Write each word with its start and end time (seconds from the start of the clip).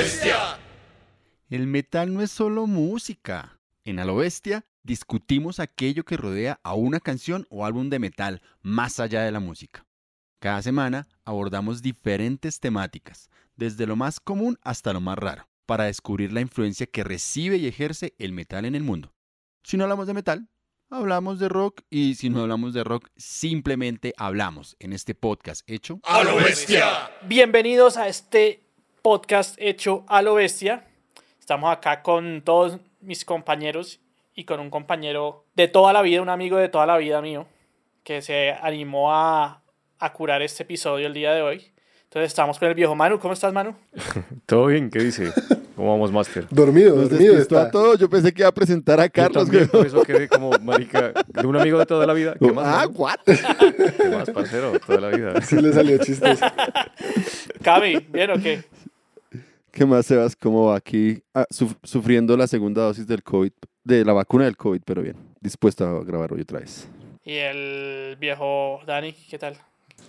bestia! 0.00 0.58
El 1.50 1.66
metal 1.66 2.14
no 2.14 2.22
es 2.22 2.30
solo 2.30 2.66
música. 2.66 3.60
En 3.84 3.98
A 3.98 4.06
lo 4.06 4.16
bestia 4.16 4.64
discutimos 4.82 5.60
aquello 5.60 6.04
que 6.04 6.16
rodea 6.16 6.58
a 6.62 6.72
una 6.72 7.00
canción 7.00 7.46
o 7.50 7.66
álbum 7.66 7.90
de 7.90 7.98
metal 7.98 8.40
más 8.62 8.98
allá 8.98 9.22
de 9.22 9.30
la 9.30 9.40
música. 9.40 9.84
Cada 10.38 10.62
semana 10.62 11.06
abordamos 11.22 11.82
diferentes 11.82 12.60
temáticas, 12.60 13.28
desde 13.56 13.86
lo 13.86 13.94
más 13.94 14.20
común 14.20 14.58
hasta 14.62 14.94
lo 14.94 15.02
más 15.02 15.18
raro, 15.18 15.50
para 15.66 15.84
descubrir 15.84 16.32
la 16.32 16.40
influencia 16.40 16.86
que 16.86 17.04
recibe 17.04 17.58
y 17.58 17.66
ejerce 17.66 18.14
el 18.18 18.32
metal 18.32 18.64
en 18.64 18.76
el 18.76 18.82
mundo. 18.82 19.12
Si 19.64 19.76
no 19.76 19.84
hablamos 19.84 20.06
de 20.06 20.14
metal, 20.14 20.48
hablamos 20.88 21.38
de 21.38 21.50
rock 21.50 21.82
y 21.90 22.14
si 22.14 22.30
no 22.30 22.40
hablamos 22.40 22.72
de 22.72 22.84
rock, 22.84 23.10
simplemente 23.16 24.14
hablamos 24.16 24.76
en 24.78 24.94
este 24.94 25.14
podcast 25.14 25.60
hecho 25.70 26.00
¡A 26.04 26.24
lo 26.24 26.36
bestia! 26.36 27.10
Bienvenidos 27.26 27.98
a 27.98 28.08
este 28.08 28.69
podcast 29.02 29.56
hecho 29.58 30.04
a 30.08 30.22
lo 30.22 30.34
bestia. 30.34 30.84
Estamos 31.38 31.72
acá 31.72 32.02
con 32.02 32.42
todos 32.42 32.78
mis 33.00 33.24
compañeros 33.24 34.00
y 34.34 34.44
con 34.44 34.60
un 34.60 34.70
compañero 34.70 35.44
de 35.54 35.68
toda 35.68 35.92
la 35.92 36.02
vida, 36.02 36.22
un 36.22 36.28
amigo 36.28 36.56
de 36.56 36.68
toda 36.68 36.86
la 36.86 36.96
vida 36.96 37.20
mío, 37.20 37.46
que 38.04 38.22
se 38.22 38.52
animó 38.52 39.12
a, 39.12 39.62
a 39.98 40.12
curar 40.12 40.42
este 40.42 40.62
episodio 40.62 41.06
el 41.06 41.14
día 41.14 41.32
de 41.32 41.42
hoy. 41.42 41.72
Entonces 42.04 42.28
estamos 42.32 42.58
con 42.58 42.68
el 42.68 42.74
viejo 42.74 42.94
Manu. 42.96 43.20
¿Cómo 43.20 43.34
estás, 43.34 43.52
Manu? 43.52 43.74
¿Todo 44.46 44.66
bien? 44.66 44.90
¿Qué 44.90 44.98
dice? 44.98 45.32
¿Cómo 45.76 45.92
vamos, 45.92 46.10
Master? 46.10 46.44
Dormido, 46.50 46.96
Nos 46.96 47.08
dormido 47.08 47.38
está. 47.38 47.62
a 47.62 47.70
todos. 47.70 47.98
Yo 48.00 48.10
pensé 48.10 48.34
que 48.34 48.42
iba 48.42 48.48
a 48.48 48.52
presentar 48.52 49.00
a 49.00 49.08
Carlos. 49.08 49.44
Yo 49.44 49.44
también, 49.44 49.68
güey. 49.68 49.84
por 49.84 49.86
eso 49.86 50.02
quedé 50.02 50.28
como 50.28 50.50
marica 50.60 51.12
de 51.28 51.46
un 51.46 51.56
amigo 51.56 51.78
de 51.78 51.86
toda 51.86 52.06
la 52.06 52.12
vida. 52.12 52.34
¿Qué 52.38 52.50
más? 52.52 52.66
ah, 52.66 52.78
mano? 52.86 52.90
what? 52.96 53.16
¿Qué 53.24 54.08
más, 54.08 54.28
parcero? 54.30 54.72
Toda 54.80 55.00
la 55.00 55.16
vida. 55.16 55.40
Sí 55.42 55.56
le 55.56 55.72
salió 55.72 55.98
chistoso. 55.98 56.44
Cami, 57.62 57.96
¿bien 58.08 58.30
o 58.32 58.34
qué? 58.42 58.64
¿Qué 59.72 59.86
más, 59.86 60.06
Sebas? 60.06 60.34
¿Cómo 60.36 60.66
va 60.66 60.76
aquí 60.76 61.22
ah, 61.34 61.46
suf- 61.50 61.76
sufriendo 61.84 62.36
la 62.36 62.46
segunda 62.46 62.82
dosis 62.82 63.06
del 63.06 63.22
COVID, 63.22 63.52
de 63.84 64.04
la 64.04 64.12
vacuna 64.12 64.44
del 64.44 64.56
COVID, 64.56 64.82
pero 64.84 65.02
bien, 65.02 65.16
dispuesto 65.40 65.86
a 65.86 66.04
grabar 66.04 66.32
hoy 66.32 66.40
otra 66.42 66.60
vez. 66.60 66.88
Y 67.24 67.34
el 67.34 68.16
viejo 68.18 68.80
Dani, 68.86 69.12
¿qué 69.12 69.38
tal? 69.38 69.56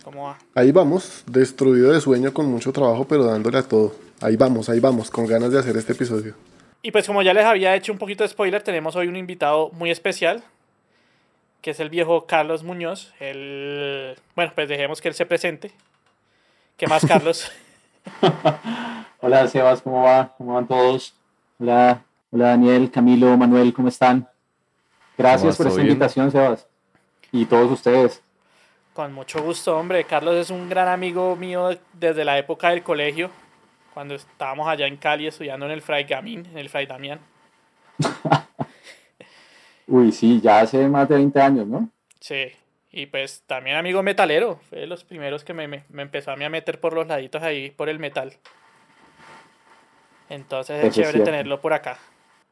¿Cómo 0.03 0.23
va? 0.25 0.37
Ahí 0.55 0.71
vamos, 0.71 1.23
destruido 1.27 1.91
de 1.91 2.01
sueño 2.01 2.33
con 2.33 2.47
mucho 2.47 2.71
trabajo, 2.71 3.05
pero 3.07 3.23
dándole 3.25 3.59
a 3.59 3.63
todo. 3.63 3.93
Ahí 4.19 4.35
vamos, 4.35 4.69
ahí 4.69 4.79
vamos, 4.79 5.11
con 5.11 5.27
ganas 5.27 5.51
de 5.51 5.59
hacer 5.59 5.77
este 5.77 5.93
episodio. 5.93 6.33
Y 6.81 6.91
pues 6.91 7.05
como 7.05 7.21
ya 7.21 7.33
les 7.33 7.45
había 7.45 7.75
hecho 7.75 7.91
un 7.91 7.99
poquito 7.99 8.23
de 8.23 8.29
spoiler, 8.29 8.63
tenemos 8.63 8.95
hoy 8.95 9.07
un 9.07 9.15
invitado 9.15 9.69
muy 9.73 9.91
especial, 9.91 10.43
que 11.61 11.71
es 11.71 11.79
el 11.79 11.89
viejo 11.89 12.25
Carlos 12.25 12.63
Muñoz. 12.63 13.13
El... 13.19 14.15
Bueno, 14.35 14.51
pues 14.55 14.67
dejemos 14.67 14.99
que 15.01 15.09
él 15.09 15.13
se 15.13 15.27
presente. 15.27 15.71
¿Qué 16.77 16.87
más, 16.87 17.05
Carlos? 17.05 17.51
Hola 19.21 19.47
Sebas, 19.47 19.81
¿cómo 19.81 20.03
va? 20.03 20.33
¿Cómo 20.37 20.55
van 20.55 20.67
todos? 20.67 21.13
Hola, 21.59 22.03
hola 22.31 22.47
Daniel, 22.49 22.89
Camilo, 22.91 23.37
Manuel, 23.37 23.73
¿cómo 23.73 23.87
están? 23.87 24.27
Gracias 25.17 25.57
por 25.57 25.65
¿Todo 25.65 25.67
esta 25.69 25.81
bien? 25.81 25.91
invitación, 25.93 26.31
Sebas. 26.31 26.67
Y 27.31 27.45
todos 27.45 27.71
ustedes. 27.71 28.21
Con 28.93 29.13
mucho 29.13 29.41
gusto, 29.43 29.77
hombre. 29.77 30.03
Carlos 30.03 30.35
es 30.35 30.49
un 30.49 30.67
gran 30.69 30.87
amigo 30.87 31.35
mío 31.35 31.69
de- 31.69 31.79
desde 31.93 32.25
la 32.25 32.37
época 32.37 32.69
del 32.71 32.83
colegio, 32.83 33.29
cuando 33.93 34.15
estábamos 34.15 34.67
allá 34.67 34.87
en 34.87 34.97
Cali 34.97 35.27
estudiando 35.27 35.65
en 35.65 35.71
el 35.71 35.81
Fray 35.81 36.03
Gamín, 36.03 36.45
en 36.47 36.57
el 36.57 36.69
Fray 36.69 36.85
Damián. 36.87 37.19
Uy, 39.87 40.11
sí, 40.11 40.41
ya 40.41 40.61
hace 40.61 40.87
más 40.89 41.07
de 41.07 41.15
20 41.15 41.39
años, 41.41 41.67
¿no? 41.67 41.89
Sí. 42.19 42.51
Y 42.93 43.05
pues 43.05 43.43
también 43.47 43.77
amigo 43.77 44.03
metalero. 44.03 44.59
Fue 44.69 44.79
de 44.79 44.87
los 44.87 45.03
primeros 45.05 45.43
que 45.45 45.53
me, 45.53 45.67
me- 45.67 45.83
me 45.89 46.01
empezó 46.01 46.31
a 46.31 46.35
mí 46.35 46.43
a 46.43 46.49
meter 46.49 46.79
por 46.79 46.93
los 46.93 47.07
laditos 47.07 47.41
ahí, 47.43 47.69
por 47.71 47.87
el 47.87 47.99
metal. 47.99 48.33
Entonces 50.31 50.79
es 50.79 50.85
es 50.85 50.93
chévere 50.95 51.11
cierto. 51.13 51.31
tenerlo 51.31 51.59
por 51.61 51.73
acá. 51.73 51.97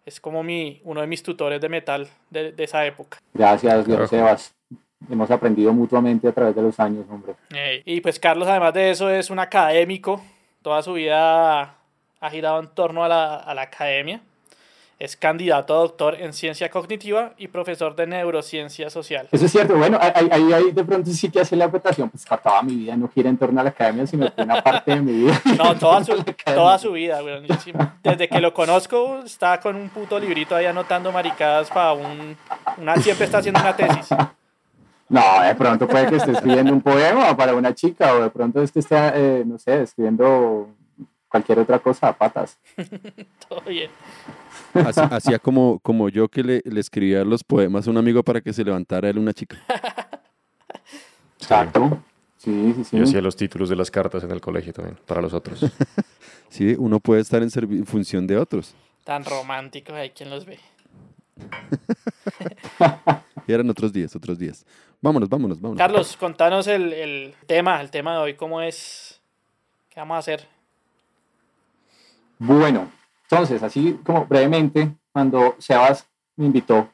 Es 0.05 0.19
como 0.19 0.43
mi, 0.43 0.81
uno 0.85 1.01
de 1.01 1.07
mis 1.07 1.21
tutores 1.23 1.61
de 1.61 1.69
metal 1.69 2.07
de, 2.29 2.51
de 2.51 2.63
esa 2.63 2.85
época. 2.85 3.19
Gracias, 3.33 3.85
viejo 3.85 4.07
Carajo. 4.07 4.07
Sebas. 4.07 4.55
Hemos 5.09 5.31
aprendido 5.31 5.71
mutuamente 5.71 6.27
a 6.27 6.31
través 6.33 6.55
de 6.55 6.61
los 6.61 6.79
años, 6.79 7.05
hombre. 7.09 7.33
Ey, 7.53 7.81
Y 7.85 8.01
pues 8.01 8.19
Carlos, 8.19 8.47
además 8.47 8.73
de 8.73 8.91
eso, 8.91 9.09
es 9.09 9.29
un 9.29 9.39
académico. 9.39 10.21
Toda 10.61 10.81
su 10.83 10.93
vida 10.93 11.75
ha 12.19 12.29
girado 12.29 12.59
en 12.59 12.67
torno 12.67 13.03
a 13.03 13.07
la, 13.07 13.35
a 13.35 13.53
la 13.53 13.61
academia. 13.63 14.21
Es 14.99 15.15
candidato 15.15 15.73
a 15.73 15.77
doctor 15.77 16.15
en 16.19 16.33
ciencia 16.33 16.69
cognitiva 16.69 17.31
y 17.37 17.47
profesor 17.47 17.95
de 17.95 18.05
neurociencia 18.05 18.89
social. 18.89 19.29
Eso 19.31 19.45
es 19.45 19.51
cierto, 19.53 19.77
bueno, 19.77 19.97
ahí, 20.01 20.27
ahí, 20.29 20.51
ahí 20.51 20.71
de 20.71 20.83
pronto 20.83 21.09
sí 21.11 21.31
que 21.31 21.39
hace 21.39 21.55
la 21.55 21.65
acotación, 21.65 22.09
pues 22.09 22.25
toda 22.25 22.61
mi 22.63 22.75
vida 22.75 22.97
no 22.97 23.07
gira 23.07 23.29
en 23.29 23.37
torno 23.37 23.61
a 23.61 23.63
la 23.63 23.69
academia, 23.69 24.05
sino 24.05 24.33
que 24.35 24.41
una 24.41 24.61
parte 24.61 24.91
de 24.91 25.01
mi 25.01 25.13
vida. 25.13 25.41
No, 25.57 25.73
toda 25.77 26.03
su, 26.03 26.21
toda 26.45 26.77
su 26.77 26.91
vida, 26.91 27.21
sí- 27.63 27.71
desde 28.03 28.27
que 28.27 28.41
lo 28.41 28.53
conozco, 28.53 29.21
está 29.23 29.61
con 29.61 29.77
un 29.77 29.87
puto 29.87 30.19
librito 30.19 30.53
ahí 30.53 30.65
anotando 30.65 31.13
maricadas 31.13 31.69
para 31.69 31.93
un... 31.93 32.35
Una, 32.77 32.97
siempre 32.97 33.25
está 33.25 33.37
haciendo 33.37 33.61
una 33.61 33.75
tesis. 33.75 34.09
No, 35.07 35.41
de 35.41 35.55
pronto 35.55 35.87
puede 35.87 36.07
que 36.07 36.17
esté 36.17 36.33
escribiendo 36.33 36.73
un 36.73 36.81
poema 36.81 37.35
para 37.37 37.55
una 37.55 37.73
chica, 37.73 38.13
o 38.15 38.21
de 38.23 38.29
pronto 38.29 38.61
es 38.61 38.69
que 38.71 38.79
esté, 38.79 38.95
eh, 39.15 39.43
no 39.45 39.57
sé, 39.57 39.81
escribiendo 39.81 40.67
cualquier 41.29 41.59
otra 41.59 41.79
cosa 41.79 42.09
a 42.09 42.17
patas. 42.17 42.57
Todo 43.47 43.61
bien. 43.61 43.89
Así- 44.73 45.01
Hacía 45.01 45.39
como, 45.39 45.79
como 45.79 46.09
yo 46.09 46.27
que 46.27 46.43
le, 46.43 46.61
le 46.65 46.79
escribía 46.79 47.23
los 47.23 47.43
poemas 47.43 47.87
a 47.87 47.91
un 47.91 47.97
amigo 47.97 48.23
para 48.23 48.41
que 48.41 48.51
se 48.53 48.63
levantara 48.63 49.09
él 49.09 49.17
una 49.19 49.33
chica. 49.33 49.57
Exacto. 51.39 51.99
Sí, 52.37 52.73
sí, 52.75 52.83
sí. 52.85 52.97
Yo 52.97 53.03
hacía 53.03 53.21
los 53.21 53.35
títulos 53.35 53.69
de 53.69 53.75
las 53.75 53.91
cartas 53.91 54.23
en 54.23 54.31
el 54.31 54.39
colegio 54.41 54.71
también, 54.73 54.97
para 55.05 55.21
los 55.21 55.33
otros. 55.33 55.59
Sí, 56.51 56.75
uno 56.79 56.99
puede 56.99 57.21
estar 57.21 57.43
en 57.43 57.85
función 57.85 58.25
de 58.25 58.35
otros. 58.35 58.73
Tan 59.03 59.23
románticos, 59.23 59.93
hay 59.93 60.09
quien 60.09 60.31
los 60.31 60.47
ve. 60.47 60.57
Y 63.47 63.53
eran 63.53 63.69
otros 63.69 63.93
días, 63.93 64.15
otros 64.15 64.39
días. 64.39 64.65
Vámonos, 64.99 65.29
vámonos, 65.29 65.61
vámonos. 65.61 65.77
Carlos, 65.77 66.17
contanos 66.17 66.65
el, 66.65 66.91
el 66.93 67.35
tema, 67.45 67.79
el 67.81 67.91
tema 67.91 68.13
de 68.13 68.19
hoy, 68.19 68.33
¿cómo 68.33 68.61
es? 68.61 69.21
¿Qué 69.89 69.99
vamos 69.99 70.15
a 70.15 70.17
hacer? 70.19 70.47
Bueno, 72.39 72.89
entonces, 73.23 73.61
así 73.61 73.99
como 74.03 74.25
brevemente, 74.25 74.95
cuando 75.11 75.55
Sebas 75.59 76.07
me 76.37 76.45
invitó, 76.45 76.89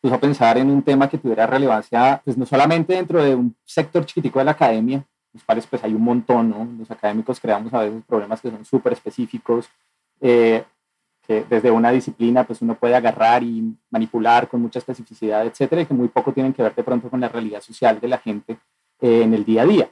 puso 0.00 0.14
a 0.14 0.20
pensar 0.20 0.58
en 0.58 0.70
un 0.70 0.82
tema 0.82 1.08
que 1.08 1.18
tuviera 1.18 1.46
relevancia, 1.46 2.20
pues 2.24 2.36
no 2.36 2.44
solamente 2.44 2.94
dentro 2.94 3.22
de 3.24 3.34
un 3.34 3.56
sector 3.64 4.04
chiquitico 4.04 4.38
de 4.38 4.44
la 4.44 4.50
academia, 4.52 5.04
los 5.32 5.42
cuales 5.42 5.66
pues 5.66 5.82
hay 5.84 5.94
un 5.94 6.02
montón, 6.02 6.50
¿no? 6.50 6.68
Los 6.78 6.90
académicos 6.90 7.40
creamos 7.40 7.72
a 7.72 7.80
veces 7.80 8.02
problemas 8.06 8.40
que 8.42 8.50
son 8.50 8.64
súper 8.64 8.92
específicos, 8.92 9.68
eh, 10.20 10.64
que 11.26 11.44
desde 11.48 11.70
una 11.70 11.90
disciplina 11.90 12.44
pues 12.44 12.60
uno 12.60 12.74
puede 12.74 12.94
agarrar 12.94 13.42
y 13.42 13.74
manipular 13.90 14.48
con 14.48 14.60
mucha 14.60 14.80
especificidad, 14.80 15.46
etcétera, 15.46 15.82
y 15.82 15.86
que 15.86 15.94
muy 15.94 16.08
poco 16.08 16.32
tienen 16.32 16.52
que 16.52 16.62
ver 16.62 16.74
de 16.74 16.84
pronto 16.84 17.08
con 17.08 17.20
la 17.20 17.28
realidad 17.28 17.62
social 17.62 18.00
de 18.00 18.08
la 18.08 18.18
gente 18.18 18.58
eh, 19.00 19.22
en 19.22 19.32
el 19.32 19.44
día 19.44 19.62
a 19.62 19.66
día. 19.66 19.90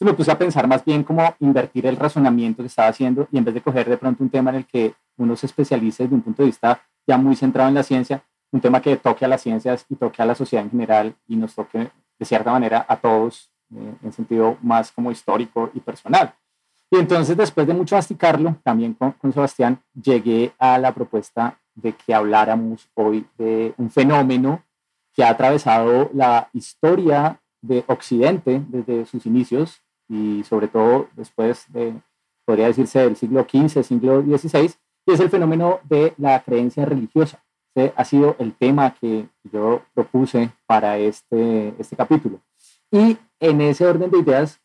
Entonces 0.00 0.14
me 0.14 0.16
puse 0.16 0.30
a 0.30 0.38
pensar 0.38 0.66
más 0.66 0.82
bien 0.82 1.04
cómo 1.04 1.34
invertir 1.40 1.84
el 1.84 1.96
razonamiento 1.96 2.62
que 2.62 2.68
estaba 2.68 2.88
haciendo 2.88 3.28
y 3.30 3.36
en 3.36 3.44
vez 3.44 3.52
de 3.52 3.60
coger 3.60 3.86
de 3.86 3.98
pronto 3.98 4.24
un 4.24 4.30
tema 4.30 4.48
en 4.48 4.56
el 4.56 4.64
que 4.64 4.94
uno 5.18 5.36
se 5.36 5.44
especialice 5.44 6.04
desde 6.04 6.14
un 6.14 6.22
punto 6.22 6.42
de 6.42 6.46
vista 6.46 6.80
ya 7.06 7.18
muy 7.18 7.36
centrado 7.36 7.68
en 7.68 7.74
la 7.74 7.82
ciencia, 7.82 8.24
un 8.50 8.62
tema 8.62 8.80
que 8.80 8.96
toque 8.96 9.26
a 9.26 9.28
las 9.28 9.42
ciencias 9.42 9.84
y 9.90 9.96
toque 9.96 10.22
a 10.22 10.24
la 10.24 10.34
sociedad 10.34 10.64
en 10.64 10.70
general 10.70 11.14
y 11.28 11.36
nos 11.36 11.54
toque 11.54 11.90
de 12.18 12.24
cierta 12.24 12.50
manera 12.50 12.86
a 12.88 12.96
todos 12.96 13.50
eh, 13.74 13.94
en 14.02 14.12
sentido 14.12 14.56
más 14.62 14.90
como 14.90 15.12
histórico 15.12 15.70
y 15.74 15.80
personal. 15.80 16.32
Y 16.90 16.96
entonces 16.96 17.36
después 17.36 17.66
de 17.66 17.74
mucho 17.74 17.94
masticarlo, 17.94 18.56
también 18.64 18.94
con, 18.94 19.12
con 19.12 19.34
Sebastián, 19.34 19.82
llegué 19.92 20.54
a 20.58 20.78
la 20.78 20.94
propuesta 20.94 21.58
de 21.74 21.92
que 21.92 22.14
habláramos 22.14 22.88
hoy 22.94 23.26
de 23.36 23.74
un 23.76 23.90
fenómeno 23.90 24.64
que 25.12 25.24
ha 25.24 25.28
atravesado 25.28 26.10
la 26.14 26.48
historia 26.54 27.38
de 27.60 27.84
Occidente 27.86 28.62
desde 28.66 29.04
sus 29.04 29.26
inicios 29.26 29.82
y 30.10 30.42
sobre 30.42 30.68
todo 30.68 31.08
después 31.16 31.64
de, 31.72 31.94
podría 32.44 32.66
decirse, 32.66 32.98
del 32.98 33.16
siglo 33.16 33.46
XV, 33.48 33.82
siglo 33.84 34.20
XVI, 34.22 34.72
y 35.06 35.12
es 35.12 35.20
el 35.20 35.30
fenómeno 35.30 35.78
de 35.84 36.12
la 36.18 36.42
creencia 36.42 36.84
religiosa. 36.84 37.42
Ese 37.74 37.92
ha 37.96 38.04
sido 38.04 38.34
el 38.40 38.52
tema 38.52 38.94
que 39.00 39.28
yo 39.44 39.82
propuse 39.94 40.50
para 40.66 40.98
este, 40.98 41.72
este 41.78 41.94
capítulo. 41.94 42.40
Y 42.90 43.16
en 43.38 43.60
ese 43.60 43.86
orden 43.86 44.10
de 44.10 44.18
ideas 44.18 44.60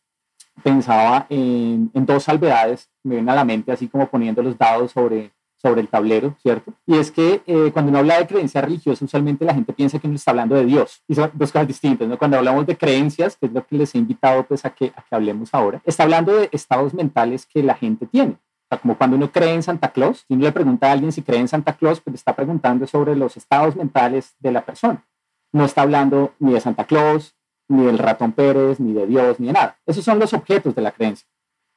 pensaba 0.64 1.26
en, 1.30 1.90
en 1.94 2.06
dos 2.06 2.24
salvedades, 2.24 2.90
me 3.04 3.14
vienen 3.14 3.30
a 3.30 3.36
la 3.36 3.44
mente 3.44 3.70
así 3.70 3.86
como 3.86 4.08
poniendo 4.08 4.42
los 4.42 4.58
dados 4.58 4.90
sobre, 4.90 5.30
sobre 5.56 5.80
el 5.80 5.88
tablero, 5.88 6.36
¿cierto? 6.42 6.72
Y 6.86 6.96
es 6.96 7.10
que 7.10 7.42
eh, 7.46 7.70
cuando 7.72 7.90
uno 7.90 7.98
habla 7.98 8.18
de 8.18 8.26
creencia 8.26 8.60
religiosa, 8.60 9.04
usualmente 9.04 9.44
la 9.44 9.54
gente 9.54 9.72
piensa 9.72 9.98
que 9.98 10.06
uno 10.06 10.16
está 10.16 10.30
hablando 10.30 10.54
de 10.54 10.64
Dios. 10.64 11.02
Y 11.08 11.14
son 11.14 11.30
dos 11.34 11.52
cosas 11.52 11.66
distintas, 11.66 12.06
¿no? 12.08 12.18
Cuando 12.18 12.36
hablamos 12.36 12.66
de 12.66 12.76
creencias, 12.76 13.36
que 13.36 13.46
es 13.46 13.52
lo 13.52 13.66
que 13.66 13.76
les 13.76 13.94
he 13.94 13.98
invitado 13.98 14.44
pues 14.44 14.64
a 14.64 14.70
que, 14.70 14.92
a 14.96 15.02
que 15.02 15.14
hablemos 15.14 15.52
ahora, 15.52 15.80
está 15.84 16.02
hablando 16.04 16.34
de 16.34 16.48
estados 16.52 16.94
mentales 16.94 17.46
que 17.46 17.62
la 17.62 17.74
gente 17.74 18.06
tiene. 18.06 18.32
O 18.32 18.68
sea, 18.68 18.78
como 18.78 18.98
cuando 18.98 19.16
uno 19.16 19.30
cree 19.30 19.54
en 19.54 19.62
Santa 19.62 19.92
Claus, 19.92 20.24
si 20.26 20.34
uno 20.34 20.44
le 20.44 20.52
pregunta 20.52 20.88
a 20.88 20.92
alguien 20.92 21.12
si 21.12 21.22
cree 21.22 21.40
en 21.40 21.48
Santa 21.48 21.74
Claus, 21.74 22.00
pues 22.00 22.12
le 22.12 22.16
está 22.16 22.34
preguntando 22.34 22.86
sobre 22.86 23.16
los 23.16 23.36
estados 23.36 23.76
mentales 23.76 24.34
de 24.40 24.52
la 24.52 24.64
persona. 24.64 25.06
No 25.52 25.64
está 25.64 25.82
hablando 25.82 26.34
ni 26.38 26.52
de 26.52 26.60
Santa 26.60 26.84
Claus, 26.84 27.34
ni 27.68 27.86
del 27.86 27.98
ratón 27.98 28.32
Pérez, 28.32 28.78
ni 28.80 28.92
de 28.92 29.06
Dios, 29.06 29.40
ni 29.40 29.48
de 29.48 29.52
nada. 29.52 29.78
Esos 29.86 30.04
son 30.04 30.18
los 30.18 30.32
objetos 30.32 30.74
de 30.74 30.82
la 30.82 30.90
creencia. 30.90 31.26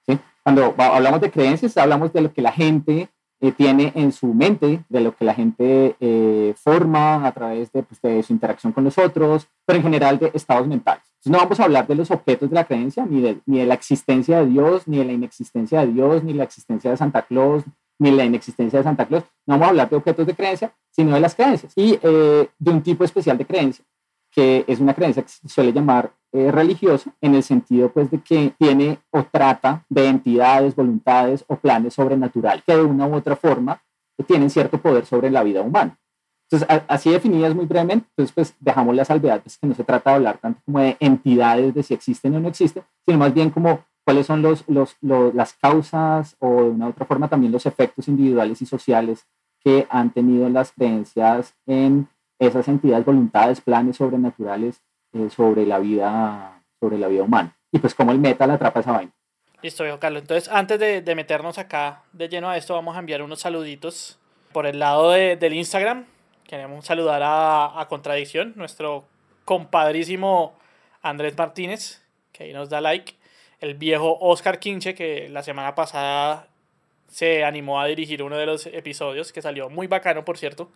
¿sí? 0.08 0.20
cuando 0.44 0.74
hablamos 0.78 1.22
de 1.22 1.30
creencias, 1.30 1.78
hablamos 1.78 2.12
de 2.14 2.22
lo 2.22 2.34
que 2.34 2.42
la 2.42 2.52
gente 2.52 3.10
tiene 3.56 3.92
en 3.96 4.12
su 4.12 4.34
mente, 4.34 4.84
de 4.90 5.02
lo 5.02 5.16
que 5.16 5.26
la 5.26 5.34
gente 5.34 5.96
eh, 6.00 6.54
forma 6.58 7.26
a 7.26 7.32
través 7.32 7.72
de, 7.72 7.84
pues, 7.84 8.02
de 8.02 8.22
su 8.22 8.34
interacción 8.34 8.74
con 8.74 8.84
los 8.84 8.98
otros, 8.98 9.48
pero 9.66 9.78
en 9.78 9.84
general 9.84 10.20
de 10.20 10.32
estados 10.34 10.68
mentales. 10.68 11.04
No 11.26 11.38
vamos 11.38 11.60
a 11.60 11.64
hablar 11.66 11.88
de 11.88 11.96
los 11.96 12.12
objetos 12.12 12.50
de 12.50 12.56
la 12.56 12.66
creencia, 12.66 13.06
ni 13.06 13.22
de, 13.22 13.40
ni 13.46 13.60
de 13.60 13.66
la 13.66 13.74
existencia 13.74 14.40
de 14.40 14.48
Dios, 14.48 14.88
ni 14.88 14.98
de 14.98 15.06
la 15.06 15.14
inexistencia 15.14 15.82
de 15.82 15.88
Dios, 15.88 16.24
ni 16.24 16.34
la 16.34 16.44
existencia 16.44 16.92
de 16.92 16.98
Santa 16.98 17.22
Claus, 17.24 17.64
ni 17.98 18.12
la 18.12 18.26
inexistencia 18.26 18.80
de 18.80 18.84
Santa 18.84 19.06
Claus. 19.06 19.24
No 19.46 19.54
vamos 19.54 19.68
a 19.68 19.70
hablar 19.70 19.90
de 19.90 19.96
objetos 19.96 20.26
de 20.28 20.34
creencia, 20.34 20.74
sino 20.92 21.14
de 21.14 21.20
las 21.20 21.36
creencias 21.36 21.74
y 21.76 22.00
eh, 22.02 22.50
de 22.58 22.72
un 22.72 22.82
tipo 22.82 23.04
especial 23.04 23.38
de 23.38 23.46
creencia, 23.46 23.86
que 24.32 24.66
es 24.68 24.80
una 24.80 24.94
creencia 24.94 25.24
que 25.24 25.30
se 25.30 25.50
suele 25.50 25.74
llamar 25.74 26.12
eh, 26.32 26.52
religiosa, 26.52 27.12
en 27.22 27.36
el 27.36 27.44
sentido 27.44 27.90
pues 27.92 28.12
de 28.12 28.20
que 28.22 28.54
tiene 28.58 29.00
o 29.12 29.24
trata 29.24 29.86
de 29.90 30.08
entidades, 30.08 30.76
voluntades 30.76 31.44
o 31.48 31.56
planes 31.56 31.94
sobrenaturales 31.96 32.64
que 32.64 32.76
de 32.76 32.84
una 32.84 33.08
u 33.08 33.16
otra 33.16 33.36
forma 33.36 33.82
tienen 34.28 34.50
cierto 34.50 34.78
poder 34.80 35.06
sobre 35.06 35.30
la 35.32 35.44
vida 35.44 35.62
humana. 35.62 35.98
Entonces, 36.52 36.82
así 36.88 37.12
definidas 37.12 37.54
muy 37.56 37.66
brevemente, 37.66 38.08
entonces 38.10 38.34
pues 38.34 38.56
dejamos 38.60 38.96
la 38.96 39.06
salvedad, 39.06 39.42
pues 39.42 39.58
que 39.58 39.68
no 39.68 39.76
se 39.76 39.84
trata 39.84 40.10
de 40.10 40.16
hablar 40.18 40.40
tanto 40.40 40.62
como 40.66 40.80
de 40.80 40.98
entidades, 41.00 41.74
de 41.74 41.84
si 41.84 41.94
existen 41.94 42.36
o 42.36 42.40
no 42.40 42.48
existen, 42.50 42.84
sino 43.06 43.20
más 43.20 43.34
bien 43.34 43.50
como 43.52 43.86
cuáles 44.04 44.26
son 44.26 44.42
los, 44.42 44.66
los- 44.68 44.98
las 45.02 45.54
causas 45.54 46.36
o 46.40 46.64
de 46.64 46.70
una 46.72 46.88
u 46.88 46.90
otra 46.90 47.06
forma 47.06 47.28
también 47.28 47.52
los 47.52 47.66
efectos 47.68 48.08
individuales 48.08 48.62
y 48.62 48.66
sociales 48.66 49.26
que 49.64 49.86
han 49.90 50.10
tenido 50.12 50.50
las 50.50 50.72
creencias 50.72 51.54
en 51.68 52.08
esas 52.40 52.68
entidades, 52.68 53.06
voluntades, 53.06 53.62
planes 53.62 53.98
sobrenaturales 53.98 54.82
eh, 55.14 55.30
sobre, 55.30 55.66
la 55.66 55.80
vida, 55.80 56.62
sobre 56.80 56.98
la 56.98 57.08
vida 57.08 57.24
humana. 57.24 57.56
Y 57.72 57.80
pues 57.80 57.94
como 57.96 58.12
el 58.12 58.20
metal 58.20 58.50
atrapa 58.52 58.80
esa 58.80 58.92
vaina. 58.94 59.12
Listo, 59.62 59.84
viejo 59.84 60.00
Carlos. 60.00 60.22
Entonces, 60.22 60.50
antes 60.52 60.80
de, 60.80 61.02
de 61.02 61.16
meternos 61.16 61.58
acá 61.58 62.04
de 62.14 62.30
lleno 62.30 62.50
a 62.50 62.58
esto, 62.58 62.74
vamos 62.74 62.96
a 62.96 63.00
enviar 63.00 63.22
unos 63.22 63.42
saluditos 63.42 64.18
por 64.54 64.66
el 64.66 64.80
lado 64.80 65.12
de- 65.12 65.36
del 65.36 65.54
Instagram. 65.54 66.06
Queremos 66.48 66.86
saludar 66.86 67.22
a, 67.24 67.80
a 67.80 67.88
Contradicción, 67.88 68.54
nuestro 68.56 69.06
compadrísimo 69.46 70.54
Andrés 71.02 71.38
Martínez, 71.38 72.02
que 72.32 72.44
ahí 72.46 72.54
nos 72.54 72.70
da 72.70 72.82
like. 72.82 73.16
El 73.60 73.74
viejo 73.76 74.18
Oscar 74.22 74.58
Quinche, 74.60 74.96
que 74.96 75.28
la 75.30 75.44
semana 75.44 75.76
pasada 75.76 76.48
se 77.08 77.44
animó 77.44 77.82
a 77.82 77.86
dirigir 77.88 78.24
uno 78.24 78.38
de 78.38 78.46
los 78.46 78.66
episodios, 78.68 79.34
que 79.34 79.42
salió 79.42 79.70
muy 79.70 79.88
bacano, 79.88 80.24
por 80.24 80.38
cierto. 80.38 80.72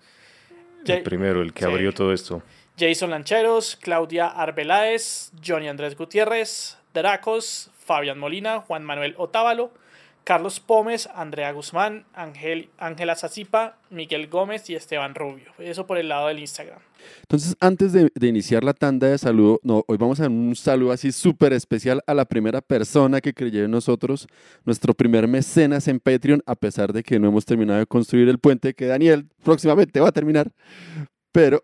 El 0.86 1.02
primero, 1.04 1.42
el 1.42 1.54
que 1.54 1.64
Sí. 1.66 1.72
abrió 1.72 1.94
todo 1.94 2.12
esto. 2.12 2.44
Jason 2.78 3.12
Lancheros, 3.12 3.78
Claudia 3.80 4.28
Arbeláez, 4.28 5.32
Johnny 5.46 5.68
Andrés 5.68 5.96
Gutiérrez, 5.96 6.78
Dracos, 6.94 7.70
Fabián 7.78 8.18
Molina, 8.18 8.62
Juan 8.62 8.84
Manuel 8.84 9.16
Otávalo, 9.18 9.72
Carlos 10.24 10.60
Pómez, 10.60 11.10
Andrea 11.14 11.52
Guzmán, 11.52 12.06
Ángel, 12.14 12.70
Ángela 12.78 13.16
Zazipa, 13.16 13.78
Miguel 13.90 14.28
Gómez 14.28 14.70
y 14.70 14.76
Esteban 14.76 15.16
Rubio. 15.16 15.52
Eso 15.60 15.86
por 15.86 15.98
el 15.98 16.08
lado 16.08 16.30
del 16.30 16.40
Instagram. 16.40 16.80
Entonces, 17.22 17.56
antes 17.60 17.92
de, 17.92 18.10
iniciar 18.22 18.64
la 18.64 18.74
tanda 18.74 19.08
de 19.08 19.18
saludo, 19.18 19.60
no, 19.64 19.84
hoy 19.88 19.98
vamos 19.98 20.22
a 20.22 20.28
un 20.28 20.56
saludo 20.56 20.94
así 20.94 21.12
súper 21.12 21.52
especial 21.52 22.02
a 22.08 22.14
la 22.14 22.24
primera 22.24 22.62
persona 22.62 23.20
que 23.20 23.34
creyó 23.34 23.66
en 23.66 23.72
nosotros, 23.72 24.28
nuestro 24.64 24.94
primer 24.94 25.28
mecenas 25.28 25.90
en 25.90 26.00
Patreon, 26.00 26.42
a 26.46 26.56
pesar 26.56 26.94
de 26.94 27.04
que 27.04 27.20
no 27.20 27.28
hemos 27.28 27.46
terminado 27.46 27.80
de 27.80 27.86
construir 27.86 28.30
el 28.30 28.40
puente 28.40 28.74
que 28.74 28.86
Daniel 28.86 29.28
próximamente 29.44 30.00
va 30.00 30.08
a 30.08 30.14
terminar. 30.14 30.52
Pero, 31.34 31.62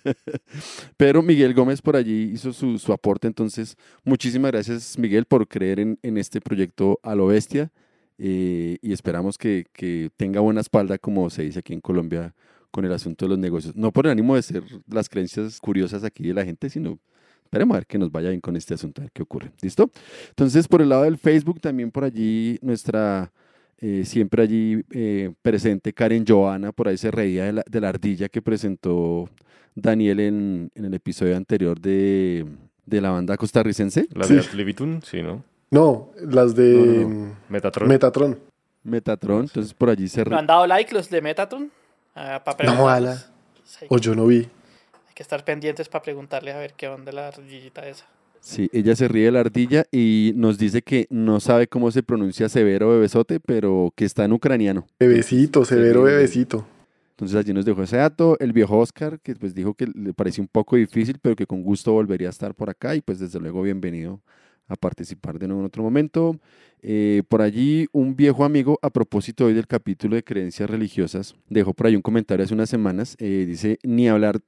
pero 0.96 1.22
Miguel 1.22 1.52
Gómez 1.52 1.82
por 1.82 1.96
allí 1.96 2.30
hizo 2.32 2.52
su, 2.52 2.78
su 2.78 2.92
aporte, 2.92 3.26
entonces 3.26 3.76
muchísimas 4.04 4.52
gracias 4.52 4.96
Miguel 4.96 5.24
por 5.26 5.48
creer 5.48 5.80
en, 5.80 5.98
en 6.02 6.16
este 6.16 6.40
proyecto 6.40 7.00
a 7.02 7.16
lo 7.16 7.26
bestia 7.26 7.72
eh, 8.18 8.78
y 8.80 8.92
esperamos 8.92 9.36
que, 9.36 9.66
que 9.72 10.10
tenga 10.16 10.40
buena 10.40 10.60
espalda 10.60 10.96
como 10.96 11.28
se 11.28 11.42
dice 11.42 11.58
aquí 11.58 11.72
en 11.72 11.80
Colombia 11.80 12.34
con 12.70 12.84
el 12.84 12.92
asunto 12.92 13.24
de 13.24 13.30
los 13.30 13.38
negocios. 13.38 13.74
No 13.74 13.92
por 13.92 14.06
el 14.06 14.12
ánimo 14.12 14.36
de 14.36 14.42
ser 14.42 14.62
las 14.88 15.08
creencias 15.08 15.58
curiosas 15.60 16.04
aquí 16.04 16.28
de 16.28 16.34
la 16.34 16.44
gente, 16.44 16.70
sino 16.70 16.98
esperemos 17.44 17.74
a 17.74 17.78
ver 17.78 17.86
que 17.86 17.98
nos 17.98 18.12
vaya 18.12 18.28
bien 18.28 18.40
con 18.40 18.56
este 18.56 18.74
asunto, 18.74 19.00
a 19.00 19.04
ver 19.04 19.12
qué 19.12 19.22
ocurre. 19.22 19.50
¿Listo? 19.60 19.90
Entonces, 20.28 20.68
por 20.68 20.82
el 20.82 20.90
lado 20.90 21.02
del 21.02 21.18
Facebook, 21.18 21.60
también 21.60 21.90
por 21.90 22.04
allí 22.04 22.58
nuestra, 22.62 23.32
eh, 23.80 24.04
siempre 24.04 24.42
allí 24.42 24.82
eh, 24.90 25.32
presente 25.42 25.92
Karen 25.92 26.24
Joana, 26.26 26.72
por 26.72 26.88
ahí 26.88 26.96
se 26.96 27.10
reía 27.10 27.44
de 27.44 27.52
la, 27.52 27.64
de 27.68 27.80
la 27.80 27.88
ardilla 27.90 28.28
que 28.28 28.42
presentó 28.42 29.28
Daniel 29.74 30.20
en, 30.20 30.70
en 30.74 30.84
el 30.84 30.94
episodio 30.94 31.36
anterior 31.36 31.78
de, 31.80 32.44
de 32.86 33.00
la 33.00 33.10
banda 33.10 33.36
costarricense. 33.36 34.06
La 34.14 34.24
Sí. 34.24 34.34
de 34.34 34.42
Libitum, 34.54 35.00
sí, 35.02 35.22
¿no? 35.22 35.44
No, 35.70 36.10
las 36.20 36.54
de 36.56 37.04
No, 37.06 37.36
Metatron. 37.48 37.88
Metatron. 37.88 38.38
Metatron, 38.84 39.42
entonces 39.42 39.74
por 39.74 39.90
allí 39.90 40.08
se 40.08 40.20
¿No 40.24 40.30
re- 40.30 40.36
han 40.36 40.46
dado 40.46 40.66
like 40.66 40.92
los 40.94 41.10
de 41.10 41.20
Metatron? 41.20 41.70
Ah, 42.14 42.42
No, 42.46 42.56
preguntarles. 42.56 43.10
ala. 43.10 43.26
Sí, 43.64 43.86
O 43.90 43.98
yo 43.98 44.14
no 44.14 44.26
vi. 44.26 44.38
hay 44.38 45.14
que 45.14 45.22
estar 45.22 45.44
pendientes 45.44 45.88
para 45.88 46.02
preguntarle 46.02 46.52
a 46.52 46.58
ver 46.58 46.72
qué 46.74 46.88
onda 46.88 47.12
la 47.12 47.28
ardillita 47.28 47.86
esa. 47.86 48.06
Sí, 48.48 48.70
ella 48.72 48.96
se 48.96 49.08
ríe 49.08 49.26
de 49.26 49.30
la 49.30 49.40
ardilla 49.40 49.84
y 49.92 50.32
nos 50.34 50.56
dice 50.56 50.80
que 50.80 51.06
no 51.10 51.38
sabe 51.38 51.66
cómo 51.66 51.90
se 51.90 52.02
pronuncia 52.02 52.48
severo 52.48 52.88
bebesote, 52.88 53.40
pero 53.40 53.92
que 53.94 54.06
está 54.06 54.24
en 54.24 54.32
ucraniano. 54.32 54.86
Bebecito, 54.98 55.66
Se 55.66 55.74
severo 55.74 56.04
bebecito. 56.04 56.66
Entonces 57.10 57.36
allí 57.36 57.52
nos 57.52 57.66
dejó 57.66 57.82
ese 57.82 57.98
dato. 57.98 58.38
El 58.40 58.54
viejo 58.54 58.78
Oscar, 58.78 59.20
que 59.20 59.34
pues 59.34 59.54
dijo 59.54 59.74
que 59.74 59.86
le 59.94 60.14
pareció 60.14 60.42
un 60.42 60.48
poco 60.48 60.76
difícil, 60.76 61.18
pero 61.20 61.36
que 61.36 61.44
con 61.44 61.62
gusto 61.62 61.92
volvería 61.92 62.28
a 62.28 62.30
estar 62.30 62.54
por 62.54 62.70
acá 62.70 62.96
y 62.96 63.02
pues 63.02 63.18
desde 63.18 63.38
luego 63.38 63.60
bienvenido 63.60 64.22
a 64.66 64.76
participar 64.76 65.38
de 65.38 65.46
nuevo 65.46 65.60
en 65.60 65.66
otro 65.66 65.82
momento. 65.82 66.40
Eh, 66.80 67.24
por 67.28 67.42
allí 67.42 67.86
un 67.92 68.16
viejo 68.16 68.46
amigo, 68.46 68.78
a 68.80 68.88
propósito 68.88 69.44
hoy 69.44 69.52
del 69.52 69.66
capítulo 69.66 70.16
de 70.16 70.24
creencias 70.24 70.70
religiosas, 70.70 71.34
dejó 71.50 71.74
por 71.74 71.86
ahí 71.86 71.96
un 71.96 72.02
comentario 72.02 72.46
hace 72.46 72.54
unas 72.54 72.70
semanas. 72.70 73.14
eh, 73.18 73.44
dice, 73.46 73.78
ni 73.82 74.08
hablar 74.08 74.40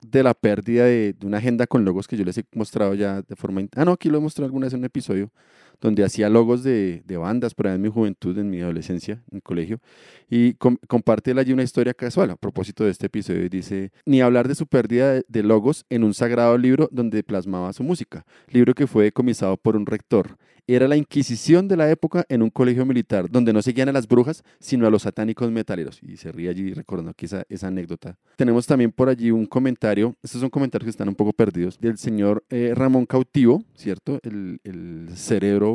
de 0.00 0.22
la 0.22 0.34
pérdida 0.34 0.84
de, 0.84 1.14
de 1.14 1.26
una 1.26 1.38
agenda 1.38 1.66
con 1.66 1.84
logos 1.84 2.08
que 2.08 2.16
yo 2.16 2.24
les 2.24 2.38
he 2.38 2.44
mostrado 2.54 2.94
ya 2.94 3.22
de 3.22 3.36
forma... 3.36 3.62
Ah, 3.76 3.84
no, 3.84 3.92
aquí 3.92 4.08
lo 4.08 4.18
he 4.18 4.20
mostrado 4.20 4.46
alguna 4.46 4.66
vez 4.66 4.74
en 4.74 4.80
un 4.80 4.84
episodio 4.84 5.32
donde 5.80 6.04
hacía 6.04 6.28
logos 6.28 6.62
de, 6.62 7.02
de 7.06 7.16
bandas 7.16 7.54
por 7.54 7.66
ahí 7.68 7.74
en 7.74 7.82
mi 7.82 7.88
juventud, 7.88 8.36
en 8.38 8.50
mi 8.50 8.60
adolescencia, 8.60 9.22
en 9.30 9.36
el 9.36 9.42
colegio, 9.42 9.80
y 10.28 10.54
com- 10.54 10.78
comparte 10.88 11.32
allí 11.32 11.52
una 11.52 11.62
historia 11.62 11.94
casual 11.94 12.30
a 12.30 12.36
propósito 12.36 12.84
de 12.84 12.90
este 12.90 13.06
episodio. 13.06 13.44
y 13.44 13.48
Dice, 13.48 13.92
ni 14.04 14.20
hablar 14.20 14.48
de 14.48 14.54
su 14.54 14.66
pérdida 14.66 15.20
de, 15.26 15.42
logos 15.42 15.84
en 15.90 16.04
un 16.04 16.14
sagrado 16.14 16.56
libro 16.58 16.88
donde 16.90 17.22
plasmaba 17.22 17.72
su 17.72 17.82
música, 17.82 18.24
libro 18.48 18.74
que 18.74 18.86
fue 18.86 19.04
decomisado 19.04 19.56
por 19.56 19.76
un 19.76 19.86
rector. 19.86 20.36
Era 20.68 20.88
la 20.88 20.96
Inquisición 20.96 21.68
de 21.68 21.76
la 21.76 21.88
época 21.88 22.24
en 22.28 22.42
un 22.42 22.50
colegio 22.50 22.84
militar, 22.84 23.30
donde 23.30 23.52
no 23.52 23.62
seguían 23.62 23.88
a 23.88 23.92
las 23.92 24.08
brujas, 24.08 24.42
sino 24.58 24.84
a 24.84 24.90
los 24.90 25.02
satánicos 25.02 25.48
metaleros. 25.52 26.00
Y 26.02 26.16
se 26.16 26.32
ríe 26.32 26.48
allí 26.48 26.74
recordando 26.74 27.12
aquí 27.12 27.26
esa, 27.26 27.44
esa 27.48 27.68
anécdota. 27.68 28.18
Tenemos 28.34 28.66
también 28.66 28.90
por 28.90 29.08
allí 29.08 29.30
un 29.30 29.46
comentario, 29.46 30.16
estos 30.24 30.40
son 30.40 30.50
comentarios 30.50 30.86
que 30.86 30.90
están 30.90 31.08
un 31.08 31.14
poco 31.14 31.32
perdidos, 31.32 31.78
del 31.78 31.98
señor 31.98 32.42
eh, 32.50 32.72
Ramón 32.74 33.06
Cautivo, 33.06 33.62
¿cierto? 33.76 34.18
El, 34.24 34.58
el 34.64 35.10
cerebro 35.14 35.65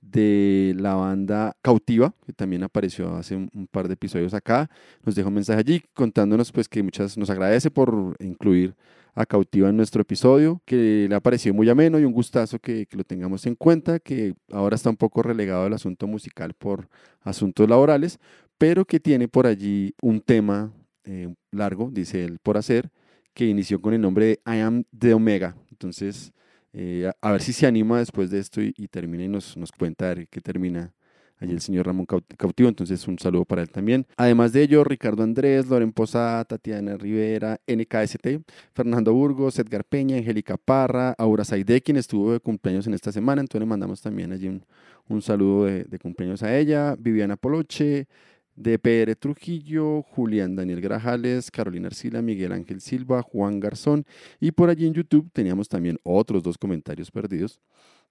de 0.00 0.74
la 0.78 0.94
banda 0.94 1.56
Cautiva, 1.62 2.14
que 2.26 2.32
también 2.32 2.62
apareció 2.62 3.16
hace 3.16 3.36
un, 3.36 3.50
un 3.54 3.66
par 3.66 3.88
de 3.88 3.94
episodios 3.94 4.34
acá. 4.34 4.70
Nos 5.02 5.14
dejó 5.14 5.28
un 5.28 5.34
mensaje 5.34 5.60
allí 5.60 5.82
contándonos 5.94 6.52
pues 6.52 6.68
que 6.68 6.82
muchas 6.82 7.16
nos 7.16 7.30
agradece 7.30 7.70
por 7.70 8.16
incluir 8.20 8.74
a 9.14 9.26
Cautiva 9.26 9.68
en 9.68 9.76
nuestro 9.76 10.02
episodio, 10.02 10.60
que 10.64 11.06
le 11.08 11.14
ha 11.14 11.20
parecido 11.20 11.54
muy 11.54 11.68
ameno 11.68 11.98
y 11.98 12.04
un 12.04 12.12
gustazo 12.12 12.58
que, 12.58 12.86
lo 12.92 13.04
tengamos 13.04 13.46
en 13.46 13.54
cuenta, 13.54 14.00
que 14.00 14.34
ahora 14.50 14.74
está 14.74 14.90
un 14.90 14.96
poco 14.96 15.22
relegado 15.22 15.64
al 15.64 15.72
asunto 15.72 16.06
musical 16.06 16.54
por 16.54 16.88
asuntos 17.20 17.68
laborales, 17.68 18.18
pero 18.58 18.84
que 18.84 19.00
tiene 19.00 19.28
por 19.28 19.46
allí 19.46 19.94
un 20.02 20.20
tema 20.20 20.72
eh, 21.04 21.32
largo, 21.52 21.90
dice 21.92 22.24
él, 22.24 22.38
por 22.42 22.56
hacer, 22.56 22.90
que 23.34 23.46
inició 23.46 23.80
con 23.80 23.94
el 23.94 24.00
nombre 24.00 24.26
de 24.26 24.40
I 24.46 24.60
Am 24.60 24.84
de 24.90 25.14
Omega. 25.14 25.56
Entonces, 25.70 26.32
eh, 26.74 27.10
a, 27.22 27.28
a 27.28 27.32
ver 27.32 27.42
si 27.42 27.52
se 27.52 27.66
anima 27.66 27.98
después 27.98 28.30
de 28.30 28.38
esto 28.40 28.60
y, 28.62 28.74
y 28.76 28.88
termina 28.88 29.24
y 29.24 29.28
nos, 29.28 29.56
nos 29.56 29.72
cuenta 29.72 30.10
a 30.10 30.14
ver 30.14 30.28
qué 30.28 30.40
termina 30.40 30.92
allí 31.38 31.52
el 31.52 31.60
señor 31.60 31.86
Ramón 31.86 32.06
Caut- 32.06 32.36
Cautivo. 32.36 32.68
Entonces, 32.68 33.06
un 33.08 33.18
saludo 33.18 33.44
para 33.44 33.62
él 33.62 33.70
también. 33.70 34.06
Además 34.16 34.52
de 34.52 34.62
ello, 34.62 34.84
Ricardo 34.84 35.22
Andrés, 35.22 35.66
Loren 35.68 35.92
Posada, 35.92 36.44
Tatiana 36.44 36.96
Rivera, 36.96 37.60
NKST, 37.66 38.40
Fernando 38.74 39.12
Burgos, 39.12 39.58
Edgar 39.58 39.84
Peña, 39.84 40.16
Angélica 40.16 40.56
Parra, 40.56 41.14
Aura 41.18 41.44
Saide, 41.44 41.80
quien 41.82 41.96
estuvo 41.96 42.32
de 42.32 42.40
cumpleaños 42.40 42.86
en 42.86 42.94
esta 42.94 43.12
semana. 43.12 43.40
Entonces, 43.42 43.60
le 43.60 43.66
mandamos 43.66 44.00
también 44.00 44.32
allí 44.32 44.48
un, 44.48 44.64
un 45.08 45.22
saludo 45.22 45.64
de, 45.66 45.84
de 45.84 45.98
cumpleaños 45.98 46.42
a 46.42 46.56
ella. 46.56 46.96
Viviana 46.98 47.36
Poloche, 47.36 48.06
DPR 48.56 49.14
Trujillo, 49.16 50.02
Julián 50.02 50.56
Daniel 50.56 50.80
Grajales, 50.80 51.50
Carolina 51.50 51.88
Arcila, 51.88 52.22
Miguel 52.22 52.52
Ángel 52.52 52.80
Silva, 52.80 53.22
Juan 53.22 53.60
Garzón 53.60 54.04
y 54.40 54.52
por 54.52 54.70
allí 54.70 54.86
en 54.86 54.94
YouTube 54.94 55.30
teníamos 55.32 55.68
también 55.68 55.98
otros 56.02 56.42
dos 56.42 56.58
comentarios 56.58 57.10
perdidos 57.10 57.60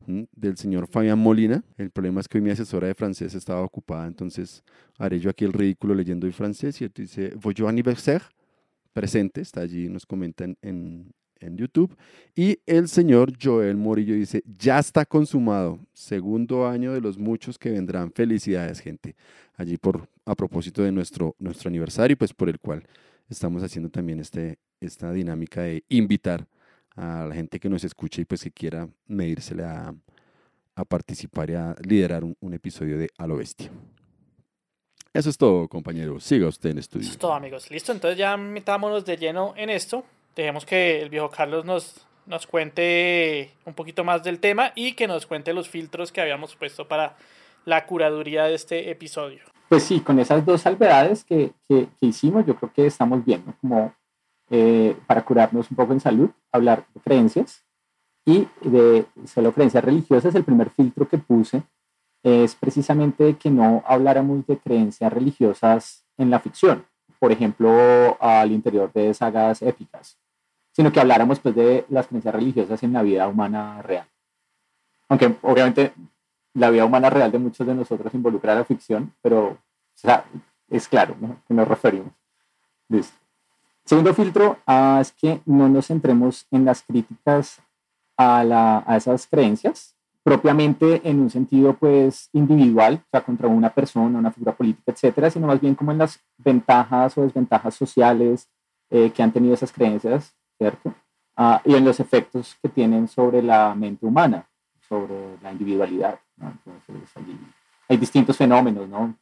del 0.05 0.57
señor 0.57 0.87
Fabián 0.87 1.19
Molina. 1.19 1.63
El 1.77 1.91
problema 1.91 2.19
es 2.19 2.27
que 2.27 2.37
hoy 2.37 2.43
mi 2.43 2.49
asesora 2.49 2.87
de 2.87 2.95
francés 2.95 3.35
estaba 3.35 3.61
ocupada, 3.61 4.05
entonces 4.07 4.63
haré 4.97 5.19
yo 5.19 5.29
aquí 5.29 5.45
el 5.45 5.53
ridículo 5.53 5.95
leyendo 5.95 6.27
el 6.27 6.33
francés 6.33 6.81
él 6.81 6.91
dice, 6.93 7.33
voy 7.41 7.53
yo 7.53 7.67
anniversaire, 7.67 8.25
presente, 8.91 9.41
está 9.41 9.61
allí, 9.61 9.87
nos 9.89 10.05
comenta 10.05 10.45
en, 10.61 11.13
en, 11.45 11.57
YouTube. 11.57 11.95
Y 12.35 12.59
el 12.65 12.87
señor 12.87 13.33
Joel 13.41 13.77
Morillo 13.77 14.15
dice, 14.15 14.43
ya 14.45 14.79
está 14.79 15.05
consumado, 15.05 15.79
segundo 15.93 16.67
año 16.67 16.93
de 16.93 17.01
los 17.01 17.17
muchos 17.17 17.57
que 17.57 17.71
vendrán. 17.71 18.11
Felicidades, 18.11 18.79
gente. 18.79 19.15
Allí 19.55 19.77
por, 19.77 20.07
a 20.25 20.35
propósito 20.35 20.81
de 20.83 20.91
nuestro, 20.91 21.35
nuestro 21.39 21.69
aniversario, 21.69 22.17
pues 22.17 22.33
por 22.33 22.49
el 22.49 22.59
cual 22.59 22.83
estamos 23.29 23.63
haciendo 23.63 23.89
también 23.89 24.19
este, 24.19 24.57
esta 24.79 25.11
dinámica 25.11 25.61
de 25.61 25.83
invitar 25.89 26.47
a 26.95 27.25
la 27.27 27.35
gente 27.35 27.59
que 27.59 27.69
nos 27.69 27.83
escuche 27.83 28.21
y 28.21 28.25
pues 28.25 28.43
que 28.43 28.51
quiera 28.51 28.87
medírsele 29.07 29.63
a, 29.63 29.93
participar 30.87 31.51
y 31.51 31.53
a 31.53 31.75
liderar 31.83 32.23
un, 32.23 32.35
un 32.39 32.53
episodio 32.53 32.97
de 32.97 33.09
A 33.17 33.27
lo 33.27 33.37
Bestia. 33.37 33.71
Eso 35.13 35.29
es 35.29 35.37
todo, 35.37 35.67
compañero. 35.67 36.19
Siga 36.19 36.47
usted 36.47 36.71
en 36.71 36.79
estudio. 36.79 37.03
Eso 37.03 37.11
es 37.11 37.19
todo, 37.19 37.33
amigos. 37.33 37.69
Listo, 37.69 37.91
entonces 37.91 38.17
ya 38.17 38.35
metámonos 38.35 39.05
de 39.05 39.15
lleno 39.15 39.53
en 39.55 39.69
esto. 39.69 40.03
Dejemos 40.35 40.65
que 40.65 41.01
el 41.01 41.09
viejo 41.09 41.29
Carlos 41.29 41.65
nos, 41.65 42.07
nos 42.25 42.47
cuente 42.47 43.51
un 43.65 43.73
poquito 43.73 44.03
más 44.03 44.23
del 44.23 44.39
tema 44.39 44.71
y 44.75 44.93
que 44.93 45.07
nos 45.07 45.25
cuente 45.25 45.53
los 45.53 45.69
filtros 45.69 46.11
que 46.11 46.21
habíamos 46.21 46.55
puesto 46.55 46.87
para 46.87 47.15
la 47.65 47.85
curaduría 47.85 48.45
de 48.45 48.55
este 48.55 48.89
episodio. 48.89 49.43
Pues 49.69 49.83
sí, 49.83 50.01
con 50.01 50.19
esas 50.19 50.45
dos 50.45 50.61
salvedades 50.61 51.23
que, 51.23 51.51
que, 51.67 51.87
que 51.99 52.05
hicimos, 52.05 52.45
yo 52.45 52.55
creo 52.55 52.71
que 52.73 52.85
estamos 52.85 53.23
bien, 53.23 53.43
¿no? 53.45 53.55
Como 53.61 53.95
eh, 54.49 54.95
para 55.07 55.23
curarnos 55.23 55.71
un 55.71 55.77
poco 55.77 55.93
en 55.93 55.99
salud, 55.99 56.29
hablar 56.51 56.85
de 56.93 57.01
creencias 57.01 57.63
y 58.25 58.47
de 58.61 59.05
solo 59.25 59.51
creencias 59.51 59.83
religiosas. 59.83 60.35
El 60.35 60.43
primer 60.43 60.69
filtro 60.69 61.07
que 61.07 61.17
puse 61.17 61.63
es 62.23 62.55
precisamente 62.55 63.35
que 63.35 63.49
no 63.49 63.83
habláramos 63.87 64.45
de 64.45 64.57
creencias 64.57 65.11
religiosas 65.11 66.05
en 66.17 66.29
la 66.29 66.39
ficción, 66.39 66.85
por 67.19 67.31
ejemplo, 67.31 68.17
al 68.21 68.51
interior 68.51 68.91
de 68.93 69.13
sagas 69.13 69.61
épicas, 69.61 70.19
sino 70.73 70.91
que 70.91 70.99
habláramos 70.99 71.39
pues 71.39 71.55
de 71.55 71.85
las 71.89 72.07
creencias 72.07 72.35
religiosas 72.35 72.83
en 72.83 72.93
la 72.93 73.01
vida 73.01 73.27
humana 73.27 73.81
real. 73.81 74.07
Aunque 75.07 75.35
obviamente 75.41 75.93
la 76.53 76.69
vida 76.69 76.85
humana 76.85 77.09
real 77.09 77.31
de 77.31 77.39
muchos 77.39 77.65
de 77.65 77.75
nosotros 77.75 78.13
involucra 78.13 78.55
la 78.55 78.65
ficción, 78.65 79.13
pero 79.21 79.47
o 79.47 79.57
sea, 79.95 80.25
es 80.69 80.87
claro 80.87 81.15
¿no? 81.19 81.37
que 81.47 81.53
nos 81.53 81.67
referimos. 81.67 82.11
Listo. 82.89 83.15
Segundo 83.85 84.13
filtro 84.13 84.57
ah, 84.65 84.99
es 85.01 85.11
que 85.11 85.41
no 85.45 85.69
nos 85.69 85.87
centremos 85.87 86.47
en 86.51 86.65
las 86.65 86.81
críticas 86.83 87.61
a, 88.17 88.43
la, 88.43 88.83
a 88.87 88.97
esas 88.97 89.27
creencias, 89.27 89.95
propiamente 90.23 91.01
en 91.03 91.19
un 91.19 91.29
sentido 91.29 91.73
pues 91.73 92.29
individual, 92.31 93.01
o 93.03 93.09
sea, 93.11 93.21
contra 93.21 93.47
una 93.47 93.69
persona, 93.69 94.17
una 94.17 94.31
figura 94.31 94.55
política, 94.55 94.91
etcétera, 94.91 95.29
sino 95.29 95.47
más 95.47 95.59
bien 95.59 95.75
como 95.75 95.91
en 95.91 95.97
las 95.97 96.19
ventajas 96.37 97.17
o 97.17 97.23
desventajas 97.23 97.75
sociales 97.75 98.49
eh, 98.89 99.11
que 99.11 99.21
han 99.21 99.33
tenido 99.33 99.53
esas 99.53 99.73
creencias, 99.73 100.33
¿cierto? 100.63 100.95
Ah, 101.35 101.61
y 101.65 101.75
en 101.75 101.83
los 101.83 101.99
efectos 101.99 102.55
que 102.61 102.69
tienen 102.69 103.09
sobre 103.09 103.41
la 103.41 103.75
mente 103.75 104.05
humana, 104.05 104.47
sobre 104.87 105.37
la 105.41 105.51
individualidad. 105.51 106.17
¿no? 106.37 106.51
Entonces, 106.51 107.09
allí 107.17 107.37
hay 107.89 107.97
distintos 107.97 108.37
fenómenos, 108.37 108.87
¿no? 108.87 109.17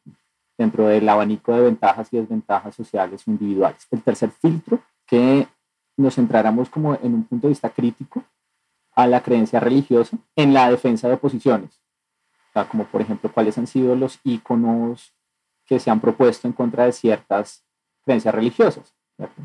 Dentro 0.56 0.86
del 0.86 1.08
abanico 1.08 1.52
de 1.52 1.62
ventajas 1.62 2.12
y 2.12 2.18
desventajas 2.18 2.76
sociales 2.76 3.26
individuales. 3.26 3.88
El 3.90 4.02
tercer 4.02 4.30
filtro, 4.30 4.80
que 5.04 5.48
nos 5.96 6.14
centráramos 6.14 6.70
como 6.70 6.94
en 6.94 7.14
un 7.14 7.24
punto 7.24 7.48
de 7.48 7.52
vista 7.52 7.70
crítico, 7.70 8.22
a 8.94 9.08
la 9.08 9.20
creencia 9.20 9.58
religiosa 9.58 10.16
en 10.36 10.54
la 10.54 10.70
defensa 10.70 11.08
de 11.08 11.14
oposiciones. 11.14 11.80
O 12.50 12.52
sea, 12.52 12.68
como 12.68 12.84
por 12.84 13.00
ejemplo, 13.00 13.32
cuáles 13.32 13.58
han 13.58 13.66
sido 13.66 13.96
los 13.96 14.20
íconos 14.22 15.12
que 15.66 15.80
se 15.80 15.90
han 15.90 16.00
propuesto 16.00 16.46
en 16.46 16.52
contra 16.52 16.84
de 16.84 16.92
ciertas 16.92 17.64
creencias 18.04 18.32
religiosas. 18.32 18.94
¿cierto? 19.16 19.42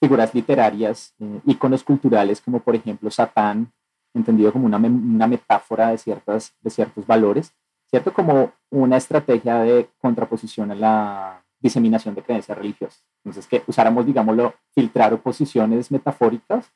Figuras 0.00 0.34
literarias, 0.34 1.14
eh, 1.18 1.40
íconos 1.46 1.82
culturales 1.82 2.40
como 2.40 2.60
por 2.60 2.74
ejemplo 2.74 3.10
Satán, 3.10 3.72
entendido 4.14 4.52
como 4.52 4.66
una, 4.66 4.78
una 4.78 5.26
metáfora 5.26 5.88
de, 5.88 5.98
ciertas, 5.98 6.54
de 6.60 6.70
ciertos 6.70 7.06
valores, 7.06 7.52
¿cierto? 7.88 8.12
Como 8.12 8.52
una 8.70 8.96
estrategia 8.96 9.58
de 9.58 9.88
contraposición 9.98 10.70
a 10.72 10.74
la 10.74 11.44
diseminación 11.60 12.14
de 12.14 12.22
creencias 12.22 12.56
religiosas. 12.56 13.04
Entonces, 13.24 13.46
que 13.46 13.62
usáramos, 13.66 14.06
digámoslo, 14.06 14.54
filtrar 14.74 15.12
oposiciones 15.14 15.90
metafóricas 15.90 16.72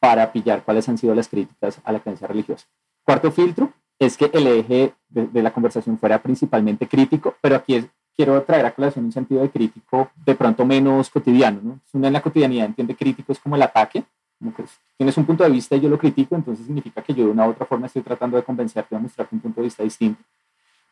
para 0.00 0.32
pillar 0.32 0.64
cuáles 0.64 0.88
han 0.88 0.98
sido 0.98 1.14
las 1.14 1.28
críticas 1.28 1.80
a 1.84 1.92
la 1.92 2.00
creencia 2.00 2.26
religiosa. 2.26 2.66
Cuarto 3.04 3.30
filtro 3.30 3.72
es 3.98 4.16
que 4.16 4.30
el 4.32 4.46
eje 4.46 4.94
de, 5.08 5.26
de 5.28 5.42
la 5.42 5.52
conversación 5.52 5.98
fuera 5.98 6.20
principalmente 6.22 6.88
crítico, 6.88 7.36
pero 7.40 7.56
aquí 7.56 7.76
es, 7.76 7.86
quiero 8.16 8.42
traer 8.42 8.66
a 8.66 8.74
colación 8.74 9.06
un 9.06 9.12
sentido 9.12 9.42
de 9.42 9.50
crítico 9.50 10.10
de 10.24 10.34
pronto 10.34 10.64
menos 10.64 11.10
cotidiano. 11.10 11.60
¿no? 11.62 11.80
Uno 11.92 12.06
en 12.06 12.12
la 12.12 12.20
cotidianidad 12.20 12.66
entiende 12.66 12.94
crítico 12.94 13.32
es 13.32 13.38
como 13.38 13.56
el 13.56 13.62
ataque, 13.62 14.04
como 14.38 14.54
que 14.54 14.64
tienes 14.96 15.16
un 15.16 15.24
punto 15.24 15.44
de 15.44 15.50
vista 15.50 15.76
y 15.76 15.80
yo 15.80 15.88
lo 15.88 15.98
critico, 15.98 16.34
entonces 16.34 16.66
significa 16.66 17.02
que 17.02 17.14
yo 17.14 17.24
de 17.24 17.30
una 17.30 17.46
u 17.46 17.50
otra 17.50 17.66
forma 17.66 17.86
estoy 17.86 18.02
tratando 18.02 18.36
de 18.36 18.42
convencerte, 18.42 18.94
de 18.94 19.00
mostrarte 19.00 19.34
un 19.34 19.40
punto 19.40 19.60
de 19.60 19.66
vista 19.66 19.82
distinto. 19.82 20.22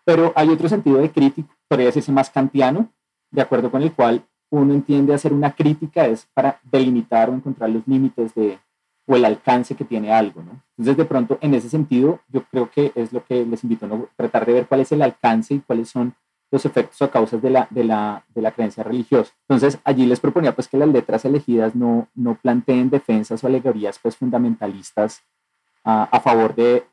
Pero 0.05 0.33
hay 0.35 0.49
otro 0.49 0.69
sentido 0.69 0.99
de 0.99 1.11
crítico, 1.11 1.55
podría 1.69 1.87
decirse 1.87 2.12
más 2.12 2.31
kantiano, 2.31 2.89
de 3.31 3.43
acuerdo 3.43 3.71
con 3.71 3.83
el 3.83 3.93
cual 3.93 4.25
uno 4.50 4.75
entiende 4.75 5.15
hacer 5.15 5.33
una 5.33 5.53
crítica 5.53 6.07
es 6.07 6.27
para 6.35 6.61
delimitar 6.65 7.31
o 7.31 7.35
encontrar 7.35 7.71
los 7.71 7.87
límites 7.87 8.35
de, 8.35 8.59
o 9.07 9.17
el 9.17 9.25
alcance 9.25 9.75
que 9.75 9.85
tiene 9.85 10.12
algo, 10.12 10.43
¿no? 10.43 10.61
Entonces, 10.77 10.97
de 10.97 11.05
pronto, 11.05 11.39
en 11.41 11.55
ese 11.55 11.69
sentido, 11.69 12.21
yo 12.29 12.43
creo 12.45 12.71
que 12.71 12.93
es 12.95 13.12
lo 13.12 13.25
que 13.25 13.45
les 13.45 13.62
invito, 13.62 13.87
¿no? 13.87 14.09
Tratar 14.17 14.47
de 14.47 14.55
ver 14.55 14.67
cuál 14.67 14.81
es 14.81 14.91
el 14.93 15.03
alcance 15.03 15.55
y 15.55 15.61
cuáles 15.61 15.89
son 15.89 16.15
los 16.50 16.64
efectos 16.64 17.00
o 17.02 17.11
causas 17.11 17.40
de 17.40 17.50
la, 17.50 17.69
de 17.71 17.85
la, 17.85 18.25
de 18.28 18.42
la 18.42 18.50
creencia 18.50 18.83
religiosa. 18.83 19.33
Entonces, 19.49 19.78
allí 19.85 20.07
les 20.07 20.21
proponía 20.21 20.54
pues 20.54 20.69
que 20.69 20.76
las 20.76 20.88
letras 20.88 21.25
elegidas 21.25 21.75
no, 21.75 22.09
no 22.14 22.35
planteen 22.35 22.90
defensas 22.90 23.42
o 23.42 23.47
alegorías 23.47 23.99
pues 23.99 24.16
fundamentalistas 24.16 25.23
a, 25.85 26.04
a 26.04 26.21
favor 26.21 26.54
de 26.54 26.85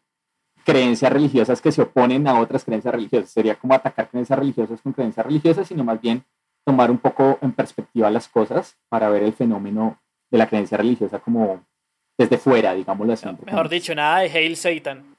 creencias 0.64 1.12
religiosas 1.12 1.62
que 1.62 1.72
se 1.72 1.82
oponen 1.82 2.28
a 2.28 2.40
otras 2.40 2.66
creencias 2.66 2.94
religiosas. 2.94 3.32
Sería 3.32 3.56
como 3.56 3.74
atacar 3.74 4.10
creencias 4.10 4.38
religiosas 4.38 4.82
con 4.82 4.94
creencias 4.94 5.26
religiosas, 5.26 5.68
sino 5.68 5.84
más 5.84 6.00
bien 6.00 6.24
tomar 6.66 6.92
un 6.92 6.98
poco 6.98 7.40
en 7.42 7.54
perspectiva 7.54 8.12
las 8.12 8.28
cosas 8.28 8.76
para 8.90 9.10
ver 9.10 9.24
el 9.24 9.34
fenómeno 9.34 10.00
de 10.30 10.38
la 10.38 10.48
creencia 10.48 10.78
religiosa 10.78 11.20
como 11.20 11.66
desde 12.18 12.38
fuera, 12.38 12.74
digámoslo 12.74 13.14
así. 13.14 13.28
Mejor 13.46 13.70
dicho, 13.70 13.96
nada 13.96 14.20
de 14.20 14.30
Hail 14.30 14.58
Satan. 14.58 15.17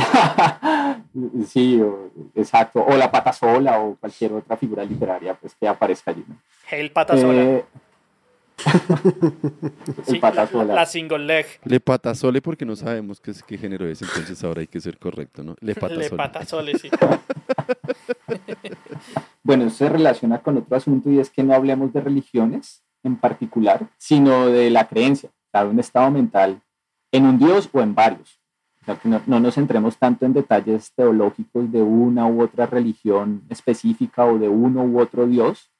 sí, 1.46 1.80
o, 1.80 2.10
exacto. 2.34 2.84
O 2.86 2.96
la 2.96 3.10
pata 3.10 3.32
sola 3.32 3.80
o 3.80 3.96
cualquier 3.96 4.32
otra 4.32 4.56
figura 4.56 4.84
literaria 4.84 5.34
pues, 5.34 5.54
que 5.54 5.66
aparezca 5.68 6.10
allí. 6.10 6.24
¿no? 6.26 6.36
Hail 6.70 6.90
pata 6.92 7.16
sola. 7.16 7.42
Eh, 7.42 7.64
Sí, 8.60 8.66
el 10.16 10.20
pata 10.20 10.42
la, 10.42 10.46
sola. 10.46 10.74
la 10.74 10.84
single 10.84 11.20
leg. 11.20 11.46
Le 11.64 11.80
patasole 11.80 12.42
porque 12.42 12.66
no 12.66 12.76
sabemos 12.76 13.18
qué, 13.18 13.30
es- 13.30 13.42
qué 13.42 13.56
género 13.56 13.86
es, 13.88 14.02
entonces 14.02 14.44
ahora 14.44 14.60
hay 14.60 14.66
que 14.66 14.78
ser 14.82 14.98
correcto, 14.98 15.42
¿no? 15.42 15.56
Le 15.60 15.68
Le 15.68 15.74
patasole. 15.74 16.10
pata 16.10 16.44
sole, 16.44 16.78
sí. 16.78 16.90
Bueno, 19.42 19.64
eso 19.64 19.76
se 19.76 19.88
relaciona 19.88 20.40
con 20.42 20.58
otro 20.58 20.76
asunto 20.76 21.10
y 21.10 21.18
es 21.18 21.30
que 21.30 21.42
no 21.42 21.54
hablemos 21.54 21.92
de 21.92 22.00
religiones 22.02 22.82
en 23.02 23.16
particular, 23.16 23.88
sino 23.96 24.46
de 24.48 24.70
la 24.70 24.86
creencia, 24.88 25.30
de 25.52 25.64
un 25.64 25.80
estado 25.80 26.10
mental 26.10 26.60
en 27.12 27.24
un 27.26 27.38
Dios 27.38 27.68
o 27.72 27.80
en 27.80 27.94
varios. 27.94 28.39
O 28.82 28.84
sea, 28.84 28.96
que 28.96 29.08
no, 29.08 29.20
no 29.26 29.40
nos 29.40 29.54
centremos 29.54 29.98
tanto 29.98 30.24
en 30.24 30.32
detalles 30.32 30.92
teológicos 30.94 31.70
de 31.70 31.82
una 31.82 32.26
u 32.26 32.42
otra 32.42 32.66
religión 32.66 33.42
específica 33.50 34.24
o 34.24 34.38
de 34.38 34.48
uno 34.48 34.82
u 34.82 35.00
otro 35.00 35.26
Dios, 35.26 35.70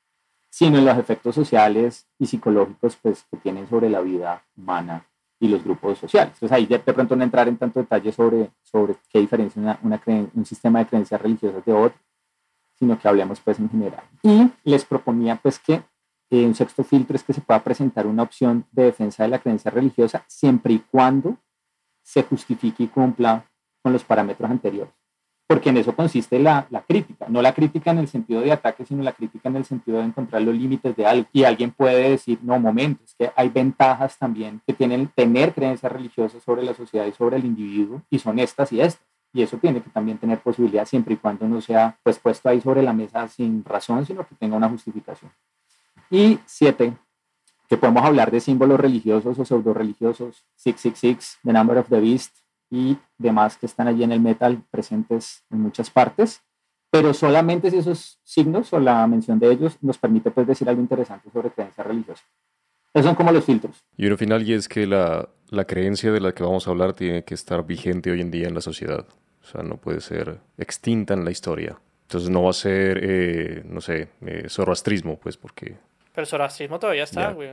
sino 0.50 0.78
en 0.78 0.84
los 0.84 0.98
efectos 0.98 1.34
sociales 1.34 2.08
y 2.18 2.26
psicológicos 2.26 2.96
pues, 3.00 3.24
que 3.30 3.38
tienen 3.38 3.68
sobre 3.68 3.88
la 3.88 4.00
vida 4.00 4.44
humana 4.56 5.06
y 5.38 5.48
los 5.48 5.64
grupos 5.64 5.98
sociales. 5.98 6.34
Entonces 6.34 6.52
ahí 6.52 6.66
de, 6.66 6.78
pronto 6.78 7.16
no 7.16 7.24
entrar 7.24 7.48
en 7.48 7.56
tanto 7.56 7.80
detalle 7.80 8.12
sobre, 8.12 8.50
sobre 8.62 8.96
qué 9.08 9.20
diferencia 9.20 9.60
una, 9.62 9.78
una 9.82 10.00
un 10.34 10.44
sistema 10.44 10.80
de 10.80 10.86
creencias 10.86 11.20
religiosas 11.22 11.64
de 11.64 11.72
otro, 11.72 11.98
sino 12.74 12.98
que 12.98 13.08
hablemos 13.08 13.40
pues 13.40 13.58
en 13.58 13.70
general. 13.70 14.02
Y 14.22 14.50
les 14.64 14.84
proponía 14.84 15.36
pues 15.36 15.58
que 15.58 15.82
eh, 16.30 16.46
un 16.46 16.54
sexto 16.54 16.84
filtro 16.84 17.16
es 17.16 17.22
que 17.22 17.32
se 17.32 17.40
pueda 17.40 17.62
presentar 17.62 18.06
una 18.06 18.22
opción 18.22 18.66
de 18.72 18.84
defensa 18.84 19.22
de 19.22 19.30
la 19.30 19.38
creencia 19.38 19.70
religiosa 19.70 20.24
siempre 20.26 20.74
y 20.74 20.78
cuando 20.78 21.38
se 22.02 22.22
justifique 22.22 22.84
y 22.84 22.88
cumpla 22.88 23.44
con 23.82 23.92
los 23.92 24.04
parámetros 24.04 24.50
anteriores. 24.50 24.92
Porque 25.46 25.70
en 25.70 25.78
eso 25.78 25.96
consiste 25.96 26.38
la, 26.38 26.68
la 26.70 26.82
crítica, 26.82 27.26
no 27.28 27.42
la 27.42 27.52
crítica 27.52 27.90
en 27.90 27.98
el 27.98 28.06
sentido 28.06 28.40
de 28.40 28.52
ataque, 28.52 28.84
sino 28.84 29.02
la 29.02 29.12
crítica 29.12 29.48
en 29.48 29.56
el 29.56 29.64
sentido 29.64 29.98
de 29.98 30.04
encontrar 30.04 30.42
los 30.42 30.54
límites 30.54 30.94
de 30.94 31.06
algo. 31.06 31.28
Y 31.32 31.42
alguien 31.42 31.72
puede 31.72 32.10
decir, 32.10 32.38
no, 32.42 32.60
momento, 32.60 33.02
es 33.04 33.14
que 33.16 33.32
hay 33.34 33.48
ventajas 33.48 34.16
también 34.16 34.62
que 34.64 34.74
tienen 34.74 35.08
tener 35.08 35.52
creencias 35.52 35.90
religiosas 35.90 36.40
sobre 36.44 36.62
la 36.62 36.72
sociedad 36.72 37.04
y 37.06 37.12
sobre 37.12 37.36
el 37.36 37.44
individuo, 37.44 38.00
y 38.10 38.20
son 38.20 38.38
estas 38.38 38.72
y 38.72 38.80
estas. 38.80 39.04
Y 39.32 39.42
eso 39.42 39.58
tiene 39.58 39.82
que 39.82 39.90
también 39.90 40.18
tener 40.18 40.40
posibilidad 40.40 40.86
siempre 40.86 41.14
y 41.14 41.16
cuando 41.16 41.48
no 41.48 41.60
sea 41.60 41.98
pues, 42.02 42.18
puesto 42.20 42.48
ahí 42.48 42.60
sobre 42.60 42.82
la 42.82 42.92
mesa 42.92 43.26
sin 43.26 43.64
razón, 43.64 44.06
sino 44.06 44.26
que 44.26 44.34
tenga 44.36 44.56
una 44.56 44.68
justificación. 44.68 45.32
Y 46.10 46.38
siete, 46.44 46.96
que 47.70 47.76
podemos 47.76 48.04
hablar 48.04 48.32
de 48.32 48.40
símbolos 48.40 48.80
religiosos 48.80 49.38
o 49.38 49.44
pseudo 49.44 49.72
religiosos, 49.72 50.44
666, 50.56 51.38
The 51.44 51.52
Number 51.52 51.78
of 51.78 51.88
the 51.88 52.00
Beast 52.00 52.38
y 52.68 52.98
demás 53.16 53.56
que 53.56 53.66
están 53.66 53.86
allí 53.86 54.02
en 54.02 54.10
el 54.10 54.20
metal 54.20 54.64
presentes 54.72 55.44
en 55.50 55.60
muchas 55.60 55.88
partes, 55.88 56.42
pero 56.90 57.14
solamente 57.14 57.70
si 57.70 57.76
esos 57.78 58.18
signos 58.24 58.72
o 58.72 58.80
la 58.80 59.06
mención 59.06 59.38
de 59.38 59.52
ellos 59.52 59.78
nos 59.82 59.98
permite 59.98 60.32
pues 60.32 60.48
decir 60.48 60.68
algo 60.68 60.80
interesante 60.82 61.30
sobre 61.30 61.50
creencia 61.50 61.84
religiosa. 61.84 62.24
Esos 62.92 63.06
son 63.06 63.14
como 63.14 63.30
los 63.30 63.44
filtros. 63.44 63.84
Y 63.96 64.06
uno 64.06 64.16
final 64.16 64.42
y 64.42 64.54
es 64.54 64.68
que 64.68 64.88
la, 64.88 65.28
la 65.48 65.64
creencia 65.64 66.10
de 66.10 66.20
la 66.20 66.32
que 66.32 66.42
vamos 66.42 66.66
a 66.66 66.72
hablar 66.72 66.94
tiene 66.94 67.22
que 67.22 67.34
estar 67.34 67.64
vigente 67.64 68.10
hoy 68.10 68.20
en 68.20 68.32
día 68.32 68.48
en 68.48 68.54
la 68.54 68.62
sociedad. 68.62 69.06
O 69.42 69.46
sea, 69.46 69.62
no 69.62 69.76
puede 69.76 70.00
ser 70.00 70.40
extinta 70.58 71.14
en 71.14 71.24
la 71.24 71.30
historia. 71.30 71.78
Entonces 72.02 72.30
no 72.30 72.42
va 72.42 72.50
a 72.50 72.54
ser, 72.54 72.98
eh, 73.00 73.62
no 73.64 73.80
sé, 73.80 74.08
eh, 74.22 74.46
zoroastrismo, 74.48 75.20
pues, 75.20 75.36
porque... 75.36 75.76
Pero 76.20 76.24
el 76.24 76.26
zoroastrismo 76.26 76.78
todavía 76.78 77.04
está, 77.04 77.30
güey. 77.32 77.52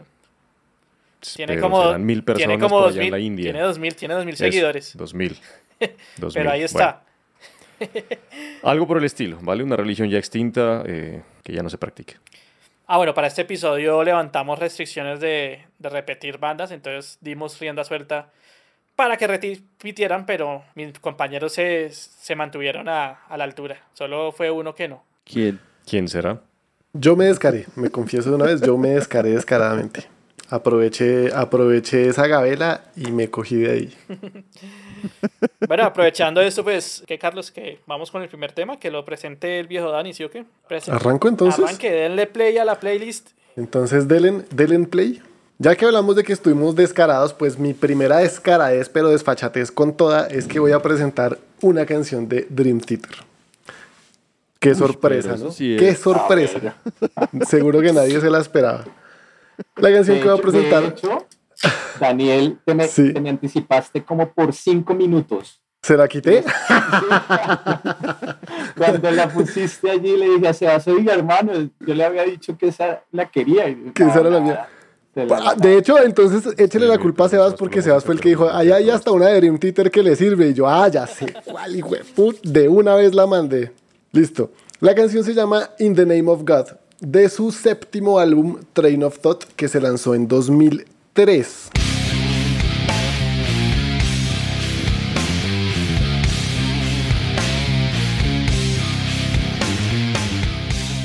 Tiene 1.35 1.53
pero 1.53 1.61
como, 1.69 1.97
mil 1.99 2.21
personas 2.21 2.47
tiene 2.49 2.61
como 2.61 2.75
por 2.75 2.83
dos 2.87 2.91
allá 2.91 3.01
en 3.01 3.05
mil, 3.05 3.11
la 3.11 3.19
India. 3.19 3.43
tiene 3.45 3.61
dos 3.61 3.79
mil, 3.79 3.95
tiene 3.95 4.13
dos 4.13 4.25
mil 4.25 4.33
Eso, 4.33 4.43
seguidores. 4.43 4.97
Dos 4.97 5.13
mil. 5.13 5.37
Dos 6.17 6.33
Pero 6.33 6.45
mil. 6.45 6.53
ahí 6.53 6.63
está. 6.63 7.03
Bueno, 7.79 8.05
algo 8.63 8.87
por 8.87 8.97
el 8.97 9.05
estilo, 9.05 9.37
¿vale? 9.41 9.63
Una 9.63 9.77
religión 9.77 10.09
ya 10.09 10.17
extinta 10.17 10.83
eh, 10.85 11.21
que 11.43 11.53
ya 11.53 11.63
no 11.63 11.69
se 11.69 11.77
practique. 11.77 12.15
Ah, 12.87 12.97
bueno, 12.97 13.13
para 13.13 13.27
este 13.27 13.43
episodio 13.43 14.03
levantamos 14.03 14.59
restricciones 14.59 15.19
de, 15.21 15.65
de 15.79 15.89
repetir 15.89 16.39
bandas, 16.39 16.71
entonces 16.71 17.17
dimos 17.21 17.57
rienda 17.59 17.83
suelta 17.85 18.31
para 18.97 19.15
que 19.17 19.27
repitieran, 19.27 20.25
pero 20.25 20.63
mis 20.75 20.97
compañeros 20.99 21.53
se, 21.53 21.89
se 21.91 22.35
mantuvieron 22.35 22.89
a, 22.89 23.21
a 23.29 23.37
la 23.37 23.43
altura. 23.45 23.81
Solo 23.93 24.31
fue 24.33 24.51
uno 24.51 24.75
que 24.75 24.87
no. 24.89 25.03
¿Quién? 25.23 25.59
¿Quién 25.85 26.07
será? 26.09 26.41
Yo 26.93 27.15
me 27.15 27.25
descaré, 27.25 27.65
me 27.75 27.89
confieso 27.89 28.29
de 28.29 28.35
una 28.35 28.45
vez, 28.45 28.61
yo 28.61 28.77
me 28.77 28.89
descaré 28.89 29.31
descaradamente. 29.31 30.07
Aproveché, 30.49 31.33
aproveché 31.33 32.07
esa 32.07 32.25
gabela 32.25 32.85
y 32.95 33.11
me 33.11 33.29
cogí 33.29 33.57
de 33.57 33.71
ahí. 33.71 33.93
Bueno, 35.67 35.83
aprovechando 35.83 36.41
esto, 36.41 36.63
pues, 36.63 37.03
que 37.05 37.19
Carlos, 37.19 37.51
que 37.51 37.79
vamos 37.85 38.09
con 38.09 38.21
el 38.23 38.29
primer 38.29 38.51
tema, 38.51 38.79
que 38.79 38.89
lo 38.89 39.05
presente 39.05 39.59
el 39.59 39.67
viejo 39.67 39.91
Dani, 39.91 40.13
¿sí 40.13 40.23
o 40.23 40.31
qué? 40.31 40.45
¿Arranco 40.87 41.27
entonces? 41.27 41.63
Arranque, 41.63 41.91
denle 41.91 42.25
play 42.25 42.57
a 42.57 42.65
la 42.65 42.79
playlist. 42.79 43.29
Entonces, 43.55 44.07
denle, 44.07 44.43
denle 44.51 44.87
play. 44.87 45.21
Ya 45.59 45.75
que 45.75 45.85
hablamos 45.85 46.15
de 46.15 46.23
que 46.23 46.33
estuvimos 46.33 46.75
descarados, 46.75 47.33
pues 47.33 47.57
mi 47.57 47.73
primera 47.73 48.17
descaradez, 48.17 48.89
pero 48.89 49.09
desfachatez 49.09 49.71
con 49.71 49.95
toda, 49.95 50.27
es 50.27 50.47
que 50.47 50.59
voy 50.59 50.71
a 50.71 50.81
presentar 50.81 51.39
una 51.61 51.85
canción 51.85 52.27
de 52.27 52.45
Dream 52.49 52.79
Theater. 52.79 53.26
Qué 54.69 54.75
sorpresa, 54.75 55.29
pero 55.29 55.35
eso 55.35 55.45
¿no? 55.45 55.51
sí 55.51 55.75
es- 55.75 55.81
Qué 55.81 55.95
sorpresa. 55.95 56.59
Seguro 57.47 57.79
que 57.81 57.93
nadie 57.93 58.19
se 58.21 58.29
la 58.29 58.39
esperaba. 58.39 58.83
La 59.77 59.91
canción 59.91 60.17
De 60.17 60.23
que 60.23 60.29
voy 60.29 60.37
a 60.37 60.41
presentar, 60.41 60.83
de 60.83 60.89
hecho, 60.89 61.25
Daniel, 61.99 62.59
te 62.65 62.75
me, 62.75 62.87
Sí. 62.87 63.13
te 63.13 63.21
me 63.21 63.29
anticipaste 63.29 64.03
como 64.03 64.31
por 64.31 64.53
cinco 64.53 64.93
minutos. 64.93 65.61
¿se 65.81 65.95
la 65.95 66.07
quité? 66.07 66.43
Cuando 68.77 69.11
la 69.11 69.29
pusiste 69.29 69.89
allí, 69.89 70.15
le 70.17 70.29
dije 70.35 70.47
a 70.47 70.53
Sebas, 70.53 70.87
oiga, 70.87 71.13
hermano, 71.13 71.53
yo 71.79 71.93
le 71.93 72.03
había 72.03 72.23
dicho 72.23 72.57
que 72.57 72.67
esa 72.67 73.03
la 73.11 73.29
quería. 73.29 73.69
Y, 73.69 73.91
Que 73.93 74.03
esa 74.03 74.19
era 74.19 74.29
la 74.29 74.39
nada, 74.39 74.41
mía. 74.41 74.67
la- 75.25 75.49
Ah, 75.49 75.55
De 75.55 75.77
hecho, 75.77 75.97
entonces 76.03 76.53
échele 76.59 76.85
Sí, 76.85 76.91
la 76.91 76.97
culpa 76.99 77.25
a 77.25 77.29
Sebas 77.29 77.53
porque 77.55 77.81
Sebas 77.81 78.03
fue 78.05 78.13
el 78.15 78.21
que 78.21 78.29
dijo, 78.29 78.49
ahí 78.51 78.71
hay 78.71 78.89
hasta 78.89 79.11
una 79.11 79.27
de 79.27 79.37
Dream 79.37 79.57
Theater 79.57 79.89
que 79.89 80.03
le 80.03 80.15
sirve. 80.15 80.49
Y 80.49 80.53
yo, 80.53 80.67
ah, 80.67 80.87
ya 80.89 81.07
sé 81.07 81.33
cuál, 81.45 81.75
hijo 81.75 81.95
de 81.95 82.03
put, 82.03 82.39
de 82.43 82.67
una 82.69 82.95
vez 82.95 83.15
la 83.15 83.25
mandé. 83.25 83.71
Listo. 84.17 84.49
La 84.79 84.95
canción 84.95 85.23
se 85.23 85.35
llama 85.35 85.69
In 85.77 85.93
the 85.93 86.03
Name 86.03 86.27
of 86.27 86.41
God, 86.43 86.75
de 86.99 87.29
su 87.29 87.51
séptimo 87.51 88.17
álbum 88.17 88.57
Train 88.73 89.03
of 89.03 89.19
Thought, 89.19 89.43
que 89.55 89.67
se 89.67 89.79
lanzó 89.79 90.15
en 90.15 90.27
2003. 90.27 91.69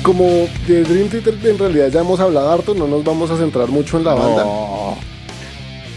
Como 0.01 0.25
de 0.67 0.83
Dream 0.83 1.09
Theater 1.09 1.37
en 1.43 1.59
realidad 1.59 1.89
ya 1.89 2.01
hemos 2.01 2.19
hablado 2.19 2.49
harto, 2.49 2.73
no 2.73 2.87
nos 2.87 3.03
vamos 3.03 3.29
a 3.29 3.37
centrar 3.37 3.69
mucho 3.69 3.99
en 3.99 4.05
la 4.05 4.15
banda. 4.15 4.43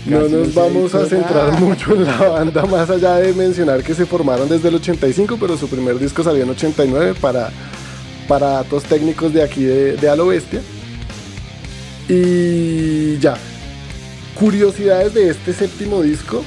No 0.07 0.29
nos 0.29 0.55
vamos 0.55 0.95
a 0.95 1.05
centrar 1.07 1.53
mucho 1.61 1.95
en 1.95 2.05
la 2.05 2.17
banda, 2.17 2.65
más 2.67 2.89
allá 2.89 3.17
de 3.17 3.33
mencionar 3.33 3.83
que 3.83 3.95
se 3.95 4.07
formaron 4.07 4.49
desde 4.49 4.69
el 4.69 4.77
85, 4.77 5.37
pero 5.41 5.57
su 5.57 5.69
primer 5.69 5.99
disco 5.99 6.23
salió 6.23 6.45
en 6.45 6.51
89 6.51 7.15
para, 7.21 7.51
para 8.29 8.49
datos 8.49 8.85
técnicos 8.85 9.33
de 9.33 9.43
aquí 9.43 9.65
de, 9.65 9.97
de 9.97 10.09
A 10.09 10.15
lo 10.15 10.29
Bestia. 10.29 10.61
Y 12.09 13.19
ya. 13.19 13.37
Curiosidades 14.35 15.15
de 15.15 15.31
este 15.31 15.53
séptimo 15.53 16.03
disco 16.03 16.45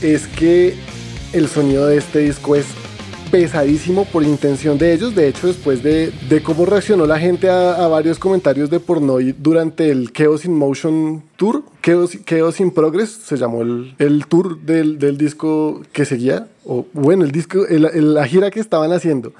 es 0.00 0.26
que 0.26 0.74
el 1.32 1.48
sonido 1.48 1.86
de 1.86 1.98
este 1.98 2.20
disco 2.20 2.56
es 2.56 2.66
pesadísimo 3.32 4.04
por 4.04 4.22
intención 4.22 4.76
de 4.76 4.92
ellos. 4.92 5.14
De 5.14 5.26
hecho, 5.26 5.46
después 5.46 5.82
de, 5.82 6.12
de 6.28 6.42
cómo 6.42 6.66
reaccionó 6.66 7.06
la 7.06 7.18
gente 7.18 7.48
a, 7.48 7.88
varios 7.88 8.18
comentarios 8.18 8.68
de 8.68 8.78
Pornoy 8.78 9.34
durante 9.36 9.90
el 9.90 10.12
Chaos 10.12 10.44
in 10.44 10.54
Motion 10.54 11.24
Tour, 11.36 11.64
Chaos, 11.82 12.16
Chaos 12.26 12.60
in 12.60 12.70
Progress, 12.70 13.08
se 13.08 13.38
llamó 13.38 13.62
el, 13.62 13.94
el 13.98 14.26
tour 14.26 14.60
del, 14.60 14.98
del 14.98 15.16
disco 15.16 15.80
que 15.92 16.04
seguía, 16.04 16.46
o 16.66 16.86
bueno, 16.92 17.24
el 17.24 17.32
disco, 17.32 17.64
la 17.68 18.26
gira 18.26 18.50
que 18.50 18.60
estaban 18.60 18.92
haciendo. 18.92 19.32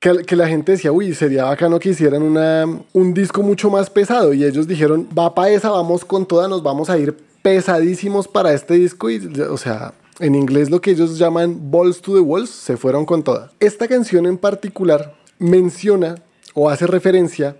Que, 0.00 0.24
que 0.24 0.34
la 0.34 0.48
gente 0.48 0.72
decía, 0.72 0.90
uy, 0.90 1.14
sería 1.14 1.44
bacano 1.44 1.78
que 1.78 1.90
hicieran 1.90 2.22
una, 2.22 2.64
un 2.94 3.14
disco 3.14 3.42
mucho 3.42 3.70
más 3.70 3.90
pesado. 3.90 4.32
Y 4.32 4.42
ellos 4.42 4.66
dijeron, 4.66 5.06
va 5.16 5.34
para 5.34 5.50
esa, 5.50 5.70
vamos 5.70 6.04
con 6.04 6.24
toda, 6.26 6.48
nos 6.48 6.62
vamos 6.62 6.88
a 6.88 6.98
ir 6.98 7.14
pesadísimos 7.42 8.26
para 8.26 8.54
este 8.54 8.74
disco. 8.74 9.10
Y, 9.10 9.18
o 9.48 9.58
sea, 9.58 9.92
en 10.18 10.34
inglés 10.34 10.70
lo 10.70 10.80
que 10.80 10.92
ellos 10.92 11.18
llaman 11.18 11.70
Balls 11.70 12.00
to 12.00 12.14
the 12.14 12.20
Walls, 12.20 12.50
se 12.50 12.76
fueron 12.76 13.04
con 13.04 13.22
toda. 13.22 13.52
Esta 13.60 13.88
canción 13.88 14.26
en 14.26 14.38
particular 14.38 15.14
menciona 15.38 16.16
o 16.54 16.68
hace 16.68 16.86
referencia 16.86 17.56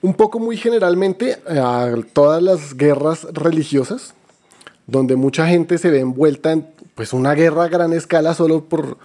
un 0.00 0.14
poco 0.14 0.40
muy 0.40 0.56
generalmente 0.56 1.38
a 1.48 1.94
todas 2.12 2.42
las 2.42 2.76
guerras 2.76 3.26
religiosas, 3.32 4.14
donde 4.86 5.14
mucha 5.16 5.46
gente 5.46 5.78
se 5.78 5.90
ve 5.90 6.00
envuelta 6.00 6.52
en 6.52 6.66
pues, 6.94 7.12
una 7.12 7.34
guerra 7.34 7.64
a 7.64 7.68
gran 7.68 7.92
escala 7.92 8.34
solo 8.34 8.64
por, 8.64 8.98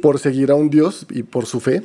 por 0.00 0.18
seguir 0.18 0.50
a 0.50 0.56
un 0.56 0.68
dios 0.68 1.06
y 1.10 1.22
por 1.22 1.46
su 1.46 1.60
fe 1.60 1.84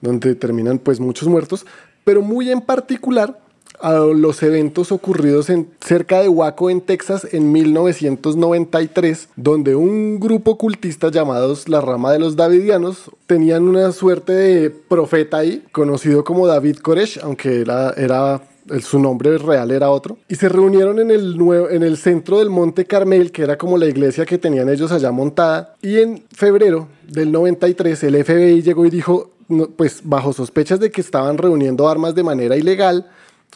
donde 0.00 0.34
terminan 0.34 0.78
pues 0.78 1.00
muchos 1.00 1.28
muertos, 1.28 1.66
pero 2.04 2.22
muy 2.22 2.50
en 2.50 2.60
particular 2.60 3.40
a 3.80 3.94
los 3.94 4.42
eventos 4.42 4.92
ocurridos 4.92 5.50
en, 5.50 5.68
cerca 5.80 6.20
de 6.20 6.28
Waco, 6.28 6.70
en 6.70 6.80
Texas, 6.80 7.26
en 7.32 7.52
1993, 7.52 9.28
donde 9.36 9.74
un 9.74 10.18
grupo 10.20 10.58
cultista 10.58 11.10
llamados 11.10 11.68
la 11.68 11.80
rama 11.80 12.12
de 12.12 12.18
los 12.18 12.36
Davidianos 12.36 13.10
tenían 13.26 13.68
una 13.68 13.92
suerte 13.92 14.32
de 14.32 14.70
profeta 14.70 15.38
ahí, 15.38 15.64
conocido 15.72 16.24
como 16.24 16.46
David 16.46 16.76
Koresh, 16.76 17.20
aunque 17.22 17.60
era, 17.60 17.90
era 17.90 18.42
su 18.80 18.98
nombre 18.98 19.38
real 19.38 19.70
era 19.70 19.90
otro, 19.90 20.18
y 20.28 20.34
se 20.34 20.48
reunieron 20.48 20.98
en 20.98 21.10
el, 21.10 21.36
nuevo, 21.36 21.70
en 21.70 21.82
el 21.82 21.96
centro 21.96 22.38
del 22.38 22.50
Monte 22.50 22.84
Carmel, 22.84 23.30
que 23.30 23.42
era 23.42 23.56
como 23.56 23.78
la 23.78 23.86
iglesia 23.86 24.26
que 24.26 24.38
tenían 24.38 24.68
ellos 24.68 24.92
allá 24.92 25.12
montada, 25.12 25.76
y 25.82 25.98
en 25.98 26.24
febrero 26.32 26.88
del 27.06 27.30
93 27.32 28.02
el 28.04 28.24
FBI 28.24 28.62
llegó 28.62 28.84
y 28.86 28.90
dijo, 28.90 29.30
pues 29.76 30.00
bajo 30.04 30.32
sospechas 30.32 30.80
de 30.80 30.90
que 30.90 31.00
estaban 31.00 31.38
reuniendo 31.38 31.88
armas 31.88 32.14
de 32.14 32.24
manera 32.24 32.56
ilegal, 32.56 33.06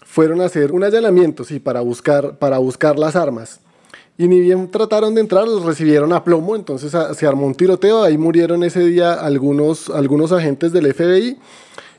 fueron 0.05 0.41
a 0.41 0.47
hacer 0.47 0.73
un 0.73 0.85
allanamiento, 0.85 1.45
sí, 1.45 1.61
para 1.61 1.81
buscar, 1.81 2.37
para 2.39 2.59
buscar 2.59 2.99
las 2.99 3.17
armas. 3.17 3.61
Y 4.19 4.29
ni 4.29 4.41
bien 4.41 4.71
trataron 4.71 5.15
de 5.15 5.21
entrar, 5.23 5.47
los 5.49 5.65
recibieron 5.65 6.13
a 6.13 6.25
plomo, 6.25 6.55
entonces 6.57 6.95
a- 6.95 7.15
se 7.15 7.27
armó 7.27 7.47
un 7.47 7.55
tiroteo, 7.55 8.03
ahí 8.03 8.19
murieron 8.19 8.63
ese 8.65 8.81
día 8.81 9.15
algunos, 9.15 9.89
algunos 9.89 10.33
agentes 10.33 10.73
del 10.73 10.87
FBI 10.93 11.39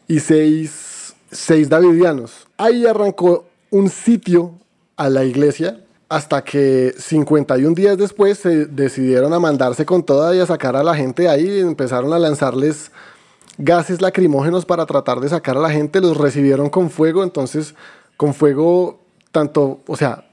y 0.08 0.20
seis, 0.20 1.14
seis 1.32 1.70
davidianos. 1.70 2.48
Ahí 2.58 2.86
arrancó 2.86 3.46
un 3.72 3.90
sitio 3.90 4.52
a 4.98 5.10
la 5.10 5.24
iglesia 5.26 5.80
hasta 6.10 6.44
que 6.44 6.94
51 6.98 7.74
días 7.74 7.98
después 7.98 8.38
se 8.38 8.66
decidieron 8.66 9.34
a 9.34 9.40
mandarse 9.40 9.86
con 9.86 10.04
toda 10.04 10.36
y 10.36 10.40
a 10.40 10.46
sacar 10.46 10.76
a 10.76 10.84
la 10.84 10.94
gente 10.94 11.30
ahí 11.30 11.48
y 11.50 11.60
empezaron 11.62 12.12
a 12.14 12.20
lanzarles 12.20 12.92
gases 13.58 14.02
lacrimógenos 14.02 14.66
para 14.66 14.86
tratar 14.86 15.20
de 15.20 15.30
sacar 15.30 15.58
a 15.58 15.62
la 15.62 15.72
gente, 15.72 16.02
los 16.02 16.18
recibieron 16.18 16.70
con 16.70 16.90
fuego, 16.90 17.24
entonces 17.24 17.76
con 18.18 18.34
fuego 18.34 19.00
tanto, 19.32 19.82
o 19.88 19.96
sea, 19.96 20.26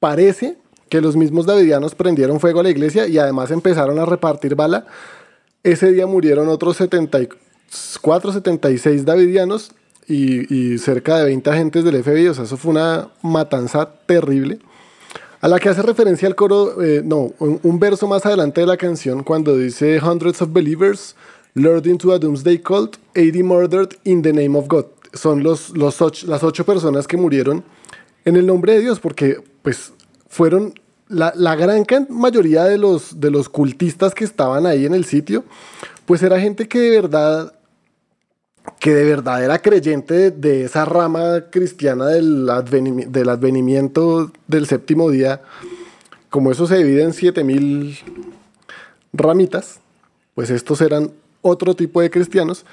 parece 0.00 0.58
que 0.88 1.00
los 1.00 1.16
mismos 1.16 1.46
davidianos 1.46 1.94
prendieron 1.94 2.40
fuego 2.40 2.60
a 2.60 2.62
la 2.62 2.70
iglesia 2.70 3.06
y 3.06 3.18
además 3.18 3.50
empezaron 3.50 3.98
a 3.98 4.06
repartir 4.06 4.54
bala. 4.54 4.86
Ese 5.62 5.92
día 5.92 6.06
murieron 6.06 6.48
otros 6.48 6.76
74, 6.76 8.32
76 8.32 9.04
davidianos 9.04 9.72
y, 10.06 10.54
y 10.54 10.78
cerca 10.78 11.18
de 11.18 11.24
20 11.24 11.50
agentes 11.50 11.84
del 11.84 12.02
FBI, 12.02 12.28
o 12.28 12.34
sea, 12.34 12.44
eso 12.44 12.56
fue 12.56 12.72
una 12.72 13.08
matanza 13.22 13.88
terrible. 14.06 14.58
A 15.40 15.48
la 15.48 15.58
que 15.58 15.68
hace 15.68 15.82
referencia 15.82 16.26
el 16.26 16.34
coro, 16.34 16.82
eh, 16.82 17.02
no, 17.04 17.32
un, 17.38 17.60
un 17.62 17.78
verso 17.78 18.06
más 18.06 18.24
adelante 18.24 18.60
de 18.62 18.66
la 18.66 18.76
canción, 18.76 19.22
cuando 19.22 19.56
dice 19.56 20.00
Hundreds 20.00 20.42
of 20.42 20.52
believers 20.52 21.16
lured 21.54 21.86
into 21.86 22.12
a 22.12 22.18
doomsday 22.18 22.58
cult, 22.58 22.98
80 23.14 23.42
murdered 23.42 23.96
in 24.04 24.22
the 24.22 24.32
name 24.32 24.56
of 24.56 24.68
God. 24.68 24.86
Son 25.12 25.42
los, 25.42 25.70
los 25.76 26.00
och- 26.00 26.24
las 26.24 26.42
ocho 26.42 26.64
personas 26.64 27.06
que 27.06 27.16
murieron 27.16 27.62
en 28.24 28.36
el 28.36 28.46
nombre 28.46 28.74
de 28.74 28.80
Dios, 28.80 28.98
porque 29.00 29.38
pues 29.62 29.92
fueron 30.28 30.74
la, 31.08 31.32
la 31.36 31.54
gran 31.54 31.84
mayoría 32.08 32.64
de 32.64 32.78
los, 32.78 33.20
de 33.20 33.30
los 33.30 33.48
cultistas 33.48 34.14
que 34.14 34.24
estaban 34.24 34.66
ahí 34.66 34.86
en 34.86 34.94
el 34.94 35.04
sitio, 35.04 35.44
pues 36.06 36.22
era 36.22 36.40
gente 36.40 36.66
que 36.66 36.80
de 36.80 36.90
verdad 36.90 37.54
que 38.80 38.94
de 38.94 39.04
verdad 39.04 39.44
era 39.44 39.58
creyente 39.58 40.30
de, 40.30 40.64
esa 40.64 40.86
rama 40.86 41.44
cristiana 41.50 42.06
del, 42.06 42.46
del 43.08 43.28
advenimiento 43.28 44.32
del 44.48 44.66
séptimo 44.66 45.10
día, 45.10 45.42
como 46.30 46.50
eso 46.50 46.66
se 46.66 46.78
divide 46.78 47.02
en 47.02 47.12
7000 47.12 47.98
ramitas, 49.12 49.80
pues 50.34 50.48
estos 50.50 50.80
eran 50.80 51.12
otro 51.44 51.76
tipo 51.76 52.00
de 52.00 52.10
cristianos 52.10 52.64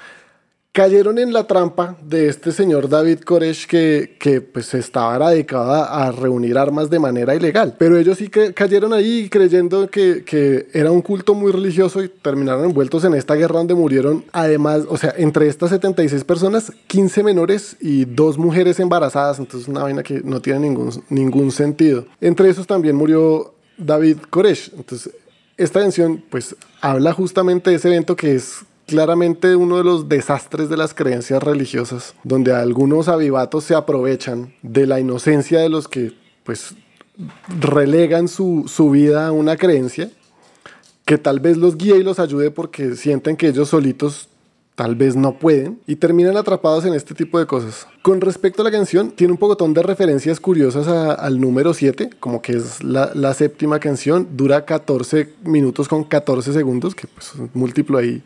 cayeron 0.72 1.18
en 1.18 1.34
la 1.34 1.46
trampa 1.46 1.96
de 2.02 2.28
este 2.28 2.50
señor 2.50 2.88
David 2.88 3.20
Koresh 3.20 3.66
que, 3.66 4.16
que 4.18 4.40
pues 4.40 4.72
estaba 4.72 5.18
radicado 5.18 5.70
a 5.70 6.10
reunir 6.10 6.56
armas 6.56 6.88
de 6.88 6.98
manera 6.98 7.34
ilegal. 7.34 7.76
Pero 7.78 7.98
ellos 7.98 8.16
sí 8.16 8.28
cayeron 8.28 8.94
ahí 8.94 9.28
creyendo 9.28 9.88
que, 9.90 10.24
que, 10.24 10.68
era 10.72 10.90
un 10.90 11.02
culto 11.02 11.34
muy 11.34 11.52
religioso 11.52 12.02
y 12.02 12.08
terminaron 12.08 12.64
envueltos 12.64 13.04
en 13.04 13.12
esta 13.12 13.34
guerra 13.34 13.58
donde 13.58 13.74
murieron 13.74 14.24
además, 14.32 14.84
o 14.88 14.96
sea, 14.96 15.12
entre 15.18 15.46
estas 15.46 15.70
76 15.70 16.24
personas, 16.24 16.72
15 16.86 17.22
menores 17.22 17.76
y 17.78 18.06
dos 18.06 18.38
mujeres 18.38 18.80
embarazadas. 18.80 19.38
Entonces 19.38 19.68
una 19.68 19.82
vaina 19.82 20.02
que 20.02 20.22
no 20.24 20.40
tiene 20.40 20.60
ningún, 20.60 20.90
ningún 21.10 21.52
sentido. 21.52 22.06
Entre 22.18 22.48
esos 22.48 22.66
también 22.66 22.96
murió 22.96 23.52
David 23.76 24.16
Koresh. 24.30 24.72
Entonces 24.74 25.12
esta 25.62 25.80
canción 25.80 26.22
pues 26.30 26.56
habla 26.80 27.12
justamente 27.12 27.70
de 27.70 27.76
ese 27.76 27.88
evento 27.88 28.16
que 28.16 28.34
es 28.34 28.64
claramente 28.86 29.56
uno 29.56 29.78
de 29.78 29.84
los 29.84 30.08
desastres 30.08 30.68
de 30.68 30.76
las 30.76 30.92
creencias 30.92 31.42
religiosas, 31.42 32.14
donde 32.24 32.52
algunos 32.52 33.08
avivatos 33.08 33.64
se 33.64 33.74
aprovechan 33.74 34.54
de 34.62 34.86
la 34.86 35.00
inocencia 35.00 35.60
de 35.60 35.68
los 35.68 35.88
que 35.88 36.12
pues 36.44 36.74
relegan 37.60 38.28
su, 38.28 38.64
su 38.66 38.90
vida 38.90 39.28
a 39.28 39.32
una 39.32 39.56
creencia 39.56 40.10
que 41.04 41.18
tal 41.18 41.40
vez 41.40 41.56
los 41.56 41.76
guíe 41.76 41.96
y 41.96 42.02
los 42.02 42.18
ayude 42.18 42.50
porque 42.50 42.96
sienten 42.96 43.36
que 43.36 43.48
ellos 43.48 43.68
solitos 43.68 44.28
tal 44.74 44.96
vez 44.96 45.16
no 45.16 45.38
pueden 45.38 45.80
y 45.86 45.96
terminan 45.96 46.36
atrapados 46.36 46.84
en 46.84 46.94
este 46.94 47.14
tipo 47.14 47.38
de 47.38 47.46
cosas. 47.46 47.86
Con 48.00 48.20
respecto 48.20 48.62
a 48.62 48.64
la 48.64 48.70
canción, 48.70 49.10
tiene 49.10 49.32
un 49.32 49.38
pocotón 49.38 49.74
de 49.74 49.82
referencias 49.82 50.40
curiosas 50.40 50.88
al 50.88 51.40
número 51.40 51.74
7, 51.74 52.10
como 52.18 52.40
que 52.40 52.52
es 52.52 52.82
la, 52.82 53.34
séptima 53.34 53.80
canción, 53.80 54.28
dura 54.32 54.64
14 54.64 55.28
minutos 55.44 55.88
con 55.88 56.04
14 56.04 56.52
segundos, 56.52 56.94
que 56.94 57.06
pues 57.06 57.28
es 57.28 57.34
un 57.34 57.50
múltiplo 57.54 57.98
ahí 57.98 58.22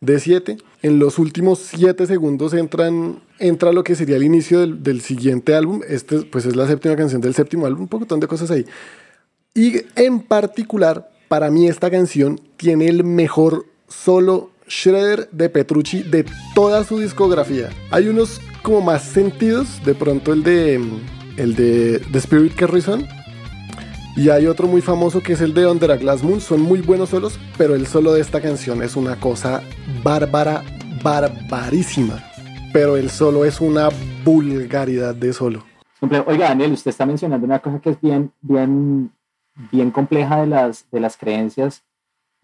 de 0.00 0.18
7. 0.18 0.56
En 0.82 0.98
los 0.98 1.18
últimos 1.18 1.58
7 1.58 2.06
segundos 2.06 2.54
entran, 2.54 3.20
entra 3.38 3.72
lo 3.72 3.84
que 3.84 3.94
sería 3.94 4.16
el 4.16 4.24
inicio 4.24 4.66
del, 4.66 5.00
siguiente 5.00 5.54
álbum. 5.54 5.80
Este 5.86 6.22
pues 6.22 6.46
es 6.46 6.56
la 6.56 6.66
séptima 6.66 6.96
canción 6.96 7.20
del 7.20 7.34
séptimo 7.34 7.66
álbum, 7.66 7.82
un 7.82 7.88
poquitón 7.88 8.20
de 8.20 8.26
cosas 8.26 8.50
ahí. 8.50 8.64
Y 9.54 9.82
en 9.96 10.20
particular, 10.20 11.10
para 11.28 11.50
mí 11.50 11.68
esta 11.68 11.90
canción 11.90 12.40
tiene 12.56 12.88
el 12.88 13.04
mejor 13.04 13.66
solo 13.88 14.50
Shredder 14.68 15.28
de 15.30 15.48
Petrucci 15.48 16.02
de 16.02 16.24
toda 16.54 16.84
su 16.84 16.98
discografía. 16.98 17.70
Hay 17.90 18.08
unos 18.08 18.40
como 18.62 18.80
más 18.80 19.02
sentidos, 19.02 19.84
de 19.84 19.94
pronto 19.94 20.32
el 20.32 20.42
de 20.42 20.80
el 21.36 21.54
de 21.54 22.00
The 22.12 22.18
Spirit 22.18 22.54
Carry 22.54 22.82
y 24.16 24.28
hay 24.28 24.46
otro 24.46 24.68
muy 24.68 24.80
famoso 24.80 25.20
que 25.20 25.32
es 25.32 25.40
el 25.40 25.54
de 25.54 25.66
Under 25.66 25.90
a 25.90 25.96
Glass 25.96 26.22
Moon. 26.22 26.40
Son 26.40 26.60
muy 26.60 26.80
buenos 26.80 27.08
solos, 27.08 27.38
pero 27.58 27.74
el 27.74 27.88
solo 27.88 28.12
de 28.12 28.20
esta 28.20 28.40
canción 28.40 28.80
es 28.82 28.94
una 28.94 29.16
cosa 29.18 29.60
bárbara, 30.04 30.62
barbarísima. 31.02 32.22
Pero 32.72 32.96
el 32.96 33.10
solo 33.10 33.44
es 33.44 33.60
una 33.60 33.88
vulgaridad 34.24 35.16
de 35.16 35.32
solo. 35.32 35.64
Oiga, 36.00 36.48
Daniel, 36.48 36.72
usted 36.72 36.90
está 36.90 37.06
mencionando 37.06 37.44
una 37.44 37.58
cosa 37.58 37.80
que 37.80 37.90
es 37.90 38.00
bien, 38.00 38.30
bien, 38.40 39.10
bien 39.72 39.90
compleja 39.90 40.42
de 40.42 40.46
las, 40.46 40.88
de 40.92 41.00
las 41.00 41.16
creencias 41.16 41.82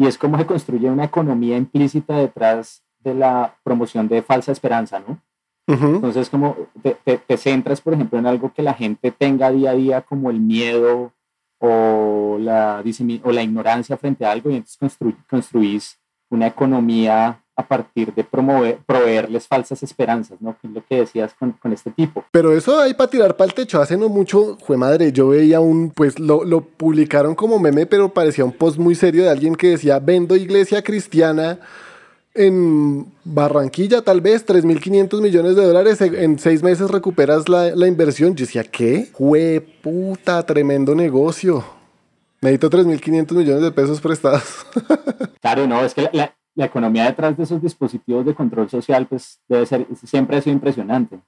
y 0.01 0.07
es 0.07 0.17
cómo 0.17 0.39
se 0.39 0.47
construye 0.47 0.89
una 0.89 1.05
economía 1.05 1.59
implícita 1.59 2.17
detrás 2.17 2.83
de 3.01 3.15
la 3.15 3.55
promoción 3.63 4.09
de 4.09 4.23
falsa 4.23 4.51
esperanza, 4.51 4.99
¿no? 4.99 5.21
Entonces, 5.67 6.31
como 6.31 6.57
te, 6.83 6.97
te, 7.19 7.37
centras, 7.37 7.83
por 7.83 7.93
ejemplo, 7.93 8.19
en 8.19 8.27
algo 8.27 8.51
que 8.53 8.63
la 8.63 8.73
gente 8.73 9.13
tenga 9.13 9.51
día 9.51 9.71
a 9.71 9.75
día, 9.75 10.01
como 10.01 10.31
el 10.31 10.41
miedo, 10.41 11.13
o 11.59 12.39
la, 12.41 12.83
o 13.23 13.31
la 13.31 13.43
ignorancia 13.43 13.99
frente 13.99 14.25
a 14.25 14.33
algo 14.33 14.51
y 14.51 14.57
entonces 14.57 14.97
construís 15.29 16.01
una 16.31 16.47
economía 16.47 17.45
a 17.61 17.67
partir 17.67 18.13
de 18.15 18.25
promover, 18.25 18.79
proveerles 18.87 19.47
falsas 19.47 19.83
esperanzas, 19.83 20.41
¿no? 20.41 20.57
Que 20.61 20.67
es 20.67 20.73
lo 20.73 20.85
que 20.85 20.97
decías 20.97 21.35
con, 21.39 21.53
con, 21.53 21.73
este 21.73 21.91
tipo. 21.91 22.25
Pero 22.31 22.53
eso 22.57 22.79
hay 22.81 22.95
para 22.95 23.11
tirar 23.11 23.37
para 23.37 23.49
el 23.49 23.55
techo. 23.55 23.81
Hace 23.81 23.97
no 23.97 24.09
mucho, 24.09 24.59
fue 24.65 24.77
madre, 24.77 25.13
yo 25.13 25.29
veía 25.29 25.61
un, 25.61 25.91
pues 25.91 26.19
lo, 26.19 26.45
lo 26.45 26.63
publicaron 26.63 27.35
como 27.35 27.59
meme, 27.59 27.87
pero 27.87 28.13
parecía 28.13 28.45
un 28.45 28.53
post 28.53 28.79
muy 28.79 28.95
serio 28.95 29.25
de 29.25 29.31
alguien 29.31 29.55
que 29.55 29.71
decía, 29.71 29.99
vendo 29.99 30.37
iglesia 30.37 30.83
cristiana 30.83 31.61
en 32.35 33.07
Barranquilla 33.25 34.03
tal 34.03 34.21
vez 34.21 34.47
3.500 34.47 35.21
millones 35.21 35.57
de 35.57 35.65
dólares, 35.65 36.01
en 36.01 36.39
seis 36.39 36.63
meses 36.63 36.91
recuperas 36.91 37.49
la, 37.49 37.75
la 37.75 37.87
inversión. 37.87 38.35
Yo 38.35 38.47
decía, 38.47 38.65
¿qué? 38.65 39.09
Jue 39.13 39.61
puta, 39.83 40.45
tremendo 40.45 40.95
negocio. 40.95 41.65
Necesito 42.41 42.71
3.500 42.71 43.33
millones 43.33 43.63
de 43.63 43.73
pesos 43.73 44.01
prestados. 44.01 44.67
claro, 45.43 45.67
no, 45.67 45.85
es 45.85 45.93
que 45.93 46.03
la, 46.03 46.11
la, 46.13 46.35
economía 46.67 47.05
detrás 47.05 47.37
de 47.37 47.45
esos 47.45 47.63
dispositivos 47.63 48.25
de 48.27 48.35
control 48.35 48.69
social 48.69 49.07
pues 49.07 49.41
debe 49.49 49.67
ser, 49.67 49.87
siempre 50.05 50.37
ha 50.37 50.43
sido 50.43 50.55
impresionante. 50.55 51.21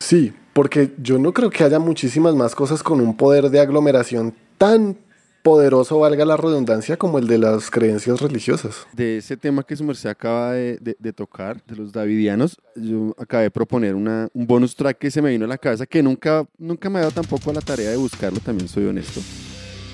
Sí, 0.00 0.32
porque 0.52 0.92
yo 0.98 1.18
no 1.18 1.32
creo 1.32 1.50
que 1.50 1.62
haya 1.64 1.78
muchísimas 1.78 2.34
más 2.34 2.54
cosas 2.54 2.82
con 2.82 3.00
un 3.00 3.16
poder 3.16 3.50
de 3.50 3.60
aglomeración 3.60 4.34
tan 4.58 4.96
poderoso, 5.42 5.98
valga 5.98 6.24
la 6.24 6.36
redundancia, 6.36 6.96
como 6.96 7.18
el 7.18 7.26
de 7.26 7.38
las 7.38 7.70
creencias 7.70 8.20
religiosas. 8.20 8.86
De 8.92 9.18
ese 9.18 9.36
tema 9.36 9.64
que 9.64 9.76
su 9.76 9.84
merced 9.84 10.08
acaba 10.08 10.52
de, 10.52 10.96
de, 10.98 11.12
tocar, 11.12 11.62
de 11.64 11.76
los 11.76 11.92
davidianos, 11.92 12.60
yo 12.76 13.14
acabé 13.18 13.44
de 13.44 13.50
proponer 13.50 13.94
una, 13.94 14.28
un 14.32 14.46
bonus 14.46 14.76
track 14.76 14.98
que 14.98 15.10
se 15.10 15.20
me 15.20 15.30
vino 15.30 15.44
a 15.44 15.48
la 15.48 15.58
cabeza, 15.58 15.86
que 15.86 16.02
nunca, 16.02 16.46
nunca 16.58 16.88
me 16.88 16.98
ha 16.98 17.02
dado 17.02 17.12
tampoco 17.12 17.52
la 17.52 17.60
tarea 17.60 17.90
de 17.90 17.96
buscarlo, 17.96 18.38
también 18.40 18.68
soy 18.68 18.86
honesto 18.86 19.20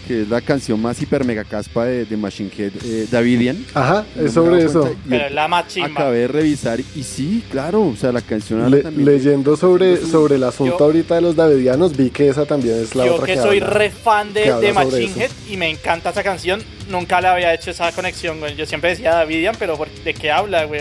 que 0.09 0.23
es 0.23 0.29
la 0.31 0.40
canción 0.40 0.81
más 0.81 1.01
hiper 1.03 1.23
mega 1.23 1.44
caspa 1.44 1.85
de, 1.85 2.07
de 2.07 2.16
Machine 2.16 2.51
Head, 2.57 2.73
eh, 2.83 3.07
Davidian. 3.11 3.62
Ajá, 3.75 4.07
es 4.18 4.33
sobre 4.33 4.64
eso. 4.64 4.97
Pero 5.07 5.29
la 5.29 5.49
más 5.49 5.66
Acabé 5.83 6.21
de 6.21 6.29
revisar 6.29 6.81
y 6.81 7.03
sí, 7.03 7.44
claro, 7.51 7.83
o 7.83 7.94
sea, 7.94 8.11
la 8.11 8.23
canción 8.23 8.62
habla 8.62 8.81
también 8.81 9.05
Leyendo 9.05 9.55
sobre, 9.55 9.99
sobre 9.99 10.37
el 10.37 10.44
asunto 10.44 10.83
ahorita 10.83 11.16
de 11.16 11.21
los 11.21 11.37
Davidianos, 11.37 11.94
vi 11.94 12.09
que 12.09 12.29
esa 12.29 12.47
también 12.47 12.77
es 12.77 12.94
la 12.94 13.05
yo 13.05 13.16
otra 13.16 13.27
que, 13.27 13.37
soy 13.37 13.61
re 13.61 13.90
fan 13.90 14.33
de, 14.33 14.51
de 14.55 14.73
Machine 14.73 15.12
Head 15.14 15.31
y 15.51 15.59
me 15.59 15.68
encanta 15.68 16.09
esa 16.09 16.23
canción, 16.23 16.62
nunca 16.88 17.21
le 17.21 17.29
había 17.29 17.53
hecho 17.53 17.71
esa 17.71 17.92
conexión, 17.92 18.40
güey. 18.40 18.57
Yo 18.57 18.64
siempre 18.64 18.90
decía 18.90 19.11
Davidian, 19.11 19.57
pero 19.59 19.79
¿de 20.05 20.14
qué 20.14 20.31
habla, 20.31 20.64
güey? 20.64 20.81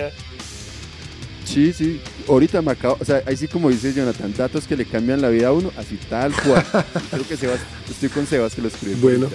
Sí, 1.48 1.72
sí. 1.72 2.02
Ahorita 2.28 2.62
me 2.62 2.72
acabo, 2.72 2.98
o 3.00 3.06
sea, 3.06 3.24
ahí 3.26 3.38
sí 3.38 3.48
como 3.48 3.70
dice 3.70 3.94
Jonathan, 3.94 4.34
datos 4.36 4.68
que 4.68 4.76
le 4.76 4.84
cambian 4.84 5.22
la 5.22 5.30
vida 5.30 5.48
a 5.48 5.54
uno, 5.54 5.72
así 5.78 5.98
tal 6.10 6.34
cual. 6.44 6.64
Creo 7.10 7.26
que 7.26 7.38
Sebas, 7.38 7.62
estoy 7.90 8.10
con 8.10 8.26
Sebas 8.26 8.54
que 8.54 8.62
lo 8.62 8.68
escribe. 8.68 8.98
Bueno, 8.98 9.30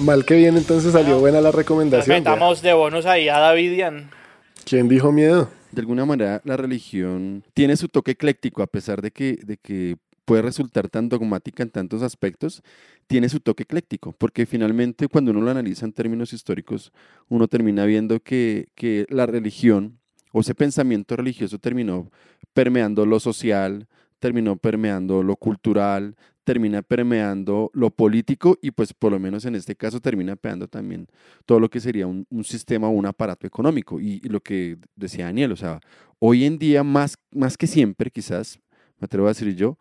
mal 0.00 0.24
que 0.24 0.36
bien, 0.36 0.56
entonces 0.56 0.92
salió 0.92 1.18
buena 1.18 1.40
la 1.40 1.50
recomendación. 1.50 2.16
Metamos 2.16 2.62
de 2.62 2.72
bonos 2.74 3.06
ahí 3.06 3.28
a 3.28 3.38
Davidian. 3.38 4.08
¿Quién 4.64 4.88
dijo 4.88 5.10
miedo? 5.10 5.50
De 5.72 5.80
alguna 5.80 6.06
manera, 6.06 6.40
la 6.44 6.56
religión 6.56 7.42
tiene 7.54 7.76
su 7.76 7.88
toque 7.88 8.12
ecléctico, 8.12 8.62
a 8.62 8.68
pesar 8.68 9.02
de 9.02 9.10
que, 9.10 9.38
de 9.44 9.56
que 9.56 9.96
puede 10.24 10.42
resultar 10.42 10.88
tan 10.88 11.08
dogmática 11.08 11.64
en 11.64 11.70
tantos 11.70 12.02
aspectos, 12.02 12.62
tiene 13.08 13.28
su 13.28 13.40
toque 13.40 13.64
ecléctico, 13.64 14.12
porque 14.16 14.46
finalmente 14.46 15.08
cuando 15.08 15.32
uno 15.32 15.40
lo 15.40 15.50
analiza 15.50 15.86
en 15.86 15.92
términos 15.92 16.32
históricos, 16.32 16.92
uno 17.28 17.48
termina 17.48 17.84
viendo 17.84 18.20
que, 18.20 18.68
que 18.76 19.06
la 19.08 19.26
religión 19.26 19.97
o 20.32 20.40
ese 20.40 20.54
pensamiento 20.54 21.16
religioso 21.16 21.58
terminó 21.58 22.10
permeando 22.52 23.06
lo 23.06 23.20
social, 23.20 23.88
terminó 24.18 24.56
permeando 24.56 25.22
lo 25.22 25.36
cultural, 25.36 26.16
termina 26.48 26.80
permeando 26.80 27.70
lo 27.74 27.90
político 27.90 28.58
y 28.62 28.70
pues 28.70 28.94
por 28.94 29.12
lo 29.12 29.18
menos 29.18 29.44
en 29.44 29.54
este 29.54 29.76
caso 29.76 30.00
termina 30.00 30.34
permeando 30.34 30.66
también 30.66 31.06
todo 31.44 31.60
lo 31.60 31.68
que 31.68 31.78
sería 31.78 32.06
un, 32.06 32.26
sistema 32.42 32.88
o 32.88 32.90
un 32.90 33.04
aparato 33.04 33.46
económico. 33.46 34.00
Y, 34.00 34.20
lo 34.20 34.40
que 34.40 34.78
decía 34.96 35.26
Daniel, 35.26 35.52
o 35.52 35.56
sea, 35.56 35.80
hoy 36.18 36.46
en 36.46 36.58
día 36.58 36.82
más, 36.82 37.18
más 37.32 37.58
que 37.58 37.66
siempre, 37.66 38.10
quizás, 38.10 38.58
me 38.98 39.04
atrevo 39.04 39.26
a 39.26 39.30
decir 39.30 39.54
yo, 39.54 39.76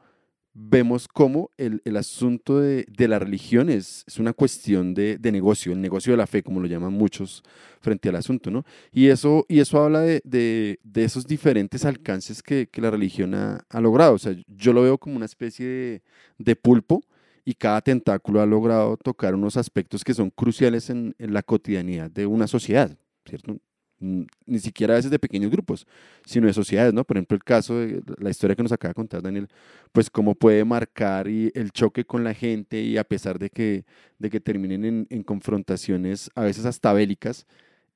vemos 0.60 1.08
cómo 1.08 1.52
el, 1.58 1.82
el 1.86 1.98
asunto 1.98 2.60
de, 2.60 2.86
de, 2.90 3.08
la 3.08 3.20
religión 3.20 3.70
es, 3.70 4.04
es 4.08 4.18
una 4.18 4.34
cuestión 4.34 4.96
de, 4.96 5.18
de, 5.18 5.32
negocio, 5.32 5.72
el 5.72 5.80
negocio 5.80 6.14
de 6.14 6.18
la 6.18 6.26
fe, 6.26 6.42
como 6.42 6.60
lo 6.60 6.66
llaman 6.66 6.94
muchos 6.94 7.44
frente 7.80 8.10
al 8.10 8.16
asunto, 8.16 8.50
¿no? 8.50 8.66
Y 8.92 9.08
eso, 9.08 9.46
y 9.48 9.60
eso 9.60 9.80
habla 9.84 10.02
de, 10.02 10.22
de 10.24 11.04
esos 11.04 11.28
diferentes 11.28 11.86
alcances 11.86 12.42
que, 12.42 12.68
que 12.68 12.82
la 12.82 12.90
religión 12.90 13.36
ha, 13.36 13.64
ha, 13.70 13.82
logrado. 13.82 14.16
O 14.16 14.18
sea, 14.18 14.36
yo 14.48 14.74
lo 14.74 14.82
veo 14.82 14.98
como 14.98 15.16
una 15.16 15.26
especie 15.26 16.02
de, 16.40 16.56
pulpo 16.56 17.04
y 17.46 17.54
cada 17.54 17.82
tentáculo 17.82 18.42
ha 18.42 18.46
logrado 18.48 18.98
tocar 18.98 19.36
unos 19.36 19.58
aspectos 19.58 20.04
que 20.04 20.16
son 20.16 20.32
cruciales 20.32 20.90
en, 20.90 21.16
en 21.20 21.34
la 21.34 21.44
cotidianidad 21.44 22.10
de 22.10 22.26
una 22.26 22.48
sociedad, 22.48 22.98
¿cierto? 23.26 23.60
Ni 24.00 24.60
siquiera 24.60 24.94
a 24.94 24.98
veces 24.98 25.12
de 25.12 25.20
pequeños 25.20 25.52
grupos, 25.52 25.88
sino 26.26 26.48
de 26.48 26.54
sociedades, 26.54 26.94
¿no? 26.94 27.04
Por 27.04 27.18
ejemplo, 27.18 27.36
el 27.36 27.44
caso 27.44 27.78
de 27.80 28.02
la 28.20 28.30
historia 28.30 28.56
que 28.56 28.64
nos 28.64 28.72
acaba 28.72 28.92
de 28.92 28.96
contar 28.96 29.22
Daniel, 29.22 29.48
pues 29.92 30.10
cómo 30.10 30.36
puede 30.36 30.64
marcar 30.66 31.28
y 31.28 31.52
el 31.56 31.72
choque 31.72 32.06
con 32.06 32.24
la 32.24 32.34
gente 32.34 32.82
y 32.82 32.98
a 32.98 33.04
pesar 33.04 33.40
de 33.40 33.50
que, 33.50 33.86
de 34.20 34.30
que 34.30 34.40
terminen 34.40 35.08
en, 35.10 35.24
confrontaciones 35.24 36.30
a 36.36 36.44
veces 36.44 36.66
hasta 36.66 36.94
bélicas, 36.94 37.48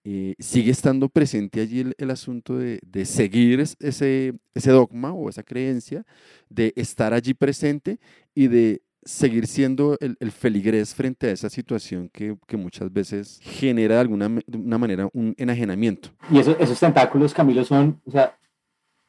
eh, 0.04 0.36
sigue 0.40 0.72
estando 0.72 1.10
presente 1.10 1.62
allí 1.62 1.94
el, 1.98 2.12
asunto 2.12 2.58
de, 2.58 2.80
de 2.86 3.06
seguir 3.06 3.60
es- 3.60 3.78
ese, 3.80 4.34
ese 4.56 4.72
dogma 4.72 5.14
o 5.14 5.30
esa 5.30 5.44
creencia, 5.44 6.06
de 6.50 6.74
estar 6.76 7.14
allí 7.14 7.34
presente 7.36 8.00
y 8.34 8.48
de 8.48 8.82
seguir 9.04 9.48
siendo 9.48 9.98
el, 10.00 10.16
el 10.20 10.32
feligrés 10.32 10.94
frente 10.94 11.28
a 11.28 11.32
esa 11.32 11.50
situación 11.50 12.10
que, 12.10 12.38
que 12.48 12.58
muchas 12.58 12.92
veces 12.94 13.40
genera 13.42 13.96
de 13.96 14.02
alguna 14.02 14.30
una 14.54 14.78
manera 14.78 15.10
un 15.14 15.34
enajenamiento. 15.38 16.10
Y 16.30 16.40
eso- 16.40 16.56
esos 16.60 16.80
tentáculos, 16.80 17.34
Camilo, 17.34 17.64
son, 17.64 18.00
o 18.06 18.12
sea, 18.12 18.38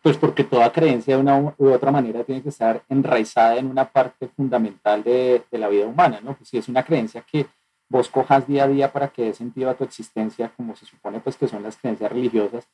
pues 0.02 0.16
porque 0.16 0.44
toda 0.44 0.72
creencia 0.72 1.14
de 1.14 1.20
una 1.22 1.54
u 1.56 1.68
otra 1.70 1.92
manera 1.92 2.24
tiene 2.24 2.42
que 2.42 2.48
estar 2.48 2.82
enraizada 2.88 3.56
en 3.58 3.66
una 3.66 3.88
parte 3.88 4.28
fundamental 4.28 5.04
de, 5.04 5.44
de 5.50 5.58
la 5.58 5.68
vida 5.68 5.86
humana, 5.86 6.20
¿no? 6.22 6.36
Pues 6.36 6.48
si 6.48 6.58
es 6.58 6.68
una 6.68 6.82
creencia 6.84 7.24
que 7.30 7.46
vos 7.88 8.08
cojas 8.08 8.48
día 8.48 8.64
a 8.64 8.68
día 8.68 8.92
para 8.92 9.08
que 9.08 9.24
dé 9.24 9.34
sentido 9.34 9.70
a 9.70 9.74
tu 9.74 9.84
existencia, 9.84 10.50
como 10.56 10.74
se 10.74 10.86
supone 10.86 11.20
pues 11.20 11.36
que 11.36 11.46
son 11.46 11.62
las 11.62 11.76
creencias 11.76 12.10
religiosas, 12.10 12.66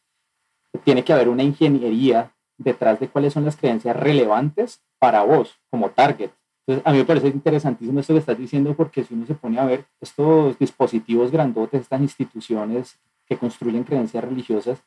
tiene 0.85 1.03
que 1.05 1.13
haber 1.13 1.29
una 1.29 1.43
ingeniería 1.43 2.33
detrás 2.57 3.01
de 3.01 3.09
cuáles 3.09 3.33
son 3.33 3.45
las 3.45 3.57
creencias 3.57 3.97
relevantes 3.97 4.81
para 4.99 5.23
vos 5.23 5.59
como 5.71 5.91
target. 5.91 6.31
Entonces, 6.69 6.87
a 6.87 6.93
mí 6.93 6.99
me 6.99 7.05
parece 7.07 7.29
interesantísimo 7.29 7.99
esto 7.99 8.13
que 8.13 8.19
estás 8.19 8.37
diciendo 8.37 8.75
porque 8.77 9.03
si 9.03 9.15
uno 9.15 9.25
se 9.25 9.35
pone 9.35 9.59
a 9.59 9.65
ver 9.65 9.87
estos 10.03 10.59
dispositivos 10.59 11.31
grandotes, 11.31 11.81
estas 11.81 12.03
instituciones 12.03 12.99
que 13.27 13.39
construyen 13.39 13.85
creencias 13.85 14.23
religiosas, 14.23 14.79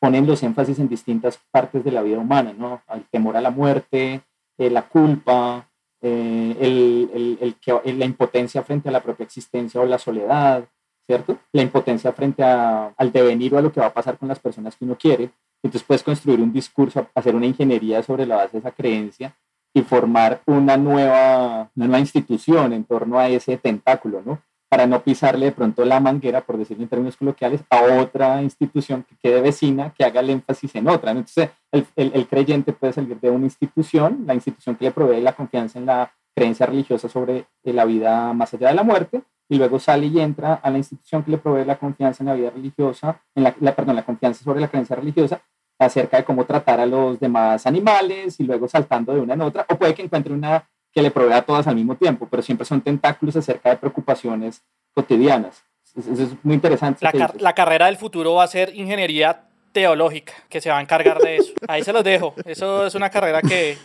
ponen 0.00 0.26
los 0.26 0.42
énfasis 0.42 0.78
en 0.78 0.88
distintas 0.88 1.38
partes 1.50 1.84
de 1.84 1.90
la 1.90 2.00
vida 2.00 2.18
humana, 2.18 2.54
¿no? 2.56 2.80
El 2.88 3.04
temor 3.10 3.36
a 3.36 3.42
la 3.42 3.50
muerte, 3.50 4.22
eh, 4.56 4.70
la 4.70 4.88
culpa, 4.88 5.68
eh, 6.00 6.56
el, 6.58 7.10
el- 7.12 7.54
el 7.84 7.98
la 7.98 8.04
impotencia 8.06 8.62
frente 8.62 8.88
a 8.88 8.92
la 8.92 9.02
propia 9.02 9.24
existencia 9.24 9.78
o 9.80 9.84
la 9.84 9.98
soledad, 9.98 10.64
¿cierto? 11.06 11.38
La 11.52 11.60
impotencia 11.62 12.12
frente 12.14 12.42
a- 12.42 12.94
al 12.96 13.12
devenir 13.12 13.54
o 13.54 13.58
a 13.58 13.62
lo 13.62 13.70
que 13.72 13.80
va 13.80 13.86
a 13.86 13.92
pasar 13.94 14.16
con 14.16 14.28
las 14.28 14.38
personas 14.40 14.74
que 14.74 14.86
uno 14.86 14.96
quiere. 14.96 15.30
Entonces 15.62 15.82
puedes 15.86 16.02
construir 16.02 16.40
un 16.40 16.52
discurso, 16.52 17.06
hacer 17.14 17.34
una 17.36 17.44
ingeniería 17.46 18.02
sobre 18.02 18.24
la 18.24 18.36
base 18.36 18.52
de 18.52 18.58
esa 18.60 18.70
creencia 18.70 19.36
y 19.76 19.82
formar 19.82 20.40
una 20.46 20.78
nueva, 20.78 21.70
una 21.76 21.86
nueva 21.86 22.00
institución 22.00 22.72
en 22.72 22.84
torno 22.84 23.18
a 23.18 23.28
ese 23.28 23.58
tentáculo, 23.58 24.22
¿no? 24.24 24.38
Para 24.70 24.86
no 24.86 25.02
pisarle 25.02 25.46
de 25.46 25.52
pronto 25.52 25.84
la 25.84 26.00
manguera, 26.00 26.40
por 26.40 26.56
decirlo 26.56 26.82
en 26.84 26.88
términos 26.88 27.16
coloquiales, 27.18 27.60
a 27.68 27.82
otra 28.00 28.40
institución 28.42 29.04
que 29.06 29.14
quede 29.22 29.42
vecina, 29.42 29.92
que 29.96 30.04
haga 30.04 30.20
el 30.20 30.30
énfasis 30.30 30.74
en 30.76 30.88
otra. 30.88 31.12
¿no? 31.12 31.20
Entonces, 31.20 31.50
el, 31.70 31.86
el- 31.94 32.26
creyente 32.26 32.72
puede 32.72 32.94
salir 32.94 33.20
de 33.20 33.30
una 33.30 33.44
institución, 33.44 34.24
la 34.26 34.34
institución 34.34 34.76
que 34.76 34.86
le 34.86 34.90
provee 34.92 35.20
la 35.20 35.34
confianza 35.34 35.78
en 35.78 35.86
la 35.86 36.10
creencia 36.34 36.64
religiosa 36.66 37.08
sobre 37.08 37.46
eh, 37.62 37.72
la 37.74 37.84
vida 37.84 38.32
más 38.32 38.54
allá 38.54 38.68
de 38.68 38.74
la 38.74 38.82
muerte, 38.82 39.22
y 39.48 39.58
luego 39.58 39.78
sale 39.78 40.06
y 40.06 40.18
entra 40.20 40.54
a 40.54 40.70
la 40.70 40.78
institución 40.78 41.22
que 41.22 41.30
le 41.32 41.38
provee 41.38 41.64
la 41.66 41.76
confianza 41.78 42.22
en 42.24 42.28
la 42.28 42.34
vida 42.34 42.50
religiosa, 42.50 43.20
en 43.34 43.44
la, 43.44 43.54
la- 43.60 43.74
perdón, 43.76 43.94
la 43.96 44.04
confianza 44.04 44.42
sobre 44.42 44.60
la 44.60 44.68
creencia 44.68 44.96
religiosa, 44.96 45.40
acerca 45.78 46.16
de 46.16 46.24
cómo 46.24 46.44
tratar 46.44 46.80
a 46.80 46.86
los 46.86 47.20
demás 47.20 47.66
animales 47.66 48.40
y 48.40 48.44
luego 48.44 48.66
saltando 48.68 49.14
de 49.14 49.20
una 49.20 49.34
en 49.34 49.42
otra, 49.42 49.66
o 49.68 49.76
puede 49.76 49.94
que 49.94 50.02
encuentre 50.02 50.32
una 50.32 50.68
que 50.92 51.02
le 51.02 51.10
provea 51.10 51.38
a 51.38 51.42
todas 51.42 51.66
al 51.66 51.74
mismo 51.76 51.94
tiempo, 51.96 52.26
pero 52.30 52.42
siempre 52.42 52.64
son 52.64 52.80
tentáculos 52.80 53.36
acerca 53.36 53.68
de 53.70 53.76
preocupaciones 53.76 54.62
cotidianas. 54.94 55.62
Eso 55.94 56.12
es 56.22 56.30
muy 56.42 56.54
interesante. 56.54 57.04
La, 57.04 57.12
car- 57.12 57.40
la 57.40 57.52
carrera 57.54 57.86
del 57.86 57.96
futuro 57.98 58.34
va 58.34 58.44
a 58.44 58.48
ser 58.48 58.74
ingeniería 58.74 59.42
teológica, 59.72 60.32
que 60.48 60.60
se 60.60 60.70
va 60.70 60.78
a 60.78 60.80
encargar 60.80 61.18
de 61.18 61.36
eso. 61.36 61.52
Ahí 61.68 61.82
se 61.84 61.92
los 61.92 62.02
dejo. 62.02 62.34
Eso 62.46 62.86
es 62.86 62.94
una 62.94 63.10
carrera 63.10 63.42
que, 63.42 63.76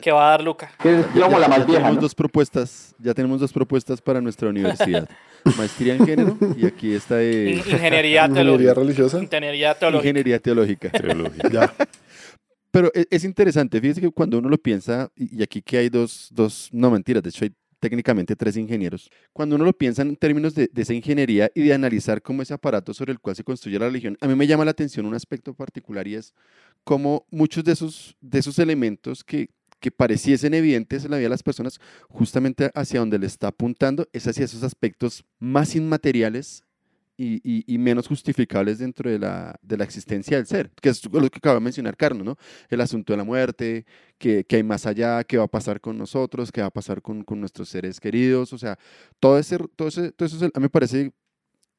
que 0.00 0.10
va 0.10 0.28
a 0.28 0.30
dar 0.30 0.42
Luca. 0.42 0.70
Que 0.80 1.00
es 1.00 1.06
como 1.06 1.38
la 1.38 1.48
más 1.48 1.58
vieja, 1.66 1.80
tenemos 1.80 1.96
¿no? 1.96 2.00
dos 2.00 2.14
propuestas, 2.14 2.94
ya 2.98 3.12
tenemos 3.12 3.40
dos 3.40 3.52
propuestas 3.52 4.00
para 4.00 4.20
nuestra 4.22 4.48
universidad. 4.48 5.06
Maestría 5.56 5.94
en 5.94 6.06
género 6.06 6.36
y 6.56 6.66
aquí 6.66 6.92
está 6.94 7.22
eh, 7.22 7.50
ingeniería 7.56 8.26
Ingeniería 8.26 8.28
teológica. 8.28 8.74
religiosa. 8.74 9.22
Ingeniería 9.22 9.74
teológica. 9.74 10.08
ingeniería 10.08 10.38
teológica. 10.38 10.90
Teológica. 10.90 11.48
Ya. 11.50 11.74
Pero 12.70 12.90
e- 12.94 13.06
es 13.10 13.24
interesante, 13.24 13.80
fíjese 13.80 14.00
que 14.00 14.10
cuando 14.10 14.38
uno 14.38 14.48
lo 14.48 14.58
piensa, 14.58 15.10
y 15.16 15.38
y 15.38 15.42
aquí 15.42 15.62
que 15.62 15.78
hay 15.78 15.88
dos, 15.88 16.28
dos, 16.32 16.68
no 16.72 16.90
mentiras, 16.90 17.22
de 17.22 17.30
hecho 17.30 17.44
hay 17.44 17.52
técnicamente 17.80 18.34
tres 18.36 18.56
ingenieros, 18.56 19.08
cuando 19.32 19.54
uno 19.56 19.64
lo 19.64 19.72
piensa 19.72 20.02
en 20.02 20.16
términos 20.16 20.54
de, 20.54 20.68
de 20.72 20.82
esa 20.82 20.92
ingeniería 20.94 21.48
y 21.54 21.62
de 21.62 21.72
analizar 21.74 22.20
cómo 22.20 22.42
ese 22.42 22.52
aparato 22.52 22.92
sobre 22.92 23.12
el 23.12 23.20
cual 23.20 23.36
se 23.36 23.44
construye 23.44 23.78
la 23.78 23.86
religión, 23.86 24.18
a 24.20 24.26
mí 24.26 24.34
me 24.34 24.46
llama 24.48 24.64
la 24.64 24.72
atención 24.72 25.06
un 25.06 25.14
aspecto 25.14 25.54
particular 25.54 26.06
y 26.08 26.16
es 26.16 26.34
cómo 26.84 27.24
muchos 27.30 27.62
de 27.64 27.72
esos, 27.72 28.16
de 28.20 28.40
esos 28.40 28.58
elementos 28.58 29.22
que, 29.24 29.48
que 29.80 29.90
pareciesen 29.90 30.54
evidentes 30.54 31.04
en 31.04 31.10
la 31.12 31.16
vida 31.18 31.26
de 31.26 31.30
las 31.30 31.42
personas, 31.42 31.80
justamente 32.08 32.70
hacia 32.74 33.00
donde 33.00 33.18
le 33.18 33.26
está 33.26 33.48
apuntando 33.48 34.08
es 34.12 34.26
hacia 34.26 34.44
esos 34.44 34.62
aspectos 34.62 35.24
más 35.38 35.76
inmateriales 35.76 36.64
y, 37.20 37.40
y- 37.66 37.78
menos 37.78 38.06
justificables 38.06 38.78
dentro 38.78 39.10
de 39.10 39.18
la, 39.18 39.58
de 39.60 39.76
la 39.76 39.82
existencia 39.84 40.36
del 40.36 40.46
ser, 40.46 40.70
que 40.80 40.88
es 40.90 41.04
lo 41.04 41.28
que 41.28 41.38
acaba 41.38 41.56
de 41.56 41.60
mencionar 41.60 41.96
Carlos, 41.96 42.24
¿no? 42.24 42.36
El 42.68 42.80
asunto 42.80 43.12
de 43.12 43.16
la 43.16 43.24
muerte, 43.24 43.86
que, 44.18 44.44
que 44.44 44.56
hay 44.56 44.62
más 44.62 44.86
allá, 44.86 45.24
qué 45.24 45.36
va 45.36 45.44
a 45.44 45.48
pasar 45.48 45.80
con 45.80 45.98
nosotros, 45.98 46.52
qué 46.52 46.60
va 46.60 46.68
a 46.68 46.70
pasar 46.70 47.02
con, 47.02 47.24
con 47.24 47.40
nuestros 47.40 47.68
seres 47.70 47.98
queridos, 47.98 48.52
o 48.52 48.58
sea, 48.58 48.78
todo, 49.18 49.36
ese, 49.38 49.58
todo, 49.74 49.88
ese, 49.88 50.12
todo 50.12 50.26
eso 50.26 50.36
es- 50.36 50.42
a 50.54 50.60
mí 50.60 50.62
me 50.62 50.70
parece 50.70 51.10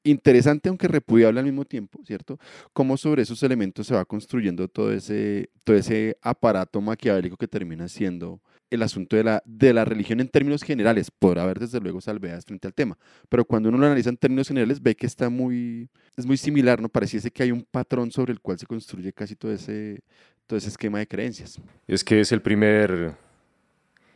interesante, 0.04 0.70
aunque 0.70 0.88
repudiable 0.88 1.40
al 1.40 1.46
mismo 1.46 1.66
tiempo, 1.66 2.00
¿cierto? 2.06 2.40
Cómo 2.74 2.98
sobre 2.98 3.24
esos 3.24 3.42
elementos 3.44 3.88
se 3.88 3.94
va 3.94 4.06
construyendo 4.06 4.68
todo 4.68 4.92
ese, 4.92 5.50
todo 5.64 5.76
ese 5.76 6.18
aparato 6.22 6.82
maquiavélico 6.82 7.38
que 7.38 7.48
termina 7.48 7.88
siendo 7.88 8.42
el 8.70 8.84
asunto 8.84 9.16
de 9.16 9.24
la, 9.24 9.44
de 9.46 9.74
la 9.74 9.84
religión 9.84 10.20
en 10.20 10.28
términos 10.28 10.64
generales. 10.64 11.12
Podrá 11.12 11.44
haber 11.44 11.60
desde 11.60 11.80
luego 11.80 12.02
salvedades 12.02 12.46
frente 12.46 12.68
al 12.68 12.74
tema, 12.74 12.98
pero 13.28 13.46
cuando 13.46 13.70
uno 13.70 13.78
lo 13.78 13.86
analiza 13.86 14.10
en 14.10 14.18
términos 14.18 14.48
generales 14.48 14.82
ve 14.82 14.96
que 14.96 15.08
está 15.08 15.30
muy, 15.30 15.90
es 16.16 16.26
muy 16.26 16.38
similar, 16.38 16.82
¿no? 16.82 16.90
Pareciese 16.90 17.32
que 17.32 17.44
hay 17.44 17.52
un 17.52 17.64
patrón 17.64 18.12
sobre 18.12 18.32
el 18.32 18.40
cual 18.40 18.60
se 18.60 18.66
construye 18.66 19.12
casi 19.12 19.36
todo 19.36 19.52
ese, 19.52 20.02
todo 20.46 20.58
ese 20.58 20.70
esquema 20.70 21.00
de 21.00 21.08
creencias. 21.08 21.60
Es 21.88 22.04
que 22.04 22.20
es 22.20 22.32
el 22.32 22.42
primer 22.42 23.16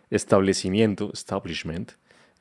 establecimiento, 0.09 1.11
establishment, 1.11 1.93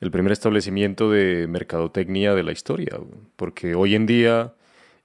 el 0.03 0.11
primer 0.11 0.33
establecimiento 0.33 1.09
de 1.09 1.47
mercadotecnia 1.47 2.35
de 2.35 2.43
la 2.43 2.51
historia, 2.51 2.99
porque 3.37 3.73
hoy 3.73 3.95
en 3.95 4.05
día 4.05 4.53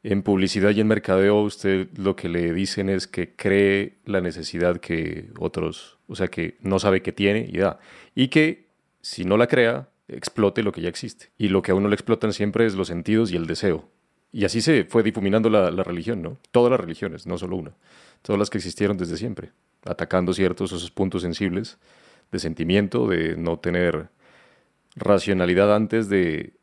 en 0.03 0.23
publicidad 0.23 0.71
y 0.71 0.81
en 0.81 0.89
mercadeo 0.89 1.41
usted 1.41 1.87
lo 1.97 2.17
que 2.17 2.29
le 2.29 2.53
dicen 2.53 2.89
es 2.89 3.07
que 3.07 3.33
cree 3.37 3.99
la 4.05 4.21
necesidad 4.21 4.79
que 4.79 5.31
otros, 5.39 5.99
o 6.09 6.17
sea, 6.17 6.27
que 6.27 6.57
no 6.63 6.81
sabe 6.81 7.01
que 7.01 7.13
tiene 7.13 7.49
y 7.49 7.59
da, 7.59 7.79
y 8.17 8.27
que 8.27 8.67
si 9.01 9.25
no 9.25 9.37
la 9.37 9.47
crea, 9.47 9.89
explote 10.09 10.65
lo 10.65 10.73
que 10.73 10.81
ya 10.81 10.89
existe. 10.89 11.31
Y 11.39 11.49
lo 11.49 11.63
que 11.63 11.71
a 11.71 11.77
uno 11.77 11.87
le 11.87 11.95
explotan 11.95 12.33
siempre 12.33 12.67
es 12.67 12.75
los 12.75 12.89
sentidos 12.89 13.31
y 13.31 13.37
el 13.37 13.47
deseo. 13.47 13.89
Y 14.33 14.45
así 14.47 14.61
se 14.61 14.85
fue 14.85 15.05
difuminando 15.05 15.49
la, 15.49 15.71
la 15.71 15.85
religión, 15.85 16.23
¿no? 16.23 16.39
Todas 16.51 16.73
las 16.73 16.81
religiones, 16.81 17.25
no 17.25 17.39
solo 17.39 17.55
una. 17.55 17.73
Todas 18.23 18.39
las 18.39 18.51
que 18.51 18.59
existieron 18.59 18.97
desde 18.97 19.17
siempre, 19.17 19.53
atacando 19.85 20.35
ciertos 20.35 20.73
esos 20.73 20.91
puntos 20.91 21.23
sensibles 21.23 21.79
de 22.33 22.41
sentimiento, 22.41 23.07
de 23.07 23.37
no 23.37 23.61
tener 23.61 24.09
racionalidad 24.97 25.75
antes 25.75 26.09
de, 26.09 26.55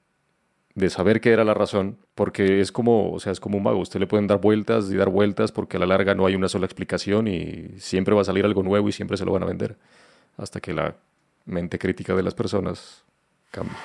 de 0.76 0.90
saber 0.90 1.22
qué 1.22 1.32
era 1.32 1.44
la 1.44 1.54
razón, 1.54 1.98
porque 2.16 2.60
es 2.62 2.72
como, 2.72 3.12
o 3.12 3.20
sea, 3.20 3.32
es 3.32 3.40
como 3.40 3.58
un 3.58 3.64
mago, 3.64 3.80
usted 3.80 4.00
le 4.00 4.08
pueden 4.08 4.28
dar 4.28 4.40
vueltas 4.42 4.92
y 4.92 4.96
dar 4.96 5.10
vueltas 5.10 5.52
porque 5.52 5.78
a 5.78 5.80
la 5.80 5.86
larga 5.86 6.16
no 6.16 6.26
hay 6.26 6.36
una 6.36 6.50
sola 6.50 6.66
explicación 6.66 7.28
y 7.28 7.70
siempre 7.78 8.14
va 8.16 8.22
a 8.22 8.26
salir 8.26 8.46
algo 8.46 8.64
nuevo 8.64 8.90
y 8.90 8.92
siempre 8.92 9.18
se 9.18 9.26
lo 9.26 9.32
van 9.32 9.44
a 9.44 9.48
vender, 9.48 9.78
hasta 10.38 10.60
que 10.60 10.74
la 10.74 10.96
mente 11.46 11.78
crítica 11.80 12.16
de 12.16 12.24
las 12.24 12.34
personas 12.34 13.04
cambie. 13.52 13.76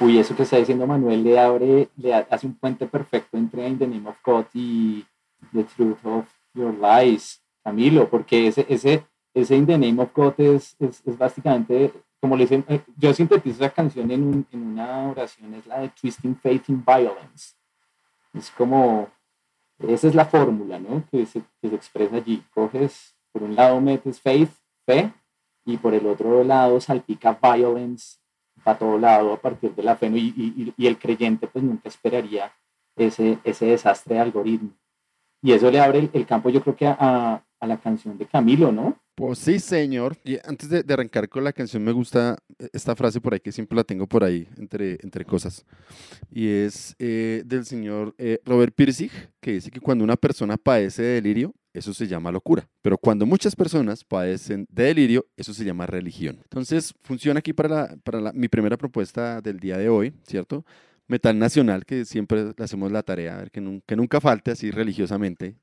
Uy, 0.00 0.18
eso 0.18 0.34
que 0.34 0.42
está 0.42 0.56
diciendo 0.56 0.86
Manuel 0.86 1.22
le 1.22 1.38
abre, 1.38 1.88
le 1.96 2.12
ha- 2.14 2.26
hace 2.28 2.46
un 2.48 2.54
puente 2.56 2.86
perfecto 2.86 3.36
entre 3.36 3.66
In 3.68 3.78
the 3.78 3.86
Name 3.86 4.08
of 4.08 4.16
God 4.24 4.46
y 4.52 5.04
The 5.52 5.64
Truth 5.64 6.04
of 6.04 6.26
Your 6.52 6.74
Lies, 6.74 7.40
Camilo, 7.62 8.10
porque 8.10 8.48
ese, 8.48 8.66
ese, 8.68 9.04
ese 9.32 9.54
In 9.56 9.66
the 9.66 9.78
Name 9.78 10.02
of 10.02 10.10
God 10.12 10.34
es, 10.38 10.74
es, 10.80 11.00
es 11.06 11.16
básicamente, 11.16 11.92
como 12.24 12.36
le 12.38 12.44
dicen, 12.44 12.64
eh, 12.68 12.80
yo 12.96 13.12
sintetizo 13.12 13.62
esa 13.62 13.74
canción 13.74 14.10
en, 14.10 14.22
un- 14.24 14.46
en 14.50 14.62
una 14.66 15.10
oración, 15.10 15.52
es 15.52 15.66
la 15.66 15.80
de 15.80 15.90
Twisting 15.90 16.34
Faith 16.36 16.70
in 16.70 16.82
Violence. 16.82 17.52
Es 18.32 18.50
como, 18.50 19.08
esa 19.78 20.08
es 20.08 20.14
la 20.14 20.24
fórmula, 20.24 20.78
¿no? 20.78 21.04
Que 21.10 21.26
se, 21.26 21.42
que 21.60 21.68
se 21.68 21.74
expresa 21.74 22.16
allí. 22.16 22.42
Coges, 22.54 23.14
por 23.30 23.42
un 23.42 23.54
lado 23.54 23.78
metes 23.78 24.22
faith, 24.22 24.48
fe, 24.86 25.12
y 25.66 25.76
por 25.76 25.92
el 25.92 26.06
otro 26.06 26.42
lado 26.44 26.80
salpica 26.80 27.38
violence 27.42 28.16
para 28.62 28.78
todo 28.78 28.98
lado 28.98 29.34
a 29.34 29.38
partir 29.38 29.74
de 29.74 29.82
la 29.82 29.94
fe 29.94 30.06
y, 30.06 30.32
y- 30.34 30.74
y 30.78 30.86
el 30.86 30.96
creyente 30.98 31.46
pues 31.46 31.62
nunca 31.62 31.90
esperaría 31.90 32.50
ese, 32.96 33.38
ese 33.44 33.66
desastre 33.66 34.14
de 34.14 34.20
algoritmo. 34.22 34.70
Y 35.42 35.52
eso 35.52 35.70
le 35.70 35.78
abre 35.78 35.98
el, 35.98 36.10
el 36.14 36.24
campo 36.24 36.48
yo 36.48 36.62
creo 36.62 36.74
que 36.74 36.86
a, 36.86 36.96
a- 36.98 37.42
la 37.66 37.78
canción 37.78 38.16
de 38.18 38.26
Camilo, 38.26 38.72
¿no? 38.72 38.98
Pues 39.14 39.38
sí, 39.38 39.58
señor. 39.60 40.16
Y 40.24 40.38
antes 40.44 40.68
de, 40.68 40.82
de 40.82 40.92
arrancar 40.94 41.28
con 41.28 41.44
la 41.44 41.52
canción, 41.52 41.84
me 41.84 41.92
gusta 41.92 42.36
eh, 42.58 42.68
esta 42.72 42.96
frase 42.96 43.20
por 43.20 43.32
ahí 43.32 43.40
que 43.40 43.52
siempre 43.52 43.76
la 43.76 43.84
tengo 43.84 44.06
por 44.08 44.24
ahí 44.24 44.48
entre, 44.56 44.98
entre 45.02 45.24
cosas. 45.24 45.64
Y 46.30 46.48
es 46.48 46.96
eh, 46.98 47.42
del 47.46 47.64
señor 47.64 48.14
eh, 48.18 48.40
Robert 48.44 48.74
Pirsig, 48.74 49.12
que 49.40 49.52
dice 49.52 49.70
que 49.70 49.80
cuando 49.80 50.02
una 50.02 50.16
persona 50.16 50.56
padece 50.56 51.02
de 51.02 51.14
delirio, 51.20 51.54
eso 51.72 51.94
se 51.94 52.06
llama 52.08 52.32
locura. 52.32 52.68
Pero 52.82 52.98
cuando 52.98 53.24
muchas 53.26 53.54
personas 53.54 54.02
padecen 54.04 54.66
de 54.68 54.84
delirio, 54.84 55.26
eso 55.36 55.54
se 55.54 55.64
llama 55.64 55.86
religión. 55.86 56.38
Entonces, 56.42 56.92
funciona 57.02 57.38
aquí 57.38 57.52
para, 57.52 57.68
la- 57.68 57.96
para 58.02 58.20
la- 58.20 58.32
mi 58.32 58.48
primera 58.48 58.76
propuesta 58.76 59.40
del 59.40 59.58
día 59.60 59.76
de 59.78 59.88
hoy, 59.88 60.12
¿cierto? 60.26 60.64
metal 61.06 61.38
nacional, 61.38 61.84
que 61.84 62.06
siempre 62.06 62.54
hacemos 62.58 62.90
la 62.90 63.02
tarea, 63.02 63.34
a 63.34 63.38
ver 63.40 63.50
que, 63.50 63.82
que 63.86 63.94
nunca 63.94 64.22
falte 64.22 64.52
así 64.52 64.70
religiosamente. 64.70 65.54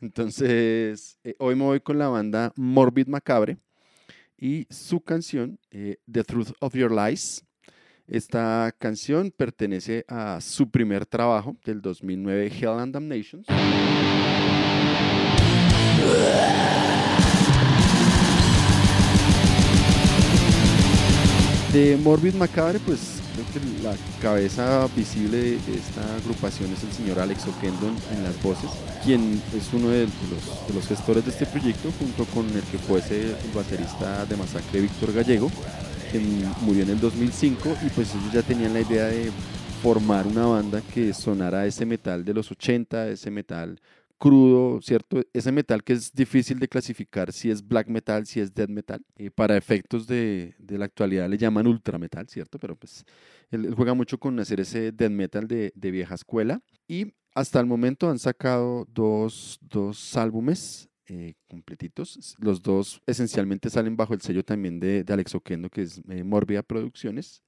Entonces, 0.00 1.18
eh, 1.24 1.34
hoy 1.38 1.54
me 1.54 1.64
voy 1.64 1.80
con 1.80 1.98
la 1.98 2.08
banda 2.08 2.52
Morbid 2.56 3.06
Macabre 3.06 3.58
y 4.38 4.66
su 4.70 5.02
canción, 5.02 5.58
eh, 5.70 5.98
The 6.10 6.24
Truth 6.24 6.52
of 6.60 6.74
Your 6.74 6.90
Lies. 6.90 7.44
Esta 8.06 8.74
canción 8.78 9.30
pertenece 9.30 10.06
a 10.08 10.40
su 10.40 10.70
primer 10.70 11.04
trabajo 11.04 11.54
del 11.64 11.82
2009, 11.82 12.46
Hell 12.46 12.78
and 12.78 12.94
Damnation. 12.94 13.44
De 21.74 21.96
Morbid 21.98 22.34
Macabre, 22.34 22.80
pues 22.80 23.22
que 23.44 23.82
la 23.82 23.94
cabeza 24.20 24.86
visible 24.96 25.38
de 25.38 25.74
esta 25.74 26.16
agrupación 26.16 26.72
es 26.72 26.82
el 26.84 26.92
señor 26.92 27.18
Alex 27.18 27.46
O'Kendon 27.46 27.96
en 28.12 28.22
las 28.22 28.40
voces, 28.42 28.70
quien 29.04 29.40
es 29.56 29.72
uno 29.72 29.88
de 29.88 30.06
los, 30.74 30.86
gestores 30.86 31.24
de 31.24 31.30
este 31.30 31.46
proyecto, 31.46 31.90
junto 31.98 32.24
con 32.26 32.46
el 32.46 32.62
que 32.62 32.78
fuese 32.78 33.30
el 33.30 33.50
baterista 33.54 34.24
de 34.26 34.36
Masacre, 34.36 34.80
Víctor 34.80 35.12
Gallego, 35.12 35.50
quien 36.10 36.44
murió 36.62 36.82
en 36.82 36.90
el 36.90 37.00
2005, 37.00 37.76
y 37.86 37.90
pues 37.90 38.14
ellos 38.14 38.32
ya 38.32 38.42
tenían 38.42 38.72
la 38.72 38.80
idea 38.80 39.06
de 39.06 39.30
formar 39.82 40.26
una 40.26 40.46
banda 40.46 40.82
que 40.92 41.14
sonara 41.14 41.66
ese 41.66 41.86
metal 41.86 42.24
de 42.24 42.34
los 42.34 42.50
80, 42.50 43.08
ese 43.08 43.30
metal 43.30 43.80
crudo, 44.20 44.82
¿cierto? 44.82 45.22
Ese 45.32 45.50
metal 45.50 45.82
que 45.82 45.94
es 45.94 46.12
difícil 46.12 46.58
de 46.58 46.68
clasificar 46.68 47.32
si 47.32 47.50
es 47.50 47.66
black 47.66 47.88
metal, 47.88 48.26
si 48.26 48.38
es 48.38 48.52
death 48.52 48.68
metal. 48.68 49.02
y 49.16 49.30
para 49.30 49.56
efectos 49.56 50.06
de, 50.06 50.54
de, 50.58 50.76
la 50.78 50.84
actualidad 50.84 51.28
le 51.28 51.38
llaman 51.38 51.66
ultra 51.66 51.98
metal, 51.98 52.28
¿cierto? 52.28 52.58
Pero 52.58 52.76
pues 52.76 53.04
él, 53.50 53.74
juega 53.74 53.94
mucho 53.94 54.18
con 54.18 54.38
hacer 54.38 54.60
ese 54.60 54.92
death 54.92 55.10
metal 55.10 55.48
de, 55.48 55.72
de, 55.74 55.90
vieja 55.90 56.14
escuela. 56.14 56.60
Y 56.86 57.14
hasta 57.34 57.60
el 57.60 57.66
momento 57.66 58.10
han 58.10 58.18
sacado 58.18 58.86
dos, 58.92 59.58
dos 59.62 60.14
álbumes 60.18 60.90
eh, 61.06 61.34
completitos. 61.48 62.36
Los 62.38 62.62
dos 62.62 63.00
esencialmente 63.06 63.70
salen 63.70 63.96
bajo 63.96 64.12
el 64.12 64.20
sello 64.20 64.44
también 64.44 64.78
de, 64.78 65.02
de 65.02 65.12
Alex 65.14 65.34
Oquendo, 65.34 65.70
que 65.70 65.82
es 65.82 66.02
eh, 66.10 66.62
Producciones. 66.66 67.42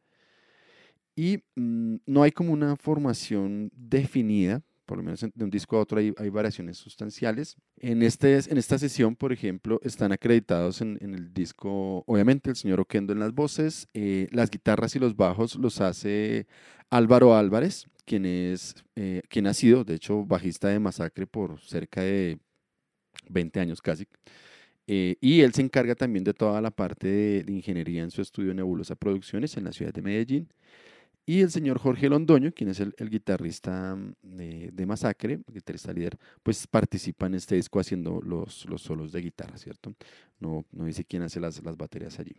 Y 1.14 1.44
mm, 1.54 1.96
no 2.06 2.22
hay 2.22 2.32
como 2.32 2.54
una 2.54 2.76
formación 2.76 3.70
definida 3.76 4.62
por 4.92 4.98
lo 4.98 5.04
menos 5.04 5.22
de 5.22 5.42
un 5.42 5.50
disco 5.50 5.78
a 5.78 5.80
otro 5.80 6.00
hay, 6.00 6.12
hay 6.18 6.28
variaciones 6.28 6.76
sustanciales. 6.76 7.56
En, 7.78 8.02
este, 8.02 8.38
en 8.50 8.58
esta 8.58 8.76
sesión, 8.78 9.16
por 9.16 9.32
ejemplo, 9.32 9.80
están 9.82 10.12
acreditados 10.12 10.82
en, 10.82 10.98
en 11.00 11.14
el 11.14 11.32
disco, 11.32 12.04
obviamente, 12.06 12.50
el 12.50 12.56
señor 12.56 12.78
Oquendo 12.78 13.14
en 13.14 13.18
las 13.18 13.32
voces, 13.32 13.88
eh, 13.94 14.28
las 14.32 14.50
guitarras 14.50 14.94
y 14.94 14.98
los 14.98 15.16
bajos 15.16 15.56
los 15.56 15.80
hace 15.80 16.46
Álvaro 16.90 17.34
Álvarez, 17.34 17.86
quien, 18.04 18.26
es, 18.26 18.84
eh, 18.94 19.22
quien 19.30 19.46
ha 19.46 19.54
sido, 19.54 19.82
de 19.82 19.94
hecho, 19.94 20.26
bajista 20.26 20.68
de 20.68 20.78
Masacre 20.78 21.26
por 21.26 21.58
cerca 21.58 22.02
de 22.02 22.38
20 23.30 23.60
años 23.60 23.80
casi. 23.80 24.06
Eh, 24.86 25.16
y 25.22 25.40
él 25.40 25.54
se 25.54 25.62
encarga 25.62 25.94
también 25.94 26.22
de 26.22 26.34
toda 26.34 26.60
la 26.60 26.70
parte 26.70 27.08
de, 27.08 27.44
de, 27.44 27.52
ingeniería 27.54 28.02
en 28.02 28.10
su 28.10 28.20
estudio 28.20 28.52
Nebulosa 28.52 28.94
Producciones 28.94 29.56
en 29.56 29.64
la 29.64 29.72
ciudad 29.72 29.94
de 29.94 30.02
Medellín. 30.02 30.52
Y 31.24 31.40
el 31.40 31.50
señor 31.50 31.78
Jorge 31.78 32.08
Londoño, 32.08 32.52
quien 32.52 32.70
es 32.70 32.80
el, 32.80 32.94
guitarrista 33.08 33.94
mm, 33.94 34.14
de, 34.72 34.86
Masacre, 34.86 35.40
guitarrista 35.46 35.92
líder, 35.92 36.18
pues 36.42 36.66
participa 36.66 37.26
en 37.26 37.34
este 37.34 37.54
disco 37.54 37.78
haciendo 37.78 38.20
los, 38.20 38.66
los 38.66 38.82
solos 38.82 39.12
de 39.12 39.20
guitarra, 39.20 39.56
¿cierto? 39.56 39.94
No, 40.40 40.64
no 40.72 40.84
dice 40.84 41.04
quién 41.04 41.22
hace 41.22 41.38
las, 41.38 41.62
las 41.62 41.76
baterías 41.76 42.18
allí. 42.18 42.34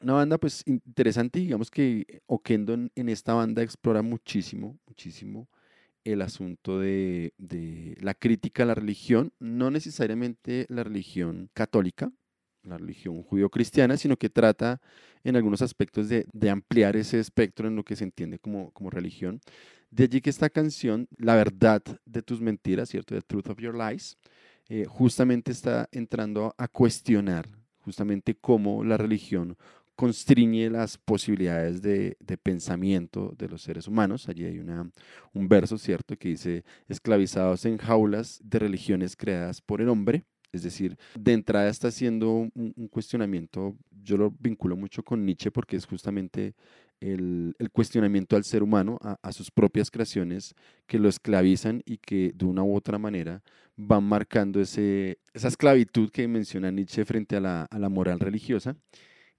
Una 0.00 0.14
banda 0.14 0.38
pues 0.38 0.62
interesante, 0.66 1.40
digamos 1.40 1.70
que 1.70 2.22
Oquendo 2.26 2.74
en, 2.74 2.90
en 2.94 3.08
esta 3.10 3.34
banda 3.34 3.62
explora 3.62 4.00
muchísimo, 4.02 4.78
muchísimo 4.86 5.48
el 6.04 6.22
asunto 6.22 6.78
de, 6.78 7.34
de 7.36 7.96
la 8.00 8.14
crítica 8.14 8.62
a 8.62 8.66
la 8.66 8.74
religión, 8.74 9.32
no 9.40 9.70
necesariamente 9.70 10.66
la 10.68 10.84
religión 10.84 11.50
católica, 11.52 12.12
la 12.66 12.78
religión 12.78 13.22
judío-cristiana, 13.22 13.96
sino 13.96 14.16
que 14.16 14.28
trata 14.28 14.80
en 15.24 15.36
algunos 15.36 15.62
aspectos 15.62 16.08
de, 16.08 16.50
ampliar 16.50 16.96
ese 16.96 17.18
espectro 17.18 17.68
en 17.68 17.76
lo 17.76 17.84
que 17.84 17.96
se 17.96 18.04
entiende 18.04 18.38
como, 18.38 18.90
religión. 18.90 19.40
De 19.90 20.04
allí 20.04 20.20
que 20.20 20.30
esta 20.30 20.50
canción, 20.50 21.08
La 21.18 21.34
verdad 21.34 21.82
de 22.04 22.22
tus 22.22 22.40
mentiras, 22.40 22.88
¿cierto? 22.88 23.14
The 23.14 23.22
Truth 23.22 23.48
of 23.48 23.58
Your 23.58 23.76
Lies, 23.76 24.18
eh, 24.68 24.84
justamente 24.86 25.52
está 25.52 25.88
entrando 25.92 26.54
a 26.58 26.68
cuestionar 26.68 27.46
justamente 27.78 28.34
cómo 28.34 28.82
la 28.82 28.96
religión 28.96 29.56
constriñe 29.96 30.68
las 30.70 30.98
posibilidades 30.98 31.82
de, 31.82 32.16
de, 32.20 32.36
pensamiento 32.36 33.34
de 33.38 33.48
los 33.48 33.62
seres 33.62 33.88
humanos. 33.88 34.28
Allí 34.28 34.44
hay 34.44 34.58
una, 34.58 34.90
un 35.32 35.48
verso, 35.48 35.78
¿cierto?, 35.78 36.16
que 36.16 36.28
dice, 36.28 36.64
esclavizados 36.88 37.64
en 37.64 37.78
jaulas 37.78 38.40
de 38.44 38.58
religiones 38.58 39.16
creadas 39.16 39.62
por 39.62 39.80
el 39.80 39.88
hombre, 39.88 40.24
es 40.52 40.62
decir, 40.62 40.96
de 41.18 41.32
entrada 41.32 41.68
está 41.68 41.88
haciendo 41.88 42.30
un, 42.30 42.88
cuestionamiento, 42.90 43.76
yo 44.02 44.16
lo 44.16 44.30
vinculo 44.38 44.76
mucho 44.76 45.02
con 45.02 45.24
Nietzsche 45.24 45.50
porque 45.50 45.76
es 45.76 45.86
justamente 45.86 46.54
el, 47.00 47.54
cuestionamiento 47.72 48.36
al 48.36 48.44
ser 48.44 48.62
humano, 48.62 48.98
a, 49.02 49.32
sus 49.32 49.50
propias 49.50 49.90
creaciones 49.90 50.54
que 50.86 50.98
lo 50.98 51.08
esclavizan 51.08 51.82
y 51.84 51.98
que 51.98 52.32
de 52.34 52.44
una 52.44 52.62
u 52.62 52.74
otra 52.74 52.98
manera 52.98 53.42
van 53.76 54.04
marcando 54.04 54.60
ese, 54.60 55.18
esa 55.34 55.48
esclavitud 55.48 56.10
que 56.10 56.26
menciona 56.26 56.70
Nietzsche 56.70 57.04
frente 57.04 57.36
a 57.36 57.40
la, 57.40 57.64
a 57.64 57.78
la 57.78 57.88
moral 57.88 58.20
religiosa. 58.20 58.76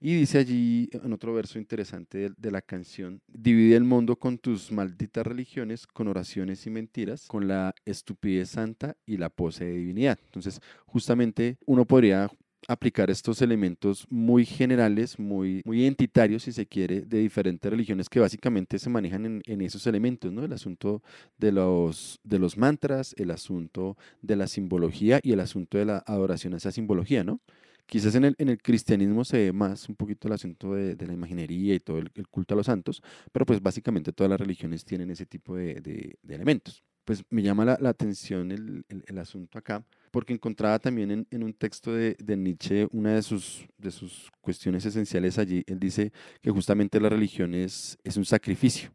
Y 0.00 0.14
dice 0.14 0.38
allí, 0.38 0.88
en 0.92 1.12
otro 1.12 1.34
verso 1.34 1.58
interesante 1.58 2.30
de, 2.36 2.50
la 2.52 2.62
canción, 2.62 3.20
divide 3.26 3.74
el 3.74 3.82
mundo 3.82 4.14
con 4.14 4.38
tus 4.38 4.70
malditas 4.70 5.26
religiones, 5.26 5.88
con 5.88 6.06
oraciones 6.06 6.64
y 6.66 6.70
mentiras, 6.70 7.26
con 7.26 7.48
la 7.48 7.74
estupidez 7.84 8.50
santa 8.50 8.96
y 9.06 9.16
la 9.16 9.28
pose 9.28 9.64
de 9.64 9.72
divinidad. 9.72 10.16
Entonces, 10.26 10.60
justamente 10.86 11.56
uno 11.66 11.84
podría 11.84 12.30
aplicar 12.68 13.10
estos 13.10 13.42
elementos 13.42 14.06
muy 14.08 14.44
generales, 14.44 15.18
muy, 15.18 15.62
muy 15.64 15.82
identitarios, 15.82 16.44
si 16.44 16.52
se 16.52 16.66
quiere, 16.66 17.00
de 17.00 17.18
diferentes 17.18 17.68
religiones 17.68 18.08
que 18.08 18.20
básicamente 18.20 18.78
se 18.78 18.90
manejan 18.90 19.26
en, 19.26 19.42
en, 19.46 19.60
esos 19.62 19.84
elementos, 19.88 20.32
¿no? 20.32 20.44
El 20.44 20.52
asunto 20.52 21.02
de 21.38 21.50
los, 21.50 22.20
de 22.22 22.38
los 22.38 22.56
mantras, 22.56 23.14
el 23.16 23.32
asunto 23.32 23.96
de 24.22 24.36
la 24.36 24.46
simbología 24.46 25.18
y 25.24 25.32
el 25.32 25.40
asunto 25.40 25.76
de 25.78 25.86
la 25.86 26.04
adoración 26.06 26.54
a 26.54 26.58
esa 26.58 26.70
simbología, 26.70 27.24
¿no? 27.24 27.40
Quizás 27.88 28.14
en 28.16 28.26
el, 28.26 28.34
en 28.36 28.50
el 28.50 28.60
cristianismo 28.60 29.24
se 29.24 29.38
ve 29.38 29.52
más 29.52 29.88
un 29.88 29.96
poquito 29.96 30.28
el 30.28 30.34
asunto 30.34 30.74
de, 30.74 30.94
de 30.94 31.06
la 31.06 31.14
imaginería 31.14 31.74
y 31.74 31.80
todo 31.80 31.98
el, 31.98 32.10
culto 32.28 32.52
a 32.52 32.58
los 32.58 32.66
santos, 32.66 33.02
pero 33.32 33.46
pues 33.46 33.62
básicamente 33.62 34.12
todas 34.12 34.28
las 34.28 34.38
religiones 34.38 34.84
tienen 34.84 35.10
ese 35.10 35.24
tipo 35.24 35.56
de, 35.56 35.76
de, 35.76 36.18
elementos. 36.28 36.84
Pues 37.06 37.24
me 37.30 37.40
llama 37.40 37.64
la, 37.64 37.78
la 37.80 37.88
atención 37.88 38.52
el, 38.52 38.84
el, 38.90 39.18
asunto 39.18 39.58
acá, 39.58 39.82
porque 40.10 40.34
encontraba 40.34 40.78
también 40.78 41.10
en, 41.10 41.26
en 41.30 41.42
un 41.42 41.54
texto 41.54 41.94
de, 41.94 42.14
Nietzsche 42.36 42.86
una 42.92 43.14
de 43.14 43.22
sus, 43.22 43.66
de 43.78 43.90
sus 43.90 44.28
cuestiones 44.42 44.84
esenciales 44.84 45.38
allí. 45.38 45.64
Él 45.66 45.78
dice 45.80 46.12
que 46.42 46.50
justamente 46.50 47.00
la 47.00 47.08
religión 47.08 47.54
es, 47.54 47.96
es 48.04 48.18
un 48.18 48.26
sacrificio. 48.26 48.92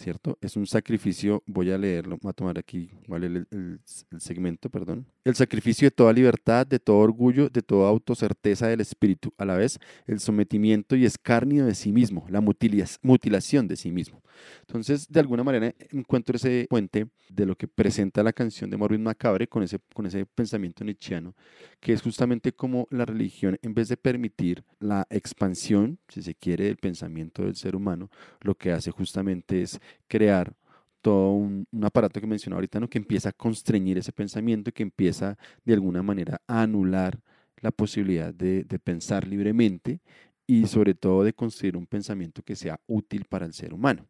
¿Cierto? 0.00 0.38
Es 0.40 0.56
un 0.56 0.66
sacrificio, 0.66 1.42
voy 1.46 1.70
a 1.70 1.78
leerlo, 1.78 2.18
voy 2.20 2.30
a 2.30 2.32
tomar 2.32 2.58
aquí 2.58 2.90
¿cuál 3.06 3.24
el, 3.24 3.80
segmento, 4.18 4.70
perdón. 4.70 5.06
El 5.24 5.34
sacrificio 5.34 5.86
de 5.86 5.90
toda 5.90 6.12
libertad, 6.12 6.66
de 6.66 6.78
todo 6.78 6.98
orgullo, 6.98 7.48
de 7.48 7.60
toda 7.60 7.88
autocerteza 7.88 8.66
del 8.66 8.80
espíritu, 8.80 9.32
a 9.36 9.44
la 9.44 9.56
vez 9.56 9.78
el 10.06 10.18
sometimiento 10.18 10.96
y 10.96 11.04
escarnio 11.04 11.66
de 11.66 11.74
sí 11.74 11.92
mismo, 11.92 12.26
la 12.30 12.40
mutilación 12.40 13.68
de 13.68 13.76
sí 13.76 13.92
mismo. 13.92 14.22
Entonces, 14.60 15.06
de 15.08 15.20
alguna 15.20 15.44
manera 15.44 15.74
encuentro 15.90 16.36
ese 16.36 16.66
puente 16.70 17.08
de 17.28 17.46
lo 17.46 17.54
que 17.56 17.68
presenta 17.68 18.22
la 18.22 18.32
canción 18.32 18.70
de 18.70 18.76
Morbid 18.76 18.98
Macabre 18.98 19.46
con 19.46 19.62
ese, 19.62 19.78
con 19.94 20.06
ese 20.06 20.24
pensamiento 20.24 20.82
nietzscheano, 20.82 21.34
que 21.80 21.92
es 21.92 22.02
justamente 22.02 22.52
como 22.52 22.86
la 22.90 23.06
religión, 23.06 23.58
en 23.62 23.74
vez 23.74 23.88
de 23.88 23.96
permitir 23.96 24.64
la 24.78 25.06
expansión, 25.10 25.98
si 26.08 26.22
se 26.22 26.34
quiere, 26.34 26.64
del 26.64 26.76
pensamiento 26.76 27.44
del 27.44 27.56
ser 27.56 27.74
humano, 27.74 28.10
lo 28.42 28.54
que 28.54 28.72
hace 28.72 28.90
justamente 28.90 29.62
es 29.62 29.80
crear 30.06 30.54
todo 31.00 31.32
un, 31.32 31.66
aparato 31.82 32.20
que 32.20 32.26
mencionaba 32.26 32.58
ahorita, 32.58 32.80
¿no? 32.80 32.88
que 32.88 32.98
empieza 32.98 33.30
a 33.30 33.32
constreñir 33.32 33.96
ese 33.96 34.12
pensamiento, 34.12 34.72
que 34.72 34.82
empieza 34.82 35.38
de 35.64 35.72
alguna 35.72 36.02
manera 36.02 36.42
a 36.46 36.62
anular 36.62 37.18
la 37.56 37.70
posibilidad 37.70 38.32
de, 38.34 38.64
de 38.64 38.78
pensar 38.78 39.26
libremente 39.26 40.00
y 40.46 40.66
sobre 40.66 40.94
todo 40.94 41.22
de 41.22 41.32
construir 41.32 41.76
un 41.76 41.86
pensamiento 41.86 42.42
que 42.42 42.56
sea 42.56 42.80
útil 42.86 43.24
para 43.24 43.46
el 43.46 43.52
ser 43.52 43.72
humano. 43.72 44.06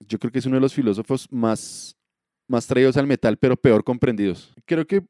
Yo 0.00 0.18
creo 0.18 0.30
que 0.30 0.38
es 0.38 0.46
uno 0.46 0.56
de 0.56 0.60
los 0.60 0.74
filósofos 0.74 1.26
más, 1.30 1.96
más 2.46 2.66
traídos 2.66 2.96
al 2.96 3.06
metal, 3.06 3.36
pero 3.36 3.56
peor 3.56 3.82
comprendidos. 3.82 4.54
Creo 4.64 4.86
que 4.86 5.04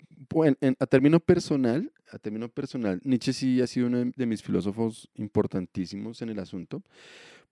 a 0.79 0.87
término 0.87 1.21
personal, 1.21 1.91
a 2.11 2.19
término 2.19 2.49
personal, 2.49 3.01
Nietzsche 3.05 3.33
sí 3.33 3.61
ha 3.61 3.67
sido 3.67 3.87
uno 3.87 4.13
de 4.15 4.27
mis 4.27 4.43
filósofos 4.43 5.09
importantísimos 5.15 6.23
en 6.23 6.31
el 6.31 6.39
asunto, 6.39 6.83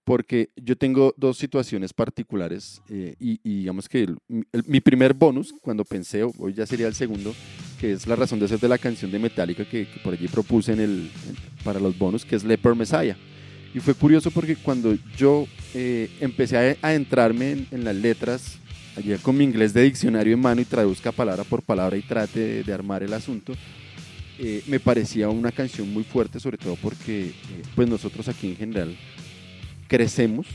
porque 0.03 0.49
yo 0.55 0.75
tengo 0.75 1.13
dos 1.17 1.37
situaciones 1.37 1.93
particulares 1.93 2.81
eh, 2.89 3.15
y, 3.19 3.39
digamos 3.43 3.87
que 3.87 4.07
mi 4.65 4.81
primer 4.81 5.13
bonus, 5.13 5.53
cuando 5.61 5.85
pensé, 5.85 6.23
hoy 6.23 6.53
ya 6.53 6.65
sería 6.65 6.87
el 6.87 6.95
segundo, 6.95 7.33
que 7.79 7.93
es 7.93 8.07
la 8.07 8.15
razón 8.15 8.39
de 8.39 8.47
ser 8.47 8.59
de 8.59 8.67
la 8.67 8.77
canción 8.77 9.11
de 9.11 9.19
Metallica 9.19 9.67
que, 9.67 9.87
por 10.03 10.13
allí 10.13 10.27
propuse 10.27 10.73
en 10.73 10.79
el, 10.79 11.11
para 11.63 11.79
los 11.79 11.97
bonus, 11.97 12.25
que 12.25 12.35
es 12.35 12.43
Leper 12.43 12.75
Messiah. 12.75 13.15
Y 13.73 13.79
fue 13.79 13.93
curioso 13.93 14.31
porque 14.31 14.55
cuando 14.55 14.97
yo 15.15 15.47
eh, 15.73 16.09
empecé 16.19 16.57
a 16.57 16.87
adentrarme 16.87 17.67
en, 17.71 17.83
las 17.83 17.95
letras, 17.95 18.59
allí 18.95 19.13
con 19.21 19.37
mi 19.37 19.43
inglés 19.43 19.73
de 19.73 19.83
diccionario 19.83 20.33
en 20.33 20.39
mano 20.39 20.61
y 20.61 20.65
traduzca 20.65 21.11
palabra 21.11 21.43
por 21.43 21.61
palabra 21.61 21.97
y 21.97 22.01
trate 22.01 22.63
de, 22.63 22.73
armar 22.73 23.03
el 23.03 23.13
asunto, 23.13 23.53
eh, 24.39 24.63
me 24.67 24.79
parecía 24.79 25.29
una 25.29 25.51
canción 25.51 25.91
muy 25.91 26.03
fuerte, 26.03 26.39
sobre 26.39 26.57
todo 26.57 26.75
porque 26.75 27.27
eh, 27.27 27.33
pues 27.75 27.87
nosotros 27.87 28.27
aquí 28.27 28.49
en 28.49 28.55
general 28.57 28.97
crecemos 29.87 30.47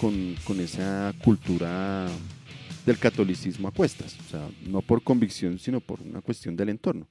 con, 0.00 0.34
con 0.44 0.60
esa 0.60 1.12
cultura 1.22 2.08
del 2.84 2.98
catolicismo 2.98 3.68
a 3.68 3.72
cuestas, 3.72 4.16
o 4.26 4.30
sea, 4.30 4.48
no 4.66 4.82
por 4.82 5.02
convicción, 5.02 5.58
sino 5.58 5.80
por 5.80 6.00
una 6.00 6.20
cuestión 6.20 6.56
del 6.56 6.68
entorno. 6.68 7.06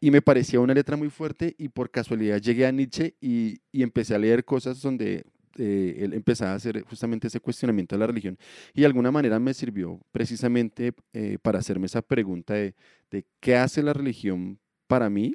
Y 0.00 0.10
me 0.10 0.20
parecía 0.20 0.60
una 0.60 0.74
letra 0.74 0.96
muy 0.96 1.08
fuerte 1.08 1.54
y 1.58 1.68
por 1.68 1.90
casualidad 1.90 2.40
llegué 2.40 2.66
a 2.66 2.72
Nietzsche 2.72 3.14
y, 3.20 3.60
y 3.72 3.82
empecé 3.82 4.14
a 4.14 4.18
leer 4.18 4.44
cosas 4.44 4.80
donde 4.82 5.24
eh, 5.58 5.96
él 6.00 6.12
empezaba 6.14 6.52
a 6.52 6.56
hacer 6.56 6.82
justamente 6.82 7.28
ese 7.28 7.40
cuestionamiento 7.40 7.94
de 7.94 8.00
la 8.00 8.06
religión 8.06 8.38
y 8.72 8.80
de 8.80 8.86
alguna 8.86 9.10
manera 9.10 9.38
me 9.38 9.54
sirvió 9.54 10.00
precisamente 10.12 10.92
eh, 11.12 11.38
para 11.40 11.58
hacerme 11.58 11.86
esa 11.86 12.02
pregunta 12.02 12.54
de, 12.54 12.74
de 13.10 13.24
qué 13.40 13.56
hace 13.56 13.82
la 13.82 13.92
religión 13.92 14.58
para 14.86 15.08
mí 15.10 15.34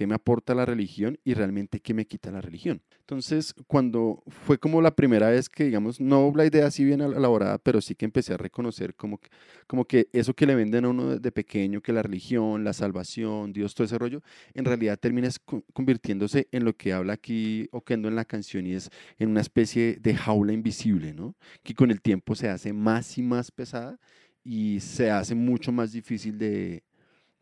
qué 0.00 0.06
me 0.06 0.14
aporta 0.14 0.54
la 0.54 0.64
religión 0.64 1.18
y 1.24 1.34
realmente 1.34 1.78
qué 1.78 1.92
me 1.92 2.06
quita 2.06 2.30
la 2.30 2.40
religión. 2.40 2.80
Entonces, 3.00 3.54
cuando 3.66 4.22
fue 4.28 4.56
como 4.56 4.80
la 4.80 4.96
primera 4.96 5.28
vez 5.28 5.50
que, 5.50 5.64
digamos, 5.64 6.00
no 6.00 6.32
la 6.34 6.46
idea 6.46 6.68
así 6.68 6.86
bien 6.86 7.02
elaborada, 7.02 7.58
pero 7.58 7.82
sí 7.82 7.94
que 7.94 8.06
empecé 8.06 8.32
a 8.32 8.38
reconocer 8.38 8.94
como 8.94 9.18
que, 9.18 9.28
como 9.66 9.84
que 9.84 10.08
eso 10.14 10.32
que 10.32 10.46
le 10.46 10.54
venden 10.54 10.86
a 10.86 10.88
uno 10.88 11.18
de 11.18 11.32
pequeño, 11.32 11.82
que 11.82 11.92
la 11.92 12.02
religión, 12.02 12.64
la 12.64 12.72
salvación, 12.72 13.52
Dios, 13.52 13.74
todo 13.74 13.84
ese 13.84 13.98
rollo, 13.98 14.22
en 14.54 14.64
realidad 14.64 14.98
termina 14.98 15.28
convirtiéndose 15.74 16.48
en 16.50 16.64
lo 16.64 16.74
que 16.74 16.94
habla 16.94 17.12
aquí 17.12 17.68
Oquendo 17.70 18.08
en 18.08 18.16
la 18.16 18.24
canción 18.24 18.66
y 18.66 18.72
es 18.72 18.88
en 19.18 19.28
una 19.28 19.42
especie 19.42 19.98
de 20.00 20.14
jaula 20.16 20.54
invisible, 20.54 21.12
¿no? 21.12 21.36
Que 21.62 21.74
con 21.74 21.90
el 21.90 22.00
tiempo 22.00 22.34
se 22.34 22.48
hace 22.48 22.72
más 22.72 23.18
y 23.18 23.22
más 23.22 23.50
pesada 23.50 23.98
y 24.42 24.80
se 24.80 25.10
hace 25.10 25.34
mucho 25.34 25.72
más 25.72 25.92
difícil 25.92 26.38
de, 26.38 26.84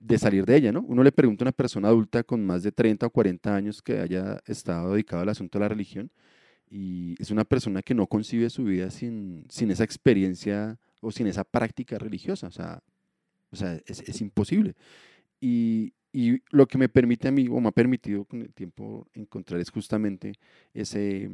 de 0.00 0.18
salir 0.18 0.44
de 0.46 0.56
ella, 0.56 0.72
¿no? 0.72 0.82
Uno 0.82 1.02
le 1.02 1.12
pregunta 1.12 1.44
a 1.44 1.46
una 1.46 1.52
persona 1.52 1.88
adulta 1.88 2.22
con 2.22 2.44
más 2.44 2.62
de 2.62 2.72
30 2.72 3.06
o 3.06 3.10
40 3.10 3.54
años 3.54 3.82
que 3.82 3.98
haya 3.98 4.40
estado 4.46 4.92
dedicado 4.92 5.22
al 5.22 5.28
asunto 5.28 5.58
de 5.58 5.64
la 5.64 5.68
religión 5.68 6.10
y 6.70 7.14
es 7.20 7.30
una 7.30 7.44
persona 7.44 7.82
que 7.82 7.94
no 7.94 8.06
concibe 8.06 8.50
su 8.50 8.64
vida 8.64 8.90
sin, 8.90 9.46
sin 9.48 9.70
esa 9.70 9.84
experiencia 9.84 10.78
o 11.00 11.10
sin 11.10 11.26
esa 11.26 11.44
práctica 11.44 11.98
religiosa, 11.98 12.48
o 12.48 12.50
sea, 12.52 12.82
o 13.50 13.56
sea 13.56 13.80
es, 13.86 14.00
es 14.00 14.20
imposible. 14.20 14.74
Y, 15.40 15.94
y, 16.12 16.42
lo 16.50 16.66
que 16.66 16.78
me 16.78 16.88
permite 16.88 17.28
a 17.28 17.30
mí, 17.32 17.48
o 17.48 17.60
me 17.60 17.68
ha 17.68 17.72
permitido 17.72 18.24
con 18.24 18.42
el 18.42 18.52
tiempo 18.52 19.06
encontrar 19.14 19.60
es 19.60 19.70
justamente 19.70 20.34
ese, 20.74 21.30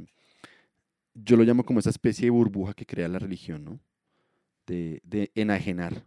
yo 1.15 1.37
lo 1.37 1.45
llamo 1.45 1.65
como 1.65 1.81
esa 1.81 1.91
especie 1.91 2.27
de 2.27 2.31
burbuja 2.31 2.75
que 2.75 2.87
crea 2.87 3.09
la 3.09 3.19
religión, 3.19 3.65
¿no? 3.65 3.81
De, 4.67 5.01
de 5.05 5.31
enajenar 5.35 6.05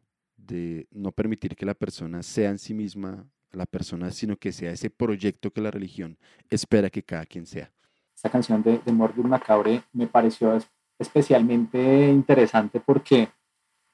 de 0.48 0.88
no 0.92 1.12
permitir 1.12 1.56
que 1.56 1.66
la 1.66 1.74
persona 1.74 2.24
sea 2.24 2.50
en 2.50 2.58
sí 2.58 2.74
misma 2.74 3.28
la 3.52 3.66
persona, 3.66 4.12
sino 4.12 4.38
que 4.38 4.52
sea 4.52 4.72
ese 4.72 4.90
proyecto 4.90 5.52
que 5.52 5.62
la 5.62 5.72
religión 5.72 6.18
espera 6.50 6.90
que 6.90 7.04
cada 7.04 7.26
quien 7.26 7.46
sea. 7.46 7.72
Esta 8.16 8.30
canción 8.30 8.64
de, 8.64 8.80
de 8.80 8.92
Macabre 8.92 9.84
me 9.94 10.08
pareció 10.08 10.58
especialmente 10.98 12.10
interesante 12.10 12.80
porque 12.80 13.30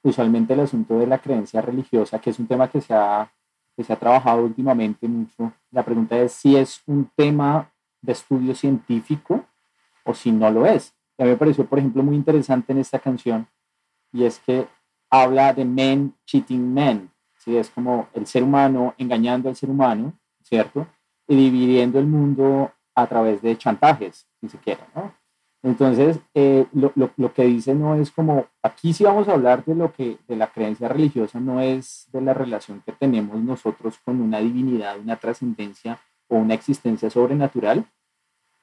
usualmente 0.02 0.54
el 0.54 0.62
asunto 0.62 0.98
de 0.98 1.08
la 1.08 1.20
creencia 1.20 1.62
religiosa, 1.62 2.20
que 2.20 2.30
es 2.30 2.40
un 2.40 2.48
tema 2.48 2.70
que 2.70 2.82
se 2.82 2.94
ha, 2.94 3.32
que 3.76 3.84
se 3.84 3.92
ha 3.92 4.00
trabajado 4.00 4.44
últimamente 4.44 5.08
mucho, 5.08 5.54
la 5.72 5.84
pregunta 5.84 6.18
es 6.18 6.34
si 6.34 6.56
es 6.56 6.82
un 6.86 7.10
tema 7.16 7.72
de 8.02 8.12
estudio 8.12 8.54
científico 8.56 9.46
o 10.04 10.14
si 10.14 10.32
no 10.32 10.50
lo 10.52 10.66
es. 10.66 10.94
a 11.18 11.24
mí 11.24 11.30
me 11.30 11.38
pareció, 11.38 11.66
por 11.66 11.80
ejemplo, 11.80 12.04
muy 12.04 12.16
interesante 12.16 12.74
en 12.74 12.80
esta 12.80 13.00
canción 13.00 13.48
y 14.12 14.26
es 14.26 14.40
que 14.40 14.68
habla 15.14 15.54
de 15.54 15.64
men 15.64 16.16
cheating 16.26 16.74
men, 16.74 17.12
¿sí? 17.38 17.56
es 17.56 17.70
como 17.70 18.08
el 18.16 18.26
ser 18.26 18.42
humano 18.42 18.96
engañando 18.98 19.48
al 19.48 19.56
ser 19.56 19.70
humano, 19.70 20.14
¿cierto? 20.42 20.88
Y 21.28 21.36
dividiendo 21.36 22.00
el 22.00 22.08
mundo 22.08 22.72
a 22.96 23.06
través 23.06 23.44
de 23.44 23.56
chantajes, 23.56 24.26
si 24.42 24.50
se 24.50 24.58
quiere, 24.58 24.82
¿no? 24.96 25.14
Entonces, 25.62 26.20
eh, 26.34 26.66
lo, 26.74 26.92
lo, 26.96 27.12
lo, 27.16 27.32
que 27.32 27.44
dice 27.44 27.76
no 27.76 27.94
es 27.94 28.10
como, 28.10 28.48
aquí 28.64 28.92
sí 28.92 29.04
vamos 29.04 29.28
a 29.28 29.34
hablar 29.34 29.64
de 29.64 29.76
lo 29.76 29.94
que, 29.94 30.18
de 30.28 30.36
la 30.36 30.48
creencia 30.48 30.88
religiosa, 30.88 31.40
no 31.40 31.62
es 31.62 32.08
de 32.12 32.20
la 32.20 32.34
relación 32.34 32.82
que 32.84 32.92
tenemos 32.92 33.40
nosotros 33.40 34.00
con 34.04 34.20
una 34.20 34.40
divinidad, 34.40 35.00
una 35.00 35.18
trascendencia 35.18 36.00
o 36.28 36.38
una 36.38 36.56
existencia 36.56 37.12
sobrenatural, 37.12 37.86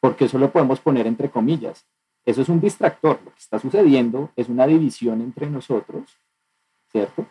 porque 0.01 0.24
eso 0.24 0.36
lo 0.36 0.51
podemos 0.51 0.80
poner 0.80 1.07
entre 1.07 1.30
comillas. 1.30 1.86
Eso 2.26 2.42
es 2.42 2.48
un 2.48 2.61
distractor. 2.61 3.20
Lo 3.24 3.30
que 3.30 3.38
está 3.38 3.61
sucediendo 3.61 4.30
es 4.34 4.48
una 4.48 4.66
división 4.66 5.22
entre 5.22 5.48
nosotros 5.48 6.18
¿cierto? 6.91 7.26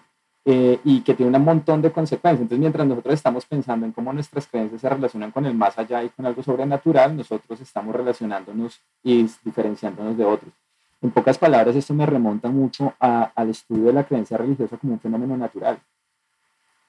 Eh, 0.46 0.80
y 0.84 1.02
que 1.02 1.14
tiene 1.14 1.38
un 1.38 1.44
montón 1.44 1.82
de 1.82 1.92
consecuencias. 1.92 2.42
Entonces, 2.42 2.60
mientras 2.60 2.88
nosotros 2.88 3.14
estamos 3.14 3.46
pensando 3.46 3.86
en 3.86 3.92
cómo 3.92 4.12
nuestras 4.14 4.48
creencias 4.48 4.82
se 4.82 4.90
relacionan 4.90 5.32
con 5.32 5.46
el 5.46 5.54
más 5.54 5.78
allá 5.78 6.04
y 6.04 6.10
con 6.10 6.26
algo 6.26 6.42
sobrenatural, 6.42 7.16
nosotros 7.16 7.60
estamos 7.62 7.96
relacionándonos 7.96 8.80
y 9.04 9.30
diferenciándonos 9.44 10.18
de 10.18 10.26
otros. 10.26 10.52
En 11.02 11.12
pocas 11.12 11.38
palabras, 11.38 11.76
esto 11.76 11.94
me 11.94 12.06
remonta 12.06 12.50
mucho 12.50 12.94
al 13.00 13.50
estudio 13.50 13.86
de 13.86 13.94
la 13.94 14.06
creencia 14.06 14.38
religiosa 14.38 14.78
como 14.78 14.94
un 14.94 15.00
fenómeno 15.00 15.38
natural, 15.38 15.80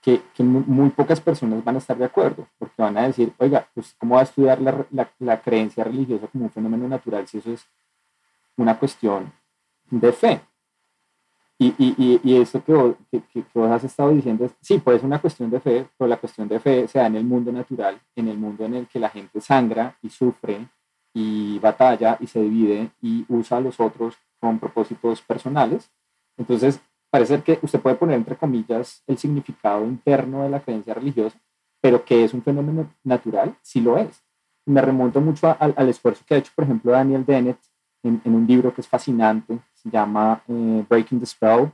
que, 0.01 0.23
que, 0.35 0.43
muy 0.43 0.89
pocas 0.91 1.21
personas 1.21 1.63
van 1.63 1.75
a 1.75 1.79
estar 1.79 1.99
de 1.99 2.07
acuerdo, 2.07 2.49
porque 2.59 2.81
van 2.83 2.97
a 2.97 3.07
decir, 3.07 3.33
oiga, 3.39 3.69
pues 3.75 3.95
¿cómo 3.99 4.15
va 4.15 4.23
a 4.23 4.25
estudiar 4.25 4.61
la, 4.61 4.87
la, 4.91 5.11
la 5.19 5.41
creencia 5.43 5.85
religiosa 5.85 6.27
como 6.29 6.45
un 6.45 6.51
fenómeno 6.51 6.89
natural 6.89 7.29
si 7.29 7.39
eso 7.39 7.53
es 7.53 7.67
una 8.57 8.79
cuestión 8.79 9.31
de 9.91 10.13
fe? 10.13 10.41
Y, 11.63 11.75
y, 11.77 12.21
y, 12.25 12.37
eso 12.41 12.65
que 12.65 12.73
vos, 12.73 12.95
que, 13.11 13.21
que 13.21 13.45
vos, 13.53 13.71
has 13.71 13.85
estado 13.85 14.09
diciendo, 14.13 14.47
es, 14.47 14.53
sí, 14.63 14.79
puede 14.79 14.99
ser 14.99 15.07
una 15.07 15.21
cuestión 15.21 15.51
de 15.51 15.61
fe, 15.61 15.87
pero 15.99 16.09
la 16.09 16.17
cuestión 16.17 16.49
de 16.49 16.59
fe 16.59 16.89
se 16.89 16.99
da 16.99 17.07
en 17.07 17.17
el 17.17 17.25
mundo 17.25 17.53
natural, 17.53 18.01
en 18.17 18.29
el 18.29 18.39
mundo 18.39 18.65
en 18.65 18.77
el 18.77 18.87
que 18.87 18.99
la 18.99 19.11
gente 19.11 19.43
sangra 19.43 19.95
y 20.01 20.09
sufre 20.09 20.67
y 21.13 21.59
batalla 21.59 22.17
y 22.19 22.29
se 22.29 22.41
divide 22.41 22.93
y 23.03 23.27
usa 23.29 23.59
a 23.59 23.61
los 23.61 23.79
otros 23.79 24.17
con 24.41 24.59
propósitos 24.59 25.21
personales. 25.21 25.91
Entonces, 26.39 26.81
parece 27.11 27.43
que 27.43 27.59
usted 27.61 27.79
puede 27.79 27.97
poner 27.97 28.17
entre 28.17 28.37
comillas 28.37 29.03
el 29.07 29.19
significado 29.19 29.85
interno 29.85 30.45
de 30.45 30.49
la 30.49 30.61
creencia 30.61 30.95
religiosa, 30.95 31.39
pero 31.83 32.03
que 32.07 32.25
es 32.25 32.33
un 32.33 32.43
fenómeno 32.43 32.91
natural, 33.05 33.55
sí 33.61 33.83
lo 33.83 33.99
es. 33.99 34.25
Me 34.65 34.81
remonto 34.81 35.21
mucho 35.21 35.55
al, 35.61 35.75
al 35.77 35.89
esfuerzo 35.91 36.25
que 36.27 36.37
ha 36.37 36.39
hecho, 36.39 36.53
por 36.55 36.65
ejemplo, 36.65 36.93
Daniel 36.93 37.27
Dennett 37.27 37.59
en, 38.03 38.23
en 38.25 38.35
un 38.35 38.47
libro 38.47 38.73
que 38.73 38.81
es 38.81 38.89
fascinante, 38.89 39.61
llama 39.89 40.43
eh, 40.49 40.85
Breaking 40.89 41.21
the 41.21 41.27
Spell, 41.27 41.73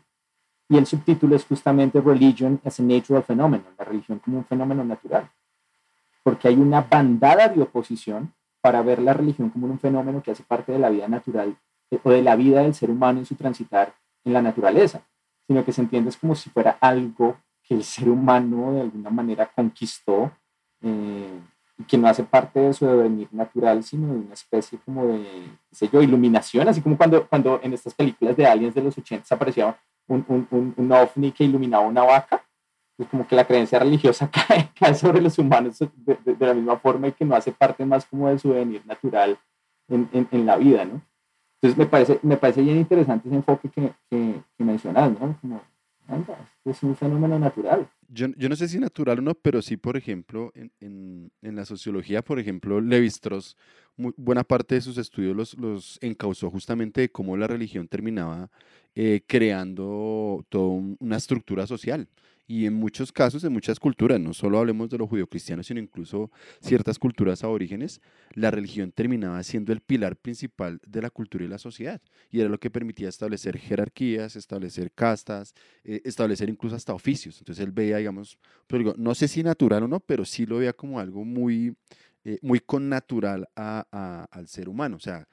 y 0.69 0.77
el 0.77 0.87
subtítulo 0.87 1.37
es 1.37 1.45
justamente 1.45 2.01
Religion 2.01 2.61
as 2.65 2.81
a 2.81 2.83
Natural 2.83 3.23
Phenomenon, 3.23 3.75
la 3.79 3.85
religión 3.85 4.19
como 4.19 4.39
un 4.39 4.45
fenómeno 4.45 4.85
natural, 4.85 5.31
porque 6.23 6.49
hay 6.49 6.57
una 6.57 6.83
bandada 6.83 7.49
de 7.49 7.63
oposición 7.63 8.33
para 8.61 8.83
ver 8.83 9.01
la 9.01 9.15
religión 9.15 9.51
como 9.51 9.67
un 9.67 9.79
fenómeno 9.79 10.23
que 10.23 10.33
hace 10.33 10.43
parte 10.43 10.73
de 10.73 10.79
la 10.79 10.91
vida 10.91 11.07
natural 11.07 11.57
eh, 11.91 12.01
o 12.03 12.11
de 12.11 12.23
la 12.23 12.35
vida 12.37 12.63
del 12.63 12.75
ser 12.75 12.91
humano 12.91 13.21
en 13.21 13.27
su 13.27 13.37
transitar 13.37 13.95
en 14.25 14.33
la 14.33 14.43
naturaleza, 14.43 15.03
sino 15.47 15.65
que 15.65 15.73
se 15.73 15.83
entiende 15.83 16.11
como 16.21 16.35
si 16.35 16.51
fuera 16.51 16.77
algo 16.81 17.37
que 17.63 17.75
el 17.75 17.85
ser 17.85 18.09
humano 18.09 18.73
de 18.73 18.81
alguna 18.81 19.11
manera 19.11 19.51
conquistó 19.55 20.33
eh, 20.83 21.41
y 21.79 21.85
que 21.85 21.99
no 21.99 22.09
hace 22.09 22.25
parte 22.25 22.61
de 22.61 22.73
su 22.73 22.87
devenir 22.87 23.29
natural, 23.33 23.83
sino 23.83 24.13
de 24.13 24.21
una 24.21 24.35
especie 24.35 24.79
como 24.85 25.07
de, 25.07 25.27
sé 25.71 25.89
yo, 25.93 26.01
iluminación, 26.01 26.69
así 26.69 26.81
como 26.81 26.97
cuando, 26.97 27.27
cuando 27.27 27.61
en 27.63 27.75
estas 27.75 27.95
películas 27.95 28.37
de 28.37 28.47
aliens 28.47 28.75
de 28.75 28.83
los 28.83 28.97
80 28.97 29.35
aparecía 29.35 29.77
un, 30.09 30.25
un, 30.29 30.75
un, 30.77 30.93
ovni 30.93 31.33
que 31.33 31.45
iluminaba 31.45 31.87
una 31.87 32.03
vaca, 32.03 32.43
es 32.97 33.07
como 33.09 33.27
que 33.27 33.37
la 33.37 33.45
creencia 33.45 33.79
religiosa 33.79 34.31
cae, 34.49 34.71
cae 34.79 34.95
sobre 34.95 35.21
los 35.21 35.39
humanos 35.39 35.79
de, 35.79 36.19
de, 36.25 36.47
la 36.47 36.55
misma 36.55 36.79
forma 36.79 37.09
y 37.09 37.13
que 37.13 37.25
no 37.25 37.35
hace 37.35 37.53
parte 37.53 37.85
más 37.85 38.07
como 38.07 38.29
de 38.29 38.39
su 38.39 38.53
devenir 38.53 38.87
natural 38.87 39.39
en, 39.89 40.09
en, 40.13 40.29
en, 40.31 40.47
la 40.47 40.57
vida, 40.57 40.85
¿no? 40.85 41.03
Entonces 41.61 41.79
me 41.79 41.87
parece, 41.87 42.19
me 42.23 42.37
parece 42.37 42.63
bien 42.63 42.79
interesante 42.79 43.29
ese 43.29 43.37
enfoque 43.37 43.69
que, 43.69 43.93
que, 44.09 44.41
que 44.57 44.65
mencionas, 44.65 45.11
¿no? 45.13 45.37
Como, 45.41 45.61
es 46.65 46.83
un 46.83 46.97
fenómeno 46.97 47.39
natural. 47.39 47.89
Yo, 48.09 48.29
yo, 48.37 48.49
no 48.49 48.57
sé 48.57 48.69
si 48.69 48.79
natural 48.79 49.19
o 49.19 49.23
no, 49.23 49.35
pero 49.35 49.63
sí, 49.63 49.77
por 49.77 49.97
ejemplo, 49.97 50.53
en, 50.55 50.73
en, 50.81 51.33
en 51.43 51.57
la 51.57 51.65
sociología, 51.65 52.23
por 52.23 52.39
ejemplo, 52.39 52.81
Levi-Strauss, 52.81 53.57
buena 53.97 54.45
parte 54.45 54.75
de 54.77 54.81
sus 54.81 54.99
estudios 54.99 55.35
los, 55.35 55.55
los 55.59 55.99
encausó 56.03 56.51
justamente 56.51 57.01
de 57.01 57.11
cómo 57.11 57.37
la 57.37 57.47
religión 57.47 57.89
terminaba 57.89 58.51
eh, 58.95 59.23
creando 59.27 60.45
toda 60.49 60.97
una 60.99 61.17
estructura 61.17 61.67
social. 61.67 62.09
Y 62.47 62.67
en 62.67 62.75
muchos 62.75 63.11
casos, 63.11 63.43
en 63.43 63.53
muchas 63.53 63.81
culturas, 63.81 64.21
no 64.21 64.33
solo 64.33 64.59
hablemos 64.59 64.89
de 64.89 64.99
los 64.99 65.09
judio-cristianos, 65.09 65.67
sino 65.67 65.81
incluso 65.81 66.31
ciertas 66.61 66.99
culturas 66.99 67.43
aborígenes, 67.43 68.01
la 68.35 68.53
religión 68.53 68.93
terminaba 68.93 69.43
siendo 69.43 69.73
el 69.73 69.81
pilar 69.81 70.17
principal 70.17 70.81
de 70.87 71.03
la 71.03 71.11
cultura 71.11 71.45
y 71.45 71.49
la 71.49 71.59
sociedad. 71.59 72.01
Y 72.31 72.41
era 72.41 72.49
lo 72.49 72.59
que 72.59 72.71
permitía 72.71 73.09
establecer 73.09 73.59
jerarquías, 73.59 74.37
establecer 74.37 74.93
castas, 74.93 75.55
eh, 75.83 76.03
establecer 76.05 76.49
incluso 76.49 76.77
hasta 76.77 76.95
oficios. 76.95 77.39
Entonces 77.39 77.65
él 77.65 77.73
veía, 77.73 77.97
digamos, 77.97 78.39
pero 78.67 78.79
digo, 78.79 78.95
no 78.97 79.15
sé 79.15 79.27
si 79.27 79.43
natural 79.43 79.83
o 79.85 79.89
no, 79.89 80.01
pero 80.01 80.25
sí 80.25 80.47
lo 80.47 80.59
veía 80.59 80.73
como 80.73 81.01
algo 81.01 81.25
muy, 81.25 81.77
eh, 82.25 82.39
muy 82.43 82.61
connatural 82.61 83.49
a, 83.57 83.87
a, 83.91 84.29
al 84.31 84.47
ser 84.47 84.69
humano. 84.69 84.97
O 84.97 85.01
sea, 85.01 85.27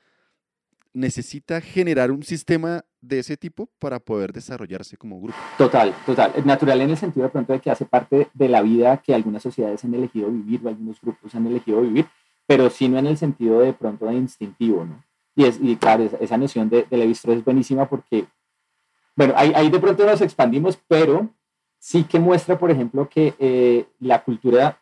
necesita 0.93 1.59
generar 1.59 2.11
un 2.11 2.23
sistema 2.23 2.85
de 3.01 3.19
ese 3.19 3.35
tipo 3.35 3.69
para 3.79 3.99
poder 3.99 4.31
desarrollarse 4.31 4.95
como 4.95 5.19
grupo. 5.19 5.37
Total, 5.57 5.93
total. 6.05 6.33
Natural 6.45 6.81
en 6.81 6.91
el 6.91 6.97
sentido 6.97 7.25
de 7.25 7.31
pronto 7.31 7.53
de 7.53 7.59
que 7.59 7.71
hace 7.71 7.85
parte 7.85 8.29
de 8.33 8.49
la 8.49 8.61
vida 8.61 8.97
que 8.97 9.13
algunas 9.13 9.43
sociedades 9.43 9.83
han 9.83 9.93
elegido 9.93 10.29
vivir 10.29 10.61
o 10.63 10.69
algunos 10.69 11.01
grupos 11.01 11.33
han 11.35 11.47
elegido 11.47 11.81
vivir, 11.81 12.07
pero 12.45 12.69
sí 12.69 12.87
no 12.87 12.97
en 12.99 13.07
el 13.07 13.17
sentido 13.17 13.59
de 13.59 13.73
pronto 13.73 14.05
de 14.05 14.13
instintivo, 14.13 14.85
¿no? 14.85 15.03
Y, 15.35 15.45
es, 15.45 15.59
y 15.61 15.75
claro, 15.77 16.07
esa 16.19 16.37
noción 16.37 16.69
de, 16.69 16.85
de 16.89 16.97
Levi 16.97 17.13
es 17.13 17.43
buenísima 17.43 17.89
porque, 17.89 18.27
bueno, 19.15 19.33
ahí, 19.35 19.51
ahí, 19.55 19.69
de 19.69 19.79
pronto 19.79 20.05
nos 20.05 20.21
expandimos, 20.21 20.77
pero 20.87 21.29
sí 21.79 22.03
que 22.03 22.19
muestra, 22.19 22.59
por 22.59 22.69
ejemplo, 22.69 23.09
que 23.09 23.33
eh, 23.39 23.87
la 23.99 24.23
cultura 24.23 24.79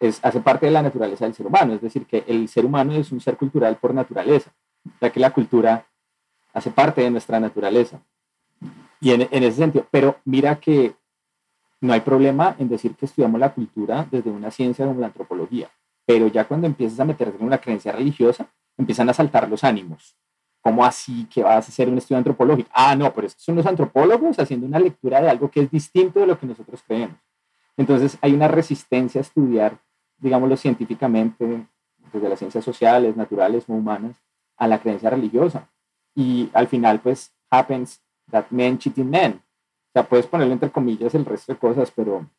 es, 0.00 0.18
hace 0.24 0.40
parte 0.40 0.66
de 0.66 0.72
la 0.72 0.82
naturaleza 0.82 1.24
del 1.24 1.34
ser 1.34 1.46
humano, 1.46 1.74
es 1.74 1.80
decir, 1.80 2.04
que 2.06 2.24
el 2.26 2.48
ser 2.48 2.64
humano 2.64 2.94
es 2.94 3.12
un 3.12 3.20
ser 3.20 3.36
cultural 3.36 3.76
por 3.76 3.94
naturaleza, 3.94 4.52
ya 5.00 5.10
que 5.10 5.20
la 5.20 5.32
cultura 5.32 5.86
hace 6.52 6.70
parte 6.70 7.00
de 7.00 7.10
nuestra 7.10 7.40
naturaleza. 7.40 8.00
Y 9.00 9.12
en, 9.12 9.22
en 9.30 9.42
ese 9.42 9.58
sentido, 9.58 9.86
pero 9.90 10.18
mira 10.24 10.60
que 10.60 10.94
no 11.80 11.92
hay 11.92 12.00
problema 12.00 12.56
en 12.58 12.68
decir 12.68 12.94
que 12.94 13.06
estudiamos 13.06 13.40
la 13.40 13.54
cultura 13.54 14.06
desde 14.10 14.30
una 14.30 14.50
ciencia 14.50 14.86
como 14.86 15.00
la 15.00 15.06
antropología, 15.06 15.70
pero 16.04 16.26
ya 16.26 16.46
cuando 16.46 16.66
empiezas 16.66 17.00
a 17.00 17.04
meterte 17.04 17.38
en 17.38 17.46
una 17.46 17.58
creencia 17.58 17.92
religiosa, 17.92 18.50
empiezan 18.76 19.08
a 19.08 19.14
saltar 19.14 19.48
los 19.48 19.64
ánimos. 19.64 20.16
¿Cómo 20.60 20.84
así 20.84 21.26
que 21.26 21.42
vas 21.42 21.66
a 21.66 21.70
hacer 21.70 21.88
un 21.88 21.96
estudio 21.96 22.18
antropológico? 22.18 22.68
Ah, 22.74 22.94
no, 22.94 23.12
pero 23.14 23.26
estos 23.26 23.42
son 23.42 23.56
los 23.56 23.64
antropólogos 23.64 24.38
haciendo 24.38 24.66
una 24.66 24.78
lectura 24.78 25.22
de 25.22 25.30
algo 25.30 25.50
que 25.50 25.60
es 25.60 25.70
distinto 25.70 26.20
de 26.20 26.26
lo 26.26 26.38
que 26.38 26.46
nosotros 26.46 26.82
creemos. 26.86 27.16
Entonces 27.78 28.18
hay 28.20 28.34
una 28.34 28.46
resistencia 28.46 29.20
a 29.20 29.22
estudiar, 29.22 29.78
digámoslo 30.18 30.56
científicamente, 30.58 31.66
desde 32.12 32.28
las 32.28 32.38
ciencias 32.38 32.62
sociales, 32.62 33.16
naturales 33.16 33.64
o 33.68 33.72
humanas, 33.72 34.16
a 34.60 34.68
la 34.68 34.78
creencia 34.80 35.10
religiosa. 35.10 35.68
Y 36.14 36.50
al 36.52 36.68
final, 36.68 37.00
pues, 37.00 37.32
happens 37.50 38.00
that 38.30 38.46
men 38.50 38.78
cheating 38.78 39.10
men. 39.10 39.32
O 39.32 39.92
sea, 39.92 40.08
puedes 40.08 40.26
ponerlo 40.26 40.52
entre 40.52 40.70
comillas 40.70 41.14
el 41.16 41.24
resto 41.24 41.52
de 41.52 41.58
cosas, 41.58 41.90
pero 41.90 42.30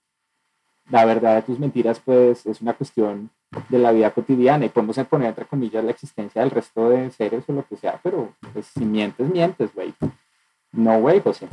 la 0.89 1.03
verdad 1.03 1.35
de 1.35 1.41
tus 1.41 1.59
mentiras, 1.59 1.99
pues, 1.99 2.45
es 2.45 2.61
una 2.61 2.73
cuestión 2.73 3.29
de 3.69 3.79
la 3.79 3.91
vida 3.91 4.13
cotidiana 4.13 4.65
y 4.65 4.69
podemos 4.69 4.97
poner 5.09 5.29
entre 5.29 5.45
comillas 5.45 5.83
la 5.83 5.91
existencia 5.91 6.41
del 6.41 6.51
resto 6.51 6.89
de 6.89 7.11
seres 7.11 7.43
o 7.47 7.53
lo 7.53 7.67
que 7.67 7.75
sea, 7.75 7.99
pero 8.01 8.33
pues 8.53 8.67
si 8.67 8.85
mientes, 8.85 9.29
mientes, 9.29 9.73
güey. 9.73 9.93
No, 10.71 11.01
güey, 11.01 11.19
José. 11.19 11.49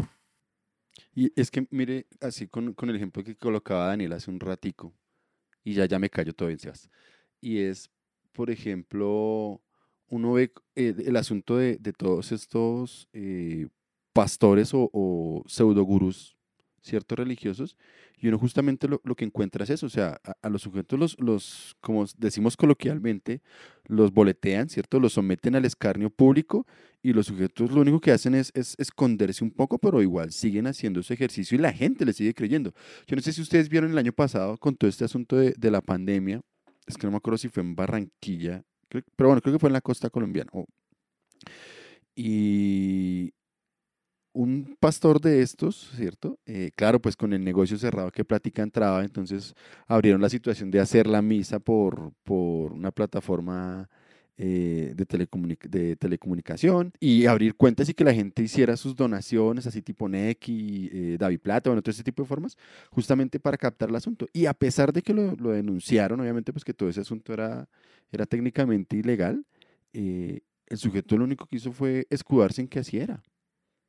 Y 1.15 1.33
es 1.35 1.51
que, 1.51 1.67
mire, 1.71 2.07
así 2.21 2.47
con, 2.47 2.73
con, 2.75 2.89
el 2.91 2.97
ejemplo 2.97 3.25
que 3.25 3.35
colocaba 3.35 3.89
Daniel 3.89 4.13
hace 4.13 4.31
un 4.31 4.39
ratico, 4.39 4.93
y 5.65 5.75
ya, 5.75 5.87
ya 5.87 5.99
me 5.99 6.09
callo 6.09 6.33
todo 6.33 6.57
Sebas. 6.57 6.89
Y 7.41 7.59
es, 7.59 7.91
por 8.33 8.51
ejemplo, 8.51 9.61
uno 10.09 10.33
ve 10.33 10.53
eh, 10.77 10.95
el 11.07 11.17
asunto 11.17 11.57
de, 11.57 11.77
de 11.79 11.93
todos 11.93 12.33
estos 12.33 13.09
eh, 13.13 13.69
pastores 14.13 14.75
o, 14.75 14.91
o 14.93 15.45
pseudogurús, 15.47 16.37
ciertos 16.83 17.19
religiosos, 17.19 17.77
y 18.21 18.29
uno 18.29 18.39
justamente 18.39 18.89
lo, 18.89 19.01
lo, 19.05 19.15
que 19.15 19.25
encuentra 19.25 19.63
es 19.63 19.71
eso, 19.71 19.87
o 19.87 19.91
sea, 19.91 20.21
a, 20.43 20.49
los 20.49 20.63
sujetos 20.63 20.99
los, 20.99 21.21
los, 21.21 21.77
como 21.81 22.05
decimos 22.17 22.57
coloquialmente, 22.57 23.43
los 23.85 24.13
boletean, 24.13 24.69
¿cierto? 24.69 24.99
Los 24.99 25.13
someten 25.13 25.55
al 25.55 25.65
escarnio 25.65 26.11
público 26.11 26.67
y 27.01 27.13
los 27.13 27.27
sujetos 27.27 27.71
lo 27.71 27.81
único 27.81 28.01
que 28.01 28.11
hacen 28.11 28.35
es, 28.35 28.51
es, 28.55 28.75
esconderse 28.79 29.45
un 29.45 29.53
poco, 29.53 29.79
pero 29.79 30.03
igual 30.03 30.33
siguen 30.33 30.67
haciendo 30.67 31.03
su 31.03 31.13
ejercicio 31.13 31.57
y 31.57 31.61
la 31.61 31.73
gente 31.73 32.05
le 32.05 32.13
sigue 32.13 32.35
creyendo. 32.35 32.73
Yo 33.07 33.15
no 33.15 33.23
sé 33.23 33.33
si 33.33 33.41
ustedes 33.41 33.69
vieron 33.69 33.93
el 33.93 33.99
año 33.99 34.13
pasado 34.13 34.59
con 34.59 34.75
todo 34.75 34.91
este 34.91 35.05
asunto 35.05 35.37
de, 35.37 35.55
de 35.57 35.71
la 35.71 35.81
pandemia, 35.81 36.41
es 36.87 36.97
que 36.97 37.07
no 37.07 37.13
me 37.13 37.19
acuerdo 37.19 37.39
si 37.39 37.49
fue 37.49 37.63
en 37.63 37.77
Barranquilla, 37.77 38.65
pero 38.89 39.29
bueno, 39.29 39.41
creo 39.41 39.55
que 39.55 39.59
fue 39.59 39.69
en 39.69 39.75
la 39.75 39.81
costa 39.81 40.11
colombiana. 40.11 40.51
Y, 42.15 43.33
un 44.39 44.77
pastor 44.79 45.21
de 45.21 45.43
estos, 45.43 45.91
¿cierto? 45.97 46.39
Eh, 46.47 46.71
claro, 46.77 47.01
pues 47.01 47.17
con 47.17 47.33
el 47.33 47.43
negocio 47.43 47.77
cerrado 47.77 48.13
que 48.13 48.25
Plática 48.25 48.63
entraba, 48.63 49.03
entonces 49.03 49.55
abrieron 49.89 50.21
la 50.21 50.29
situación 50.29 50.71
de 50.71 50.79
hacer 50.79 51.09
la 51.09 51.23
misa 51.23 51.59
por, 51.59 52.13
por 52.23 52.73
una 52.73 52.93
plataforma 52.93 53.89
eh, 54.41 54.93
de, 54.95 55.05
telecomunic 55.05 55.69
de, 55.69 55.97
telecomunicación 55.97 56.93
y 57.01 57.27
abrir 57.27 57.57
cuentas 57.57 57.89
y 57.89 57.95
que 57.95 58.05
la 58.05 58.15
gente 58.15 58.41
hiciera 58.41 58.77
sus 58.77 58.95
donaciones, 58.95 59.67
así 59.67 59.83
tipo 59.83 60.09
NEC 60.09 60.49
y 60.49 60.91
eh, 60.93 61.17
David 61.19 61.41
Plata, 61.41 61.71
bueno, 61.71 61.83
todo 61.83 61.91
ese 61.91 62.05
tipo 62.05 62.23
de 62.23 62.29
formas, 62.29 62.57
justamente 62.93 63.41
para 63.41 63.57
captar 63.57 63.89
el 63.89 63.97
asunto. 63.97 64.29
Y 64.33 64.47
a 64.47 64.55
pesar 64.55 64.93
de 64.93 65.03
que 65.03 65.13
lo, 65.13 65.35
denunciaron, 65.51 66.21
obviamente, 66.21 66.53
pues 66.53 66.65
que 66.65 66.73
todo 66.73 66.89
ese 66.89 67.01
asunto 67.01 67.33
era, 67.33 67.67
técnicamente 68.29 68.97
ilegal, 68.97 69.45
el 69.93 70.43
sujeto 70.77 71.19
lo 71.19 71.25
único 71.25 71.45
que 71.47 71.57
hizo 71.57 71.73
fue 71.73 72.07
escudarse 72.09 72.61
en 72.61 72.69
que 72.69 72.79
así 72.79 72.99
era. 72.99 73.21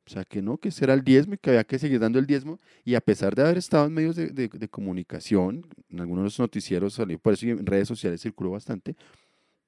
O 0.04 0.10
sea, 0.10 0.24
que 0.24 0.42
no, 0.42 0.58
que 0.58 0.70
ese 0.70 0.84
era 0.84 0.94
el 0.94 1.04
diezmo 1.04 1.34
y 1.34 1.38
que 1.38 1.50
había 1.50 1.62
que 1.62 1.78
seguir 1.78 2.00
dando 2.00 2.18
el 2.18 2.26
diezmo. 2.26 2.58
Y 2.84 2.96
a 2.96 3.00
pesar 3.00 3.36
de 3.36 3.42
haber 3.42 3.58
estado 3.58 3.86
en 3.86 3.92
medios 3.92 4.16
de, 4.16 4.30
de, 4.30 4.48
de 4.48 4.68
comunicación, 4.68 5.64
en 5.88 6.00
algunos 6.00 6.22
de 6.22 6.24
los 6.24 6.38
noticieros 6.40 6.94
salió, 6.94 7.20
por 7.20 7.34
eso 7.34 7.46
en 7.46 7.64
redes 7.64 7.86
sociales 7.86 8.20
circuló 8.20 8.50
bastante, 8.50 8.96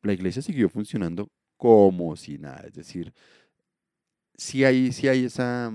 la 0.03 0.13
iglesia 0.13 0.43
siguió 0.43 0.69
funcionando 0.69 1.31
como 1.57 2.17
si 2.17 2.39
nada. 2.39 2.65
Es 2.67 2.75
decir, 2.75 3.13
sí 4.37 4.65
hay, 4.65 4.93
sí 4.93 5.09
hay 5.09 5.25
esa, 5.25 5.73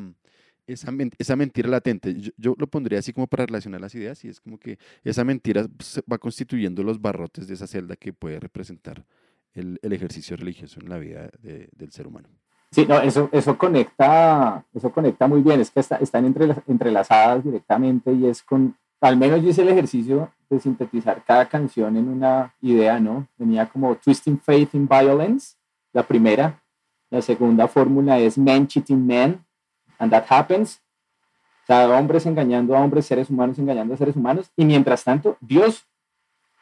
esa, 0.67 0.91
esa 1.17 1.35
mentira 1.35 1.69
latente. 1.69 2.13
Yo, 2.19 2.31
yo, 2.37 2.55
lo 2.57 2.67
pondría 2.67 2.99
así 2.99 3.13
como 3.13 3.27
para 3.27 3.45
relacionar 3.45 3.81
las 3.81 3.95
ideas 3.95 4.23
y 4.25 4.29
es 4.29 4.39
como 4.39 4.57
que 4.59 4.77
esa 5.03 5.23
mentira 5.23 5.65
va 6.11 6.17
constituyendo 6.17 6.83
los 6.83 7.01
barrotes 7.01 7.47
de 7.47 7.53
esa 7.53 7.67
celda 7.67 7.95
que 7.95 8.13
puede 8.13 8.39
representar 8.39 9.05
el, 9.53 9.79
el 9.81 9.93
ejercicio 9.93 10.37
religioso 10.37 10.79
en 10.79 10.89
la 10.89 10.97
vida 10.97 11.29
de, 11.39 11.69
del 11.71 11.91
ser 11.91 12.07
humano. 12.07 12.29
Sí, 12.71 12.85
no, 12.85 12.99
eso, 12.99 13.29
eso, 13.31 13.57
conecta, 13.57 14.65
eso 14.73 14.91
conecta 14.91 15.25
muy 15.27 15.41
bien, 15.41 15.61
es 15.61 15.71
que 15.71 15.79
está, 15.79 15.95
están 15.97 16.25
entre, 16.25 16.53
entrelazadas 16.67 17.43
directamente 17.43 18.11
y 18.11 18.25
es 18.25 18.43
con, 18.43 18.75
al 19.01 19.17
menos 19.17 19.41
yo 19.41 19.49
hice 19.49 19.61
el 19.61 19.69
ejercicio 19.69 20.31
de 20.49 20.59
sintetizar 20.59 21.23
cada 21.23 21.47
canción 21.47 21.97
en 21.97 22.07
una 22.07 22.53
idea, 22.61 22.99
¿no? 22.99 23.27
Tenía 23.37 23.67
como 23.67 23.95
Twisting 23.95 24.39
Faith 24.39 24.73
in 24.73 24.87
Violence, 24.87 25.55
la 25.93 26.03
primera, 26.03 26.61
la 27.09 27.21
segunda 27.21 27.67
fórmula 27.67 28.19
es 28.19 28.37
Men 28.37 28.67
Cheating 28.67 29.05
Men, 29.05 29.45
and 29.99 30.11
That 30.11 30.25
Happens, 30.29 30.81
o 31.63 31.67
sea, 31.67 31.89
hombres 31.89 32.25
engañando 32.25 32.75
a 32.75 32.81
hombres, 32.81 33.05
seres 33.05 33.29
humanos 33.29 33.59
engañando 33.59 33.93
a 33.93 33.97
seres 33.97 34.15
humanos, 34.15 34.51
y 34.55 34.65
mientras 34.65 35.03
tanto, 35.03 35.37
Dios 35.41 35.85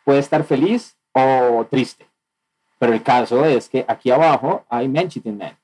puede 0.03 0.19
estar 0.19 0.43
feliz 0.43 0.97
o 1.13 1.65
triste, 1.69 2.07
pero 2.79 2.93
el 2.93 3.03
caso 3.03 3.45
es 3.45 3.69
que 3.69 3.85
aquí 3.87 4.11
abajo 4.11 4.65
hay 4.69 4.87
Men 4.87 5.09
Cheating 5.09 5.37
Men 5.37 5.57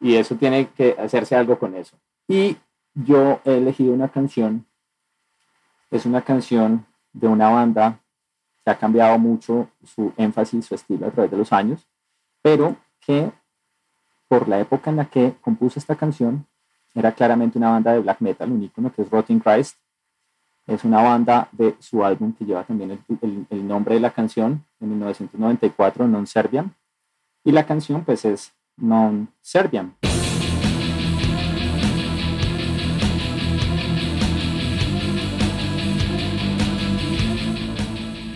y 0.00 0.14
eso 0.16 0.36
tiene 0.36 0.68
que 0.68 0.96
hacerse 0.98 1.34
algo 1.34 1.58
con 1.58 1.74
eso. 1.74 1.96
Y 2.26 2.56
yo 2.94 3.40
he 3.44 3.56
elegido 3.56 3.92
una 3.92 4.08
canción, 4.08 4.66
es 5.90 6.06
una 6.06 6.22
canción 6.22 6.86
de 7.12 7.28
una 7.28 7.48
banda 7.48 8.00
que 8.64 8.70
ha 8.70 8.78
cambiado 8.78 9.18
mucho 9.18 9.68
su 9.84 10.12
énfasis, 10.16 10.66
su 10.66 10.74
estilo 10.74 11.06
a 11.06 11.10
través 11.10 11.30
de 11.30 11.36
los 11.36 11.52
años, 11.52 11.86
pero 12.42 12.76
que 13.00 13.30
por 14.28 14.48
la 14.48 14.60
época 14.60 14.90
en 14.90 14.96
la 14.96 15.06
que 15.06 15.34
compuso 15.40 15.78
esta 15.78 15.96
canción 15.96 16.46
era 16.94 17.12
claramente 17.12 17.58
una 17.58 17.70
banda 17.70 17.92
de 17.92 18.00
black 18.00 18.20
metal, 18.20 18.52
un 18.52 18.62
ícono 18.62 18.92
que 18.92 19.02
es 19.02 19.10
Rotting 19.10 19.40
Christ. 19.40 19.76
Es 20.66 20.84
una 20.84 21.00
banda 21.00 21.48
de 21.52 21.76
su 21.78 22.04
álbum 22.04 22.34
que 22.34 22.44
lleva 22.44 22.64
también 22.64 22.90
el, 22.90 23.46
el, 23.48 23.66
nombre 23.66 23.94
de 23.94 24.00
la 24.00 24.10
canción, 24.10 24.64
en 24.80 24.90
1994, 24.90 26.06
Non 26.06 26.26
Serbian. 26.26 26.74
Y 27.42 27.52
la 27.52 27.64
canción 27.64 28.04
pues 28.04 28.26
es 28.26 28.52
non-Serbian. 28.76 30.07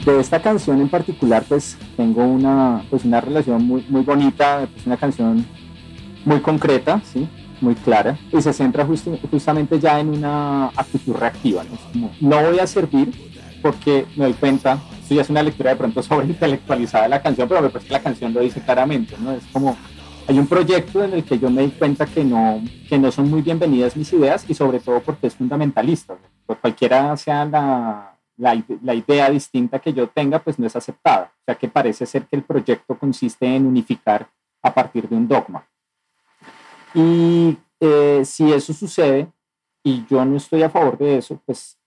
De 0.05 0.19
esta 0.19 0.43
canción 0.43 0.81
en 0.81 0.89
particular, 0.89 1.45
pues 1.49 1.77
tengo 1.97 2.25
una, 2.25 2.85
pues, 2.91 3.05
una 3.05 3.21
relación 3.21 3.65
muy, 3.65 3.87
muy 3.89 4.03
bonita, 4.03 4.67
una 4.85 4.97
canción 4.97 5.47
muy 6.25 6.41
concreta, 6.41 7.01
¿sí? 7.05 7.29
muy 7.61 7.77
clara, 7.77 8.19
y 8.33 8.43
se 8.43 8.53
centra 8.53 8.85
just, 8.85 9.07
justamente 9.31 9.79
ya 9.79 10.01
en 10.01 10.09
una 10.09 10.67
actitud 10.69 11.15
reactiva. 11.15 11.63
¿no? 11.63 11.79
Como, 11.93 12.11
no 12.21 12.43
voy 12.43 12.59
a 12.59 12.67
servir 12.67 13.13
porque 13.63 14.07
me 14.17 14.25
doy 14.25 14.35
cuenta, 14.35 14.81
esto 15.01 15.15
ya 15.15 15.23
es 15.23 15.31
una 15.31 15.43
lectura 15.43 15.71
de 15.71 15.77
pronto 15.77 16.03
sobre 16.03 16.27
intelectualizada 16.27 17.05
de 17.05 17.11
la 17.11 17.23
canción, 17.23 17.49
pero 17.49 17.63
me 17.63 17.69
parece 17.69 17.87
que 17.87 17.95
la 17.95 18.03
canción 18.03 18.35
lo 18.35 18.41
dice 18.41 18.61
claramente, 18.61 19.15
¿no? 19.21 19.33
es 19.33 19.45
como 19.53 19.77
hay 20.29 20.39
un 20.39 20.47
proyecto 20.47 21.03
en 21.03 21.15
el 21.15 21.25
que 21.25 21.39
yo 21.39 21.51
me 21.51 21.63
di 21.63 21.71
cuenta 21.71 22.07
que 22.07 22.25
no, 22.25 22.63
que 22.89 22.99
no 22.99 23.11
son 23.11 23.29
muy 23.31 23.43
bienvenidas 23.43 23.97
mis 23.97 24.13
ideas 24.13 24.45
y 24.49 24.55
sobre 24.55 24.79
todo 24.79 25.01
porque 25.01 25.27
es 25.27 25.35
fundamentalista. 25.35 26.15
Por 26.47 26.59
cualquiera 26.59 27.17
sea 27.17 27.45
la, 27.45 28.12
la, 28.37 28.63
la, 28.83 28.95
idea 28.95 29.31
distinta 29.31 29.79
que 29.79 29.93
yo 29.93 30.09
tenga, 30.09 30.39
pues 30.39 30.59
no 30.59 30.67
es 30.67 30.77
aceptada. 30.77 31.33
O 31.41 31.45
sea 31.45 31.55
que 31.55 31.69
parece 31.69 32.07
ser 32.07 32.27
que 32.27 32.37
el 32.37 32.43
proyecto 32.43 32.99
consiste 32.99 33.47
en 33.47 33.67
unificar 33.67 34.29
a 34.63 34.73
partir 34.73 35.09
de 35.09 35.17
un 35.17 35.29
dogma. 35.29 35.67
Y 36.95 37.57
eh, 37.81 38.23
si 38.25 38.53
eso 38.53 38.73
sucede 38.73 39.29
y 39.83 40.05
yo 40.07 40.25
no 40.25 40.37
estoy 40.37 40.63
a 40.63 40.71
favor 40.71 40.99
de 40.99 41.19
eso, 41.19 41.41
pues 41.45 41.79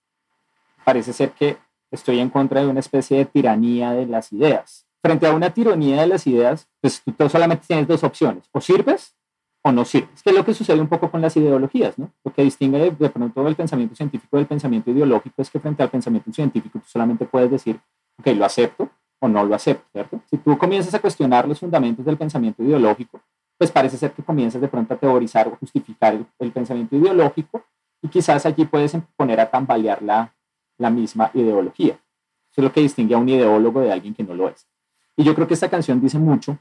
parece 0.84 1.12
ser 1.12 1.32
que 1.32 1.56
estoy 1.90 2.20
en 2.20 2.30
contra 2.30 2.60
de 2.60 2.68
una 2.68 2.80
especie 2.80 3.18
de 3.18 3.24
tiranía 3.24 3.92
de 3.92 4.06
las 4.06 4.32
ideas 4.32 4.86
frente 5.06 5.26
a 5.26 5.32
una 5.32 5.50
tironía 5.50 6.00
de 6.00 6.08
las 6.08 6.26
ideas, 6.26 6.68
pues 6.80 7.02
tú 7.16 7.28
solamente 7.28 7.64
tienes 7.66 7.86
dos 7.86 8.02
opciones, 8.02 8.48
o 8.50 8.60
sirves 8.60 9.15
o 9.66 9.72
no 9.72 9.84
sirves. 9.84 10.22
Que 10.22 10.30
es 10.30 10.36
lo 10.36 10.44
que 10.44 10.54
sucede 10.54 10.80
un 10.80 10.86
poco 10.86 11.10
con 11.10 11.20
las 11.20 11.36
ideologías, 11.36 11.98
¿no? 11.98 12.12
Lo 12.24 12.32
que 12.32 12.42
distingue 12.42 12.78
de, 12.78 12.90
de 12.92 13.10
pronto 13.10 13.48
el 13.48 13.56
pensamiento 13.56 13.96
científico 13.96 14.36
del 14.36 14.46
pensamiento 14.46 14.92
ideológico 14.92 15.42
es 15.42 15.50
que 15.50 15.58
frente 15.58 15.82
al 15.82 15.90
pensamiento 15.90 16.32
científico 16.32 16.78
tú 16.78 16.84
solamente 16.86 17.24
puedes 17.24 17.50
decir, 17.50 17.80
ok, 18.16 18.28
lo 18.36 18.44
acepto 18.44 18.88
o 19.18 19.26
no 19.26 19.44
lo 19.44 19.56
acepto, 19.56 19.84
¿cierto? 19.90 20.20
Si 20.30 20.38
tú 20.38 20.56
comienzas 20.56 20.94
a 20.94 21.00
cuestionar 21.00 21.48
los 21.48 21.58
fundamentos 21.58 22.04
del 22.04 22.16
pensamiento 22.16 22.62
ideológico, 22.62 23.20
pues 23.58 23.72
parece 23.72 23.96
ser 23.96 24.12
que 24.12 24.22
comienzas 24.22 24.60
de 24.60 24.68
pronto 24.68 24.94
a 24.94 24.96
teorizar 24.98 25.48
o 25.48 25.56
justificar 25.56 26.16
el, 26.38 26.52
pensamiento 26.52 26.94
ideológico 26.94 27.64
y 28.02 28.08
quizás 28.08 28.46
allí 28.46 28.66
puedes 28.66 28.96
poner 29.16 29.40
a 29.40 29.50
tambalear 29.50 30.00
la, 30.00 30.32
la 30.78 30.90
misma 30.90 31.32
ideología. 31.34 31.94
Eso 32.52 32.60
es 32.60 32.64
lo 32.64 32.72
que 32.72 32.82
distingue 32.82 33.16
a 33.16 33.18
un 33.18 33.28
ideólogo 33.28 33.80
de 33.80 33.90
alguien 33.90 34.14
que 34.14 34.22
no 34.22 34.34
lo 34.34 34.48
es. 34.48 34.68
Y 35.16 35.24
yo 35.24 35.34
creo 35.34 35.48
que 35.48 35.54
esta 35.54 35.68
canción 35.68 36.00
dice 36.00 36.20
mucho 36.20 36.56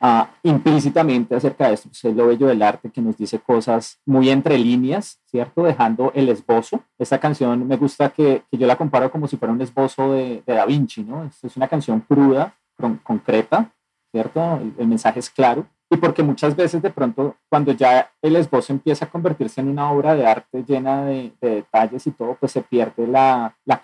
uh, 0.00 0.24
implícitamente 0.42 1.34
acerca 1.34 1.68
de 1.68 1.74
esto. 1.74 1.88
Pues 1.88 2.04
es 2.04 2.14
lo 2.14 2.26
bello 2.26 2.46
del 2.46 2.62
arte 2.62 2.90
que 2.90 3.00
nos 3.00 3.16
dice 3.16 3.38
cosas 3.38 3.98
muy 4.06 4.30
entre 4.30 4.58
líneas, 4.58 5.20
¿cierto? 5.26 5.62
Dejando 5.62 6.12
el 6.14 6.28
esbozo. 6.28 6.82
Esta 6.98 7.18
canción 7.18 7.66
me 7.66 7.76
gusta 7.76 8.10
que, 8.10 8.42
que 8.50 8.58
yo 8.58 8.66
la 8.66 8.76
comparo 8.76 9.10
como 9.10 9.28
si 9.28 9.36
fuera 9.36 9.52
un 9.52 9.60
esbozo 9.60 10.12
de, 10.12 10.42
de 10.46 10.54
Da 10.54 10.66
Vinci, 10.66 11.02
¿no? 11.02 11.24
Es, 11.24 11.42
es 11.44 11.56
una 11.56 11.68
canción 11.68 12.00
cruda, 12.00 12.54
con, 12.76 12.96
concreta, 12.98 13.72
¿cierto? 14.10 14.58
El, 14.60 14.74
el 14.78 14.88
mensaje 14.88 15.20
es 15.20 15.30
claro 15.30 15.66
y 15.90 15.96
porque 15.96 16.22
muchas 16.22 16.56
veces 16.56 16.82
de 16.82 16.90
pronto 16.90 17.36
cuando 17.48 17.72
ya 17.72 18.10
el 18.20 18.36
esbozo 18.36 18.72
empieza 18.72 19.04
a 19.04 19.10
convertirse 19.10 19.60
en 19.60 19.68
una 19.68 19.90
obra 19.92 20.14
de 20.14 20.26
arte 20.26 20.64
llena 20.66 21.04
de, 21.04 21.32
de 21.40 21.50
detalles 21.56 22.06
y 22.06 22.10
todo, 22.10 22.36
pues 22.38 22.52
se 22.52 22.62
pierde 22.62 23.06
la, 23.06 23.56
la, 23.64 23.80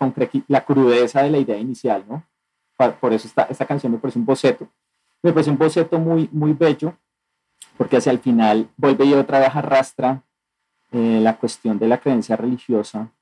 la, 0.49 0.65
crudeza 0.65 1.23
de 1.23 1.31
la 1.31 1.39
idea 1.39 1.59
inicial, 1.59 2.05
¿no? 2.09 2.25
Por 3.01 3.13
eso 3.13 3.29
esta, 3.29 3.43
esta 3.43 3.67
canción 3.67 3.93
me 3.93 3.99
parece 3.99 4.19
un 4.19 4.25
boceto. 4.25 4.67
Me 5.23 5.33
parece 5.33 5.51
un 5.51 5.59
boceto 5.59 5.99
muy, 5.99 6.29
muy 6.33 6.53
bello, 6.53 6.97
porque 7.77 7.99
hacia 7.99 8.13
el 8.13 8.19
final 8.19 8.69
vuelve 8.77 9.05
y 9.05 9.15
otra 9.15 9.39
vez 9.39 9.55
arrastra 9.55 10.23
eh, 10.93 11.21
la 11.23 11.37
cuestión 11.37 11.79
de 11.79 11.89
la 11.89 11.99
creencia 11.99 12.37
religiosa 12.37 13.13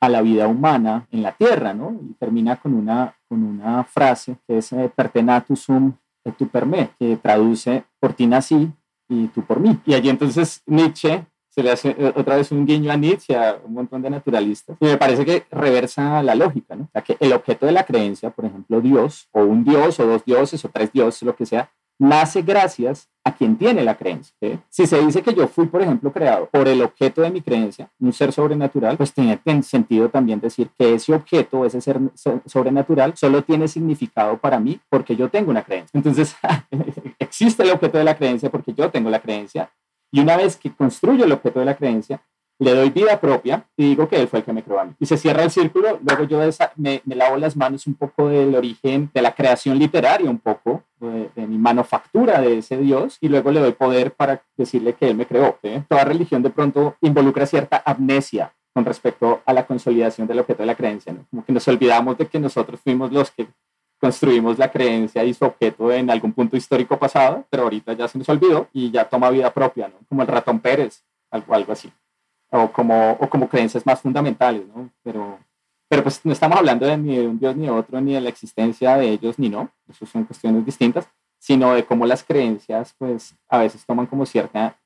a 0.00 0.08
la 0.08 0.20
vida 0.20 0.48
humana 0.48 1.06
en 1.12 1.22
la 1.22 1.32
tierra, 1.32 1.72
¿no? 1.74 1.92
Y 2.02 2.14
termina 2.14 2.56
con 2.56 2.74
una, 2.74 3.14
con 3.28 3.44
una 3.44 3.84
frase 3.84 4.36
que 4.46 4.58
es 4.58 4.72
eh, 4.72 4.90
pertenatus 4.94 5.60
sum 5.60 5.92
et 6.24 6.36
tu 6.36 6.48
per 6.48 6.66
me, 6.66 6.90
que 6.98 7.16
traduce 7.16 7.84
por 8.00 8.12
ti 8.12 8.26
nací 8.26 8.72
y 9.08 9.28
tú 9.28 9.42
por 9.42 9.60
mí. 9.60 9.78
Y 9.84 9.94
allí 9.94 10.08
entonces 10.08 10.62
Nietzsche 10.66 11.26
se 11.54 11.62
le 11.62 11.70
hace 11.70 11.90
eh, 11.90 12.12
otra 12.16 12.36
vez 12.36 12.50
un 12.50 12.64
guiño 12.64 12.90
a 12.90 12.96
Nietzsche, 12.96 13.36
a 13.36 13.58
un 13.62 13.74
montón 13.74 14.00
de 14.00 14.10
naturalistas, 14.10 14.76
y 14.80 14.86
me 14.86 14.96
parece 14.96 15.24
que 15.24 15.44
reversa 15.50 16.22
la 16.22 16.34
lógica, 16.34 16.74
¿no? 16.74 16.84
O 16.84 16.90
sea, 16.92 17.02
que 17.02 17.16
el 17.20 17.32
objeto 17.32 17.66
de 17.66 17.72
la 17.72 17.84
creencia, 17.84 18.30
por 18.30 18.46
ejemplo, 18.46 18.80
Dios, 18.80 19.28
o 19.32 19.42
un 19.42 19.62
Dios, 19.62 20.00
o 20.00 20.06
dos 20.06 20.24
dioses, 20.24 20.64
o 20.64 20.70
tres 20.70 20.90
dioses, 20.92 21.22
lo 21.22 21.36
que 21.36 21.44
sea, 21.44 21.70
nace 21.98 22.42
gracias 22.42 23.08
a 23.22 23.34
quien 23.36 23.56
tiene 23.56 23.84
la 23.84 23.96
creencia. 23.96 24.34
Si 24.68 24.86
se 24.86 24.98
dice 25.00 25.22
que 25.22 25.34
yo 25.34 25.46
fui, 25.46 25.66
por 25.66 25.82
ejemplo, 25.82 26.10
creado 26.10 26.46
por 26.46 26.66
el 26.66 26.82
objeto 26.82 27.20
de 27.20 27.30
mi 27.30 27.42
creencia, 27.42 27.90
un 28.00 28.12
ser 28.12 28.32
sobrenatural, 28.32 28.96
pues 28.96 29.12
tiene 29.12 29.38
sentido 29.62 30.08
también 30.08 30.40
decir 30.40 30.70
que 30.76 30.94
ese 30.94 31.14
objeto, 31.14 31.64
ese 31.64 31.80
ser 31.80 32.00
sobrenatural, 32.46 33.14
solo 33.16 33.44
tiene 33.44 33.68
significado 33.68 34.38
para 34.38 34.58
mí 34.58 34.80
porque 34.88 35.14
yo 35.14 35.28
tengo 35.28 35.50
una 35.50 35.62
creencia. 35.62 35.90
Entonces, 35.92 36.34
existe 37.20 37.62
el 37.62 37.70
objeto 37.70 37.98
de 37.98 38.04
la 38.04 38.16
creencia 38.16 38.50
porque 38.50 38.74
yo 38.74 38.90
tengo 38.90 39.08
la 39.10 39.20
creencia 39.20 39.70
y 40.12 40.20
una 40.20 40.36
vez 40.36 40.56
que 40.56 40.72
construyo 40.72 41.24
el 41.24 41.32
objeto 41.32 41.58
de 41.60 41.66
la 41.66 41.76
creencia, 41.76 42.22
le 42.58 42.74
doy 42.74 42.90
vida 42.90 43.20
propia 43.20 43.66
y 43.76 43.88
digo 43.88 44.08
que 44.08 44.20
él 44.20 44.28
fue 44.28 44.40
el 44.40 44.44
que 44.44 44.52
me 44.52 44.62
creó. 44.62 44.94
Y 45.00 45.06
se 45.06 45.16
cierra 45.16 45.42
el 45.42 45.50
círculo, 45.50 45.98
luego 46.02 46.24
yo 46.24 46.38
me, 46.76 47.02
lavo 47.06 47.36
las 47.36 47.56
manos 47.56 47.86
un 47.86 47.94
poco 47.94 48.28
del 48.28 48.54
origen 48.54 49.10
de 49.12 49.22
la 49.22 49.34
creación 49.34 49.78
literaria, 49.78 50.30
un 50.30 50.38
poco 50.38 50.84
de, 51.00 51.46
mi 51.46 51.58
manufactura 51.58 52.40
de 52.40 52.58
ese 52.58 52.76
Dios, 52.76 53.18
y 53.20 53.28
luego 53.28 53.50
le 53.50 53.60
doy 53.60 53.72
poder 53.72 54.12
para 54.12 54.42
decirle 54.56 54.92
que 54.92 55.08
él 55.08 55.16
me 55.16 55.26
creó. 55.26 55.58
Toda 55.88 56.04
religión 56.04 56.42
de 56.42 56.50
pronto 56.50 56.96
involucra 57.00 57.46
cierta 57.46 57.82
amnesia 57.84 58.54
con 58.72 58.84
respecto 58.84 59.42
a 59.44 59.52
la 59.52 59.66
consolidación 59.66 60.26
del 60.26 60.38
objeto 60.38 60.62
de 60.62 60.66
la 60.66 60.74
creencia, 60.74 61.14
como 61.30 61.44
que 61.44 61.52
nos 61.52 61.66
olvidamos 61.68 62.16
de 62.16 62.26
que 62.26 62.38
nosotros 62.38 62.80
fuimos 62.80 63.12
los 63.12 63.30
que 63.30 63.48
construimos 64.02 64.58
la 64.58 64.68
creencia 64.68 65.22
y 65.22 65.32
su 65.32 65.44
objeto 65.44 65.92
en 65.92 66.10
algún 66.10 66.32
punto 66.32 66.56
histórico 66.56 66.98
pasado, 66.98 67.46
pero 67.48 67.62
ahorita 67.62 67.92
ya 67.92 68.08
se 68.08 68.18
nos 68.18 68.28
olvidó 68.28 68.66
y 68.72 68.90
ya 68.90 69.08
toma 69.08 69.30
vida 69.30 69.54
propia, 69.54 69.86
¿no? 69.86 69.94
Como 70.08 70.22
el 70.22 70.26
ratón 70.26 70.58
Pérez, 70.58 71.04
algo, 71.30 71.54
así, 71.70 71.88
o 72.50 72.72
como, 72.72 73.12
o 73.12 73.30
como 73.30 73.48
creencias 73.48 73.86
más 73.86 74.00
fundamentales, 74.00 74.66
¿no? 74.74 74.90
Pero, 75.04 75.38
pero 75.88 76.02
pues 76.02 76.20
no 76.24 76.32
estamos 76.32 76.58
hablando 76.58 76.84
de 76.84 76.98
ni 76.98 77.16
de 77.16 77.28
un 77.28 77.38
Dios 77.38 77.54
ni 77.54 77.66
de 77.66 77.70
otro, 77.70 78.00
ni 78.00 78.14
de 78.14 78.20
la 78.20 78.28
existencia 78.28 78.96
de 78.96 79.08
ellos, 79.08 79.38
ni 79.38 79.48
no, 79.48 79.70
eso 79.88 80.04
son 80.04 80.24
cuestiones 80.24 80.66
distintas, 80.66 81.06
sino 81.38 81.72
de 81.72 81.84
cómo 81.84 82.04
las 82.04 82.24
creencias, 82.24 82.96
pues 82.98 83.36
a 83.48 83.58
veces 83.58 83.86
toman 83.86 84.06
como 84.06 84.26
cierta 84.26 84.76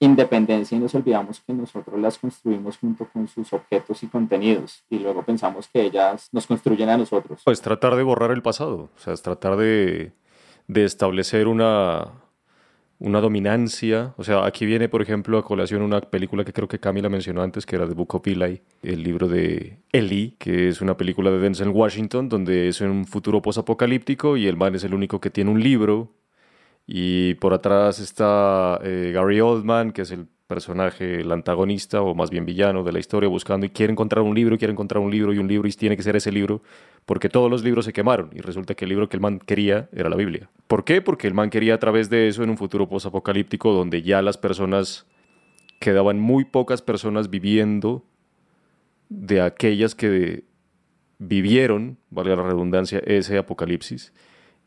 independencia 0.00 0.76
y 0.76 0.80
nos 0.80 0.94
olvidamos 0.94 1.40
que 1.40 1.52
nosotros 1.52 1.98
las 2.00 2.18
construimos 2.18 2.78
junto 2.78 3.08
con 3.08 3.26
sus 3.26 3.52
objetos 3.52 4.02
y 4.02 4.06
contenidos 4.06 4.84
y 4.88 4.98
luego 4.98 5.24
pensamos 5.24 5.68
que 5.68 5.82
ellas 5.82 6.28
nos 6.32 6.46
construyen 6.46 6.88
a 6.88 6.96
nosotros. 6.96 7.42
Pues 7.44 7.60
tratar 7.60 7.96
de 7.96 8.02
borrar 8.02 8.30
el 8.30 8.42
pasado, 8.42 8.90
o 8.94 8.98
sea, 8.98 9.12
es 9.12 9.22
tratar 9.22 9.56
de, 9.56 10.12
de 10.68 10.84
establecer 10.84 11.48
una, 11.48 12.12
una 12.98 13.20
dominancia. 13.20 14.14
O 14.16 14.24
sea, 14.24 14.44
aquí 14.44 14.66
viene, 14.66 14.88
por 14.88 15.02
ejemplo, 15.02 15.38
a 15.38 15.44
colación 15.44 15.82
una 15.82 16.00
película 16.00 16.44
que 16.44 16.52
creo 16.52 16.68
que 16.68 16.78
Camila 16.78 17.08
mencionó 17.08 17.42
antes, 17.42 17.66
que 17.66 17.76
era 17.76 17.86
The 17.86 17.94
Book 17.94 18.14
of 18.14 18.26
Eli, 18.26 18.62
el 18.82 19.02
libro 19.02 19.28
de 19.28 19.78
Eli, 19.92 20.36
que 20.38 20.68
es 20.68 20.80
una 20.80 20.96
película 20.96 21.30
de 21.30 21.38
Denzel 21.38 21.68
Washington, 21.68 22.28
donde 22.28 22.68
es 22.68 22.80
en 22.80 22.90
un 22.90 23.06
futuro 23.06 23.42
posapocalíptico 23.42 24.36
y 24.36 24.46
el 24.46 24.56
man 24.56 24.74
es 24.74 24.84
el 24.84 24.94
único 24.94 25.20
que 25.20 25.30
tiene 25.30 25.50
un 25.50 25.62
libro 25.62 26.12
y 26.90 27.34
por 27.34 27.52
atrás 27.52 28.00
está 28.00 28.80
eh, 28.82 29.12
Gary 29.14 29.42
Oldman, 29.42 29.92
que 29.92 30.02
es 30.02 30.10
el 30.10 30.26
personaje, 30.46 31.20
el 31.20 31.30
antagonista 31.30 32.00
o 32.00 32.14
más 32.14 32.30
bien 32.30 32.46
villano 32.46 32.82
de 32.82 32.92
la 32.92 32.98
historia, 32.98 33.28
buscando 33.28 33.66
y 33.66 33.68
quiere 33.68 33.92
encontrar 33.92 34.24
un 34.24 34.34
libro, 34.34 34.56
quiere 34.56 34.72
encontrar 34.72 35.02
un 35.02 35.10
libro 35.10 35.34
y 35.34 35.38
un 35.38 35.46
libro 35.46 35.68
y 35.68 35.72
tiene 35.72 35.98
que 35.98 36.02
ser 36.02 36.16
ese 36.16 36.32
libro, 36.32 36.62
porque 37.04 37.28
todos 37.28 37.50
los 37.50 37.62
libros 37.62 37.84
se 37.84 37.92
quemaron 37.92 38.30
y 38.32 38.40
resulta 38.40 38.74
que 38.74 38.86
el 38.86 38.88
libro 38.88 39.06
que 39.06 39.18
el 39.18 39.20
man 39.20 39.38
quería 39.38 39.90
era 39.92 40.08
la 40.08 40.16
Biblia. 40.16 40.48
¿Por 40.66 40.84
qué? 40.84 41.02
Porque 41.02 41.26
el 41.26 41.34
man 41.34 41.50
quería 41.50 41.74
a 41.74 41.78
través 41.78 42.08
de 42.08 42.26
eso 42.26 42.42
en 42.42 42.48
un 42.48 42.56
futuro 42.56 42.88
posapocalíptico 42.88 43.74
donde 43.74 44.00
ya 44.00 44.22
las 44.22 44.38
personas 44.38 45.06
quedaban 45.80 46.18
muy 46.18 46.46
pocas 46.46 46.80
personas 46.80 47.28
viviendo 47.28 48.06
de 49.10 49.42
aquellas 49.42 49.94
que 49.94 50.44
vivieron, 51.18 51.98
valga 52.08 52.34
la 52.34 52.44
redundancia, 52.44 53.02
ese 53.04 53.36
apocalipsis 53.36 54.14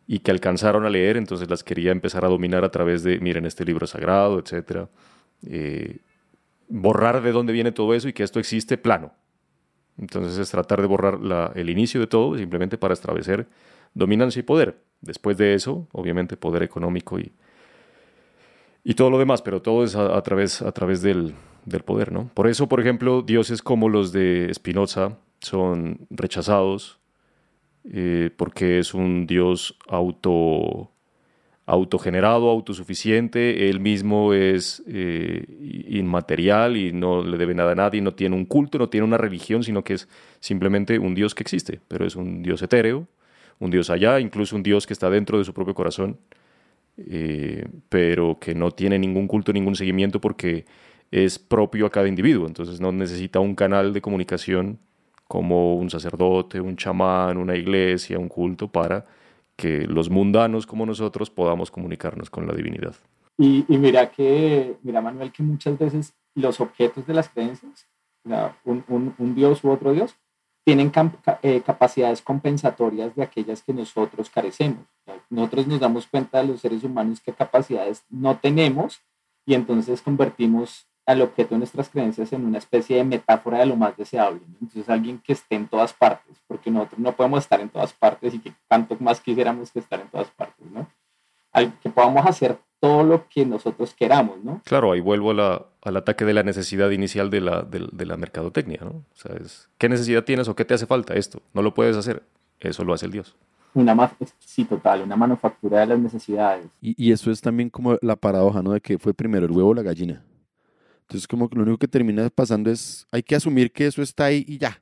y 0.08 0.20
que 0.20 0.32
alcanzaron 0.32 0.86
a 0.86 0.90
leer, 0.90 1.18
entonces 1.18 1.50
las 1.50 1.64
quería 1.64 1.92
empezar 1.92 2.26
a 2.26 2.28
dominar 2.28 2.64
a 2.66 2.72
través 2.72 3.04
de, 3.04 3.20
miren, 3.20 3.46
este 3.46 3.66
libro 3.66 3.88
sagrado, 3.88 4.40
etc. 4.40 4.88
Eh, 5.46 6.00
borrar 6.68 7.22
de 7.22 7.32
dónde 7.32 7.54
viene 7.54 7.72
todo 7.72 7.94
eso 7.94 8.08
y 8.10 8.14
que 8.14 8.24
esto 8.24 8.40
existe 8.40 8.78
plano. 8.78 9.14
Entonces 9.98 10.38
es 10.38 10.50
tratar 10.50 10.82
de 10.82 10.88
borrar 10.88 11.20
el 11.56 11.70
inicio 11.70 12.00
de 12.00 12.08
todo 12.08 12.38
simplemente 12.38 12.78
para 12.78 12.94
establecer 12.94 13.48
dominancia 13.94 14.40
y 14.40 14.44
poder. 14.44 14.82
Después 15.02 15.38
de 15.38 15.54
eso, 15.54 15.88
obviamente, 15.92 16.38
poder 16.38 16.64
económico 16.64 17.20
y, 17.20 17.32
y 18.84 18.94
todo 18.94 19.10
lo 19.10 19.20
demás, 19.20 19.42
pero 19.42 19.62
todo 19.62 19.84
es 19.84 19.96
a, 19.96 20.18
a 20.18 20.22
través, 20.22 20.62
a 20.62 20.72
través 20.72 21.02
del, 21.02 21.34
del, 21.66 21.84
poder, 21.84 22.12
¿no? 22.12 22.30
Por 22.34 22.48
eso, 22.48 22.68
por 22.68 22.80
ejemplo, 22.80 23.22
dioses 23.22 23.62
como 23.62 23.90
los 23.90 24.12
de 24.12 24.52
Spinoza 24.54 25.18
son 25.40 26.08
rechazados 26.10 27.01
eh, 27.90 28.30
porque 28.38 28.80
es 28.80 28.94
un 28.94 29.26
Dios 29.26 29.78
auto, 29.88 30.92
autogenerado, 31.66 32.50
autosuficiente, 32.50 33.70
él 33.70 33.80
mismo 33.80 34.34
es 34.34 34.84
eh, 34.88 35.46
inmaterial 35.90 36.78
y 36.78 36.92
no 36.92 37.24
le 37.24 37.38
debe 37.38 37.56
nada 37.56 37.72
a 37.72 37.76
nadie, 37.76 38.02
no 38.02 38.14
tiene 38.14 38.36
un 38.36 38.46
culto, 38.46 38.78
no 38.78 38.90
tiene 38.90 39.06
una 39.06 39.18
religión, 39.18 39.64
sino 39.64 39.84
que 39.84 39.94
es 39.94 40.08
simplemente 40.40 41.00
un 41.00 41.16
Dios 41.16 41.34
que 41.34 41.44
existe, 41.44 41.80
pero 41.88 42.06
es 42.06 42.16
un 42.16 42.44
Dios 42.44 42.62
etéreo, 42.62 43.08
un 43.60 43.72
Dios 43.72 43.90
allá, 43.90 44.20
incluso 44.20 44.56
un 44.56 44.64
Dios 44.64 44.86
que 44.86 44.94
está 44.94 45.10
dentro 45.10 45.38
de 45.38 45.44
su 45.44 45.54
propio 45.54 45.74
corazón, 45.74 46.20
eh, 46.98 47.68
pero 47.90 48.38
que 48.40 48.54
no 48.54 48.72
tiene 48.72 49.00
ningún 49.00 49.28
culto, 49.28 49.54
ningún 49.54 49.76
seguimiento 49.76 50.22
porque 50.22 50.66
es 51.10 51.40
propio 51.40 51.86
a 51.86 51.90
cada 51.90 52.08
individuo, 52.08 52.48
entonces 52.48 52.80
no 52.80 52.92
necesita 52.92 53.40
un 53.40 53.56
canal 53.56 53.94
de 53.94 54.02
comunicación 54.02 54.80
como 55.32 55.76
un 55.76 55.90
sacerdote, 55.90 56.60
un 56.60 56.76
chamán, 56.76 57.38
una 57.38 57.56
iglesia, 57.56 58.20
un 58.20 58.28
culto, 58.28 58.68
para 58.68 59.06
que 59.56 59.88
los 59.88 60.10
mundanos 60.10 60.68
como 60.68 60.86
nosotros 60.86 61.30
podamos 61.30 61.72
comunicarnos 61.72 62.30
con 62.30 62.46
la 62.46 62.54
divinidad. 62.54 62.96
Y, 63.38 63.64
mira 63.70 64.12
que, 64.12 64.76
mira 64.84 65.00
Manuel, 65.00 65.32
que 65.32 65.42
muchas 65.42 65.80
veces 65.80 66.14
los 66.36 66.60
objetos 66.60 67.08
de 67.08 67.14
las 67.14 67.30
creencias, 67.30 67.88
un, 68.66 69.34
dios 69.34 69.64
u 69.64 69.70
otro 69.70 69.94
dios, 69.94 70.18
tienen 70.66 70.92
eh, 71.44 71.62
capacidades 71.66 72.22
compensatorias 72.22 73.16
de 73.16 73.24
aquellas 73.24 73.64
que 73.64 73.74
nosotros 73.74 74.30
carecemos. 74.30 74.84
Nosotros 75.30 75.66
nos 75.66 75.80
damos 75.80 76.08
cuenta 76.08 76.42
de 76.42 76.50
los 76.50 76.60
seres 76.60 76.84
humanos 76.84 77.22
qué 77.22 77.32
capacidades 77.32 78.04
no 78.10 78.38
tenemos 78.38 79.00
y 79.46 79.54
entonces 79.54 80.02
convertimos 80.02 80.88
al 81.06 81.22
objeto 81.22 81.56
de 81.56 81.60
nuestras 81.60 81.90
creencias 81.90 82.32
en 82.34 82.46
una 82.46 82.58
especie 82.58 82.98
de 82.98 83.04
metáfora 83.04 83.60
de 83.60 83.66
lo 83.66 83.76
más 83.76 83.98
deseable. 83.98 84.42
Entonces, 84.48 84.88
alguien 84.90 85.20
que 85.20 85.34
esté 85.34 85.56
en 85.56 85.68
todas 85.68 85.94
partes, 85.94 86.38
porque 86.48 86.72
nosotros 86.72 87.00
no 87.00 87.16
podemos 87.16 87.40
estar 87.40 87.60
en 87.60 87.70
todas 87.70 87.94
partes 87.94 88.34
y 88.34 88.40
que 88.40 88.54
tanto 88.68 88.96
más 89.00 89.20
quisiéramos 89.20 89.72
que 89.72 89.80
estar 89.80 90.00
en 90.00 90.08
todas 90.08 90.30
partes, 90.32 90.70
¿no? 90.72 90.88
Al 91.52 91.78
que 91.80 91.90
podamos 91.90 92.26
hacer 92.26 92.58
todo 92.80 93.04
lo 93.04 93.28
que 93.30 93.46
nosotros 93.46 93.94
queramos, 93.94 94.44
¿no? 94.44 94.62
Claro, 94.66 94.92
ahí 94.92 95.02
vuelvo 95.02 95.32
al 95.32 95.98
ataque 95.98 96.26
de 96.26 96.34
la 96.34 96.44
necesidad 96.44 96.90
inicial 96.90 97.30
de 97.30 97.42
la, 97.42 97.62
de, 97.62 98.06
la 98.06 98.18
mercadotecnia, 98.18 98.80
¿no? 98.82 98.90
O 98.90 99.16
sea, 99.16 99.36
¿qué 99.78 99.90
necesidad 99.90 100.24
tienes 100.24 100.48
o 100.48 100.56
qué 100.56 100.66
te 100.66 100.74
hace 100.74 100.88
falta 100.88 101.14
esto? 101.14 101.42
No 101.54 101.62
lo 101.62 101.74
puedes 101.74 101.96
hacer, 101.98 102.24
eso 102.60 102.84
lo 102.84 102.94
hace 102.94 103.06
el 103.06 103.12
Dios. 103.12 103.36
Una, 103.74 104.12
sí, 104.40 104.66
total, 104.66 105.04
una 105.04 105.16
manufactura 105.16 105.82
de 105.82 105.88
las 105.88 106.00
necesidades. 106.00 106.66
Y, 106.82 106.96
y 107.02 107.12
eso 107.12 107.32
es 107.32 107.40
también 107.40 107.70
como 107.70 107.98
la 108.02 108.16
paradoja, 108.16 108.62
¿no? 108.62 108.72
De 108.72 108.82
que 108.82 108.98
fue 108.98 109.14
primero 109.14 109.46
el 109.46 109.52
huevo 109.52 109.70
o 109.70 109.74
la 109.74 109.84
gallina. 109.84 110.24
Entonces, 111.12 111.28
como 111.28 111.50
que 111.50 111.58
lo 111.58 111.64
único 111.64 111.78
que 111.78 111.90
termina 111.90 112.30
pasando 112.30 112.72
es, 112.72 113.06
hay 113.12 113.22
que 113.22 113.36
asumir 113.36 113.74
que 113.74 113.86
eso 113.86 114.02
está 114.02 114.26
ahí 114.26 114.46
y 114.48 114.58
ya. 114.58 114.82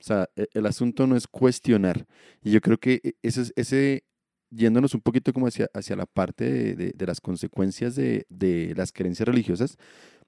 O 0.00 0.02
sea, 0.02 0.26
e, 0.34 0.48
el 0.54 0.64
asunto 0.64 1.06
no 1.06 1.16
es 1.16 1.26
cuestionar. 1.26 2.06
Y 2.42 2.50
yo 2.50 2.62
creo 2.62 2.80
que 2.80 2.98
e, 3.04 3.14
ese, 3.20 3.52
ese 3.54 4.04
yéndonos 4.48 4.94
un 4.94 5.02
poquito 5.02 5.34
como 5.34 5.48
hacia, 5.48 5.68
hacia 5.74 5.96
la 5.96 6.06
parte 6.06 6.74
de, 6.74 6.92
de, 6.92 7.06
las 7.06 7.20
consecuencias 7.20 7.94
de, 7.94 8.24
de, 8.30 8.72
las 8.74 8.90
creencias 8.90 9.28
religiosas, 9.28 9.76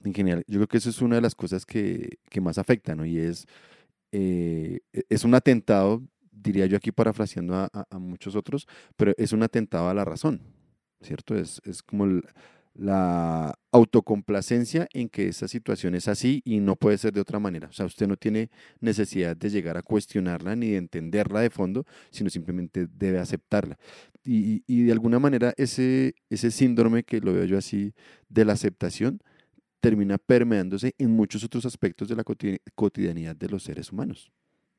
en 0.05 0.13
general, 0.13 0.45
yo 0.47 0.59
creo 0.59 0.69
que 0.69 0.77
eso 0.77 0.91
es 0.91 1.01
una 1.01 1.15
de 1.17 1.23
las 1.23 1.35
cosas 1.35 1.65
que, 1.65 2.19
que 2.29 2.43
más 2.43 2.59
afectan, 2.59 2.99
¿no? 2.99 3.07
Y 3.07 3.17
es, 3.17 3.47
eh, 4.13 4.81
e, 4.93 5.05
es 5.09 5.25
un 5.25 5.35
atentado, 5.35 6.03
diría 6.31 6.67
yo 6.67 6.77
aquí 6.77 6.93
parafraseando 6.93 7.55
a, 7.55 7.71
a, 7.73 7.99
muchos 7.99 8.37
otros, 8.37 8.69
pero 8.97 9.15
es 9.17 9.33
un 9.33 9.43
atentado 9.43 9.89
a 9.89 9.95
la 9.95 10.05
razón, 10.05 10.43
¿cierto? 11.01 11.35
Es, 11.37 11.63
es 11.65 11.83
como 11.83 12.05
el, 12.05 12.23
la 12.75 13.55
autocomplacencia 13.71 14.89
en 14.93 15.09
que 15.09 15.29
esa 15.29 15.47
situación 15.49 15.95
es 15.95 16.09
así 16.09 16.43
y 16.45 16.61
no 16.61 16.77
puede 16.77 16.99
ser 16.99 17.13
de 17.13 17.21
otra 17.21 17.39
manera. 17.39 17.69
O 17.69 17.73
sea, 17.73 17.87
usted 17.87 18.09
no 18.09 18.17
tiene 18.17 18.51
necesidad 18.81 19.37
de 19.37 19.51
llegar 19.51 19.77
a 19.77 19.83
cuestionarla 19.83 20.57
ni 20.57 20.71
de 20.71 20.79
entenderla 20.79 21.41
de 21.41 21.51
fondo, 21.51 21.85
sino 22.11 22.31
simplemente 22.31 22.89
debe 22.91 23.19
aceptarla. 23.19 23.79
Y, 24.25 24.65
y 24.67 24.85
de 24.85 24.93
alguna 24.93 25.19
manera 25.19 25.55
ese, 25.57 26.15
ese 26.31 26.51
síndrome 26.51 27.05
que 27.05 27.21
lo 27.21 27.33
veo 27.33 27.45
yo 27.45 27.59
así 27.59 27.95
de 28.29 28.45
la 28.45 28.55
aceptación 28.55 29.21
termina 29.81 30.19
permeándose 30.19 30.95
en 30.99 31.11
muchos 31.11 31.45
otros 31.45 31.67
aspectos 31.67 32.09
de 32.09 32.17
la 32.17 32.25
cotidianidad 32.75 33.37
de 33.37 33.49
los 33.49 33.63
seres 33.63 33.93
humanos. 33.93 34.33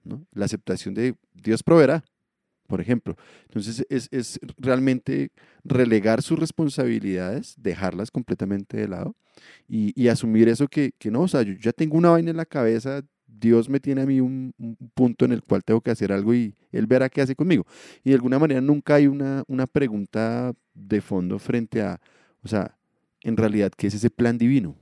¿no? 0.04 0.26
La 0.32 0.46
aceptación 0.46 0.96
de 0.96 1.16
Dios 1.34 1.62
proveerá, 1.62 2.04
por 2.68 2.82
ejemplo. 2.82 3.16
Entonces 3.44 3.86
es, 3.90 4.08
es, 4.12 4.40
realmente 4.58 5.32
relegar 5.64 6.22
sus 6.22 6.40
responsabilidades, 6.40 7.56
dejarlas 7.58 8.12
completamente 8.12 8.78
de 8.78 8.88
lado 8.88 9.16
y, 9.68 10.00
y 10.02 10.08
asumir 10.08 10.50
eso 10.50 10.68
que, 10.68 10.92
que, 10.98 11.12
no, 11.12 11.22
o 11.22 11.28
sea, 11.28 11.42
yo 11.42 11.54
ya 11.54 11.72
tengo 11.72 11.98
una 11.98 12.12
vaina 12.12 12.32
en 12.32 12.38
la 12.38 12.46
cabeza, 12.46 13.04
Dios 13.28 13.70
me 13.70 13.80
tiene 13.80 14.02
a 14.02 14.06
mí 14.06 14.22
un, 14.22 14.54
un, 14.58 14.78
punto 14.94 15.26
en 15.26 15.32
el 15.32 15.44
cual 15.44 15.64
tengo 15.64 15.82
que 15.82 15.92
hacer 15.92 16.12
algo 16.12 16.34
y 16.34 16.56
Él 16.72 16.88
verá 16.88 17.10
qué 17.10 17.22
hace 17.22 17.36
conmigo. 17.36 17.66
Y 18.04 18.10
de 18.10 18.16
alguna 18.16 18.40
manera 18.40 18.62
nunca 18.62 18.96
hay 18.96 19.08
una, 19.08 19.44
una 19.48 19.68
pregunta 19.68 20.54
de 20.74 21.02
fondo 21.02 21.40
frente 21.40 21.82
a, 21.82 22.00
o 22.44 22.48
sea, 22.48 22.78
en 23.22 23.38
realidad, 23.38 23.72
¿qué 23.76 23.88
es 23.88 23.96
ese 23.96 24.10
plan 24.10 24.38
divino? 24.38 24.76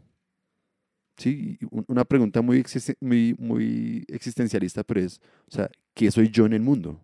Sí, 1.17 1.57
una 1.87 2.03
pregunta 2.05 2.41
muy, 2.41 2.63
muy, 2.99 3.35
muy 3.37 4.03
existencialista, 4.07 4.83
pero 4.83 4.99
es, 4.99 5.21
o 5.47 5.51
sea, 5.51 5.69
¿qué 5.93 6.09
soy 6.11 6.29
yo 6.29 6.45
en 6.45 6.53
el 6.53 6.61
mundo? 6.61 6.99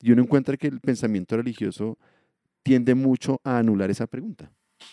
Y 0.00 0.12
uno 0.12 0.22
encuentra 0.22 0.56
que 0.56 0.68
el 0.68 0.80
pensamiento 0.80 1.36
religioso 1.36 1.98
tiende 2.62 2.94
mucho 2.94 3.40
a 3.44 3.58
anular 3.58 3.90
esa 3.90 4.06
pregunta. 4.06 4.50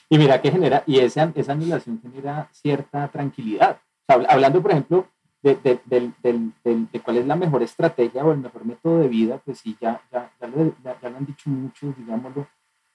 Y 0.10 0.18
mira 0.18 0.41
que 0.41 0.51
genera, 0.51 0.84
y 0.88 0.99
esa, 0.99 1.32
esa 1.36 1.51
anulación 1.51 2.01
genera 2.01 2.49
cierta 2.51 3.08
tranquilidad. 3.10 3.80
hablando, 4.08 4.62
por 4.62 4.72
ejemplo, 4.72 5.08
de, 5.43 5.56
de, 5.86 6.12
de, 6.24 6.88
de, 6.91 6.99
cuál 7.01 7.18
es 7.18 7.28
la 7.28 7.36
mejor 7.36 7.62
estrategia 7.62 8.26
o 8.26 8.32
el 8.32 8.39
mejor 8.39 8.66
método 8.66 8.99
de 8.99 9.08
vida, 9.08 9.39
pues 9.45 9.60
sí, 9.60 9.78
ya, 9.80 10.01
ya, 10.12 10.32
ya, 10.41 10.47
lo, 10.47 10.76
ya 10.84 10.97
lo, 11.01 11.18
han 11.18 11.26
dicho 11.26 11.49
muchos, 11.51 11.95
digámoslo. 11.97 12.47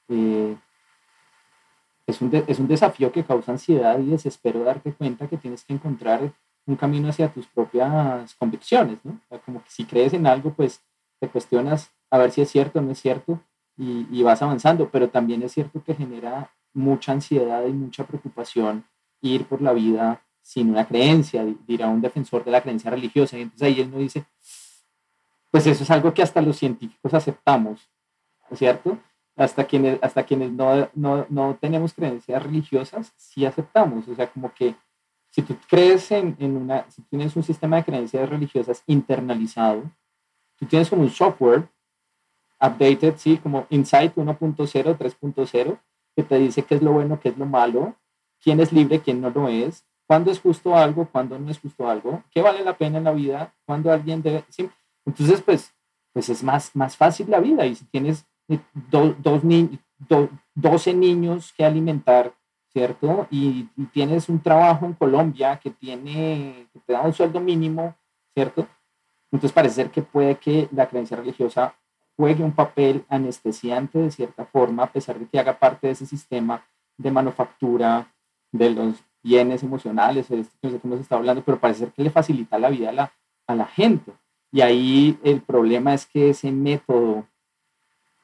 Eh, 0.09 0.57
es, 2.07 2.21
un 2.21 2.35
es 2.35 2.59
un 2.59 2.67
desafío 2.67 3.13
que 3.13 3.23
causa 3.23 3.53
ansiedad 3.53 3.99
y 4.01 4.07
desespero 4.07 4.65
darte 4.65 4.93
cuenta 4.93 5.29
que 5.29 5.37
tienes 5.37 5.65
que 5.65 5.75
encontrar 5.75 6.33
un 6.67 6.77
camino 6.77 7.09
hacia 7.09 7.33
tus 7.33 7.47
propias 7.47 8.35
convicciones, 8.35 8.99
¿no? 9.05 9.21
como 9.45 9.63
que 9.63 9.71
si 9.71 9.85
crees 9.85 10.13
en 10.13 10.27
algo, 10.27 10.53
pues 10.53 10.81
te 11.21 11.29
cuestionas 11.29 11.91
a 12.11 12.19
ver 12.19 12.31
si 12.33 12.43
es 12.43 12.51
cierto 12.51 12.81
o 12.81 12.83
no 12.83 12.93
es 12.93 13.01
cierto 13.01 13.41
y, 13.77 14.23
vas 14.23 14.43
avanzando, 14.43 14.91
pero 14.91 15.09
también 15.09 15.43
es 15.43 15.53
cierto 15.53 15.83
que 15.83 15.95
genera 15.95 16.53
mucha 16.75 17.13
ansiedad 17.13 17.65
y 17.65 17.73
mucha 17.73 18.05
preocupación 18.05 18.85
ir 19.23 19.47
por 19.47 19.63
la 19.63 19.73
vida 19.73 20.23
sin 20.43 20.71
una 20.71 20.87
creencia, 20.87 21.47
dirá 21.67 21.89
un 21.89 22.03
defensor 22.03 22.45
de 22.45 22.51
la 22.51 22.61
creencia 22.61 22.91
religiosa. 22.91 23.39
Y 23.39 23.43
entonces 23.43 23.67
ahí 23.67 23.81
él 23.81 23.91
no 23.91 23.99
dice, 23.99 24.27
pues 25.51 25.67
eso 25.67 25.83
es 25.83 25.91
algo 25.91 26.13
que 26.13 26.23
hasta 26.23 26.43
los 26.43 26.59
científicos 26.59 27.15
aceptamos, 27.15 27.89
¿cierto? 28.53 28.99
Hasta 29.37 29.65
quienes, 29.65 29.99
hasta 30.03 30.25
quienes 30.25 30.53
no, 30.53 30.91
no, 30.95 31.27
no 31.31 31.57
tenemos 31.59 31.95
creencias 31.95 32.43
religiosas, 32.43 33.15
sí 33.17 33.47
aceptamos. 33.47 34.07
O 34.09 34.15
sea, 34.15 34.31
como 34.31 34.53
que 34.53 34.75
si 35.31 35.41
tú 35.41 35.57
crees 35.69 36.11
en, 36.11 36.37
en 36.39 36.57
una, 36.57 36.85
si 36.91 37.01
tienes 37.03 37.35
un 37.35 37.43
sistema 37.43 37.77
de 37.77 37.85
creencias 37.85 38.29
religiosas 38.29 38.83
internalizado, 38.87 39.91
tú 40.57 40.67
tienes 40.67 40.91
como 40.91 41.03
un 41.03 41.11
software 41.11 41.67
updated, 42.61 43.17
sí, 43.17 43.39
como 43.39 43.67
Insight 43.71 44.15
1.0, 44.15 44.99
3.0, 44.99 45.79
que 46.17 46.23
te 46.23 46.39
dice 46.39 46.63
qué 46.63 46.75
es 46.77 46.83
lo 46.83 46.93
bueno, 46.93 47.19
qué 47.21 47.31
es 47.31 47.39
lo 47.39 47.47
malo, 47.47 47.97
quién 48.43 48.61
es 48.61 48.73
libre, 48.73 49.01
quién 49.01 49.21
no 49.21 49.31
lo 49.31 49.49
es, 49.49 49.85
cuándo 50.07 50.31
es 50.31 50.41
justo 50.41 50.77
algo, 50.77 51.09
cuándo 51.11 51.39
no 51.39 51.51
es 51.51 51.59
justo 51.59 51.89
algo, 51.89 52.23
qué 52.31 52.43
vale 52.43 52.65
la 52.65 52.77
pena 52.77 52.99
en 52.99 53.05
la 53.05 53.13
vida, 53.13 53.55
cuándo 53.65 53.93
alguien 53.93 54.23
debe... 54.23 54.45
¿sí? 54.49 54.69
Entonces, 55.07 55.41
pues, 55.43 55.73
pues 56.13 56.29
es 56.29 56.43
más, 56.43 56.75
más 56.75 56.97
fácil 56.97 57.31
la 57.31 57.41
vida 57.41 57.65
y 57.67 57.75
si 57.75 57.85
tienes 57.87 58.27
dos, 58.91 59.45
ni, 59.45 59.79
12 60.55 60.95
niños 60.95 61.53
que 61.53 61.65
alimentar, 61.65 62.35
¿cierto? 62.73 63.27
Y, 63.31 63.69
y, 63.77 63.87
tienes 63.87 64.29
un 64.29 64.41
trabajo 64.41 64.87
en 64.87 64.95
Colombia 64.95 65.59
que, 65.59 65.71
tiene, 65.71 66.69
que 66.73 66.81
te 66.81 66.93
da 66.93 67.03
un 67.03 67.13
sueldo 67.13 67.41
mínimo, 67.41 67.95
¿cierto? 68.35 68.67
Entonces 69.31 69.53
parece 69.53 69.77
ser 69.77 69.91
que 69.91 70.03
puede 70.03 70.37
que 70.37 70.69
la 70.73 70.89
creencia 70.89 71.17
religiosa 71.17 71.75
juegue 72.21 72.45
un 72.45 72.53
papel 72.53 73.07
anestesiante 73.09 73.99
de 73.99 74.11
cierta 74.11 74.45
forma, 74.45 74.83
a 74.83 74.93
pesar 74.93 75.19
de 75.19 75.27
que 75.27 75.39
haga 75.39 75.59
parte 75.59 75.87
de 75.87 75.95
ese 75.95 76.05
sistema 76.05 76.63
de 76.99 77.11
manufactura 77.11 78.13
de 78.53 78.69
los 78.69 79.03
bienes 79.23 79.63
emocionales, 79.63 80.29
de 80.29 80.41
esto 80.41 80.55
que 80.61 80.69
hemos 80.85 81.01
estado 81.01 81.21
hablando, 81.21 81.43
pero 81.43 81.59
parece 81.59 81.81
ser 81.81 81.93
que 81.93 82.03
le 82.03 82.11
facilita 82.11 82.59
la 82.59 82.69
vida 82.69 82.91
a 82.91 82.93
la, 82.93 83.13
a 83.47 83.55
la 83.55 83.65
gente. 83.65 84.13
Y 84.53 84.61
ahí 84.61 85.19
el 85.25 85.41
problema 85.41 85.95
es 85.95 86.05
que 86.05 86.29
ese 86.29 86.53
método 86.53 87.27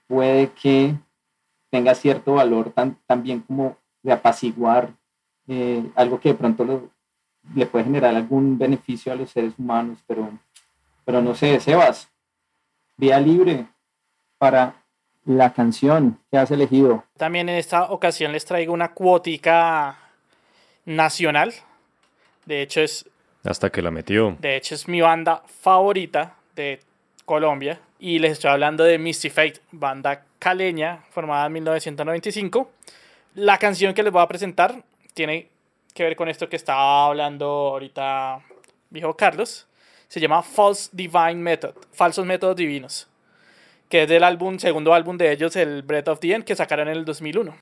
puede 0.06 0.50
que 0.50 0.94
tenga 1.70 1.94
cierto 1.94 2.34
valor 2.34 2.72
tan, 2.72 2.98
también 3.06 3.40
como 3.40 3.78
de 4.02 4.12
apaciguar 4.12 4.94
eh, 5.48 5.90
algo 5.94 6.20
que 6.20 6.30
de 6.30 6.34
pronto 6.34 6.90
le 7.54 7.64
puede 7.64 7.86
generar 7.86 8.14
algún 8.14 8.58
beneficio 8.58 9.10
a 9.10 9.16
los 9.16 9.30
seres 9.30 9.54
humanos, 9.56 10.04
pero, 10.06 10.38
pero 11.06 11.22
no 11.22 11.34
sé, 11.34 11.58
Sebas, 11.60 12.10
vía 12.98 13.18
libre, 13.18 13.66
para 14.38 14.82
la 15.26 15.52
canción 15.52 16.18
que 16.30 16.38
has 16.38 16.50
elegido. 16.50 17.04
También 17.16 17.48
en 17.48 17.56
esta 17.56 17.90
ocasión 17.90 18.32
les 18.32 18.44
traigo 18.44 18.72
una 18.72 18.92
cuótica 18.92 19.98
nacional. 20.84 21.52
De 22.44 22.62
hecho 22.62 22.80
es... 22.80 23.08
Hasta 23.44 23.70
que 23.70 23.82
la 23.82 23.90
metió. 23.90 24.36
De 24.40 24.56
hecho 24.56 24.74
es 24.74 24.88
mi 24.88 25.00
banda 25.00 25.42
favorita 25.60 26.36
de 26.54 26.80
Colombia. 27.24 27.80
Y 27.98 28.18
les 28.18 28.32
estoy 28.32 28.50
hablando 28.50 28.84
de 28.84 28.98
Misty 28.98 29.30
Fate, 29.30 29.60
banda 29.72 30.24
caleña 30.38 31.02
formada 31.10 31.46
en 31.46 31.52
1995. 31.54 32.70
La 33.34 33.58
canción 33.58 33.94
que 33.94 34.02
les 34.02 34.12
voy 34.12 34.22
a 34.22 34.28
presentar 34.28 34.82
tiene 35.14 35.48
que 35.92 36.04
ver 36.04 36.14
con 36.14 36.28
esto 36.28 36.48
que 36.48 36.56
estaba 36.56 37.06
hablando 37.06 37.46
ahorita 37.46 38.40
viejo 38.90 39.16
Carlos. 39.16 39.66
Se 40.08 40.20
llama 40.20 40.42
False 40.42 40.90
Divine 40.92 41.36
Method, 41.36 41.74
falsos 41.90 42.24
métodos 42.24 42.54
divinos 42.54 43.08
que 43.88 44.02
es 44.02 44.08
del 44.08 44.24
álbum, 44.24 44.58
segundo 44.58 44.94
álbum 44.94 45.16
de 45.16 45.32
ellos, 45.32 45.56
el 45.56 45.82
Breath 45.82 46.08
of 46.08 46.20
the 46.20 46.32
End, 46.32 46.44
que 46.44 46.56
sacaron 46.56 46.88
en 46.88 46.96
el 46.96 47.04
2001. 47.04 47.56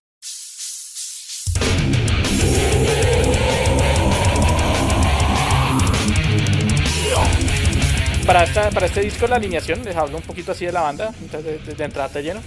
Para, 8.27 8.45
esta, 8.45 8.71
para 8.71 8.87
este 8.87 9.03
disco 9.03 9.27
la 9.27 9.37
alineación, 9.37 9.85
les 9.85 9.95
hablo 9.97 10.17
un 10.17 10.23
poquito 10.23 10.53
así 10.53 10.65
de 10.65 10.73
la 10.73 10.81
banda, 10.81 11.13
desde 11.31 11.59
de, 11.59 11.85
entrada 11.85 12.21
lleno. 12.23 12.41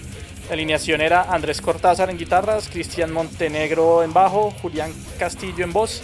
La 0.47 0.53
alineación 0.53 1.01
era 1.01 1.23
Andrés 1.32 1.61
Cortázar 1.61 2.09
en 2.09 2.17
guitarras, 2.17 2.67
Cristian 2.67 3.11
Montenegro 3.13 4.01
en 4.01 4.11
bajo, 4.11 4.51
Julián 4.61 4.91
Castillo 5.19 5.63
en 5.63 5.73
voz, 5.73 6.01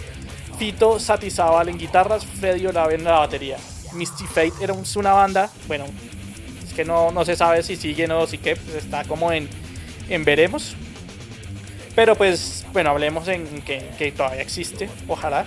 Fito 0.58 1.00
Satizábal 1.00 1.70
en 1.70 1.78
guitarras, 1.78 2.24
Freddy 2.24 2.66
Olave 2.66 2.94
en 2.94 3.04
la 3.04 3.18
batería. 3.18 3.56
Misty 3.94 4.24
Fate 4.26 4.52
era 4.62 4.74
una 4.74 5.12
banda, 5.12 5.50
bueno, 5.66 5.86
que 6.74 6.84
no, 6.84 7.10
no 7.10 7.24
se 7.24 7.36
sabe 7.36 7.62
si 7.62 7.76
siguen 7.76 8.10
o 8.12 8.26
si 8.26 8.38
qué, 8.38 8.56
pues 8.56 8.76
está 8.76 9.04
como 9.04 9.32
en, 9.32 9.48
en 10.08 10.24
veremos. 10.24 10.76
Pero 11.94 12.16
pues, 12.16 12.66
bueno, 12.72 12.90
hablemos 12.90 13.28
en 13.28 13.62
que, 13.62 13.90
que 13.96 14.12
todavía 14.12 14.42
existe, 14.42 14.88
ojalá. 15.08 15.44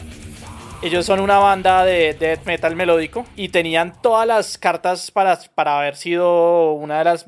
Ellos 0.82 1.05
son 1.05 1.19
una 1.19 1.39
banda 1.39 1.84
de 1.84 2.13
death 2.13 2.45
metal 2.45 2.75
melódico 2.75 3.25
y 3.36 3.49
tenían 3.49 3.99
todas 4.01 4.28
las 4.28 4.57
cartas 4.57 5.09
para, 5.09 5.39
para 5.55 5.80
haber 5.80 5.95
sido 5.95 6.73
una 6.73 6.99
de 6.99 7.03
las 7.03 7.25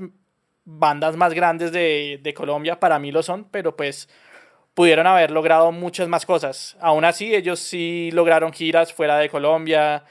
bandas 0.66 1.16
más 1.16 1.34
grandes 1.34 1.72
de, 1.72 2.20
de 2.22 2.34
Colombia. 2.34 2.80
Para 2.80 3.00
mí 3.00 3.12
lo 3.12 3.24
son, 3.24 3.46
pero 3.46 3.76
pues 3.76 4.08
pudieron 4.76 5.08
haber 5.08 5.32
logrado 5.32 5.72
muchas 5.72 6.08
más 6.08 6.26
cosas. 6.26 6.78
Aún 6.80 7.06
así, 7.06 7.34
ellos 7.36 7.60
sí 7.60 8.12
lograron 8.14 8.54
giras 8.54 8.94
fuera 8.94 9.18
de 9.18 9.30
Colombia, 9.30 10.06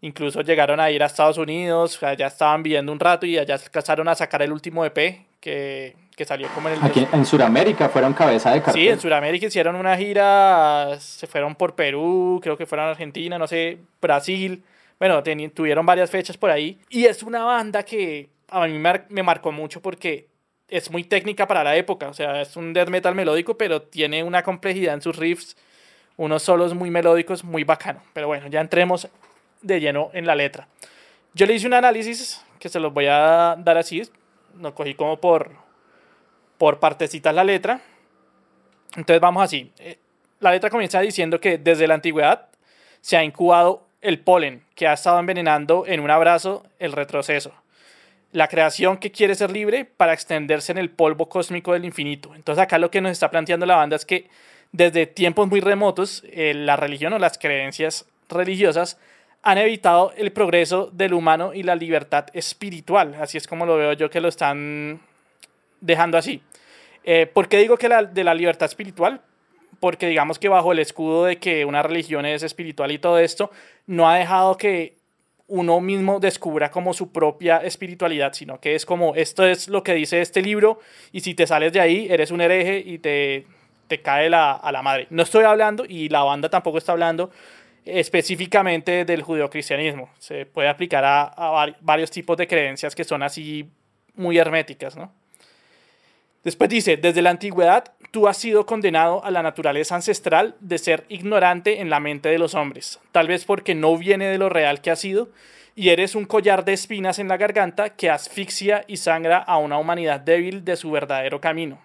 incluso 0.00 0.42
llegaron 0.42 0.80
a 0.80 0.90
ir 0.90 1.02
a 1.02 1.06
Estados 1.06 1.38
Unidos, 1.38 2.02
allá 2.02 2.26
estaban 2.26 2.62
viviendo 2.62 2.92
un 2.92 3.00
rato 3.00 3.26
y 3.26 3.38
allá 3.38 3.54
alcanzaron 3.54 4.08
a 4.08 4.14
sacar 4.14 4.42
el 4.42 4.52
último 4.52 4.84
EP 4.84 5.26
que, 5.40 5.96
que 6.16 6.24
salió 6.24 6.48
como 6.54 6.68
en 6.68 6.76
el... 6.76 6.84
Aquí 6.84 7.06
en 7.12 7.26
Sudamérica 7.26 7.88
fueron 7.88 8.12
cabeza 8.12 8.52
de 8.52 8.62
cartel. 8.62 8.82
Sí, 8.82 8.88
en 8.88 9.00
Sudamérica 9.00 9.46
hicieron 9.46 9.76
una 9.76 9.96
gira, 9.96 10.96
se 11.00 11.26
fueron 11.26 11.54
por 11.54 11.74
Perú, 11.74 12.40
creo 12.42 12.56
que 12.56 12.66
fueron 12.66 12.86
a 12.86 12.90
Argentina, 12.90 13.38
no 13.38 13.46
sé, 13.46 13.78
Brasil. 14.00 14.64
Bueno, 14.98 15.22
tuvieron 15.52 15.84
varias 15.84 16.10
fechas 16.10 16.36
por 16.36 16.50
ahí. 16.50 16.78
Y 16.88 17.04
es 17.06 17.22
una 17.22 17.44
banda 17.44 17.82
que 17.82 18.28
a 18.48 18.66
mí 18.66 18.78
me, 18.78 19.02
me 19.08 19.22
marcó 19.22 19.52
mucho 19.52 19.82
porque 19.82 20.28
es 20.68 20.90
muy 20.90 21.04
técnica 21.04 21.46
para 21.46 21.64
la 21.64 21.76
época. 21.76 22.08
O 22.08 22.14
sea, 22.14 22.40
es 22.40 22.56
un 22.56 22.72
death 22.72 22.88
metal 22.88 23.14
melódico, 23.14 23.56
pero 23.56 23.82
tiene 23.82 24.22
una 24.22 24.42
complejidad 24.42 24.94
en 24.94 25.02
sus 25.02 25.16
riffs, 25.16 25.56
unos 26.16 26.42
solos 26.42 26.74
muy 26.74 26.90
melódicos, 26.90 27.44
muy 27.44 27.64
bacano. 27.64 28.00
Pero 28.12 28.28
bueno, 28.28 28.46
ya 28.46 28.60
entremos 28.60 29.08
de 29.64 29.80
lleno 29.80 30.10
en 30.12 30.26
la 30.26 30.34
letra. 30.34 30.68
Yo 31.34 31.46
le 31.46 31.54
hice 31.54 31.66
un 31.66 31.74
análisis 31.74 32.44
que 32.60 32.68
se 32.68 32.78
los 32.78 32.92
voy 32.92 33.06
a 33.06 33.56
dar 33.58 33.76
así. 33.76 34.02
Lo 34.60 34.74
cogí 34.74 34.94
como 34.94 35.20
por, 35.20 35.50
por 36.58 36.78
partecitas 36.78 37.34
la 37.34 37.42
letra. 37.44 37.80
Entonces 38.96 39.20
vamos 39.20 39.42
así. 39.42 39.72
Eh, 39.78 39.98
la 40.40 40.52
letra 40.52 40.70
comienza 40.70 41.00
diciendo 41.00 41.40
que 41.40 41.58
desde 41.58 41.86
la 41.86 41.94
antigüedad 41.94 42.46
se 43.00 43.16
ha 43.16 43.24
incubado 43.24 43.86
el 44.00 44.20
polen 44.20 44.62
que 44.74 44.86
ha 44.86 44.92
estado 44.92 45.18
envenenando 45.18 45.84
en 45.86 46.00
un 46.00 46.10
abrazo 46.10 46.64
el 46.78 46.92
retroceso 46.92 47.52
la 48.34 48.48
creación 48.48 48.96
que 48.96 49.12
quiere 49.12 49.36
ser 49.36 49.52
libre 49.52 49.84
para 49.84 50.12
extenderse 50.12 50.72
en 50.72 50.78
el 50.78 50.90
polvo 50.90 51.28
cósmico 51.28 51.72
del 51.72 51.84
infinito. 51.84 52.34
Entonces 52.34 52.60
acá 52.60 52.78
lo 52.78 52.90
que 52.90 53.00
nos 53.00 53.12
está 53.12 53.30
planteando 53.30 53.64
la 53.64 53.76
banda 53.76 53.94
es 53.94 54.04
que 54.04 54.28
desde 54.72 55.06
tiempos 55.06 55.48
muy 55.48 55.60
remotos 55.60 56.24
eh, 56.26 56.52
la 56.52 56.74
religión 56.74 57.12
o 57.12 57.18
las 57.20 57.38
creencias 57.38 58.06
religiosas 58.28 58.98
han 59.44 59.58
evitado 59.58 60.12
el 60.16 60.32
progreso 60.32 60.90
del 60.90 61.12
humano 61.12 61.52
y 61.52 61.62
la 61.62 61.76
libertad 61.76 62.26
espiritual. 62.32 63.14
Así 63.20 63.36
es 63.36 63.46
como 63.46 63.66
lo 63.66 63.76
veo 63.76 63.92
yo 63.92 64.08
que 64.08 64.20
lo 64.20 64.28
están 64.28 65.00
dejando 65.82 66.16
así. 66.16 66.42
Eh, 67.04 67.26
¿Por 67.26 67.48
qué 67.48 67.58
digo 67.58 67.76
que 67.76 67.90
la, 67.90 68.04
de 68.04 68.24
la 68.24 68.32
libertad 68.32 68.66
espiritual? 68.66 69.20
Porque 69.80 70.06
digamos 70.06 70.38
que 70.38 70.48
bajo 70.48 70.72
el 70.72 70.78
escudo 70.78 71.26
de 71.26 71.36
que 71.36 71.66
una 71.66 71.82
religión 71.82 72.24
es 72.24 72.42
espiritual 72.42 72.90
y 72.90 72.98
todo 72.98 73.18
esto, 73.18 73.50
no 73.86 74.08
ha 74.08 74.16
dejado 74.16 74.56
que 74.56 74.96
uno 75.46 75.78
mismo 75.78 76.20
descubra 76.20 76.70
como 76.70 76.94
su 76.94 77.12
propia 77.12 77.58
espiritualidad, 77.58 78.32
sino 78.32 78.60
que 78.60 78.74
es 78.74 78.86
como, 78.86 79.14
esto 79.14 79.44
es 79.46 79.68
lo 79.68 79.82
que 79.82 79.92
dice 79.92 80.22
este 80.22 80.40
libro 80.40 80.80
y 81.12 81.20
si 81.20 81.34
te 81.34 81.46
sales 81.46 81.70
de 81.74 81.80
ahí, 81.80 82.06
eres 82.08 82.30
un 82.30 82.40
hereje 82.40 82.78
y 82.78 82.98
te, 82.98 83.46
te 83.88 84.00
cae 84.00 84.30
la, 84.30 84.52
a 84.52 84.72
la 84.72 84.80
madre. 84.80 85.06
No 85.10 85.22
estoy 85.22 85.44
hablando, 85.44 85.84
y 85.86 86.08
la 86.08 86.22
banda 86.22 86.48
tampoco 86.48 86.78
está 86.78 86.92
hablando 86.92 87.30
específicamente 87.84 89.04
del 89.04 89.22
judeocristianismo. 89.22 90.10
Se 90.18 90.46
puede 90.46 90.68
aplicar 90.68 91.04
a, 91.04 91.74
varios 91.80 92.10
tipos 92.10 92.36
de 92.36 92.46
creencias 92.46 92.94
que 92.94 93.04
son 93.04 93.22
así 93.22 93.68
muy 94.14 94.38
herméticas, 94.38 94.96
¿no? 94.96 95.12
Después 96.42 96.68
dice, 96.68 96.98
desde 96.98 97.22
la 97.22 97.30
antigüedad 97.30 97.92
tú 98.10 98.28
has 98.28 98.36
sido 98.36 98.66
condenado 98.66 99.24
a 99.24 99.30
la 99.30 99.42
naturaleza 99.42 99.94
ancestral 99.94 100.56
de 100.60 100.78
ser 100.78 101.04
ignorante 101.08 101.80
en 101.80 101.88
la 101.88 102.00
mente 102.00 102.28
de 102.28 102.38
los 102.38 102.54
hombres, 102.54 103.00
tal 103.12 103.28
vez 103.28 103.44
porque 103.46 103.74
no 103.74 103.96
viene 103.96 104.26
de 104.26 104.38
lo 104.38 104.50
real 104.50 104.82
que 104.82 104.90
has 104.90 105.00
sido, 105.00 105.30
y 105.74 105.88
eres 105.88 106.14
un 106.14 106.26
collar 106.26 106.64
de 106.64 106.74
espinas 106.74 107.18
en 107.18 107.28
la 107.28 107.38
garganta 107.38 107.90
que 107.90 108.10
asfixia 108.10 108.84
y 108.86 108.98
sangra 108.98 109.38
a 109.38 109.56
una 109.56 109.78
humanidad 109.78 110.20
débil 110.20 110.64
de 110.64 110.76
su 110.76 110.90
verdadero 110.90 111.40
camino. 111.40 111.80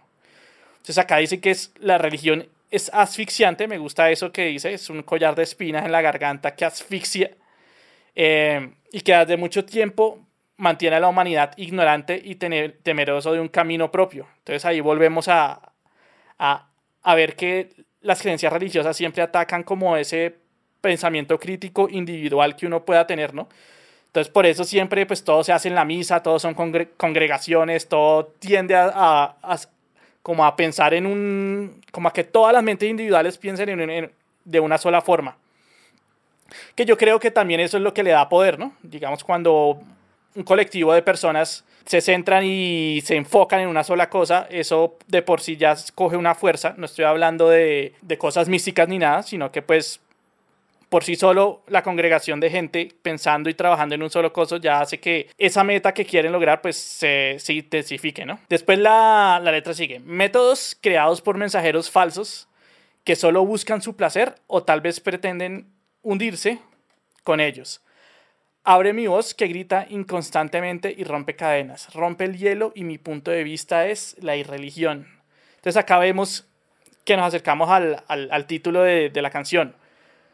Entonces 0.74 0.98
acá 0.98 1.18
dice 1.18 1.40
que 1.40 1.52
es, 1.52 1.74
la 1.80 1.98
religión 1.98 2.48
es 2.70 2.92
asfixiante, 2.94 3.68
me 3.68 3.78
gusta 3.78 4.12
eso 4.12 4.32
que 4.32 4.46
dice, 4.46 4.74
es 4.74 4.90
un 4.90 5.04
collar 5.04 5.36
de 5.36 5.44
espinas 5.44 5.86
en 5.86 5.92
la 5.92 6.02
garganta 6.02 6.56
que 6.56 6.66
asfixia 6.66 7.32
eh, 8.16 8.72
y 8.92 9.02
que 9.02 9.16
desde 9.16 9.38
mucho 9.38 9.66
tiempo 9.66 10.20
mantiene 10.58 10.98
a 10.98 11.00
la 11.00 11.08
humanidad 11.08 11.54
ignorante 11.58 12.22
y 12.24 12.36
temeroso 12.36 13.32
de 13.32 13.40
un 13.40 13.48
camino 13.48 13.90
propio. 13.92 14.28
Entonces 14.40 14.66
ahí 14.66 14.82
volvemos 14.82 15.28
a, 15.30 15.72
a, 16.38 17.16
ver 17.16 17.36
que 17.36 17.70
las 18.02 18.22
creencias 18.22 18.52
religiosas 18.52 18.96
siempre 18.96 19.24
atacan 19.24 19.64
como 19.64 19.96
ese 19.96 20.36
pensamiento 20.82 21.40
crítico 21.40 21.88
individual 21.90 22.56
que 22.56 22.68
uno 22.68 22.84
pueda 22.84 23.08
tener, 23.08 23.34
¿no? 23.34 23.48
Entonces 24.08 24.32
por 24.32 24.46
eso 24.46 24.64
siempre 24.64 25.06
pues 25.06 25.24
todo 25.24 25.44
se 25.44 25.54
hace 25.54 25.70
en 25.70 25.76
la 25.76 25.86
misa, 25.86 26.22
todos 26.22 26.42
son 26.42 26.54
congregaciones, 26.54 27.88
todo 27.88 28.26
tiende 28.40 28.76
a, 28.76 29.36
como 30.22 30.46
a 30.46 30.56
pensar 30.56 30.94
en 30.94 31.06
un, 31.06 31.82
como 31.92 32.08
a 32.08 32.14
que 32.14 32.24
todas 32.24 32.54
las 32.54 32.64
mentes 32.64 32.90
individuales 32.90 33.38
piensen 33.38 33.70
en, 33.70 34.12
de 34.46 34.60
una 34.60 34.78
sola 34.78 35.02
forma. 35.02 35.38
Que 36.76 36.86
yo 36.86 36.98
creo 36.98 37.20
que 37.20 37.32
también 37.32 37.60
eso 37.60 37.78
es 37.78 37.84
lo 37.84 37.94
que 37.94 38.04
le 38.04 38.12
da 38.12 38.30
poder, 38.30 38.58
¿no? 38.58 38.74
Digamos 38.82 39.24
cuando 39.24 39.80
un 40.36 40.44
colectivo 40.44 40.94
de 40.94 41.02
personas 41.02 41.66
se 41.86 42.02
centran 42.02 42.44
y 42.46 43.02
se 43.04 43.16
enfocan 43.16 43.62
en 43.62 43.68
una 43.68 43.84
sola 43.84 44.10
cosa, 44.10 44.48
eso 44.50 44.98
de 45.08 45.22
por 45.22 45.42
sí 45.42 45.58
ya 45.58 45.76
coge 45.96 46.18
una 46.18 46.36
fuerza. 46.36 46.76
No 46.78 46.86
estoy 46.86 47.06
hablando 47.06 47.50
de, 47.50 47.94
de 48.02 48.18
cosas 48.18 48.48
místicas 48.48 48.88
ni 48.88 49.00
nada, 49.00 49.24
sino 49.24 49.52
que 49.52 49.62
pues 49.62 50.00
por 50.90 51.04
sí 51.04 51.16
solo 51.16 51.64
la 51.68 51.84
congregación 51.84 52.40
de 52.40 52.50
gente 52.50 52.90
pensando 53.02 53.50
y 53.50 53.54
trabajando 53.54 53.96
en 53.96 54.04
un 54.04 54.10
solo 54.10 54.34
cosa 54.34 54.58
ya 54.58 54.82
hace 54.82 55.00
que 55.00 55.30
esa 55.38 55.64
meta 55.64 55.94
que 55.94 56.06
quieren 56.06 56.32
lograr 56.32 56.62
pues 56.62 56.76
se, 56.76 57.38
se 57.40 57.54
intensifique, 57.54 58.26
¿no? 58.26 58.40
Después 58.50 58.80
la, 58.80 59.40
la 59.42 59.52
letra 59.52 59.74
sigue. 59.74 60.00
Métodos 60.00 60.78
creados 60.82 61.22
por 61.22 61.38
mensajeros 61.38 61.90
falsos 61.90 62.48
que 63.04 63.16
solo 63.16 63.46
buscan 63.46 63.82
su 63.82 63.96
placer 63.96 64.36
o 64.48 64.64
tal 64.64 64.82
vez 64.82 65.00
pretenden 65.00 65.72
hundirse 66.02 66.60
con 67.24 67.40
ellos. 67.40 67.82
Abre 68.64 68.94
mi 68.94 69.08
voz 69.08 69.34
que 69.34 69.48
grita 69.48 69.88
inconstantemente 69.90 70.94
y 70.96 71.04
rompe 71.04 71.36
cadenas, 71.36 71.94
rompe 71.94 72.26
el 72.26 72.38
hielo 72.38 72.72
y 72.76 72.84
mi 72.84 72.98
punto 72.98 73.32
de 73.32 73.44
vista 73.44 73.88
es 73.88 74.16
la 74.20 74.36
irreligión. 74.36 75.08
Entonces 75.56 75.78
acá 75.78 75.98
vemos 75.98 76.48
que 77.06 77.18
nos 77.18 77.26
acercamos 77.26 77.70
al, 77.70 78.04
al, 78.08 78.46
título 78.46 78.84
de, 78.84 79.10
de, 79.10 79.22
la 79.22 79.32
canción. 79.32 79.76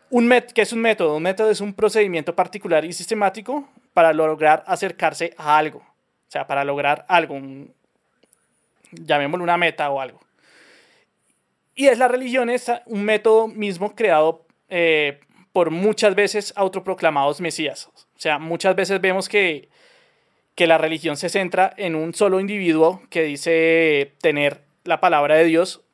Un 0.10 0.28
met 0.28 0.52
¿Qué 0.52 0.62
es 0.62 0.72
un 0.72 0.80
método? 0.80 1.18
Un 1.18 1.24
método 1.24 1.50
es 1.50 1.62
un 1.62 1.74
procedimiento 1.74 2.36
particular 2.36 2.86
y 2.86 2.94
sistemático 2.94 3.68
para 3.94 4.14
lograr 4.14 4.64
acercarse 4.68 5.34
a 5.38 5.58
algo. 5.58 5.80
O 5.80 6.32
sea, 6.32 6.46
para 6.48 6.64
lograr 6.64 7.06
algo, 7.08 7.40
llamémoslo 8.92 9.44
una 9.44 9.58
meta 9.58 9.90
o 9.90 10.00
algo. 10.00 10.20
Y 11.76 11.88
es 11.88 11.98
la 11.98 12.08
religión, 12.08 12.50
es 12.50 12.72
un 12.86 13.04
método 13.04 13.48
mismo 13.48 13.96
creado 13.96 14.46
eh, 14.70 15.20
por 15.52 15.72
muchas 15.72 16.16
veces 16.16 16.54
autoproclamados 16.56 17.42
mesías. 17.42 17.88
O 17.88 18.20
sea, 18.20 18.40
muchas 18.40 18.76
veces 18.76 19.02
vemos 19.02 19.28
que, 19.30 19.70
que 20.56 20.68
la 20.68 20.78
religión 20.78 21.18
se 21.18 21.30
centra 21.30 21.74
en 21.78 21.96
un 21.96 22.14
solo 22.14 22.40
individuo 22.40 23.02
que 23.10 23.24
dice 23.24 24.14
tener 24.22 24.62
la 24.84 25.00
palabra 25.00 25.36
de 25.36 25.46
Dios 25.46 25.85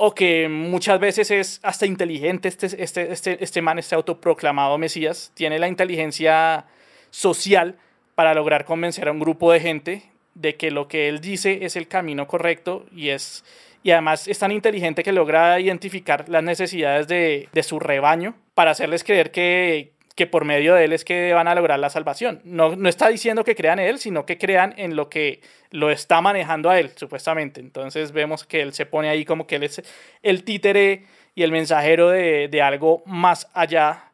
o 0.00 0.14
que 0.14 0.48
muchas 0.48 1.00
veces 1.00 1.30
es 1.32 1.60
hasta 1.64 1.84
inteligente 1.84 2.48
este, 2.48 2.66
este, 2.66 3.12
este, 3.12 3.42
este 3.42 3.62
man, 3.62 3.80
este 3.80 3.96
autoproclamado 3.96 4.78
Mesías, 4.78 5.32
tiene 5.34 5.58
la 5.58 5.66
inteligencia 5.66 6.66
social 7.10 7.76
para 8.14 8.32
lograr 8.32 8.64
convencer 8.64 9.08
a 9.08 9.12
un 9.12 9.18
grupo 9.18 9.50
de 9.50 9.60
gente 9.60 10.02
de 10.34 10.56
que 10.56 10.70
lo 10.70 10.86
que 10.86 11.08
él 11.08 11.20
dice 11.20 11.64
es 11.64 11.74
el 11.74 11.88
camino 11.88 12.28
correcto 12.28 12.86
y 12.94 13.08
es 13.08 13.44
y 13.82 13.90
además 13.90 14.28
es 14.28 14.38
tan 14.38 14.52
inteligente 14.52 15.02
que 15.02 15.12
logra 15.12 15.58
identificar 15.58 16.28
las 16.28 16.42
necesidades 16.42 17.08
de, 17.08 17.48
de 17.52 17.62
su 17.62 17.80
rebaño 17.80 18.36
para 18.54 18.72
hacerles 18.72 19.02
creer 19.02 19.30
que, 19.30 19.92
que 20.18 20.26
por 20.26 20.44
medio 20.44 20.74
de 20.74 20.84
él 20.84 20.92
es 20.92 21.04
que 21.04 21.32
van 21.32 21.46
a 21.46 21.54
lograr 21.54 21.78
la 21.78 21.90
salvación. 21.90 22.40
No, 22.42 22.74
no 22.74 22.88
está 22.88 23.08
diciendo 23.08 23.44
que 23.44 23.54
crean 23.54 23.78
en 23.78 23.86
él, 23.86 23.98
sino 24.00 24.26
que 24.26 24.36
crean 24.36 24.74
en 24.76 24.96
lo 24.96 25.08
que 25.08 25.42
lo 25.70 25.92
está 25.92 26.20
manejando 26.20 26.70
a 26.70 26.80
él, 26.80 26.90
supuestamente. 26.96 27.60
Entonces 27.60 28.10
vemos 28.10 28.44
que 28.44 28.60
él 28.60 28.74
se 28.74 28.84
pone 28.84 29.08
ahí 29.08 29.24
como 29.24 29.46
que 29.46 29.54
él 29.54 29.62
es 29.62 29.80
el 30.24 30.42
títere 30.42 31.04
y 31.36 31.44
el 31.44 31.52
mensajero 31.52 32.08
de, 32.08 32.48
de 32.48 32.62
algo 32.62 33.04
más 33.06 33.48
allá 33.54 34.10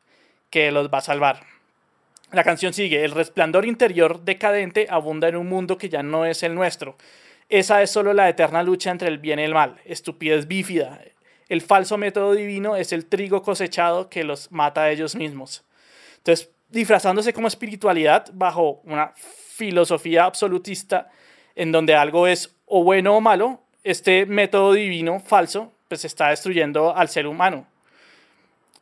que 0.50 0.70
los 0.70 0.92
va 0.92 0.98
a 0.98 1.00
salvar. 1.00 1.40
La 2.32 2.44
canción 2.44 2.74
sigue, 2.74 3.02
el 3.02 3.12
resplandor 3.12 3.64
interior 3.64 4.20
decadente 4.24 4.86
abunda 4.90 5.28
en 5.28 5.36
un 5.36 5.48
mundo 5.48 5.78
que 5.78 5.88
ya 5.88 6.02
no 6.02 6.26
es 6.26 6.42
el 6.42 6.54
nuestro. 6.54 6.98
Esa 7.48 7.80
es 7.80 7.90
solo 7.90 8.12
la 8.12 8.28
eterna 8.28 8.62
lucha 8.62 8.90
entre 8.90 9.08
el 9.08 9.16
bien 9.16 9.38
y 9.38 9.44
el 9.44 9.54
mal, 9.54 9.80
estupidez 9.86 10.46
bífida. 10.46 11.00
El 11.48 11.62
falso 11.62 11.96
método 11.96 12.34
divino 12.34 12.76
es 12.76 12.92
el 12.92 13.06
trigo 13.06 13.40
cosechado 13.40 14.10
que 14.10 14.22
los 14.22 14.52
mata 14.52 14.82
a 14.82 14.90
ellos 14.90 15.16
mismos. 15.16 15.64
Entonces, 16.24 16.50
disfrazándose 16.70 17.34
como 17.34 17.48
espiritualidad 17.48 18.30
bajo 18.32 18.80
una 18.84 19.12
filosofía 19.14 20.24
absolutista 20.24 21.10
en 21.54 21.70
donde 21.70 21.94
algo 21.94 22.26
es 22.26 22.56
o 22.64 22.82
bueno 22.82 23.14
o 23.14 23.20
malo, 23.20 23.60
este 23.82 24.24
método 24.24 24.72
divino 24.72 25.20
falso 25.20 25.70
pues 25.86 26.06
está 26.06 26.30
destruyendo 26.30 26.96
al 26.96 27.10
ser 27.10 27.26
humano. 27.26 27.66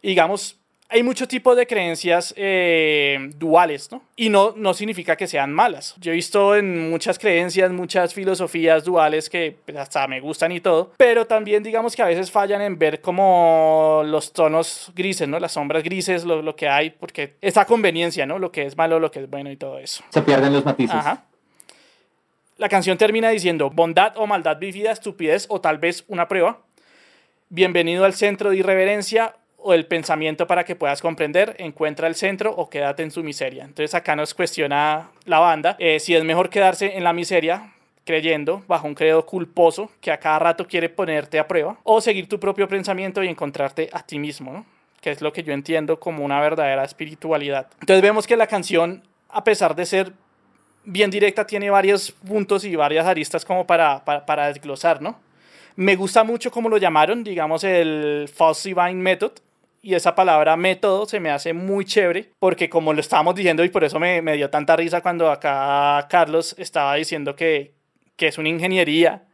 Digamos, 0.00 0.56
hay 0.92 1.02
muchos 1.02 1.26
tipos 1.26 1.56
de 1.56 1.66
creencias 1.66 2.34
eh, 2.36 3.30
duales, 3.36 3.90
¿no? 3.90 4.02
Y 4.14 4.28
no, 4.28 4.52
no 4.56 4.74
significa 4.74 5.16
que 5.16 5.26
sean 5.26 5.50
malas. 5.50 5.94
Yo 5.98 6.12
he 6.12 6.14
visto 6.14 6.54
en 6.54 6.90
muchas 6.90 7.18
creencias, 7.18 7.72
muchas 7.72 8.12
filosofías 8.12 8.84
duales 8.84 9.30
que 9.30 9.56
pues, 9.64 9.78
hasta 9.78 10.06
me 10.06 10.20
gustan 10.20 10.52
y 10.52 10.60
todo, 10.60 10.92
pero 10.98 11.26
también 11.26 11.62
digamos 11.62 11.96
que 11.96 12.02
a 12.02 12.06
veces 12.06 12.30
fallan 12.30 12.60
en 12.60 12.78
ver 12.78 13.00
como 13.00 14.02
los 14.04 14.34
tonos 14.34 14.92
grises, 14.94 15.26
¿no? 15.26 15.40
Las 15.40 15.52
sombras 15.52 15.82
grises, 15.82 16.24
lo, 16.24 16.42
lo 16.42 16.54
que 16.54 16.68
hay, 16.68 16.90
porque 16.90 17.36
esa 17.40 17.64
conveniencia, 17.64 18.26
¿no? 18.26 18.38
Lo 18.38 18.52
que 18.52 18.66
es 18.66 18.76
malo, 18.76 19.00
lo 19.00 19.10
que 19.10 19.20
es 19.20 19.30
bueno 19.30 19.50
y 19.50 19.56
todo 19.56 19.78
eso. 19.78 20.04
Se 20.10 20.20
pierden 20.20 20.52
los 20.52 20.64
matices. 20.64 20.94
Ajá. 20.94 21.24
La 22.58 22.68
canción 22.68 22.98
termina 22.98 23.30
diciendo, 23.30 23.70
bondad 23.70 24.12
o 24.16 24.26
maldad 24.26 24.58
vivida, 24.58 24.92
estupidez 24.92 25.46
o 25.48 25.58
tal 25.58 25.78
vez 25.78 26.04
una 26.08 26.28
prueba. 26.28 26.60
Bienvenido 27.48 28.04
al 28.04 28.12
centro 28.12 28.50
de 28.50 28.56
irreverencia 28.56 29.36
o 29.62 29.74
el 29.74 29.86
pensamiento 29.86 30.46
para 30.46 30.64
que 30.64 30.76
puedas 30.76 31.00
comprender, 31.00 31.56
encuentra 31.58 32.08
el 32.08 32.14
centro 32.14 32.52
o 32.52 32.68
quédate 32.68 33.02
en 33.02 33.10
su 33.10 33.22
miseria. 33.22 33.64
Entonces 33.64 33.94
acá 33.94 34.16
nos 34.16 34.34
cuestiona 34.34 35.10
la 35.24 35.38
banda 35.38 35.76
eh, 35.78 36.00
si 36.00 36.14
es 36.14 36.24
mejor 36.24 36.50
quedarse 36.50 36.96
en 36.96 37.04
la 37.04 37.12
miseria 37.12 37.72
creyendo 38.04 38.62
bajo 38.66 38.86
un 38.86 38.94
credo 38.94 39.24
culposo 39.24 39.90
que 40.00 40.10
a 40.10 40.18
cada 40.18 40.38
rato 40.38 40.66
quiere 40.66 40.88
ponerte 40.88 41.38
a 41.38 41.46
prueba 41.46 41.76
o 41.84 42.00
seguir 42.00 42.28
tu 42.28 42.40
propio 42.40 42.66
pensamiento 42.68 43.22
y 43.22 43.28
encontrarte 43.28 43.88
a 43.92 44.02
ti 44.02 44.18
mismo, 44.18 44.66
que 45.00 45.10
es 45.10 45.20
lo 45.20 45.32
que 45.32 45.42
yo 45.42 45.52
entiendo 45.52 45.98
como 46.00 46.24
una 46.24 46.40
verdadera 46.40 46.84
espiritualidad. 46.84 47.68
Entonces 47.80 48.02
vemos 48.02 48.26
que 48.26 48.36
la 48.36 48.46
canción, 48.46 49.02
a 49.28 49.44
pesar 49.44 49.76
de 49.76 49.86
ser 49.86 50.12
bien 50.84 51.10
directa, 51.10 51.46
tiene 51.46 51.70
varios 51.70 52.10
puntos 52.10 52.64
y 52.64 52.74
varias 52.74 53.06
aristas 53.06 53.44
como 53.44 53.66
para, 53.66 54.04
para, 54.04 54.26
para 54.26 54.48
desglosar, 54.48 55.00
¿no? 55.00 55.18
Me 55.74 55.96
gusta 55.96 56.22
mucho 56.22 56.50
como 56.50 56.68
lo 56.68 56.76
llamaron, 56.76 57.24
digamos, 57.24 57.64
el 57.64 58.28
False 58.32 58.68
Divine 58.68 58.94
Method, 58.94 59.32
y 59.82 59.94
esa 59.94 60.14
palabra 60.14 60.56
método 60.56 61.06
se 61.06 61.18
me 61.18 61.30
hace 61.30 61.52
muy 61.52 61.84
chévere 61.84 62.30
porque 62.38 62.70
como 62.70 62.92
lo 62.92 63.00
estábamos 63.00 63.34
diciendo 63.34 63.64
y 63.64 63.68
por 63.68 63.82
eso 63.82 63.98
me, 63.98 64.22
me 64.22 64.36
dio 64.36 64.48
tanta 64.48 64.76
risa 64.76 65.00
cuando 65.00 65.30
acá 65.30 66.06
Carlos 66.08 66.54
estaba 66.56 66.94
diciendo 66.94 67.34
que, 67.34 67.74
que 68.16 68.28
es 68.28 68.38
una 68.38 68.48
ingeniería 68.48 69.24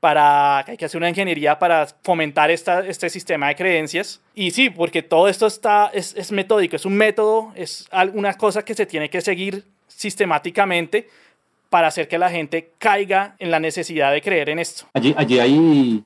para 0.00 0.62
que 0.66 0.72
hay 0.72 0.76
que 0.76 0.84
hacer 0.84 0.98
una 0.98 1.08
ingeniería 1.08 1.58
para 1.58 1.86
fomentar 2.02 2.50
esta, 2.50 2.86
este 2.86 3.08
sistema 3.08 3.48
de 3.48 3.56
creencias. 3.56 4.20
Y 4.34 4.50
sí, 4.50 4.68
porque 4.68 5.02
todo 5.02 5.28
esto 5.28 5.46
está, 5.46 5.90
es, 5.94 6.14
es 6.14 6.30
metódico, 6.30 6.76
es 6.76 6.84
un 6.84 6.94
método, 6.94 7.54
es 7.54 7.88
una 8.12 8.34
cosa 8.34 8.62
que 8.62 8.74
se 8.74 8.84
tiene 8.84 9.08
que 9.08 9.22
seguir 9.22 9.64
sistemáticamente 9.88 11.08
para 11.70 11.86
hacer 11.86 12.06
que 12.06 12.18
la 12.18 12.28
gente 12.28 12.72
caiga 12.76 13.34
en 13.38 13.50
la 13.50 13.60
necesidad 13.60 14.12
de 14.12 14.20
creer 14.20 14.50
en 14.50 14.58
esto. 14.58 14.84
Allí, 14.92 15.14
allí 15.16 15.40
ahí 15.40 16.04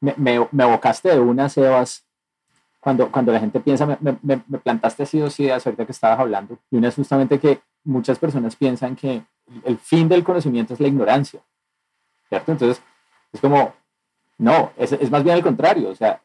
me, 0.00 0.14
me, 0.16 0.48
me 0.50 0.64
abocaste 0.64 1.10
de 1.10 1.20
una, 1.20 1.50
Sebas, 1.50 2.06
cuando, 2.84 3.10
cuando 3.10 3.32
la 3.32 3.40
gente 3.40 3.60
piensa, 3.60 3.86
me, 3.86 3.96
me, 4.20 4.42
me 4.46 4.58
plantaste 4.58 5.04
así 5.04 5.18
dos 5.18 5.40
ideas 5.40 5.66
ahorita 5.66 5.86
que 5.86 5.92
estabas 5.92 6.20
hablando, 6.20 6.58
y 6.70 6.76
una 6.76 6.88
es 6.88 6.94
justamente 6.94 7.40
que 7.40 7.62
muchas 7.82 8.18
personas 8.18 8.56
piensan 8.56 8.94
que 8.94 9.24
el 9.64 9.78
fin 9.78 10.06
del 10.06 10.22
conocimiento 10.22 10.74
es 10.74 10.80
la 10.80 10.88
ignorancia, 10.88 11.40
¿cierto? 12.28 12.52
Entonces, 12.52 12.82
es 13.32 13.40
como, 13.40 13.72
no, 14.36 14.70
es, 14.76 14.92
es 14.92 15.10
más 15.10 15.24
bien 15.24 15.34
al 15.34 15.42
contrario, 15.42 15.88
o 15.88 15.94
sea, 15.94 16.20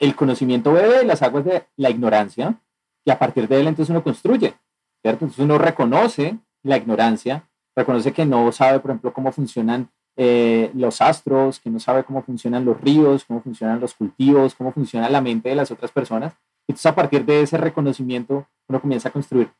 el 0.00 0.16
conocimiento 0.16 0.72
bebe 0.72 0.98
de 0.98 1.04
las 1.04 1.22
aguas 1.22 1.44
de 1.44 1.66
la 1.76 1.90
ignorancia 1.90 2.60
y 3.04 3.12
a 3.12 3.18
partir 3.20 3.46
de 3.46 3.60
él 3.60 3.68
entonces 3.68 3.90
uno 3.90 4.02
construye, 4.02 4.54
¿cierto? 5.02 5.24
Entonces 5.24 5.38
uno 5.38 5.56
reconoce 5.56 6.36
la 6.64 6.78
ignorancia, 6.78 7.48
reconoce 7.76 8.12
que 8.12 8.26
no 8.26 8.50
sabe, 8.50 8.80
por 8.80 8.90
ejemplo, 8.90 9.12
cómo 9.12 9.30
funcionan 9.30 9.88
eh, 10.16 10.70
los 10.74 11.00
astros, 11.00 11.58
que 11.60 11.70
no 11.70 11.80
sabe 11.80 12.04
cómo 12.04 12.22
funcionan 12.22 12.64
los 12.64 12.80
ríos, 12.80 13.24
cómo 13.24 13.40
funcionan 13.40 13.80
los 13.80 13.94
cultivos, 13.94 14.54
cómo 14.54 14.72
funciona 14.72 15.08
la 15.08 15.20
mente 15.20 15.48
de 15.48 15.54
las 15.54 15.70
otras 15.70 15.90
personas. 15.90 16.34
Entonces, 16.66 16.86
a 16.86 16.94
partir 16.94 17.24
de 17.24 17.42
ese 17.42 17.56
reconocimiento, 17.56 18.46
uno 18.68 18.80
comienza 18.80 19.08
a 19.08 19.12
construir 19.12 19.50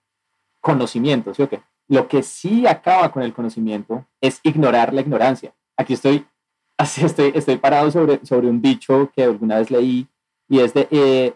conocimiento, 0.61 1.34
¿sí 1.34 1.42
o 1.42 1.48
qué? 1.48 1.61
Lo 1.88 2.07
que 2.07 2.22
sí 2.22 2.66
acaba 2.66 3.11
con 3.11 3.22
el 3.22 3.32
conocimiento 3.32 4.07
es 4.20 4.40
ignorar 4.42 4.94
la 4.94 5.00
ignorancia. 5.00 5.53
Aquí 5.76 5.94
estoy, 5.94 6.26
así 6.78 7.05
estoy, 7.05 7.32
estoy 7.34 7.57
parado 7.57 7.90
sobre, 7.90 8.24
sobre 8.24 8.48
un 8.48 8.62
dicho 8.62 9.11
que 9.14 9.24
alguna 9.24 9.59
vez 9.59 9.70
leí 9.70 10.07
y 10.48 10.61
es 10.61 10.74
de, 10.74 10.86
eh, 10.90 11.34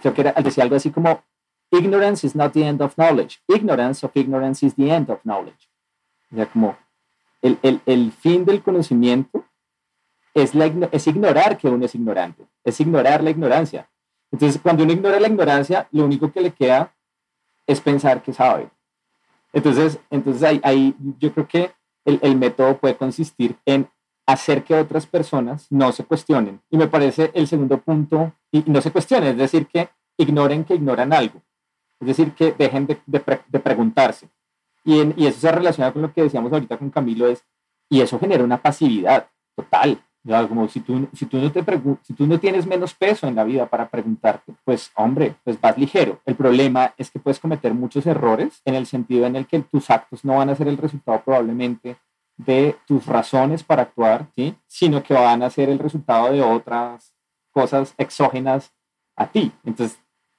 creo 0.00 0.14
que 0.14 0.20
era, 0.22 0.32
decía 0.32 0.64
algo 0.64 0.76
así 0.76 0.90
como, 0.90 1.22
ignorance 1.70 2.26
is 2.26 2.34
not 2.34 2.52
the 2.52 2.66
end 2.66 2.80
of 2.80 2.94
knowledge. 2.94 3.38
Ignorance 3.48 4.04
of 4.04 4.12
ignorance 4.14 4.64
is 4.64 4.74
the 4.74 4.90
end 4.90 5.10
of 5.10 5.20
knowledge. 5.22 5.68
O 6.32 6.36
sea, 6.36 6.46
como 6.46 6.76
el, 7.42 7.58
el, 7.62 7.80
el 7.86 8.12
fin 8.12 8.44
del 8.44 8.62
conocimiento 8.62 9.44
es, 10.34 10.54
la, 10.54 10.66
es 10.92 11.06
ignorar 11.06 11.56
que 11.56 11.68
uno 11.68 11.84
es 11.84 11.94
ignorante, 11.94 12.46
es 12.64 12.80
ignorar 12.80 13.22
la 13.24 13.30
ignorancia. 13.30 13.88
Entonces, 14.30 14.60
cuando 14.60 14.84
uno 14.84 14.92
ignora 14.92 15.20
la 15.20 15.28
ignorancia, 15.28 15.88
lo 15.92 16.04
único 16.04 16.30
que 16.30 16.40
le 16.40 16.50
queda 16.50 16.94
es 17.66 17.80
pensar 17.80 18.22
que 18.22 18.32
sabe. 18.32 18.68
Entonces, 19.52 19.98
entonces 20.10 20.42
ahí, 20.42 20.60
ahí 20.62 20.94
yo 21.18 21.32
creo 21.32 21.48
que 21.48 21.72
el, 22.04 22.18
el, 22.22 22.36
método 22.36 22.76
puede 22.76 22.96
consistir 22.96 23.56
en 23.64 23.88
hacer 24.26 24.62
que 24.64 24.74
otras 24.74 25.06
personas 25.06 25.66
no 25.70 25.90
se 25.92 26.04
cuestionen. 26.04 26.60
Y 26.70 26.76
me 26.76 26.88
parece 26.88 27.30
el 27.32 27.46
segundo 27.46 27.80
punto, 27.80 28.34
y 28.52 28.62
no 28.66 28.82
se 28.82 28.90
cuestionen, 28.90 29.30
es 29.30 29.38
decir, 29.38 29.66
que 29.66 29.88
ignoren 30.18 30.64
que 30.64 30.74
ignoran 30.74 31.12
algo. 31.12 31.40
Es 32.00 32.08
decir, 32.08 32.34
que 32.34 32.52
dejen 32.52 32.86
de, 32.86 33.00
de, 33.06 33.40
de 33.48 33.58
preguntarse. 33.60 34.28
Y, 34.86 35.00
en, 35.00 35.14
y, 35.16 35.26
eso 35.26 35.40
se 35.40 35.52
relaciona 35.52 35.92
con 35.92 36.02
lo 36.02 36.12
que 36.12 36.22
decíamos 36.22 36.52
ahorita 36.52 36.78
con 36.78 36.90
Camilo, 36.90 37.26
es, 37.26 37.44
y 37.90 38.00
eso 38.00 38.18
genera 38.20 38.44
una 38.44 38.62
pasividad 38.62 39.28
total. 39.56 40.00
¿no? 40.22 40.48
Como 40.48 40.68
si 40.68 40.80
tú, 40.80 41.08
si, 41.12 41.26
tú 41.26 41.38
no 41.38 41.50
te 41.50 41.64
si 42.02 42.14
tú 42.14 42.26
no 42.26 42.38
tienes 42.38 42.66
menos 42.66 42.94
peso 42.94 43.26
en 43.26 43.34
la 43.34 43.44
vida 43.44 43.66
para 43.66 43.88
preguntarte, 43.88 44.54
pues 44.64 44.92
hombre, 44.94 45.34
pues 45.42 45.60
vas 45.60 45.76
ligero. 45.76 46.20
El 46.24 46.36
problema 46.36 46.94
es 46.96 47.10
que 47.10 47.18
puedes 47.18 47.40
cometer 47.40 47.74
muchos 47.74 48.06
errores 48.06 48.62
en 48.64 48.76
el 48.76 48.86
sentido 48.86 49.26
en 49.26 49.36
el 49.36 49.46
que 49.46 49.60
tus 49.60 49.90
actos 49.90 50.24
no 50.24 50.36
van 50.36 50.50
a 50.50 50.54
ser 50.54 50.68
el 50.68 50.78
resultado 50.78 51.20
probablemente 51.24 51.96
de 52.36 52.76
tus 52.86 53.06
razones 53.06 53.64
para 53.64 53.82
actuar, 53.82 54.28
¿sí? 54.36 54.54
sino 54.66 55.02
que 55.02 55.14
van 55.14 55.42
a 55.42 55.50
ser 55.50 55.68
el 55.68 55.80
resultado 55.80 56.32
de 56.32 56.42
otras 56.42 57.12
cosas 57.50 57.94
exógenas 57.98 58.72
a 59.16 59.26
ti. 59.26 59.50
Entonces, 59.64 59.98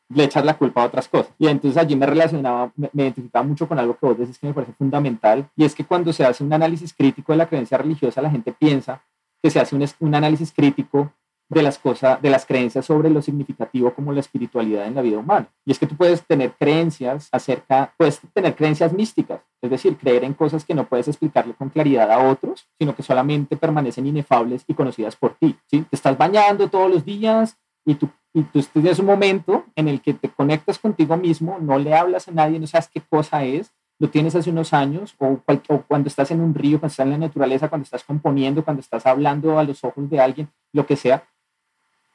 le 0.10 0.24
echas 0.24 0.46
la 0.46 0.58
culpa 0.58 0.82
a 0.82 0.86
otras 0.86 1.08
cosas. 1.08 1.34
Y 1.38 1.48
entonces 1.48 1.78
allí 1.78 1.96
me 1.96 2.06
relacionaba, 2.06 2.72
me, 2.76 2.90
me, 2.94 3.04
identificaba 3.04 3.44
mucho 3.44 3.68
con 3.68 3.80
algo 3.80 3.98
que 3.98 4.06
vos 4.06 4.18
decís 4.18 4.38
que 4.40 4.48
me 4.48 4.54
parece 4.54 4.74
fundamental, 4.74 5.50
y 5.56 5.66
es 5.66 5.76
que 5.76 5.86
cuando 5.86 6.14
se 6.14 6.26
hace 6.26 6.44
un 6.44 6.54
análisis 6.54 6.94
crítico 6.94 7.32
de 7.32 7.38
la 7.38 7.48
creencia 7.48 7.78
religiosa, 7.78 8.22
la 8.22 8.30
gente 8.30 8.52
piensa 8.54 9.02
que 9.42 9.50
se 9.50 9.60
hace 9.60 9.76
un, 9.76 9.86
un 10.00 10.16
análisis 10.16 10.52
crítico 10.52 11.12
de 11.50 11.62
las 11.62 11.78
cosas, 11.78 12.22
de 12.22 12.30
las 12.30 12.46
creencias 12.46 12.86
sobre 12.86 13.10
lo 13.10 13.22
significativo 13.22 13.94
como 13.94 14.12
la 14.12 14.20
espiritualidad 14.20 14.86
en 14.86 14.96
la 14.96 15.02
vida 15.02 15.18
humana. 15.18 15.48
Y 15.66 15.72
es 15.72 15.80
que 15.80 15.88
tú 15.88 15.96
puedes 15.96 16.26
tener 16.26 16.54
creencias 16.60 17.30
acerca, 17.32 17.94
puedes 17.98 18.20
tener 18.34 18.56
creencias 18.56 18.92
místicas, 18.92 19.42
es 19.62 19.70
decir, 19.70 19.98
creer 19.98 20.24
en 20.26 20.34
cosas 20.34 20.66
que 20.66 20.74
no 20.74 20.86
puedes 20.86 21.08
explicarle 21.08 21.54
con 21.54 21.70
claridad 21.70 22.12
a 22.12 22.20
otros, 22.20 22.68
sino 22.78 22.96
que 22.96 23.04
solamente 23.04 23.56
permanecen 23.56 24.06
inefables 24.06 24.66
y 24.68 24.74
conocidas 24.74 25.16
por 25.16 25.36
ti. 25.36 25.58
¿sí? 25.68 25.84
Te 25.90 25.96
estás 25.96 26.18
bañando 26.18 26.70
todos 26.70 26.92
los 26.92 27.06
días 27.06 27.58
y 27.86 27.96
tú 27.96 28.10
y 28.38 28.44
tú 28.44 28.62
tienes 28.74 29.00
un 29.00 29.08
momento 29.08 29.66
en 29.76 29.88
el 29.88 30.00
que 30.00 30.14
te 30.14 30.30
conectas 30.30 30.78
contigo 30.78 31.18
mismo, 31.18 31.58
no 31.60 31.80
le 31.80 31.96
hablas 31.96 32.28
a 32.28 32.32
nadie, 32.32 32.60
no 32.60 32.68
sabes 32.68 32.88
qué 32.88 33.02
cosa 33.02 33.44
es, 33.44 33.74
lo 33.98 34.12
tienes 34.12 34.36
hace 34.36 34.52
unos 34.52 34.74
años, 34.74 35.16
o, 35.18 35.40
o, 35.70 35.82
cuando 35.88 36.08
estás 36.08 36.30
en 36.30 36.42
un 36.42 36.54
río, 36.54 36.80
cuando 36.80 36.92
estás 36.92 37.06
en 37.06 37.14
la 37.14 37.18
naturaleza, 37.18 37.68
cuando 37.68 37.86
estás 37.86 38.04
componiendo, 38.04 38.64
cuando 38.64 38.82
estás 38.82 39.08
hablando 39.08 39.58
a 39.58 39.64
los 39.64 39.84
ojos 39.84 40.08
de 40.08 40.20
alguien, 40.20 40.50
lo 40.72 40.86
que 40.86 40.96
sea. 40.96 41.24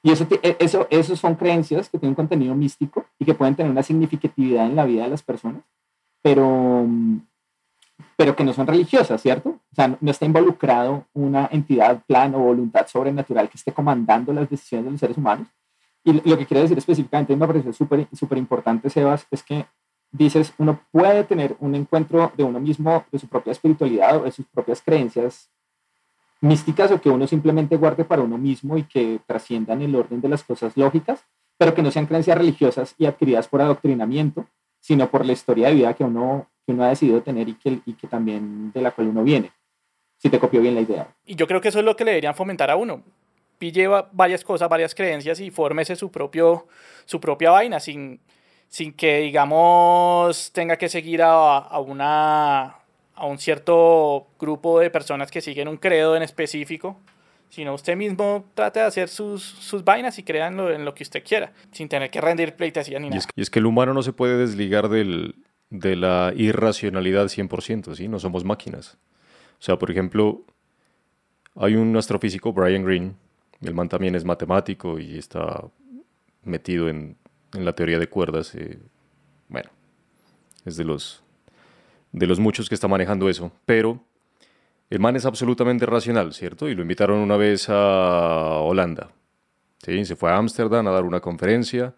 Y 0.04 0.12
eso, 0.12 0.28
eso, 0.60 0.86
eso 0.90 1.16
son 1.16 1.34
creencias 1.34 1.88
que 1.88 1.98
tienen 1.98 2.14
contenido 2.14 2.54
místico 2.54 3.04
y 3.18 3.24
que 3.24 3.34
pueden 3.34 3.56
tener 3.56 3.72
una 3.72 3.82
significatividad 3.82 4.66
en 4.66 4.76
la 4.76 4.84
vida 4.84 5.02
de 5.02 5.10
las 5.10 5.24
personas, 5.24 5.62
pero, 6.22 6.86
pero 8.16 8.36
que 8.36 8.44
no 8.44 8.52
son 8.52 8.68
religiosas, 8.68 9.20
¿cierto? 9.20 9.48
O 9.72 9.74
sea, 9.74 9.96
no 10.00 10.10
está 10.12 10.24
involucrado 10.24 11.04
una 11.14 11.48
entidad, 11.50 12.04
plan 12.06 12.32
o 12.36 12.38
voluntad 12.38 12.86
sobrenatural 12.86 13.48
que 13.48 13.58
esté 13.58 13.72
comandando 13.72 14.32
las 14.32 14.48
decisiones 14.48 14.84
de 14.84 14.90
los 14.92 15.00
seres 15.00 15.16
humanos, 15.16 15.48
y 16.04 16.28
lo 16.28 16.36
que 16.38 16.46
quiero 16.46 16.62
decir 16.62 16.78
específicamente, 16.78 17.36
me 17.36 17.46
parece 17.46 17.72
súper 17.72 18.08
súper 18.12 18.38
importante, 18.38 18.90
Sebas, 18.90 19.26
es 19.30 19.42
que 19.42 19.66
dices, 20.12 20.52
uno 20.58 20.80
puede 20.90 21.24
tener 21.24 21.56
un 21.58 21.74
encuentro 21.74 22.32
de 22.36 22.44
uno 22.44 22.60
mismo, 22.60 23.04
de 23.10 23.18
su 23.18 23.28
propia 23.28 23.52
espiritualidad 23.52 24.18
o 24.18 24.24
de 24.24 24.32
sus 24.32 24.46
propias 24.46 24.82
creencias 24.82 25.50
místicas 26.40 26.90
o 26.90 27.00
que 27.00 27.08
uno 27.08 27.26
simplemente 27.26 27.76
guarde 27.76 28.04
para 28.04 28.22
uno 28.22 28.36
mismo 28.36 28.76
y 28.76 28.82
que 28.82 29.20
trasciendan 29.26 29.80
el 29.80 29.94
orden 29.94 30.20
de 30.20 30.28
las 30.28 30.42
cosas 30.42 30.76
lógicas, 30.76 31.24
pero 31.56 31.72
que 31.74 31.82
no 31.82 31.90
sean 31.90 32.06
creencias 32.06 32.36
religiosas 32.36 32.94
y 32.98 33.06
adquiridas 33.06 33.48
por 33.48 33.62
adoctrinamiento, 33.62 34.46
sino 34.80 35.08
por 35.08 35.24
la 35.24 35.32
historia 35.32 35.68
de 35.68 35.74
vida 35.74 35.94
que 35.94 36.04
uno, 36.04 36.48
que 36.66 36.72
uno 36.72 36.84
ha 36.84 36.88
decidido 36.88 37.22
tener 37.22 37.48
y 37.48 37.54
que, 37.54 37.80
y 37.86 37.94
que 37.94 38.08
también 38.08 38.72
de 38.72 38.82
la 38.82 38.90
cual 38.90 39.08
uno 39.08 39.22
viene, 39.22 39.52
si 40.18 40.28
te 40.28 40.40
copió 40.40 40.60
bien 40.60 40.74
la 40.74 40.80
idea. 40.80 41.14
Y 41.24 41.36
yo 41.36 41.46
creo 41.46 41.60
que 41.60 41.68
eso 41.68 41.78
es 41.78 41.84
lo 41.84 41.94
que 41.94 42.04
le 42.04 42.10
deberían 42.10 42.34
fomentar 42.34 42.70
a 42.70 42.76
uno, 42.76 43.02
lleva 43.70 44.08
varias 44.12 44.42
cosas, 44.42 44.68
varias 44.68 44.94
creencias 44.94 45.38
y 45.40 45.50
fórmese 45.50 45.94
su, 45.94 46.10
propio, 46.10 46.66
su 47.04 47.20
propia 47.20 47.50
vaina 47.52 47.78
sin, 47.78 48.18
sin 48.68 48.92
que, 48.94 49.18
digamos, 49.18 50.50
tenga 50.52 50.76
que 50.76 50.88
seguir 50.88 51.22
a, 51.22 51.58
a, 51.58 51.78
una, 51.78 52.62
a 53.14 53.26
un 53.26 53.38
cierto 53.38 54.26
grupo 54.40 54.80
de 54.80 54.90
personas 54.90 55.30
que 55.30 55.40
siguen 55.40 55.68
un 55.68 55.76
credo 55.76 56.16
en 56.16 56.22
específico 56.22 56.98
sino 57.50 57.74
usted 57.74 57.96
mismo 57.98 58.46
trate 58.54 58.80
de 58.80 58.86
hacer 58.86 59.10
sus, 59.10 59.42
sus 59.42 59.84
vainas 59.84 60.18
y 60.18 60.22
crea 60.22 60.46
en 60.46 60.84
lo, 60.86 60.94
que 60.94 61.02
usted 61.02 61.22
quiera, 61.22 61.52
sin 61.70 61.86
tener 61.86 62.10
que 62.10 62.18
rendir 62.18 62.54
pleitesía 62.54 62.98
ni 62.98 63.08
Y 63.08 63.10
nada. 63.10 63.18
es, 63.18 63.26
que- 63.26 63.32
y 63.36 63.42
es 63.42 63.50
que 63.50 63.58
el 63.58 63.66
humano 63.66 63.92
no 63.92 64.02
se 64.02 64.14
puede 64.14 64.38
desligar 64.38 64.88
del, 64.88 65.34
de 65.68 65.94
la 65.94 66.32
irracionalidad 66.34 67.26
100%, 67.28 67.94
¿sí? 67.94 68.08
No 68.08 68.18
somos 68.18 68.42
máquinas. 68.44 68.96
O 69.60 69.62
sea, 69.62 69.76
por 69.76 69.90
ejemplo, 69.90 70.40
hay 71.54 71.74
un 71.74 71.94
astrofísico, 71.94 72.54
Brian 72.54 72.84
Greene, 72.86 73.12
el 73.62 73.74
man 73.74 73.88
también 73.88 74.14
es 74.14 74.24
matemático 74.24 74.98
y 74.98 75.18
está 75.18 75.64
metido 76.44 76.88
en, 76.88 77.16
en 77.54 77.64
la 77.64 77.74
teoría 77.74 77.98
de 77.98 78.08
cuerdas. 78.08 78.54
eh, 78.54 78.78
bueno, 79.48 79.70
es 80.64 80.76
de 80.76 80.84
los, 80.84 81.22
de 82.12 82.26
los 82.26 82.40
muchos 82.40 82.68
que 82.68 82.74
está 82.74 82.88
manejando 82.88 83.28
eso. 83.28 83.52
Pero 83.66 84.04
el 84.90 85.00
man 85.00 85.16
es 85.16 85.26
absolutamente 85.26 85.86
racional, 85.86 86.32
¿cierto? 86.32 86.68
Y 86.68 86.74
lo 86.74 86.82
invitaron 86.82 87.18
una 87.18 87.36
vez 87.36 87.66
a 87.68 88.58
Holanda. 88.60 89.10
¿sí? 89.82 90.04
Se 90.04 90.16
fue 90.16 90.30
a 90.30 90.36
Ámsterdam 90.36 90.86
a 90.86 90.90
dar 90.90 91.04
una 91.04 91.20
conferencia. 91.20 91.94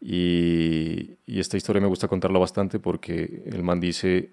Y, 0.00 1.18
y 1.26 1.40
esta 1.40 1.56
historia 1.56 1.82
me 1.82 1.88
gusta 1.88 2.08
contarla 2.08 2.38
bastante 2.38 2.78
porque 2.78 3.42
el 3.46 3.62
man 3.62 3.80
dice 3.80 4.32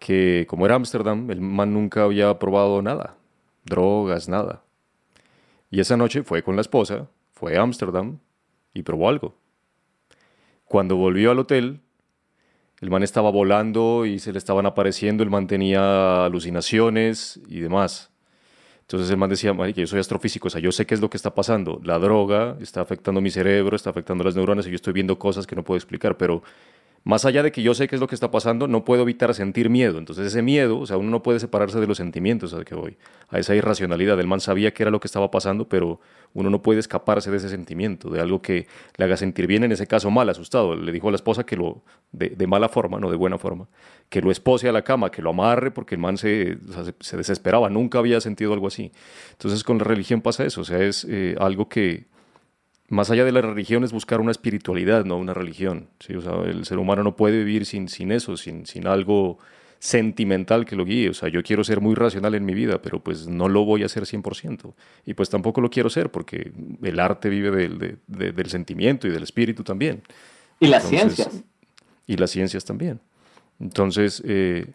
que 0.00 0.44
como 0.48 0.66
era 0.66 0.74
Ámsterdam, 0.74 1.30
el 1.30 1.40
man 1.40 1.72
nunca 1.72 2.02
había 2.02 2.38
probado 2.38 2.82
nada, 2.82 3.16
drogas, 3.64 4.28
nada. 4.28 4.65
Y 5.76 5.80
esa 5.80 5.98
noche 5.98 6.22
fue 6.22 6.42
con 6.42 6.56
la 6.56 6.62
esposa, 6.62 7.10
fue 7.32 7.58
a 7.58 7.60
Ámsterdam 7.60 8.18
y 8.72 8.82
probó 8.82 9.10
algo. 9.10 9.34
Cuando 10.64 10.96
volvió 10.96 11.30
al 11.30 11.38
hotel, 11.38 11.82
el 12.80 12.88
man 12.88 13.02
estaba 13.02 13.30
volando 13.30 14.06
y 14.06 14.18
se 14.18 14.32
le 14.32 14.38
estaban 14.38 14.64
apareciendo, 14.64 15.22
el 15.22 15.28
man 15.28 15.46
tenía 15.46 16.24
alucinaciones 16.24 17.38
y 17.46 17.60
demás. 17.60 18.10
Entonces 18.80 19.10
el 19.10 19.18
man 19.18 19.28
decía, 19.28 19.52
"Marica, 19.52 19.82
yo 19.82 19.86
soy 19.86 20.00
astrofísico, 20.00 20.48
o 20.48 20.50
sea, 20.50 20.62
yo 20.62 20.72
sé 20.72 20.86
qué 20.86 20.94
es 20.94 21.02
lo 21.02 21.10
que 21.10 21.18
está 21.18 21.34
pasando. 21.34 21.78
La 21.84 21.98
droga 21.98 22.56
está 22.58 22.80
afectando 22.80 23.20
mi 23.20 23.30
cerebro, 23.30 23.76
está 23.76 23.90
afectando 23.90 24.24
las 24.24 24.34
neuronas 24.34 24.66
y 24.66 24.70
yo 24.70 24.76
estoy 24.76 24.94
viendo 24.94 25.18
cosas 25.18 25.46
que 25.46 25.56
no 25.56 25.62
puedo 25.62 25.76
explicar, 25.76 26.16
pero 26.16 26.42
más 27.06 27.24
allá 27.24 27.44
de 27.44 27.52
que 27.52 27.62
yo 27.62 27.72
sé 27.72 27.86
qué 27.86 27.94
es 27.94 28.00
lo 28.00 28.08
que 28.08 28.16
está 28.16 28.32
pasando, 28.32 28.66
no 28.66 28.84
puedo 28.84 29.02
evitar 29.02 29.32
sentir 29.32 29.70
miedo. 29.70 29.98
Entonces 29.98 30.26
ese 30.26 30.42
miedo, 30.42 30.76
o 30.76 30.86
sea, 30.86 30.96
uno 30.96 31.08
no 31.08 31.22
puede 31.22 31.38
separarse 31.38 31.78
de 31.78 31.86
los 31.86 31.98
sentimientos 31.98 32.52
a 32.52 32.64
que 32.64 32.74
voy, 32.74 32.96
a 33.28 33.38
esa 33.38 33.54
irracionalidad. 33.54 34.18
El 34.18 34.26
man 34.26 34.40
sabía 34.40 34.74
que 34.74 34.82
era 34.82 34.90
lo 34.90 34.98
que 34.98 35.06
estaba 35.06 35.30
pasando, 35.30 35.68
pero 35.68 36.00
uno 36.34 36.50
no 36.50 36.62
puede 36.62 36.80
escaparse 36.80 37.30
de 37.30 37.36
ese 37.36 37.48
sentimiento, 37.48 38.10
de 38.10 38.20
algo 38.20 38.42
que 38.42 38.66
le 38.96 39.04
haga 39.04 39.16
sentir 39.16 39.46
bien, 39.46 39.62
en 39.62 39.70
ese 39.70 39.86
caso 39.86 40.10
mal, 40.10 40.28
asustado. 40.28 40.74
Le 40.74 40.90
dijo 40.90 41.06
a 41.06 41.12
la 41.12 41.16
esposa 41.16 41.46
que 41.46 41.54
lo, 41.54 41.84
de, 42.10 42.44
mala 42.48 42.68
forma, 42.68 42.98
no 42.98 43.08
de 43.08 43.16
buena 43.16 43.38
forma, 43.38 43.68
que 44.08 44.20
lo 44.20 44.32
espose 44.32 44.68
a 44.68 44.72
la 44.72 44.82
cama, 44.82 45.12
que 45.12 45.22
lo 45.22 45.30
amarre, 45.30 45.70
porque 45.70 45.94
el 45.94 46.00
man 46.00 46.18
se, 46.18 46.58
se 46.98 47.16
desesperaba, 47.16 47.70
nunca 47.70 48.00
había 48.00 48.20
sentido 48.20 48.52
algo 48.52 48.66
así. 48.66 48.90
Entonces 49.30 49.62
con 49.62 49.78
la 49.78 49.84
religión 49.84 50.22
pasa 50.22 50.44
eso, 50.44 50.62
o 50.62 50.64
sea, 50.64 50.80
es 50.80 51.06
eh, 51.08 51.36
algo 51.38 51.68
que 51.68 52.06
más 52.88 53.10
allá 53.10 53.24
de 53.24 53.32
la 53.32 53.40
religión 53.40 53.82
es 53.84 53.92
buscar 53.92 54.20
una 54.20 54.30
espiritualidad, 54.30 55.04
no 55.04 55.16
una 55.16 55.34
religión. 55.34 55.88
¿sí? 56.00 56.14
O 56.14 56.20
sea, 56.20 56.34
el 56.44 56.64
ser 56.64 56.78
humano 56.78 57.02
no 57.02 57.16
puede 57.16 57.38
vivir 57.38 57.66
sin, 57.66 57.88
sin 57.88 58.12
eso, 58.12 58.36
sin, 58.36 58.66
sin 58.66 58.86
algo 58.86 59.38
sentimental 59.78 60.64
que 60.64 60.74
lo 60.76 60.84
guíe. 60.84 61.10
O 61.10 61.14
sea, 61.14 61.28
yo 61.28 61.42
quiero 61.42 61.62
ser 61.64 61.80
muy 61.80 61.94
racional 61.94 62.34
en 62.34 62.44
mi 62.44 62.54
vida, 62.54 62.80
pero 62.80 63.00
pues 63.00 63.26
no 63.28 63.48
lo 63.48 63.64
voy 63.64 63.82
a 63.82 63.86
hacer 63.86 64.04
100%. 64.04 64.72
Y 65.04 65.14
pues 65.14 65.28
tampoco 65.30 65.60
lo 65.60 65.68
quiero 65.70 65.90
ser 65.90 66.10
porque 66.10 66.52
el 66.82 66.98
arte 67.00 67.28
vive 67.28 67.50
del, 67.50 67.78
de- 67.78 67.96
de- 68.06 68.32
del 68.32 68.46
sentimiento 68.50 69.06
y 69.06 69.10
del 69.10 69.22
espíritu 69.22 69.62
también. 69.64 70.02
Y 70.60 70.68
las 70.68 70.90
Entonces, 70.90 71.16
ciencias. 71.16 71.44
Y 72.06 72.16
las 72.16 72.30
ciencias 72.30 72.64
también. 72.64 73.00
Entonces, 73.60 74.22
eh, 74.26 74.66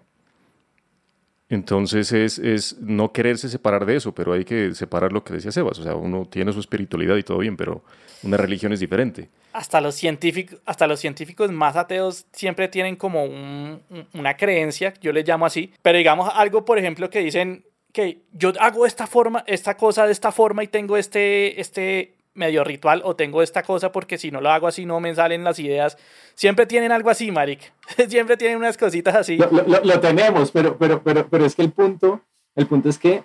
entonces 1.52 2.12
es, 2.12 2.40
es 2.40 2.78
no 2.80 3.12
quererse 3.12 3.50
separar 3.50 3.86
de 3.86 3.98
eso, 3.98 4.14
pero 4.14 4.34
hay 4.34 4.44
que 4.46 4.74
separar 4.74 5.12
lo 5.14 5.24
que 5.24 5.34
decía 5.34 5.52
Sebas. 5.52 5.78
O 5.80 5.84
sea, 5.84 5.96
uno 5.96 6.26
tiene 6.30 6.52
su 6.54 6.60
espiritualidad 6.60 7.16
y 7.18 7.24
todo 7.24 7.38
bien, 7.38 7.56
pero 7.58 7.84
una 8.24 8.38
religión 8.38 8.72
es 8.74 8.80
diferente. 8.80 9.30
hasta 9.54 9.82
los 9.82 9.96
científicos, 9.96 10.60
hasta 10.66 10.88
los 10.88 11.00
científicos 11.02 11.52
más 11.52 11.76
ateos 11.76 12.26
siempre 12.32 12.70
tienen 12.70 12.96
como 12.96 13.26
un- 13.26 13.82
un- 13.90 14.08
una 14.14 14.38
creencia, 14.38 14.94
yo 15.02 15.12
le 15.12 15.24
llamo 15.24 15.46
así, 15.46 15.74
pero 15.82 15.98
digamos 15.98 16.30
algo, 16.34 16.64
por 16.64 16.80
ejemplo, 16.80 17.10
que 17.10 17.20
dicen 17.20 17.66
que 17.92 18.20
yo 18.32 18.54
hago 18.62 18.86
esta 18.86 19.08
forma, 19.08 19.44
esta 19.48 19.76
cosa 19.76 20.06
de 20.06 20.14
esta 20.14 20.32
forma 20.32 20.64
y 20.64 20.68
tengo 20.68 20.96
este, 20.96 21.60
este 21.60 22.14
medio 22.42 22.64
ritual 22.66 23.02
o 23.06 23.16
tengo 23.16 23.42
esta 23.42 23.64
cosa 23.64 23.92
porque 23.94 24.18
si 24.18 24.32
no 24.32 24.42
lo 24.42 24.50
hago 24.52 24.68
así 24.68 24.86
no 24.86 25.00
me 25.00 25.16
salen 25.16 25.44
las 25.46 25.58
ideas. 25.60 25.98
Siempre 26.36 26.66
tienen 26.66 26.92
algo 26.92 27.10
así, 27.10 27.32
Maric. 27.32 27.72
siempre 28.10 28.36
tienen 28.36 28.58
unas 28.58 28.78
cositas 28.78 29.16
así. 29.16 29.38
Lo, 29.38 29.50
lo- 29.50 29.82
lo- 29.84 30.00
tenemos, 30.02 30.52
pero, 30.52 30.78
pero, 30.78 31.02
pero, 31.02 31.28
pero 31.30 31.46
es 31.46 31.56
que 31.56 31.62
el 31.62 31.72
punto, 31.72 32.22
el 32.56 32.68
punto 32.68 32.90
es 32.90 32.98
que 32.98 33.24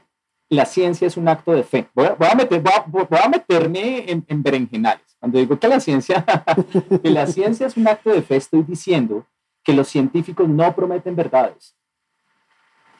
la 0.48 0.64
ciencia 0.64 1.08
es 1.08 1.16
un 1.16 1.26
acto 1.28 1.52
de 1.52 1.64
fe. 1.64 1.88
Voy 1.94 2.06
a, 2.06 2.10
voy 2.14 2.28
a 2.30 2.34
meter, 2.36 2.60
voy 2.60 2.72
a, 2.72 2.84
voy 2.86 3.18
a 3.20 3.28
meterme 3.28 4.04
en, 4.10 4.24
en 4.28 4.42
berenjenales. 4.42 5.16
Cuando 5.18 5.38
digo 5.38 5.58
que 5.58 5.66
la, 5.66 5.80
ciencia, 5.80 6.24
que 7.02 7.10
la 7.10 7.26
ciencia 7.26 7.66
es 7.66 7.76
un 7.76 7.88
acto 7.88 8.10
de 8.10 8.22
fe, 8.22 8.36
estoy 8.36 8.62
diciendo 8.62 9.26
que 9.64 9.72
los 9.72 9.88
científicos 9.88 10.48
no 10.48 10.72
prometen 10.76 11.16
verdades. 11.16 11.74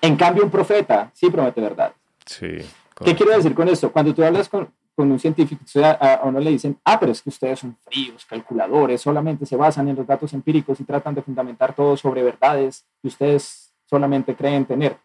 En 0.01 0.17
cambio, 0.17 0.45
un 0.45 0.51
profeta 0.51 1.11
sí 1.15 1.31
promete 1.31 1.61
verdades. 1.61 1.95
Sí. 2.27 2.47
¿Qué 2.49 2.65
correcto. 2.95 3.17
quiero 3.25 3.37
decir 3.37 3.55
con 3.55 3.69
esto? 3.69 3.93
Cuando 3.93 4.15
tú 4.15 4.25
hablas 4.25 4.49
con, 4.49 4.73
con 4.97 5.13
un 5.13 5.19
científico, 5.19 5.63
a, 5.85 6.21
uno 6.25 6.41
le 6.41 6.51
dicen, 6.51 6.79
ah, 6.85 6.99
pero 6.99 7.13
es 7.13 7.21
que 7.21 7.29
ustedes 7.29 7.59
son 7.61 7.77
fríos, 7.85 8.25
calculadores, 8.25 9.03
solamente 9.03 9.45
se 9.45 9.55
basan 9.55 9.89
en 9.89 9.97
los 9.97 10.07
datos 10.07 10.33
empíricos 10.33 10.81
y 10.81 10.85
tratan 10.85 11.15
de 11.15 11.23
fundamentar 11.23 11.75
todo 11.75 11.97
sobre 11.99 12.23
verdades 12.23 12.87
que 13.03 13.09
ustedes 13.09 13.75
solamente 13.85 14.35
creen 14.35 14.65
tener. 14.65 14.99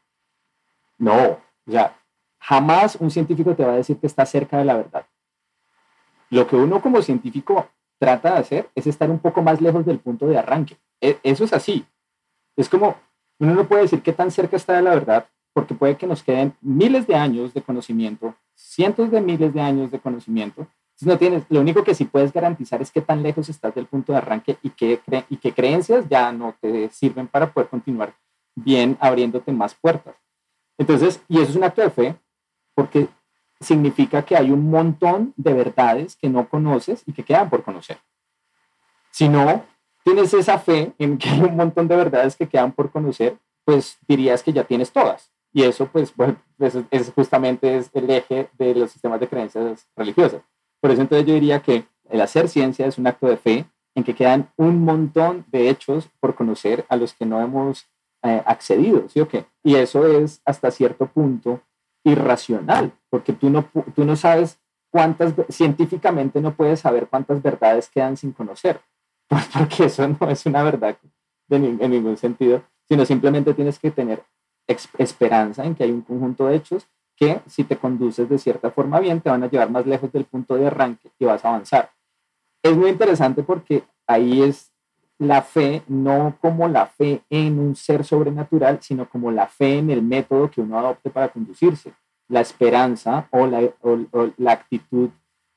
No, 0.98 1.38
sea, 1.72 1.96
jamás 2.40 2.96
un 2.96 3.12
científico 3.12 3.54
te 3.54 3.66
va 3.66 3.74
a 3.74 3.78
decir 3.78 3.98
que 3.98 4.08
está 4.08 4.26
cerca 4.26 4.58
de 4.58 4.66
la 4.66 4.76
verdad. 4.76 5.06
Lo 6.30 6.48
que 6.48 6.56
uno 6.56 6.82
como 6.82 7.02
científico 7.02 7.68
trata 8.00 8.34
de 8.34 8.40
hacer 8.40 8.70
es 8.76 8.88
estar 8.88 9.10
un 9.10 9.20
poco 9.20 9.42
más 9.42 9.60
lejos 9.60 9.86
del 9.86 10.00
punto 10.00 10.28
de 10.28 10.38
arranque. 10.38 10.78
E- 11.02 11.20
Eso 11.24 11.44
es 11.44 11.52
así. 11.54 11.86
Es 12.56 12.70
como, 12.70 12.96
uno 13.40 13.54
no 13.54 13.68
puede 13.68 13.84
decir 13.84 14.02
qué 14.02 14.14
tan 14.14 14.32
cerca 14.32 14.56
está 14.56 14.74
de 14.74 14.82
la 14.84 14.92
verdad 14.92 15.28
porque 15.54 15.76
puede 15.76 15.98
que 15.98 16.08
nos 16.08 16.24
queden 16.24 16.54
miles 16.62 17.08
de 17.08 17.16
años 17.16 17.54
de 17.54 17.62
conocimiento, 17.62 18.36
cientos 18.56 19.12
de 19.12 19.22
miles 19.22 19.54
de 19.54 19.62
años 19.62 19.92
de 19.92 20.00
conocimiento. 20.00 20.62
Entonces 20.62 21.08
no 21.08 21.18
tienes, 21.18 21.44
lo 21.50 21.62
único 21.62 21.84
que 21.84 21.96
sí 21.96 22.06
puedes 22.06 22.32
garantizar 22.32 22.82
es 22.82 22.92
qué 22.92 23.02
tan 23.02 23.24
lejos 23.24 23.50
estás 23.50 23.74
del 23.74 23.88
punto 23.88 24.12
de 24.12 24.20
arranque 24.20 24.58
y 24.62 24.70
qué, 24.70 25.02
y 25.30 25.38
qué 25.38 25.54
creencias 25.54 26.08
ya 26.10 26.32
no 26.32 26.56
te 26.62 26.90
sirven 26.90 27.28
para 27.28 27.52
poder 27.52 27.70
continuar 27.70 28.14
bien 28.56 28.98
abriéndote 29.00 29.52
más 29.52 29.74
puertas. 29.74 30.16
Entonces, 30.78 31.22
y 31.28 31.40
eso 31.40 31.52
es 31.52 31.56
un 31.56 31.64
acto 31.64 31.82
de 31.82 31.90
fe 31.90 32.16
porque 32.74 33.08
significa 33.60 34.24
que 34.24 34.36
hay 34.36 34.52
un 34.52 34.70
montón 34.70 35.34
de 35.38 35.54
verdades 35.54 36.16
que 36.16 36.30
no 36.30 36.50
conoces 36.50 37.04
y 37.06 37.14
que 37.14 37.24
quedan 37.24 37.50
por 37.50 37.64
conocer. 37.64 37.98
Si 39.12 39.30
no 39.30 39.64
tienes 40.04 40.34
esa 40.34 40.58
fe 40.58 40.94
en 40.98 41.18
que 41.18 41.30
hay 41.30 41.42
un 41.42 41.56
montón 41.56 41.88
de 41.88 41.96
verdades 41.96 42.36
que 42.36 42.48
quedan 42.48 42.72
por 42.72 42.92
conocer, 42.92 43.38
pues 43.64 43.98
dirías 44.08 44.42
que 44.44 44.54
ya 44.54 44.64
tienes 44.64 44.92
todas. 44.92 45.31
Y 45.54 45.64
eso, 45.64 45.88
pues, 45.88 46.14
es 46.92 47.12
justamente 47.14 47.76
es 47.78 47.90
el 47.94 48.10
eje 48.10 48.50
de 48.58 48.76
los 48.76 48.92
sistemas 48.92 49.20
de 49.20 49.28
creencias 49.28 49.88
religiosas. 49.96 50.42
Por 50.82 50.92
eso 50.92 51.02
entonces 51.02 51.28
yo 51.28 51.34
diría 51.34 51.62
que 51.62 51.86
el 52.10 52.22
hacer 52.22 52.48
ciencia 52.48 52.86
es 52.88 52.98
un 52.98 53.08
acto 53.08 53.28
de 53.28 53.38
fe 53.38 53.66
en 53.96 54.04
que 54.04 54.16
quedan 54.16 54.50
un 54.56 54.84
montón 54.86 55.46
de 55.52 55.70
hechos 55.70 56.10
por 56.20 56.36
conocer 56.36 56.86
a 56.88 56.96
los 56.96 57.14
que 57.14 57.26
no 57.26 57.42
hemos 57.42 57.86
eh, 58.24 58.42
accedido, 58.46 59.10
¿sí 59.10 59.20
o 59.20 59.28
qué? 59.28 59.46
Y 59.64 59.76
eso 59.76 60.06
es 60.08 60.42
hasta 60.46 60.72
cierto 60.72 61.08
punto 61.08 61.62
irracional, 62.04 62.94
porque 63.10 63.34
tú 63.34 63.50
no, 63.50 63.66
tú 63.96 64.06
no 64.06 64.16
sabes 64.16 64.60
cuántas, 64.92 65.34
científicamente 65.50 66.42
no 66.42 66.54
puedes 66.56 66.80
saber 66.80 67.08
cuántas 67.08 67.42
verdades 67.42 67.90
quedan 67.90 68.18
sin 68.18 68.32
conocer, 68.32 68.82
porque 69.54 69.86
eso 69.86 70.08
no 70.08 70.30
es 70.30 70.46
una 70.46 70.64
verdad 70.64 70.98
de 71.48 71.60
ni- 71.60 71.84
en 71.84 71.92
ningún 71.92 72.18
sentido, 72.18 72.64
sino 72.88 73.06
simplemente 73.06 73.54
tienes 73.54 73.78
que 73.80 73.92
tener 73.92 74.24
esperanza 74.68 75.66
en 75.66 75.76
que 75.76 75.84
hay 75.84 75.92
un 75.92 76.02
conjunto 76.02 76.48
de 76.48 76.56
hechos 76.56 76.88
que 77.16 77.42
si 77.46 77.64
te 77.64 77.78
conduces 77.78 78.28
de 78.30 78.38
cierta 78.40 78.72
forma 78.72 79.00
bien, 79.00 79.22
te 79.22 79.30
van 79.30 79.44
a 79.44 79.50
llevar 79.50 79.70
más 79.70 79.86
lejos 79.86 80.12
del 80.12 80.26
punto 80.26 80.56
de 80.56 80.68
arranque 80.68 81.12
y 81.20 81.26
vas 81.26 81.44
a 81.46 81.50
avanzar. 81.50 81.92
Es 82.64 82.76
muy 82.76 82.90
interesante 82.90 83.44
porque 83.44 83.84
ahí 84.08 84.42
es 84.44 84.72
la 85.20 85.42
fe, 85.44 85.84
no 85.88 86.36
como 86.42 86.68
la 86.68 86.88
fe 86.88 87.22
en 87.30 87.60
un 87.60 87.76
ser 87.76 88.04
sobrenatural, 88.04 88.80
sino 88.82 89.08
como 89.08 89.32
la 89.32 89.48
fe 89.48 89.78
en 89.78 89.92
el 89.92 90.02
método 90.02 90.50
que 90.50 90.62
uno 90.62 90.80
adopte 90.80 91.12
para 91.12 91.30
conducirse. 91.30 91.94
La 92.28 92.42
esperanza 92.42 93.28
o 93.32 93.46
la, 93.46 93.60
o- 93.82 94.00
o 94.12 94.32
la 94.38 94.54
actitud, 94.54 95.10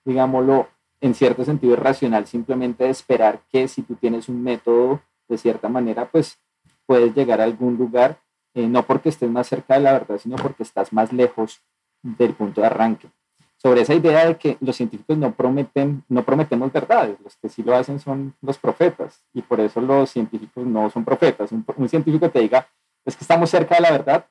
digámoslo, 0.05 0.69
en 1.01 1.15
cierto 1.15 1.45
sentido 1.45 1.73
irracional, 1.75 2.27
simplemente 2.27 2.85
de 2.85 2.91
esperar 2.91 3.41
que 3.51 3.69
si 3.69 3.83
tú 3.83 3.95
tienes 3.95 4.29
un 4.29 4.43
método 4.43 5.01
de 5.29 5.39
cierta 5.39 5.69
manera, 5.69 6.11
pues 6.11 6.39
puedes 6.87 7.15
llegar 7.15 7.41
a 7.41 7.45
algún 7.45 7.77
lugar, 7.77 8.19
eh, 8.55 8.67
no 8.67 8.85
porque 8.85 9.09
estés 9.09 9.31
más 9.31 9.47
cerca 9.49 9.75
de 9.75 9.81
la 9.81 9.93
verdad, 9.93 10.19
sino 10.19 10.37
porque 10.37 10.63
estás 10.63 10.93
más 10.93 11.13
lejos 11.13 11.61
del 12.03 12.35
punto 12.35 12.61
de 12.61 12.67
arranque. 12.69 13.09
Sobre 13.57 13.81
esa 13.81 13.95
idea 13.95 14.27
de 14.27 14.37
que 14.37 14.57
los 14.61 14.77
científicos 14.77 15.17
no 15.17 15.33
prometen, 15.33 16.05
no 16.09 16.23
prometemos 16.23 16.73
verdades, 16.73 17.19
los 17.23 17.37
que 17.37 17.49
sí 17.49 17.63
lo 17.63 17.75
hacen 17.75 17.99
son 17.99 18.35
los 18.43 18.59
profetas, 18.59 19.23
y 19.33 19.43
por 19.43 19.61
eso 19.61 19.81
los 19.81 20.11
científicos 20.11 20.67
no 20.67 20.91
son 20.91 21.05
profetas. 21.05 21.51
Un, 21.53 21.65
un 21.77 21.89
científico 21.89 22.31
te 22.31 22.41
diga, 22.41 22.69
es 23.05 23.17
que 23.17 23.25
estamos 23.25 23.51
cerca 23.51 23.77
de 23.77 23.81
la 23.81 23.91
verdad, 23.91 24.27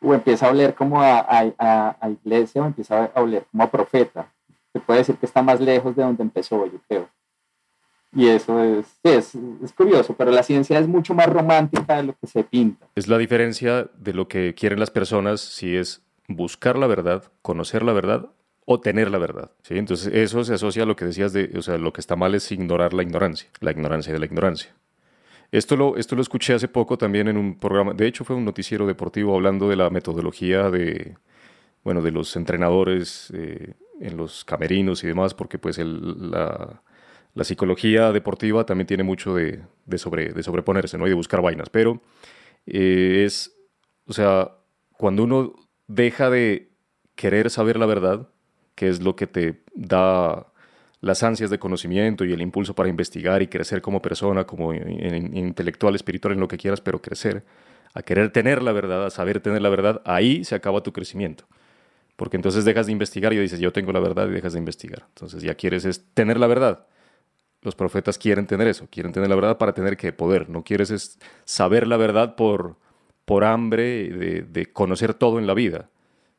o 0.00 0.14
empieza 0.14 0.46
a 0.46 0.50
oler 0.50 0.74
como 0.74 1.00
a, 1.00 1.20
a, 1.20 1.96
a, 2.00 2.10
iglesia 2.10 2.62
o 2.62 2.66
empieza 2.66 3.10
a 3.14 3.20
oler 3.20 3.46
como 3.50 3.62
a 3.64 3.70
profeta. 3.70 4.32
Se 4.72 4.80
puede 4.80 5.00
decir 5.00 5.16
que 5.16 5.26
está 5.26 5.42
más 5.42 5.60
lejos 5.60 5.96
de 5.96 6.02
donde 6.02 6.22
empezó, 6.22 6.66
yo 6.66 6.78
creo. 6.88 7.08
Y 8.16 8.28
eso 8.28 8.62
es, 8.64 8.86
es, 9.02 9.34
es, 9.62 9.72
curioso, 9.72 10.14
pero 10.16 10.30
la 10.30 10.42
ciencia 10.42 10.78
es 10.78 10.88
mucho 10.88 11.12
más 11.12 11.26
romántica 11.26 11.98
de 11.98 12.04
lo 12.04 12.14
que 12.18 12.26
se 12.26 12.42
pinta. 12.44 12.88
Es 12.94 13.08
la 13.08 13.18
diferencia 13.18 13.90
de 13.94 14.14
lo 14.14 14.26
que 14.26 14.54
quieren 14.54 14.80
las 14.80 14.90
personas 14.90 15.42
si 15.42 15.76
es 15.76 16.02
buscar 16.26 16.78
la 16.78 16.86
verdad, 16.86 17.24
conocer 17.42 17.82
la 17.82 17.92
verdad 17.92 18.30
o 18.64 18.80
tener 18.80 19.10
la 19.10 19.18
verdad. 19.18 19.50
¿sí? 19.62 19.76
Entonces 19.76 20.12
eso 20.14 20.42
se 20.44 20.54
asocia 20.54 20.84
a 20.84 20.86
lo 20.86 20.96
que 20.96 21.04
decías 21.04 21.34
de, 21.34 21.52
o 21.58 21.62
sea, 21.62 21.76
lo 21.76 21.92
que 21.92 22.00
está 22.00 22.16
mal 22.16 22.34
es 22.34 22.50
ignorar 22.50 22.94
la 22.94 23.02
ignorancia, 23.02 23.50
la 23.60 23.70
ignorancia 23.70 24.14
de 24.14 24.18
la 24.18 24.26
ignorancia. 24.26 24.74
Esto 25.52 25.76
lo, 25.76 25.98
esto 25.98 26.16
lo 26.16 26.22
escuché 26.22 26.54
hace 26.54 26.68
poco 26.68 26.96
también 26.96 27.28
en 27.28 27.36
un 27.36 27.58
programa, 27.58 27.92
de 27.92 28.06
hecho 28.06 28.24
fue 28.24 28.34
un 28.34 28.46
noticiero 28.46 28.86
deportivo 28.86 29.34
hablando 29.34 29.68
de 29.68 29.76
la 29.76 29.90
metodología 29.90 30.70
de, 30.70 31.16
bueno, 31.84 32.00
de 32.00 32.10
los 32.10 32.34
entrenadores 32.34 33.30
eh, 33.34 33.74
en 34.00 34.16
los 34.16 34.44
camerinos 34.44 35.04
y 35.04 35.06
demás, 35.06 35.34
porque 35.34 35.58
pues 35.58 35.78
el, 35.78 36.30
la, 36.30 36.82
la, 37.36 37.44
psicología 37.44 38.12
deportiva 38.12 38.66
también 38.66 38.86
tiene 38.86 39.04
mucho 39.04 39.34
de, 39.34 39.62
sobre, 39.96 40.32
de 40.32 40.42
sobreponerse, 40.42 40.98
¿no? 40.98 41.06
Y 41.06 41.10
de 41.10 41.14
buscar 41.14 41.42
vainas, 41.42 41.70
pero 41.70 42.02
eh, 42.66 43.24
es, 43.24 43.54
o 44.06 44.12
sea, 44.12 44.52
cuando 44.92 45.22
uno 45.22 45.54
deja 45.86 46.30
de 46.30 46.72
querer 47.14 47.50
saber 47.50 47.78
la 47.78 47.86
verdad, 47.86 48.28
que 48.74 48.88
es 48.88 49.02
lo 49.02 49.16
que 49.16 49.26
te 49.26 49.62
da 49.74 50.52
las 51.00 51.22
ansias 51.22 51.50
de 51.50 51.58
conocimiento 51.58 52.24
y 52.24 52.32
el 52.32 52.42
impulso 52.42 52.74
para 52.74 52.88
investigar 52.88 53.42
y 53.42 53.48
crecer 53.48 53.80
como 53.80 54.02
persona, 54.02 54.44
como 54.44 54.74
intelectual, 54.74 55.94
espiritual, 55.94 56.34
en 56.34 56.40
lo 56.40 56.48
que 56.48 56.58
quieras, 56.58 56.80
pero 56.80 57.00
crecer, 57.00 57.44
a 57.94 58.02
querer 58.02 58.30
tener 58.30 58.62
la 58.62 58.72
verdad, 58.72 59.06
a 59.06 59.10
saber 59.10 59.40
tener 59.40 59.62
la 59.62 59.68
verdad, 59.68 60.02
ahí 60.04 60.44
se 60.44 60.54
acaba 60.54 60.82
tu 60.82 60.92
crecimiento. 60.92 61.44
Porque 62.16 62.36
entonces 62.36 62.64
dejas 62.64 62.86
de 62.86 62.92
investigar 62.92 63.32
y 63.32 63.38
dices, 63.38 63.60
yo 63.60 63.72
tengo 63.72 63.92
la 63.92 64.00
verdad 64.00 64.26
y 64.28 64.32
dejas 64.32 64.54
de 64.54 64.58
investigar. 64.58 65.04
Entonces 65.08 65.42
ya 65.42 65.54
quieres 65.54 65.84
es 65.84 66.04
tener 66.14 66.38
la 66.38 66.46
verdad. 66.46 66.86
Los 67.66 67.74
profetas 67.74 68.16
quieren 68.16 68.46
tener 68.46 68.68
eso, 68.68 68.86
quieren 68.88 69.12
tener 69.12 69.28
la 69.28 69.34
verdad 69.34 69.58
para 69.58 69.74
tener 69.74 69.96
que 69.96 70.12
poder. 70.12 70.48
No 70.48 70.62
quieres 70.62 70.92
es 70.92 71.18
saber 71.44 71.88
la 71.88 71.96
verdad 71.96 72.36
por, 72.36 72.76
por 73.24 73.42
hambre 73.42 74.08
de, 74.08 74.42
de 74.42 74.66
conocer 74.72 75.14
todo 75.14 75.40
en 75.40 75.48
la 75.48 75.54
vida 75.54 75.90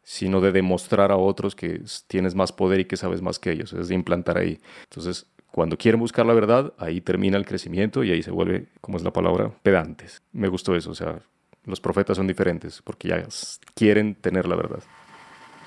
sino 0.10 0.40
de 0.40 0.54
demostrar 0.54 1.12
a 1.12 1.18
otros 1.18 1.54
que 1.54 1.82
tienes 2.08 2.34
más 2.34 2.54
poder 2.54 2.80
y 2.80 2.86
que 2.86 2.96
sabes 2.96 3.22
más 3.22 3.40
que 3.40 3.52
ellos, 3.52 3.74
es 3.74 3.90
de 3.90 3.96
implantar 3.96 4.38
ahí. 4.38 4.58
Entonces, 4.84 5.26
cuando 5.52 5.78
quieren 5.78 6.00
buscar 6.00 6.26
la 6.26 6.34
verdad, 6.34 6.72
ahí 6.78 7.02
termina 7.02 7.36
el 7.36 7.46
crecimiento 7.46 8.06
y 8.06 8.12
ahí 8.12 8.24
se 8.24 8.32
vuelve, 8.32 8.68
como 8.80 8.98
es 8.98 9.04
la 9.04 9.12
palabra, 9.12 9.52
pedantes. 9.64 10.22
Me 10.32 10.48
gustó 10.48 10.78
eso, 10.78 10.92
o 10.92 10.96
sea, 10.96 11.20
los 11.66 11.82
profetas 11.82 12.16
son 12.16 12.26
diferentes 12.26 12.82
porque 12.82 13.10
ya 13.10 13.28
quieren 13.76 14.16
tener 14.16 14.48
la 14.48 14.56
verdad. 14.56 14.80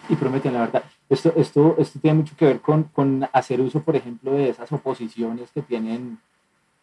Y 0.08 0.16
prometen 0.16 0.54
la 0.54 0.60
verdad. 0.60 0.84
Esto, 1.10 1.32
esto, 1.36 1.74
esto 1.78 1.98
tiene 1.98 2.18
mucho 2.18 2.36
que 2.36 2.44
ver 2.44 2.60
con, 2.60 2.84
con 2.84 3.28
hacer 3.32 3.60
uso, 3.60 3.82
por 3.82 3.96
ejemplo, 3.96 4.32
de 4.32 4.48
esas 4.48 4.70
oposiciones 4.70 5.50
que 5.50 5.60
tienen, 5.60 6.18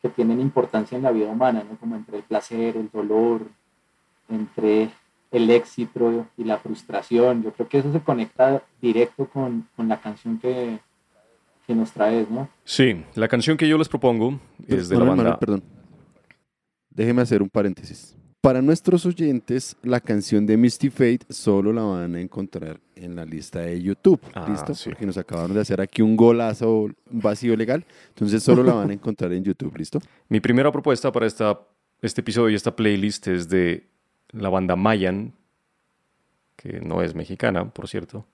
que 0.02 0.10
tienen 0.10 0.42
importancia 0.42 0.98
en 0.98 1.04
la 1.04 1.12
vida 1.12 1.30
humana, 1.30 1.64
¿no? 1.68 1.78
como 1.78 1.96
entre 1.96 2.18
el 2.18 2.24
placer, 2.24 2.76
el 2.76 2.90
dolor, 2.92 3.48
entre 4.28 4.90
el 5.32 5.50
éxito 5.50 6.28
y 6.36 6.44
la 6.44 6.58
frustración. 6.58 7.42
Yo 7.42 7.54
creo 7.54 7.70
que 7.70 7.78
eso 7.78 7.94
se 7.94 8.02
conecta 8.02 8.62
directo 8.82 9.30
con, 9.30 9.66
con 9.78 9.88
la 9.88 10.02
canción 10.02 10.38
que, 10.40 10.78
que, 11.66 11.74
nos 11.74 11.94
traes, 11.94 12.30
¿no? 12.30 12.50
Sí, 12.66 13.06
la 13.16 13.30
canción 13.30 13.56
que 13.56 13.68
yo 13.68 13.78
les 13.78 13.88
propongo 13.88 14.42
es 14.68 14.90
de 14.90 14.98
la 14.98 15.06
banda... 15.06 15.40
perdón. 15.40 15.64
Déjeme 16.90 17.22
hacer 17.22 17.42
un 17.42 17.50
paréntesis. 17.50 18.18
Para 18.42 18.62
nuestros 18.62 19.06
oyentes, 19.06 19.76
la 19.84 20.00
canción 20.00 20.46
de 20.46 20.58
Misty 20.58 20.90
Fate 20.90 21.22
solo 21.30 21.74
la 21.74 21.82
van 21.82 22.16
a 22.16 22.22
encontrar 22.22 22.80
en 22.96 23.16
la 23.16 23.26
lista 23.26 23.60
de 23.62 23.82
YouTube. 23.82 24.22
Ah, 24.34 24.46
¿Listo? 24.50 24.74
sí. 24.74 24.90
Porque 24.90 25.06
nos 25.06 25.18
acabaron 25.18 25.54
de 25.54 25.62
hacer 25.62 25.82
aquí 25.82 26.02
un 26.02 26.16
golazo, 26.16 26.84
un 26.84 26.96
vacío 27.10 27.56
legal. 27.56 27.84
Entonces 28.10 28.44
solo 28.44 28.64
la 28.64 28.74
van 28.74 28.92
a 28.92 28.94
encontrar 28.94 29.34
en 29.34 29.44
YouTube. 29.44 29.76
¿Listo? 29.76 30.00
Mi 30.30 30.40
primera 30.40 30.72
propuesta 30.72 31.12
para 31.12 31.26
esta, 31.26 31.60
este 32.02 32.22
episodio 32.22 32.52
y 32.52 32.56
esta 32.56 32.76
playlist 32.76 33.28
es 33.28 33.50
de 33.50 33.88
la 34.30 34.50
banda 34.50 34.76
Mayan, 34.76 35.34
que 36.56 36.80
no 36.80 37.02
es 37.02 37.16
mexicana, 37.16 37.70
por 37.70 37.88
cierto, 37.88 38.26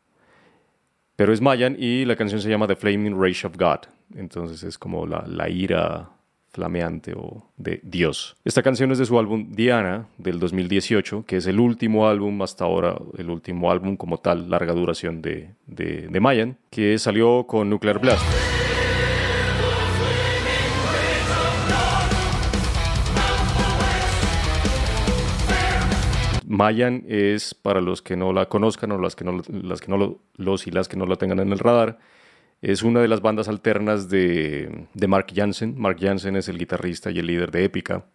pero 1.15 1.33
es 1.33 1.41
Mayan 1.41 1.75
y 1.79 2.05
la 2.05 2.15
canción 2.15 2.41
se 2.41 2.49
llama 2.49 2.67
The 2.67 2.75
Flaming 2.75 3.19
Rage 3.19 3.47
of 3.47 3.57
God. 3.57 3.87
Entonces 4.15 4.63
es 4.63 4.77
como 4.77 5.05
la, 5.05 5.23
la 5.27 5.49
ira 5.49 6.09
flameante 6.53 7.13
o 7.17 7.49
de 7.57 7.81
Dios. 7.83 8.37
Esta 8.45 8.61
canción 8.61 8.91
es 8.91 8.99
de 8.99 9.07
su 9.07 9.17
álbum 9.17 9.51
Diana 9.51 10.07
del 10.19 10.39
2018, 10.39 11.25
que 11.25 11.37
es 11.37 11.47
el 11.47 11.59
último 11.59 12.07
álbum 12.07 12.41
hasta 12.43 12.63
ahora, 12.63 12.95
el 13.17 13.31
último 13.31 13.71
álbum 13.71 13.97
como 13.97 14.19
tal, 14.19 14.51
larga 14.51 14.73
duración 14.73 15.23
de, 15.23 15.55
de, 15.65 16.19
Mayan, 16.19 16.57
que 16.69 16.97
salió 16.99 17.47
con 17.47 17.71
Nuclear 17.71 17.99
Blast. 17.99 18.23
Mayan 26.45 27.03
es, 27.07 27.55
para 27.55 27.81
los 27.81 28.03
que 28.03 28.15
no 28.15 28.31
la 28.31 28.45
conozcan 28.45 28.91
o 28.91 28.99
las 28.99 29.15
que 29.15 29.25
no, 29.25 29.41
las 29.49 29.81
que 29.81 29.87
no 29.87 29.97
lo, 29.97 30.19
los 30.35 30.67
y 30.67 30.71
las 30.71 30.87
que 30.87 30.97
no 30.97 31.07
la 31.07 31.15
tengan 31.15 31.39
en 31.39 31.51
el 31.51 31.57
radar, 31.57 31.97
es 32.63 32.81
una 32.81 33.01
de 33.01 33.09
las 33.09 33.21
bandas 33.21 33.49
alternas 33.49 34.07
de, 34.07 34.87
Mark 35.05 35.27
Jansen. 35.35 35.75
Mark 35.77 35.97
Jansen 35.99 36.37
es 36.37 36.47
el 36.47 36.57
guitarrista 36.57 37.11
y 37.11 37.19
el 37.19 37.27
líder 37.27 37.51
de 37.51 37.65
Épica. 37.65 38.05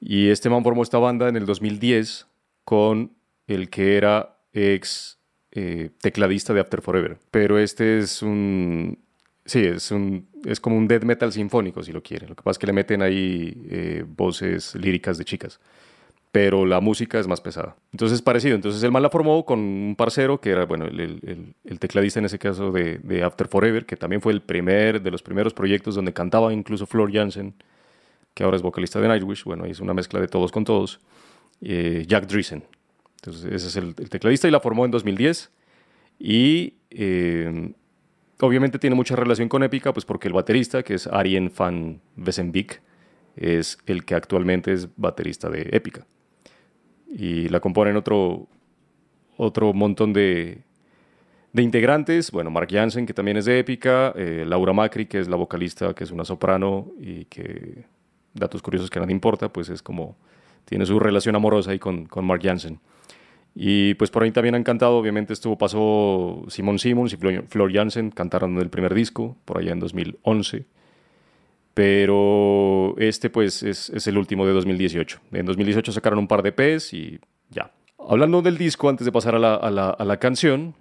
Y 0.00 0.28
este 0.28 0.50
man 0.50 0.64
formó 0.64 0.82
esta 0.82 0.98
banda 0.98 1.28
en 1.28 1.36
el 1.36 1.46
2010 1.46 2.26
con 2.64 3.12
el 3.46 3.70
que 3.70 3.96
era 3.96 4.40
ex 4.52 5.20
eh, 5.52 5.90
tecladista 6.00 6.52
de 6.52 6.60
After 6.60 6.82
Forever. 6.82 7.18
Pero 7.30 7.60
este 7.60 8.00
es 8.00 8.22
un... 8.22 8.98
Sí, 9.44 9.60
es, 9.60 9.92
un, 9.92 10.28
es 10.44 10.58
como 10.58 10.76
un 10.76 10.88
death 10.88 11.04
metal 11.04 11.32
sinfónico, 11.32 11.84
si 11.84 11.92
lo 11.92 12.02
quieren. 12.02 12.30
Lo 12.30 12.34
que 12.34 12.42
pasa 12.42 12.56
es 12.56 12.58
que 12.58 12.66
le 12.66 12.72
meten 12.72 13.02
ahí 13.02 13.66
eh, 13.70 14.04
voces 14.04 14.74
líricas 14.74 15.16
de 15.16 15.24
chicas 15.24 15.60
pero 16.32 16.66
la 16.66 16.80
música 16.80 17.18
es 17.18 17.26
más 17.26 17.40
pesada. 17.40 17.76
Entonces 17.92 18.16
es 18.16 18.22
parecido. 18.22 18.54
Entonces 18.54 18.82
el 18.82 18.92
man 18.92 19.02
la 19.02 19.10
formó 19.10 19.44
con 19.44 19.58
un 19.58 19.94
parcero 19.96 20.40
que 20.40 20.50
era, 20.50 20.66
bueno, 20.66 20.84
el, 20.84 21.00
el, 21.00 21.54
el 21.64 21.78
tecladista 21.78 22.18
en 22.18 22.26
ese 22.26 22.38
caso 22.38 22.70
de, 22.70 22.98
de, 22.98 23.22
After 23.22 23.48
Forever, 23.48 23.86
que 23.86 23.96
también 23.96 24.20
fue 24.20 24.32
el 24.32 24.42
primer, 24.42 25.00
de 25.00 25.10
los 25.10 25.22
primeros 25.22 25.54
proyectos 25.54 25.94
donde 25.94 26.12
cantaba 26.12 26.52
incluso 26.52 26.86
Flor 26.86 27.12
Jansen, 27.12 27.54
que 28.34 28.44
ahora 28.44 28.56
es 28.56 28.62
vocalista 28.62 29.00
de 29.00 29.08
Nightwish. 29.08 29.44
Bueno, 29.44 29.64
es 29.64 29.80
una 29.80 29.94
mezcla 29.94 30.20
de 30.20 30.28
todos 30.28 30.52
con 30.52 30.64
todos. 30.64 31.00
Eh, 31.62 32.04
Jack 32.06 32.26
Dreesen. 32.26 32.62
Entonces 33.16 33.44
ese 33.52 33.66
es 33.68 33.76
el, 33.76 33.94
el, 33.98 34.10
tecladista 34.10 34.46
y 34.46 34.50
la 34.50 34.60
formó 34.60 34.84
en 34.84 34.90
2010. 34.90 35.50
Y 36.20 36.74
eh, 36.90 37.72
obviamente 38.40 38.78
tiene 38.78 38.96
mucha 38.96 39.16
relación 39.16 39.48
con 39.48 39.62
Épica, 39.62 39.92
pues 39.92 40.04
porque 40.04 40.28
el 40.28 40.34
baterista, 40.34 40.82
que 40.82 40.94
es 40.94 41.06
Arjen 41.06 41.50
van 41.56 42.00
Wesenbeek, 42.16 42.82
es 43.36 43.78
el 43.86 44.04
que 44.04 44.14
actualmente 44.14 44.72
es 44.72 44.88
baterista 44.96 45.48
de 45.48 45.68
Épica 45.72 46.06
y 47.10 47.48
la 47.48 47.60
componen 47.60 47.96
otro, 47.96 48.46
otro 49.36 49.72
montón 49.72 50.12
de, 50.12 50.58
de 51.52 51.62
integrantes. 51.62 52.30
Bueno, 52.30 52.50
Mark 52.50 52.68
Jansen, 52.70 53.06
que 53.06 53.14
también 53.14 53.36
es 53.36 53.44
de 53.44 53.58
épica, 53.58 54.12
eh, 54.16 54.44
Laura 54.46 54.72
Macri, 54.72 55.06
que 55.06 55.18
es 55.18 55.28
la 55.28 55.36
vocalista, 55.36 55.94
que 55.94 56.04
es 56.04 56.10
una 56.10 56.24
soprano 56.24 56.88
y 57.00 57.24
que, 57.26 57.84
datos 58.34 58.62
curiosos 58.62 58.90
que 58.90 58.98
a 58.98 59.02
nadie 59.02 59.14
importa, 59.14 59.52
pues 59.52 59.68
es 59.68 59.82
como, 59.82 60.16
tiene 60.64 60.86
su 60.86 60.98
relación 60.98 61.34
amorosa 61.36 61.70
ahí 61.70 61.78
con, 61.78 62.06
con 62.06 62.24
Mark 62.24 62.42
Jansen. 62.42 62.80
Y 63.54 63.94
pues 63.94 64.10
por 64.10 64.22
ahí 64.22 64.30
también 64.30 64.54
han 64.54 64.62
cantado, 64.62 64.96
obviamente 64.96 65.32
estuvo, 65.32 65.58
pasó 65.58 66.44
Simon 66.48 66.78
Simons 66.78 67.12
y 67.12 67.16
Flor 67.16 67.72
Jansen, 67.72 68.10
cantaron 68.10 68.56
el 68.58 68.70
primer 68.70 68.94
disco, 68.94 69.36
por 69.44 69.58
allá 69.58 69.72
en 69.72 69.80
2011 69.80 70.66
pero 71.78 72.96
este 72.98 73.30
pues 73.30 73.62
es, 73.62 73.88
es, 73.90 74.08
el 74.08 74.18
último 74.18 74.44
de 74.44 74.52
2018. 74.52 75.20
En 75.30 75.46
2018 75.46 75.92
sacaron 75.92 76.18
un 76.18 76.26
par 76.26 76.42
de 76.42 76.48
EPs 76.48 76.92
y 76.92 77.20
ya. 77.50 77.70
Hablando 78.08 78.42
del 78.42 78.58
disco, 78.58 78.88
antes 78.88 79.04
de 79.04 79.12
pasar 79.12 79.36
a 79.36 79.38
la, 79.38 79.54
a 79.54 79.70
la, 79.70 79.90
a 79.90 80.04
la 80.04 80.16
canción, 80.16 80.74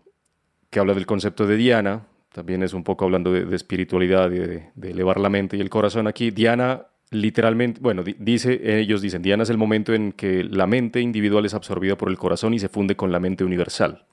que 0.71 0.79
habla 0.79 0.95
del 0.95 1.05
concepto 1.05 1.45
de 1.45 1.55
Diana, 1.55 2.07
también 2.33 2.63
es 2.63 2.73
un 2.73 2.83
poco 2.83 3.05
hablando 3.05 3.31
de, 3.31 3.45
de 3.45 3.55
espiritualidad 3.55 4.31
de, 4.31 4.71
de, 4.73 4.89
elevar 4.89 5.19
la 5.19 5.29
mente 5.29 5.55
y 5.55 5.61
el 5.61 5.69
corazón 5.69 6.07
aquí. 6.07 6.31
Diana 6.31 6.87
literalmente, 7.11 7.79
bueno, 7.79 8.03
dice, 8.03 8.79
ellos 8.79 8.99
dicen, 9.03 9.21
Diana 9.21 9.43
es 9.43 9.51
el 9.51 9.57
momento 9.59 9.93
en 9.93 10.13
que 10.13 10.43
la 10.45 10.65
mente 10.65 10.99
individual 10.99 11.45
es 11.45 11.53
absorbida 11.53 11.95
por 11.95 12.09
el 12.09 12.17
corazón 12.17 12.55
y 12.55 12.59
se 12.59 12.69
funde 12.69 12.95
con 12.95 13.11
la 13.11 13.19
mente 13.19 13.43
universal. 13.43 14.03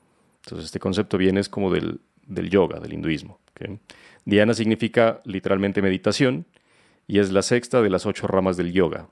Entonces 0.42 0.66
este 0.66 0.80
concepto 0.80 1.16
viene 1.16 1.40
es 1.40 1.48
como 1.48 1.72
del, 1.72 2.00
del 2.26 2.50
yoga, 2.50 2.78
del 2.78 2.92
hinduismo. 2.92 3.40
¿okay? 3.52 3.78
Diana 4.26 4.52
significa 4.52 5.22
literalmente 5.24 5.80
meditación 5.80 6.44
y 7.06 7.18
es 7.18 7.32
la 7.32 7.42
sexta 7.42 7.82
de 7.82 7.90
las 7.90 8.06
ocho 8.06 8.26
ramas 8.26 8.56
del 8.56 8.72
yoga. 8.72 9.08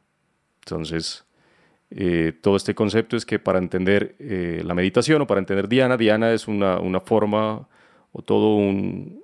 Entonces, 0.60 1.24
eh, 1.90 2.32
todo 2.40 2.56
este 2.56 2.74
concepto 2.74 3.16
es 3.16 3.26
que 3.26 3.38
para 3.38 3.58
entender 3.58 4.16
eh, 4.18 4.62
la 4.64 4.74
meditación 4.74 5.22
o 5.22 5.26
para 5.26 5.40
entender 5.40 5.68
Diana, 5.68 5.96
Diana 5.96 6.32
es 6.32 6.48
una, 6.48 6.78
una 6.78 7.00
forma 7.00 7.68
o 8.12 8.22
todo 8.22 8.56
un, 8.56 9.22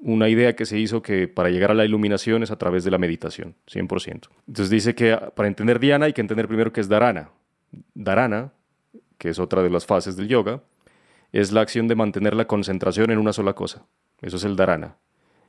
una 0.00 0.28
idea 0.28 0.54
que 0.54 0.64
se 0.64 0.78
hizo 0.78 1.02
que 1.02 1.28
para 1.28 1.50
llegar 1.50 1.70
a 1.70 1.74
la 1.74 1.84
iluminación 1.84 2.42
es 2.42 2.50
a 2.50 2.56
través 2.56 2.84
de 2.84 2.90
la 2.90 2.98
meditación, 2.98 3.56
100%. 3.66 4.28
Entonces 4.46 4.70
dice 4.70 4.94
que 4.94 5.16
para 5.34 5.48
entender 5.48 5.80
Diana 5.80 6.06
hay 6.06 6.12
que 6.12 6.20
entender 6.20 6.48
primero 6.48 6.72
qué 6.72 6.80
es 6.80 6.88
Dharana. 6.88 7.30
Dharana, 7.94 8.52
que 9.18 9.30
es 9.30 9.38
otra 9.38 9.62
de 9.62 9.70
las 9.70 9.86
fases 9.86 10.16
del 10.16 10.28
yoga, 10.28 10.62
es 11.32 11.52
la 11.52 11.60
acción 11.60 11.88
de 11.88 11.94
mantener 11.94 12.34
la 12.34 12.46
concentración 12.46 13.10
en 13.10 13.18
una 13.18 13.32
sola 13.32 13.52
cosa. 13.54 13.84
Eso 14.22 14.36
es 14.36 14.44
el 14.44 14.56
dharana. 14.56 14.96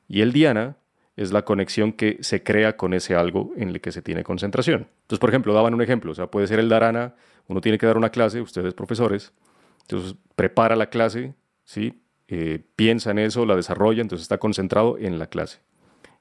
Y 0.07 0.21
el 0.21 0.33
dhyana 0.33 0.77
es 1.19 1.33
la 1.33 1.43
conexión 1.43 1.91
que 1.91 2.17
se 2.21 2.43
crea 2.43 2.77
con 2.77 2.93
ese 2.93 3.13
algo 3.13 3.51
en 3.57 3.67
el 3.67 3.81
que 3.81 3.91
se 3.91 4.01
tiene 4.01 4.23
concentración. 4.23 4.87
Entonces, 5.01 5.19
por 5.19 5.29
ejemplo, 5.29 5.53
daban 5.53 5.73
un 5.73 5.81
ejemplo, 5.81 6.13
o 6.13 6.15
sea, 6.15 6.27
puede 6.27 6.47
ser 6.47 6.59
el 6.59 6.69
dharana, 6.69 7.13
uno 7.49 7.59
tiene 7.59 7.77
que 7.77 7.85
dar 7.85 7.97
una 7.97 8.09
clase, 8.09 8.39
ustedes 8.39 8.73
profesores, 8.73 9.33
entonces 9.81 10.15
prepara 10.37 10.77
la 10.77 10.89
clase, 10.89 11.33
¿sí? 11.65 12.01
Eh, 12.29 12.63
piensa 12.77 13.11
en 13.11 13.19
eso, 13.19 13.45
la 13.45 13.57
desarrolla, 13.57 14.01
entonces 14.01 14.21
está 14.21 14.37
concentrado 14.37 14.97
en 14.97 15.19
la 15.19 15.27
clase. 15.27 15.59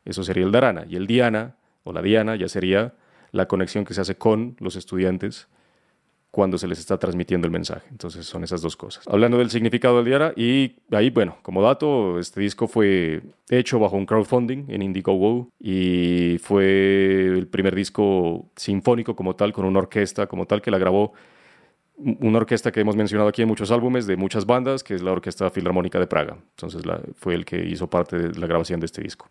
Eso 0.05 0.25
sería 0.25 0.45
el 0.45 0.51
dharana. 0.51 0.85
Y 0.89 0.97
el 0.97 1.07
dhyana, 1.07 1.55
o 1.85 1.93
la 1.93 2.03
diana, 2.03 2.35
ya 2.35 2.49
sería 2.49 2.95
la 3.31 3.47
conexión 3.47 3.85
que 3.85 3.95
se 3.95 4.01
hace 4.01 4.17
con 4.17 4.57
los 4.59 4.75
estudiantes 4.75 5.47
cuando 6.31 6.59
se 6.59 6.69
les 6.69 6.79
está 6.79 6.99
transmitiendo 6.99 7.47
el 7.47 7.53
mensaje. 7.53 7.87
Entonces 7.91 8.27
son 8.27 8.45
esas 8.45 8.61
dos 8.61 8.77
cosas. 8.77 9.07
Hablando 9.09 9.39
del 9.39 9.51
significado 9.51 9.97
del 9.97 10.05
Diara, 10.05 10.33
y 10.37 10.77
ahí, 10.93 11.11
bueno, 11.11 11.39
como 11.43 11.63
dato, 11.63 12.19
este 12.19 12.41
disco 12.41 12.69
fue 12.69 13.23
hecho 13.49 13.79
bajo 13.79 13.97
un 13.97 14.07
crowdfunding 14.07 14.67
en 14.69 14.83
Indiegogo 14.83 15.49
y 15.59 16.39
fue 16.43 17.27
el 17.27 17.49
primer 17.49 17.75
disco 17.75 18.51
sinfónico 18.57 19.17
como 19.17 19.37
tal, 19.37 19.53
con 19.53 19.65
una 19.65 19.79
orquesta 19.79 20.27
como 20.27 20.47
tal 20.47 20.61
que 20.61 20.71
la 20.71 20.79
grabó 20.79 21.13
una 21.99 22.39
orquesta 22.39 22.71
que 22.71 22.81
hemos 22.81 22.97
mencionado 22.97 23.29
aquí 23.29 23.43
en 23.43 23.49
muchos 23.49 23.71
álbumes 23.71 24.07
de 24.07 24.17
muchas 24.17 24.47
bandas, 24.47 24.85
que 24.85 24.95
es 24.95 25.03
la 25.03 25.13
Orquesta 25.13 25.51
Filarmónica 25.51 25.99
de 25.99 26.07
Praga. 26.07 26.37
Entonces 26.51 26.83
fue 27.17 27.35
el 27.35 27.45
que 27.45 27.67
hizo 27.67 27.91
parte 27.91 28.17
de 28.17 28.39
la 28.39 28.47
grabación 28.47 28.79
de 28.81 28.87
este 28.87 29.03
disco. 29.03 29.29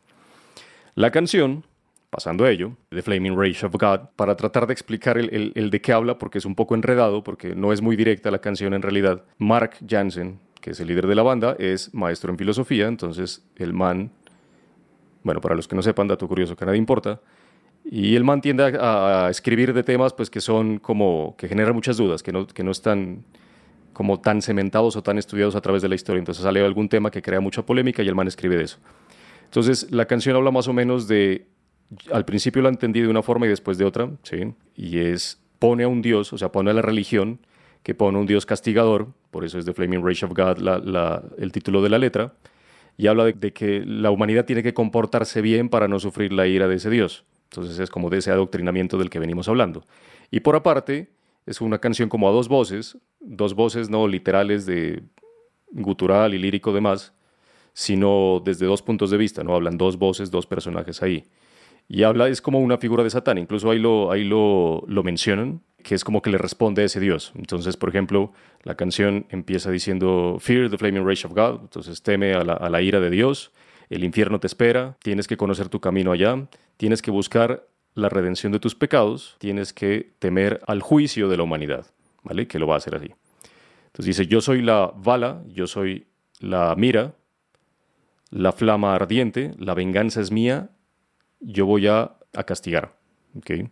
La 0.96 1.12
canción 1.12 1.64
pasando 2.10 2.46
a 2.46 2.52
ello, 2.52 2.74
The 2.90 3.02
Flaming 3.02 3.38
Rage 3.38 3.66
of 3.66 3.74
God, 3.74 4.10
para 4.16 4.36
tratar 4.36 4.68
de 4.68 4.74
explicar 4.74 5.18
el, 5.18 5.70
de 5.70 5.82
qué 5.82 5.94
habla, 5.94 6.18
porque 6.18 6.38
es 6.38 6.46
un 6.46 6.56
poco 6.56 6.76
enredado, 6.76 7.24
porque 7.24 7.56
no 7.56 7.74
es 7.74 7.82
muy 7.82 7.96
directa 7.96 8.32
la 8.32 8.40
canción 8.40 8.74
en 8.74 8.82
realidad. 8.82 9.24
Mark 9.38 9.72
Jansen, 9.88 10.40
que 10.62 10.72
es 10.72 10.80
el 10.80 10.88
líder 10.88 11.08
de 11.08 11.16
la 11.16 11.24
banda, 11.24 11.56
es 11.60 11.94
maestro 11.94 12.32
en 12.32 12.38
filosofía, 12.38 12.88
entonces 12.88 13.46
el 13.58 13.74
man, 13.74 14.12
bueno, 15.24 15.42
para 15.42 15.56
los 15.56 15.68
que 15.68 15.76
no 15.76 15.82
sepan, 15.82 16.08
dato 16.08 16.28
curioso 16.28 16.56
que 16.56 16.64
a 16.64 16.68
nadie 16.68 16.80
importa, 16.80 17.20
y 17.90 18.16
el 18.16 18.24
man 18.24 18.42
tiende 18.42 18.78
a, 18.80 19.28
escribir 19.30 19.74
de 19.74 19.84
temas 19.84 20.14
pues 20.14 20.30
que 20.30 20.42
son 20.42 20.80
como, 20.80 21.36
que 21.38 21.48
generan 21.48 21.74
muchas 21.74 21.98
dudas, 21.98 22.22
que 22.22 22.32
no, 22.32 22.48
que 22.48 22.64
no 22.64 22.72
están 22.72 23.24
como 23.94 24.20
tan 24.20 24.42
cementados 24.42 24.96
o 24.96 25.04
tan 25.04 25.18
estudiados 25.18 25.56
a 25.56 25.62
través 25.62 25.82
de 25.82 25.90
la 25.90 25.96
historia. 25.96 26.20
Entonces 26.20 26.44
sale 26.44 26.64
algún 26.64 26.90
tema 26.90 27.10
que 27.10 27.22
crea 27.22 27.40
mucha 27.40 27.66
polémica 27.66 28.04
y 28.04 28.08
el 28.08 28.16
man 28.16 28.28
escribe 28.28 28.58
de 28.58 28.66
eso. 28.66 28.78
Entonces 29.46 29.92
la 29.92 30.06
canción 30.06 30.36
habla 30.36 30.52
más 30.52 30.68
o 30.68 30.74
menos 30.74 31.08
de 31.08 31.48
al 32.12 32.26
principio 32.26 32.62
lo 32.62 32.70
entendí 32.70 33.02
de 33.02 33.08
una 33.08 33.22
forma 33.22 33.46
y 33.46 33.50
después 33.50 33.78
de 33.78 33.86
otra, 33.86 34.10
¿sí? 34.24 34.54
Y 34.76 35.00
es, 35.00 35.42
pone 35.60 35.84
a 35.84 35.88
un 35.88 36.02
Dios, 36.02 36.34
o 36.34 36.38
sea, 36.38 36.52
pone 36.52 36.72
a 36.72 36.74
la 36.74 36.82
religión, 36.82 37.40
que 37.84 37.96
pone 37.96 38.18
a 38.18 38.22
un 38.22 38.28
Dios 38.28 38.46
castigador, 38.46 39.08
por 39.32 39.46
eso 39.46 39.58
es 39.60 39.66
The 39.66 39.74
Flaming 39.74 40.06
Rage 40.06 40.26
of 40.26 40.34
God 40.34 41.34
el 41.38 41.52
título 41.52 41.82
de 41.82 41.90
la 41.90 41.98
letra, 41.98 42.34
y 42.98 43.08
habla 43.08 43.26
de, 43.26 43.54
que 43.54 43.84
la 43.86 44.12
humanidad 44.12 44.46
tiene 44.46 44.64
que 44.64 44.74
comportarse 44.74 45.42
bien 45.42 45.70
para 45.70 45.88
no 45.88 46.00
sufrir 46.00 46.34
la 46.34 46.48
ira 46.48 46.68
de 46.68 46.76
ese 46.76 46.90
Dios. 46.90 47.26
Entonces 47.50 47.80
es 47.80 47.90
como 47.90 48.10
de 48.10 48.18
ese 48.18 48.32
adoctrinamiento 48.32 48.98
del 48.98 49.10
que 49.10 49.20
venimos 49.20 49.48
hablando. 49.48 49.86
Y 50.32 50.42
por 50.42 50.56
aparte, 50.56 51.10
es 51.46 51.62
una 51.62 51.78
canción 51.78 52.10
como 52.10 52.28
a 52.28 52.32
dos 52.32 52.50
voces, 52.50 52.98
dos 53.20 53.54
voces 53.54 53.90
no 53.90 54.08
literales 54.08 54.66
de 54.66 55.04
gutural 55.72 56.34
y 56.34 56.40
lírico 56.40 56.74
demás, 56.74 57.14
sino 57.74 58.42
desde 58.44 58.66
dos 58.66 58.82
puntos 58.82 59.12
de 59.12 59.18
vista, 59.18 59.44
¿no? 59.44 59.54
Hablan 59.54 59.78
dos 59.78 59.98
voces, 59.98 60.32
dos 60.32 60.48
personajes 60.48 61.04
ahí. 61.04 61.24
Y 61.90 62.04
habla, 62.04 62.28
es 62.28 62.42
como 62.42 62.60
una 62.60 62.78
figura 62.78 63.04
de 63.04 63.10
Satán, 63.10 63.38
incluso 63.38 63.72
ahí 63.72 63.80
lo, 63.80 64.12
ahí 64.12 64.24
lo, 64.24 64.84
lo 64.88 65.04
mencionan, 65.04 65.62
que 65.84 65.96
es 65.96 66.04
como 66.04 66.22
que 66.22 66.30
le 66.30 66.38
responde 66.38 66.82
a 66.82 66.86
ese 66.86 67.00
Dios. 67.00 67.32
Entonces, 67.36 67.78
por 67.78 67.90
ejemplo, 67.90 68.34
la 68.64 68.76
canción 68.76 69.26
empieza 69.30 69.72
diciendo, 69.72 70.38
Fear 70.40 70.70
the 70.70 70.78
flaming 70.78 71.08
rage 71.08 71.26
of 71.26 71.34
God, 71.34 71.62
entonces 71.62 72.04
teme 72.04 72.34
a 72.34 72.44
la, 72.44 72.54
a 72.54 72.70
la 72.70 72.82
ira 72.82 73.00
de 73.00 73.10
Dios, 73.10 73.52
el 73.90 74.04
infierno 74.04 74.40
te 74.40 74.48
espera, 74.48 74.98
tienes 75.02 75.28
que 75.28 75.38
conocer 75.38 75.70
tu 75.70 75.80
camino 75.80 76.12
allá, 76.12 76.48
tienes 76.76 77.02
que 77.02 77.10
buscar 77.10 77.66
la 77.94 78.10
redención 78.10 78.52
de 78.52 78.60
tus 78.60 78.76
pecados, 78.76 79.38
tienes 79.40 79.72
que 79.72 80.14
temer 80.20 80.60
al 80.68 80.82
juicio 80.82 81.30
de 81.30 81.38
la 81.38 81.44
humanidad, 81.44 81.86
¿vale? 82.24 82.48
Que 82.48 82.60
lo 82.60 82.68
va 82.68 82.76
a 82.76 82.78
hacer 82.78 82.96
así. 82.96 83.14
Entonces 83.88 84.18
dice, 84.18 84.28
yo 84.28 84.42
soy 84.42 84.62
la 84.62 84.92
bala, 84.96 85.42
yo 85.48 85.68
soy 85.68 86.06
la 86.40 86.76
mira, 86.78 87.16
la 88.30 88.52
flama 88.52 88.94
ardiente, 88.94 89.54
la 89.58 89.74
venganza 89.74 90.20
es 90.20 90.32
mía 90.32 90.70
yo 91.40 91.66
voy 91.66 91.88
a, 91.88 92.14
castigar. 92.46 92.94
¿okay? 93.36 93.70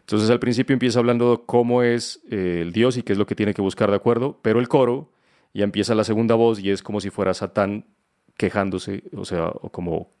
Entonces 0.00 0.30
al 0.30 0.38
principio 0.38 0.72
empieza 0.72 0.98
hablando 0.98 1.44
cómo 1.44 1.82
es 1.82 2.22
eh, 2.30 2.60
el 2.62 2.72
Dios 2.72 2.96
y 2.96 3.02
qué 3.02 3.12
es 3.12 3.18
lo 3.18 3.26
que 3.26 3.34
tiene 3.34 3.52
que 3.52 3.60
buscar 3.60 3.90
de 3.90 3.96
acuerdo, 3.96 4.38
pero 4.40 4.60
el 4.60 4.68
coro 4.68 5.10
ya 5.52 5.64
empieza 5.64 5.94
la 5.94 6.04
segunda 6.04 6.34
voz 6.34 6.58
y 6.60 6.70
es 6.70 6.82
como 6.82 7.00
si 7.00 7.10
fuera 7.10 7.34
Satán 7.34 7.84
quejándose, 8.36 9.04
o 9.14 9.24
sea, 9.24 9.52
como 9.72 10.12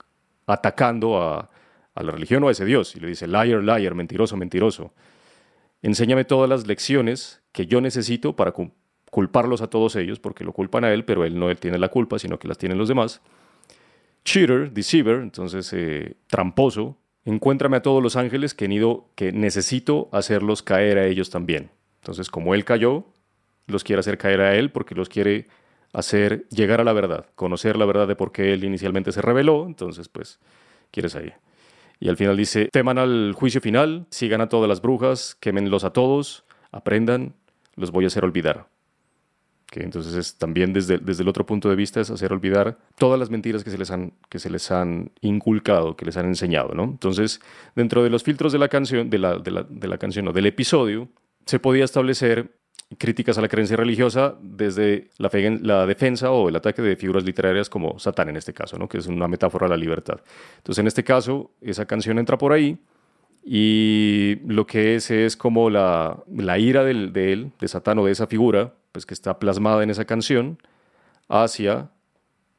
atacando 0.46 1.22
a, 1.22 1.50
a 1.94 2.02
la 2.02 2.12
religión 2.12 2.42
o 2.44 2.48
a 2.48 2.52
ese 2.52 2.64
Dios. 2.64 2.94
Y 2.96 3.00
le 3.00 3.08
dice, 3.08 3.26
liar, 3.26 3.62
liar, 3.62 3.94
mentiroso, 3.94 4.36
mentiroso. 4.36 4.92
Enséñame 5.82 6.24
todas 6.24 6.48
las 6.48 6.66
lecciones 6.66 7.40
que 7.52 7.66
yo 7.66 7.80
necesito 7.80 8.36
para 8.36 8.52
culparlos 9.10 9.62
a 9.62 9.68
todos 9.68 9.96
ellos, 9.96 10.18
porque 10.18 10.44
lo 10.44 10.52
culpan 10.52 10.84
a 10.84 10.92
él, 10.92 11.04
pero 11.04 11.24
él 11.24 11.38
no 11.38 11.50
él 11.50 11.58
tiene 11.58 11.78
la 11.78 11.88
culpa, 11.88 12.18
sino 12.18 12.38
que 12.38 12.48
las 12.48 12.58
tienen 12.58 12.78
los 12.78 12.88
demás 12.88 13.22
cheater, 14.24 14.72
deceiver, 14.72 15.20
entonces 15.20 15.72
eh, 15.72 16.16
tramposo, 16.26 16.98
encuéntrame 17.24 17.76
a 17.78 17.82
todos 17.82 18.02
los 18.02 18.16
ángeles 18.16 18.54
que, 18.54 18.66
ido, 18.66 19.10
que 19.14 19.32
necesito 19.32 20.08
hacerlos 20.12 20.62
caer 20.62 20.98
a 20.98 21.06
ellos 21.06 21.30
también. 21.30 21.70
Entonces, 22.00 22.30
como 22.30 22.54
él 22.54 22.64
cayó, 22.64 23.06
los 23.66 23.84
quiere 23.84 24.00
hacer 24.00 24.18
caer 24.18 24.40
a 24.40 24.54
él 24.54 24.70
porque 24.70 24.94
los 24.94 25.08
quiere 25.08 25.48
hacer 25.92 26.46
llegar 26.50 26.80
a 26.80 26.84
la 26.84 26.92
verdad, 26.92 27.26
conocer 27.34 27.76
la 27.76 27.86
verdad 27.86 28.08
de 28.08 28.16
por 28.16 28.32
qué 28.32 28.52
él 28.52 28.64
inicialmente 28.64 29.12
se 29.12 29.22
rebeló, 29.22 29.66
entonces 29.66 30.08
pues 30.08 30.38
quieres 30.90 31.16
ahí. 31.16 31.32
Y 32.00 32.08
al 32.08 32.16
final 32.16 32.36
dice, 32.36 32.68
teman 32.72 32.98
al 32.98 33.32
juicio 33.34 33.60
final, 33.60 34.06
sigan 34.10 34.40
a 34.40 34.48
todas 34.48 34.68
las 34.68 34.80
brujas, 34.80 35.36
quémenlos 35.40 35.84
a 35.84 35.92
todos, 35.92 36.44
aprendan, 36.70 37.34
los 37.74 37.90
voy 37.90 38.04
a 38.04 38.08
hacer 38.08 38.24
olvidar 38.24 38.68
que 39.70 39.82
entonces 39.82 40.14
es 40.14 40.38
también 40.38 40.72
desde, 40.72 40.98
desde 40.98 41.22
el 41.22 41.28
otro 41.28 41.44
punto 41.44 41.68
de 41.68 41.76
vista 41.76 42.00
es 42.00 42.10
hacer 42.10 42.32
olvidar 42.32 42.78
todas 42.96 43.18
las 43.18 43.30
mentiras 43.30 43.64
que 43.64 43.70
se 43.70 43.78
les 43.78 43.90
han, 43.90 44.14
que 44.28 44.38
se 44.38 44.50
les 44.50 44.70
han 44.70 45.12
inculcado, 45.20 45.96
que 45.96 46.06
les 46.06 46.16
han 46.16 46.26
enseñado, 46.26 46.74
¿no? 46.74 46.84
Entonces, 46.84 47.40
dentro 47.76 48.02
de 48.02 48.10
los 48.10 48.22
filtros 48.22 48.52
de 48.52 48.58
la 48.58 48.68
canción, 48.68 49.10
de 49.10 49.18
la, 49.18 49.38
de 49.38 49.50
la, 49.50 49.62
de 49.68 49.88
la 49.88 49.98
canción, 49.98 50.26
o 50.28 50.32
del 50.32 50.46
episodio, 50.46 51.08
se 51.44 51.58
podía 51.58 51.84
establecer 51.84 52.58
críticas 52.96 53.36
a 53.36 53.42
la 53.42 53.48
creencia 53.48 53.76
religiosa 53.76 54.36
desde 54.40 55.10
la, 55.18 55.86
defensa 55.86 56.30
o 56.30 56.48
el 56.48 56.56
ataque 56.56 56.80
de 56.80 56.96
figuras 56.96 57.24
literarias 57.24 57.68
como 57.68 57.98
Satán 57.98 58.30
en 58.30 58.36
este 58.36 58.54
caso, 58.54 58.78
¿no? 58.78 58.88
que 58.88 58.98
es 58.98 59.06
una 59.06 59.28
metáfora 59.28 59.66
de 59.66 59.70
la 59.70 59.76
libertad. 59.76 60.20
Entonces, 60.58 60.80
en 60.80 60.86
este 60.86 61.04
caso, 61.04 61.50
esa 61.60 61.84
canción 61.84 62.18
entra 62.18 62.38
por 62.38 62.52
ahí 62.52 62.78
y 63.50 64.40
lo 64.46 64.66
que 64.66 64.94
es 64.94 65.10
es 65.10 65.34
como 65.34 65.70
la, 65.70 66.22
la 66.30 66.58
ira 66.58 66.84
de 66.84 66.90
él, 67.32 67.52
de 67.58 67.68
Satán 67.68 67.98
o 67.98 68.04
de 68.04 68.12
esa 68.12 68.26
figura, 68.26 68.74
pues 68.92 69.06
que 69.06 69.14
está 69.14 69.38
plasmada 69.38 69.82
en 69.82 69.88
esa 69.88 70.04
canción, 70.04 70.58
hacia 71.28 71.90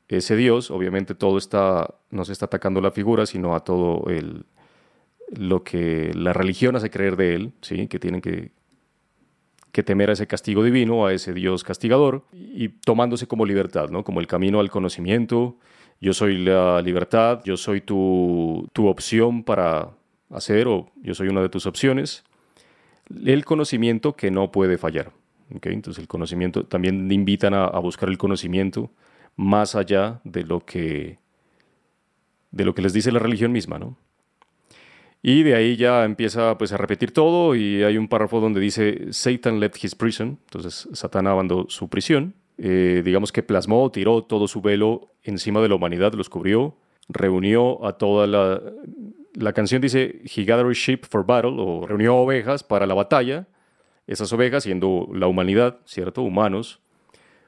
ese 0.08 0.36
Dios. 0.36 0.72
Obviamente 0.72 1.14
todo 1.14 1.38
está, 1.38 1.94
no 2.10 2.26
se 2.26 2.32
está 2.32 2.48
atacando 2.48 2.82
la 2.82 2.90
figura, 2.90 3.28
sino 3.28 3.56
a 3.56 3.60
todo 3.60 4.10
el, 4.10 4.46
lo 5.38 5.64
que 5.64 6.12
la 6.16 6.34
religión 6.34 6.76
hace 6.76 6.90
creer 6.90 7.18
de 7.18 7.36
él, 7.36 7.54
¿sí? 7.62 7.86
que 7.86 8.00
tienen 8.00 8.22
que, 8.22 8.50
que 9.72 9.84
temer 9.84 10.10
a 10.10 10.14
ese 10.14 10.26
castigo 10.26 10.64
divino, 10.64 11.06
a 11.06 11.14
ese 11.14 11.36
Dios 11.36 11.64
castigador, 11.64 12.24
y 12.34 12.70
tomándose 12.70 13.28
como 13.28 13.46
libertad, 13.46 13.90
¿no? 13.90 14.04
como 14.04 14.22
el 14.22 14.26
camino 14.26 14.60
al 14.60 14.72
conocimiento. 14.72 15.56
Yo 16.02 16.14
soy 16.14 16.40
la 16.40 16.82
libertad, 16.82 17.42
yo 17.46 17.58
soy 17.58 17.82
tu, 17.82 18.68
tu 18.74 18.88
opción 18.88 19.44
para 19.44 19.99
hacer, 20.30 20.68
o 20.68 20.92
yo 21.02 21.14
soy 21.14 21.28
una 21.28 21.42
de 21.42 21.50
tus 21.50 21.66
opciones. 21.66 22.24
El 23.26 23.46
conocimiento 23.46 24.16
que 24.16 24.32
no 24.32 24.52
puede 24.52 24.78
fallar. 24.78 25.12
Entonces 25.50 26.00
el 26.00 26.08
conocimiento, 26.08 26.66
también 26.66 27.12
invitan 27.12 27.54
a, 27.54 27.68
buscar 27.80 28.10
el 28.10 28.18
conocimiento 28.18 28.92
más 29.36 29.76
allá 29.76 30.22
de 30.24 30.44
lo 30.44 30.60
que, 30.60 31.18
de 32.52 32.66
lo 32.66 32.76
que 32.76 32.82
les 32.82 32.94
dice 32.94 33.12
la 33.12 33.20
religión 33.20 33.52
misma, 33.52 33.80
¿no? 33.80 33.98
Y 35.22 35.44
de 35.44 35.56
ahí 35.56 35.76
ya 35.76 36.06
empieza 36.06 36.58
pues, 36.58 36.72
a 36.72 36.78
repetir 36.78 37.12
todo 37.12 37.56
y 37.56 37.84
hay 37.84 37.98
un 37.98 38.08
párrafo 38.08 38.40
donde 38.40 38.62
dice 38.62 39.12
Satan 39.12 39.60
left 39.60 39.84
his 39.84 39.96
prison, 39.96 40.40
entonces 40.46 40.88
Satán 40.94 41.28
abandonó 41.28 41.66
su 41.68 41.90
prisión, 41.90 42.36
eh, 42.58 43.02
digamos 43.04 43.32
que 43.32 43.44
plasmó, 43.44 43.92
tiró 43.92 44.24
todo 44.24 44.48
su 44.48 44.62
velo 44.62 45.10
encima 45.24 45.62
de 45.62 45.70
la 45.70 45.76
humanidad, 45.76 46.14
los 46.14 46.30
cubrió, 46.30 46.76
reunió 47.10 47.86
a 47.86 47.94
toda 47.98 48.28
la... 48.28 48.62
La 49.34 49.54
canción 49.54 49.82
dice, 49.82 50.22
He 50.24 50.44
gathered 50.44 50.74
sheep 50.74 51.06
for 51.06 51.26
battle, 51.26 51.56
o 51.58 51.86
reunió 51.88 52.16
ovejas 52.18 52.64
para 52.64 52.86
la 52.86 52.94
batalla, 52.94 53.48
esas 54.08 54.34
ovejas 54.34 54.64
siendo 54.64 55.08
la 55.14 55.28
humanidad, 55.28 55.80
¿cierto? 55.86 56.24
Humanos, 56.24 56.82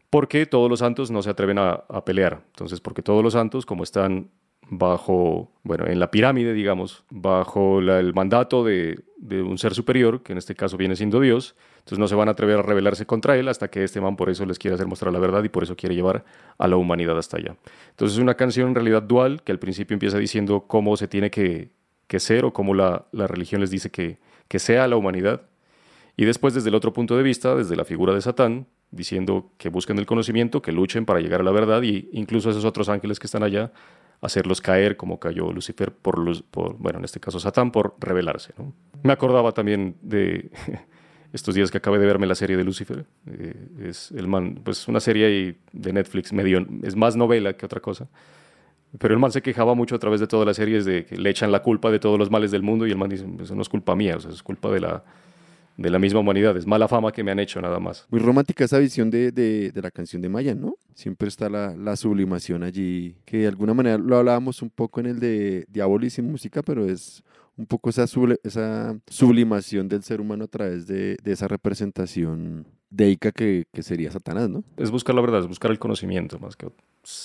porque 0.10 0.46
todos 0.46 0.70
los 0.70 0.80
santos 0.80 1.10
no 1.10 1.24
se 1.24 1.30
atreven 1.30 1.58
a, 1.58 1.86
pelear. 2.06 2.44
Entonces, 2.48 2.82
porque 2.82 3.02
todos 3.02 3.24
los 3.24 3.34
santos, 3.34 3.66
como 3.66 3.84
están 3.84 4.30
bajo, 4.72 5.52
bueno, 5.64 5.86
en 5.86 6.00
la 6.00 6.12
pirámide, 6.12 6.54
digamos, 6.54 7.04
bajo 7.10 7.80
el 7.80 8.14
mandato 8.14 8.64
de, 8.64 9.04
un 9.20 9.58
ser 9.58 9.76
superior, 9.76 10.24
que 10.24 10.32
en 10.32 10.38
este 10.38 10.56
caso 10.56 10.78
viene 10.78 10.96
siendo 10.96 11.20
Dios. 11.20 11.56
Entonces 11.80 12.00
no 12.00 12.08
se 12.08 12.16
van 12.16 12.30
a 12.30 12.32
atrever 12.32 12.60
a 12.60 12.62
rebelarse 12.62 13.06
contra 13.06 13.38
él 13.38 13.50
hasta 13.50 13.70
que 13.70 13.84
este 13.84 14.00
man 14.00 14.16
por 14.16 14.30
eso 14.30 14.46
les 14.46 14.58
quiere 14.58 14.76
hacer 14.76 14.88
mostrar 14.88 15.12
la 15.12 15.20
verdad 15.20 15.44
y 15.44 15.50
por 15.50 15.64
eso 15.64 15.76
quiere 15.76 15.94
llevar 15.94 16.24
a 16.58 16.68
la 16.70 16.78
humanidad 16.78 17.18
hasta 17.18 17.38
allá. 17.38 17.58
Entonces 17.90 18.18
es 18.18 18.24
una 18.24 18.36
canción 18.36 18.70
en 18.70 18.76
realidad 18.76 19.04
dual 19.04 19.44
que 19.44 19.52
al 19.52 19.60
principio 19.60 19.94
empieza 19.94 20.18
diciendo 20.18 20.64
cómo 20.68 20.96
se 20.96 21.10
tiene 21.10 21.30
que, 21.30 21.72
que 22.08 22.20
ser 22.22 22.46
o 22.46 22.54
cómo 22.54 22.74
la, 22.74 23.08
la 23.12 23.28
religión 23.28 23.60
les 23.60 23.72
dice 23.72 23.92
que, 23.92 24.20
que 24.48 24.60
sea 24.60 24.88
la 24.88 24.96
humanidad. 24.96 25.42
Y 26.16 26.24
después 26.24 26.54
desde 26.54 26.70
el 26.70 26.76
otro 26.76 26.94
punto 26.94 27.18
de 27.18 27.24
vista, 27.24 27.56
desde 27.56 27.76
la 27.76 27.84
figura 27.84 28.14
de 28.14 28.22
Satán, 28.22 28.68
diciendo 28.92 29.52
que 29.58 29.68
busquen 29.68 29.98
el 30.00 30.06
conocimiento, 30.06 30.62
que 30.62 30.72
luchen 30.72 31.06
para 31.06 31.20
llegar 31.20 31.42
a 31.42 31.44
la 31.44 31.52
verdad 31.52 31.82
y 31.82 32.10
incluso 32.14 32.50
esos 32.50 32.64
otros 32.64 32.88
ángeles 32.88 33.20
que 33.20 33.28
están 33.28 33.44
allá, 33.44 33.72
hacerlos 34.22 34.62
caer 34.62 34.98
como 34.98 35.20
cayó 35.20 35.52
Lucifer 35.52 35.92
por, 35.92 36.16
por 36.46 36.78
bueno, 36.78 37.00
en 37.00 37.06
este 37.06 37.20
caso 37.20 37.40
Satán, 37.40 37.72
por 37.72 37.96
rebelarse. 38.00 38.54
¿no? 38.58 38.74
Me 39.04 39.12
acordaba 39.12 39.52
también 39.52 39.96
de 40.02 40.52
estos 41.34 41.56
días 41.56 41.72
que 41.72 41.80
acabé 41.80 42.00
de 42.00 42.06
verme 42.06 42.28
la 42.28 42.36
serie 42.36 42.56
de 42.56 42.64
Lucifer. 42.64 43.06
Eh, 43.28 43.68
es 43.84 44.12
el 44.12 44.28
man, 44.28 44.60
pues 44.64 44.88
una 44.88 45.00
serie 45.00 45.58
de 45.72 45.94
Netflix 45.94 46.32
medio, 46.32 46.66
es 46.84 46.96
más 46.96 47.16
novela 47.16 47.54
que 47.54 47.66
otra 47.66 47.80
cosa. 47.80 48.08
Pero 49.00 49.14
el 49.14 49.20
man 49.20 49.32
se 49.32 49.42
quejaba 49.42 49.74
mucho 49.74 49.96
a 49.96 50.00
través 50.00 50.20
de 50.20 50.28
todas 50.28 50.46
las 50.46 50.58
series 50.58 50.86
de 50.86 51.06
que 51.06 51.18
le 51.18 51.30
echan 51.30 51.52
la 51.52 51.62
culpa 51.62 51.90
de 51.90 52.00
todos 52.00 52.20
los 52.20 52.30
males 52.30 52.52
del 52.52 52.62
mundo 52.62 52.86
y 52.86 52.92
el 52.92 52.98
man 52.98 53.10
dice, 53.10 53.26
eso 53.42 53.56
no 53.56 53.62
es 53.62 53.70
culpa 53.70 53.96
mía, 53.96 54.18
o 54.18 54.20
sea, 54.20 54.32
es 54.32 54.44
culpa 54.44 54.70
de 54.70 54.82
la, 54.82 55.04
de 55.82 55.90
la 55.90 56.00
misma 56.00 56.20
humanidad. 56.20 56.56
Es 56.58 56.68
mala 56.68 56.88
fama 56.88 57.12
que 57.12 57.24
me 57.24 57.32
han 57.32 57.40
hecho 57.40 57.62
nada 57.62 57.80
más. 57.80 58.08
Muy 58.10 58.20
romántica 58.20 58.64
esa 58.64 58.80
visión 58.80 59.10
de, 59.10 59.32
de, 59.32 59.72
la 59.82 59.92
canción 59.92 60.22
de 60.22 60.30
Maya, 60.30 60.56
¿no? 60.56 60.76
Siempre 60.94 61.28
está 61.28 61.50
la, 61.50 61.76
la, 61.76 61.96
sublimación 61.96 62.64
allí, 62.64 63.16
que 63.26 63.40
de 63.40 63.48
alguna 63.48 63.74
manera 63.74 63.98
lo 63.98 64.18
hablábamos 64.18 64.62
un 64.62 64.70
poco 64.70 65.00
en 65.00 65.08
el 65.08 65.20
de 65.20 65.66
Diabolis 65.70 66.18
y 66.18 66.22
música, 66.22 66.62
pero 66.62 66.86
es 66.86 67.24
un 67.58 67.66
poco 67.66 67.90
esa, 67.90 68.06
esa 68.44 69.00
sublimación 69.08 69.88
del 69.88 70.04
ser 70.04 70.22
humano 70.22 70.46
a 70.46 70.48
través 70.48 70.88
de, 70.88 71.18
de 71.24 71.32
esa 71.32 71.48
representación 71.48 72.66
deica 72.92 73.32
que, 73.32 73.66
que, 73.74 73.82
sería 73.82 74.12
Satanás, 74.12 74.50
¿no? 74.50 74.64
Es 74.78 74.92
buscar 74.92 75.16
la 75.16 75.22
verdad, 75.22 75.40
es 75.40 75.48
buscar 75.48 75.72
el 75.72 75.80
conocimiento 75.80 76.38
más 76.40 76.56
que 76.56 76.68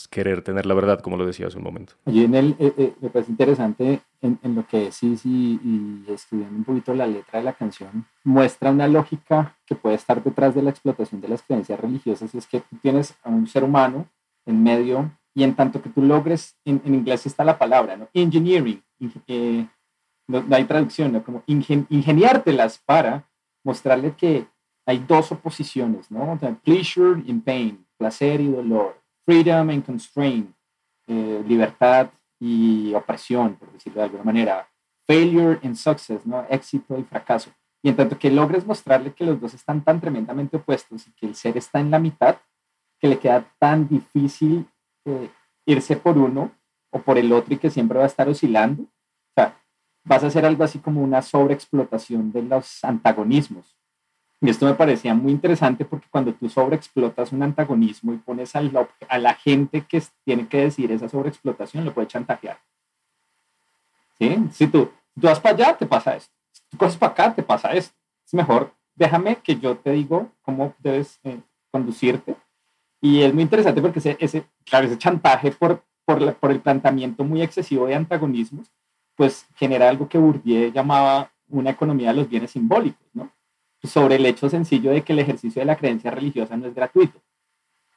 querer 0.09 0.43
tener 0.43 0.65
la 0.65 0.75
verdad, 0.75 1.01
como 1.01 1.17
lo 1.17 1.27
decía 1.27 1.49
hace 1.49 1.59
un 1.59 1.65
momento. 1.65 1.95
Y 2.07 2.25
en 2.25 2.35
el, 2.35 2.57
eh, 2.59 2.73
eh, 2.79 2.95
me 3.01 3.11
parece 3.11 3.33
interesante 3.33 4.01
en, 4.23 4.39
en, 4.43 4.55
lo 4.55 4.67
que 4.67 4.79
decís 4.79 5.27
y, 5.27 5.61
y, 5.63 6.05
estudiando 6.09 6.57
un 6.57 6.65
poquito 6.65 6.95
la 6.95 7.07
letra 7.07 7.41
de 7.41 7.45
la 7.45 7.53
canción, 7.53 8.07
muestra 8.25 8.71
una 8.71 8.87
lógica 8.87 9.59
que 9.67 9.75
puede 9.75 9.97
estar 9.97 10.23
detrás 10.23 10.55
de 10.55 10.63
la 10.63 10.71
explotación 10.71 11.21
de 11.21 11.29
las 11.29 11.43
creencias 11.43 11.79
religiosas, 11.79 12.33
y 12.33 12.39
es 12.39 12.47
que 12.47 12.61
tú 12.61 12.77
tienes 12.81 13.15
a 13.23 13.29
un 13.29 13.47
ser 13.47 13.65
humano 13.65 14.09
en 14.47 14.63
medio 14.63 15.11
y 15.35 15.43
en 15.43 15.55
tanto 15.55 15.83
que 15.83 15.91
tú 15.91 16.01
logres, 16.01 16.57
en, 16.65 16.81
en 16.85 16.95
inglés 16.95 17.27
está 17.27 17.45
la 17.45 17.59
palabra, 17.59 17.97
¿no? 17.97 18.09
Engineering, 18.15 18.83
eh, 19.27 19.67
no, 20.29 20.43
no, 20.43 20.57
hay 20.57 20.65
traducción, 20.65 21.13
¿no? 21.13 21.23
Como 21.23 21.43
ingen, 21.47 21.87
ingeniártelas 21.91 22.79
para 22.79 23.29
mostrarle 23.63 24.15
que 24.17 24.47
hay 24.87 24.99
dos 24.99 25.33
oposiciones, 25.33 26.11
¿no? 26.11 26.39
Pleasure 26.63 27.23
and 27.29 27.43
pain, 27.43 27.85
placer 27.99 28.41
y 28.41 28.49
dolor, 28.49 28.97
freedom 29.25 29.71
and 29.71 29.85
constraint, 29.85 30.55
eh, 31.09 31.45
libertad 31.47 32.09
y 32.39 32.95
opresión, 32.95 33.57
por 33.57 33.73
decirlo 33.73 34.01
de 34.01 34.05
alguna 34.05 34.25
manera, 34.25 34.69
failure 35.07 35.59
and 35.63 35.75
success, 35.75 36.25
¿no? 36.25 36.47
éxito 36.49 36.99
y 36.99 37.03
fracaso. 37.05 37.51
Y 37.83 37.89
en 37.89 37.97
tanto 37.97 38.19
que 38.19 38.31
logres 38.31 38.67
mostrarle 38.67 39.13
que 39.13 39.25
los 39.25 39.41
dos 39.41 39.55
están 39.55 39.83
tan 39.83 40.01
tremendamente 40.01 40.57
opuestos 40.57 41.07
y 41.07 41.13
que 41.13 41.27
el 41.27 41.35
ser 41.35 41.57
está 41.57 41.81
en 41.81 41.91
la 41.91 41.99
mitad, 41.99 42.37
que 42.99 43.09
le 43.09 43.19
queda 43.19 43.45
tan 43.59 43.89
difícil 43.89 44.67
eh, 45.05 45.31
irse 45.67 45.97
por 45.97 46.17
uno 46.19 46.51
o 46.91 47.01
por 47.01 47.19
el 47.19 47.33
otro 47.33 47.55
y 47.55 47.59
que 47.59 47.71
siempre 47.71 47.99
va 47.99 48.05
a 48.05 48.09
estar 48.09 48.29
oscilando, 48.29 48.83
o 48.83 49.33
sea, 49.35 49.61
vas 50.05 50.25
a 50.25 50.29
hacer 50.29 50.45
algo 50.45 50.65
así 50.65 50.79
como 50.79 51.03
una 51.03 51.23
sobreexplotación 51.23 52.33
de 52.33 52.43
los 52.43 52.83
antagonismos. 52.85 53.77
Y 54.41 54.51
esto 54.51 54.67
me 54.67 54.75
parecía 54.75 55.15
muy 55.15 55.33
interesante 55.33 55.85
porque 55.85 56.09
cuando 56.11 56.35
tú 56.35 56.49
sobreexplotas 56.49 57.33
un 57.33 57.43
antagonismo 57.43 58.13
y 58.13 58.19
pones 58.19 58.55
a 58.55 58.61
la, 58.61 58.89
a 59.09 59.19
la 59.19 59.35
gente 59.35 59.83
que 59.83 60.03
tiene 60.25 60.47
que 60.47 60.59
decir 60.59 60.93
esa 60.93 61.09
sobreexplotación, 61.09 61.85
lo 61.85 61.95
puede 61.95 62.09
chantajear. 62.09 62.59
¿Sí? 64.19 64.37
Si 64.53 64.67
tú, 64.67 64.91
tú 65.19 65.27
vas 65.27 65.41
para 65.41 65.55
allá, 65.55 65.77
te 65.77 65.87
pasa 65.87 66.17
esto. 66.17 66.33
Si 66.53 66.63
tú 66.71 66.77
coges 66.77 66.97
para 66.97 67.13
acá, 67.13 67.35
te 67.35 67.43
pasa 67.43 67.73
esto. 67.73 67.95
Es 68.27 68.35
mejor, 68.35 68.73
déjame 68.95 69.37
que 69.37 69.57
yo 69.57 69.77
te 69.77 69.93
digo 69.93 70.31
cómo 70.43 70.75
debes 70.79 71.19
eh, 71.25 71.41
conducirte. 71.71 72.37
Y 73.01 73.23
es 73.23 73.33
muy 73.33 73.43
interesante 73.43 73.81
porque 73.81 74.01
ese, 74.01 74.17
ese, 74.21 74.45
claro, 74.65 74.87
ese 74.87 74.99
chantaje 74.99 75.53
por, 75.53 75.83
por, 76.05 76.35
por 76.35 76.51
el 76.51 76.61
planteamiento 76.61 77.25
muy 77.25 77.41
excesivo 77.43 77.87
de 77.87 77.95
antagonismos, 77.95 78.71
pues 79.15 79.47
genera 79.55 79.89
algo 79.89 80.09
que 80.09 80.19
Bourdieu 80.19 80.71
llamaba 80.73 81.31
una 81.49 81.71
economía 81.71 82.09
de 82.09 82.17
los 82.17 82.29
bienes 82.29 82.51
simbólicos, 82.51 83.07
¿no? 83.15 83.31
Sobre 83.83 84.17
el 84.17 84.27
hecho 84.27 84.49
sencillo 84.49 84.91
de 84.91 85.03
que 85.03 85.13
el 85.13 85.19
ejercicio 85.21 85.61
de 85.61 85.67
la 85.67 85.77
creencia 85.77 86.11
religiosa 86.11 86.57
no 86.57 86.67
es 86.67 86.75
gratuito. 86.75 87.21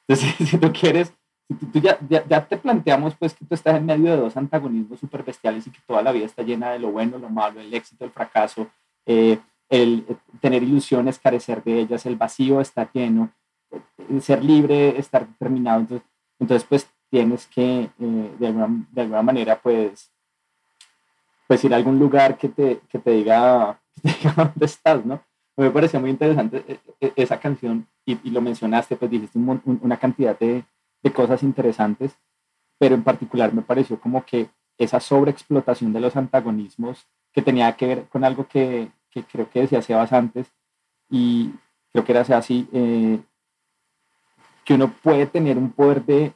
Entonces, 0.06 0.34
si 0.48 0.58
tú 0.58 0.72
quieres, 0.72 1.12
si 1.48 1.66
tú, 1.66 1.80
ya, 1.80 1.98
ya, 2.08 2.26
ya, 2.26 2.46
te 2.46 2.56
planteamos 2.56 3.14
pues 3.16 3.34
que 3.34 3.44
tú 3.44 3.54
estás 3.54 3.76
en 3.76 3.86
medio 3.86 4.10
de 4.10 4.16
dos 4.16 4.36
antagonismos 4.36 5.00
súper 5.00 5.22
bestiales 5.22 5.66
y 5.66 5.70
que 5.70 5.80
toda 5.86 6.02
la 6.02 6.12
vida 6.12 6.26
está 6.26 6.42
llena 6.42 6.70
de 6.70 6.78
lo 6.78 6.90
bueno, 6.90 7.18
lo 7.18 7.28
malo, 7.28 7.60
el 7.60 7.72
éxito, 7.72 8.04
el 8.04 8.10
fracaso, 8.10 8.68
eh, 9.06 9.38
el 9.68 10.04
eh, 10.08 10.16
tener 10.40 10.62
ilusiones, 10.62 11.18
carecer 11.18 11.62
de 11.62 11.80
ellas, 11.80 12.06
el 12.06 12.16
vacío, 12.16 12.60
estar 12.60 12.90
lleno, 12.92 13.32
eh, 13.70 14.20
ser 14.20 14.44
libre, 14.44 14.98
estar 14.98 15.26
determinado. 15.26 15.80
Entonces, 15.80 16.08
entonces 16.38 16.68
pues 16.68 16.90
tienes 17.10 17.46
que 17.48 17.90
de, 17.98 18.46
alguna, 18.46 18.86
de 18.92 19.00
alguna 19.00 19.22
manera 19.22 19.60
pues, 19.60 20.12
pues 21.48 21.64
ir 21.64 21.72
a 21.74 21.76
algún 21.76 21.98
lugar 21.98 22.38
que 22.38 22.48
te, 22.48 22.80
que 22.88 23.00
te 23.00 23.10
diga 23.10 23.80
dónde 24.36 24.66
estás, 24.66 25.04
¿no? 25.04 25.20
Me 25.60 25.70
parecía 25.70 26.00
muy 26.00 26.10
interesante 26.10 26.64
eh, 26.66 26.80
eh, 27.00 27.12
esa 27.16 27.38
canción 27.38 27.86
y, 28.04 28.30
lo 28.30 28.40
mencionaste, 28.40 28.96
pues 28.96 29.10
dijiste 29.10 29.38
un, 29.38 29.60
un, 29.64 29.80
una 29.82 29.98
cantidad 29.98 30.38
de, 30.38 30.64
de, 31.02 31.12
cosas 31.12 31.42
interesantes, 31.42 32.16
pero 32.78 32.94
en 32.94 33.02
particular 33.02 33.52
me 33.52 33.62
pareció 33.62 34.00
como 34.00 34.24
que 34.24 34.48
esa 34.78 35.00
sobreexplotación 35.00 35.92
de 35.92 36.00
los 36.00 36.16
antagonismos 36.16 37.06
que 37.32 37.42
tenía 37.42 37.70
que 37.76 37.86
ver 37.86 38.08
con 38.08 38.24
algo 38.24 38.48
que, 38.48 38.90
que 39.10 39.22
creo 39.24 39.50
que 39.50 39.60
decía 39.60 39.82
Sebas 39.82 40.12
antes 40.12 40.50
y 41.10 41.52
creo 41.92 42.04
que 42.04 42.12
era 42.12 42.22
así, 42.22 42.68
eh, 42.72 43.20
que 44.64 44.74
uno 44.74 44.92
puede 45.02 45.26
tener 45.26 45.58
un 45.58 45.70
poder 45.72 46.04
de 46.04 46.32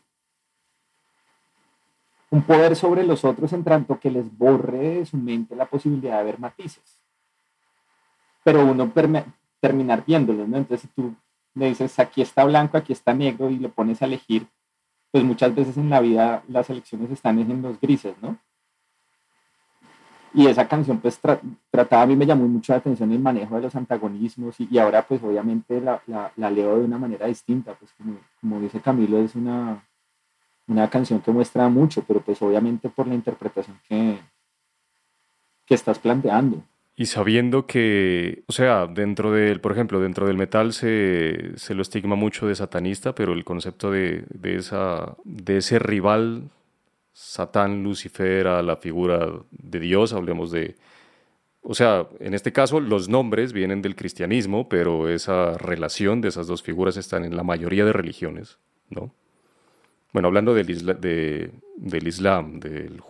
un 2.31 2.43
poder 2.43 2.75
sobre 2.75 3.05
los 3.05 3.25
otros 3.25 3.53
en 3.53 3.63
tanto 3.63 4.01
que 4.01 4.11
les 4.11 4.37
borre 4.37 4.97
de 4.97 5.07
su 5.07 5.17
mente 5.17 5.55
la 5.55 5.67
posibilidad 5.67 6.19
de 6.19 6.25
ver 6.25 6.41
matices 6.41 7.04
pero 8.45 8.65
uno 8.65 8.93
terminar 9.61 10.05
viéndolo, 10.07 10.47
¿no? 10.47 10.59
Entonces, 10.59 10.83
si 10.83 10.89
tú 10.89 11.15
le 11.55 11.69
dices, 11.69 11.99
aquí 11.99 12.23
está 12.23 12.45
blanco, 12.45 12.77
aquí 12.77 12.93
está 12.93 13.15
negro, 13.15 13.51
y 13.51 13.59
lo 13.59 13.71
pones 13.71 14.03
a 14.03 14.05
elegir, 14.05 14.47
pues 15.11 15.25
muchas 15.25 15.55
veces 15.55 15.77
en 15.77 15.91
la 15.91 16.01
vida 16.01 16.45
las 16.49 16.71
elecciones 16.71 17.11
están 17.11 17.39
en 17.39 17.63
los 17.63 17.81
grises, 17.81 18.15
¿no? 18.23 18.39
Y 20.35 20.49
esa 20.49 20.69
canción, 20.69 20.99
pues, 20.99 21.19
tra 21.19 21.41
trataba, 21.71 22.03
a 22.03 22.07
mí 22.07 22.17
me 22.17 22.27
llamó 22.27 22.47
mucho 22.47 22.73
la 22.73 22.79
atención 22.79 23.13
el 23.13 23.21
manejo 23.21 23.57
de 23.57 23.63
los 23.63 23.75
antagonismos, 23.75 24.61
y, 24.61 24.69
y 24.71 24.79
ahora, 24.79 25.03
pues, 25.07 25.23
obviamente 25.23 25.81
la, 25.81 26.03
la, 26.07 26.33
la, 26.37 26.51
leo 26.51 26.79
de 26.79 26.85
una 26.85 26.99
manera 26.99 27.27
distinta, 27.27 27.75
pues, 27.75 27.93
como, 27.93 28.19
como 28.41 28.61
dice 28.61 28.81
Camilo, 28.81 29.19
es 29.19 29.35
una, 29.37 29.85
una 30.67 30.89
canción 30.89 31.21
que 31.21 31.31
muestra 31.31 31.69
mucho, 31.69 32.03
pero 32.03 32.21
pues 32.21 32.41
obviamente 32.43 32.89
por 32.89 33.07
la 33.07 33.15
interpretación 33.15 33.79
que, 33.89 34.19
que 35.67 35.75
estás 35.75 35.99
planteando. 35.99 36.63
Y 36.97 37.07
sabiendo 37.07 37.67
que, 37.67 38.45
o 38.47 38.53
sea, 38.53 38.87
dentro 38.87 39.33
del, 39.33 39.61
por 39.61 39.73
ejemplo, 39.73 39.99
dentro 40.01 40.27
del 40.27 40.37
metal 40.37 40.73
se, 40.73 41.53
se 41.57 41.75
lo 41.75 41.83
estigma 41.83 42.15
mucho 42.15 42.47
de 42.47 42.55
satanista, 42.55 43.15
pero 43.15 43.33
el 43.33 43.45
concepto 43.45 43.91
de, 43.91 44.25
de, 44.29 44.57
esa, 44.57 45.17
de 45.25 45.57
ese 45.57 45.81
rival, 45.81 46.51
Satán, 47.13 47.83
Lucifer, 47.83 48.47
a 48.47 48.63
la 48.63 48.77
figura 48.77 49.29
de 49.51 49.81
Dios, 49.81 50.13
hablemos 50.13 50.53
de, 50.53 50.77
o 51.67 51.75
sea, 51.75 52.07
en 52.21 52.35
este 52.35 52.53
caso 52.53 52.79
los 52.79 53.09
nombres 53.09 53.55
vienen 53.55 53.81
del 53.81 53.97
cristianismo, 53.97 54.69
pero 54.69 55.09
esa 55.09 55.57
relación 55.57 56.21
de 56.21 56.29
esas 56.29 56.47
dos 56.47 56.63
figuras 56.63 56.99
están 56.99 57.25
en 57.25 57.37
la 57.37 57.43
mayoría 57.43 57.87
de 57.87 57.93
religiones, 57.95 58.59
¿no? 58.91 59.15
Bueno, 60.13 60.29
hablando 60.29 60.53
del, 60.53 60.69
isla, 60.69 60.93
de, 60.93 61.51
del 61.77 62.07
Islam, 62.07 62.61
del, 62.61 63.01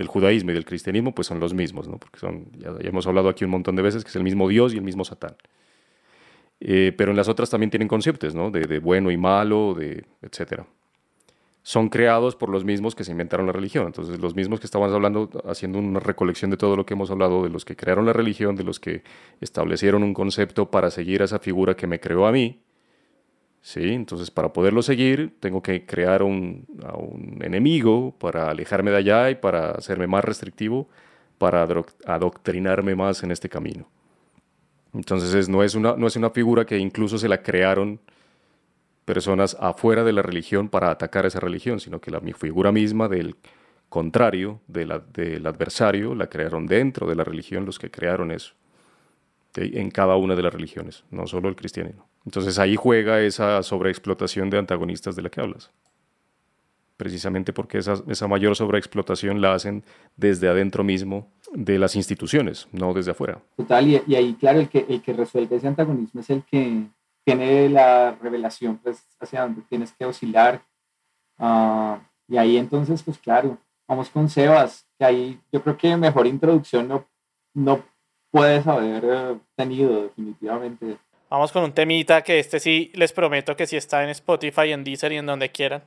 del 0.00 0.08
judaísmo 0.08 0.50
y 0.50 0.54
del 0.54 0.64
cristianismo, 0.64 1.14
pues 1.14 1.28
son 1.28 1.40
los 1.40 1.52
mismos, 1.52 1.86
¿no? 1.86 1.98
porque 1.98 2.18
son, 2.18 2.46
ya, 2.58 2.72
hemos 2.80 3.06
hablado 3.06 3.28
aquí 3.28 3.44
un 3.44 3.50
montón 3.50 3.76
de 3.76 3.82
veces 3.82 4.02
que 4.02 4.08
es 4.08 4.16
el 4.16 4.24
mismo 4.24 4.48
Dios 4.48 4.72
y 4.72 4.78
el 4.78 4.82
mismo 4.82 5.04
Satán. 5.04 5.36
Eh, 6.58 6.92
pero 6.96 7.10
en 7.10 7.16
las 7.16 7.28
otras 7.28 7.50
también 7.50 7.70
tienen 7.70 7.88
conceptos, 7.88 8.34
¿no? 8.34 8.50
De, 8.50 8.78
bueno 8.80 9.10
y 9.10 9.16
malo, 9.16 9.74
de 9.74 10.04
etcétera. 10.20 10.66
Son 11.62 11.88
creados 11.88 12.34
por 12.36 12.48
los 12.48 12.64
mismos 12.64 12.94
que 12.94 13.04
se 13.04 13.12
inventaron 13.12 13.46
la 13.46 13.52
religión. 13.52 13.86
Entonces, 13.86 14.18
los 14.18 14.34
mismos 14.34 14.60
que 14.60 14.66
estábamos 14.66 14.94
hablando, 14.94 15.30
haciendo 15.46 15.78
una 15.78 16.00
recolección 16.00 16.50
de 16.50 16.56
todo 16.56 16.76
lo 16.76 16.84
que 16.84 16.94
hemos 16.94 17.10
hablado, 17.10 17.44
de 17.44 17.50
los 17.50 17.64
que 17.64 17.76
crearon 17.76 18.06
la 18.06 18.12
religión, 18.12 18.56
de 18.56 18.64
los 18.64 18.80
que 18.80 19.02
establecieron 19.40 20.02
un 20.02 20.14
concepto 20.14 20.70
para 20.70 20.90
seguir 20.90 21.22
a 21.22 21.26
esa 21.26 21.38
figura 21.38 21.76
que 21.76 21.86
me 21.86 22.00
creó 22.00 22.26
a 22.26 22.32
mí, 22.32 22.60
¿sí? 23.60 23.92
Entonces, 23.92 24.30
para 24.30 24.52
poderlo 24.52 24.82
seguir, 24.82 25.34
tengo 25.40 25.62
que 25.62 25.84
crear 25.86 26.22
un, 26.22 26.66
un 26.94 27.38
enemigo 27.42 28.14
para 28.18 28.50
alejarme 28.50 28.90
de 28.90 28.98
allá 28.98 29.30
y 29.30 29.34
para 29.34 29.72
hacerme 29.72 30.06
más 30.06 30.24
restrictivo, 30.24 30.88
para 31.38 31.66
adoctrinarme 32.06 32.94
más 32.94 33.22
en 33.22 33.30
este 33.30 33.48
camino. 33.48 33.88
Entonces, 34.92 35.48
no, 35.48 35.62
es 35.62 35.74
una, 35.74 35.96
no 35.96 36.06
es 36.06 36.16
una 36.16 36.30
figura 36.30 36.64
que 36.64 36.78
incluso 36.78 37.18
se 37.18 37.28
la 37.28 37.42
crearon 37.42 38.00
personas 39.04 39.56
afuera 39.60 40.04
de 40.04 40.12
la 40.12 40.22
religión 40.22 40.68
para 40.68 40.90
atacar 40.90 41.26
esa 41.26 41.40
religión, 41.40 41.80
sino 41.80 42.00
que 42.00 42.10
la 42.10 42.20
figura 42.20 42.72
misma 42.72 43.08
del 43.08 43.36
contrario, 43.88 44.60
del 44.68 44.92
adversario, 45.46 46.14
la 46.14 46.28
crearon 46.28 46.66
dentro 46.66 47.08
de 47.08 47.16
la 47.16 47.24
religión 47.24 47.66
los 47.66 47.78
que 47.78 47.90
crearon 47.90 48.30
eso, 48.30 48.54
en 49.54 49.90
cada 49.90 50.16
una 50.16 50.36
de 50.36 50.42
las 50.42 50.52
religiones, 50.52 51.04
no 51.10 51.26
solo 51.26 51.48
el 51.48 51.56
cristianismo. 51.56 52.09
Entonces 52.24 52.58
ahí 52.58 52.76
juega 52.76 53.20
esa 53.20 53.62
sobreexplotación 53.62 54.50
de 54.50 54.58
antagonistas 54.58 55.16
de 55.16 55.22
la 55.22 55.30
que 55.30 55.40
hablas. 55.40 55.70
Precisamente 56.96 57.52
porque 57.52 57.78
esa, 57.78 57.94
esa 58.08 58.28
mayor 58.28 58.54
sobreexplotación 58.56 59.40
la 59.40 59.54
hacen 59.54 59.84
desde 60.16 60.48
adentro 60.48 60.84
mismo 60.84 61.30
de 61.52 61.78
las 61.78 61.96
instituciones, 61.96 62.68
no 62.72 62.92
desde 62.92 63.12
afuera. 63.12 63.40
Total, 63.56 63.88
y, 63.88 64.02
y 64.06 64.14
ahí, 64.14 64.34
claro, 64.34 64.60
el 64.60 64.68
que, 64.68 64.84
el 64.88 65.00
que 65.00 65.14
resuelve 65.14 65.56
ese 65.56 65.66
antagonismo 65.66 66.20
es 66.20 66.28
el 66.28 66.42
que 66.44 66.84
tiene 67.24 67.68
la 67.68 68.12
revelación 68.20 68.78
pues, 68.78 69.02
hacia 69.18 69.42
donde 69.42 69.62
tienes 69.62 69.92
que 69.92 70.04
oscilar. 70.04 70.62
Uh, 71.38 71.96
y 72.28 72.36
ahí 72.36 72.58
entonces, 72.58 73.02
pues 73.02 73.18
claro, 73.18 73.56
vamos 73.88 74.10
con 74.10 74.28
Sebas, 74.28 74.86
que 74.98 75.04
ahí 75.04 75.40
yo 75.50 75.62
creo 75.62 75.76
que 75.76 75.96
mejor 75.96 76.26
introducción 76.26 76.86
no, 76.86 77.06
no 77.54 77.82
puedes 78.30 78.66
haber 78.66 79.04
eh, 79.04 79.38
tenido 79.56 80.02
definitivamente. 80.02 80.98
Vamos 81.30 81.52
con 81.52 81.62
un 81.62 81.72
temita 81.72 82.22
que 82.22 82.40
este 82.40 82.58
sí 82.58 82.90
les 82.94 83.12
prometo 83.12 83.54
que 83.54 83.64
sí 83.64 83.76
está 83.76 84.02
en 84.02 84.10
Spotify, 84.10 84.72
en 84.72 84.82
Deezer 84.82 85.12
y 85.12 85.18
en 85.18 85.26
donde 85.26 85.48
quieran. 85.48 85.80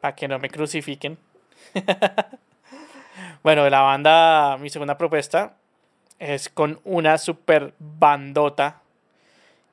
Para 0.00 0.14
que 0.14 0.26
no 0.26 0.38
me 0.38 0.48
crucifiquen. 0.48 1.18
bueno, 3.42 3.68
la 3.68 3.82
banda, 3.82 4.56
mi 4.56 4.70
segunda 4.70 4.96
propuesta 4.96 5.56
es 6.18 6.48
con 6.48 6.80
una 6.84 7.18
super 7.18 7.74
bandota 7.78 8.80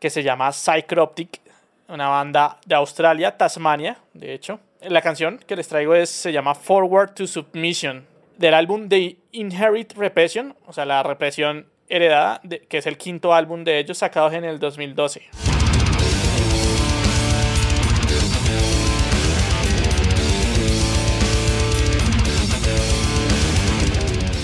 que 0.01 0.09
se 0.09 0.21
llama 0.21 0.51
Psychroptic, 0.51 1.39
una 1.87 2.09
banda 2.09 2.59
de 2.65 2.75
Australia, 2.75 3.37
Tasmania, 3.37 3.97
de 4.13 4.33
hecho. 4.33 4.59
La 4.81 5.01
canción 5.01 5.39
que 5.47 5.55
les 5.55 5.69
traigo 5.69 5.95
es, 5.95 6.09
se 6.09 6.33
llama 6.33 6.55
Forward 6.55 7.13
to 7.13 7.25
Submission, 7.25 8.05
del 8.37 8.53
álbum 8.53 8.89
The 8.89 9.15
Inherit 9.31 9.93
Repression, 9.93 10.57
o 10.65 10.73
sea, 10.73 10.83
la 10.83 11.03
represión 11.03 11.67
Heredada, 11.87 12.41
que 12.67 12.77
es 12.77 12.87
el 12.87 12.97
quinto 12.97 13.33
álbum 13.33 13.63
de 13.63 13.79
ellos 13.79 13.97
sacado 13.97 14.31
en 14.31 14.43
el 14.43 14.59
2012. 14.59 15.21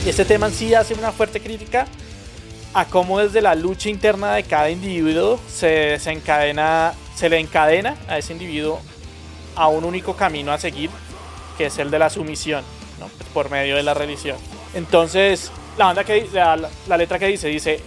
Y 0.03 0.09
este 0.09 0.25
tema 0.25 0.47
en 0.47 0.53
sí 0.53 0.73
hace 0.73 0.95
una 0.95 1.11
fuerte 1.11 1.39
crítica 1.39 1.85
a 2.73 2.85
cómo 2.85 3.19
desde 3.19 3.41
la 3.41 3.53
lucha 3.53 3.89
interna 3.89 4.33
de 4.33 4.43
cada 4.43 4.69
individuo 4.69 5.39
se 5.47 5.67
desencadena, 5.67 6.93
se 7.15 7.29
le 7.29 7.39
encadena 7.39 7.95
a 8.07 8.17
ese 8.17 8.33
individuo 8.33 8.79
a 9.55 9.67
un 9.67 9.83
único 9.83 10.15
camino 10.15 10.51
a 10.51 10.57
seguir, 10.57 10.89
que 11.57 11.67
es 11.67 11.77
el 11.77 11.91
de 11.91 11.99
la 11.99 12.09
sumisión, 12.09 12.63
¿no? 12.99 13.09
por 13.33 13.51
medio 13.51 13.75
de 13.75 13.83
la 13.83 13.93
religión. 13.93 14.37
Entonces, 14.73 15.51
la, 15.77 15.85
banda 15.85 16.03
que, 16.03 16.27
la, 16.33 16.97
letra 16.97 17.19
que 17.19 17.27
dice, 17.27 17.47
dice, 17.47 17.79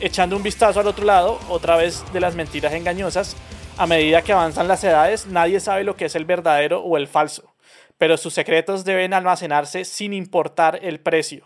echando 0.00 0.36
un 0.36 0.42
vistazo 0.42 0.80
al 0.80 0.86
otro 0.86 1.04
lado, 1.04 1.38
otra 1.48 1.76
vez 1.76 2.04
de 2.12 2.20
las 2.20 2.34
mentiras 2.34 2.72
engañosas, 2.72 3.36
a 3.76 3.86
medida 3.86 4.22
que 4.22 4.32
avanzan 4.32 4.68
las 4.68 4.82
edades, 4.82 5.26
nadie 5.26 5.60
sabe 5.60 5.84
lo 5.84 5.96
que 5.96 6.06
es 6.06 6.14
el 6.16 6.24
verdadero 6.24 6.80
o 6.80 6.96
el 6.96 7.06
falso, 7.06 7.54
pero 7.96 8.16
sus 8.16 8.34
secretos 8.34 8.84
deben 8.84 9.14
almacenarse 9.14 9.84
sin 9.84 10.12
importar 10.12 10.80
el 10.82 11.00
precio. 11.00 11.44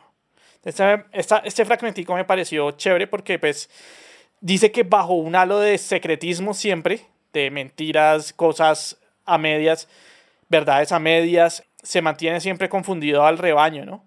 Este, 0.65 1.05
este 1.45 1.65
fragmentico 1.65 2.15
me 2.15 2.25
pareció 2.25 2.71
chévere 2.71 3.07
porque 3.07 3.39
pues 3.39 3.69
dice 4.41 4.71
que 4.71 4.85
bajo 4.85 5.15
un 5.15 5.35
halo 5.35 5.59
de 5.59 5.77
secretismo 5.77 6.55
siempre, 6.55 7.07
de 7.33 7.51
mentiras, 7.51 8.33
cosas 8.33 8.99
a 9.25 9.39
medias, 9.39 9.89
verdades 10.49 10.93
a 10.93 10.99
medias, 10.99 11.65
se 11.83 12.01
mantiene 12.01 12.41
siempre 12.41 12.69
confundido 12.69 13.27
al 13.27 13.39
rebaño, 13.39 13.85
¿no? 13.85 14.05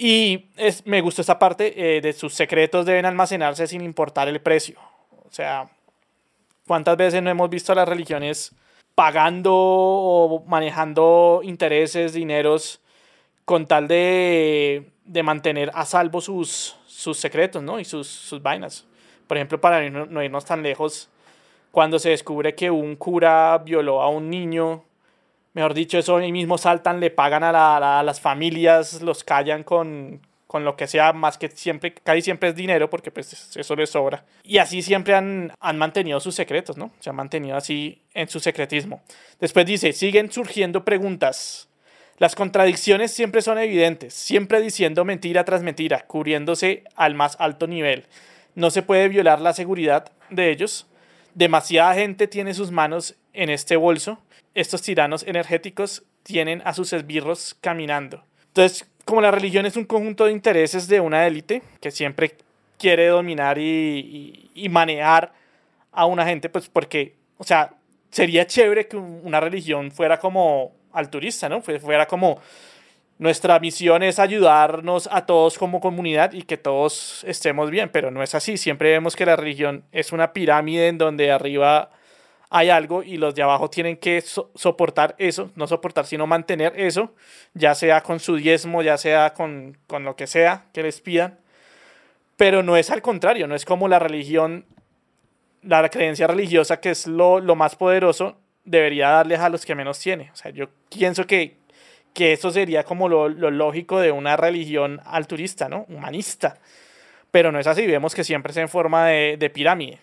Y 0.00 0.50
es, 0.56 0.86
me 0.86 1.00
gustó 1.00 1.22
esta 1.22 1.40
parte 1.40 1.96
eh, 1.96 2.00
de 2.00 2.12
sus 2.12 2.32
secretos 2.32 2.86
deben 2.86 3.04
almacenarse 3.04 3.66
sin 3.66 3.82
importar 3.82 4.28
el 4.28 4.40
precio. 4.40 4.78
O 5.10 5.30
sea, 5.32 5.68
¿cuántas 6.68 6.96
veces 6.96 7.20
no 7.20 7.30
hemos 7.30 7.50
visto 7.50 7.72
a 7.72 7.74
las 7.74 7.88
religiones 7.88 8.54
pagando 8.94 9.52
o 9.52 10.44
manejando 10.46 11.40
intereses, 11.42 12.12
dineros, 12.12 12.80
con 13.44 13.66
tal 13.66 13.88
de, 13.88 14.92
de 15.04 15.22
mantener 15.24 15.72
a 15.74 15.84
salvo 15.84 16.20
sus, 16.20 16.76
sus 16.86 17.18
secretos 17.18 17.64
¿no? 17.64 17.80
y 17.80 17.84
sus, 17.84 18.06
sus 18.06 18.40
vainas? 18.40 18.86
Por 19.26 19.36
ejemplo, 19.36 19.60
para 19.60 19.90
no 19.90 20.22
irnos 20.22 20.44
tan 20.44 20.62
lejos, 20.62 21.10
cuando 21.72 21.98
se 21.98 22.10
descubre 22.10 22.54
que 22.54 22.70
un 22.70 22.94
cura 22.94 23.58
violó 23.58 24.00
a 24.00 24.08
un 24.08 24.30
niño 24.30 24.84
mejor 25.58 25.74
dicho, 25.74 25.98
eso 25.98 26.18
ahí 26.18 26.30
mismo 26.30 26.56
saltan, 26.56 27.00
le 27.00 27.10
pagan 27.10 27.42
a, 27.42 28.02
las 28.04 28.20
familias, 28.20 29.02
los 29.02 29.24
callan 29.24 29.64
con, 29.64 30.20
con 30.46 30.64
lo 30.64 30.76
que 30.76 30.86
sea, 30.86 31.12
más 31.12 31.36
que 31.36 31.48
siempre, 31.48 31.92
casi 31.92 32.22
siempre 32.22 32.50
es 32.50 32.54
dinero, 32.54 32.88
porque 32.88 33.10
pues 33.10 33.56
eso 33.56 33.74
les 33.74 33.90
sobra. 33.90 34.24
Y 34.44 34.58
así 34.58 34.82
siempre 34.82 35.16
han, 35.16 35.52
han 35.58 35.76
mantenido 35.76 36.20
sus 36.20 36.36
secretos, 36.36 36.76
¿no? 36.76 36.92
Se 37.00 37.10
han 37.10 37.16
mantenido 37.16 37.56
así 37.56 38.02
en 38.14 38.28
su 38.28 38.38
secretismo. 38.38 39.02
Después 39.40 39.66
dice, 39.66 39.92
siguen 39.92 40.30
surgiendo 40.30 40.84
preguntas. 40.84 41.68
Las 42.18 42.36
contradicciones 42.36 43.10
siempre 43.10 43.42
son 43.42 43.58
evidentes, 43.58 44.14
siempre 44.14 44.60
diciendo 44.60 45.04
mentira 45.04 45.44
tras 45.44 45.64
mentira, 45.64 46.04
cubriéndose 46.06 46.84
al 46.94 47.16
más 47.16 47.36
alto 47.40 47.66
nivel. 47.66 48.06
No 48.54 48.70
se 48.70 48.82
puede 48.82 49.08
violar 49.08 49.40
la 49.40 49.54
seguridad 49.54 50.12
de 50.30 50.52
ellos. 50.52 50.86
Demasiada 51.34 51.94
gente 51.94 52.28
tiene 52.28 52.54
sus 52.54 52.70
manos 52.70 53.16
en 53.32 53.50
este 53.50 53.74
bolso 53.74 54.20
estos 54.60 54.82
tiranos 54.82 55.22
energéticos 55.22 56.02
tienen 56.24 56.62
a 56.64 56.74
sus 56.74 56.92
esbirros 56.92 57.56
caminando. 57.60 58.24
Entonces, 58.48 58.88
como 59.04 59.20
la 59.20 59.30
religión 59.30 59.66
es 59.66 59.76
un 59.76 59.84
conjunto 59.84 60.24
de 60.24 60.32
intereses 60.32 60.88
de 60.88 61.00
una 61.00 61.26
élite 61.26 61.62
que 61.80 61.90
siempre 61.90 62.36
quiere 62.76 63.06
dominar 63.06 63.58
y, 63.58 64.50
manejar 64.70 65.32
a 65.92 66.06
una 66.06 66.26
gente, 66.26 66.48
pues 66.48 66.68
porque, 66.68 67.14
o 67.38 67.44
sea, 67.44 67.74
sería 68.10 68.46
chévere 68.46 68.88
que 68.88 68.96
una 68.96 69.40
religión 69.40 69.90
fuera 69.90 70.18
como 70.18 70.72
alturista, 70.92 71.48
¿no? 71.48 71.62
Fuera 71.62 72.06
como 72.06 72.40
nuestra 73.18 73.58
misión 73.60 74.02
es 74.02 74.18
ayudarnos 74.18 75.08
a 75.10 75.24
todos 75.24 75.56
como 75.56 75.80
comunidad 75.80 76.32
y 76.32 76.42
que 76.42 76.56
todos 76.56 77.24
estemos 77.26 77.70
bien, 77.70 77.90
pero 77.92 78.10
no 78.10 78.22
es 78.22 78.34
así. 78.34 78.56
Siempre 78.56 78.90
vemos 78.90 79.16
que 79.16 79.26
la 79.26 79.36
religión 79.36 79.84
es 79.92 80.12
una 80.12 80.32
pirámide 80.32 80.88
en 80.88 80.98
donde 80.98 81.30
arriba 81.30 81.90
hay 82.50 82.70
algo 82.70 83.02
y 83.02 83.18
los 83.18 83.34
de 83.34 83.42
abajo 83.42 83.68
tienen 83.68 83.96
que 83.96 84.22
soportar 84.22 85.14
eso, 85.18 85.50
no 85.54 85.66
soportar, 85.66 86.06
sino 86.06 86.26
mantener 86.26 86.72
eso, 86.76 87.14
ya 87.54 87.74
sea 87.74 88.02
con 88.02 88.20
su 88.20 88.36
diezmo, 88.36 88.82
ya 88.82 88.96
sea 88.96 89.34
con, 89.34 89.76
con 89.86 90.04
lo 90.04 90.16
que 90.16 90.26
sea 90.26 90.66
que 90.72 90.82
les 90.82 91.00
pidan. 91.00 91.38
Pero 92.36 92.62
no 92.62 92.76
es 92.76 92.90
al 92.90 93.02
contrario, 93.02 93.46
no 93.48 93.54
es 93.54 93.64
como 93.64 93.88
la 93.88 93.98
religión, 93.98 94.64
la 95.62 95.88
creencia 95.90 96.26
religiosa, 96.26 96.80
que 96.80 96.90
es 96.90 97.06
lo, 97.06 97.40
lo 97.40 97.54
más 97.54 97.76
poderoso, 97.76 98.38
debería 98.64 99.10
darles 99.10 99.40
a 99.40 99.48
los 99.48 99.66
que 99.66 99.74
menos 99.74 99.98
tiene. 99.98 100.30
O 100.32 100.36
sea, 100.36 100.50
yo 100.50 100.68
pienso 100.88 101.26
que, 101.26 101.56
que 102.14 102.32
eso 102.32 102.50
sería 102.50 102.84
como 102.84 103.08
lo, 103.08 103.28
lo 103.28 103.50
lógico 103.50 104.00
de 104.00 104.12
una 104.12 104.36
religión 104.36 105.00
alturista, 105.04 105.68
¿no? 105.68 105.84
Humanista. 105.88 106.58
Pero 107.30 107.52
no 107.52 107.58
es 107.58 107.66
así, 107.66 107.86
vemos 107.86 108.14
que 108.14 108.24
siempre 108.24 108.52
es 108.52 108.56
en 108.56 108.68
forma 108.68 109.06
de, 109.06 109.36
de 109.38 109.50
pirámide. 109.50 109.98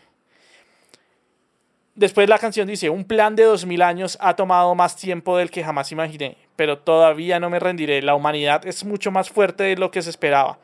Después 1.96 2.28
la 2.28 2.40
canción 2.40 2.68
dice, 2.68 2.90
un 2.90 3.06
plan 3.06 3.38
de 3.38 3.44
dos 3.44 3.66
mil 3.66 3.82
años 3.82 4.18
ha 4.20 4.36
tomado 4.36 4.76
más 4.76 4.98
tiempo 4.98 5.38
del 5.38 5.50
que 5.50 5.64
jamás 5.64 5.94
imaginé, 5.94 6.36
pero 6.58 6.78
todavía 6.78 7.40
no 7.40 7.50
me 7.50 7.58
rendiré. 7.58 8.02
La 8.02 8.16
humanidad 8.16 8.68
es 8.68 8.84
mucho 8.84 9.12
más 9.12 9.30
fuerte 9.30 9.64
de 9.64 9.78
lo 9.78 9.92
que 9.92 10.02
se 10.02 10.10
esperaba. 10.10 10.60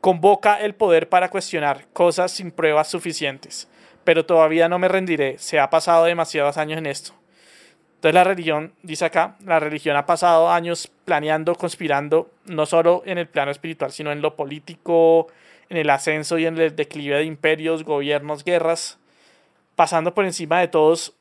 Convoca 0.00 0.60
el 0.60 0.76
poder 0.76 1.08
para 1.08 1.28
cuestionar 1.28 1.88
cosas 1.92 2.30
sin 2.30 2.52
pruebas 2.52 2.88
suficientes, 2.88 3.68
pero 4.04 4.26
todavía 4.26 4.68
no 4.68 4.78
me 4.78 4.86
rendiré. 4.86 5.38
Se 5.38 5.58
ha 5.58 5.70
pasado 5.70 6.04
demasiados 6.04 6.56
años 6.56 6.78
en 6.78 6.86
esto. 6.86 7.14
Entonces 7.96 8.14
la 8.14 8.22
religión, 8.22 8.72
dice 8.84 9.06
acá, 9.06 9.34
la 9.44 9.58
religión 9.58 9.96
ha 9.96 10.06
pasado 10.06 10.52
años 10.52 10.88
planeando, 11.04 11.56
conspirando, 11.56 12.30
no 12.44 12.64
solo 12.64 13.02
en 13.06 13.18
el 13.18 13.26
plano 13.26 13.50
espiritual, 13.50 13.90
sino 13.90 14.12
en 14.12 14.22
lo 14.22 14.36
político, 14.36 15.26
en 15.68 15.78
el 15.78 15.90
ascenso 15.90 16.38
y 16.38 16.46
en 16.46 16.56
el 16.58 16.76
declive 16.76 17.16
de 17.16 17.24
imperios, 17.24 17.82
gobiernos, 17.82 18.44
guerras 18.44 19.00
pasando 19.76 20.14
por 20.14 20.24
encima 20.24 20.58
de 20.60 20.68
todos 20.68 21.14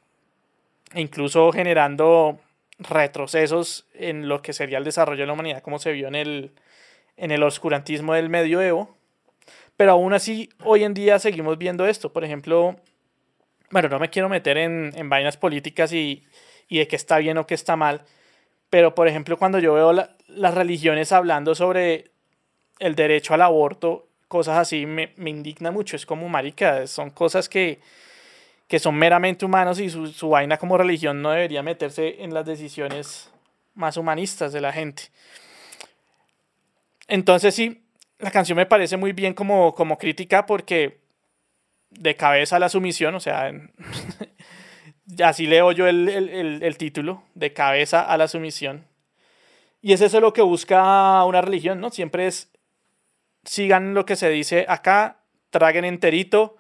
e 0.94 1.02
incluso 1.02 1.52
generando 1.52 2.40
retrocesos 2.80 3.86
en 3.94 4.28
lo 4.28 4.42
que 4.42 4.54
sería 4.54 4.78
el 4.78 4.84
desarrollo 4.84 5.22
de 5.22 5.28
la 5.28 5.34
humanidad, 5.34 5.62
como 5.62 5.78
se 5.78 5.92
vio 5.92 6.08
en 6.08 6.16
el, 6.16 6.52
en 7.18 7.32
el 7.32 7.44
oscurantismo 7.44 8.14
del 8.14 8.30
medioevo. 8.30 8.96
Pero 9.78 9.92
aún 9.92 10.14
así, 10.14 10.50
hoy 10.64 10.84
en 10.84 10.94
día 10.94 11.20
seguimos 11.20 11.58
viendo 11.58 11.86
esto. 11.86 12.14
Por 12.14 12.24
ejemplo, 12.24 12.78
bueno, 13.72 13.90
no 13.90 14.00
me 14.00 14.10
quiero 14.10 14.30
meter 14.30 14.58
en, 14.58 14.92
en 14.96 15.10
vainas 15.10 15.38
políticas 15.38 15.92
y, 15.92 16.24
y, 16.70 16.80
de 16.80 16.88
qué 16.88 16.96
está 16.96 17.18
bien 17.18 17.38
o 17.38 17.46
qué 17.46 17.56
está 17.56 17.76
mal, 17.76 18.02
pero 18.70 18.96
por 18.96 19.08
ejemplo 19.08 19.38
cuando 19.38 19.60
yo 19.60 19.74
veo 19.74 19.92
las 19.94 20.54
religiones 20.54 21.12
hablando 21.12 21.56
sobre 21.56 22.12
el 22.80 22.96
derecho 22.96 23.34
al 23.34 23.42
aborto, 23.42 24.08
cosas 24.28 24.58
así, 24.58 24.86
me, 24.86 25.14
me 25.18 25.30
indigna 25.30 25.72
mucho, 25.72 25.96
es 25.96 26.06
como 26.06 26.28
marica, 26.30 26.88
son 26.88 27.10
cosas 27.10 27.50
que, 27.50 27.80
que 28.68 28.80
son 28.80 28.96
meramente 28.96 29.46
humanos 29.46 29.80
y 29.80 29.90
su, 29.90 30.08
su 30.08 30.30
vaina 30.30 30.58
como 30.58 30.78
religión 30.78 31.22
no 31.22 31.32
debería 31.32 31.64
meterse 31.64 32.24
en 32.24 32.34
las 32.34 32.46
decisiones 32.46 33.32
más 33.76 33.98
humanistas 33.98 34.54
de 34.54 34.62
la 34.62 34.72
gente. 34.74 35.04
Entonces 37.08 37.54
sí, 37.54 37.86
la 38.20 38.32
canción 38.32 38.56
me 38.56 38.66
parece 38.66 38.98
muy 38.98 39.12
bien 39.12 39.34
como, 39.34 39.74
como 39.76 39.98
crítica 39.98 40.46
porque 40.46 41.00
de 41.92 42.16
cabeza 42.16 42.56
a 42.56 42.60
la 42.60 42.70
sumisión, 42.70 43.16
o 43.16 43.20
sea, 43.20 43.52
así 45.24 45.48
leo 45.48 45.72
yo 45.72 45.88
el, 45.88 46.10
el, 46.10 46.64
el, 46.64 46.78
título, 46.78 47.24
de 47.36 47.54
cabeza 47.54 48.02
a 48.02 48.18
la 48.18 48.28
sumisión. 48.28 48.86
Y 49.82 49.94
es 49.94 50.02
eso 50.02 50.20
lo 50.20 50.34
que 50.34 50.42
busca 50.42 51.24
una 51.26 51.42
religión, 51.42 51.80
¿no? 51.80 51.92
Siempre 51.92 52.28
es, 52.28 52.52
sigan 53.44 53.94
lo 53.94 54.06
que 54.06 54.16
se 54.16 54.30
dice 54.30 54.66
acá, 54.68 55.20
traguen 55.52 55.86
enterito. 55.86 56.58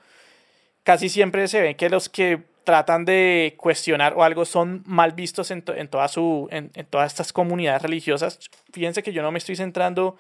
Casi 0.86 1.10
siempre 1.10 1.49
se 1.49 1.62
ve 1.62 1.76
que 1.76 1.90
los 1.90 2.07
que 2.07 2.44
tratan 2.64 3.06
de 3.06 3.56
cuestionar 3.57 4.14
o 4.16 4.24
algo 4.24 4.45
son 4.45 4.84
mal 4.86 5.14
vistos 5.14 5.52
en, 5.52 5.64
su, 6.10 6.48
en, 6.52 6.72
en, 6.74 6.86
todas 6.86 7.12
estas 7.12 7.34
comunidades 7.34 7.82
religiosas. 7.82 8.40
Fíjense 8.72 9.03
que 9.03 9.12
yo 9.12 9.22
no 9.22 9.32
me 9.32 9.40
estoy 9.40 9.56
centrando 9.56 10.16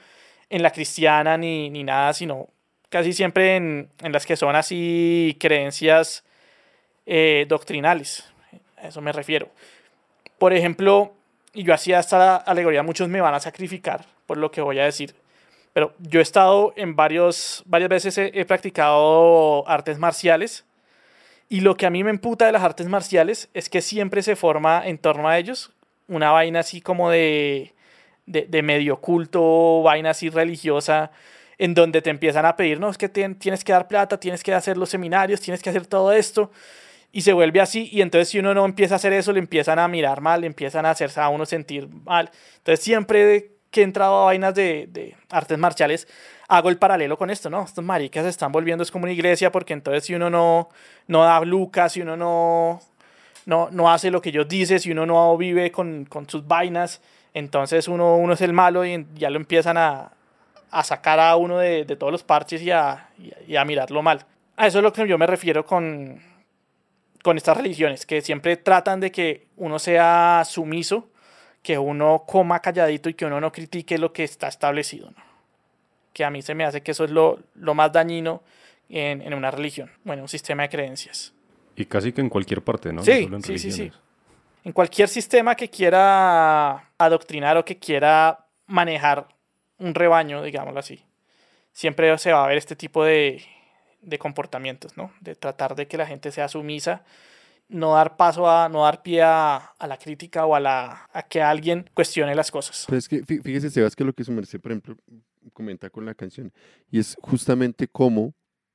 en 0.49 0.63
la 0.63 0.71
cristiana 0.71 1.37
ni, 1.37 1.69
ni 1.69 1.83
nada, 1.83 2.13
sino 2.13 2.49
casi 2.89 3.13
siempre 3.13 3.55
en, 3.55 3.89
en 4.01 4.11
las 4.11 4.25
que 4.25 4.35
son 4.35 4.55
así 4.55 5.37
creencias 5.39 6.23
eh, 7.05 7.45
doctrinales. 7.47 8.25
A 8.77 8.87
eso 8.87 9.01
me 9.01 9.11
refiero. 9.11 9.49
Por 10.39 10.51
ejemplo, 10.51 11.13
y 11.53 11.63
yo 11.63 11.75
hacía 11.75 11.99
esta 11.99 12.37
alegoría, 12.37 12.81
muchos 12.81 13.07
me 13.07 13.21
van 13.21 13.35
a 13.35 13.39
sacrificar 13.39 14.05
por 14.25 14.37
lo 14.37 14.51
que 14.51 14.61
voy 14.61 14.79
a 14.79 14.85
decir. 14.85 15.15
Pero 15.75 15.93
yo 15.99 16.21
he 16.21 16.23
estado 16.23 16.71
en 16.77 16.95
varios, 16.95 17.61
varias 17.65 17.89
veces 17.89 18.17
he, 18.17 18.45
practicado 18.45 19.67
artes 19.67 19.99
marciales. 19.99 20.63
Y 21.49 21.59
lo 21.59 21.75
que 21.75 21.85
a 21.85 21.89
mí 21.89 22.01
me 22.01 22.11
emputa 22.11 22.45
de 22.45 22.53
las 22.53 22.63
artes 22.63 22.87
marciales 22.87 23.49
es 23.53 23.67
que 23.67 23.81
siempre 23.81 24.21
se 24.21 24.37
forma 24.37 24.87
en 24.87 24.97
torno 24.97 25.27
a 25.27 25.37
ellos 25.37 25.73
una 26.07 26.31
vaina 26.31 26.61
así 26.61 26.79
como 26.79 27.09
de, 27.09 27.73
de, 28.25 28.45
de 28.45 28.61
medio 28.61 29.01
culto, 29.01 29.81
vaina 29.83 30.11
así 30.11 30.29
religiosa, 30.29 31.11
en 31.57 31.73
donde 31.73 32.01
te 32.01 32.09
empiezan 32.09 32.45
a 32.45 32.55
pedir, 32.55 32.79
no, 32.79 32.89
es 32.89 32.97
que 32.97 33.09
tienes 33.09 33.65
que 33.65 33.73
dar 33.73 33.89
plata, 33.89 34.17
tienes 34.17 34.43
que 34.43 34.53
hacer 34.53 34.77
los 34.77 34.89
seminarios, 34.89 35.41
tienes 35.41 35.61
que 35.61 35.71
hacer 35.71 35.87
todo 35.87 36.13
esto, 36.13 36.51
y 37.11 37.21
se 37.21 37.33
vuelve 37.33 37.59
así, 37.59 37.89
y 37.91 38.01
entonces 38.01 38.29
si 38.29 38.39
uno 38.39 38.53
no 38.53 38.63
empieza 38.63 38.95
a 38.95 38.97
hacer 38.97 39.11
eso, 39.11 39.33
le 39.33 39.39
empiezan 39.39 39.77
a 39.79 39.89
mirar 39.89 40.21
mal, 40.21 40.39
le 40.39 40.47
empiezan 40.47 40.85
a 40.85 40.91
hacerse 40.91 41.19
a 41.19 41.27
uno 41.27 41.45
sentir 41.45 41.89
mal. 41.89 42.31
Entonces 42.59 42.81
siempre 42.81 43.54
que 43.75 43.81
he 43.81 43.83
entrado 43.83 44.21
a 44.21 44.25
vainas 44.27 44.55
de, 44.55 44.87
de 44.89 45.17
artes 45.29 45.57
marciales, 45.57 46.07
hago 46.47 46.69
el 46.69 46.77
paralelo 46.77 47.17
con 47.17 47.29
esto, 47.29 47.49
¿no? 47.49 47.65
Estos 47.65 47.83
maricas 47.83 48.23
se 48.23 48.29
están 48.29 48.53
volviendo 48.53 48.83
es 48.85 48.89
como 48.89 49.03
una 49.03 49.11
iglesia, 49.11 49.51
porque 49.51 49.73
entonces 49.73 50.05
si 50.05 50.15
uno 50.15 50.29
no, 50.29 50.69
no 51.07 51.23
da 51.23 51.41
lucas, 51.41 51.91
si 51.91 51.99
uno 52.01 52.15
no, 52.15 52.79
no, 53.45 53.67
no 53.71 53.91
hace 53.91 54.11
lo 54.11 54.21
que 54.21 54.29
ellos 54.29 54.47
dicen, 54.47 54.79
si 54.79 54.93
uno 54.93 55.05
no 55.05 55.35
vive 55.35 55.73
con, 55.73 56.05
con 56.05 56.29
sus 56.29 56.47
vainas, 56.47 57.01
entonces 57.33 57.89
uno, 57.89 58.15
uno 58.15 58.31
es 58.31 58.39
el 58.39 58.53
malo 58.53 58.85
y 58.85 59.05
ya 59.15 59.29
lo 59.29 59.35
empiezan 59.35 59.75
a, 59.75 60.13
a 60.71 60.83
sacar 60.85 61.19
a 61.19 61.35
uno 61.35 61.57
de, 61.57 61.83
de 61.83 61.97
todos 61.97 62.13
los 62.13 62.23
parches 62.23 62.61
y 62.61 62.71
a, 62.71 63.09
y 63.45 63.57
a, 63.57 63.65
mirarlo 63.65 64.01
mal. 64.01 64.25
A 64.55 64.67
eso 64.67 64.77
es 64.77 64.83
lo 64.83 64.93
que 64.93 65.05
yo 65.05 65.17
me 65.17 65.27
refiero 65.27 65.65
con, 65.65 66.21
con 67.21 67.35
estas 67.35 67.57
religiones, 67.57 68.05
que 68.05 68.21
siempre 68.21 68.55
tratan 68.55 69.01
de 69.01 69.11
que 69.11 69.47
uno 69.57 69.79
sea 69.79 70.43
sumiso, 70.45 71.09
que 71.65 71.79
uno 71.79 72.25
coma 72.27 72.59
calladito 72.59 73.09
y 73.09 73.15
que 73.15 73.25
uno 73.25 73.41
no 73.41 73.51
critique 73.51 73.97
lo 73.97 74.13
que 74.13 74.23
está 74.23 74.47
establecido. 74.47 75.09
¿no? 75.09 75.17
Que 76.13 76.23
a 76.23 76.29
mí 76.29 76.43
se 76.43 76.53
me 76.53 76.63
hace 76.63 76.81
que 76.81 76.91
eso 76.91 77.05
es 77.05 77.09
lo, 77.09 77.39
lo 77.55 77.73
más 77.73 77.91
dañino 77.91 78.43
en, 78.87 79.23
en, 79.23 79.33
una 79.33 79.49
religión, 79.49 79.89
bueno, 80.03 80.21
un 80.21 80.27
sistema 80.29 80.61
de 80.61 80.69
creencias. 80.69 81.33
Y 81.75 81.85
casi 81.85 82.13
que 82.13 82.21
en 82.21 82.29
cualquier 82.29 82.61
parte, 82.61 82.93
¿no? 82.93 83.03
Sí, 83.03 83.25
no 83.25 83.41
sí, 83.41 83.57
sí, 83.57 83.71
sí. 83.71 83.91
En 84.63 84.73
cualquier 84.73 85.09
sistema 85.09 85.55
que 85.55 85.67
quiera 85.67 86.91
adoctrinar 86.99 87.57
o 87.57 87.65
que 87.65 87.79
quiera 87.79 88.45
manejar 88.67 89.27
un 89.79 89.95
rebaño, 89.95 90.43
digámoslo 90.43 90.79
así, 90.79 91.03
siempre 91.73 92.15
se 92.19 92.31
va 92.31 92.45
a 92.45 92.47
ver 92.47 92.59
este 92.59 92.75
tipo 92.75 93.03
de, 93.03 93.43
de, 94.03 94.19
comportamientos, 94.19 94.95
¿no? 94.97 95.11
De 95.19 95.33
tratar 95.33 95.73
de 95.73 95.87
que 95.87 95.97
la 95.97 96.05
gente 96.05 96.31
sea 96.31 96.47
sumisa, 96.47 97.03
no 97.67 97.93
dar 97.93 98.15
paso 98.17 98.49
a, 98.49 98.69
no 98.69 98.83
dar 98.83 99.01
pie 99.01 99.21
a, 99.23 99.73
la 99.79 99.97
crítica 99.97 100.45
o 100.45 100.55
a, 100.55 100.59
la, 100.59 101.09
a 101.11 101.23
que 101.23 101.41
alguien 101.41 101.89
cuestione 101.93 102.35
las 102.35 102.51
cosas. 102.51 102.85
Pues 102.87 103.05
es 103.05 103.09
que, 103.09 103.41
fíjese, 103.41 103.69
Sebas, 103.69 103.95
que 103.95 104.03
lo 104.03 104.13
que 104.13 104.23
su 104.23 104.33
por 104.33 104.71
ejemplo, 104.71 104.95
comenta 105.53 105.89
con 105.89 106.05
la 106.05 106.13
canción, 106.13 106.51
y 106.91 106.99
es 106.99 107.17
justamente 107.21 107.87
cómo, 107.87 108.33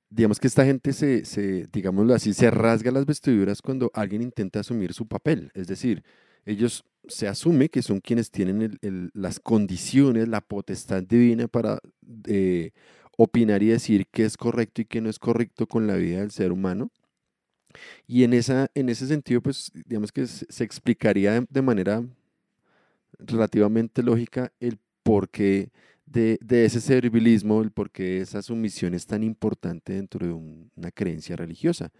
digamos 0.08 0.40
que 0.40 0.46
esta 0.46 0.64
gente 0.64 0.92
se, 0.92 1.24
se, 1.24 1.66
digámoslo 1.72 2.14
así, 2.14 2.34
se 2.34 2.50
rasga 2.50 2.90
las 2.90 3.06
vestiduras 3.06 3.62
cuando 3.62 3.90
alguien 3.94 4.22
intenta 4.22 4.60
asumir 4.60 4.92
su 4.92 5.06
papel, 5.06 5.50
es 5.54 5.66
decir, 5.66 6.02
ellos 6.44 6.84
se 7.06 7.28
asume 7.28 7.68
que 7.68 7.82
son 7.82 8.00
quienes 8.00 8.30
tienen 8.30 8.78
las 9.14 9.40
condiciones, 9.40 10.28
la 10.28 10.40
potestad 10.40 11.02
divina 11.02 11.48
para 11.48 11.80
eh, 12.26 12.72
opinar 13.16 13.62
y 13.62 13.68
decir 13.68 14.06
qué 14.10 14.24
es 14.24 14.36
correcto 14.36 14.82
y 14.82 14.84
qué 14.84 15.00
no 15.00 15.10
es 15.10 15.18
correcto 15.18 15.66
con 15.66 15.86
la 15.86 15.96
vida 15.96 16.20
del 16.20 16.30
ser 16.30 16.52
humano. 16.52 16.90
Y 18.06 18.24
en, 18.24 18.32
esa, 18.32 18.70
en 18.74 18.88
ese 18.88 19.06
sentido, 19.06 19.40
pues 19.40 19.70
digamos 19.86 20.12
que 20.12 20.26
se, 20.26 20.64
explicaría 20.64 21.44
de, 21.48 21.62
manera 21.62 22.02
relativamente 23.18 24.02
lógica 24.02 24.52
el 24.60 24.78
porqué 25.02 25.70
de, 26.06 26.38
de 26.42 26.64
ese 26.64 26.80
servilismo, 26.80 27.62
el 27.62 27.70
porqué 27.70 28.20
esa 28.20 28.42
sumisión 28.42 28.94
es 28.94 29.06
tan 29.06 29.22
importante 29.22 29.92
dentro 29.94 30.26
de 30.26 30.32
un, 30.32 30.70
una 30.76 30.90
creencia 30.90 31.36
religiosa. 31.36 31.92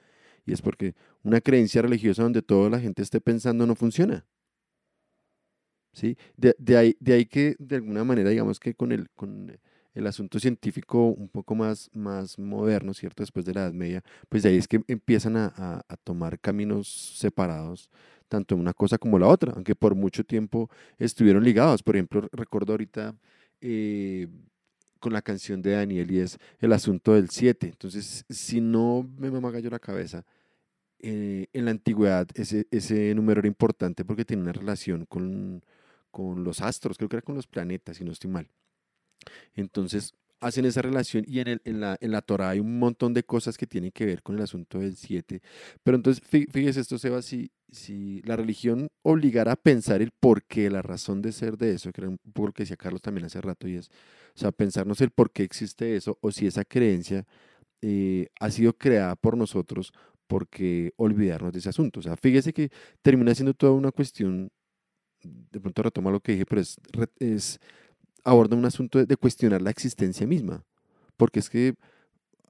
Y 0.47 0.53
es 0.53 0.63
porque 0.63 0.95
una 1.23 1.41
creencia 1.41 1.83
religiosa 1.83 2.23
donde 2.23 2.43
toda 2.43 2.71
la 2.71 2.81
gente 2.81 3.03
esté 3.03 3.21
pensando 3.21 3.67
no 3.67 3.75
funciona. 3.75 4.27
¿Sí? 5.93 6.17
De, 6.37 6.55
de, 6.59 6.77
ahí, 6.77 6.97
de 7.01 7.13
ahí 7.15 7.27
que 7.27 7.57
de 7.59 7.77
alguna 7.77 8.05
manera, 8.05 8.31
digamos 8.31 8.61
que 8.61 8.75
con 8.75 8.93
el, 8.93 9.09
el 9.95 10.07
asunto 10.07 10.39
científico 10.39 11.07
un 11.09 11.29
poco 11.29 11.55
más, 11.55 11.91
más 11.93 12.39
moderno, 12.39 12.95
¿cierto? 12.95 13.23
Después 13.23 13.45
de 13.45 13.55
la 13.55 13.62
Edad 13.62 13.73
Media, 13.73 14.03
pues 14.29 14.43
de 14.43 14.51
ahí 14.51 14.57
es 14.57 14.69
que 14.69 14.83
empiezan 14.89 15.37
a, 15.37 15.53
a, 15.89 15.97
tomar 15.97 16.39
caminos 16.39 16.89
separados, 16.89 17.91
tanto 18.29 18.57
una 18.57 18.73
cosa 18.75 18.99
como 18.99 19.19
la 19.19 19.27
otra, 19.27 19.53
aunque 19.55 19.75
por 19.75 19.95
mucho 19.95 20.25
tiempo 20.25 20.71
estuvieron 20.99 21.45
ligados. 21.45 21.83
Por 21.83 21.97
ejemplo, 21.97 22.29
recuerdo 22.33 22.73
ahorita 22.73 23.15
eh, 23.61 24.29
con 25.01 25.12
la 25.12 25.23
canción 25.23 25.62
de 25.62 25.73
Daniel 25.73 26.11
y 26.12 26.21
es 26.21 26.39
el 26.61 26.73
asunto 26.73 27.15
del 27.15 27.31
7. 27.31 27.67
Entonces, 27.69 28.25
si 28.29 28.61
no 28.61 29.09
me 29.19 29.31
mamaga 29.31 29.59
yo 29.61 29.71
la 29.71 29.79
cabeza, 29.79 30.25
eh, 31.01 31.47
en 31.53 31.65
la 31.65 31.71
antigüedad 31.73 32.29
ese, 32.35 32.67
ese 32.71 33.15
número 33.15 33.41
era 33.41 33.49
importante 33.49 34.05
porque 34.05 34.25
tiene 34.27 34.43
una 34.43 34.53
relación 34.53 35.07
con, 35.07 35.65
con 36.11 36.45
los 36.45 36.61
astros, 36.61 36.99
creo 36.99 37.09
que 37.09 37.17
era 37.17 37.23
con 37.23 37.37
los 37.37 37.47
planetas, 37.47 37.97
si 37.97 38.05
no 38.05 38.12
estoy 38.12 38.31
mal. 38.31 38.49
Entonces, 39.55 40.15
hacen 40.41 40.65
esa 40.65 40.83
relación 40.83 41.25
y 41.27 41.41
en, 41.41 41.49
el, 41.49 41.63
en, 41.65 41.81
la, 41.81 41.99
en 42.01 42.11
la 42.13 42.23
Torah 42.23 42.51
hay 42.51 42.61
un 42.61 42.79
montón 42.79 43.13
de 43.15 43.23
cosas 43.23 43.59
que 43.59 43.67
tienen 43.67 43.93
que 43.93 44.07
ver 44.07 44.23
con 44.23 44.37
el 44.37 44.43
asunto 44.43 44.79
del 44.79 44.97
7. 44.97 45.41
Pero 45.83 45.97
entonces, 45.97 46.23
fíjese 46.27 46.81
esto, 46.81 46.99
Seba, 46.99 47.23
si, 47.23 47.51
si 47.71 48.23
la 48.23 48.37
religión 48.37 48.89
obligara 49.03 49.53
a 49.53 49.57
pensar 49.57 50.01
el 50.03 50.11
porqué, 50.13 50.71
la 50.71 50.83
razón 50.83 51.21
de 51.23 51.33
ser 51.33 51.59
de 51.59 51.75
eso, 51.75 51.93
que 51.93 52.01
era 52.01 52.09
un 52.09 52.19
poco 52.33 52.49
lo 52.49 52.53
que 52.55 52.63
decía 52.63 52.77
Carlos 52.77 53.03
también 53.03 53.27
hace 53.27 53.41
rato, 53.41 53.69
y 53.69 53.77
es, 53.77 53.89
o 54.35 54.39
sea, 54.39 54.51
pensarnos 54.53 55.01
el 55.03 55.11
por 55.11 55.31
qué 55.31 55.43
existe 55.43 55.95
eso, 55.97 56.19
o 56.23 56.33
si 56.33 56.47
esa 56.47 56.65
creencia 56.65 57.27
eh, 57.83 58.29
ha 58.41 58.51
sido 58.51 58.73
creada 58.77 59.17
por 59.17 59.37
nosotros, 59.37 59.93
porque 60.27 60.93
olvidarnos 60.97 61.53
de 61.53 61.59
ese 61.59 61.69
asunto. 61.69 62.01
O 62.01 62.03
sea, 62.03 62.17
fíjese 62.17 62.53
que 62.53 62.71
termina 63.03 63.35
siendo 63.35 63.53
toda 63.55 63.73
una 63.73 63.91
cuestión, 63.93 64.51
de 65.23 65.61
pronto 65.61 65.83
retoma 65.83 66.11
lo 66.11 66.21
que 66.21 66.33
dije, 66.33 66.47
pero 66.47 66.61
es, 66.61 66.77
es 67.19 67.61
aborda 68.25 68.57
un 68.57 68.65
asunto 68.65 69.05
de, 69.05 69.17
cuestionar 69.17 69.63
la 69.63 69.71
existencia 69.71 70.27
misma. 70.27 70.65
Porque 71.17 71.41
es 71.41 71.51
que 71.51 71.75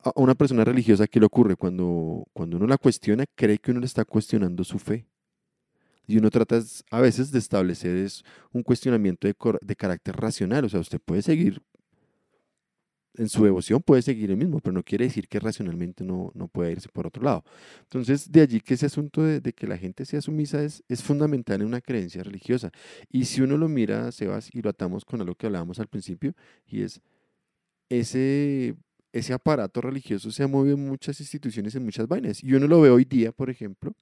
a 0.03 0.13
una 0.17 0.35
persona 0.35 0.65
religiosa, 0.65 1.07
¿qué 1.07 1.21
le 1.21 1.27
ocurre? 1.27 1.57
Cuando, 1.57 2.27
cuando 2.33 2.57
uno 2.57 2.67
la 2.67 2.79
cuestiona, 2.79 3.25
cree 3.35 3.59
que 3.59 3.71
uno 3.71 3.81
le 3.81 3.87
está 3.87 4.05
cuestionando 4.05 4.65
su 4.65 4.79
fe. 4.79 5.07
Y 6.07 6.17
uno 6.17 6.31
trata 6.31 6.61
a 6.91 7.01
veces 7.01 7.31
de 7.31 7.39
establecer 7.39 7.97
es 7.97 8.25
un 8.53 8.63
cuestionamiento 8.63 9.29
de, 9.29 9.37
de 9.61 9.77
carácter 9.77 10.17
racional. 10.17 10.65
O 10.65 10.69
sea, 10.69 10.81
usted 10.81 11.01
puede 11.01 11.23
seguir 11.23 11.63
en 13.17 13.29
su 13.29 13.45
devoción 13.45 13.83
puede 13.83 14.03
seguir 14.03 14.31
el 14.31 14.37
mismo, 14.37 14.61
pero 14.61 14.73
no 14.73 14.83
quiere 14.83 15.05
decir 15.05 15.29
que 15.29 15.41
racionalmente 15.41 16.05
no, 16.05 16.31
no 16.35 16.49
puede 16.49 16.73
irse 16.73 16.89
por 16.89 17.07
otro 17.07 17.23
lado. 17.23 17.45
Entonces, 17.83 18.31
de 18.31 18.41
allí 18.43 18.61
que 18.61 18.75
ese 18.75 18.87
asunto 18.87 19.23
de, 19.23 19.41
de, 19.41 19.53
que 19.53 19.67
la 19.67 19.77
gente 19.77 20.05
sea 20.05 20.21
sumisa 20.21 20.63
es, 20.63 20.83
es 20.89 21.03
fundamental 21.03 21.61
en 21.61 21.67
una 21.67 21.81
creencia 21.81 22.23
religiosa. 22.23 22.71
Y 23.11 23.25
si 23.25 23.41
uno 23.41 23.57
lo 23.57 23.69
mira, 23.69 24.11
Sebas, 24.13 24.49
y 24.55 24.63
lo 24.63 24.71
atamos 24.71 25.05
con 25.05 25.21
algo 25.21 25.35
que 25.35 25.47
hablábamos 25.47 25.81
al 25.81 25.89
principio, 25.89 26.35
y 26.67 26.83
es 26.83 27.01
ese, 27.91 28.77
ese 29.13 29.33
aparato 29.33 29.81
religioso 29.81 30.31
se 30.31 30.43
ha 30.43 30.49
movido 30.49 30.77
en 30.77 30.87
muchas 30.87 31.21
instituciones, 31.21 31.75
en 31.75 31.85
muchas 31.85 32.07
vainas. 32.09 32.43
Y 32.43 32.55
uno 32.55 32.67
lo 32.67 32.81
ve 32.81 32.91
hoy 32.91 33.05
día, 33.05 33.33
por 33.33 33.51
ejemplo. 33.51 33.93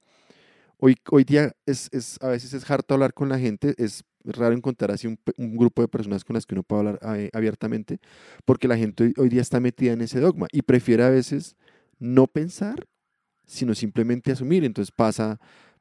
Hoy, 0.81 0.95
hoy 1.11 1.25
día 1.25 1.51
es, 1.65 1.89
es, 1.91 2.17
a 2.21 2.29
veces 2.29 2.53
es 2.53 2.69
harto 2.71 2.93
hablar 2.93 3.13
con 3.13 3.27
la 3.27 3.37
gente, 3.37 3.75
es 3.77 4.05
raro 4.23 4.55
encontrar 4.55 4.91
así 4.91 5.07
un, 5.07 5.17
grupo 5.57 5.81
de 5.81 5.89
personas 5.89 6.23
con 6.23 6.35
las 6.35 6.45
que 6.45 6.55
uno 6.55 6.63
pueda 6.63 6.79
hablar 6.79 6.99
eh, 7.17 7.29
abiertamente, 7.33 7.99
porque 8.45 8.69
la 8.69 8.77
gente 8.77 9.03
hoy, 9.03 9.13
hoy 9.17 9.27
día 9.29 9.41
está 9.41 9.59
metida 9.59 9.91
en 9.91 10.01
ese 10.01 10.21
dogma 10.21 10.47
y 10.53 10.61
prefiere 10.61 11.03
a 11.03 11.09
veces 11.09 11.57
no 11.99 12.27
pensar, 12.27 12.87
sino 13.45 13.75
simplemente 13.75 14.31
asumir. 14.31 14.63
Entonces 14.63 14.93
pasa 14.95 15.39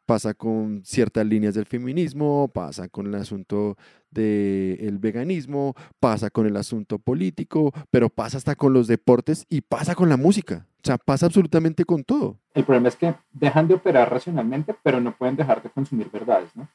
pasa 0.09 0.33
con 0.33 0.81
ciertas 0.87 1.27
líneas 1.27 1.55
del 1.55 1.67
feminismo, 1.67 2.49
pasa 2.49 2.89
con 2.89 3.09
el 3.09 3.15
asunto 3.15 3.77
del 4.11 4.97
veganismo, 4.99 5.75
pasa 6.01 6.31
con 6.31 6.47
el 6.47 6.57
asunto 6.57 6.99
político, 6.99 7.75
pero 7.91 8.09
pasa 8.09 8.39
hasta 8.39 8.57
con 8.57 8.73
los 8.73 8.87
deportes 8.87 9.45
y 9.51 9.61
pasa 9.61 9.95
con 9.95 10.09
la 10.09 10.17
música. 10.17 10.67
O 10.79 10.87
sea, 10.87 10.97
pasa 10.97 11.27
absolutamente 11.27 11.85
con 11.85 12.05
todo. 12.05 12.39
El 12.55 12.65
problema 12.65 12.89
es 12.89 12.97
que 12.97 13.15
dejan 13.33 13.69
de 13.69 13.75
operar 13.75 14.11
racionalmente, 14.11 14.75
pero 14.83 14.99
no 14.99 15.15
pueden 15.15 15.37
dejar 15.37 15.63
de 15.63 15.69
consumir 15.69 16.11
verdades, 16.11 16.57
¿no? 16.57 16.67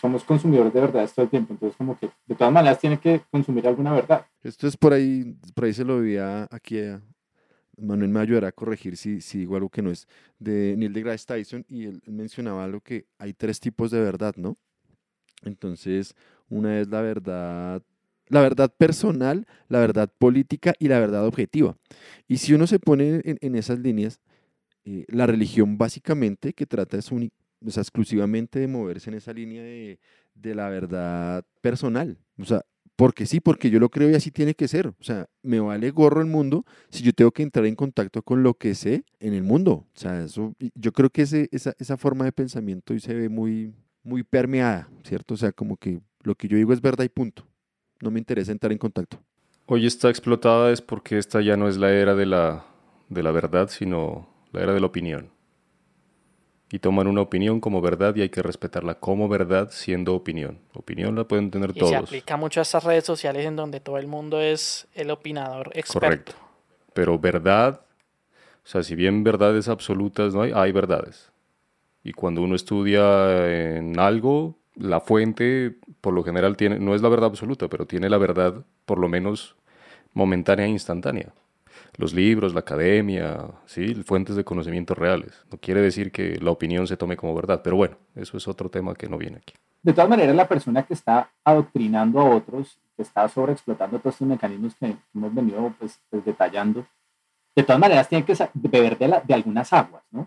somos 0.00 0.24
consumidores 0.24 0.72
de 0.72 0.80
verdades 0.80 1.12
todo 1.12 1.24
el 1.24 1.30
tiempo, 1.30 1.52
entonces 1.52 1.76
como 1.76 1.98
que 1.98 2.08
de 2.26 2.34
todas 2.34 2.50
maneras 2.52 2.78
tiene 2.80 2.98
que 2.98 3.20
consumir 3.30 3.68
alguna 3.68 3.92
verdad. 3.92 4.26
Esto 4.42 4.66
es 4.66 4.74
por 4.74 4.94
ahí, 4.94 5.36
por 5.54 5.66
ahí 5.66 5.74
se 5.74 5.84
lo 5.84 6.00
vi 6.00 6.16
aquí 6.16 6.80
a, 6.80 7.02
Manuel 7.78 8.10
me 8.10 8.20
ayudará 8.20 8.48
a 8.48 8.52
corregir 8.52 8.96
si, 8.96 9.20
si 9.20 9.38
digo 9.38 9.56
algo 9.56 9.68
que 9.68 9.82
no 9.82 9.90
es, 9.90 10.06
de 10.38 10.74
Neil 10.76 10.92
deGrasse 10.92 11.26
Tyson, 11.26 11.64
y 11.68 11.84
él 11.84 12.02
mencionaba 12.06 12.64
algo 12.64 12.80
que 12.80 13.06
hay 13.18 13.32
tres 13.32 13.60
tipos 13.60 13.90
de 13.90 14.00
verdad, 14.00 14.34
¿no? 14.36 14.56
Entonces, 15.42 16.14
una 16.48 16.80
es 16.80 16.88
la 16.88 17.02
verdad, 17.02 17.82
la 18.28 18.40
verdad 18.40 18.72
personal, 18.76 19.46
la 19.68 19.80
verdad 19.80 20.10
política 20.18 20.74
y 20.78 20.88
la 20.88 20.98
verdad 20.98 21.26
objetiva. 21.26 21.76
Y 22.28 22.38
si 22.38 22.54
uno 22.54 22.66
se 22.66 22.78
pone 22.78 23.20
en, 23.24 23.54
esas 23.54 23.78
líneas, 23.78 24.20
eh, 24.84 25.04
la 25.08 25.26
religión 25.26 25.78
básicamente 25.78 26.52
que 26.52 26.66
trata 26.66 26.98
es 26.98 27.10
exclusivamente 27.78 28.58
de 28.58 28.68
moverse 28.68 29.10
en 29.10 29.16
esa 29.16 29.32
línea 29.32 29.62
de, 29.62 29.98
de 30.34 30.54
la 30.54 30.68
verdad 30.68 31.44
personal. 31.60 32.18
O 32.38 32.44
sea, 32.44 32.64
porque 32.96 33.26
sí, 33.26 33.40
porque 33.40 33.70
yo 33.70 33.80
lo 33.80 33.88
creo 33.88 34.10
y 34.10 34.14
así 34.14 34.30
tiene 34.30 34.54
que 34.54 34.68
ser. 34.68 34.88
O 34.88 35.02
sea, 35.02 35.26
me 35.42 35.60
vale 35.60 35.90
gorro 35.90 36.20
el 36.20 36.26
mundo 36.26 36.64
si 36.90 37.02
yo 37.02 37.12
tengo 37.12 37.32
que 37.32 37.42
entrar 37.42 37.66
en 37.66 37.74
contacto 37.74 38.22
con 38.22 38.42
lo 38.42 38.54
que 38.54 38.74
sé 38.74 39.04
en 39.20 39.34
el 39.34 39.42
mundo. 39.42 39.72
O 39.72 39.98
sea, 39.98 40.22
eso, 40.22 40.54
yo 40.74 40.92
creo 40.92 41.10
que 41.10 41.22
ese, 41.22 41.48
esa, 41.52 41.74
esa 41.78 41.96
forma 41.96 42.24
de 42.24 42.32
pensamiento 42.32 42.92
hoy 42.92 43.00
se 43.00 43.14
ve 43.14 43.28
muy, 43.28 43.74
muy 44.02 44.22
permeada, 44.22 44.88
¿cierto? 45.02 45.34
O 45.34 45.36
sea, 45.36 45.52
como 45.52 45.76
que 45.76 46.00
lo 46.22 46.34
que 46.34 46.48
yo 46.48 46.56
digo 46.56 46.72
es 46.72 46.80
verdad 46.80 47.04
y 47.04 47.08
punto. 47.08 47.46
No 48.00 48.10
me 48.10 48.18
interesa 48.18 48.52
entrar 48.52 48.72
en 48.72 48.78
contacto. 48.78 49.18
Hoy 49.66 49.86
está 49.86 50.10
explotada 50.10 50.70
es 50.70 50.80
porque 50.80 51.18
esta 51.18 51.40
ya 51.40 51.56
no 51.56 51.68
es 51.68 51.78
la 51.78 51.90
era 51.90 52.14
de 52.14 52.26
la, 52.26 52.66
de 53.08 53.22
la 53.22 53.32
verdad, 53.32 53.68
sino 53.68 54.28
la 54.52 54.62
era 54.62 54.74
de 54.74 54.80
la 54.80 54.86
opinión 54.86 55.33
y 56.74 56.80
toman 56.80 57.06
una 57.06 57.20
opinión 57.20 57.60
como 57.60 57.80
verdad 57.80 58.16
y 58.16 58.22
hay 58.22 58.30
que 58.30 58.42
respetarla 58.42 58.96
como 58.96 59.28
verdad 59.28 59.68
siendo 59.70 60.12
opinión. 60.12 60.58
Opinión 60.72 61.14
la 61.14 61.22
pueden 61.22 61.52
tener 61.52 61.70
y 61.70 61.78
todos. 61.78 61.90
Se 61.90 61.96
aplica 61.96 62.36
mucho 62.36 62.58
a 62.58 62.62
estas 62.62 62.82
redes 62.82 63.04
sociales 63.04 63.46
en 63.46 63.54
donde 63.54 63.78
todo 63.78 63.96
el 63.96 64.08
mundo 64.08 64.40
es 64.40 64.88
el 64.92 65.12
opinador 65.12 65.70
experto. 65.74 66.00
Correcto. 66.00 66.32
Pero 66.92 67.16
verdad, 67.16 67.82
o 68.64 68.66
sea, 68.66 68.82
si 68.82 68.96
bien 68.96 69.22
verdades 69.22 69.68
absolutas 69.68 70.34
no 70.34 70.42
hay, 70.42 70.50
hay 70.52 70.72
verdades. 70.72 71.30
Y 72.02 72.12
cuando 72.12 72.42
uno 72.42 72.56
estudia 72.56 73.76
en 73.76 74.00
algo, 74.00 74.56
la 74.74 74.98
fuente 74.98 75.76
por 76.00 76.12
lo 76.12 76.24
general 76.24 76.56
tiene, 76.56 76.80
no 76.80 76.96
es 76.96 77.02
la 77.02 77.08
verdad 77.08 77.26
absoluta, 77.26 77.68
pero 77.68 77.86
tiene 77.86 78.10
la 78.10 78.18
verdad 78.18 78.64
por 78.84 78.98
lo 78.98 79.08
menos 79.08 79.54
momentánea 80.12 80.66
e 80.66 80.70
instantánea 80.70 81.32
los 81.96 82.12
libros, 82.12 82.54
la 82.54 82.60
academia, 82.60 83.46
¿sí? 83.66 83.94
fuentes 83.94 84.36
de 84.36 84.44
conocimientos 84.44 84.96
reales. 84.96 85.44
No 85.50 85.58
quiere 85.58 85.80
decir 85.80 86.10
que 86.12 86.38
la 86.40 86.50
opinión 86.50 86.86
se 86.86 86.96
tome 86.96 87.16
como 87.16 87.34
verdad, 87.34 87.60
pero 87.62 87.76
bueno, 87.76 87.96
eso 88.14 88.36
es 88.36 88.48
otro 88.48 88.68
tema 88.68 88.94
que 88.94 89.08
no 89.08 89.18
viene 89.18 89.38
aquí. 89.38 89.54
De 89.82 89.92
todas 89.92 90.08
maneras, 90.08 90.34
la 90.34 90.48
persona 90.48 90.82
que 90.82 90.94
está 90.94 91.30
adoctrinando 91.44 92.20
a 92.20 92.34
otros, 92.34 92.78
que 92.96 93.02
está 93.02 93.28
sobreexplotando 93.28 93.98
todos 93.98 94.14
estos 94.14 94.28
mecanismos 94.28 94.74
que 94.74 94.96
hemos 95.14 95.34
venido 95.34 95.74
pues, 95.78 96.00
pues, 96.10 96.24
detallando, 96.24 96.86
de 97.54 97.62
todas 97.62 97.78
maneras 97.78 98.08
tiene 98.08 98.24
que 98.24 98.34
beber 98.54 98.98
de, 98.98 99.20
de 99.24 99.34
algunas 99.34 99.72
aguas, 99.72 100.02
¿no? 100.10 100.22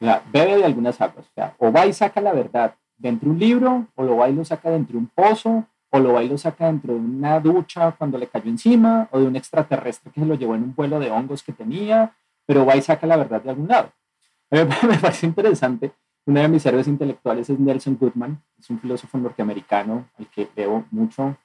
O 0.00 0.04
sea, 0.04 0.22
bebe 0.32 0.56
de 0.56 0.64
algunas 0.64 1.00
aguas. 1.00 1.26
O, 1.26 1.34
sea, 1.34 1.54
o 1.58 1.72
va 1.72 1.86
y 1.86 1.92
saca 1.92 2.20
la 2.20 2.32
verdad 2.32 2.74
de 2.98 3.10
un 3.10 3.38
libro, 3.38 3.86
o 3.94 4.02
lo 4.02 4.16
va 4.16 4.28
y 4.28 4.34
lo 4.34 4.44
saca 4.44 4.70
de 4.70 4.76
un 4.96 5.06
pozo, 5.14 5.66
o 5.94 6.00
lo 6.00 6.12
va 6.12 6.24
y 6.24 6.28
lo 6.28 6.36
saca 6.36 6.66
dentro 6.66 6.92
de 6.92 6.98
una 6.98 7.38
ducha 7.38 7.92
cuando 7.92 8.18
le 8.18 8.26
cayó 8.26 8.50
encima, 8.50 9.08
o 9.12 9.20
de 9.20 9.26
un 9.26 9.36
extraterrestre 9.36 10.10
que 10.10 10.20
se 10.20 10.26
lo 10.26 10.34
llevó 10.34 10.56
en 10.56 10.64
un 10.64 10.74
vuelo 10.74 10.98
de 10.98 11.08
hongos 11.08 11.44
que 11.44 11.52
tenía, 11.52 12.16
pero 12.44 12.66
va 12.66 12.74
y 12.74 12.82
saca 12.82 13.06
la 13.06 13.16
verdad 13.16 13.40
de 13.40 13.50
algún 13.50 13.68
lado. 13.68 13.92
Me 14.50 14.98
parece 14.98 15.26
interesante. 15.26 15.92
Uno 16.26 16.40
de 16.40 16.48
mis 16.48 16.66
héroes 16.66 16.88
intelectuales 16.88 17.48
es 17.48 17.60
Nelson 17.60 17.96
Goodman, 17.96 18.42
es 18.58 18.68
un 18.70 18.80
filósofo 18.80 19.18
norteamericano 19.18 20.08
al 20.18 20.26
que 20.26 20.48
veo 20.56 20.84
mucho, 20.90 21.36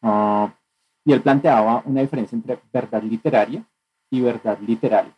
ah, 0.00 0.54
y 1.04 1.12
él 1.12 1.20
planteaba 1.20 1.82
una 1.84 2.00
diferencia 2.00 2.34
entre 2.34 2.58
verdad 2.72 3.02
literaria 3.02 3.62
y 4.08 4.22
verdad 4.22 4.58
literal. 4.66 5.14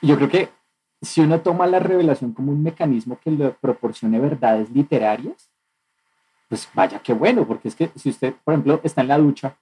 Y 0.00 0.08
yo 0.08 0.16
creo 0.16 0.28
que 0.28 0.48
si 1.00 1.20
uno 1.20 1.40
toma 1.42 1.68
la 1.68 1.78
revelación 1.78 2.32
como 2.32 2.50
un 2.50 2.64
mecanismo 2.64 3.20
que 3.22 3.30
le 3.30 3.50
proporcione 3.50 4.18
verdades 4.18 4.68
literarias, 4.70 5.48
pues 6.48 6.68
vaya 6.74 7.00
qué 7.00 7.12
bueno, 7.12 7.46
porque 7.46 7.68
es 7.68 7.74
que 7.74 7.90
si 7.96 8.10
usted, 8.10 8.34
por 8.44 8.54
ejemplo, 8.54 8.80
está 8.84 9.00
en 9.00 9.08
la 9.08 9.18
ducha 9.18 9.56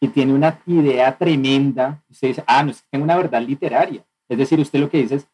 y 0.00 0.08
tiene 0.08 0.34
una 0.34 0.60
idea 0.66 1.16
tremenda, 1.16 2.02
usted 2.10 2.28
dice, 2.28 2.44
ah, 2.46 2.62
no, 2.62 2.70
es 2.70 2.82
que 2.82 2.88
tengo 2.90 3.04
una 3.04 3.16
verdad 3.16 3.42
literaria. 3.42 4.04
Es 4.28 4.38
decir, 4.38 4.58
usted 4.60 4.80
lo 4.80 4.90
que 4.90 4.98
dice 4.98 5.16
es, 5.16 5.28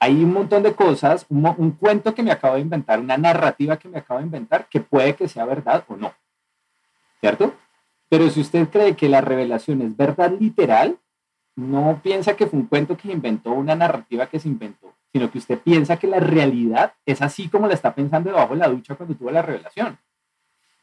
hay 0.00 0.22
un 0.22 0.32
montón 0.32 0.62
de 0.62 0.74
cosas, 0.74 1.24
un, 1.28 1.46
un, 1.56 1.70
cuento 1.72 2.14
que 2.14 2.22
me 2.22 2.30
acabo 2.30 2.56
de 2.56 2.60
inventar, 2.60 3.00
una 3.00 3.16
narrativa 3.16 3.78
que 3.78 3.88
me 3.88 3.98
acabo 3.98 4.20
de 4.20 4.26
inventar, 4.26 4.68
que 4.68 4.80
puede 4.80 5.14
que 5.14 5.28
sea 5.28 5.44
verdad 5.44 5.84
o 5.88 5.96
no. 5.96 6.12
¿Cierto? 7.20 7.54
Pero 8.08 8.28
si 8.28 8.40
usted 8.40 8.68
cree 8.68 8.96
que 8.96 9.08
la 9.08 9.20
revelación 9.20 9.80
es 9.80 9.96
verdad 9.96 10.32
literal, 10.38 10.98
no 11.56 12.00
piensa 12.02 12.36
que 12.36 12.46
fue 12.46 12.58
un 12.58 12.66
cuento 12.66 12.96
que 12.96 13.12
inventó, 13.12 13.52
una 13.52 13.74
narrativa 13.74 14.26
que 14.26 14.40
se 14.40 14.48
inventó, 14.48 14.92
sino 15.14 15.30
que 15.30 15.38
usted 15.38 15.60
piensa 15.60 15.96
que 15.96 16.08
la 16.08 16.18
realidad 16.18 16.94
es 17.06 17.22
así 17.22 17.48
como 17.48 17.68
la 17.68 17.74
está 17.74 17.94
pensando 17.94 18.30
debajo 18.30 18.54
de 18.54 18.58
la 18.58 18.68
ducha 18.68 18.96
cuando 18.96 19.14
tuvo 19.14 19.30
la 19.30 19.42
revelación. 19.42 19.96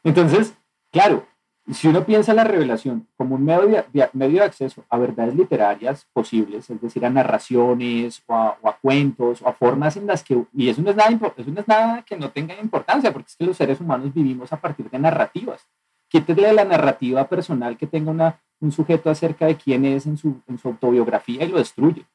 Entonces, 0.02 0.54
claro, 0.90 1.26
si 1.70 1.88
uno 1.88 2.02
piensa 2.06 2.32
la 2.32 2.42
revelación 2.42 3.06
como 3.18 3.34
un 3.34 3.44
medio 3.44 3.84
de, 3.92 4.08
medio 4.14 4.38
de 4.38 4.46
acceso 4.46 4.86
a 4.88 4.96
verdades 4.96 5.34
literarias 5.34 6.08
posibles, 6.14 6.70
es 6.70 6.80
decir, 6.80 7.04
a 7.04 7.10
narraciones 7.10 8.22
o 8.26 8.34
a, 8.34 8.78
cuentos 8.80 9.42
o 9.42 9.48
a 9.48 9.52
formas 9.52 9.98
en 9.98 10.06
las 10.06 10.24
que, 10.24 10.42
y 10.54 10.70
eso 10.70 10.80
no, 10.80 10.88
es 10.88 10.96
nada, 10.96 11.10
eso 11.36 11.50
no 11.50 11.60
es 11.60 11.68
nada 11.68 12.02
que 12.02 12.16
no 12.16 12.30
tenga 12.30 12.58
importancia, 12.58 13.12
porque 13.12 13.28
es 13.28 13.36
que 13.36 13.44
los 13.44 13.58
seres 13.58 13.82
humanos 13.82 14.14
vivimos 14.14 14.50
a 14.50 14.56
partir 14.58 14.88
de 14.88 14.98
narrativas. 14.98 15.68
Quítele 16.08 16.54
la 16.54 16.64
narrativa 16.64 17.28
personal 17.28 17.76
que 17.76 17.86
tenga 17.86 18.10
una, 18.10 18.40
un 18.60 18.72
sujeto 18.72 19.10
acerca 19.10 19.44
de 19.44 19.56
quién 19.56 19.84
es 19.84 20.06
en 20.06 20.16
su, 20.16 20.40
en 20.48 20.56
su 20.56 20.68
autobiografía 20.68 21.44
y 21.44 21.48
lo 21.48 21.58
destruye. 21.58 22.06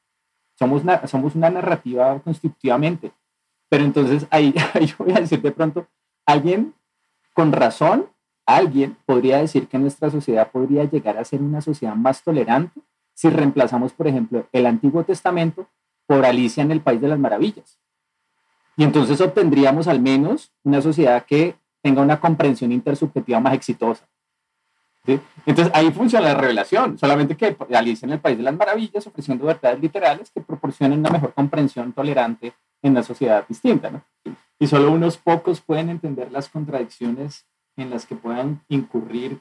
Somos 0.58 0.82
una, 0.82 1.06
somos 1.06 1.34
una 1.34 1.50
narrativa 1.50 2.18
constitutivamente. 2.20 3.12
Pero 3.68 3.84
entonces 3.84 4.26
ahí, 4.30 4.54
yo 4.80 4.94
voy 4.98 5.12
a 5.12 5.20
decir 5.20 5.40
de 5.40 5.52
pronto, 5.52 5.86
alguien 6.26 6.74
con 7.34 7.52
razón, 7.52 8.06
alguien 8.46 8.96
podría 9.06 9.38
decir 9.38 9.68
que 9.68 9.78
nuestra 9.78 10.10
sociedad 10.10 10.50
podría 10.50 10.84
llegar 10.84 11.18
a 11.18 11.24
ser 11.24 11.42
una 11.42 11.60
sociedad 11.60 11.94
más 11.94 12.22
tolerante 12.22 12.80
si 13.14 13.28
reemplazamos, 13.30 13.92
por 13.92 14.06
ejemplo, 14.06 14.46
el 14.52 14.66
Antiguo 14.66 15.04
Testamento 15.04 15.68
por 16.06 16.24
Alicia 16.24 16.62
en 16.62 16.70
el 16.70 16.80
País 16.80 17.00
de 17.00 17.08
las 17.08 17.18
Maravillas. 17.18 17.78
Y 18.76 18.84
entonces 18.84 19.20
obtendríamos 19.20 19.88
al 19.88 20.00
menos 20.00 20.52
una 20.62 20.80
sociedad 20.80 21.24
que 21.26 21.56
tenga 21.82 22.00
una 22.00 22.20
comprensión 22.20 22.70
intersubjetiva 22.70 23.40
más 23.40 23.54
exitosa. 23.54 24.08
Entonces 25.46 25.72
ahí 25.74 25.90
funciona 25.90 26.28
la 26.28 26.34
revelación, 26.34 26.98
solamente 26.98 27.36
que 27.36 27.56
Alicia 27.72 28.06
en 28.06 28.12
el 28.12 28.20
País 28.20 28.36
de 28.36 28.42
las 28.44 28.56
Maravillas 28.56 29.06
ofreciendo 29.06 29.46
verdades 29.46 29.80
literales 29.80 30.30
que 30.30 30.40
proporcionen 30.40 31.00
una 31.00 31.10
mejor 31.10 31.32
comprensión 31.32 31.92
tolerante 31.92 32.52
en 32.82 32.92
una 32.92 33.02
sociedad 33.02 33.44
distinta. 33.48 33.90
¿no? 33.90 34.02
Y 34.58 34.66
solo 34.66 34.90
unos 34.90 35.16
pocos 35.16 35.60
pueden 35.60 35.88
entender 35.88 36.30
las 36.32 36.48
contradicciones 36.48 37.46
en 37.76 37.90
las 37.90 38.06
que 38.06 38.16
puedan 38.16 38.62
incurrir 38.68 39.40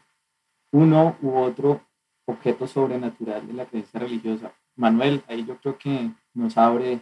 uno 0.71 1.17
u 1.21 1.37
otro 1.37 1.81
objeto 2.25 2.67
sobrenatural 2.67 3.47
de 3.47 3.53
la 3.53 3.65
creencia 3.65 3.99
religiosa. 3.99 4.51
Manuel, 4.75 5.23
ahí 5.27 5.45
yo 5.45 5.57
creo 5.57 5.77
que 5.77 6.11
nos 6.33 6.57
abre 6.57 6.99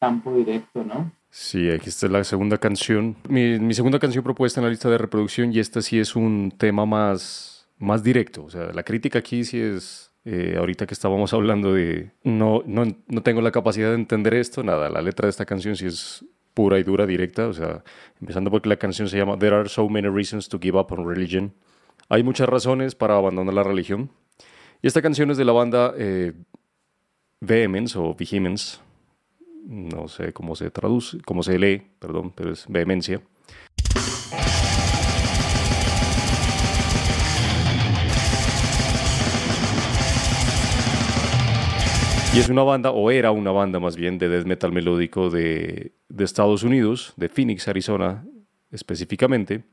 campo 0.00 0.32
directo, 0.34 0.84
¿no? 0.84 1.10
Sí, 1.30 1.70
aquí 1.70 1.88
está 1.88 2.08
la 2.08 2.24
segunda 2.24 2.58
canción. 2.58 3.16
Mi, 3.28 3.58
mi 3.58 3.74
segunda 3.74 3.98
canción 3.98 4.24
propuesta 4.24 4.60
en 4.60 4.64
la 4.64 4.70
lista 4.70 4.88
de 4.88 4.98
reproducción 4.98 5.52
y 5.52 5.58
esta 5.58 5.82
sí 5.82 5.98
es 5.98 6.16
un 6.16 6.52
tema 6.56 6.86
más 6.86 7.57
más 7.78 8.02
directo. 8.02 8.44
O 8.44 8.50
sea, 8.50 8.72
la 8.72 8.82
crítica 8.82 9.20
aquí 9.20 9.44
sí 9.44 9.60
es, 9.60 10.12
eh, 10.24 10.56
ahorita 10.58 10.86
que 10.86 10.94
estábamos 10.94 11.32
hablando 11.32 11.74
de, 11.74 12.12
no, 12.24 12.62
no, 12.66 12.84
no 13.06 13.22
tengo 13.22 13.40
la 13.40 13.50
capacidad 13.50 13.88
de 13.88 13.94
entender 13.94 14.34
esto, 14.34 14.62
nada, 14.62 14.90
la 14.90 15.02
letra 15.02 15.26
de 15.26 15.30
esta 15.30 15.46
canción 15.46 15.76
sí 15.76 15.86
es 15.86 16.24
pura 16.54 16.78
y 16.78 16.82
dura, 16.82 17.06
directa, 17.06 17.46
o 17.46 17.52
sea, 17.52 17.84
empezando 18.20 18.50
porque 18.50 18.68
la 18.68 18.76
canción 18.76 19.08
se 19.08 19.16
llama 19.16 19.38
There 19.38 19.54
are 19.54 19.68
so 19.68 19.88
many 19.88 20.08
reasons 20.08 20.48
to 20.48 20.58
give 20.60 20.76
up 20.78 20.92
on 20.92 21.06
religion. 21.08 21.54
Hay 22.08 22.22
muchas 22.22 22.48
razones 22.48 22.94
para 22.94 23.16
abandonar 23.16 23.54
la 23.54 23.62
religión. 23.62 24.10
Y 24.82 24.86
esta 24.86 25.02
canción 25.02 25.30
es 25.30 25.36
de 25.36 25.44
la 25.44 25.52
banda 25.52 25.94
eh, 25.96 26.32
Vehemence 27.40 27.98
o 27.98 28.14
Vehemence, 28.14 28.78
no 29.66 30.08
sé 30.08 30.32
cómo 30.32 30.56
se 30.56 30.70
traduce, 30.70 31.18
cómo 31.24 31.42
se 31.42 31.58
lee, 31.58 31.82
perdón, 31.98 32.32
pero 32.34 32.50
es 32.52 32.66
vehemencia. 32.68 33.20
Y 42.34 42.40
es 42.40 42.48
una 42.48 42.62
banda, 42.62 42.90
o 42.90 43.10
era 43.10 43.30
una 43.30 43.50
banda 43.50 43.80
más 43.80 43.96
bien, 43.96 44.18
de 44.18 44.28
death 44.28 44.46
metal 44.46 44.70
melódico 44.70 45.30
de, 45.30 45.92
de 46.08 46.24
Estados 46.24 46.62
Unidos, 46.62 47.14
de 47.16 47.28
Phoenix, 47.28 47.68
Arizona 47.68 48.24
específicamente, 48.70 49.64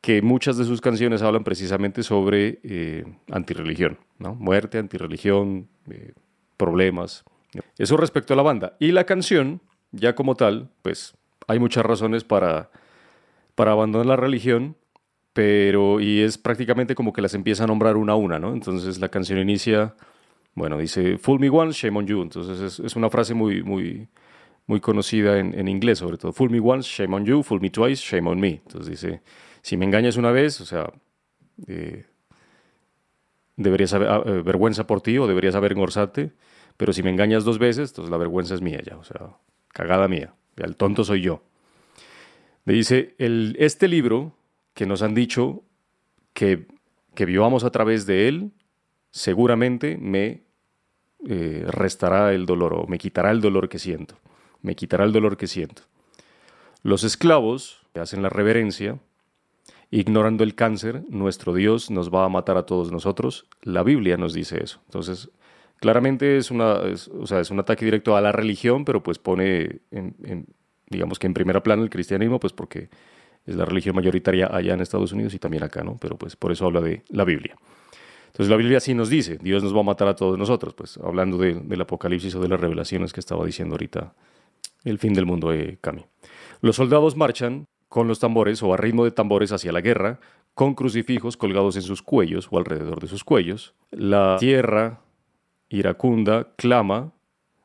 que 0.00 0.22
muchas 0.22 0.56
de 0.56 0.64
sus 0.64 0.80
canciones 0.80 1.22
hablan 1.22 1.44
precisamente 1.44 2.02
sobre 2.02 2.60
eh, 2.62 3.04
antirreligión, 3.30 3.98
¿no? 4.18 4.34
muerte, 4.34 4.78
antirreligión, 4.78 5.68
eh, 5.90 6.12
problemas. 6.56 7.24
Eso 7.78 7.96
respecto 7.96 8.34
a 8.34 8.36
la 8.36 8.42
banda. 8.42 8.76
Y 8.78 8.92
la 8.92 9.04
canción, 9.04 9.60
ya 9.90 10.14
como 10.14 10.36
tal, 10.36 10.70
pues 10.82 11.14
hay 11.48 11.58
muchas 11.58 11.84
razones 11.84 12.22
para, 12.24 12.70
para 13.54 13.72
abandonar 13.72 14.06
la 14.06 14.16
religión, 14.16 14.76
pero 15.32 16.00
y 16.00 16.20
es 16.20 16.38
prácticamente 16.38 16.94
como 16.94 17.12
que 17.12 17.22
las 17.22 17.34
empieza 17.34 17.64
a 17.64 17.66
nombrar 17.66 17.96
una 17.96 18.12
a 18.12 18.16
una, 18.16 18.38
¿no? 18.38 18.52
Entonces 18.52 18.98
la 18.98 19.08
canción 19.08 19.38
inicia, 19.38 19.94
bueno, 20.58 20.78
dice, 20.78 21.18
Fool 21.18 21.40
me 21.40 21.48
once, 21.48 21.78
shame 21.78 21.98
on 21.98 22.06
you. 22.06 22.22
Entonces 22.22 22.80
es, 22.80 22.96
una 22.96 23.08
frase 23.08 23.34
muy, 23.34 23.62
muy, 23.62 24.08
muy 24.66 24.80
conocida 24.80 25.38
en, 25.38 25.68
inglés, 25.68 25.98
sobre 25.98 26.18
todo. 26.18 26.32
Fool 26.32 26.50
me 26.50 26.60
once, 26.60 26.88
shame 26.88 27.14
on 27.14 27.24
you. 27.24 27.42
Fool 27.42 27.60
me 27.60 27.70
twice, 27.70 28.02
shame 28.02 28.28
on 28.28 28.40
me. 28.40 28.60
Entonces 28.64 28.90
dice, 28.90 29.22
si 29.62 29.76
me 29.76 29.84
engañas 29.84 30.16
una 30.16 30.32
vez, 30.32 30.60
o 30.60 30.66
sea, 30.66 30.92
eh, 31.66 32.04
deberías 33.56 33.92
haber 33.92 34.08
ah, 34.08 34.22
eh, 34.24 34.42
vergüenza 34.44 34.86
por 34.86 35.00
ti 35.02 35.18
o 35.18 35.26
deberías 35.26 35.54
avergonzarte, 35.54 36.32
pero 36.76 36.92
si 36.92 37.02
me 37.02 37.10
engañas 37.10 37.44
dos 37.44 37.58
veces, 37.58 37.90
entonces 37.90 38.10
la 38.10 38.16
vergüenza 38.16 38.54
es 38.54 38.62
mía 38.62 38.80
ya, 38.84 38.96
o 38.96 39.04
sea, 39.04 39.36
cagada 39.68 40.08
mía, 40.08 40.32
el 40.56 40.76
tonto 40.76 41.04
soy 41.04 41.22
yo. 41.22 41.42
Le 42.64 42.74
dice, 42.74 43.14
este 43.18 43.88
libro 43.88 44.34
que 44.74 44.86
nos 44.86 45.02
han 45.02 45.14
dicho 45.14 45.62
que, 46.32 46.66
que 47.14 47.24
vivamos 47.24 47.64
a 47.64 47.70
través 47.70 48.06
de 48.06 48.28
él, 48.28 48.52
seguramente 49.10 49.98
me 49.98 50.42
eh, 51.26 51.64
restará 51.66 52.32
el 52.32 52.46
dolor 52.46 52.74
o 52.74 52.86
me 52.86 52.98
quitará 52.98 53.30
el 53.30 53.40
dolor 53.40 53.68
que 53.68 53.78
siento, 53.78 54.16
me 54.62 54.76
quitará 54.76 55.04
el 55.04 55.12
dolor 55.12 55.36
que 55.36 55.46
siento. 55.46 55.82
Los 56.82 57.02
esclavos 57.04 57.78
hacen 58.00 58.22
la 58.22 58.28
reverencia 58.28 58.98
ignorando 59.90 60.44
el 60.44 60.54
cáncer, 60.54 61.02
nuestro 61.08 61.54
Dios 61.54 61.90
nos 61.90 62.12
va 62.12 62.24
a 62.24 62.28
matar 62.28 62.56
a 62.56 62.66
todos 62.66 62.92
nosotros. 62.92 63.46
La 63.62 63.82
Biblia 63.82 64.16
nos 64.16 64.34
dice 64.34 64.62
eso. 64.62 64.80
Entonces, 64.84 65.30
claramente 65.80 66.36
es, 66.36 66.50
una, 66.50 66.80
o 67.18 67.26
sea, 67.26 67.40
es 67.40 67.50
un 67.50 67.58
ataque 67.58 67.84
directo 67.84 68.16
a 68.16 68.20
la 68.20 68.32
religión, 68.32 68.84
pero 68.84 69.02
pues 69.02 69.18
pone, 69.18 69.80
en, 69.90 70.46
digamos 70.88 71.18
que 71.18 71.26
en 71.26 71.34
primera 71.34 71.62
plana 71.62 71.82
el 71.82 71.90
cristianismo, 71.90 72.38
pues 72.38 72.52
porque 72.52 72.90
es 73.46 73.56
la 73.56 73.64
religión 73.64 73.96
mayoritaria 73.96 74.48
allá 74.52 74.74
en 74.74 74.80
Estados 74.80 75.12
Unidos 75.12 75.32
y 75.32 75.38
también 75.38 75.62
acá, 75.62 75.82
¿no? 75.82 75.96
Pero 75.98 76.16
pues 76.18 76.36
por 76.36 76.52
eso 76.52 76.66
habla 76.66 76.82
de 76.82 77.02
la 77.08 77.24
Biblia. 77.24 77.56
Entonces 78.38 78.50
la 78.50 78.56
Biblia 78.56 78.78
sí 78.78 78.94
nos 78.94 79.08
dice, 79.08 79.36
Dios 79.42 79.64
nos 79.64 79.74
va 79.74 79.80
a 79.80 79.82
matar 79.82 80.06
a 80.06 80.14
todos 80.14 80.38
nosotros, 80.38 80.72
pues 80.72 80.96
hablando 80.98 81.38
del 81.38 81.80
Apocalipsis 81.80 82.36
o 82.36 82.40
de 82.40 82.46
las 82.46 82.60
revelaciones 82.60 83.12
que 83.12 83.18
estaba 83.18 83.44
diciendo 83.44 83.74
ahorita 83.74 84.14
el 84.84 84.98
fin 84.98 85.12
del 85.12 85.26
mundo 85.26 85.50
de 85.50 85.76
Cami. 85.80 86.06
Los 86.60 86.76
soldados 86.76 87.16
marchan 87.16 87.66
con 87.88 88.06
los 88.06 88.20
tambores 88.20 88.62
o 88.62 88.72
a 88.72 88.76
ritmo 88.76 89.04
de 89.04 89.10
tambores 89.10 89.50
hacia 89.50 89.72
la 89.72 89.80
guerra, 89.80 90.20
con 90.54 90.76
crucifijos 90.76 91.36
colgados 91.36 91.74
en 91.74 91.82
sus 91.82 92.00
cuellos 92.00 92.46
o 92.52 92.58
alrededor 92.58 93.00
de 93.00 93.08
sus 93.08 93.24
cuellos. 93.24 93.74
La 93.90 94.36
tierra 94.38 95.00
iracunda 95.68 96.52
clama 96.54 97.10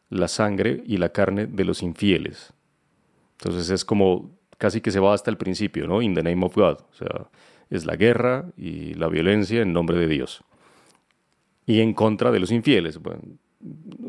la 0.10 0.28
sangre 0.28 0.82
y 0.88 0.98
la 0.98 1.10
carne 1.10 1.45
de 1.45 1.66
los 1.66 1.84
infieles. 1.84 2.52
Entonces 3.38 3.70
es 3.70 3.86
como 3.86 4.32
casi 4.58 4.82
que 4.82 4.90
se 4.90 5.00
va 5.00 5.14
hasta 5.14 5.30
el 5.30 5.38
principio, 5.38 5.86
¿no? 5.86 6.02
In 6.02 6.16
the 6.16 6.24
name 6.24 6.44
of 6.44 6.56
God. 6.56 6.80
O 6.80 6.95
sea, 6.95 7.30
es 7.70 7.86
la 7.86 7.95
guerra 7.95 8.45
y 8.58 8.95
la 8.95 9.08
violencia 9.08 9.62
en 9.62 9.72
nombre 9.72 10.00
de 10.00 10.08
Dios. 10.08 10.44
Y 11.65 11.80
en 11.80 11.94
contra 11.94 12.31
de 12.31 12.40
los 12.40 12.52
infieles. 12.52 12.99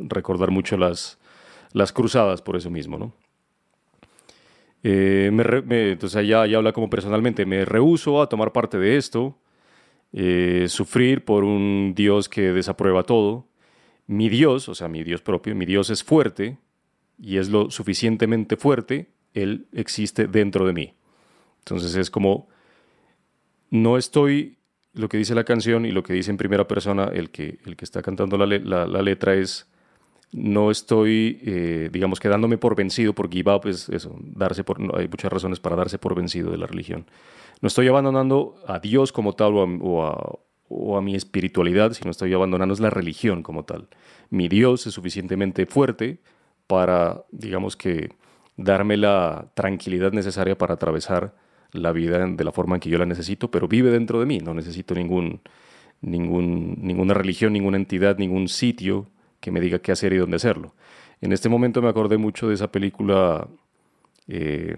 recordar 0.08 0.50
mucho 0.50 0.76
las, 0.76 1.18
las 1.72 1.92
cruzadas 1.92 2.42
por 2.42 2.56
eso 2.56 2.70
mismo, 2.70 2.98
¿no? 2.98 3.14
Eh, 4.82 5.30
entonces 5.30 6.26
ya, 6.26 6.46
ya, 6.46 6.58
habla 6.58 6.72
como 6.72 6.90
personalmente, 6.90 7.46
me 7.46 7.64
rehuso 7.64 8.20
a 8.20 8.28
tomar 8.28 8.52
parte 8.52 8.76
de 8.76 8.98
esto, 8.98 9.38
eh, 10.12 10.66
sufrir 10.68 11.24
por 11.24 11.42
un 11.42 11.94
Dios 11.96 12.28
que 12.28 12.52
desaprueba 12.52 13.02
todo. 13.02 13.48
Mi 14.06 14.28
Dios, 14.28 14.68
o 14.68 14.74
sea, 14.74 14.88
mi 14.88 15.02
Dios 15.02 15.22
propio, 15.22 15.54
mi 15.54 15.64
Dios 15.64 15.88
es 15.88 16.04
fuerte 16.04 16.58
y 17.18 17.38
es 17.38 17.48
lo 17.48 17.70
suficientemente 17.70 18.56
fuerte, 18.56 19.08
Él 19.32 19.66
existe 19.72 20.26
dentro 20.26 20.66
de 20.66 20.74
mí. 20.74 20.94
Entonces 21.60 21.96
es 21.96 22.10
como, 22.10 22.48
no 23.70 23.96
estoy, 23.96 24.58
lo 24.94 25.08
que 25.08 25.18
dice 25.18 25.34
la 25.34 25.44
canción 25.44 25.84
y 25.86 25.90
lo 25.90 26.02
que 26.02 26.12
dice 26.12 26.30
en 26.30 26.36
primera 26.36 26.66
persona, 26.66 27.10
el 27.12 27.30
que, 27.30 27.58
el 27.66 27.76
que 27.76 27.84
está 27.84 28.02
cantando 28.02 28.38
la, 28.38 28.46
la 28.46 29.02
letra 29.02 29.34
es, 29.34 29.66
no 30.34 30.72
estoy, 30.72 31.38
eh, 31.44 31.90
digamos, 31.92 32.18
quedándome 32.18 32.58
por 32.58 32.74
vencido, 32.74 33.14
por 33.14 33.30
give 33.30 33.52
up 33.52 33.68
es 33.68 33.88
eso, 33.88 34.16
darse 34.20 34.64
por, 34.64 34.78
hay 34.98 35.06
muchas 35.06 35.32
razones 35.32 35.60
para 35.60 35.76
darse 35.76 35.96
por 35.96 36.16
vencido 36.16 36.50
de 36.50 36.58
la 36.58 36.66
religión. 36.66 37.06
No 37.60 37.68
estoy 37.68 37.86
abandonando 37.86 38.56
a 38.66 38.80
Dios 38.80 39.12
como 39.12 39.34
tal 39.34 39.54
o 39.54 40.96
a, 40.96 41.00
mi 41.00 41.14
espiritualidad, 41.14 41.92
sino 41.92 42.10
estoy 42.10 42.34
abandonando 42.34 42.74
la 42.74 42.90
religión 42.90 43.44
como 43.44 43.64
tal. 43.64 43.88
Mi 44.28 44.48
Dios 44.48 44.88
es 44.88 44.94
suficientemente 44.94 45.66
fuerte 45.66 46.18
para, 46.66 47.22
digamos 47.30 47.76
que, 47.76 48.10
darme 48.56 48.96
la 48.96 49.52
tranquilidad 49.54 50.12
necesaria 50.12 50.58
para 50.58 50.74
atravesar 50.74 51.34
la 51.74 51.92
vida 51.92 52.24
de 52.26 52.44
la 52.44 52.52
forma 52.52 52.76
en 52.76 52.80
que 52.80 52.88
yo 52.88 52.98
la 52.98 53.04
necesito, 53.04 53.50
pero 53.50 53.68
vive 53.68 53.90
dentro 53.90 54.20
de 54.20 54.26
mí, 54.26 54.38
no 54.38 54.54
necesito 54.54 54.94
ningún, 54.94 55.40
ningún, 56.00 56.78
ninguna 56.80 57.14
religión, 57.14 57.52
ninguna 57.52 57.76
entidad, 57.76 58.16
ningún 58.16 58.48
sitio 58.48 59.10
que 59.40 59.50
me 59.50 59.60
diga 59.60 59.80
qué 59.80 59.92
hacer 59.92 60.12
y 60.12 60.16
dónde 60.16 60.36
hacerlo. 60.36 60.74
En 61.20 61.32
este 61.32 61.48
momento 61.48 61.82
me 61.82 61.88
acordé 61.88 62.16
mucho 62.16 62.48
de 62.48 62.54
esa 62.54 62.70
película 62.70 63.48
eh, 64.28 64.76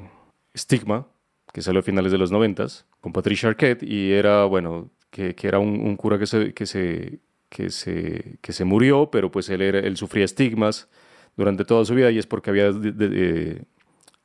Stigma, 0.56 1.06
que 1.52 1.62
salió 1.62 1.81
a 1.81 1.82
finales 1.82 2.12
de 2.12 2.18
los 2.18 2.32
noventas, 2.32 2.86
con 3.01 3.12
Patricia 3.12 3.48
Arquette, 3.48 3.82
y 3.82 4.12
era, 4.12 4.44
bueno, 4.47 4.90
que, 5.10 5.35
era 5.43 5.59
un, 5.59 5.97
cura 5.97 6.18
que 6.18 6.27
se, 6.27 6.55
que, 6.55 6.66
se, 6.66 7.20
que, 7.48 7.70
se, 7.70 8.39
que 8.40 8.52
se 8.52 8.64
murió, 8.64 9.10
pero 9.10 9.31
pues 9.31 9.48
él, 9.51 9.60
era, 9.60 9.81
él 9.81 9.97
sufría 9.97 10.24
estigmas 10.24 10.89
durante 11.36 11.64
toda 11.64 11.85
su 11.85 11.94
vida 11.94 12.10
y 12.10 12.18
es 12.18 12.27
porque 12.27 12.51
había 12.51 12.73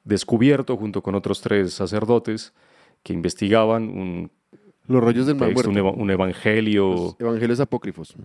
descubierto, 0.04 0.78
junto 0.78 1.02
con 1.02 1.16
otros 1.16 1.42
tres 1.42 1.74
sacerdotes, 1.74 2.54
que 3.04 3.14
investigaban 3.14 3.84
un 3.84 4.32
los 4.88 5.02
rollos 5.02 5.26
del 5.26 5.38
texto, 5.38 5.70
un, 5.70 6.10
evangelio. 6.10 6.90
Los 6.96 7.16
evangelios 7.20 7.60
apócrifos 7.60 8.16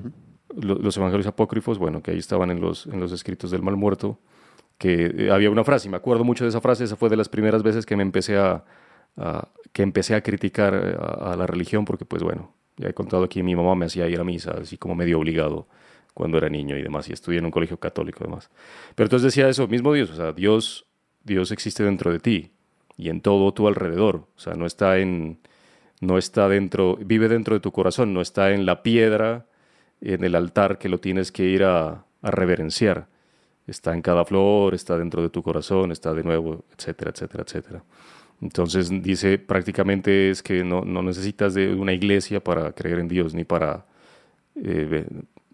los 0.56 0.96
evangelios 0.96 1.26
apócrifos, 1.26 1.78
bueno, 1.78 2.02
que 2.02 2.12
ahí 2.12 2.18
estaban 2.18 2.50
en 2.50 2.60
los, 2.60 2.86
en 2.86 3.00
los 3.00 3.12
escritos 3.12 3.50
del 3.50 3.62
mal 3.62 3.76
muerto, 3.76 4.18
que 4.78 5.12
eh, 5.16 5.30
había 5.30 5.50
una 5.50 5.64
frase, 5.64 5.88
y 5.88 5.90
me 5.90 5.96
acuerdo 5.96 6.24
mucho 6.24 6.44
de 6.44 6.50
esa 6.50 6.60
frase, 6.60 6.84
esa 6.84 6.96
fue 6.96 7.08
de 7.08 7.16
las 7.16 7.28
primeras 7.28 7.62
veces 7.62 7.86
que 7.86 7.96
me 7.96 8.02
empecé 8.02 8.36
a, 8.36 8.64
que 9.72 9.82
empecé 9.82 10.14
a 10.14 10.22
criticar 10.22 10.74
eh, 10.74 10.96
a, 10.98 11.36
la 11.36 11.46
religión, 11.46 11.84
porque 11.84 12.04
pues 12.04 12.22
bueno, 12.22 12.52
ya 12.76 12.88
he 12.88 12.94
contado 12.94 13.24
aquí, 13.24 13.42
mi 13.42 13.54
mamá 13.54 13.74
me 13.74 13.86
hacía 13.86 14.08
ir 14.08 14.20
a 14.20 14.24
misa, 14.24 14.56
así 14.60 14.76
como 14.76 14.94
medio 14.94 15.18
obligado 15.18 15.66
cuando 16.14 16.38
era 16.38 16.48
niño 16.48 16.78
y 16.78 16.82
demás, 16.82 17.08
y 17.10 17.12
estudié 17.12 17.38
en 17.38 17.44
un 17.44 17.50
colegio 17.50 17.78
católico 17.78 18.20
además. 18.22 18.50
Pero 18.94 19.06
entonces 19.06 19.34
decía 19.34 19.48
eso, 19.48 19.68
mismo 19.68 19.92
Dios, 19.92 20.10
o 20.10 20.16
sea, 20.16 20.32
Dios, 20.32 20.85
Dios 21.26 21.50
existe 21.50 21.82
dentro 21.82 22.12
de 22.12 22.20
ti 22.20 22.52
y 22.96 23.10
en 23.10 23.20
todo 23.20 23.52
tu 23.52 23.68
alrededor, 23.68 24.28
o 24.36 24.40
sea, 24.40 24.54
no 24.54 24.64
está 24.64 24.98
en, 24.98 25.40
no 26.00 26.18
está 26.18 26.48
dentro, 26.48 26.96
vive 26.96 27.28
dentro 27.28 27.54
de 27.54 27.60
tu 27.60 27.72
corazón, 27.72 28.14
no 28.14 28.20
está 28.20 28.52
en 28.52 28.64
la 28.64 28.82
piedra, 28.82 29.46
en 30.00 30.24
el 30.24 30.34
altar 30.34 30.78
que 30.78 30.88
lo 30.88 30.98
tienes 30.98 31.32
que 31.32 31.44
ir 31.44 31.64
a, 31.64 32.04
reverenciar. 32.22 33.06
Está 33.68 33.94
en 33.94 34.02
cada 34.02 34.24
flor, 34.24 34.74
está 34.74 34.98
dentro 34.98 35.22
de 35.22 35.28
tu 35.28 35.44
corazón, 35.44 35.92
está 35.92 36.12
de 36.12 36.24
nuevo, 36.24 36.64
etcétera, 36.76 37.12
etcétera, 37.12 37.44
etcétera. 37.46 37.84
Entonces 38.42 38.90
dice 39.02 39.38
prácticamente 39.38 40.30
es 40.30 40.42
que 40.42 40.64
no, 40.64 40.82
necesitas 40.84 41.54
de 41.54 41.72
una 41.72 41.92
iglesia 41.92 42.42
para 42.42 42.72
creer 42.72 42.98
en 42.98 43.06
Dios, 43.06 43.32
ni 43.32 43.44
para, 43.44 43.86
eh, 44.56 45.06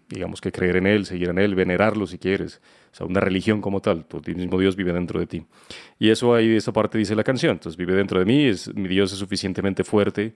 digamos 0.09 0.41
que 0.41 0.51
creer 0.51 0.77
en 0.77 0.87
Él, 0.87 1.05
seguir 1.05 1.29
en 1.29 1.37
Él, 1.37 1.53
venerarlo 1.53 2.07
si 2.07 2.17
quieres. 2.17 2.59
O 2.93 2.95
sea, 2.95 3.07
una 3.07 3.19
religión 3.19 3.59
como 3.59 3.81
tal, 3.81 4.05
tu 4.05 4.21
mismo 4.35 4.59
Dios 4.59 4.75
vive 4.75 4.93
dentro 4.93 5.19
de 5.19 5.25
ti. 5.25 5.43
Y 5.97 6.11
eso 6.11 6.35
ahí, 6.35 6.55
esa 6.55 6.71
parte 6.71 6.99
dice 6.99 7.15
la 7.15 7.23
canción. 7.23 7.53
Entonces 7.53 7.75
vive 7.75 7.95
dentro 7.95 8.19
de 8.19 8.25
mí, 8.25 8.45
es, 8.45 8.73
mi 8.75 8.87
Dios 8.87 9.11
es 9.11 9.17
suficientemente 9.17 9.83
fuerte 9.83 10.35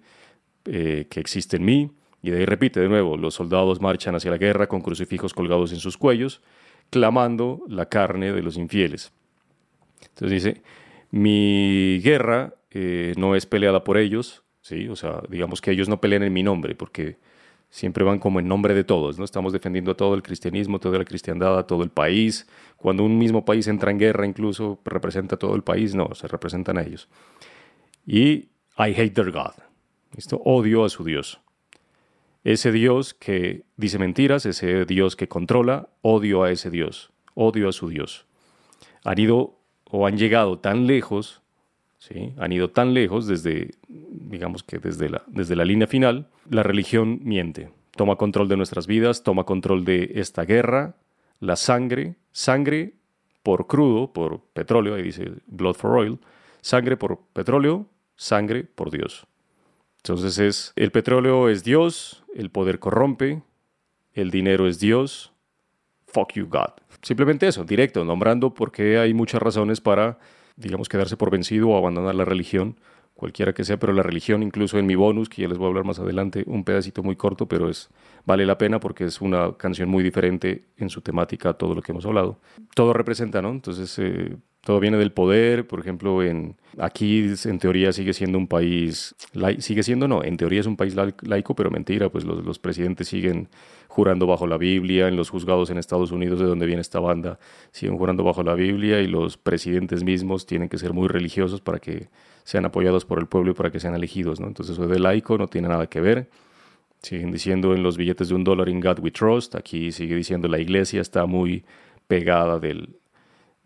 eh, 0.66 1.06
que 1.10 1.20
existe 1.20 1.58
en 1.58 1.66
mí 1.66 1.92
y 2.22 2.32
de 2.32 2.40
ahí 2.40 2.46
repite 2.46 2.80
de 2.80 2.90
nuevo, 2.90 3.16
los 3.16 3.36
soldados 3.36 3.80
marchan 3.80 4.16
hacia 4.16 4.32
la 4.32 4.38
guerra 4.38 4.68
con 4.68 4.82
crucifijos 4.82 5.34
colgados 5.34 5.72
en 5.72 5.80
sus 5.80 5.98
cuellos, 5.98 6.42
clamando 6.90 7.64
la 7.68 7.88
carne 7.88 8.34
de 8.34 8.42
los 8.42 8.58
infieles. 8.58 9.12
Entonces 10.02 10.44
dice, 10.44 10.62
mi 11.12 12.02
guerra 12.04 12.56
eh, 12.72 13.14
no 13.18 13.36
es 13.36 13.46
peleada 13.46 13.84
por 13.84 13.98
ellos, 13.98 14.44
¿sí? 14.62 14.88
o 14.88 14.96
sea, 14.96 15.22
digamos 15.30 15.62
que 15.62 15.72
ellos 15.72 15.90
no 15.90 16.02
pelean 16.02 16.24
en 16.24 16.34
mi 16.34 16.44
nombre, 16.44 16.76
porque 16.76 17.18
siempre 17.70 18.04
van 18.04 18.20
como 18.20 18.40
en 18.40 18.48
nombre 18.48 18.74
de 18.74 18.84
todos, 18.84 19.18
¿no? 19.18 19.26
Estamos 19.26 19.54
defendiendo 19.54 19.92
a 19.92 19.98
todo 19.98 20.16
el 20.16 20.24
cristianismo, 20.24 20.80
toda 20.80 20.98
la 20.98 21.06
cristiandad, 21.06 21.58
a 21.58 21.68
todo 21.68 21.84
el 21.84 21.90
país. 21.90 22.48
Cuando 22.78 23.04
un 23.04 23.18
mismo 23.18 23.46
país 23.46 23.68
entra 23.68 23.92
en 23.92 24.00
guerra, 24.00 24.26
incluso 24.26 24.80
representa 24.86 25.38
todo 25.38 25.56
el 25.56 25.64
país, 25.64 25.96
no, 25.96 26.14
se 26.16 26.28
representan 26.28 26.78
a 26.78 26.84
ellos. 26.84 27.10
Y 28.06 28.50
I 28.78 28.94
hate 28.96 29.14
their 29.14 29.32
God. 29.32 29.54
Esto 30.16 30.38
odio 30.46 30.86
a 30.86 30.90
su 30.90 31.04
Dios. 31.04 31.42
Ese 32.44 32.72
Dios 32.72 33.14
que 33.14 33.66
dice 33.76 34.00
mentiras, 34.00 34.46
ese 34.46 34.86
Dios 34.86 35.16
que 35.16 35.28
controla, 35.28 35.90
odio 36.02 36.44
a 36.44 36.52
ese 36.52 36.70
Dios, 36.70 37.12
odio 37.34 37.68
a 37.68 37.74
su 37.74 37.90
Dios. 37.90 38.26
Han 39.04 39.20
ido 39.20 39.60
o 39.84 40.08
han 40.08 40.18
llegado 40.18 40.60
tan 40.60 40.88
lejos, 40.88 41.42
¿sí? 41.98 42.34
han 42.38 42.52
ido 42.52 42.70
tan 42.70 42.94
lejos 42.94 43.28
desde, 43.28 43.72
digamos 43.88 44.64
que 44.64 44.80
desde 44.80 45.10
la, 45.10 45.24
desde 45.28 45.56
la 45.56 45.66
línea 45.66 45.88
final, 45.88 46.28
la 46.50 46.64
religión 46.64 47.20
miente, 47.24 47.70
toma 47.96 48.16
control 48.16 48.48
de 48.48 48.58
nuestras 48.58 48.88
vidas, 48.88 49.24
toma 49.24 49.44
control 49.44 49.86
de 49.86 50.12
esta 50.16 50.44
guerra, 50.46 50.96
la 51.40 51.56
sangre, 51.56 52.16
sangre 52.32 52.94
por 53.44 53.68
crudo, 53.68 54.12
por 54.12 54.42
petróleo, 54.54 54.96
ahí 54.96 55.04
dice 55.04 55.32
blood 55.48 55.76
for 55.76 55.92
oil, 55.92 56.20
sangre 56.62 56.98
por 56.98 57.20
petróleo, 57.34 57.86
sangre 58.16 58.64
por 58.64 58.92
Dios. 58.92 59.26
Entonces 59.98 60.40
es, 60.40 60.74
el 60.76 60.92
petróleo 60.92 61.50
es 61.50 61.64
Dios, 61.64 62.24
el 62.36 62.50
poder 62.50 62.80
corrompe, 62.80 63.42
el 64.14 64.32
dinero 64.32 64.68
es 64.68 64.80
Dios, 64.80 65.34
fuck 66.08 66.34
you 66.34 66.48
God. 66.48 66.74
Simplemente 67.02 67.48
eso, 67.48 67.64
directo, 67.64 68.04
nombrando 68.04 68.54
porque 68.54 68.98
hay 68.98 69.14
muchas 69.14 69.42
razones 69.42 69.82
para, 69.82 70.18
digamos, 70.58 70.90
quedarse 70.90 71.16
por 71.16 71.32
vencido 71.32 71.70
o 71.70 71.78
abandonar 71.78 72.16
la 72.16 72.26
religión, 72.26 72.78
cualquiera 73.14 73.54
que 73.54 73.64
sea, 73.64 73.78
pero 73.78 73.94
la 73.94 74.04
religión, 74.04 74.44
incluso 74.44 74.78
en 74.78 74.86
mi 74.86 74.96
bonus, 74.96 75.30
que 75.30 75.42
ya 75.42 75.48
les 75.48 75.58
voy 75.58 75.66
a 75.66 75.70
hablar 75.70 75.86
más 75.86 76.00
adelante, 76.00 76.44
un 76.46 76.64
pedacito 76.64 77.02
muy 77.02 77.16
corto, 77.16 77.48
pero 77.48 77.70
es 77.70 77.90
vale 78.26 78.46
la 78.46 78.58
pena 78.58 78.80
porque 78.80 79.06
es 79.06 79.22
una 79.22 79.58
canción 79.58 79.90
muy 79.90 80.04
diferente 80.04 80.66
en 80.78 80.90
su 80.90 81.02
temática 81.02 81.50
a 81.50 81.54
todo 81.54 81.74
lo 81.74 81.82
que 81.82 81.92
hemos 81.92 82.06
hablado. 82.06 82.40
Todo 82.76 82.94
representa, 82.94 83.42
¿no? 83.42 83.50
Entonces, 83.50 83.98
eh, 84.00 84.38
todo 84.68 84.82
viene 84.82 84.98
del 84.98 85.14
poder, 85.14 85.66
por 85.66 85.80
ejemplo, 85.80 86.22
en 86.22 86.58
aquí 86.78 87.34
en 87.46 87.58
teoría 87.58 87.94
sigue 87.94 88.12
siendo 88.12 88.38
un 88.38 88.48
país, 88.48 89.16
sigue 89.60 89.82
siendo 89.82 90.10
no, 90.10 90.26
en 90.26 90.36
teoría 90.36 90.60
es 90.60 90.66
un 90.66 90.76
país 90.76 90.94
laico, 90.94 91.56
pero 91.56 91.72
mentira, 91.72 92.10
pues 92.10 92.26
los, 92.26 92.44
los, 92.44 92.60
presidentes 92.60 93.08
siguen 93.08 93.48
jurando 93.88 94.28
bajo 94.28 94.46
la 94.46 94.58
Biblia, 94.58 95.08
en 95.08 95.16
los 95.16 95.30
juzgados 95.30 95.70
en 95.70 95.78
Estados 95.78 96.12
Unidos, 96.12 96.42
de 96.42 96.48
donde 96.48 96.66
viene 96.66 96.82
esta 96.82 97.00
banda, 97.00 97.40
siguen 97.72 97.98
jurando 97.98 98.26
bajo 98.26 98.44
la 98.44 98.56
Biblia 98.56 99.00
y 99.00 99.08
los 99.08 99.38
presidentes 99.38 100.04
mismos 100.04 100.46
tienen 100.46 100.68
que 100.68 100.78
ser 100.78 100.92
muy 100.92 101.08
religiosos 101.08 101.62
para 101.62 101.80
que 101.80 102.10
sean 102.44 102.66
apoyados 102.66 103.06
por 103.06 103.20
el 103.20 103.28
pueblo 103.28 103.52
y 103.52 103.54
para 103.54 103.72
que 103.72 103.80
sean 103.80 103.96
elegidos, 103.96 104.42
¿no? 104.42 104.48
Entonces 104.48 104.78
eso 104.78 104.86
de 104.86 105.00
laico 105.00 105.38
no 105.38 105.48
tiene 105.48 105.70
nada 105.70 105.88
que 105.88 106.02
ver. 106.02 106.30
Siguen 107.02 107.32
diciendo 107.32 107.74
en 107.74 107.84
los 107.84 107.96
billetes 107.96 108.28
de 108.28 108.36
un 108.36 108.44
dólar, 108.44 108.68
in 108.68 108.82
God 108.82 109.00
we 109.00 109.12
trust, 109.12 109.56
aquí 109.56 109.94
sigue 109.94 110.16
diciendo 110.16 110.50
la 110.50 110.60
iglesia 110.60 111.00
está 111.00 111.26
muy 111.26 111.64
pegada 112.10 112.60
del, 112.60 112.98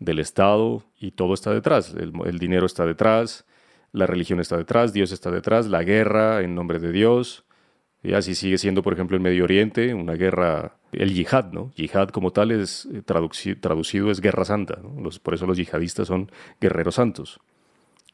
del 0.04 0.18
Estado 0.18 0.84
y 0.98 1.12
todo 1.12 1.34
está 1.34 1.52
detrás. 1.52 1.94
El, 1.94 2.38
dinero 2.38 2.66
está 2.66 2.86
detrás, 2.86 3.44
la 3.92 4.06
religión 4.06 4.40
está 4.40 4.56
detrás, 4.56 4.92
Dios 4.92 5.12
está 5.12 5.30
detrás, 5.30 5.66
la 5.66 5.82
guerra 5.82 6.42
en 6.42 6.54
nombre 6.54 6.78
de 6.78 6.92
Dios. 6.92 7.44
Y 8.02 8.14
así 8.14 8.34
sigue 8.34 8.58
siendo, 8.58 8.82
por 8.82 8.92
ejemplo, 8.94 9.16
el 9.16 9.22
Medio 9.22 9.44
Oriente, 9.44 9.94
una 9.94 10.14
guerra, 10.14 10.76
el 10.90 11.14
yihad, 11.14 11.52
¿no? 11.52 11.72
Yihad 11.76 12.08
como 12.08 12.32
tal 12.32 12.50
es 12.50 12.88
eh, 12.92 13.02
traducido, 13.02 14.10
es 14.10 14.20
guerra 14.20 14.44
santa, 14.44 14.80
por 15.22 15.34
eso 15.34 15.46
los 15.46 15.56
yihadistas 15.56 16.08
son 16.08 16.30
guerreros 16.60 16.96
santos. 16.96 17.38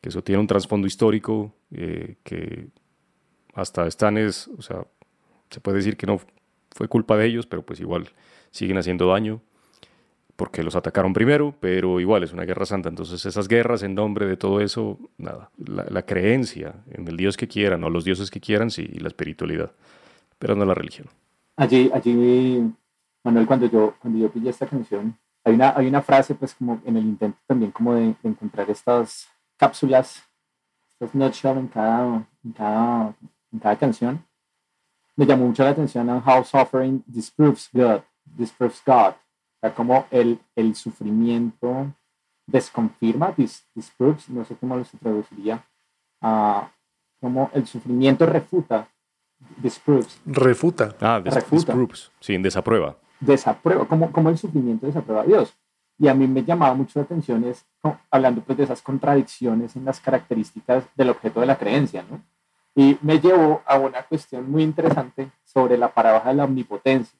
Que 0.02 0.10
eso 0.10 0.22
tiene 0.22 0.40
un 0.40 0.46
trasfondo 0.46 0.86
histórico 0.86 1.54
eh, 1.70 2.16
que 2.22 2.68
hasta 3.54 3.86
están 3.86 4.18
es, 4.18 4.48
o 4.58 4.62
sea, 4.62 4.86
se 5.50 5.60
puede 5.60 5.78
decir 5.78 5.96
que 5.96 6.06
no 6.06 6.20
fue 6.70 6.86
culpa 6.86 7.16
de 7.16 7.26
ellos, 7.26 7.46
pero 7.46 7.64
pues 7.64 7.80
igual 7.80 8.10
siguen 8.50 8.76
haciendo 8.76 9.08
daño 9.08 9.40
porque 10.38 10.62
los 10.62 10.76
atacaron 10.76 11.12
primero, 11.12 11.52
pero 11.58 11.98
igual 11.98 12.22
es 12.22 12.32
una 12.32 12.44
guerra 12.44 12.64
santa. 12.64 12.88
Entonces 12.88 13.26
esas 13.26 13.48
guerras 13.48 13.82
en 13.82 13.96
nombre 13.96 14.24
de 14.24 14.36
todo 14.36 14.60
eso, 14.60 14.96
nada, 15.16 15.50
la, 15.56 16.02
creencia 16.02 16.76
en 16.92 17.08
el 17.08 17.16
Dios 17.16 17.36
que 17.36 17.48
quieran 17.48 17.82
o 17.82 17.90
los 17.90 18.04
dioses 18.04 18.30
que 18.30 18.40
quieran, 18.40 18.70
sí, 18.70 18.88
y 18.88 19.00
la 19.00 19.08
espiritualidad, 19.08 19.72
pero 20.38 20.54
no 20.54 20.64
la 20.64 20.74
religión. 20.74 21.08
Allí, 21.56 21.90
allí, 21.92 22.72
Manuel, 23.24 23.48
cuando 23.48 23.66
yo, 23.66 23.96
cuando 23.98 24.20
yo 24.20 24.30
pillé 24.30 24.50
esta 24.50 24.68
canción, 24.68 25.18
hay 25.42 25.54
una, 25.54 25.76
hay 25.76 25.88
una 25.88 26.02
frase, 26.02 26.36
pues 26.36 26.54
como 26.54 26.80
en 26.86 26.96
el 26.96 27.02
intento 27.02 27.38
también 27.44 27.72
como 27.72 27.96
de, 27.96 28.14
encontrar 28.22 28.70
estas 28.70 29.26
cápsulas, 29.56 30.22
estas 30.88 31.16
nutshell 31.16 31.58
en 31.58 31.66
cada, 31.66 32.28
en 32.44 32.52
cada, 32.52 33.16
en 33.52 33.58
cada 33.58 33.76
canción. 33.76 34.24
Me 35.16 35.26
llamó 35.26 35.48
mucho 35.48 35.64
la 35.64 35.70
atención 35.70 36.08
en 36.08 36.22
How 36.24 36.44
Suffering 36.44 37.02
Disproves 37.08 37.68
God, 37.72 38.02
disproves 38.24 38.80
God 38.86 39.14
o 39.58 39.60
sea, 39.60 39.74
como 39.74 40.06
el, 40.10 40.38
el 40.54 40.76
sufrimiento 40.76 41.92
desconfirma, 42.46 43.34
disproves, 43.74 44.28
no 44.30 44.44
sé 44.44 44.56
cómo 44.56 44.82
se 44.84 44.96
traduciría, 44.98 45.64
uh, 46.22 46.62
como 47.20 47.50
el 47.52 47.66
sufrimiento 47.66 48.24
refuta, 48.24 48.88
disproves. 49.56 50.20
Refuta. 50.24 50.94
Ah, 51.00 51.20
des 51.20 51.34
refuta. 51.34 51.56
disproves, 51.56 52.12
sí, 52.20 52.38
desaprueba. 52.38 52.96
Desaprueba, 53.18 53.84
como, 53.86 54.12
como 54.12 54.30
el 54.30 54.38
sufrimiento 54.38 54.86
desaprueba 54.86 55.22
a 55.22 55.26
Dios. 55.26 55.54
Y 55.98 56.06
a 56.06 56.14
mí 56.14 56.28
me 56.28 56.44
llamaba 56.44 56.74
mucho 56.74 57.00
la 57.00 57.04
atención 57.04 57.42
es, 57.42 57.66
hablando 58.12 58.40
pues 58.42 58.56
de 58.56 58.64
esas 58.64 58.80
contradicciones 58.80 59.74
en 59.74 59.84
las 59.84 60.00
características 60.00 60.84
del 60.94 61.10
objeto 61.10 61.40
de 61.40 61.46
la 61.46 61.58
creencia, 61.58 62.04
¿no? 62.08 62.22
Y 62.76 62.96
me 63.02 63.18
llevó 63.18 63.62
a 63.66 63.76
una 63.76 64.04
cuestión 64.04 64.48
muy 64.48 64.62
interesante 64.62 65.32
sobre 65.42 65.76
la 65.76 65.92
paradoja 65.92 66.28
de 66.28 66.36
la 66.36 66.44
omnipotencia 66.44 67.18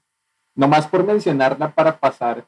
más 0.66 0.88
por 0.88 1.04
mencionarla 1.04 1.70
para 1.70 2.00
pasar 2.00 2.44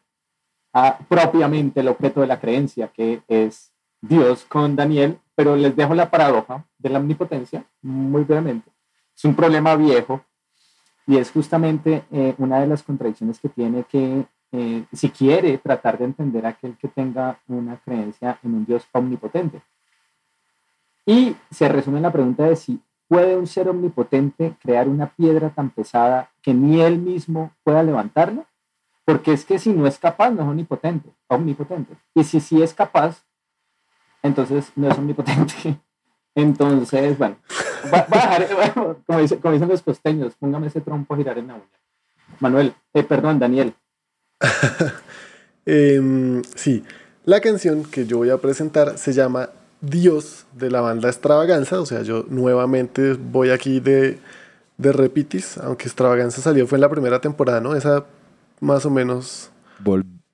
a 0.73 0.99
propiamente 0.99 1.81
el 1.81 1.89
objeto 1.89 2.21
de 2.21 2.27
la 2.27 2.41
creencia, 2.41 2.89
que 2.89 3.23
es 3.29 3.73
Dios 4.01 4.45
con 4.49 4.75
Daniel, 4.75 5.19
pero 5.35 5.55
les 5.55 5.77
dejo 5.77 5.95
la 5.95 6.11
paradoja 6.11 6.65
de 6.79 6.89
la 6.89 6.99
omnipotencia 6.99 7.65
muy 7.83 8.25
brevemente. 8.25 8.71
Es 9.17 9.25
un 9.25 9.35
problema 9.35 9.77
viejo 9.77 10.25
y 11.07 11.19
es 11.19 11.31
justamente 11.31 12.05
eh, 12.11 12.35
una 12.39 12.61
de 12.61 12.67
las 12.67 12.83
contradicciones 12.83 13.39
que 13.39 13.49
tiene 13.49 13.85
que, 13.85 14.27
eh, 14.53 14.85
si 14.93 15.11
quiere 15.11 15.59
tratar 15.59 15.99
de 15.99 16.07
entender 16.07 16.47
aquel 16.47 16.77
que 16.77 16.89
tenga 16.89 17.39
una 17.49 17.77
creencia 17.77 18.39
en 18.43 18.55
un 18.55 18.65
Dios 18.65 18.87
omnipotente. 18.93 19.63
Y 21.07 21.37
se 21.51 21.69
resume 21.69 21.99
en 21.99 22.05
la 22.05 22.13
pregunta 22.13 22.45
de 22.45 22.57
si 22.57 22.81
¿Puede 23.11 23.37
un 23.37 23.49
ser 23.49 23.69
omnipotente 23.69 24.55
crear 24.63 24.89
una 24.89 25.09
piedra 25.09 25.51
tan 25.51 25.71
pesada 25.71 26.31
que 26.43 26.55
ni 26.55 26.81
él 26.81 27.01
mismo 27.01 27.53
pueda 27.65 27.83
levantarla? 27.83 28.47
Porque 29.05 29.33
es 29.33 29.45
que 29.45 29.59
si 29.59 29.73
no 29.73 29.85
es 29.89 29.99
capaz, 29.99 30.31
no 30.31 30.43
es 30.43 30.49
omnipotente. 30.49 31.11
omnipotente. 31.27 31.97
Y 32.15 32.23
si 32.23 32.39
sí 32.39 32.63
es 32.63 32.73
capaz, 32.73 33.25
entonces 34.23 34.71
no 34.77 34.89
es 34.89 34.97
omnipotente. 34.97 35.81
Entonces, 36.37 37.19
bueno, 37.19 37.37
va, 37.93 38.07
a 38.09 38.39
dejar, 38.39 38.75
como, 39.05 39.53
dicen 39.53 39.69
los 39.69 39.83
costeños, 39.83 40.37
póngame 40.39 40.69
ese 40.69 40.81
trompo 40.81 41.15
a 41.15 41.17
girar 41.17 41.37
en 41.39 41.49
la 41.49 41.55
uña. 41.55 41.81
Manuel, 42.39 42.73
eh, 42.95 43.03
perdón, 43.03 43.41
Daniel. 43.41 43.75
Em, 45.67 46.43
sí, 46.55 46.85
la 47.25 47.41
canción 47.41 47.83
que 47.85 48.07
yo 48.07 48.19
voy 48.19 48.31
a 48.31 48.39
presentar 48.39 48.97
se 48.97 49.13
llama 49.13 49.51
Dios 49.81 50.47
de 50.53 50.71
la 50.71 50.81
banda 50.81 51.09
Extravaganza. 51.09 51.81
O 51.81 51.87
sea, 51.87 52.03
yo 52.03 52.25
nuevamente 52.29 53.15
voy 53.15 53.51
aquí 53.51 53.81
de, 53.81 54.19
de 54.79 54.93
repitis, 54.93 55.59
aunque 55.59 55.85
Extravaganza 55.85 56.41
salió 56.41 56.67
fue 56.67 56.77
en 56.77 56.83
la 56.83 56.89
primera 56.89 57.21
temporada, 57.21 57.61
¿no? 57.61 57.75
Esa 57.75 58.05
más 58.61 58.85
o 58.85 58.91
menos 58.91 59.51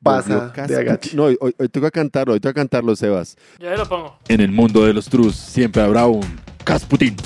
pasa 0.03 0.53
de 0.67 0.77
agache. 0.77 1.17
No, 1.17 1.25
hoy, 1.25 1.39
hoy 1.41 1.69
toca 1.69 1.91
cantarlo, 1.91 2.35
hoy 2.35 2.41
toca 2.41 2.55
cantarlo, 2.55 2.95
Sebas. 2.97 3.37
Ya 3.59 3.77
lo 3.77 3.89
pongo. 3.89 4.19
En 4.29 4.41
el 4.41 4.51
mundo 4.51 4.85
de 4.85 4.93
los 4.93 5.09
trus 5.09 5.37
siempre 5.37 5.83
habrá 5.83 6.07
un 6.07 6.25
Casputín. 6.65 7.17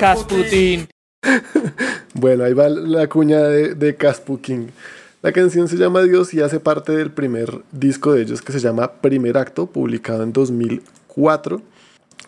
Casputín. 0.00 0.88
bueno, 2.14 2.42
ahí 2.42 2.52
va 2.52 2.68
la 2.68 3.08
cuña 3.08 3.38
de, 3.38 3.74
de 3.74 3.94
Casputín. 3.94 4.72
La 5.22 5.30
canción 5.30 5.68
se 5.68 5.76
llama 5.76 6.02
Dios 6.02 6.34
y 6.34 6.40
hace 6.40 6.58
parte 6.58 6.90
del 6.90 7.12
primer 7.12 7.62
disco 7.70 8.12
de 8.12 8.22
ellos 8.22 8.42
que 8.42 8.50
se 8.50 8.58
llama 8.58 8.90
Primer 8.94 9.38
Acto, 9.38 9.66
publicado 9.66 10.24
en 10.24 10.32
2000 10.32 10.82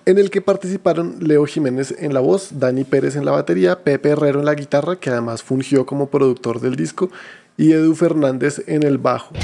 en 0.06 0.18
el 0.18 0.30
que 0.30 0.42
participaron 0.42 1.16
Leo 1.20 1.46
Jiménez 1.46 1.94
en 1.98 2.12
la 2.12 2.20
voz, 2.20 2.58
Dani 2.58 2.84
Pérez 2.84 3.16
en 3.16 3.24
la 3.24 3.32
batería, 3.32 3.82
Pepe 3.82 4.10
Herrero 4.10 4.40
en 4.40 4.46
la 4.46 4.54
guitarra, 4.54 4.96
que 4.96 5.10
además 5.10 5.42
fungió 5.42 5.86
como 5.86 6.08
productor 6.08 6.60
del 6.60 6.76
disco, 6.76 7.10
y 7.56 7.72
Edu 7.72 7.94
Fernández 7.94 8.62
en 8.66 8.82
el 8.82 8.98
bajo. 8.98 9.34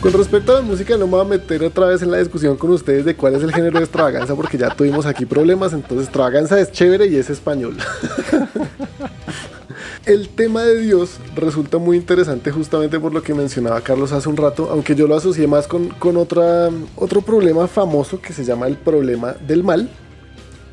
Con 0.00 0.12
respecto 0.12 0.52
a 0.52 0.56
la 0.56 0.62
música, 0.62 0.96
no 0.96 1.06
me 1.06 1.12
voy 1.12 1.22
a 1.22 1.24
meter 1.24 1.64
otra 1.64 1.86
vez 1.86 2.00
en 2.00 2.12
la 2.12 2.18
discusión 2.18 2.56
con 2.56 2.70
ustedes 2.70 3.04
de 3.04 3.16
cuál 3.16 3.34
es 3.34 3.42
el 3.42 3.52
género 3.52 3.78
de 3.78 3.84
extravaganza, 3.84 4.36
porque 4.36 4.56
ya 4.56 4.70
tuvimos 4.70 5.04
aquí 5.04 5.26
problemas. 5.26 5.72
Entonces, 5.72 6.06
extravaganza 6.06 6.60
es 6.60 6.70
chévere 6.70 7.08
y 7.08 7.16
es 7.16 7.28
español. 7.28 7.76
El 10.06 10.28
tema 10.28 10.62
de 10.62 10.78
Dios 10.78 11.18
resulta 11.34 11.78
muy 11.78 11.96
interesante 11.96 12.52
justamente 12.52 13.00
por 13.00 13.12
lo 13.12 13.24
que 13.24 13.34
mencionaba 13.34 13.80
Carlos 13.80 14.12
hace 14.12 14.28
un 14.28 14.36
rato, 14.36 14.68
aunque 14.70 14.94
yo 14.94 15.08
lo 15.08 15.16
asocié 15.16 15.48
más 15.48 15.66
con, 15.66 15.88
con 15.88 16.16
otra, 16.16 16.70
otro 16.94 17.22
problema 17.22 17.66
famoso 17.66 18.22
que 18.22 18.32
se 18.32 18.44
llama 18.44 18.68
el 18.68 18.76
problema 18.76 19.32
del 19.32 19.64
mal, 19.64 19.90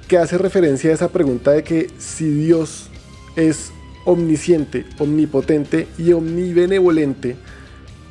que 0.08 0.20
hace 0.20 0.38
referencia 0.38 0.92
a 0.92 0.94
esa 0.94 1.08
pregunta 1.08 1.50
de 1.50 1.64
que 1.64 1.90
si 1.98 2.30
Dios 2.30 2.92
es 3.36 3.72
omnisciente, 4.06 4.86
omnipotente 5.00 5.88
y 5.98 6.14
omnibenevolente, 6.14 7.36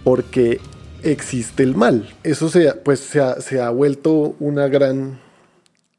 porque 0.02 0.60
existe 1.04 1.62
el 1.62 1.76
mal. 1.76 2.12
Eso 2.24 2.48
se, 2.48 2.72
pues, 2.72 2.98
se, 2.98 3.20
ha, 3.20 3.40
se 3.40 3.60
ha 3.60 3.70
vuelto 3.70 4.34
una 4.40 4.66
gran, 4.66 5.20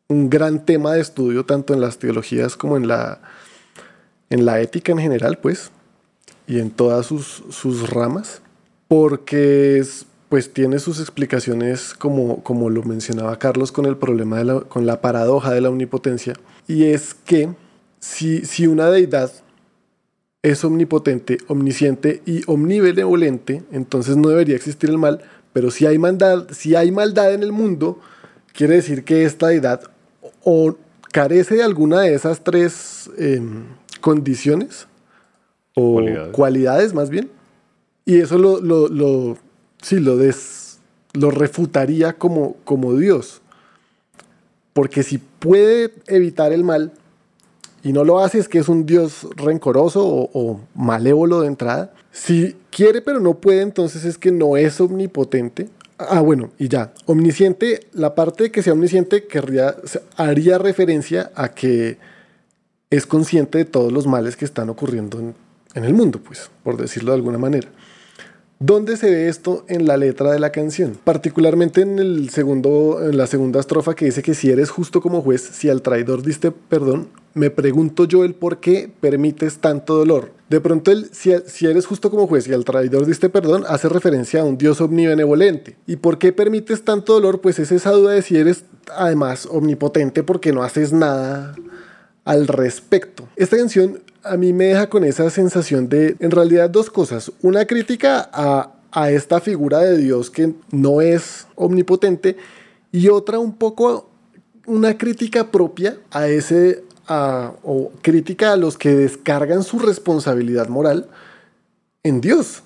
un 0.10 0.30
gran 0.30 0.66
tema 0.66 0.96
de 0.96 1.00
estudio 1.00 1.46
tanto 1.46 1.74
en 1.74 1.80
las 1.80 1.98
teologías 1.98 2.58
como 2.58 2.76
en 2.76 2.90
la, 2.90 3.22
en 4.30 4.46
la 4.46 4.62
ética 4.62 4.92
en 4.92 5.00
general, 5.00 5.38
pues, 5.40 5.72
y 6.48 6.60
en 6.60 6.72
todas 6.72 7.06
sus, 7.06 7.44
sus 7.50 7.90
ramas, 7.90 8.42
porque 8.88 9.78
es, 9.78 10.06
pues 10.30 10.52
tiene 10.52 10.80
sus 10.80 11.00
explicaciones 11.00 11.94
como, 11.94 12.44
como 12.44 12.70
lo 12.70 12.84
mencionaba 12.84 13.40
Carlos 13.40 13.72
con 13.72 13.86
el 13.86 13.98
problema 13.98 14.38
de 14.38 14.46
la, 14.46 14.60
con 14.62 14.86
la 14.86 15.02
paradoja 15.02 15.52
de 15.52 15.62
la 15.62 15.70
omnipotencia, 15.70 16.34
y 16.68 16.86
es 16.86 17.14
que 17.14 17.50
si, 18.00 18.46
si 18.46 18.68
una 18.68 18.90
deidad 18.90 19.32
es 20.42 20.64
omnipotente, 20.66 21.38
omnisciente 21.48 22.22
y 22.26 22.44
omnibenevolente, 22.48 23.64
entonces 23.72 24.18
no 24.18 24.30
debería 24.30 24.58
existir 24.58 24.90
el 24.90 24.98
mal, 24.98 25.22
pero 25.54 25.72
si 25.72 25.86
hay 25.86 25.98
maldad, 25.98 26.48
si 26.52 26.76
hay 26.76 26.92
maldad 26.92 27.34
en 27.34 27.44
el 27.44 27.54
mundo, 27.54 28.00
quiere 28.54 28.76
decir 28.76 29.06
que 29.06 29.24
esta 29.24 29.48
deidad 29.48 29.82
o 30.44 30.76
carece 31.12 31.56
de 31.56 31.64
alguna 31.64 32.02
de 32.02 32.14
esas 32.14 32.44
tres 32.44 33.10
eh, 33.18 33.42
condiciones 34.04 34.88
o 35.76 35.94
Cualidades. 35.94 36.34
cualidades. 36.34 36.94
más 36.94 37.10
bien, 37.10 37.32
y 38.04 38.20
eso 38.20 38.38
lo, 38.38 38.60
lo, 38.60 38.90
lo, 38.90 39.38
sí, 39.82 40.02
lo, 40.02 40.18
des, 40.18 40.80
lo 41.14 41.32
refutaría 41.32 42.12
como, 42.14 42.58
como 42.66 42.98
Dios, 42.98 43.42
porque 44.74 45.04
si 45.04 45.20
puede 45.20 45.94
evitar 46.08 46.52
el 46.52 46.66
mal, 46.66 46.92
y 47.82 47.94
no 47.94 48.04
lo 48.04 48.20
hace, 48.20 48.40
es 48.40 48.50
que 48.50 48.60
es 48.60 48.68
un 48.68 48.86
Dios 48.86 49.26
rencoroso 49.38 50.06
o, 50.06 50.30
o, 50.34 50.60
malévolo 50.76 51.42
de 51.42 51.48
entrada. 51.48 51.94
Si 52.12 52.56
quiere 52.72 53.02
pero 53.02 53.20
no 53.20 53.36
puede, 53.36 53.62
entonces 53.62 54.04
es 54.06 54.18
que 54.18 54.32
no 54.32 54.58
es 54.58 54.80
omnipotente. 54.82 55.70
Ah, 55.98 56.22
bueno, 56.22 56.52
y 56.58 56.68
ya. 56.68 56.94
Omnisciente, 57.06 57.88
la 57.94 58.16
parte 58.16 58.44
de 58.44 58.52
que 58.52 58.64
sea 58.64 58.74
omnisciente 58.74 59.28
querría, 59.28 59.76
haría 60.18 60.58
referencia 60.58 61.32
a 61.36 61.50
que 61.50 61.98
es 62.96 63.08
consciente 63.08 63.58
de 63.58 63.66
todos 63.66 63.92
los 63.92 64.06
males 64.06 64.36
que 64.36 64.46
están 64.46 64.70
ocurriendo 64.70 65.20
en, 65.20 65.84
el 65.84 65.94
mundo, 65.96 66.20
pues, 66.24 66.52
por 66.64 66.78
decirlo 66.78 67.12
de 67.12 67.18
alguna 67.18 67.40
manera. 67.40 67.68
¿Dónde 68.60 68.98
se 68.98 69.10
ve 69.10 69.28
esto 69.28 69.66
en 69.68 69.88
la 69.88 69.98
letra 69.98 70.32
de 70.32 70.40
la 70.40 70.52
canción? 70.52 70.96
Particularmente 71.04 71.82
en, 71.82 71.98
el 71.98 72.30
segundo, 72.30 73.00
en 73.04 73.18
la 73.18 73.26
segunda 73.26 73.60
estrofa 73.60 73.96
que 73.96 74.06
dice 74.06 74.22
que 74.22 74.36
si 74.36 74.52
eres 74.52 74.70
justo 74.70 75.02
como 75.02 75.24
juez, 75.24 75.42
si 75.42 75.70
al 75.70 75.82
traidor 75.82 76.22
diste 76.22 76.52
perdón, 76.52 77.10
me 77.34 77.50
pregunto 77.50 78.06
yo 78.06 78.24
el 78.24 78.36
por 78.36 78.60
qué 78.60 78.92
permites 79.02 79.58
tanto 79.58 79.98
dolor. 79.98 80.32
De 80.50 80.62
pronto, 80.62 80.92
el, 80.92 81.10
si, 81.12 81.34
si, 81.48 81.66
eres 81.66 81.88
justo 81.88 82.12
como 82.12 82.28
juez 82.28 82.48
y 82.48 82.54
al 82.54 82.64
traidor 82.64 83.08
diste 83.08 83.28
perdón, 83.28 83.64
hace 83.68 83.90
referencia 83.90 84.42
a 84.42 84.44
un 84.46 84.60
Dios 84.60 84.80
omnibenevolente. 84.82 85.78
¿Y 85.88 85.96
por 85.96 86.20
qué 86.20 86.32
permites 86.32 86.86
tanto 86.86 87.14
dolor? 87.14 87.42
Pues 87.42 87.58
es 87.58 87.72
esa 87.72 87.90
duda 87.92 88.12
de 88.12 88.22
si 88.22 88.38
eres 88.38 88.66
además 88.96 89.48
omnipotente 89.50 90.22
porque 90.22 90.54
no 90.54 90.62
haces 90.62 90.94
nada 90.94 91.56
al 92.26 92.48
respecto. 92.48 93.28
Esta 93.36 93.58
canción 93.58 94.02
a 94.24 94.38
mí 94.38 94.54
me 94.54 94.66
deja 94.66 94.90
con 94.90 95.04
esa 95.04 95.30
sensación 95.30 95.90
de, 95.90 96.16
en 96.20 96.32
realidad, 96.32 96.70
dos 96.70 96.90
cosas. 96.90 97.32
Una 97.42 97.66
crítica 97.66 98.30
a, 98.32 98.74
a 98.92 99.12
esta 99.12 99.42
figura 99.42 99.80
de 99.80 99.98
Dios 99.98 100.30
que 100.30 100.54
no 100.72 101.02
es 101.02 101.48
omnipotente 101.56 102.38
y 102.92 103.10
otra 103.10 103.40
un 103.40 103.56
poco 103.56 104.10
una 104.66 104.98
crítica 104.98 105.52
propia 105.52 105.98
a 106.12 106.28
ese 106.28 106.84
a, 107.08 107.54
o 107.64 107.92
crítica 108.02 108.54
a 108.54 108.58
los 108.58 108.78
que 108.78 108.96
descargan 108.96 109.64
su 109.64 109.80
responsabilidad 109.80 110.70
moral 110.70 111.10
en 112.04 112.22
Dios. 112.22 112.64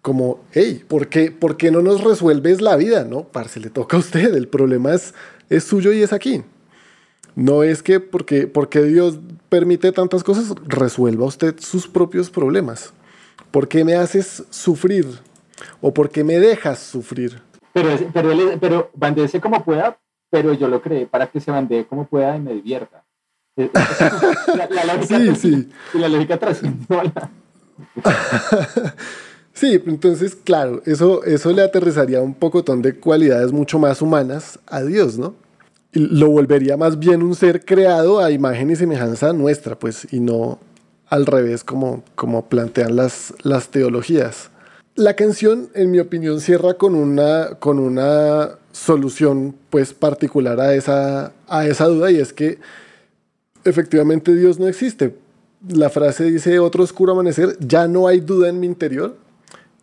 Como, 0.00 0.40
hey, 0.52 0.84
¿por 0.86 1.08
qué, 1.08 1.32
¿por 1.32 1.56
qué 1.56 1.70
no 1.70 1.82
nos 1.82 2.02
resuelves 2.04 2.60
la 2.60 2.76
vida? 2.76 3.04
No, 3.04 3.24
parce, 3.24 3.58
le 3.58 3.70
toca 3.70 3.96
a 3.96 4.00
usted, 4.00 4.34
el 4.34 4.46
problema 4.48 4.94
es, 4.94 5.14
es 5.50 5.64
suyo 5.64 5.92
y 5.92 6.02
es 6.02 6.12
aquí. 6.12 6.42
No 7.36 7.62
es 7.62 7.82
que 7.82 8.00
porque, 8.00 8.46
porque 8.46 8.82
Dios 8.82 9.18
permite 9.50 9.92
tantas 9.92 10.24
cosas, 10.24 10.54
resuelva 10.66 11.26
usted 11.26 11.54
sus 11.60 11.86
propios 11.86 12.30
problemas. 12.30 12.94
¿Por 13.50 13.68
qué 13.68 13.84
me 13.84 13.94
haces 13.94 14.44
sufrir? 14.50 15.06
¿O 15.80 15.92
por 15.92 16.10
qué 16.10 16.24
me 16.24 16.38
dejas 16.38 16.78
sufrir? 16.78 17.40
Pero, 17.72 17.90
pero, 18.12 18.32
él, 18.32 18.58
pero 18.58 18.90
bandece 18.94 19.38
como 19.40 19.62
pueda, 19.62 19.98
pero 20.30 20.54
yo 20.54 20.66
lo 20.66 20.80
creé 20.80 21.06
para 21.06 21.26
que 21.26 21.38
se 21.38 21.50
bandee 21.50 21.84
como 21.84 22.06
pueda 22.06 22.36
y 22.36 22.40
me 22.40 22.54
divierta. 22.54 23.04
La, 23.54 24.68
la 24.70 24.84
lógica, 24.94 25.18
sí, 25.18 25.36
sí. 25.36 25.68
La 25.94 26.08
lógica 26.08 26.38
trascendió. 26.38 27.02
Sí, 29.56 29.80
entonces, 29.86 30.36
claro, 30.36 30.82
eso, 30.84 31.24
eso 31.24 31.50
le 31.50 31.62
aterrizaría 31.62 32.20
un 32.20 32.34
pocotón 32.34 32.82
de 32.82 32.94
cualidades 32.94 33.52
mucho 33.52 33.78
más 33.78 34.02
humanas 34.02 34.58
a 34.66 34.82
Dios, 34.82 35.16
¿no? 35.16 35.34
Lo 35.98 36.28
volvería 36.28 36.76
más 36.76 36.98
bien 36.98 37.22
un 37.22 37.34
ser 37.34 37.64
creado 37.64 38.20
a 38.20 38.30
imagen 38.30 38.70
y 38.70 38.76
semejanza 38.76 39.32
nuestra, 39.32 39.78
pues, 39.78 40.06
y 40.12 40.20
no 40.20 40.58
al 41.08 41.24
revés 41.24 41.64
como, 41.64 42.02
como 42.14 42.50
plantean 42.50 42.96
las, 42.96 43.32
las 43.42 43.68
teologías. 43.68 44.50
La 44.94 45.14
canción, 45.14 45.70
en 45.74 45.90
mi 45.90 45.98
opinión, 45.98 46.40
cierra 46.40 46.74
con 46.74 46.94
una, 46.94 47.54
con 47.58 47.78
una 47.78 48.58
solución 48.72 49.54
pues 49.70 49.94
particular 49.94 50.60
a 50.60 50.74
esa, 50.74 51.32
a 51.48 51.66
esa 51.66 51.86
duda 51.86 52.10
y 52.10 52.16
es 52.16 52.34
que 52.34 52.58
efectivamente 53.64 54.34
Dios 54.34 54.58
no 54.58 54.68
existe. 54.68 55.14
La 55.66 55.88
frase 55.88 56.24
dice 56.24 56.58
otro 56.58 56.84
oscuro 56.84 57.12
amanecer, 57.12 57.56
ya 57.58 57.88
no 57.88 58.06
hay 58.06 58.20
duda 58.20 58.50
en 58.50 58.60
mi 58.60 58.66
interior. 58.66 59.16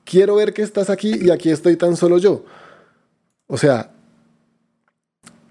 Quiero 0.03 0.35
ver 0.35 0.53
que 0.53 0.61
estás 0.61 0.90
aquí 0.91 1.15
y 1.19 1.31
aquí 1.31 1.49
estoy 1.49 1.76
tan 1.76 1.95
solo 1.95 2.19
yo. 2.19 2.45
O 3.48 3.57
sea, 3.57 3.93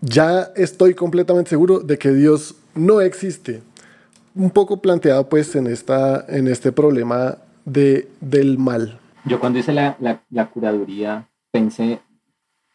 ya 0.02 0.50
estoy 0.56 0.94
completamente 0.94 1.50
seguro 1.50 1.78
de 1.78 1.96
que 1.96 2.12
Dios 2.12 2.56
no 2.74 3.00
existe. 3.00 3.62
Un 4.34 4.50
poco 4.50 4.82
planteado 4.82 5.28
pues 5.28 5.54
en, 5.54 5.66
esta, 5.66 6.26
en 6.28 6.48
este 6.48 6.72
problema 6.72 7.38
de, 7.64 8.08
del 8.20 8.58
mal. 8.58 8.98
Yo 9.24 9.38
cuando 9.38 9.60
hice 9.60 9.72
la, 9.72 9.96
la, 10.30 10.50
curaduría 10.50 11.28
pensé 11.52 12.00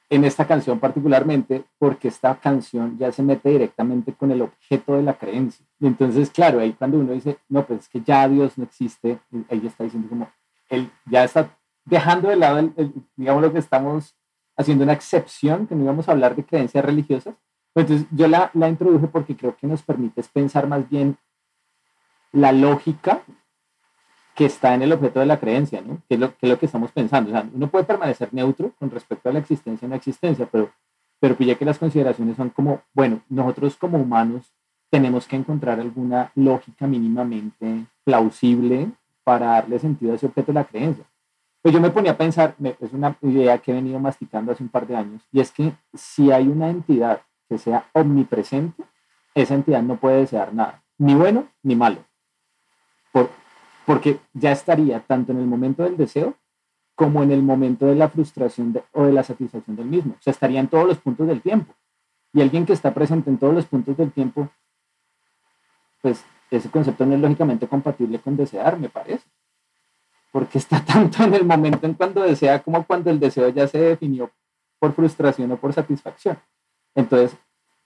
en 0.10 0.24
esta 0.24 0.48
canción 0.48 0.80
particularmente 0.80 1.66
porque 1.78 2.08
esta 2.08 2.40
canción 2.40 2.98
ya 2.98 3.12
se 3.12 3.22
mete 3.22 3.50
directamente 3.50 4.14
con 4.14 4.32
el 4.32 4.42
objeto 4.42 4.96
de 4.96 5.04
la 5.04 5.18
creencia. 5.18 5.66
Y 5.82 5.88
entonces, 5.88 6.30
claro, 6.30 6.62
ahí 6.62 6.74
cuando 6.74 7.00
uno 7.00 7.12
dice, 7.12 7.38
no, 7.50 7.66
pues 7.66 7.82
es 7.82 7.90
que 7.90 8.02
ya 8.02 8.30
Dios 8.30 8.58
no 8.58 8.64
existe, 8.64 9.20
ahí 9.50 9.68
está 9.68 9.84
diciendo 9.84 10.08
como, 10.08 10.30
él 10.70 10.90
ya 11.06 11.26
está 11.26 11.58
dejando 11.84 12.30
de 12.30 12.38
lado, 12.38 12.60
el, 12.60 12.72
el, 12.78 12.94
digamos, 13.18 13.42
lo 13.42 13.52
que 13.52 13.60
estamos 13.60 14.16
haciendo 14.58 14.84
una 14.84 14.94
excepción, 14.94 15.68
que 15.68 15.76
no 15.76 15.84
íbamos 15.84 16.10
a 16.10 16.12
hablar 16.12 16.36
de 16.36 16.44
creencias 16.44 16.84
religiosas. 16.84 17.36
Entonces, 17.76 18.08
yo 18.12 18.28
la, 18.28 18.50
la 18.54 18.68
introduje 18.68 19.08
porque 19.08 19.38
creo 19.38 19.56
que 19.56 19.68
nos 19.68 19.84
permite 19.84 20.24
pensar 20.34 20.68
más 20.68 20.90
bien 20.90 21.18
la 22.32 22.52
lógica 22.52 23.22
que 24.36 24.46
está 24.46 24.76
en 24.76 24.84
el 24.84 24.94
objeto 24.94 25.20
de 25.20 25.26
la 25.26 25.40
creencia, 25.40 25.82
¿no? 25.82 26.02
Que 26.08 26.16
es 26.16 26.20
lo 26.20 26.30
que, 26.30 26.46
es 26.46 26.50
lo 26.50 26.60
que 26.60 26.68
estamos 26.68 26.92
pensando. 26.92 27.32
O 27.32 27.34
sea, 27.34 27.50
uno 27.52 27.68
puede 27.70 27.86
permanecer 27.86 28.30
neutro 28.32 28.72
con 28.78 28.92
respecto 28.92 29.30
a 29.30 29.34
la 29.34 29.40
existencia 29.40 29.88
o 29.88 29.90
no 29.90 29.96
existencia, 29.96 30.48
pero, 30.52 30.72
pero 31.20 31.36
que 31.36 31.66
las 31.66 31.80
consideraciones 31.80 32.38
son 32.38 32.50
como, 32.50 32.82
bueno, 32.94 33.22
nosotros 33.30 33.76
como 33.78 33.98
humanos 33.98 34.54
tenemos 34.92 35.28
que 35.28 35.36
encontrar 35.36 35.80
alguna 35.80 36.32
lógica 36.36 36.86
mínimamente 36.86 37.86
plausible 38.04 38.92
para 39.24 39.48
darle 39.48 39.80
sentido 39.80 40.14
a 40.14 40.16
ese 40.16 40.28
objeto 40.28 40.48
de 40.48 40.60
la 40.60 40.66
creencia. 40.66 41.06
Pues 41.62 41.74
yo 41.74 41.82
me 41.82 41.90
ponía 41.90 42.12
a 42.12 42.18
pensar, 42.18 42.56
es 42.80 42.94
una 42.94 43.18
idea 43.22 43.58
que 43.58 43.72
he 43.72 43.76
venido 43.76 44.00
masticando 44.00 44.52
hace 44.52 44.64
un 44.64 44.70
par 44.70 44.88
de 44.88 44.96
años, 44.96 45.22
y 45.32 45.40
es 45.40 45.52
que 45.52 45.74
si 45.94 46.32
hay 46.32 46.48
una 46.48 46.70
entidad 46.70 47.22
que 47.50 47.58
sea 47.58 47.90
omnipresente, 47.94 48.84
esa 49.34 49.56
entidad 49.56 49.82
no 49.82 49.98
puede 49.98 50.18
desear 50.20 50.54
nada, 50.54 50.84
ni 50.98 51.16
bueno 51.16 51.48
ni 51.64 51.76
malo. 51.76 52.06
Por, 53.12 53.30
porque 53.86 54.20
ya 54.34 54.52
estaría 54.52 55.00
tanto 55.00 55.32
en 55.32 55.40
el 55.40 55.48
momento 55.48 55.84
del 55.84 55.98
deseo 55.98 56.36
como 56.98 57.22
en 57.22 57.32
el 57.32 57.44
momento 57.44 57.86
de 57.86 57.96
la 57.96 58.10
frustración 58.10 58.82
o 58.92 59.06
de 59.06 59.14
la 59.14 59.24
satisfacción 59.24 59.76
del 59.76 59.86
mismo. 59.86 60.16
O 60.18 60.22
sea, 60.22 60.32
estaría 60.32 60.60
en 60.60 60.68
todos 60.68 60.88
los 60.88 60.98
puntos 60.98 61.28
del 61.28 61.42
tiempo. 61.42 61.76
Y 62.34 62.42
alguien 62.42 62.66
que 62.66 62.74
está 62.74 62.92
presente 62.92 63.30
en 63.30 63.38
todos 63.38 63.54
los 63.54 63.68
puntos 63.68 63.96
del 63.96 64.12
tiempo, 64.12 64.50
pues 66.02 66.26
ese 66.50 66.72
concepto 66.72 67.06
no 67.06 67.14
es 67.14 67.22
lógicamente 67.22 67.68
compatible 67.68 68.20
con 68.20 68.36
desear, 68.36 68.80
me 68.80 68.90
parece. 68.90 69.28
Porque 70.38 70.60
está 70.60 70.86
tanto 70.86 71.24
en 71.24 71.34
el 71.34 71.46
momento 71.46 71.88
en 71.88 71.96
cuando 71.96 72.22
desea 72.22 72.62
como 72.62 72.86
cuando 72.86 73.10
el 73.10 73.20
deseo 73.20 73.50
ya 73.50 73.68
se 73.68 73.80
definió 73.80 74.30
por 74.78 74.94
frustración 74.94 75.52
o 75.52 75.58
por 75.58 75.74
satisfacción. 75.74 76.38
Entonces, 76.94 77.36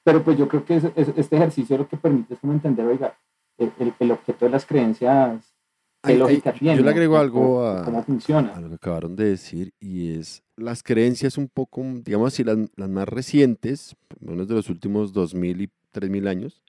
pero 0.04 0.22
pues 0.22 0.38
yo 0.38 0.50
creo 0.50 0.66
que 0.66 0.76
es, 0.76 0.84
es, 0.98 1.14
este 1.16 1.38
ejercicio 1.38 1.78
lo 1.78 1.88
que 1.88 1.96
permite 1.96 2.34
es 2.34 2.42
como 2.42 2.52
entender, 2.52 2.86
oiga, 2.86 3.18
el, 3.58 3.72
el, 3.80 3.94
el 3.98 4.12
objeto 4.12 4.44
de 4.44 4.52
las 4.52 4.66
creencias 4.66 5.56
qué 6.04 6.12
Ay, 6.12 6.18
lógica 6.18 6.50
ay, 6.50 6.60
tiene. 6.60 6.78
yo 6.78 6.84
le 6.84 6.90
agrego 6.90 7.18
algo 7.18 7.66
a, 7.66 7.86
cómo 7.86 8.04
funciona. 8.04 8.54
a 8.54 8.60
lo 8.60 8.68
que 8.68 8.76
acabaron 8.76 9.16
de 9.16 9.30
decir 9.30 9.74
y 9.80 10.16
es 10.20 10.44
las 10.58 10.84
creencias 10.84 11.38
un 11.38 11.48
poco, 11.48 11.82
digamos 12.04 12.34
así, 12.34 12.44
las, 12.44 12.58
las 12.76 12.90
más 12.90 13.08
recientes, 13.08 13.96
menos 14.20 14.50
de 14.50 14.56
los 14.56 14.70
últimos 14.70 15.14
2000 15.14 15.62
y 15.62 15.70
3000 15.92 16.28
años, 16.28 16.64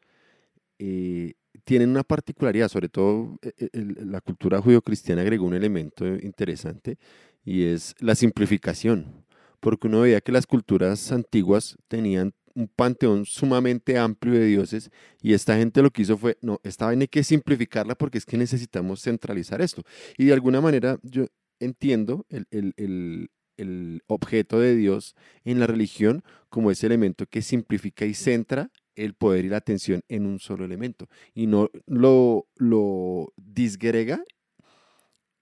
eh, 0.78 1.34
tienen 1.64 1.90
una 1.90 2.02
particularidad, 2.02 2.68
sobre 2.68 2.88
todo 2.88 3.38
eh, 3.42 3.52
eh, 3.58 3.70
la 4.04 4.20
cultura 4.20 4.60
judio-cristiana 4.60 5.22
agregó 5.22 5.46
un 5.46 5.54
elemento 5.54 6.06
interesante 6.06 6.98
y 7.44 7.64
es 7.64 7.94
la 8.00 8.14
simplificación, 8.14 9.24
porque 9.60 9.86
uno 9.88 10.00
veía 10.00 10.20
que 10.20 10.32
las 10.32 10.46
culturas 10.46 11.12
antiguas 11.12 11.76
tenían 11.88 12.32
un 12.54 12.68
panteón 12.68 13.24
sumamente 13.24 13.98
amplio 13.98 14.34
de 14.34 14.46
dioses 14.46 14.90
y 15.22 15.32
esta 15.32 15.56
gente 15.56 15.82
lo 15.82 15.90
que 15.90 16.02
hizo 16.02 16.18
fue, 16.18 16.36
no, 16.42 16.60
esta 16.64 16.86
vaina 16.86 17.02
hay 17.02 17.08
que 17.08 17.24
simplificarla 17.24 17.94
porque 17.94 18.18
es 18.18 18.26
que 18.26 18.36
necesitamos 18.36 19.00
centralizar 19.02 19.62
esto. 19.62 19.82
Y 20.18 20.26
de 20.26 20.34
alguna 20.34 20.60
manera 20.60 20.98
yo 21.02 21.26
entiendo 21.60 22.26
el- 22.28 22.46
el- 22.50 23.30
el 23.56 24.02
objeto 24.06 24.58
de 24.60 24.76
Dios 24.76 25.14
en 25.44 25.60
la 25.60 25.66
religión 25.66 26.22
como 26.48 26.70
ese 26.70 26.86
elemento 26.86 27.26
que 27.26 27.42
simplifica 27.42 28.04
y 28.04 28.14
centra 28.14 28.70
el 28.96 29.14
poder 29.14 29.44
y 29.44 29.48
la 29.48 29.58
atención 29.58 30.02
en 30.08 30.26
un 30.26 30.38
solo 30.38 30.64
elemento 30.64 31.08
y 31.34 31.46
no 31.46 31.70
lo, 31.86 32.46
lo 32.56 33.32
disgrega 33.36 34.22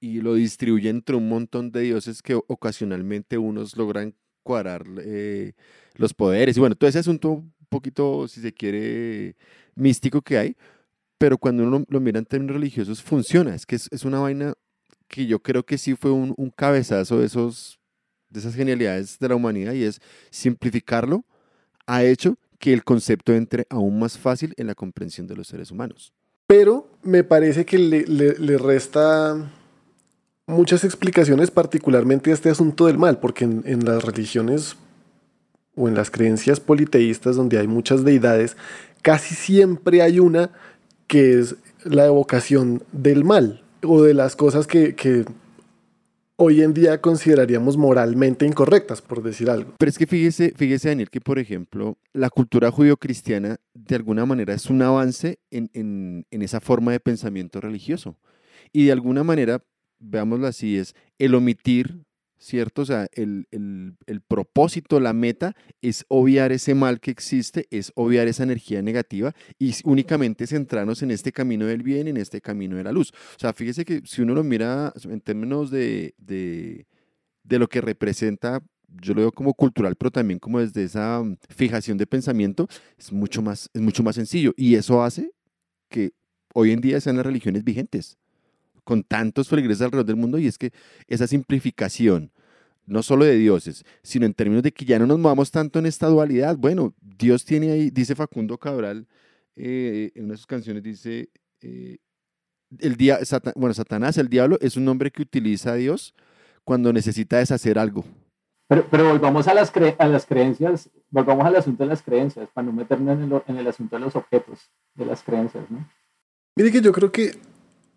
y 0.00 0.20
lo 0.20 0.34
distribuye 0.34 0.88
entre 0.88 1.16
un 1.16 1.28
montón 1.28 1.70
de 1.70 1.82
dioses 1.82 2.22
que 2.22 2.34
ocasionalmente 2.34 3.38
unos 3.38 3.76
logran 3.76 4.14
cuadrar 4.42 4.84
eh, 5.02 5.52
los 5.94 6.14
poderes. 6.14 6.56
Y 6.56 6.60
bueno, 6.60 6.74
todo 6.74 6.88
ese 6.88 7.00
asunto 7.00 7.30
un 7.30 7.52
poquito, 7.68 8.26
si 8.26 8.40
se 8.40 8.52
quiere, 8.52 9.36
místico 9.74 10.22
que 10.22 10.38
hay, 10.38 10.56
pero 11.18 11.36
cuando 11.36 11.64
uno 11.64 11.84
lo, 11.86 12.00
mira 12.00 12.18
en 12.18 12.24
términos 12.24 12.56
religiosos 12.56 13.02
funciona. 13.02 13.54
Es 13.54 13.66
que 13.66 13.76
es, 13.76 13.88
es 13.90 14.04
una 14.04 14.20
vaina 14.20 14.54
que 15.06 15.26
yo 15.26 15.42
creo 15.42 15.64
que 15.64 15.76
sí 15.76 15.94
fue 15.94 16.10
un, 16.10 16.32
un 16.36 16.50
cabezazo 16.50 17.18
de, 17.18 17.26
esos, 17.26 17.78
de 18.30 18.40
esas 18.40 18.54
genialidades 18.54 19.18
de 19.18 19.28
la 19.28 19.34
humanidad 19.34 19.74
y 19.74 19.84
es 19.84 20.00
simplificarlo 20.30 21.24
ha 21.86 22.04
hecho 22.04 22.38
que 22.60 22.72
el 22.72 22.84
concepto 22.84 23.34
entre 23.34 23.66
aún 23.70 23.98
más 23.98 24.16
fácil 24.18 24.54
en 24.56 24.68
la 24.68 24.76
comprensión 24.76 25.26
de 25.26 25.34
los 25.34 25.48
seres 25.48 25.72
humanos. 25.72 26.12
Pero 26.46 26.86
me 27.02 27.24
parece 27.24 27.64
que 27.64 27.78
le, 27.78 28.04
le- 28.06 28.38
le 28.38 28.58
resta 28.58 29.50
muchas 30.46 30.84
explicaciones, 30.84 31.50
particularmente 31.50 32.30
a 32.30 32.34
este 32.34 32.50
asunto 32.50 32.86
del 32.86 32.98
mal, 32.98 33.18
porque 33.18 33.44
en, 33.44 33.62
en 33.66 33.84
las 33.84 34.04
religiones 34.04 34.76
o 35.74 35.88
en 35.88 35.94
las 35.94 36.10
creencias 36.10 36.60
politeístas 36.60 37.36
donde 37.36 37.58
hay 37.58 37.66
muchas 37.66 38.04
deidades, 38.04 38.56
casi 39.02 39.34
siempre 39.34 40.02
hay 40.02 40.18
una 40.20 40.50
que 41.06 41.38
es 41.38 41.56
la 41.84 42.06
evocación 42.06 42.82
del 42.92 43.24
mal 43.24 43.62
o 43.82 44.02
de 44.02 44.12
las 44.12 44.36
cosas 44.36 44.66
que, 44.66 44.94
que 44.94 45.24
hoy 46.42 46.62
en 46.62 46.72
día 46.72 47.00
consideraríamos 47.02 47.76
moralmente 47.76 48.46
incorrectas, 48.46 49.02
por 49.02 49.22
decir 49.22 49.50
algo. 49.50 49.74
Pero 49.78 49.90
es 49.90 49.98
que 49.98 50.06
fíjese, 50.06 50.54
fíjese 50.56 50.88
Daniel, 50.88 51.10
que 51.10 51.20
por 51.20 51.38
ejemplo, 51.38 51.98
la 52.14 52.30
cultura 52.30 52.70
judío-cristiana 52.70 53.58
de 53.74 53.96
alguna 53.96 54.24
manera 54.24 54.54
es 54.54 54.66
un 54.70 54.80
avance 54.80 55.38
en- 55.50 55.70
en 56.30 56.42
esa 56.42 56.60
forma 56.60 56.92
de 56.92 57.00
pensamiento 57.00 57.60
religioso. 57.60 58.16
Y 58.72 58.86
de 58.86 58.92
alguna 58.92 59.22
manera, 59.22 59.62
veámoslo 59.98 60.46
así, 60.46 60.78
es 60.78 60.94
el 61.18 61.34
omitir, 61.34 62.04
¿cierto? 62.40 62.82
O 62.82 62.86
sea, 62.86 63.06
el, 63.12 63.46
el- 63.52 63.96
el 64.06 64.20
propósito, 64.22 64.98
la 64.98 65.12
meta 65.12 65.54
es 65.82 66.04
obviar 66.08 66.50
ese 66.52 66.74
mal 66.74 66.98
que 67.00 67.12
existe, 67.12 67.66
es 67.70 67.92
obviar 67.94 68.26
esa 68.28 68.42
energía 68.42 68.82
negativa 68.82 69.34
y 69.58 69.74
únicamente 69.84 70.46
centrarnos 70.48 71.02
en 71.02 71.12
este 71.12 71.32
camino 71.32 71.66
del 71.66 71.82
bien, 71.84 72.08
en 72.08 72.16
este 72.16 72.40
camino 72.40 72.76
de 72.76 72.84
la 72.84 72.92
luz. 72.92 73.12
O 73.36 73.38
sea, 73.38 73.52
fíjese 73.52 73.84
que 73.84 74.02
si 74.06 74.22
uno 74.22 74.34
lo 74.34 74.42
mira 74.42 74.92
en 75.04 75.20
términos 75.20 75.70
de, 75.70 76.14
de, 76.18 76.86
de 77.44 77.58
lo 77.58 77.68
que 77.68 77.80
representa, 77.80 78.62
yo 79.02 79.14
lo 79.14 79.20
veo 79.20 79.32
como 79.32 79.54
cultural, 79.54 79.94
pero 79.96 80.10
también 80.10 80.38
como 80.40 80.60
desde 80.60 80.82
esa 80.84 81.22
fijación 81.50 81.98
de 81.98 82.06
pensamiento, 82.06 82.66
es 82.98 83.12
mucho 83.12 83.42
más, 83.42 83.68
es 83.74 83.80
mucho 83.82 84.02
más 84.02 84.16
sencillo. 84.16 84.52
Y 84.56 84.74
eso 84.76 85.02
hace 85.04 85.30
que 85.90 86.12
hoy 86.54 86.72
en 86.72 86.80
día 86.80 87.00
sean 87.00 87.16
las 87.16 87.26
religiones 87.26 87.64
vigentes, 87.64 88.18
con 88.90 89.04
tantos 89.04 89.48
feligreses 89.48 89.82
alrededor 89.82 90.04
del 90.06 90.16
mundo, 90.16 90.36
y 90.36 90.48
es 90.48 90.58
que 90.58 90.72
esa 91.06 91.28
simplificación, 91.28 92.32
no 92.86 93.04
solo 93.04 93.24
de 93.24 93.36
dioses, 93.36 93.84
sino 94.02 94.26
en 94.26 94.34
términos 94.34 94.64
de 94.64 94.72
que 94.72 94.84
ya 94.84 94.98
no 94.98 95.06
nos 95.06 95.16
movamos 95.16 95.52
tanto 95.52 95.78
en 95.78 95.86
esta 95.86 96.08
dualidad. 96.08 96.56
Bueno, 96.56 96.92
Dios 97.00 97.44
tiene 97.44 97.70
ahí, 97.70 97.90
dice 97.90 98.16
Facundo 98.16 98.58
Cabral, 98.58 99.06
eh, 99.54 100.10
en 100.16 100.24
una 100.24 100.32
de 100.32 100.38
sus 100.38 100.48
canciones 100.48 100.82
dice, 100.82 101.28
eh, 101.62 101.98
el 102.80 102.96
dia- 102.96 103.20
bueno, 103.54 103.74
Satanás, 103.74 104.18
el 104.18 104.28
diablo, 104.28 104.58
es 104.60 104.76
un 104.76 104.84
nombre 104.84 105.12
que 105.12 105.22
utiliza 105.22 105.70
a 105.70 105.76
Dios 105.76 106.12
cuando 106.64 106.92
necesita 106.92 107.38
deshacer 107.38 107.78
algo. 107.78 108.04
Pero, 108.66 108.88
pero 108.90 109.08
volvamos 109.08 109.46
a 109.46 109.54
las, 109.54 109.72
cre- 109.72 109.94
a 110.00 110.08
las 110.08 110.26
creencias, 110.26 110.90
volvamos 111.10 111.46
al 111.46 111.54
asunto 111.54 111.84
de 111.84 111.90
las 111.90 112.02
creencias, 112.02 112.48
para 112.52 112.66
no 112.66 112.72
meternos 112.72 113.16
en 113.16 113.22
el, 113.22 113.42
en 113.46 113.56
el 113.56 113.68
asunto 113.68 113.94
de 113.94 114.00
los 114.00 114.16
objetos 114.16 114.68
de 114.96 115.06
las 115.06 115.22
creencias, 115.22 115.70
¿no? 115.70 115.88
Mire 116.56 116.72
que 116.72 116.80
yo 116.80 116.90
creo 116.90 117.12
que 117.12 117.30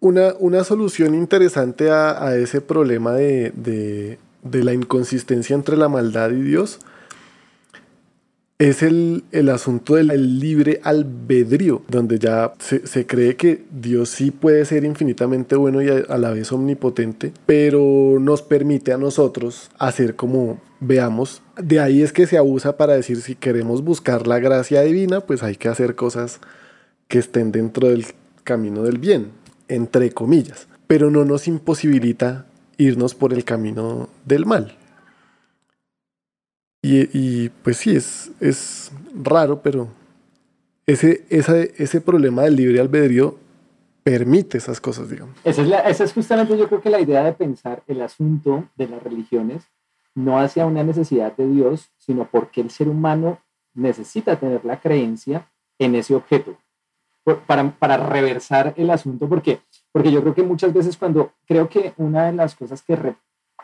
una, 0.03 0.33
una 0.39 0.63
solución 0.63 1.15
interesante 1.15 1.89
a, 1.89 2.23
a 2.27 2.35
ese 2.35 2.59
problema 2.61 3.13
de, 3.13 3.51
de- 3.55 4.17
de 4.43 4.63
la 4.63 4.73
inconsistencia 4.73 5.55
entre 5.55 5.77
la 5.77 5.87
maldad 5.87 6.31
y 6.31 6.41
Dios 6.41 6.79
es 8.59 8.83
el, 8.83 9.23
el 9.31 9.49
asunto 9.49 9.95
del 9.95 10.11
el 10.11 10.39
libre 10.39 10.79
albedrío, 10.83 11.81
donde 11.87 12.19
ya 12.19 12.53
se, 12.59 12.85
se 12.85 13.05
cree 13.05 13.35
que 13.35 13.63
Dios 13.71 14.09
sí 14.09 14.31
puede 14.31 14.63
ser 14.65 14.83
infinitamente 14.83 15.55
bueno 15.55 15.81
y 15.81 15.89
a, 15.89 16.03
a 16.09 16.17
la 16.17 16.31
vez 16.31 16.51
omnipotente, 16.51 17.33
pero 17.45 18.17
nos 18.19 18.41
permite 18.41 18.93
a 18.93 18.97
nosotros 18.97 19.69
hacer 19.79 20.15
como 20.15 20.61
veamos. 20.81 21.41
De 21.61 21.79
ahí 21.79 22.01
es 22.01 22.13
que 22.13 22.27
se 22.27 22.37
abusa 22.37 22.77
para 22.77 22.93
decir 22.93 23.21
si 23.21 23.35
queremos 23.35 23.83
buscar 23.83 24.27
la 24.27 24.39
gracia 24.39 24.81
divina, 24.81 25.21
pues 25.21 25.41
hay 25.43 25.55
que 25.55 25.69
hacer 25.69 25.95
cosas 25.95 26.39
que 27.07 27.19
estén 27.19 27.51
dentro 27.51 27.89
del 27.89 28.05
camino 28.43 28.83
del 28.83 28.97
bien, 28.97 29.27
entre 29.67 30.11
comillas, 30.11 30.67
pero 30.87 31.09
no 31.11 31.25
nos 31.25 31.47
imposibilita 31.47 32.45
irnos 32.77 33.15
por 33.15 33.33
el 33.33 33.43
camino 33.43 34.09
del 34.25 34.45
mal. 34.45 34.75
Y, 36.81 37.07
y, 37.17 37.49
pues 37.63 37.77
sí, 37.77 37.95
es, 37.95 38.31
es 38.41 38.91
raro, 39.13 39.61
pero 39.61 39.87
ese, 40.85 41.25
ese, 41.29 41.73
ese 41.77 42.01
problema 42.01 42.41
del 42.43 42.57
libre 42.57 42.81
albedrío 42.81 43.37
permite 44.03 44.57
esas 44.57 44.81
cosas, 44.81 45.09
digamos. 45.09 45.37
Esa 45.45 45.61
es, 45.61 45.67
la- 45.69 45.79
esa 45.89 46.03
es 46.03 46.11
justamente 46.11 46.57
yo 46.57 46.67
creo 46.67 46.81
que 46.81 46.89
la 46.89 46.99
idea 46.99 47.23
de 47.23 47.31
pensar 47.31 47.83
el 47.87 48.01
asunto 48.01 48.67
de 48.75 48.89
las 48.89 49.01
religiones 49.01 49.63
no 50.13 50.39
hacia 50.39 50.65
una 50.65 50.83
necesidad 50.83 51.35
de 51.37 51.47
Dios, 51.47 51.89
sino 51.97 52.27
porque 52.29 52.59
el 52.59 52.69
ser 52.69 52.89
humano 52.89 53.39
necesita 53.73 54.37
tener 54.39 54.65
la 54.65 54.79
creencia 54.81 55.49
en 55.79 55.95
ese 55.95 56.13
objeto 56.15 56.57
para, 57.47 57.69
para 57.71 57.97
reversar 57.97 58.73
el 58.77 58.89
asunto, 58.89 59.27
porque, 59.29 59.61
porque 59.91 60.11
yo 60.11 60.21
creo 60.21 60.33
que 60.33 60.43
muchas 60.43 60.73
veces 60.73 60.97
cuando 60.97 61.31
creo 61.45 61.69
que 61.69 61.93
una 61.97 62.25
de 62.27 62.33
las 62.33 62.55
cosas 62.55 62.81
que, 62.81 62.95
re- 62.95 63.15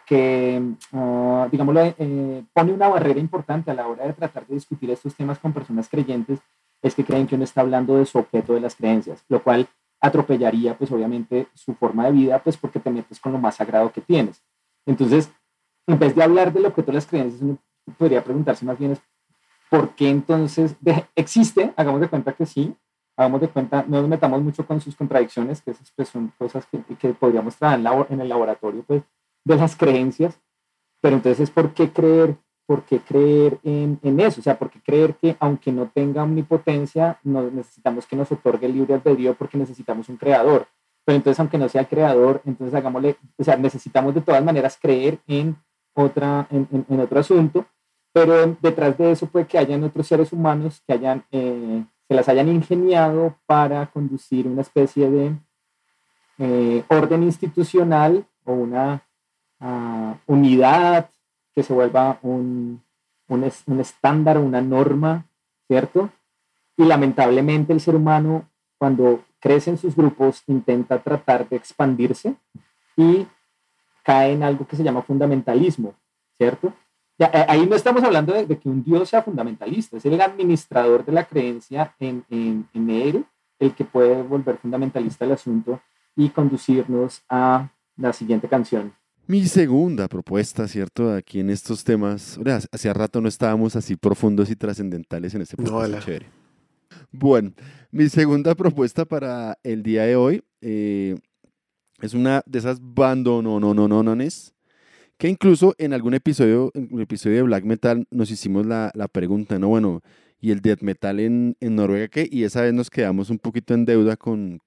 que 0.06 0.62
ah, 0.94 1.48
digámoslo, 1.52 1.82
eh, 1.98 2.44
pone 2.54 2.74
una 2.74 2.88
barrera 2.88 3.20
importante 3.20 3.70
a 3.72 3.74
la 3.74 3.88
hora 3.88 4.06
de 4.06 4.14
tratar 4.14 4.46
de 4.48 4.56
discutir 4.56 4.90
estos 4.92 5.14
temas 5.16 5.40
con 5.40 5.54
personas 5.54 5.90
creyentes 5.90 6.40
es 6.82 6.96
que 6.96 7.04
creen 7.04 7.28
que 7.28 7.36
uno 7.36 7.44
está 7.44 7.62
hablando 7.62 7.98
de 7.98 8.06
su 8.06 8.18
objeto 8.18 8.54
de 8.54 8.62
las 8.62 8.76
creencias, 8.76 9.24
lo 9.28 9.44
cual 9.44 9.68
atropellaría 10.02 10.78
pues 10.78 10.92
obviamente 10.92 11.48
su 11.54 11.74
forma 11.76 12.06
de 12.06 12.14
vida 12.14 12.40
pues 12.42 12.56
porque 12.56 12.80
te 12.80 12.90
metes 12.90 13.20
con 13.20 13.34
lo 13.34 13.38
más 13.40 13.56
sagrado 13.56 13.92
que 13.92 14.00
tienes. 14.02 14.42
Entonces, 14.86 15.30
en 15.88 16.00
vez 16.00 16.16
de 16.16 16.24
hablar 16.24 16.54
del 16.54 16.66
objeto 16.66 16.88
de 16.92 16.96
las 16.96 17.06
creencias, 17.06 17.42
uno 17.42 17.58
podría 17.98 18.24
preguntarse 18.24 18.66
más 18.66 18.80
bien 18.80 18.92
es, 18.94 19.02
¿por 19.70 19.90
qué 19.96 20.10
entonces 20.10 20.76
de- 20.80 21.06
existe? 21.16 21.74
Hagamos 21.76 22.00
de 22.00 22.08
cuenta 22.08 22.32
que 22.34 22.46
sí, 22.46 22.74
hagamos 23.20 23.42
de 23.42 23.50
cuenta, 23.50 23.84
no 23.88 24.00
nos 24.00 24.10
metamos 24.10 24.42
mucho 24.42 24.66
con 24.66 24.80
sus 24.80 24.96
contradicciones, 24.96 25.62
que 25.62 25.72
esas 25.72 25.92
pues, 25.96 26.10
son 26.10 26.32
cosas 26.38 26.66
que, 26.68 26.82
que 26.96 27.10
podríamos 27.14 27.56
traer 27.58 27.82
en, 28.10 28.22
el 28.22 28.30
laboratorio 28.30 28.84
pues, 28.88 29.04
de 29.44 29.56
las 29.56 29.76
creencias, 29.76 30.40
pero 31.02 31.16
entonces, 31.18 31.50
¿por 31.52 31.74
qué 31.74 31.92
creer? 31.92 32.38
¿Por 32.66 32.84
qué 32.84 33.00
creer 33.00 33.60
en, 33.64 34.00
en 34.04 34.20
eso? 34.20 34.42
O 34.42 34.44
sea, 34.44 34.58
¿por 34.58 34.70
qué 34.70 34.80
creer 34.80 35.16
que 35.16 35.36
aunque 35.40 35.72
no 35.72 35.90
tenga 35.94 36.24
omnipotencia, 36.24 37.20
no, 37.24 37.50
necesitamos 37.50 38.06
que 38.06 38.16
nos 38.16 38.32
otorgue 38.32 38.68
el 38.68 38.74
libre 38.74 38.94
albedrío 38.94 39.34
porque 39.34 39.58
necesitamos 39.58 40.08
un 40.08 40.18
creador? 40.18 40.68
Pero 41.04 41.16
entonces, 41.16 41.40
aunque 41.40 41.58
no 41.58 41.68
sea 41.68 41.82
el 41.82 41.88
creador, 41.88 42.42
entonces 42.46 42.76
hagámosle, 42.76 43.18
o 43.38 43.44
sea, 43.44 43.58
necesitamos 43.58 44.14
de 44.14 44.22
todas 44.22 44.44
maneras 44.44 44.78
creer 44.80 45.20
en, 45.28 45.58
otra, 45.96 46.48
en- 46.52 46.86
en 46.88 47.00
otro 47.00 47.20
asunto, 47.20 47.66
pero 48.14 48.56
detrás 48.62 48.98
de 48.98 49.12
eso 49.12 49.26
puede 49.26 49.48
que 49.48 49.58
hayan 49.58 49.84
otros 49.84 50.06
seres 50.08 50.32
humanos 50.32 50.82
que 50.86 50.94
hayan, 50.94 51.24
eh, 51.32 51.84
se 52.10 52.16
las 52.16 52.28
hayan 52.28 52.48
ingeniado 52.48 53.38
para 53.46 53.86
conducir 53.86 54.48
una 54.48 54.64
especie 54.64 55.12
de 55.12 55.38
eh, 56.40 56.84
orden 56.88 57.22
institucional 57.22 58.26
o 58.46 58.54
una 58.54 59.04
ah, 59.60 60.16
unidad 60.26 61.12
que 61.54 61.62
se 61.62 61.72
vuelva 61.72 62.18
un, 62.24 62.82
un, 63.28 63.52
un 63.68 63.80
estándar, 63.80 64.40
una 64.40 64.60
norma, 64.60 65.28
¿cierto? 65.68 66.10
Y 66.78 66.86
lamentablemente 66.86 67.74
el 67.74 67.80
ser 67.80 67.96
humano, 67.96 68.50
cuando 68.80 69.24
crece 69.40 69.70
en 69.70 69.78
sus 69.78 69.96
grupos, 69.96 70.42
intenta 70.48 70.98
tratar 70.98 71.48
de 71.48 71.58
expandirse 71.58 72.34
y 72.98 73.28
cae 74.02 74.34
en 74.34 74.42
algo 74.42 74.66
que 74.66 74.76
se 74.76 74.84
llama 74.84 75.04
fundamentalismo, 75.04 75.94
¿cierto? 76.38 76.74
Eh, 77.20 77.46
ahí 77.48 77.66
no 77.66 77.76
estamos 77.76 78.02
hablando 78.04 78.34
de, 78.34 78.48
que 78.58 78.70
un 78.70 78.84
Dios 78.84 79.10
sea 79.10 79.22
fundamentalista, 79.22 79.98
es 79.98 80.06
el 80.06 80.22
administrador 80.22 81.06
de 81.06 81.12
la 81.12 81.26
creencia 81.26 81.94
en, 82.00 82.24
en, 82.30 82.68
en 82.74 82.90
él 82.90 83.26
el 83.60 83.76
que 83.76 83.84
puede 83.84 84.24
volver 84.24 84.58
fundamentalista 84.58 85.26
el 85.26 85.34
asunto 85.34 85.82
y 86.16 86.30
conducirnos 86.30 87.22
a 87.30 87.72
la 87.98 88.14
siguiente 88.14 88.48
canción. 88.48 88.94
Mi 89.28 89.46
segunda 89.46 90.08
propuesta, 90.08 90.68
¿cierto? 90.68 91.14
Aquí 91.14 91.42
en 91.42 91.50
estos 91.50 91.84
temas, 91.84 92.40
hacía 92.72 92.94
rato 92.94 93.22
no 93.22 93.28
estábamos 93.28 93.76
así 93.76 93.96
profundos 93.96 94.50
y 94.50 94.56
trascendentales 94.56 95.36
en 95.36 95.42
este 95.42 95.56
podcast. 95.56 96.06
chévere. 96.06 96.26
Bueno, 97.12 97.52
mi 97.92 98.10
segunda 98.10 98.56
propuesta 98.56 99.06
para 99.06 99.58
el 99.62 99.84
día 99.84 100.04
de 100.04 100.16
hoy 100.16 100.44
eh, 100.62 101.16
es 102.02 102.14
una 102.14 102.42
de 102.46 102.60
esas 102.60 102.80
bandononononones 102.82 104.56
que 105.20 105.28
incluso 105.28 105.76
en 105.78 105.92
algún 105.94 106.14
episodio, 106.14 106.72
episodio 106.74 107.36
de 107.36 107.42
Black 107.44 107.66
Metal 107.66 108.08
nos 108.10 108.32
hicimos 108.32 108.66
la, 108.66 108.90
la 108.96 109.10
pregunta, 109.10 109.60
¿no? 109.60 109.68
Bueno, 109.68 110.02
¿y 110.40 110.52
el 110.52 110.62
death 110.62 110.82
metal 110.82 111.20
en, 111.20 111.58
en, 111.60 111.76
Noruega 111.76 112.08
qué? 112.08 112.28
Y 112.32 112.46
esa 112.46 112.62
vez 112.62 112.74
nos 112.74 112.90
quedamos 112.90 113.30
un 113.30 113.38
poquito 113.38 113.74
en 113.74 113.84
deuda 113.84 114.16
con, 114.16 114.62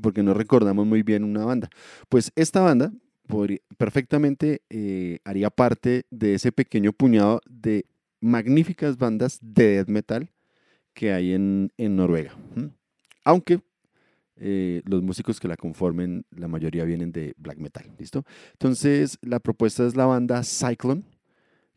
porque 0.00 0.22
no 0.22 0.32
recordamos 0.32 0.86
muy 0.86 1.02
bien 1.02 1.22
una 1.22 1.44
banda. 1.44 1.68
Pues 2.08 2.32
esta 2.34 2.62
banda 2.62 2.90
perfectamente 3.76 4.62
eh, 4.70 5.18
haría 5.22 5.50
parte 5.50 6.06
de 6.10 6.34
ese 6.34 6.50
pequeño 6.50 6.94
puñado 6.94 7.42
de 7.46 7.84
magníficas 8.20 8.96
bandas 8.96 9.38
de 9.42 9.76
death 9.76 9.88
metal 9.88 10.30
que 10.94 11.12
hay 11.12 11.34
en, 11.34 11.72
en 11.76 11.96
Noruega. 11.96 12.34
Aunque 13.22 13.60
eh, 14.40 14.80
los 14.86 15.02
músicos 15.02 15.38
que 15.38 15.48
la 15.48 15.56
conformen, 15.56 16.24
la 16.30 16.48
mayoría 16.48 16.84
vienen 16.84 17.12
de 17.12 17.34
black 17.36 17.58
metal, 17.58 17.84
¿listo? 17.98 18.24
Entonces, 18.52 19.18
la 19.20 19.38
propuesta 19.38 19.86
es 19.86 19.96
la 19.96 20.06
banda 20.06 20.42
Cyclone, 20.42 21.02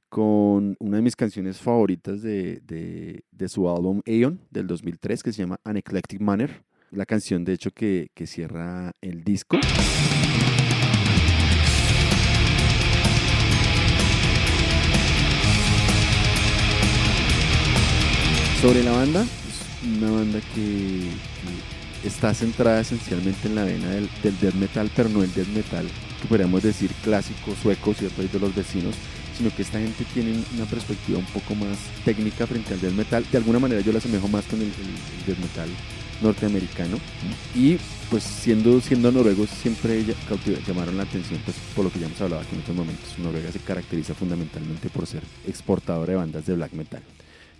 con 0.08 0.78
una 0.80 0.98
de 0.98 1.04
mis 1.04 1.16
canciones 1.16 1.58
favoritas 1.58 2.22
de, 2.22 2.62
de, 2.62 3.50
su 3.50 3.68
álbum 3.70 4.02
Aeon 4.06 4.40
del 4.50 4.68
2003, 4.68 5.24
que 5.24 5.34
se 5.34 5.42
llama 5.42 5.60
An 5.64 5.76
Eclectic 5.76 6.22
Manner, 6.22 6.64
la 6.92 7.06
canción 7.06 7.44
de 7.44 7.54
hecho 7.54 7.72
que, 7.72 8.12
que 8.14 8.28
cierra 8.28 8.92
el 9.02 9.24
disco. 9.24 9.58
Sobre 18.62 18.84
la 18.84 18.92
banda, 18.92 19.24
es 19.24 19.98
una 19.98 20.12
banda 20.12 20.40
que 20.56 21.10
está 22.04 22.34
centrada 22.34 22.82
esencialmente 22.82 23.48
en 23.48 23.56
la 23.56 23.64
vena 23.64 23.90
del, 23.90 24.10
death 24.22 24.54
metal, 24.56 24.90
pero 24.96 25.10
no 25.10 25.24
el 25.24 25.34
death 25.34 25.48
metal 25.48 25.88
que 26.22 26.28
podríamos 26.28 26.64
decir 26.64 26.92
clásico 27.04 27.54
sueco, 27.62 27.94
¿cierto? 27.94 28.22
de 28.22 28.40
los 28.40 28.56
vecinos, 28.56 28.96
sino 29.38 29.54
que 29.56 29.62
esta 29.62 29.80
gente 29.80 30.06
tiene 30.14 30.44
una 30.56 30.66
perspectiva 30.66 31.20
un 31.20 31.26
poco 31.26 31.56
más 31.56 31.78
técnica 32.06 32.48
frente 32.48 32.74
al 32.74 32.82
death 32.82 32.94
metal. 32.94 33.26
De 33.32 33.38
alguna 33.38 33.60
manera 33.60 33.82
yo 33.82 33.92
la 33.92 33.98
asemejo 33.98 34.28
más 34.28 34.46
con 34.46 34.62
el, 34.62 34.72
death 35.26 35.38
metal 35.40 35.70
norteamericano 36.22 36.98
y 37.54 37.78
pues 38.10 38.24
siendo, 38.24 38.80
siendo 38.80 39.12
noruegos 39.12 39.50
siempre 39.50 40.06
llamaron 40.66 40.96
la 40.96 41.04
atención 41.04 41.42
pues 41.44 41.58
por 41.76 41.84
lo 41.84 41.92
que 41.92 42.00
ya 42.00 42.06
hemos 42.06 42.22
hablado 42.22 42.42
aquí 42.42 42.54
en 42.54 42.62
estos 42.62 42.76
momentos. 42.76 43.20
Noruega 43.20 43.52
se 43.52 43.60
caracteriza 43.60 44.14
fundamentalmente 44.14 44.90
por 44.90 45.06
ser 45.06 45.24
exportador 45.48 46.08
de 46.08 46.16
bandas 46.16 46.46
de 46.46 46.56
black 46.56 46.74
metal. 46.74 47.02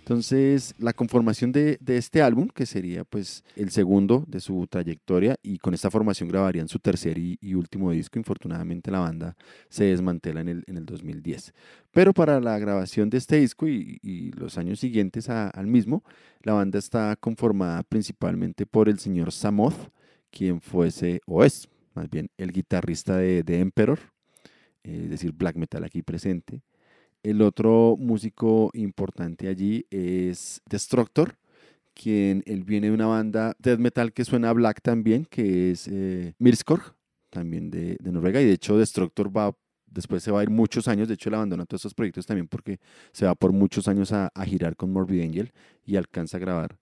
Entonces, 0.04 0.74
la 0.76 0.92
conformación 0.92 1.50
de, 1.50 1.78
este 1.86 2.20
álbum, 2.20 2.48
que 2.54 2.66
sería 2.66 3.04
pues 3.04 3.42
el 3.56 3.70
segundo 3.70 4.22
de 4.28 4.38
su 4.38 4.66
trayectoria, 4.66 5.36
y 5.42 5.56
con 5.56 5.72
esta 5.72 5.90
formación 5.90 6.28
grabarían 6.28 6.68
su 6.68 6.78
tercer 6.78 7.16
y, 7.16 7.54
último 7.54 7.90
disco. 7.90 8.18
Infortunadamente 8.18 8.90
la 8.90 8.98
banda 8.98 9.34
se 9.70 9.84
desmantela 9.84 10.42
en 10.42 10.48
el, 10.48 10.64
en 10.66 10.76
el 10.76 10.84
2010. 10.84 11.54
Pero 11.90 12.12
para 12.12 12.38
la 12.38 12.58
grabación 12.58 13.08
de 13.08 13.16
este 13.16 13.36
disco 13.36 13.66
y, 13.66 14.30
los 14.36 14.58
años 14.58 14.78
siguientes 14.78 15.30
al 15.30 15.66
mismo, 15.66 16.04
la 16.42 16.52
banda 16.52 16.78
está 16.78 17.16
conformada 17.16 17.82
principalmente 17.82 18.66
por 18.66 18.90
el 18.90 18.98
señor 18.98 19.32
Samoth, 19.32 19.88
quien 20.30 20.60
fuese, 20.60 21.22
o 21.24 21.44
es 21.44 21.70
más 21.94 22.10
bien, 22.10 22.28
el 22.36 22.52
guitarrista 22.52 23.16
de, 23.16 23.42
de 23.42 23.60
Emperor, 23.60 23.98
es 24.82 25.08
decir, 25.08 25.32
black 25.32 25.56
metal 25.56 25.82
aquí 25.82 26.02
presente 26.02 26.60
el 27.24 27.42
otro 27.42 27.96
músico 27.98 28.70
importante 28.74 29.48
allí 29.48 29.86
es 29.90 30.60
Destructor, 30.68 31.36
quien 31.94 32.42
él 32.46 32.64
viene 32.64 32.88
de 32.88 32.92
una 32.92 33.06
banda 33.06 33.56
death 33.58 33.78
metal 33.78 34.12
que 34.12 34.24
suena 34.24 34.52
black 34.52 34.82
también, 34.82 35.24
que 35.24 35.70
es 35.70 35.88
eh, 35.88 36.34
también 37.30 37.70
de, 37.70 37.96
Noruega. 38.02 38.40
Y 38.40 38.44
de 38.44 38.52
hecho, 38.52 38.78
Destructor 38.78 39.34
va, 39.34 39.56
después 39.86 40.22
se 40.22 40.30
va 40.30 40.40
a 40.40 40.42
ir 40.42 40.50
muchos 40.50 40.86
años. 40.86 41.08
De 41.08 41.14
hecho, 41.14 41.30
él 41.30 41.36
abandona 41.36 41.64
todos 41.64 41.80
estos 41.80 41.94
proyectos 41.94 42.26
también 42.26 42.46
porque 42.46 42.78
se 43.12 43.24
va 43.24 43.34
por 43.34 43.52
muchos 43.52 43.88
años 43.88 44.12
a, 44.12 44.30
a 44.34 44.44
girar 44.44 44.76
con 44.76 44.92
Morbid 44.92 45.22
Angel 45.22 45.52
y 45.84 45.96
alcanza 45.96 46.36
a 46.36 46.40
grabar 46.40 46.78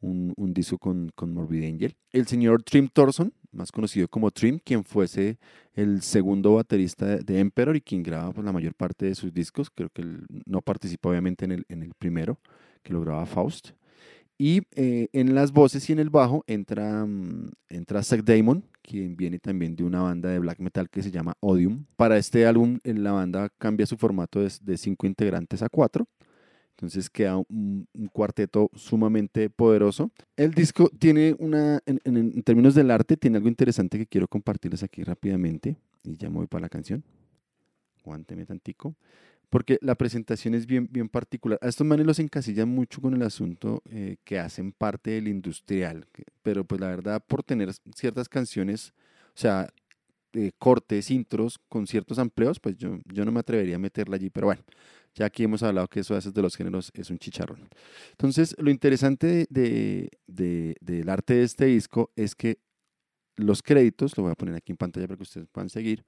un, 0.00 0.52
disco 0.52 0.78
con, 0.78 1.10
con, 1.14 1.32
Morbid 1.32 1.64
Angel. 1.64 1.96
El 2.10 2.26
señor 2.26 2.62
Trim 2.62 2.88
Thorson, 2.88 3.32
más 3.54 3.72
conocido 3.72 4.08
como 4.08 4.30
Trim, 4.30 4.58
quien 4.62 4.84
fuese 4.84 5.38
el 5.74 6.02
segundo 6.02 6.54
baterista 6.54 7.06
de, 7.18 7.38
Emperor 7.38 7.76
y 7.76 7.80
quien 7.80 8.02
graba 8.02 8.32
pues, 8.32 8.44
la 8.44 8.52
mayor 8.52 8.74
parte 8.74 9.06
de 9.06 9.14
sus 9.14 9.32
discos. 9.32 9.70
Creo 9.70 9.88
que 9.90 10.02
él 10.02 10.26
no 10.46 10.60
participa 10.62 11.08
obviamente 11.08 11.44
en 11.44 11.52
el, 11.52 11.64
en 11.68 11.82
el 11.82 11.92
primero, 11.94 12.38
que 12.82 12.92
lo 12.92 13.00
graba 13.00 13.26
Faust. 13.26 13.70
Y 14.36 14.62
eh, 14.74 15.08
en 15.12 15.34
las 15.34 15.52
voces 15.52 15.88
y 15.88 15.92
en 15.92 16.00
el 16.00 16.10
bajo 16.10 16.42
entra, 16.46 17.06
mm, 17.06 17.52
entra 17.68 18.02
Zach 18.02 18.22
Damon, 18.24 18.64
quien 18.82 19.16
viene 19.16 19.38
también 19.38 19.76
de 19.76 19.84
una 19.84 20.02
banda 20.02 20.28
de 20.28 20.40
black 20.40 20.58
metal 20.58 20.90
que 20.90 21.02
se 21.02 21.10
llama 21.10 21.34
Odium. 21.40 21.84
Para 21.96 22.18
este 22.18 22.46
álbum 22.46 22.80
la 22.82 23.12
banda 23.12 23.48
cambia 23.58 23.86
su 23.86 23.96
formato 23.96 24.40
de, 24.40 24.52
de 24.60 24.76
cinco 24.76 25.06
integrantes 25.06 25.62
a 25.62 25.68
cuatro. 25.68 26.06
Entonces 26.76 27.08
queda 27.08 27.36
un, 27.36 27.86
cuarteto 28.12 28.70
sumamente 28.74 29.48
poderoso. 29.48 30.10
El 30.36 30.52
disco 30.52 30.90
tiene 30.98 31.36
una, 31.38 31.80
en, 31.86 32.42
términos 32.42 32.74
del 32.74 32.90
arte, 32.90 33.16
tiene 33.16 33.36
algo 33.36 33.48
interesante 33.48 33.96
que 33.96 34.06
quiero 34.06 34.26
compartirles 34.26 34.82
aquí 34.82 35.04
rápidamente. 35.04 35.76
Y 36.02 36.16
ya 36.16 36.28
me 36.28 36.38
voy 36.38 36.46
para 36.46 36.62
la 36.62 36.68
canción. 36.68 37.04
Aguánteme 38.00 38.44
tantico. 38.44 38.96
Porque 39.50 39.78
la 39.82 39.94
presentación 39.94 40.54
es 40.54 40.66
bien, 40.66 40.88
bien 40.90 41.08
particular. 41.08 41.60
A 41.62 41.68
estos 41.68 41.86
manes 41.86 42.06
los 42.06 42.18
encasillan 42.18 42.68
mucho 42.68 43.00
con 43.00 43.14
el 43.14 43.22
asunto 43.22 43.80
eh, 43.88 44.16
que 44.24 44.40
hacen 44.40 44.72
parte 44.72 45.12
del 45.12 45.28
industrial. 45.28 46.08
Pero 46.42 46.64
pues 46.64 46.80
la 46.80 46.88
verdad, 46.88 47.22
por 47.24 47.44
tener 47.44 47.70
ciertas 47.94 48.28
canciones, 48.28 48.92
o 49.28 49.38
sea, 49.38 49.68
cortes, 50.58 51.10
intros 51.10 51.60
con 51.68 51.86
ciertos 51.86 52.18
amplios, 52.18 52.58
pues 52.58 52.76
yo, 52.76 52.98
yo 53.04 53.24
no 53.24 53.30
me 53.30 53.40
atrevería 53.40 53.76
a 53.76 53.78
meterla 53.78 54.16
allí. 54.16 54.30
Pero 54.30 54.48
bueno, 54.48 54.62
ya 55.14 55.26
aquí 55.26 55.44
hemos 55.44 55.62
hablado 55.62 55.88
que 55.88 56.00
eso 56.00 56.16
haces 56.16 56.34
de 56.34 56.42
los 56.42 56.56
géneros 56.56 56.90
es 56.94 57.10
un 57.10 57.18
chicharrón. 57.18 57.68
Entonces, 58.10 58.56
lo 58.58 58.70
interesante 58.70 59.46
de, 59.48 60.10
del 60.26 61.08
arte 61.08 61.34
de 61.34 61.42
este 61.44 61.66
disco 61.66 62.10
es 62.16 62.34
que 62.34 62.58
los 63.36 63.62
créditos, 63.62 64.16
lo 64.16 64.24
voy 64.24 64.32
a 64.32 64.36
poner 64.36 64.54
aquí 64.54 64.72
en 64.72 64.76
pantalla 64.76 65.06
para 65.06 65.16
que 65.16 65.22
ustedes 65.22 65.48
puedan 65.50 65.68
seguir, 65.68 66.04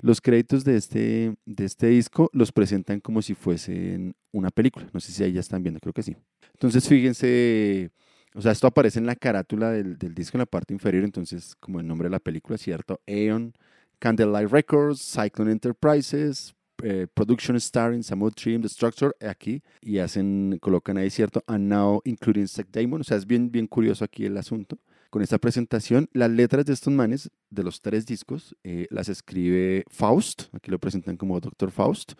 los 0.00 0.20
créditos 0.20 0.64
de 0.64 0.76
este, 0.76 1.36
de 1.46 1.64
este 1.64 1.86
disco 1.88 2.28
los 2.32 2.50
presentan 2.50 3.00
como 3.00 3.22
si 3.22 3.34
fuesen 3.34 4.16
una 4.32 4.50
película. 4.50 4.88
No 4.92 5.00
sé 5.00 5.12
si 5.12 5.22
ahí 5.22 5.32
ya 5.32 5.40
están 5.40 5.62
viendo, 5.62 5.80
creo 5.80 5.92
que 5.92 6.02
sí. 6.02 6.16
Entonces, 6.52 6.88
fíjense, 6.88 7.90
o 8.34 8.42
sea, 8.42 8.52
esto 8.52 8.66
aparece 8.66 8.98
en 8.98 9.06
la 9.06 9.14
carátula 9.14 9.70
del, 9.70 9.96
del 9.96 10.14
disco 10.14 10.36
en 10.36 10.40
la 10.40 10.46
parte 10.46 10.74
inferior, 10.74 11.04
entonces, 11.04 11.54
como 11.60 11.78
el 11.78 11.86
nombre 11.86 12.06
de 12.06 12.10
la 12.10 12.18
película, 12.20 12.58
¿cierto? 12.58 13.00
Aeon, 13.06 13.54
Candlelight 14.00 14.50
Records, 14.50 15.00
Cyclone 15.00 15.52
Enterprises, 15.52 16.54
eh, 16.84 17.06
production 17.12 17.58
starring 17.58 18.02
Samuel 18.02 18.34
Trim, 18.34 18.60
The 18.60 18.68
Structure, 18.68 19.12
aquí, 19.26 19.62
y 19.80 19.98
hacen, 19.98 20.58
colocan 20.60 20.98
ahí, 20.98 21.08
¿cierto? 21.08 21.42
And 21.46 21.68
now 21.68 22.02
including 22.04 22.46
Zack 22.46 22.68
Damon, 22.70 23.00
o 23.00 23.04
sea, 23.04 23.16
es 23.16 23.26
bien, 23.26 23.50
bien 23.50 23.66
curioso 23.66 24.04
aquí 24.04 24.26
el 24.26 24.36
asunto. 24.36 24.78
Con 25.08 25.22
esta 25.22 25.38
presentación, 25.38 26.08
las 26.12 26.30
letras 26.30 26.66
de 26.66 26.72
estos 26.74 26.92
manes, 26.92 27.30
de 27.48 27.62
los 27.62 27.80
tres 27.80 28.04
discos, 28.04 28.54
eh, 28.64 28.86
las 28.90 29.08
escribe 29.08 29.84
Faust, 29.88 30.42
aquí 30.52 30.70
lo 30.70 30.78
presentan 30.78 31.16
como 31.16 31.40
Dr. 31.40 31.70
Faust, 31.70 32.12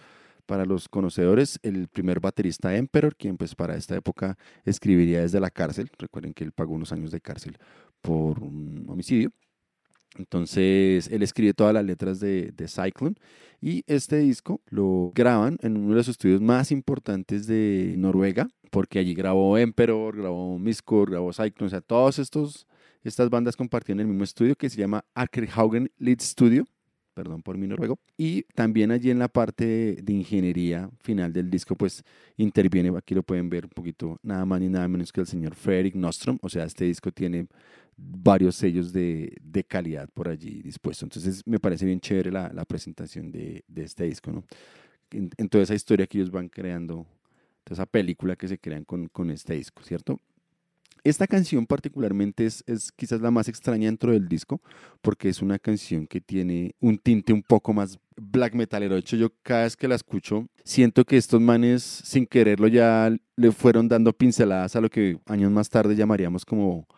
para 0.46 0.64
los 0.64 0.88
conocedores, 0.88 1.58
el 1.62 1.88
primer 1.88 2.20
baterista 2.20 2.76
Emperor, 2.76 3.16
quien 3.16 3.36
pues 3.36 3.54
para 3.54 3.76
esta 3.76 3.96
época 3.96 4.38
escribiría 4.64 5.20
desde 5.20 5.40
la 5.40 5.50
cárcel. 5.50 5.90
Recuerden 5.98 6.34
que 6.34 6.44
él 6.44 6.52
pagó 6.52 6.74
unos 6.74 6.92
años 6.92 7.10
de 7.10 7.20
cárcel 7.20 7.58
por 8.00 8.38
un 8.40 8.86
homicidio. 8.88 9.32
Entonces, 10.16 11.08
él 11.10 11.22
escribe 11.22 11.54
todas 11.54 11.74
las 11.74 11.84
letras 11.84 12.20
de, 12.20 12.52
Cyclone 12.68 13.16
y 13.60 13.82
este 13.86 14.18
disco 14.18 14.60
lo 14.68 15.12
graban 15.14 15.58
en 15.62 15.76
uno 15.76 15.90
de 15.90 15.96
los 15.96 16.08
estudios 16.08 16.40
más 16.40 16.70
importantes 16.70 17.46
de 17.46 17.94
Noruega, 17.96 18.48
porque 18.70 18.98
allí 18.98 19.14
grabó 19.14 19.58
Emperor, 19.58 20.16
grabó 20.16 20.58
Miskur, 20.58 21.10
grabó 21.10 21.32
Cyclone, 21.32 21.66
o 21.66 21.70
sea, 21.70 21.80
todas 21.80 22.18
estas 22.18 23.30
bandas 23.30 23.56
compartían 23.56 24.00
el 24.00 24.06
mismo 24.06 24.24
estudio 24.24 24.54
que 24.54 24.70
se 24.70 24.78
llama 24.78 25.04
Akerhaugen 25.14 25.90
Lead 25.98 26.20
Studio. 26.20 26.64
perdón 27.14 27.42
por 27.42 27.56
mi 27.56 27.68
noruego. 27.68 27.98
Y 28.16 28.42
también 28.54 28.90
allí 28.90 29.10
en 29.10 29.20
la 29.20 29.28
parte 29.28 29.98
de 30.02 30.12
ingeniería 30.12 30.90
final 31.00 31.32
del 31.32 31.48
disco, 31.48 31.76
pues 31.76 32.02
interviene, 32.36 32.92
aquí 32.96 33.14
lo 33.14 33.22
pueden 33.22 33.48
ver 33.48 33.66
un 33.66 33.70
poquito, 33.70 34.18
nada 34.22 34.44
más 34.44 34.60
ni 34.60 34.68
nada 34.68 34.88
menos 34.88 35.12
que 35.12 35.20
el 35.20 35.26
señor 35.26 35.54
Frederick 35.54 35.94
Nostrom. 35.94 36.38
O 36.42 36.48
sea, 36.48 36.64
este 36.64 36.86
disco 36.86 37.12
tiene 37.12 37.46
varios 37.96 38.56
sellos 38.56 38.92
de, 38.92 39.36
de 39.42 39.64
calidad 39.64 40.08
por 40.12 40.28
allí 40.28 40.62
dispuestos. 40.62 41.04
Entonces 41.04 41.42
me 41.46 41.60
parece 41.60 41.86
bien 41.86 42.00
chévere 42.00 42.30
la, 42.30 42.52
la 42.52 42.64
presentación 42.64 43.30
de, 43.30 43.64
de, 43.68 43.84
este 43.84 44.04
disco, 44.04 44.32
¿no? 44.32 44.44
En, 45.10 45.48
toda 45.48 45.62
esa 45.64 45.74
historia 45.74 46.06
que 46.06 46.18
ellos 46.18 46.30
van 46.30 46.48
creando, 46.48 47.06
toda 47.62 47.74
esa 47.74 47.86
película 47.86 48.34
que 48.36 48.48
se 48.48 48.58
crean 48.58 48.84
con, 48.84 49.08
con 49.08 49.30
este 49.30 49.54
disco, 49.54 49.82
¿cierto? 49.82 50.18
Esta 51.04 51.26
canción 51.26 51.66
particularmente 51.66 52.46
es, 52.46 52.64
es, 52.66 52.90
quizás 52.90 53.20
la 53.20 53.30
más 53.30 53.46
extraña 53.48 53.86
dentro 53.86 54.12
del 54.12 54.26
disco, 54.26 54.62
porque 55.02 55.28
es 55.28 55.42
una 55.42 55.58
canción 55.58 56.06
que 56.06 56.20
tiene 56.20 56.74
un 56.80 56.96
tinte 56.96 57.32
un 57.34 57.42
poco 57.42 57.74
más 57.74 57.98
black 58.16 58.54
metalero. 58.54 58.94
De 58.94 59.00
hecho, 59.00 59.16
yo 59.16 59.30
cada 59.42 59.64
vez 59.64 59.76
que 59.76 59.86
la 59.86 59.96
escucho, 59.96 60.48
siento 60.64 61.04
que 61.04 61.18
estos 61.18 61.42
manes, 61.42 61.82
sin 61.82 62.26
quererlo, 62.26 62.68
ya 62.68 63.14
le 63.36 63.52
fueron 63.52 63.86
dando 63.86 64.14
pinceladas 64.14 64.76
a 64.76 64.80
lo 64.80 64.88
que 64.88 65.18
años 65.26 65.52
más 65.52 65.68
tarde 65.68 65.94
llamaríamos 65.94 66.46
como, 66.46 66.88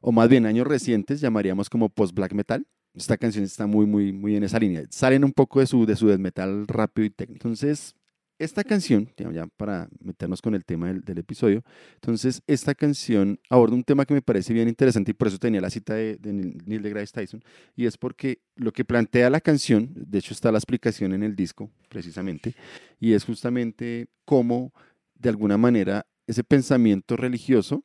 o 0.00 0.12
más 0.12 0.28
bien 0.28 0.46
años 0.46 0.66
recientes, 0.66 1.20
llamaríamos 1.20 1.68
como 1.70 1.88
post-black 1.88 2.32
metal. 2.32 2.66
Esta 2.94 3.16
canción 3.16 3.44
está 3.44 3.66
muy, 3.66 3.86
muy, 3.86 4.12
muy 4.12 4.36
en 4.36 4.44
esa 4.44 4.58
línea. 4.58 4.82
Salen 4.90 5.24
un 5.24 5.32
poco 5.32 5.60
de 5.60 5.66
su, 5.66 5.86
de 5.86 5.96
su 5.96 6.08
death 6.08 6.18
metal 6.18 6.66
rápido 6.66 7.06
y 7.06 7.10
técnico. 7.10 7.46
Entonces, 7.46 7.94
esta 8.38 8.62
canción, 8.62 9.10
ya 9.16 9.46
para 9.56 9.88
meternos 10.00 10.40
con 10.40 10.54
el 10.54 10.64
tema 10.64 10.92
del, 10.92 11.18
episodio, 11.18 11.64
entonces 11.94 12.40
esta 12.46 12.72
canción 12.74 13.40
aborda 13.50 13.74
un 13.74 13.82
tema 13.82 14.06
que 14.06 14.14
me 14.14 14.22
parece 14.22 14.52
bien 14.52 14.68
interesante 14.68 15.10
y 15.10 15.14
por 15.14 15.26
eso 15.26 15.38
tenía 15.38 15.60
la 15.60 15.70
cita 15.70 15.94
de, 15.94 16.16
de 16.16 16.32
Neil 16.32 16.82
deGrasse 16.82 17.12
Tyson, 17.12 17.42
y 17.74 17.86
es 17.86 17.98
porque 17.98 18.40
lo 18.54 18.72
que 18.72 18.84
plantea 18.84 19.28
la 19.28 19.40
canción, 19.40 19.90
de 19.92 20.18
hecho 20.18 20.34
está 20.34 20.52
la 20.52 20.58
explicación 20.58 21.12
en 21.14 21.24
el 21.24 21.34
disco 21.34 21.68
precisamente, 21.88 22.54
y 23.00 23.14
es 23.14 23.24
justamente 23.24 24.06
cómo 24.24 24.72
de 25.16 25.30
alguna 25.30 25.58
manera 25.58 26.06
ese 26.28 26.44
pensamiento 26.44 27.16
religioso 27.16 27.84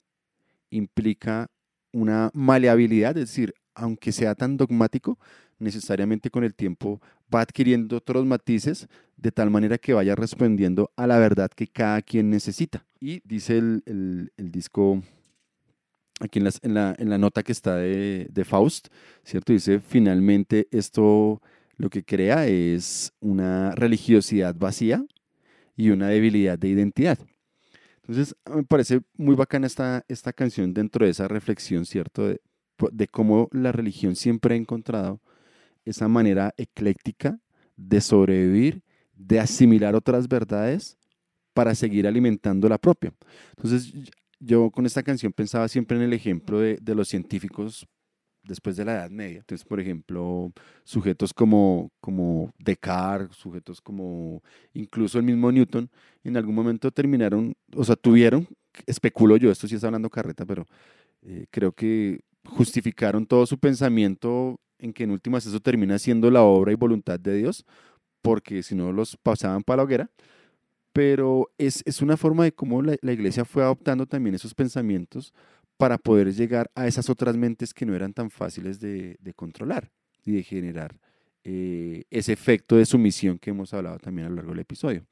implica 0.70 1.50
una 1.94 2.30
maleabilidad, 2.34 3.18
es 3.18 3.30
decir, 3.30 3.54
aunque 3.74 4.12
sea 4.12 4.36
tan 4.36 4.58
dogmático, 4.58 5.18
necesariamente 5.60 6.30
con 6.30 6.44
el 6.44 6.54
tiempo 6.54 7.02
va 7.34 7.42
adquiriendo 7.42 7.98
otros 7.98 8.26
matices 8.26 8.88
de 9.18 9.32
tal 9.32 9.50
manera 9.50 9.78
que 9.78 9.94
vaya 9.94 10.16
respondiendo 10.16 10.92
a 10.96 11.08
la 11.08 11.18
verdad 11.18 11.50
que 11.50 11.68
cada 11.68 12.02
quien 12.02 12.30
necesita. 12.30 12.86
Y 13.00 13.22
dice 13.24 13.58
el, 13.58 14.32
el, 14.38 14.52
disco, 14.52 15.02
aquí 16.20 16.40
en, 16.40 16.46
las, 16.46 16.60
en, 16.64 16.74
la, 16.74 16.96
en, 16.98 17.10
la, 17.10 17.18
nota 17.18 17.44
que 17.44 17.52
está 17.52 17.78
de, 17.78 18.28
de, 18.30 18.46
Faust, 18.46 18.88
¿cierto? 19.24 19.54
Dice, 19.54 19.80
finalmente 19.80 20.68
esto 20.72 21.42
lo 21.78 21.90
que 21.90 22.04
crea 22.04 22.48
es 22.48 23.14
una 23.20 23.72
religiosidad 23.72 24.56
vacía 24.56 25.06
y 25.76 25.90
una 25.90 26.10
debilidad 26.10 26.58
de 26.60 26.70
identidad. 26.70 27.18
Entonces, 28.08 28.36
me 28.54 28.64
parece 28.64 29.02
muy 29.16 29.36
bacana 29.36 29.68
esta, 29.68 30.04
esta 30.08 30.34
canción 30.34 30.74
dentro 30.74 31.06
de 31.06 31.12
esa 31.12 31.28
reflexión, 31.28 31.86
¿cierto? 31.86 32.28
De, 32.28 32.42
de 32.92 33.08
cómo 33.08 33.48
la 33.52 33.72
religión 33.72 34.16
siempre 34.16 34.56
ha 34.56 34.58
encontrado 34.58 35.22
esa 35.86 36.08
manera 36.08 36.54
ecléctica 36.58 37.40
de 37.78 38.02
sobrevivir, 38.02 38.84
de 39.16 39.40
asimilar 39.40 39.96
otras 39.96 40.28
verdades 40.28 40.98
para 41.54 41.76
seguir 41.76 42.08
alimentando 42.08 42.68
la 42.68 42.78
propia. 42.78 43.14
Entonces, 43.56 43.94
yo 44.40 44.70
con 44.72 44.86
esta 44.86 45.04
canción 45.04 45.32
pensaba 45.32 45.68
siempre 45.68 45.96
en 45.98 46.04
el 46.04 46.14
ejemplo 46.14 46.60
de, 46.60 46.78
de 46.82 46.96
los 46.96 47.08
científicos 47.08 47.88
después 48.44 48.76
de 48.76 48.86
la 48.86 48.94
Edad 48.94 49.10
Media. 49.10 49.40
Entonces, 49.40 49.66
por 49.66 49.80
ejemplo, 49.80 50.52
sujetos 50.84 51.34
como, 51.34 51.92
como 52.00 52.54
Descartes, 52.60 53.38
sujetos 53.38 53.82
como 53.82 54.44
incluso 54.74 55.18
el 55.18 55.26
mismo 55.26 55.52
Newton, 55.52 55.90
en 56.24 56.38
algún 56.38 56.56
momento 56.56 56.92
terminaron, 56.92 57.56
o 57.76 57.84
sea, 57.84 57.96
tuvieron, 57.96 58.48
especulo 58.86 59.38
yo, 59.38 59.52
esto 59.52 59.68
sí 59.68 59.76
está 59.76 59.88
hablando 59.88 60.10
carreta, 60.10 60.46
pero 60.46 60.66
eh, 61.24 61.46
creo 61.52 61.72
que 61.72 62.22
justificaron 62.46 63.26
todo 63.26 63.46
su 63.46 63.58
pensamiento 63.58 64.60
en 64.80 64.94
que 64.94 65.04
en 65.04 65.12
últimas 65.12 65.46
eso 65.46 65.60
termina 65.60 65.98
siendo 65.98 66.30
la 66.30 66.42
obra 66.42 66.72
y 66.72 66.76
voluntad 66.76 67.20
de 67.20 67.38
Dios, 67.38 67.66
porque 68.22 68.64
si 68.64 68.76
no 68.76 68.92
los 68.92 69.18
pasaban 69.18 69.64
para 69.64 69.78
la 69.78 69.84
hoguera. 69.84 70.10
Pero 70.92 71.50
es, 71.58 71.82
es 71.86 72.02
una 72.04 72.18
forma 72.18 72.44
de 72.44 72.52
cómo 72.52 72.84
la, 72.84 72.96
la, 73.02 73.14
iglesia 73.14 73.46
fue 73.46 73.64
adoptando 73.64 74.06
también 74.06 74.36
esos 74.36 74.54
pensamientos 74.54 75.34
para 75.84 75.98
poder 75.98 76.34
llegar 76.34 76.72
a 76.76 76.88
esas 76.88 77.10
otras 77.10 77.36
mentes 77.36 77.74
que 77.74 77.86
no 77.86 77.94
eran 77.94 78.14
tan 78.14 78.30
fáciles 78.30 78.80
de, 78.80 79.18
de 79.20 79.34
controlar 79.34 79.92
y 80.24 80.32
de 80.32 80.42
generar 80.42 80.98
eh, 81.44 82.06
ese 82.10 82.32
efecto 82.32 82.78
de 82.78 82.86
sumisión 82.86 83.38
que 83.38 83.50
hemos 83.50 83.74
hablado 83.74 84.00
también 84.00 84.28
a 84.28 84.30
lo 84.30 84.38
largo 84.38 84.52
del 84.52 84.62
episodio. 84.62 85.06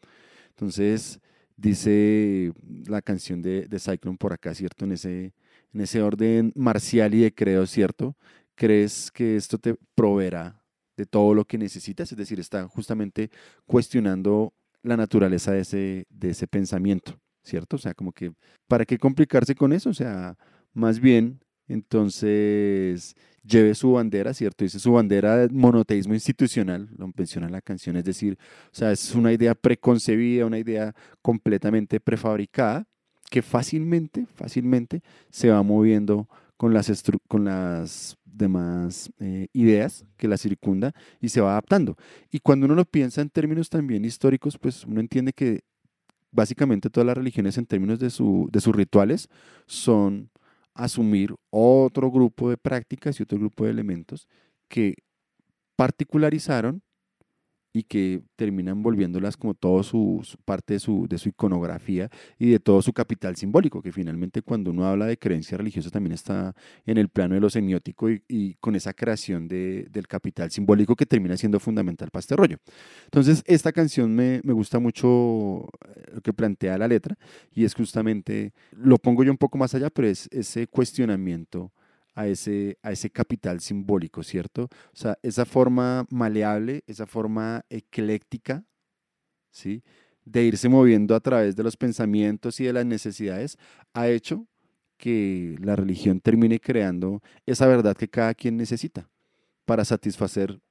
Entonces, 0.47 1.19
dice 1.57 2.53
la 2.87 3.01
canción 3.01 3.41
de, 3.41 3.67
de 3.67 3.79
Cyclone 3.79 4.17
por 4.17 4.31
acá, 4.31 4.55
¿cierto? 4.55 4.85
En 4.85 4.93
ese, 4.93 5.33
en 5.73 5.81
ese 5.81 6.01
orden 6.01 6.53
marcial 6.55 7.13
y 7.15 7.23
de 7.23 7.33
creo, 7.33 7.67
¿cierto? 7.67 8.15
¿Crees 8.55 9.11
que 9.11 9.35
esto 9.35 9.57
te 9.57 9.75
proveerá 9.93 10.63
de 10.95 11.05
todo 11.05 11.33
lo 11.33 11.43
que 11.43 11.57
necesitas? 11.57 12.13
Es 12.13 12.17
decir, 12.17 12.39
está 12.39 12.65
justamente 12.69 13.29
cuestionando 13.65 14.53
la 14.83 14.95
naturaleza 14.95 15.51
de 15.51 15.59
ese, 15.59 16.05
de 16.09 16.29
ese 16.29 16.47
pensamiento, 16.47 17.19
¿cierto? 17.43 17.75
O 17.75 17.79
sea, 17.79 17.93
como 17.93 18.13
que, 18.13 18.31
¿para 18.69 18.85
qué 18.85 18.97
complicarse 18.97 19.53
con 19.53 19.73
eso? 19.73 19.89
O 19.89 19.93
sea, 19.93 20.37
más 20.73 20.99
bien, 20.99 21.39
entonces, 21.67 23.15
lleve 23.43 23.75
su 23.75 23.93
bandera, 23.93 24.33
¿cierto? 24.33 24.63
Dice 24.63 24.79
su 24.79 24.91
bandera 24.91 25.37
de 25.37 25.49
monoteísmo 25.49 26.13
institucional, 26.13 26.89
lo 26.97 27.11
menciona 27.15 27.47
en 27.47 27.53
la 27.53 27.61
canción, 27.61 27.95
es 27.95 28.03
decir, 28.03 28.37
o 28.65 28.75
sea, 28.75 28.91
es 28.91 29.15
una 29.15 29.31
idea 29.33 29.55
preconcebida, 29.55 30.45
una 30.45 30.59
idea 30.59 30.93
completamente 31.21 31.99
prefabricada, 31.99 32.85
que 33.29 33.41
fácilmente, 33.41 34.25
fácilmente 34.35 35.01
se 35.29 35.49
va 35.49 35.63
moviendo 35.63 36.27
con 36.57 36.73
las, 36.73 37.03
con 37.29 37.45
las 37.45 38.17
demás 38.25 39.11
eh, 39.19 39.47
ideas 39.53 40.05
que 40.17 40.27
la 40.27 40.37
circunda 40.37 40.93
y 41.21 41.29
se 41.29 41.41
va 41.41 41.51
adaptando. 41.51 41.95
Y 42.29 42.39
cuando 42.39 42.65
uno 42.65 42.75
lo 42.75 42.85
piensa 42.85 43.21
en 43.21 43.29
términos 43.29 43.69
también 43.69 44.03
históricos, 44.03 44.57
pues 44.57 44.85
uno 44.85 44.99
entiende 44.99 45.31
que 45.31 45.61
básicamente 46.31 46.89
todas 46.89 47.07
las 47.07 47.17
religiones 47.17 47.57
en 47.57 47.65
términos 47.65 47.99
de, 47.99 48.09
su, 48.09 48.49
de 48.51 48.59
sus 48.59 48.75
rituales 48.75 49.29
son 49.65 50.29
asumir 50.73 51.35
otro 51.49 52.11
grupo 52.11 52.49
de 52.49 52.57
prácticas 52.57 53.19
y 53.19 53.23
otro 53.23 53.37
grupo 53.37 53.65
de 53.65 53.71
elementos 53.71 54.27
que 54.67 54.95
particularizaron 55.75 56.83
y 57.73 57.83
que 57.83 58.21
terminan 58.35 58.83
volviéndolas 58.83 59.37
como 59.37 59.53
todo 59.53 59.83
su, 59.83 60.21
su, 60.23 60.37
parte 60.37 60.73
de 60.73 60.79
su, 60.79 61.07
de 61.07 61.17
su 61.17 61.29
iconografía 61.29 62.09
y 62.37 62.49
de 62.49 62.59
todo 62.59 62.81
su 62.81 62.93
capital 62.93 63.35
simbólico, 63.35 63.81
que 63.81 63.91
finalmente 63.91 64.41
cuando 64.41 64.71
uno 64.71 64.85
habla 64.85 65.05
de 65.05 65.17
creencia 65.17 65.57
religiosa 65.57 65.89
también 65.89 66.13
está 66.13 66.53
en 66.85 66.97
el 66.97 67.09
plano 67.09 67.35
de 67.35 67.41
lo 67.41 67.49
semiótico 67.49 68.09
y, 68.09 68.23
y 68.27 68.55
con 68.55 68.75
esa 68.75 68.93
creación 68.93 69.47
de, 69.47 69.87
del 69.91 70.07
capital 70.07 70.51
simbólico 70.51 70.95
que 70.95 71.05
termina 71.05 71.37
siendo 71.37 71.59
fundamental 71.59 72.09
para 72.11 72.21
este 72.21 72.35
rollo. 72.35 72.57
Entonces, 73.05 73.43
esta 73.45 73.71
canción 73.71 74.13
me, 74.13 74.41
me 74.43 74.53
gusta 74.53 74.79
mucho 74.79 75.69
lo 76.13 76.21
que 76.23 76.33
plantea 76.33 76.77
la 76.77 76.87
letra 76.87 77.17
y 77.53 77.65
es 77.65 77.73
justamente, 77.73 78.53
lo 78.71 78.97
pongo 78.97 79.23
yo 79.23 79.31
un 79.31 79.37
poco 79.37 79.57
más 79.57 79.73
allá, 79.75 79.89
pero 79.89 80.07
es 80.07 80.27
ese 80.31 80.67
cuestionamiento 80.67 81.71
a 82.13 82.27
ese, 82.27 82.77
a 82.81 82.91
ese 82.91 83.09
capital 83.09 83.61
simbólico, 83.61 84.23
¿cierto? 84.23 84.63
O 84.63 84.95
sea, 84.95 85.17
esa 85.21 85.45
forma 85.45 86.05
maleable, 86.09 86.83
esa 86.87 87.07
forma 87.07 87.65
ecléctica, 87.69 88.65
¿sí? 89.51 89.83
De 90.25 90.43
irse 90.43 90.69
moviendo 90.69 91.15
a 91.15 91.19
través 91.19 91.55
de 91.55 91.63
los 91.63 91.77
pensamientos 91.77 92.59
y 92.59 92.65
de 92.65 92.73
las 92.73 92.85
necesidades, 92.85 93.57
ha 93.93 94.07
hecho 94.07 94.47
que 94.97 95.55
la 95.61 95.75
religión 95.75 96.19
termine 96.19 96.59
creando 96.59 97.21
esa 97.45 97.65
verdad 97.67 97.97
que 97.97 98.07
cada 98.07 98.33
quien 98.35 98.55
necesita 98.57 99.09
para 99.65 99.83
satisfacer 99.83 100.61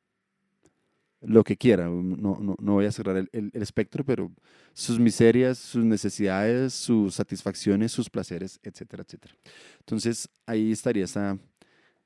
lo 1.22 1.44
que 1.44 1.56
quiera. 1.56 1.86
No, 1.86 2.38
no, 2.40 2.56
no 2.58 2.72
voy 2.72 2.86
a 2.86 2.92
cerrar 2.92 3.16
el, 3.16 3.28
el, 3.32 3.50
el, 3.52 3.62
espectro, 3.62 4.04
pero 4.04 4.30
sus 4.72 4.98
miserias, 4.98 5.58
sus 5.58 5.84
necesidades, 5.84 6.72
sus 6.72 7.14
satisfacciones, 7.14 7.92
sus 7.92 8.08
placeres, 8.08 8.58
etcétera, 8.62 9.04
etcétera. 9.06 9.34
Entonces 9.80 10.28
ahí 10.46 10.72
estaría 10.72 11.04
esa, 11.04 11.38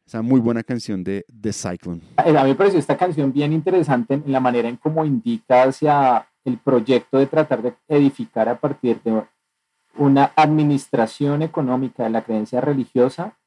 esa 0.07 0.23
muy 0.23 0.41
buena 0.41 0.63
canción 0.63 1.05
de 1.05 1.25
The 1.41 1.53
Cyclone. 1.53 2.01
A 2.17 2.25
mí 2.25 2.51
me 2.51 2.55
pareció 2.55 2.79
esta 2.79 2.97
canción 2.97 3.33
bien 3.33 3.53
interesante 3.53 4.15
en 4.15 4.33
la 4.33 4.41
manera 4.41 4.69
en 4.69 4.77
cómo 4.77 5.05
indica 5.05 5.63
hacia 5.63 6.29
el 6.45 6.59
proyecto 6.59 7.19
de 7.19 7.27
tratar 7.27 7.63
de 7.63 7.75
edificar 7.89 8.49
a 8.49 8.59
partir 8.59 9.01
de 9.03 9.23
una 9.97 10.33
administración 10.37 11.43
económica 11.43 12.03
de 12.03 12.11
la 12.11 12.25
creencia 12.25 12.61
religiosa 12.61 13.39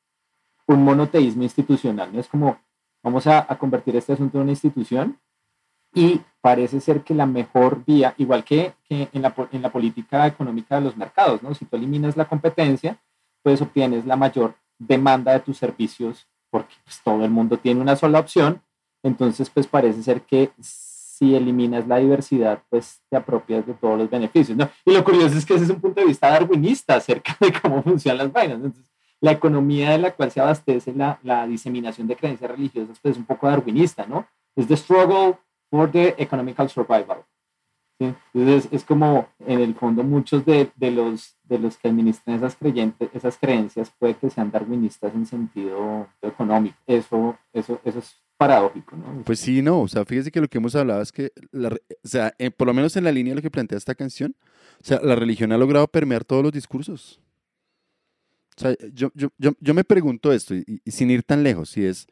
un 0.65 0.83
monoteísmo 0.83 1.43
institucional. 1.43 2.11
No 2.11 2.19
es 2.19 2.27
como 2.27 2.59
vamos 3.03 3.25
a, 3.27 3.45
a 3.47 3.57
convertir 3.57 3.95
este 3.95 4.13
asunto 4.13 4.37
en 4.37 4.43
una 4.43 4.51
institución 4.51 5.17
y 5.97 6.21
parece 6.41 6.79
ser 6.79 7.01
que 7.01 7.15
la 7.15 7.25
mejor 7.25 7.83
vía, 7.83 8.13
igual 8.17 8.43
que, 8.43 8.75
en, 8.87 9.21
la, 9.23 9.33
en, 9.51 9.61
la, 9.63 9.71
política 9.71 10.27
económica 10.27 10.75
de 10.75 10.81
los 10.81 10.95
mercados, 10.95 11.41
¿no? 11.41 11.55
si 11.55 11.65
tú 11.65 11.75
eliminas 11.75 12.15
la 12.15 12.25
competencia, 12.25 12.99
pues 13.41 13.63
obtienes 13.63 14.05
la 14.05 14.15
mayor 14.15 14.53
demanda 14.77 15.33
de 15.33 15.39
tus 15.39 15.57
servicios 15.57 16.27
porque 16.51 16.75
pues, 16.83 17.01
todo 17.03 17.25
el 17.25 17.31
mundo 17.31 17.57
tiene 17.57 17.81
una 17.81 17.95
sola 17.95 18.19
opción 18.19 18.61
Entonces, 19.01 19.49
pues 19.49 19.65
parece 19.65 20.03
ser 20.03 20.21
que 20.21 20.51
si 20.59 21.33
eliminas 21.33 21.87
la 21.87 21.97
diversidad, 21.97 22.61
pues 22.69 23.01
te 23.09 23.17
apropias 23.17 23.65
de 23.65 23.73
todos 23.73 23.97
los 23.97 24.07
beneficios, 24.07 24.55
¿no? 24.55 24.69
Y 24.85 24.93
lo 24.93 25.03
curioso 25.03 25.35
es 25.35 25.47
que 25.47 25.55
ese 25.55 25.63
es 25.63 25.71
un 25.71 25.81
punto 25.81 25.99
de 25.99 26.05
vista 26.05 26.29
darwinista 26.29 26.95
acerca 26.95 27.35
de 27.39 27.51
cómo 27.59 27.81
funcionan 27.81 28.19
las 28.19 28.31
vainas. 28.31 28.57
Entonces, 28.57 28.91
la 29.19 29.31
economía 29.31 29.89
de 29.91 29.97
la 29.97 30.11
cual 30.13 30.29
se 30.29 30.41
abastece 30.41 30.93
la, 30.93 31.19
la 31.23 31.47
diseminación 31.47 32.07
de 32.07 32.15
creencias 32.15 32.51
religiosas, 32.51 32.99
pues 33.01 33.13
es 33.13 33.17
un 33.17 33.25
poco 33.25 33.47
darwinista, 33.47 34.05
¿no? 34.05 34.27
Es 34.55 34.67
the 34.67 34.77
struggle 34.77 35.37
for 35.69 35.91
the 35.91 36.15
economical 36.17 36.69
survival. 36.69 37.25
¿sí? 37.99 38.13
Entonces, 38.33 38.69
es 38.71 38.83
como, 38.83 39.27
en 39.45 39.59
el 39.59 39.75
fondo, 39.75 40.03
muchos 40.03 40.45
de, 40.45 40.71
de, 40.75 40.91
los, 40.91 41.35
de 41.43 41.59
los 41.59 41.77
que 41.77 41.89
administran 41.89 42.35
esas, 42.37 42.55
creyentes, 42.55 43.09
esas 43.13 43.37
creencias 43.37 43.91
puede 43.97 44.15
que 44.15 44.29
sean 44.29 44.51
darwinistas 44.51 45.13
en 45.13 45.25
sentido 45.25 46.07
económico. 46.21 46.77
Eso, 46.85 47.37
eso, 47.53 47.79
eso 47.83 47.99
es 47.99 48.15
paradójico, 48.37 48.95
¿no? 48.95 49.23
Pues 49.23 49.39
sí, 49.39 49.61
no, 49.61 49.81
o 49.81 49.87
sea, 49.87 50.05
fíjese 50.05 50.31
que 50.31 50.41
lo 50.41 50.47
que 50.47 50.59
hemos 50.59 50.75
hablado 50.75 51.01
es 51.01 51.11
que, 51.11 51.31
la, 51.51 51.69
o 51.69 52.07
sea, 52.07 52.33
eh, 52.37 52.51
por 52.51 52.67
lo 52.67 52.73
menos 52.73 52.95
en 52.95 53.03
la 53.03 53.11
línea 53.11 53.31
de 53.31 53.37
lo 53.37 53.41
que 53.41 53.51
plantea 53.51 53.77
esta 53.77 53.95
canción, 53.95 54.35
o 54.81 54.85
sea, 54.85 54.99
la 55.01 55.15
religión 55.15 55.51
ha 55.51 55.57
logrado 55.57 55.87
permear 55.87 56.23
todos 56.23 56.43
los 56.43 56.51
discursos. 56.51 57.19
O 58.55 58.61
sea, 58.61 58.75
yo, 58.93 59.11
yo, 59.13 59.29
yo, 59.37 59.51
yo 59.59 59.73
me 59.73 59.83
pregunto 59.83 60.31
esto, 60.31 60.55
y, 60.55 60.81
y, 60.83 60.91
sin 60.91 61.09
ir 61.09 61.23
tan 61.23 61.43
lejos, 61.43 61.69
si 61.69 61.85
es, 61.85 62.07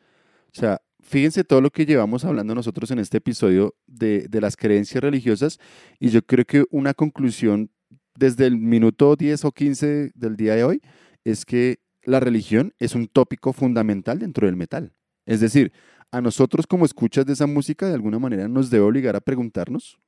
o 0.51 0.59
sea, 0.59 0.81
fíjense 1.05 1.43
todo 1.43 1.61
lo 1.61 1.69
que 1.69 1.85
llevamos 1.85 2.25
hablando 2.25 2.53
nosotros 2.55 2.91
en 2.91 2.99
este 2.99 3.17
episodio 3.17 3.75
de, 3.87 4.27
de 4.27 4.41
las 4.41 4.57
creencias 4.57 5.01
religiosas, 5.01 5.59
y 5.99 6.09
yo 6.09 6.21
creo 6.21 6.45
que 6.45 6.65
una 6.71 6.93
conclusión 6.93 7.69
desde 8.17 8.47
el 8.47 8.57
minuto 8.57 9.15
10 9.15 9.45
o 9.45 9.51
15 9.51 10.11
del 10.15 10.35
día 10.35 10.55
de 10.55 10.63
hoy 10.63 10.81
es 11.23 11.45
que 11.45 11.79
la 12.03 12.19
religión 12.19 12.73
es 12.79 12.95
un 12.95 13.07
tópico 13.07 13.53
fundamental 13.53 14.19
dentro 14.19 14.47
del 14.47 14.55
metal. 14.55 14.93
Es 15.25 15.39
decir, 15.39 15.71
a 16.11 16.21
nosotros 16.21 16.67
como 16.67 16.85
escuchas 16.85 17.25
de 17.25 17.33
esa 17.33 17.47
música 17.47 17.87
de 17.87 17.93
alguna 17.93 18.19
manera 18.19 18.47
nos 18.47 18.69
debe 18.69 18.85
obligar 18.85 19.15
a 19.15 19.21
preguntarnos 19.21 19.99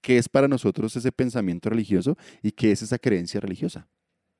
qué 0.00 0.18
es 0.18 0.28
para 0.28 0.48
nosotros 0.48 0.94
ese 0.96 1.12
pensamiento 1.12 1.70
religioso 1.70 2.16
y 2.42 2.52
qué 2.52 2.72
es 2.72 2.82
esa 2.82 2.98
creencia 2.98 3.40
religiosa. 3.40 3.88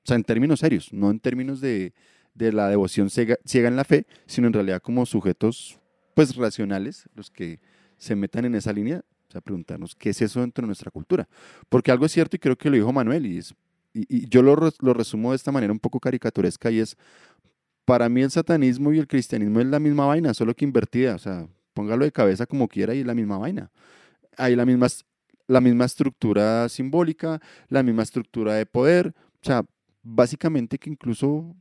O 0.05 0.07
sea, 0.07 0.17
en 0.17 0.25
términos 0.25 0.61
serios, 0.61 0.93
no 0.93 1.11
en 1.11 1.21
términos 1.21 1.61
de, 1.61 1.95
de 2.35 2.53
la 2.53 2.69
devoción 2.69 3.11
ciega, 3.11 3.37
ciega, 3.45 3.69
en 3.69 3.77
la 3.77 3.85
fe, 3.85 4.07
sino 4.27 4.47
en 4.47 4.53
realidad 4.53 4.81
como 4.81 5.05
sujetos 5.05 5.80
pues 6.15 6.37
racionales, 6.37 7.09
los 7.15 7.31
que 7.31 7.61
se 7.97 8.17
metan 8.17 8.45
en 8.45 8.55
esa 8.55 8.73
línea, 8.73 9.05
o 9.29 9.33
sea, 9.33 9.41
preguntarnos 9.41 9.95
qué 9.95 10.11
es 10.11 10.23
eso 10.23 10.41
dentro 10.41 10.63
de 10.63 10.67
nuestra 10.67 10.91
cultura. 10.91 11.29
Porque 11.69 11.93
algo 11.93 12.07
es 12.07 12.13
cierto 12.13 12.37
y 12.37 12.39
creo 12.39 12.57
que 12.57 12.69
lo 12.69 12.77
dijo 12.77 12.93
Manuel 12.93 13.27
y, 13.27 13.39
es, 13.39 13.55
y, 13.93 14.29
yo 14.29 14.43
lo, 14.43 14.57
lo 14.81 14.95
resumo 14.95 15.31
de 15.31 15.37
esta 15.37 15.53
manera 15.53 15.73
un 15.73 15.79
poco 15.79 16.01
caricaturesca 16.01 16.71
y 16.71 16.81
es, 16.81 16.97
para 17.85 18.09
mí 18.09 18.23
el 18.23 18.31
satanismo 18.31 18.93
y 18.93 18.99
el 18.99 19.07
cristianismo 19.07 19.61
es 19.61 19.67
la 19.67 19.79
misma 19.79 20.07
vaina, 20.07 20.35
solo 20.35 20.55
que 20.55 20.65
invertida. 20.65 21.15
O 21.15 21.19
sea, 21.19 21.47
póngalo 21.75 22.05
de 22.05 22.13
cabeza 22.13 22.47
como 22.47 22.69
quiera 22.69 22.95
y 22.95 23.01
es 23.01 23.07
la 23.07 23.15
misma 23.15 23.39
vaina. 23.39 23.71
Hay 24.37 24.57
la 24.57 24.65
misma, 24.65 24.87
la 25.47 25.61
misma 25.61 25.85
estructura 25.85 26.69
simbólica, 26.69 27.41
la 27.69 27.83
misma 27.83 28.03
estructura 28.03 28.55
de 28.55 28.67
poder. 28.67 29.15
O 29.43 29.45
sea, 29.45 29.65
básicamente 30.03 30.79
que 30.79 30.91
incluso 30.91 31.55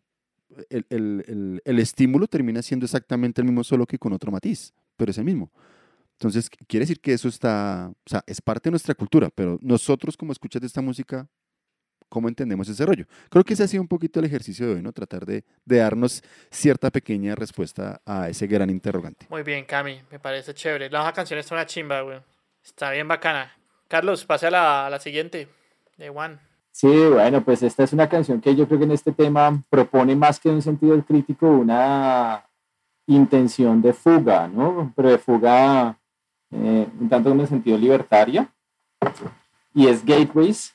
el, 0.70 0.86
el, 0.90 1.62
el, 1.64 1.80
estímulo 1.80 2.28
termina 2.28 2.62
siendo 2.62 2.86
exactamente 2.86 3.42
el 3.42 3.46
mismo, 3.46 3.64
solo 3.64 3.86
que 3.86 3.98
con 3.98 4.14
otro 4.14 4.32
matiz, 4.32 4.74
pero 4.98 5.12
es 5.12 5.18
el 5.18 5.26
mismo. 5.26 5.52
Entonces, 6.14 6.50
quiere 6.68 6.84
decir 6.84 7.00
que 7.00 7.14
eso 7.14 7.30
está, 7.30 7.92
o 7.92 8.10
sea, 8.10 8.24
es 8.28 8.42
parte 8.42 8.70
de 8.70 8.72
nuestra 8.72 8.94
cultura, 8.94 9.30
pero 9.34 9.58
nosotros 9.62 10.18
como 10.18 10.32
escuchas 10.32 10.60
de 10.62 10.68
esta 10.68 10.82
música, 10.82 11.28
cómo 12.10 12.28
entendemos 12.28 12.68
ese 12.68 12.86
rollo. 12.86 13.06
Creo 13.30 13.44
que 13.44 13.54
ese 13.54 13.64
ha 13.64 13.68
sido 13.68 13.82
un 13.82 13.88
poquito 13.88 14.20
el 14.20 14.26
ejercicio 14.26 14.68
de 14.68 14.74
hoy, 14.76 14.82
¿no? 14.82 14.92
Tratar 14.92 15.26
de, 15.26 15.46
de, 15.64 15.78
darnos 15.78 16.24
cierta 16.52 16.90
pequeña 16.90 17.36
respuesta 17.36 18.02
a 18.06 18.28
ese 18.28 18.48
gran 18.48 18.70
interrogante. 18.70 19.28
Muy 19.30 19.44
bien, 19.44 19.64
Cami, 19.64 20.02
me 20.12 20.20
parece 20.20 20.54
chévere. 20.54 20.90
La 20.90 21.14
canción 21.14 21.40
está 21.40 21.56
una 21.56 21.66
chimba, 21.66 22.02
güey. 22.02 22.20
Está 22.64 22.92
bien 22.92 23.08
bacana. 23.08 23.56
Carlos, 23.88 24.26
pase 24.26 24.48
a 24.48 24.52
la, 24.52 24.90
la 24.90 25.00
siguiente, 25.00 25.48
de 25.98 26.10
One. 26.10 26.49
Sí, 26.80 26.88
bueno, 26.88 27.44
pues 27.44 27.62
esta 27.62 27.84
es 27.84 27.92
una 27.92 28.08
canción 28.08 28.40
que 28.40 28.56
yo 28.56 28.66
creo 28.66 28.80
que 28.80 28.86
en 28.86 28.94
este 28.94 29.12
tema 29.12 29.62
propone 29.70 30.16
más 30.16 30.40
que 30.40 30.48
un 30.48 30.62
sentido 30.62 30.98
crítico 31.04 31.46
una 31.46 32.46
intención 33.06 33.82
de 33.82 33.92
fuga, 33.92 34.48
¿no? 34.48 34.94
Pero 34.96 35.10
de 35.10 35.18
fuga 35.18 36.00
eh, 36.52 36.88
un 36.98 37.10
tanto 37.10 37.32
en 37.32 37.42
el 37.42 37.50
sentido 37.50 37.78
libertaria. 37.78 38.50
Y 39.74 39.88
es 39.88 40.06
Gateways, 40.06 40.74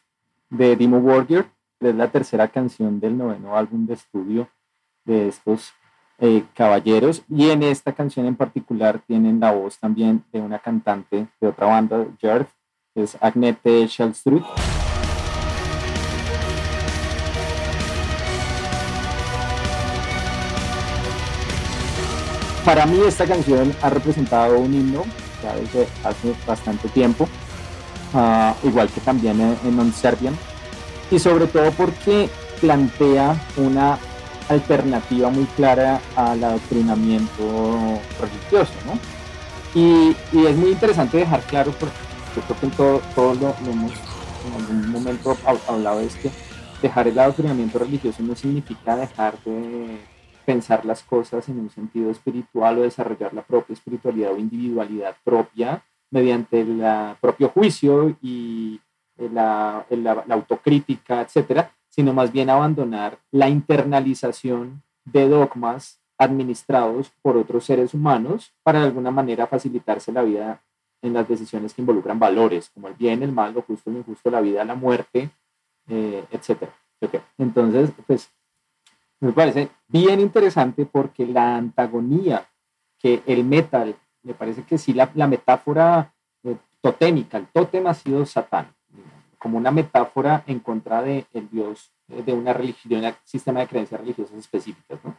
de 0.50 0.76
Dimo 0.76 0.98
Warrior, 0.98 1.46
es 1.80 1.94
la 1.94 2.10
tercera 2.10 2.48
canción 2.48 3.00
del 3.00 3.16
noveno 3.16 3.56
álbum 3.56 3.86
de 3.86 3.94
estudio 3.94 4.50
de 5.06 5.28
estos 5.28 5.72
eh, 6.18 6.44
caballeros. 6.52 7.22
Y 7.30 7.48
en 7.48 7.62
esta 7.62 7.94
canción 7.94 8.26
en 8.26 8.36
particular 8.36 9.00
tienen 9.06 9.40
la 9.40 9.52
voz 9.52 9.78
también 9.78 10.22
de 10.30 10.42
una 10.42 10.58
cantante 10.58 11.28
de 11.40 11.48
otra 11.48 11.66
banda, 11.66 12.04
Jerv, 12.20 12.46
que 12.92 13.04
es 13.04 13.16
Agnete 13.22 13.86
Shellstrud. 13.86 14.42
Para 22.64 22.86
mí 22.86 23.00
esta 23.06 23.26
canción 23.26 23.74
ha 23.82 23.90
representado 23.90 24.58
un 24.58 24.72
himno 24.72 25.04
ya 25.42 25.54
desde 25.54 25.86
hace 26.04 26.34
bastante 26.46 26.88
tiempo 26.88 27.28
Uh, 28.14 28.54
igual 28.62 28.88
que 28.90 29.00
también 29.00 29.40
en, 29.40 29.76
Non 29.76 29.92
Serbian, 29.92 30.38
y 31.10 31.18
sobre 31.18 31.48
todo 31.48 31.72
porque 31.72 32.30
plantea 32.60 33.34
una 33.56 33.98
alternativa 34.48 35.30
muy 35.30 35.46
clara 35.56 36.00
al 36.14 36.44
adoctrinamiento 36.44 37.98
religioso, 38.20 38.72
¿no? 38.86 38.94
Y, 39.74 40.16
y, 40.30 40.46
es 40.46 40.56
muy 40.56 40.70
interesante 40.70 41.18
dejar 41.18 41.40
claro, 41.40 41.72
porque 41.72 41.96
yo 42.36 42.42
creo 42.42 42.60
que 42.60 42.66
en 42.66 42.72
todo, 42.72 43.02
todo 43.16 43.34
lo, 43.34 43.48
lo, 43.66 43.72
hemos 43.72 43.92
en 44.46 44.54
algún 44.54 44.92
momento 44.92 45.36
hablado, 45.66 45.98
es 45.98 46.14
que 46.14 46.30
dejar 46.82 47.08
el 47.08 47.18
adoctrinamiento 47.18 47.80
religioso 47.80 48.22
no 48.22 48.36
significa 48.36 48.94
dejar 48.94 49.34
de 49.44 49.98
pensar 50.44 50.84
las 50.84 51.02
cosas 51.02 51.48
en 51.48 51.58
un 51.60 51.70
sentido 51.70 52.10
espiritual 52.10 52.78
o 52.78 52.82
desarrollar 52.82 53.34
la 53.34 53.42
propia 53.42 53.74
espiritualidad 53.74 54.32
o 54.32 54.38
individualidad 54.38 55.16
propia, 55.24 55.84
mediante 56.10 56.60
el 56.60 56.82
propio 57.20 57.48
juicio 57.48 58.16
y 58.22 58.80
la, 59.16 59.86
la, 59.90 60.24
la, 60.26 60.34
autocrítica, 60.34 61.20
etcétera, 61.22 61.72
sino 61.88 62.12
más 62.12 62.32
bien 62.32 62.50
abandonar 62.50 63.18
la 63.30 63.48
internalización 63.48 64.82
de 65.04 65.28
dogmas 65.28 66.00
administrados 66.18 67.12
por 67.22 67.36
otros 67.36 67.64
seres 67.64 67.94
humanos 67.94 68.52
para 68.62 68.80
de 68.80 68.86
alguna 68.86 69.10
manera 69.10 69.46
facilitarse 69.46 70.12
la 70.12 70.22
vida 70.22 70.62
en 71.02 71.12
las 71.12 71.28
decisiones 71.28 71.74
que 71.74 71.82
involucran 71.82 72.18
valores, 72.18 72.70
como 72.70 72.88
el 72.88 72.94
bien, 72.94 73.22
el 73.22 73.32
mal, 73.32 73.52
lo 73.52 73.62
justo, 73.62 73.90
lo 73.90 73.98
injusto, 73.98 74.30
la 74.30 74.40
vida, 74.40 74.64
la 74.64 74.74
muerte, 74.74 75.30
eh, 75.88 76.24
etcétera. 76.30 76.72
Okay. 77.00 77.20
Entonces, 77.36 77.90
pues, 78.06 78.30
me 79.24 79.32
parece 79.32 79.70
bien 79.88 80.20
interesante 80.20 80.84
porque 80.84 81.26
la 81.26 81.56
antagonía 81.56 82.46
que 82.98 83.22
el 83.26 83.44
metal 83.44 83.96
me 84.22 84.34
parece 84.34 84.64
que 84.64 84.76
sí 84.76 84.92
la, 84.92 85.10
la 85.14 85.26
metáfora 85.26 86.12
eh, 86.42 86.56
totémica, 86.80 87.38
el 87.38 87.46
tótem 87.46 87.86
ha 87.86 87.94
sido 87.94 88.26
Satán, 88.26 88.74
como 89.38 89.56
una 89.58 89.70
metáfora 89.70 90.44
en 90.46 90.60
contra 90.60 91.02
del 91.02 91.26
de 91.32 91.40
dios 91.50 91.90
eh, 92.08 92.22
de 92.22 92.32
una 92.34 92.52
religión, 92.52 93.00
de 93.00 93.08
un 93.08 93.14
sistema 93.24 93.60
de 93.60 93.66
creencias 93.66 94.00
religiosas 94.00 94.36
específicas, 94.36 94.98
¿no? 95.02 95.16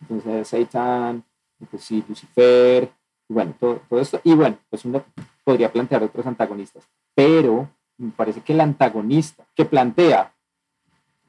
Entonces, 0.00 0.48
Satán, 0.48 1.24
pues 1.70 1.82
sí, 1.82 2.04
Lucifer, 2.06 2.90
y 3.28 3.32
bueno, 3.32 3.54
todo, 3.58 3.80
todo 3.88 4.00
esto, 4.00 4.20
y 4.24 4.34
bueno, 4.34 4.58
pues 4.68 4.84
uno 4.84 5.02
podría 5.42 5.72
plantear 5.72 6.02
otros 6.02 6.26
antagonistas, 6.26 6.86
pero 7.14 7.68
me 7.96 8.10
parece 8.10 8.42
que 8.42 8.52
el 8.52 8.60
antagonista 8.60 9.46
que 9.54 9.64
plantea 9.64 10.34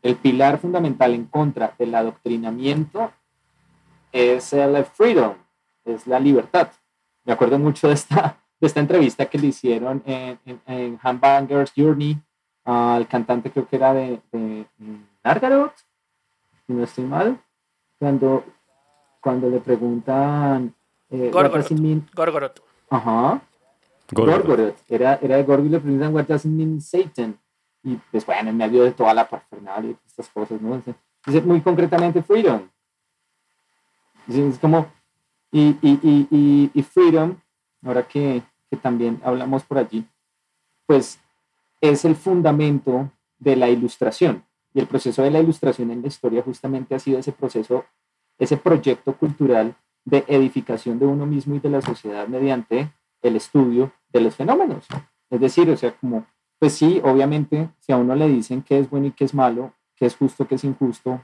el 0.01 0.15
pilar 0.15 0.59
fundamental 0.59 1.13
en 1.13 1.25
contra 1.25 1.73
del 1.77 1.93
adoctrinamiento 1.95 3.11
es 4.11 4.53
el 4.53 4.83
freedom, 4.85 5.35
es 5.85 6.07
la 6.07 6.19
libertad 6.19 6.69
me 7.29 7.33
acuerdo 7.33 7.59
mucho 7.59 7.87
de 7.87 7.93
esta, 7.93 8.37
de 8.59 8.67
esta 8.67 8.79
entrevista 8.79 9.27
que 9.27 9.37
le 9.37 9.47
hicieron 9.47 10.01
en, 10.07 10.39
en, 10.45 10.61
en 10.65 10.99
Hamburger's 10.99 11.71
Journey 11.77 12.19
al 12.65 13.07
cantante, 13.07 13.51
creo 13.51 13.67
que 13.67 13.75
era 13.75 13.93
de, 13.93 14.19
de 14.31 14.65
Nargaroth, 15.23 15.75
si 16.65 16.73
no 16.73 16.83
estoy 16.83 17.03
mal, 17.03 17.39
cuando, 17.99 18.43
cuando 19.21 19.47
le 19.47 19.59
preguntan. 19.59 20.73
Eh, 21.11 21.29
Gorgoroth. 21.31 21.71
Mean... 21.71 22.07
Gorgoroth. 22.15 22.59
Ajá. 22.89 23.41
Gorgoroth. 24.11 24.77
Era, 24.87 25.19
era 25.21 25.37
de 25.37 25.43
Gorgoroth 25.43 25.67
y 25.67 25.69
le 25.69 25.79
preguntan, 25.79 26.15
¿What 26.15 26.25
does 26.25 26.45
it 26.45 26.51
mean 26.51 26.81
Satan? 26.81 27.39
Y 27.83 27.95
pues 28.11 28.25
bueno, 28.25 28.49
en 28.49 28.57
medio 28.57 28.83
de 28.83 28.91
toda 28.91 29.13
la 29.13 29.27
parafernalia 29.27 29.91
y 29.91 29.97
estas 30.05 30.29
cosas, 30.29 30.61
¿no? 30.61 30.81
Dice 31.25 31.41
muy 31.41 31.61
concretamente 31.61 32.21
freedom. 32.21 32.69
Es 34.27 34.59
como, 34.59 34.87
y, 35.51 35.75
y, 35.81 36.27
y, 36.31 36.71
y 36.73 36.83
Freedom, 36.83 37.35
ahora 37.83 38.07
que, 38.07 38.43
que 38.69 38.77
también 38.77 39.19
hablamos 39.23 39.63
por 39.63 39.79
allí, 39.79 40.05
pues 40.85 41.19
es 41.81 42.05
el 42.05 42.15
fundamento 42.15 43.11
de 43.39 43.55
la 43.55 43.69
ilustración. 43.69 44.43
Y 44.73 44.79
el 44.79 44.87
proceso 44.87 45.23
de 45.23 45.31
la 45.31 45.39
ilustración 45.39 45.89
en 45.89 46.01
la 46.01 46.07
historia 46.07 46.43
justamente 46.43 46.93
ha 46.93 46.99
sido 46.99 47.17
ese 47.17 47.31
proceso, 47.31 47.85
ese 48.37 48.57
proyecto 48.57 49.17
cultural 49.17 49.75
de 50.05 50.23
edificación 50.27 50.99
de 50.99 51.07
uno 51.07 51.25
mismo 51.25 51.55
y 51.55 51.59
de 51.59 51.69
la 51.69 51.81
sociedad 51.81 52.27
mediante 52.27 52.91
el 53.21 53.35
estudio 53.35 53.91
de 54.09 54.21
los 54.21 54.35
fenómenos. 54.35 54.85
Es 55.29 55.39
decir, 55.39 55.69
o 55.71 55.77
sea, 55.77 55.95
como, 55.95 56.25
pues 56.59 56.73
sí, 56.73 57.01
obviamente, 57.03 57.69
si 57.79 57.93
a 57.93 57.97
uno 57.97 58.15
le 58.15 58.27
dicen 58.27 58.61
qué 58.61 58.79
es 58.79 58.89
bueno 58.89 59.07
y 59.07 59.11
qué 59.11 59.23
es 59.23 59.33
malo, 59.33 59.73
qué 59.95 60.05
es 60.05 60.15
justo, 60.15 60.45
qué 60.45 60.55
es 60.55 60.63
injusto, 60.65 61.21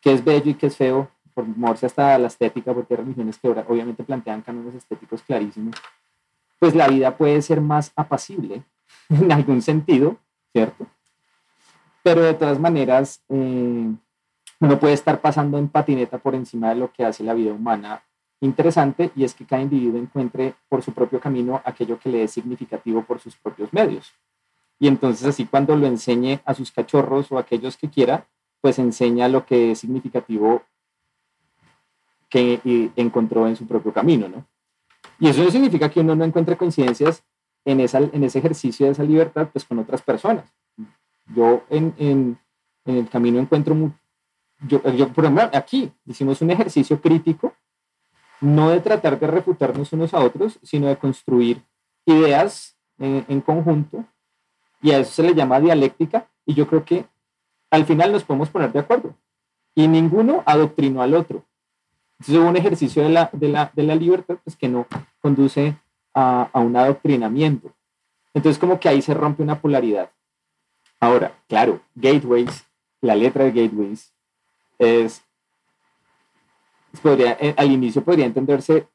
qué 0.00 0.12
es 0.12 0.24
bello 0.24 0.50
y 0.50 0.54
qué 0.54 0.66
es 0.66 0.76
feo, 0.76 1.08
por 1.32 1.46
moverse 1.46 1.86
hasta 1.86 2.18
la 2.18 2.26
estética, 2.26 2.74
porque 2.74 2.94
hay 2.94 2.98
religiones 2.98 3.38
que 3.38 3.48
obviamente 3.48 4.02
plantean 4.02 4.42
cánones 4.42 4.74
estéticos 4.74 5.22
clarísimos, 5.22 5.76
pues 6.58 6.74
la 6.74 6.88
vida 6.88 7.16
puede 7.16 7.40
ser 7.42 7.60
más 7.60 7.92
apacible 7.94 8.64
en 9.08 9.30
algún 9.30 9.62
sentido, 9.62 10.16
¿cierto? 10.52 10.86
Pero 12.02 12.22
de 12.22 12.34
todas 12.34 12.58
maneras, 12.58 13.22
eh, 13.28 13.94
uno 14.60 14.80
puede 14.80 14.94
estar 14.94 15.20
pasando 15.20 15.58
en 15.58 15.68
patineta 15.68 16.18
por 16.18 16.34
encima 16.34 16.70
de 16.70 16.76
lo 16.76 16.92
que 16.92 17.04
hace 17.04 17.22
la 17.22 17.34
vida 17.34 17.52
humana 17.52 18.02
interesante 18.40 19.10
y 19.14 19.24
es 19.24 19.34
que 19.34 19.44
cada 19.44 19.62
individuo 19.62 20.00
encuentre 20.00 20.54
por 20.68 20.82
su 20.82 20.92
propio 20.92 21.20
camino 21.20 21.60
aquello 21.64 21.98
que 21.98 22.08
le 22.08 22.22
es 22.24 22.32
significativo 22.32 23.04
por 23.04 23.20
sus 23.20 23.36
propios 23.36 23.72
medios. 23.72 24.12
Y 24.80 24.88
entonces 24.88 25.26
así 25.28 25.46
cuando 25.46 25.76
lo 25.76 25.86
enseñe 25.86 26.40
a 26.44 26.54
sus 26.54 26.72
cachorros 26.72 27.30
o 27.30 27.36
a 27.36 27.42
aquellos 27.42 27.76
que 27.76 27.88
quiera, 27.88 28.26
pues 28.60 28.78
enseña 28.78 29.28
lo 29.28 29.46
que 29.46 29.72
es 29.72 29.78
significativo 29.78 30.62
que 32.28 32.90
encontró 32.96 33.46
en 33.46 33.56
su 33.56 33.66
propio 33.66 33.92
camino, 33.92 34.28
¿no? 34.28 34.46
Y 35.18 35.28
eso 35.28 35.44
no 35.44 35.50
significa 35.50 35.90
que 35.90 36.00
uno 36.00 36.16
no 36.16 36.24
encuentre 36.24 36.56
coincidencias 36.56 37.22
en, 37.64 37.80
esa, 37.80 37.98
en 37.98 38.24
ese 38.24 38.38
ejercicio 38.38 38.86
de 38.86 38.92
esa 38.92 39.04
libertad, 39.04 39.48
pues 39.52 39.64
con 39.64 39.78
otras 39.78 40.00
personas. 40.00 40.50
Yo 41.26 41.62
en, 41.68 41.94
en, 41.98 42.38
en 42.86 42.96
el 42.96 43.08
camino 43.08 43.38
encuentro, 43.38 43.76
yo, 44.66 44.82
yo, 44.92 45.08
por 45.12 45.24
ejemplo, 45.24 45.50
aquí 45.52 45.92
hicimos 46.06 46.40
un 46.40 46.50
ejercicio 46.50 47.00
crítico, 47.00 47.52
no 48.40 48.70
de 48.70 48.80
tratar 48.80 49.20
de 49.20 49.26
refutarnos 49.26 49.92
unos 49.92 50.14
a 50.14 50.20
otros, 50.20 50.58
sino 50.62 50.86
de 50.86 50.96
construir 50.96 51.62
ideas 52.06 52.78
en, 52.98 53.26
en 53.28 53.40
conjunto, 53.42 54.06
y 54.82 54.92
a 54.92 54.98
eso 54.98 55.12
se 55.12 55.22
le 55.22 55.34
llama 55.34 55.60
dialéctica, 55.60 56.28
y 56.46 56.54
yo 56.54 56.66
creo 56.66 56.84
que 56.84 57.04
al 57.70 57.84
final 57.84 58.12
nos 58.12 58.24
podemos 58.24 58.50
poner 58.50 58.72
de 58.72 58.80
acuerdo. 58.80 59.14
Y 59.74 59.86
ninguno 59.86 60.42
adoctrinó 60.46 61.02
al 61.02 61.14
otro. 61.14 61.44
Entonces 62.18 62.36
hubo 62.36 62.48
un 62.48 62.56
ejercicio 62.56 63.02
de 63.02 63.08
la, 63.08 63.30
de 63.32 63.48
la, 63.48 63.70
de 63.74 63.82
la 63.82 63.94
libertad 63.94 64.36
pues, 64.42 64.56
que 64.56 64.68
no 64.68 64.86
conduce 65.20 65.76
a, 66.12 66.50
a 66.52 66.60
un 66.60 66.76
adoctrinamiento. 66.76 67.72
Entonces 68.34 68.58
como 68.58 68.78
que 68.78 68.88
ahí 68.88 69.00
se 69.00 69.14
rompe 69.14 69.42
una 69.42 69.60
polaridad. 69.60 70.10
Ahora, 70.98 71.32
claro, 71.48 71.80
gateways, 71.94 72.66
la 73.00 73.14
letra 73.14 73.44
de 73.44 73.52
gateways 73.52 74.12
es, 74.78 75.22
podría, 77.02 77.38
eh, 77.40 77.54
al 77.56 77.70
inicio 77.70 78.04
podría 78.04 78.26
entenderse 78.26 78.86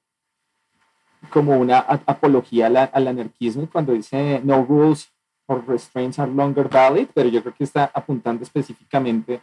como 1.31 1.57
una 1.57 1.79
apología 1.79 2.67
al, 2.67 2.77
al 2.77 3.07
anarquismo 3.07 3.67
cuando 3.71 3.93
dice 3.93 4.41
no 4.43 4.63
rules 4.63 5.11
or 5.47 5.63
restraints 5.67 6.19
are 6.19 6.31
longer 6.31 6.67
valid, 6.69 7.07
pero 7.13 7.29
yo 7.29 7.41
creo 7.41 7.53
que 7.53 7.63
está 7.63 7.91
apuntando 7.93 8.43
específicamente 8.43 9.41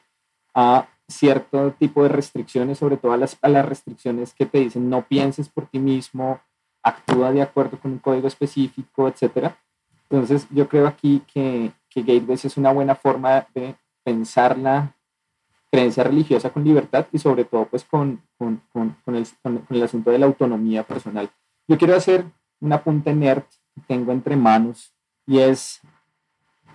a 0.54 0.86
cierto 1.08 1.72
tipo 1.72 2.02
de 2.02 2.08
restricciones, 2.08 2.78
sobre 2.78 2.96
todo 2.96 3.12
a 3.12 3.16
las, 3.16 3.38
a 3.42 3.48
las 3.48 3.66
restricciones 3.66 4.34
que 4.34 4.46
te 4.46 4.58
dicen 4.58 4.88
no 4.88 5.02
pienses 5.06 5.48
por 5.48 5.66
ti 5.66 5.78
mismo, 5.78 6.40
actúa 6.82 7.32
de 7.32 7.42
acuerdo 7.42 7.78
con 7.78 7.92
un 7.92 7.98
código 7.98 8.26
específico, 8.26 9.08
etc. 9.08 9.52
Entonces, 10.10 10.46
yo 10.50 10.68
creo 10.68 10.86
aquí 10.86 11.22
que, 11.32 11.72
que 11.88 12.02
Gateways 12.02 12.44
es 12.44 12.56
una 12.56 12.72
buena 12.72 12.94
forma 12.94 13.46
de 13.54 13.76
pensar 14.04 14.58
la 14.58 14.94
creencia 15.70 16.04
religiosa 16.04 16.50
con 16.50 16.64
libertad 16.64 17.06
y 17.12 17.18
sobre 17.18 17.44
todo 17.46 17.64
pues 17.64 17.84
con, 17.84 18.20
con, 18.36 18.62
con, 18.70 18.94
con 19.04 19.16
el, 19.16 19.26
el, 19.70 19.82
asunto 19.82 20.10
de 20.10 20.18
la 20.18 20.26
autonomía 20.26 20.82
personal. 20.82 21.30
Yo 21.66 21.78
quiero 21.78 21.96
hacer 21.96 22.26
una 22.60 22.82
punta 22.84 23.12
nerd 23.12 23.44
que 23.74 23.80
tengo 23.86 24.12
entre 24.12 24.36
manos 24.36 24.92
y 25.26 25.38
es, 25.38 25.80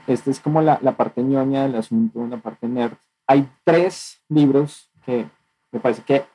esta 0.07 0.31
es 0.31 0.39
como 0.39 0.61
la, 0.61 0.79
la 0.81 0.97
parte 0.97 1.21
ñoña 1.21 1.63
del 1.63 1.75
asunto, 1.75 2.19
una 2.19 2.41
parte 2.41 2.67
nerd 2.67 2.97
hay 3.27 3.47
tres 3.63 4.23
libros 4.29 4.89
que 5.05 5.29
me 5.71 5.79
parece 5.79 6.01
que 6.01 6.25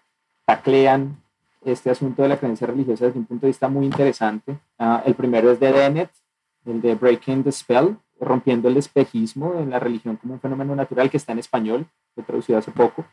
taclean 0.45 1.17
este 1.65 1.91
asunto 1.91 2.23
de 2.23 2.29
la 2.29 2.37
creencia 2.37 2.67
religiosa 2.67 3.07
desde 3.07 3.19
un 3.19 3.25
punto 3.25 3.47
de 3.47 3.51
vista 3.51 3.69
muy 3.69 3.87
interesante. 3.87 4.59
Uh, 4.79 4.99
el 5.07 5.15
primero 5.15 5.51
es 5.51 5.59
de 5.59 5.73
Dennett, 5.73 6.11
el 6.67 6.83
de 6.83 6.95
Breaking 6.95 7.43
the 7.43 7.53
Spell, 7.53 7.97
rompiendo 8.21 8.69
el 8.69 8.77
espejismo 8.77 9.55
en 9.55 9.71
la 9.71 9.79
religión 9.79 10.17
como 10.17 10.35
un 10.35 10.41
fenómeno 10.41 10.77
natural, 10.77 11.11
que 11.11 11.17
está 11.17 11.33
en 11.33 11.39
español, 11.39 11.87
lo 12.15 12.23
traducido 12.25 12.59
hace 12.59 12.71
poco. 12.71 13.05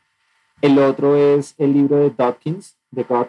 El 0.61 0.77
otro 0.77 1.15
es 1.15 1.55
el 1.57 1.73
libro 1.73 1.97
de 1.97 2.09
Dawkins, 2.09 2.77
The, 2.93 3.03
God, 3.03 3.27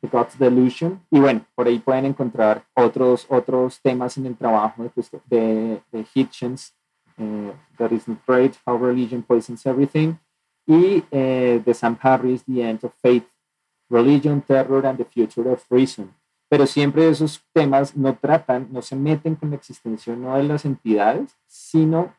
The 0.00 0.08
God's 0.08 0.38
Delusion. 0.38 1.00
Y 1.10 1.20
bueno, 1.20 1.44
por 1.54 1.66
ahí 1.66 1.78
pueden 1.78 2.06
encontrar 2.06 2.64
otros, 2.74 3.26
otros 3.28 3.80
temas 3.80 4.16
en 4.16 4.26
el 4.26 4.36
trabajo 4.36 4.90
de, 5.26 5.80
de, 5.90 6.06
Hitchens 6.14 6.74
uh, 7.18 7.50
That 7.76 7.92
is 7.92 8.08
Not 8.08 8.20
How 8.64 8.78
Religion 8.78 9.22
Poisons 9.22 9.64
Everything, 9.66 10.14
y 10.66 10.98
uh, 11.10 11.62
de 11.62 11.74
Sam 11.74 11.98
Harris, 12.00 12.44
The 12.44 12.62
End 12.62 12.84
of 12.84 12.92
Faith, 13.00 13.26
Religion, 13.88 14.40
Terror 14.40 14.86
and 14.86 14.98
the 14.98 15.04
Future 15.04 15.50
of 15.50 15.64
Reason. 15.70 16.10
Pero 16.48 16.66
siempre 16.66 17.08
esos 17.08 17.44
temas 17.52 17.96
no 17.96 18.16
tratan, 18.16 18.68
no 18.72 18.82
se 18.82 18.96
meten 18.96 19.36
con 19.36 19.50
la 19.50 19.56
existencia 19.56 20.16
no 20.16 20.36
de 20.36 20.42
las 20.44 20.64
entidades, 20.64 21.36
sino 21.46 22.12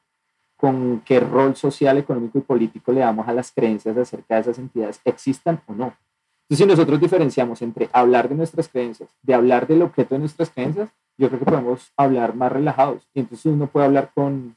con 0.55 1.01
qué 1.01 1.19
rol 1.19 1.55
social, 1.55 1.97
económico 1.97 2.37
y 2.37 2.41
político 2.41 2.91
le 2.91 3.01
damos 3.01 3.27
a 3.27 3.33
las 3.33 3.51
creencias 3.51 3.97
acerca 3.97 4.35
de 4.35 4.41
esas 4.41 4.59
entidades, 4.59 5.01
existan 5.03 5.61
o 5.65 5.73
no. 5.73 5.93
Entonces, 6.51 6.65
si 6.65 6.65
nosotros 6.65 6.99
diferenciamos 6.99 7.61
entre 7.61 7.89
hablar 7.93 8.27
de 8.27 8.35
nuestras 8.35 8.67
creencias, 8.67 9.09
de 9.23 9.33
hablar 9.33 9.67
del 9.67 9.83
objeto 9.83 10.15
de 10.15 10.19
nuestras 10.19 10.49
creencias, 10.49 10.89
yo 11.17 11.29
creo 11.29 11.39
que 11.39 11.45
podemos 11.45 11.93
hablar 11.95 12.35
más 12.35 12.51
relajados. 12.51 13.07
Y 13.13 13.21
entonces 13.21 13.45
uno 13.45 13.67
puede 13.67 13.85
hablar 13.85 14.11
con 14.13 14.55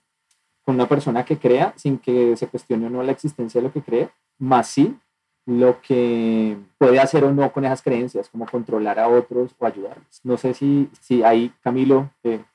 con 0.65 0.77
una 0.77 0.89
persona 0.89 1.25
que 1.25 1.37
crea 1.37 1.75
sin 1.77 1.99
que 1.99 2.37
se 2.37 2.49
cuestione 2.49 2.87
o 2.87 2.91
no 2.91 3.03
la 3.03 3.13
existencia 3.13 3.61
de 3.61 3.69
lo 3.69 3.73
que 3.73 3.83
cree, 3.83 4.09
más 4.39 4.69
sí 4.69 4.97
lo 5.47 5.83
que 5.83 6.57
puede 6.79 6.99
hacer 6.99 7.23
o 7.23 7.33
no 7.33 7.53
con 7.53 7.67
esas 7.67 7.83
creencias, 7.83 8.31
como 8.31 8.47
controlar 8.47 8.99
a 8.99 9.09
otros 9.09 9.55
o 9.59 9.67
ayudarles. 9.67 10.21
No 10.23 10.39
sé 10.39 10.55
si, 10.55 10.89
si 11.03 11.23
ahí 11.23 11.53
Camilo, 11.63 12.11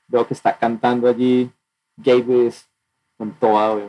veo 0.07 0.25
que 0.27 0.33
está 0.33 0.57
cantando 0.57 1.07
allí 1.07 1.51
Gateways 1.97 2.67
con 3.15 3.31
toda, 3.33 3.79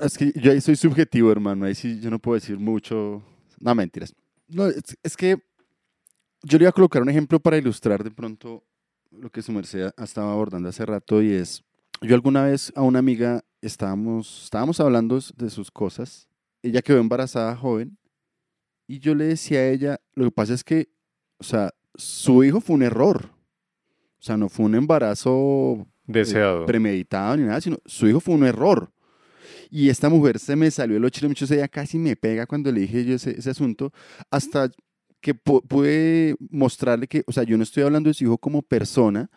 Es 0.00 0.18
que 0.18 0.32
yo 0.36 0.52
ahí 0.52 0.60
soy 0.60 0.76
subjetivo, 0.76 1.32
hermano, 1.32 1.64
ahí 1.64 1.74
sí 1.74 1.98
yo 1.98 2.10
no 2.10 2.18
puedo 2.18 2.34
decir 2.34 2.58
mucho. 2.58 3.22
No, 3.58 3.74
mentiras. 3.74 4.14
No, 4.52 4.66
es, 4.66 4.96
es 5.02 5.16
que 5.16 5.36
yo 6.42 6.58
le 6.58 6.64
iba 6.64 6.70
a 6.70 6.72
colocar 6.72 7.02
un 7.02 7.08
ejemplo 7.08 7.40
para 7.40 7.56
ilustrar 7.56 8.02
de 8.02 8.10
pronto 8.10 8.64
lo 9.10 9.30
que 9.30 9.42
su 9.42 9.52
merced 9.52 9.90
estaba 9.98 10.32
abordando 10.32 10.68
hace 10.68 10.84
rato 10.86 11.22
y 11.22 11.32
es, 11.32 11.62
yo 12.00 12.14
alguna 12.14 12.44
vez 12.44 12.72
a 12.74 12.82
una 12.82 12.98
amiga 12.98 13.44
estábamos, 13.60 14.44
estábamos 14.44 14.80
hablando 14.80 15.18
de 15.36 15.50
sus 15.50 15.70
cosas. 15.70 16.28
Ella 16.62 16.82
quedó 16.82 16.98
embarazada 16.98 17.56
joven 17.56 17.98
y 18.86 18.98
yo 18.98 19.14
le 19.14 19.24
decía 19.24 19.60
a 19.60 19.68
ella, 19.68 20.00
lo 20.14 20.24
que 20.24 20.30
pasa 20.32 20.54
es 20.54 20.64
que, 20.64 20.88
o 21.38 21.44
sea, 21.44 21.70
su 21.94 22.42
hijo 22.44 22.60
fue 22.60 22.76
un 22.76 22.82
error. 22.82 23.30
O 24.18 24.24
sea, 24.24 24.36
no 24.36 24.48
fue 24.48 24.66
un 24.66 24.74
embarazo 24.74 25.78
eh, 25.80 25.86
deseado, 26.06 26.66
premeditado 26.66 27.36
ni 27.36 27.44
nada, 27.44 27.60
sino 27.60 27.78
su 27.84 28.06
hijo 28.08 28.20
fue 28.20 28.34
un 28.34 28.44
error. 28.44 28.90
Y 29.74 29.88
esta 29.88 30.10
mujer 30.10 30.38
se 30.38 30.54
me 30.54 30.70
salió 30.70 30.98
el 30.98 31.04
ocho 31.06 31.26
mucho, 31.26 31.46
ella 31.46 31.66
casi 31.66 31.96
me 31.96 32.14
pega 32.14 32.44
cuando 32.44 32.70
le 32.70 32.82
dije 32.82 33.06
yo 33.06 33.14
ese, 33.14 33.30
ese 33.30 33.48
asunto, 33.48 33.90
hasta 34.30 34.70
que 35.22 35.34
pude 35.34 36.36
mostrarle 36.50 37.06
que, 37.08 37.24
o 37.26 37.32
sea, 37.32 37.44
yo 37.44 37.56
no 37.56 37.62
estoy 37.62 37.82
hablando 37.82 38.10
de 38.10 38.14
su 38.14 38.24
hijo 38.24 38.36
como 38.36 38.60
persona, 38.60 39.30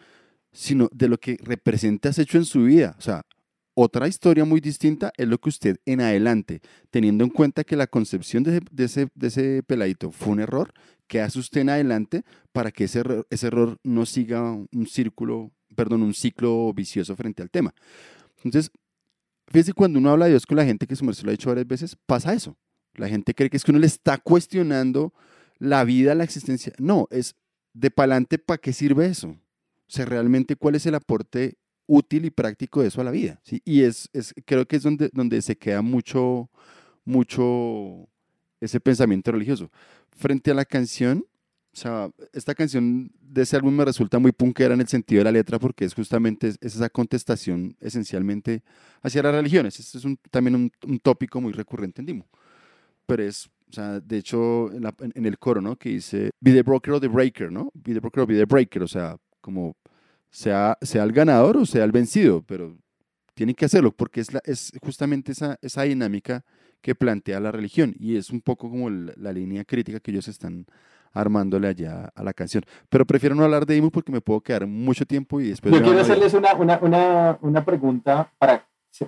sino 0.52 0.90
de 0.92 1.08
lo 1.08 1.18
que 1.18 1.38
representa 1.42 2.10
has 2.10 2.20
hecho 2.20 2.38
en 2.38 2.44
su 2.44 2.64
vida. 2.64 2.98
O 3.00 3.02
sea, 3.02 3.22
otra 3.76 4.10
historia 4.10 4.44
muy 4.44 4.60
distinta 4.60 5.14
es 5.16 5.26
lo 5.26 5.38
que 5.38 5.48
usted 5.48 5.78
en 5.86 6.02
adelante, 6.02 6.60
teniendo 6.90 7.24
en 7.24 7.30
cuenta 7.30 7.64
que 7.64 7.78
la 7.78 7.88
concepción 7.88 8.44
de, 8.44 8.62
ese, 8.78 9.08
de 9.16 9.28
ese, 9.28 9.64
peladito 9.64 10.12
fue 10.12 10.34
un 10.34 10.42
error, 10.42 10.74
¿qué 11.08 11.22
hace 11.22 11.40
usted 11.40 11.62
en 11.62 11.70
adelante 11.70 12.24
para 12.52 12.72
que 12.72 12.86
ese, 12.86 13.04
ese 13.30 13.48
error 13.48 13.78
no 13.84 14.06
siga 14.06 14.52
un 14.52 14.86
círculo, 14.86 15.54
perdón, 15.78 16.04
un 16.04 16.14
ciclo 16.14 16.74
vicioso 16.74 17.16
frente 17.16 17.42
al 17.42 17.50
tema? 17.50 17.74
Entonces, 18.44 18.70
fíjese, 19.56 19.74
cuando 19.74 20.00
uno 20.00 20.12
habla 20.12 20.26
de 20.26 20.32
Dios 20.32 20.46
con 20.46 20.58
la 20.58 20.66
gente, 20.66 20.88
que 20.88 20.96
su 20.96 21.06
merced 21.06 21.24
lo 21.24 21.30
ha 21.30 21.32
dicho 21.32 21.50
varias 21.50 21.68
veces, 21.68 21.98
pasa 22.06 22.34
eso. 22.34 22.58
La 22.96 23.10
gente 23.10 23.34
cree 23.34 23.50
que 23.50 23.58
es 23.58 23.64
que 23.64 23.72
uno 23.72 23.80
le 23.80 23.88
está 23.88 24.18
cuestionando 24.18 25.14
la 25.58 25.84
vida, 25.84 26.16
la 26.16 26.24
existencia. 26.24 26.74
No, 26.78 27.08
es 27.12 27.36
de 27.74 27.92
pa'lante, 27.92 28.38
¿para 28.38 28.58
qué 28.58 28.74
sirve 28.74 29.08
eso? 29.08 29.30
O 29.30 29.38
sea, 29.88 30.06
realmente, 30.06 30.56
¿cuál 30.56 30.76
es 30.76 30.86
el 30.86 30.96
aporte 30.96 31.58
útil 31.88 32.26
y 32.26 32.32
práctico 32.32 32.82
de 32.82 32.88
eso 32.88 33.02
a 33.02 33.04
la 33.04 33.12
vida. 33.12 33.40
¿sí? 33.44 33.62
Y 33.66 33.82
es, 33.82 34.10
es, 34.14 34.34
creo 34.46 34.68
que 34.68 34.78
es 34.78 34.84
donde, 34.84 35.10
donde 35.14 35.42
se 35.42 35.58
queda 35.58 35.82
mucho, 35.82 36.50
mucho 37.04 38.08
ese 38.60 38.80
pensamiento 38.80 39.32
religioso. 39.32 39.72
Frente 40.12 40.52
a 40.52 40.56
la 40.56 40.66
canción, 40.66 41.26
o 41.76 41.78
sea, 41.78 42.10
esta 42.32 42.56
canción 42.56 43.12
de 43.20 43.42
ese 43.42 43.58
álbum 43.58 43.76
me 43.76 43.84
resulta 43.84 44.18
muy 44.18 44.32
punkera 44.32 44.74
en 44.74 44.80
el 44.80 44.88
sentido 44.88 45.20
de 45.20 45.26
la 45.26 45.32
letra 45.34 45.60
porque 45.60 45.84
es 45.84 45.94
justamente 45.94 46.48
es 46.48 46.58
esa 46.62 46.90
contestación 46.90 47.76
esencialmente 47.82 48.64
hacia 49.02 49.22
las 49.22 49.36
religiones. 49.36 49.78
Este 49.78 49.98
es 49.98 50.06
un, 50.06 50.18
también 50.32 50.56
un, 50.56 50.72
un, 50.88 51.00
tópico 51.00 51.42
muy 51.42 51.52
recurrente 51.52 52.02
en 52.02 52.06
Dimo. 52.06 52.30
Pero 53.06 53.24
es, 53.24 53.48
o 53.70 53.74
sea, 53.74 54.00
de 54.00 54.18
hecho, 54.18 54.72
en, 54.72 54.84
la- 54.84 54.96
en- 55.14 55.26
el 55.26 55.38
coro, 55.38 55.60
¿no? 55.62 55.76
Que 55.76 55.90
dice, 55.90 56.32
be 56.40 56.54
the 56.54 56.64
broker 56.64 56.94
o 56.94 57.00
the 57.02 57.10
breaker, 57.10 57.52
¿no? 57.52 57.70
Be 57.74 57.94
the 57.94 58.00
broker 58.00 58.24
o 58.24 58.26
be 58.28 58.36
the 58.36 58.46
breaker, 58.46 58.82
o 58.82 58.88
sea, 58.88 59.18
como 59.42 59.76
sea, 60.32 60.78
sea 60.82 61.04
el 61.04 61.12
ganador 61.12 61.58
o 61.58 61.66
sea 61.66 61.84
el 61.84 61.92
vencido, 61.92 62.42
pero 62.42 62.78
tiene 63.34 63.54
que 63.54 63.66
hacerlo 63.66 63.92
porque 63.92 64.22
es, 64.22 64.34
la, 64.34 64.42
es 64.46 64.72
justamente 64.82 65.34
esa, 65.34 65.58
esa 65.62 65.84
dinámica 65.84 66.46
que 66.82 66.96
plantea 66.96 67.40
la 67.42 67.52
religión 67.52 67.94
y 68.00 68.16
es 68.16 68.30
un 68.30 68.40
poco 68.42 68.70
como 68.70 68.90
la, 68.90 69.14
la 69.18 69.34
línea 69.34 69.66
crítica 69.66 70.00
que 70.00 70.12
ellos 70.12 70.28
están 70.30 70.66
armándole 71.16 71.68
allá 71.68 72.12
a 72.14 72.24
la 72.24 72.34
canción. 72.34 72.64
Pero 72.90 73.06
prefiero 73.06 73.34
no 73.34 73.44
hablar 73.44 73.66
de 73.66 73.76
Imo 73.78 73.90
porque 73.90 74.12
me 74.12 74.22
puedo 74.22 74.42
quedar 74.42 74.68
mucho 74.68 75.06
tiempo 75.06 75.42
y 75.42 75.50
después... 75.50 75.74
Yo 75.74 75.80
quiero 75.80 75.94
van 75.94 76.00
a 76.00 76.02
hacerles 76.04 76.34
una, 76.36 76.54
una, 76.54 76.78
una, 76.82 77.38
una 77.42 77.66
pregunta 77.66 78.30
para, 78.38 78.64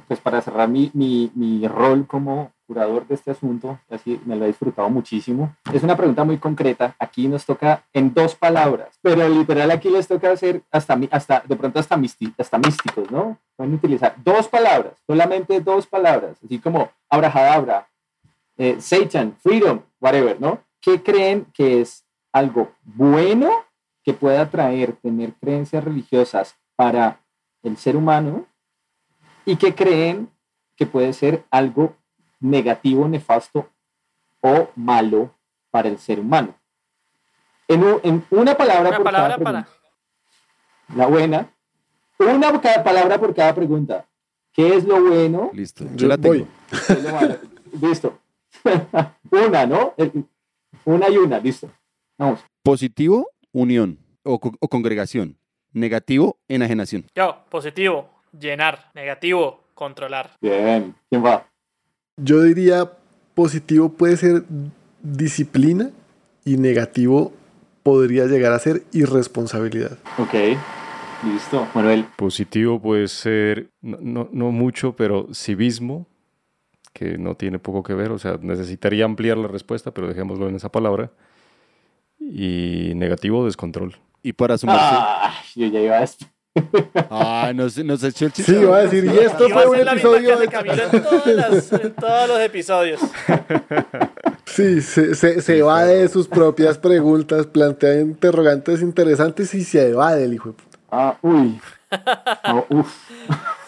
pues 0.08 0.20
para 0.20 0.42
cerrar 0.42 0.68
mi, 0.68 0.90
mi, 0.94 1.32
mi 1.36 1.68
rol 1.68 2.08
como 2.08 2.52
curador 2.66 3.08
de 3.08 3.16
este 3.16 3.32
asunto, 3.32 3.80
así 3.90 4.20
me 4.26 4.36
lo 4.36 4.44
he 4.44 4.48
disfrutado 4.48 4.90
muchísimo. 4.90 5.56
Es 5.74 5.84
una 5.84 5.96
pregunta 5.96 6.26
muy 6.26 6.38
concreta, 6.38 6.98
aquí 7.00 7.30
nos 7.30 7.46
toca 7.46 7.86
en 7.94 8.14
dos 8.14 8.36
palabras, 8.36 9.00
pero 9.02 9.30
literal 9.30 9.72
aquí 9.72 9.90
les 9.90 10.06
toca 10.06 10.32
hacer 10.32 10.62
hasta, 10.70 11.00
hasta 11.12 11.44
de 11.48 11.56
pronto 11.56 11.80
hasta, 11.80 11.96
misti- 11.96 12.34
hasta 12.38 12.58
místicos, 12.58 13.10
¿no? 13.10 13.38
Pueden 13.56 13.74
utilizar 13.74 14.16
dos 14.22 14.50
palabras, 14.50 14.94
solamente 15.08 15.62
dos 15.62 15.88
palabras, 15.88 16.38
así 16.44 16.60
como 16.60 16.90
abrahadabra, 17.10 17.88
eh, 18.58 18.76
Satan, 18.82 19.38
freedom, 19.42 19.80
whatever, 20.02 20.36
¿no? 20.42 20.60
¿Qué 20.82 21.02
creen 21.04 21.46
que 21.54 21.82
es 21.82 22.06
algo 22.32 22.72
bueno 22.84 23.50
que 24.04 24.14
pueda 24.14 24.50
traer 24.50 24.94
tener 24.94 25.34
creencias 25.34 25.84
religiosas 25.84 26.56
para 26.76 27.20
el 27.64 27.78
ser 27.78 27.96
humano 27.98 28.46
y 29.46 29.56
que 29.58 29.76
creen 29.76 30.30
que 30.76 30.86
puede 30.86 31.14
ser 31.14 31.44
algo 31.50 31.96
negativo, 32.40 33.08
nefasto 33.08 33.70
o 34.42 34.70
malo 34.76 35.34
para 35.72 35.90
el 35.90 35.98
ser 35.98 36.20
humano? 36.20 36.56
En, 37.68 37.84
u- 37.84 38.00
en 38.04 38.24
una 38.30 38.56
palabra 38.56 38.90
Una 38.90 38.98
por 38.98 39.04
palabra 39.06 39.34
cada 39.36 39.44
para. 39.44 39.64
pregunta. 39.64 39.78
La 40.96 41.08
buena. 41.08 41.54
Una 42.20 42.62
palabra 42.84 43.20
por 43.20 43.36
cada 43.36 43.54
pregunta. 43.54 44.06
¿Qué 44.54 44.76
es 44.76 44.86
lo 44.86 45.04
bueno? 45.04 45.50
Listo, 45.54 45.84
yo, 45.86 45.96
Yo 45.96 46.08
la 46.08 46.18
tengo. 46.18 46.36
voy. 46.36 46.48
¿Qué 46.88 46.94
es 46.94 47.04
lo 47.04 47.12
malo? 47.12 47.38
Listo. 47.82 48.20
una, 49.32 49.66
¿no? 49.66 49.94
Una 50.88 51.10
y 51.10 51.18
una, 51.18 51.38
listo. 51.40 51.70
Vamos. 52.18 52.40
Positivo, 52.64 53.30
unión 53.52 54.00
o, 54.24 54.40
co- 54.40 54.56
o 54.60 54.68
congregación. 54.70 55.38
Negativo, 55.74 56.38
enajenación. 56.48 57.06
Yo, 57.14 57.44
positivo, 57.50 58.10
llenar. 58.32 58.90
Negativo, 58.96 59.60
controlar. 59.74 60.32
Bien. 60.42 60.96
¿Quién 61.10 61.26
va? 61.26 61.46
Yo 62.16 62.42
diría 62.44 62.90
positivo 63.36 63.90
puede 63.90 64.16
ser 64.16 64.44
disciplina 65.04 65.92
y 66.46 66.56
negativo 66.58 67.34
podría 67.84 68.26
llegar 68.26 68.54
a 68.54 68.60
ser 68.60 68.84
irresponsabilidad. 68.94 69.98
Ok. 70.18 70.34
Listo. 71.26 71.68
Manuel. 71.74 72.06
Positivo 72.16 72.80
puede 72.82 73.08
ser, 73.10 73.70
no, 73.82 73.98
no, 74.02 74.30
no 74.32 74.52
mucho, 74.52 74.96
pero 74.96 75.28
civismo, 75.34 76.08
que 76.98 77.18
no 77.18 77.36
tiene 77.36 77.60
poco 77.60 77.84
que 77.84 77.94
ver, 77.94 78.12
o 78.12 78.18
sea, 78.18 78.40
necesitaría 78.42 79.06
ampliar 79.06 79.38
la 79.38 79.48
respuesta, 79.48 79.92
pero 79.94 80.08
dejémoslo 80.08 80.50
en 80.50 80.56
esa 80.56 80.70
palabra. 80.72 81.12
Y 82.20 82.94
negativo, 82.96 83.46
descontrol. 83.46 83.96
Y 84.24 84.34
para 84.34 84.58
sumarse. 84.58 84.84
Ah, 84.98 85.34
yo 85.56 85.68
ya 85.68 85.80
iba 85.80 85.96
a 85.98 86.04
esto. 86.04 86.26
Ah, 87.12 87.52
nos, 87.54 87.78
nos 87.78 88.04
echó 88.04 88.26
el 88.26 88.32
Sí, 88.32 88.42
chiste. 88.44 88.60
iba 88.62 88.78
a 88.78 88.82
decir, 88.82 89.06
y 89.06 89.10
esto 89.20 89.48
Iba 89.48 89.62
fue 89.62 89.80
un 89.80 89.88
episodio 89.88 90.38
de... 90.40 90.48
Camilo 90.48 90.84
en, 90.92 91.04
todas 91.04 91.28
las- 91.28 91.74
en 91.74 91.94
todos 91.94 92.28
los 92.28 92.40
episodios. 92.40 93.00
Sí, 94.46 94.82
se, 94.82 95.14
se, 95.14 95.42
se 95.42 95.58
evade 95.60 95.98
de 95.98 96.08
sus 96.08 96.28
propias 96.28 96.80
preguntas, 96.80 97.46
plantea 97.46 98.00
interrogantes 98.00 98.82
interesantes 98.82 99.54
y 99.54 99.64
se 99.64 99.90
evade 99.90 100.24
el 100.24 100.34
hijo 100.34 100.50
de 100.50 100.54
puta. 100.56 100.78
Ah, 100.90 101.18
uy. 101.22 101.60
No, 102.46 102.66
uf. 102.70 103.10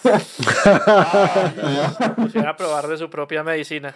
Pusieron 2.15 2.49
a 2.49 2.55
probar 2.55 2.87
de 2.87 2.97
su 2.97 3.09
propia 3.09 3.43
medicina. 3.43 3.95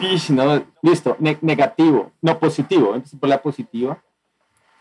Ish, 0.00 0.30
no, 0.30 0.64
listo. 0.82 1.16
Ne- 1.18 1.38
negativo. 1.42 2.12
No, 2.22 2.38
positivo. 2.38 2.94
Empecé 2.94 3.16
por 3.16 3.28
la 3.28 3.42
positiva. 3.42 3.98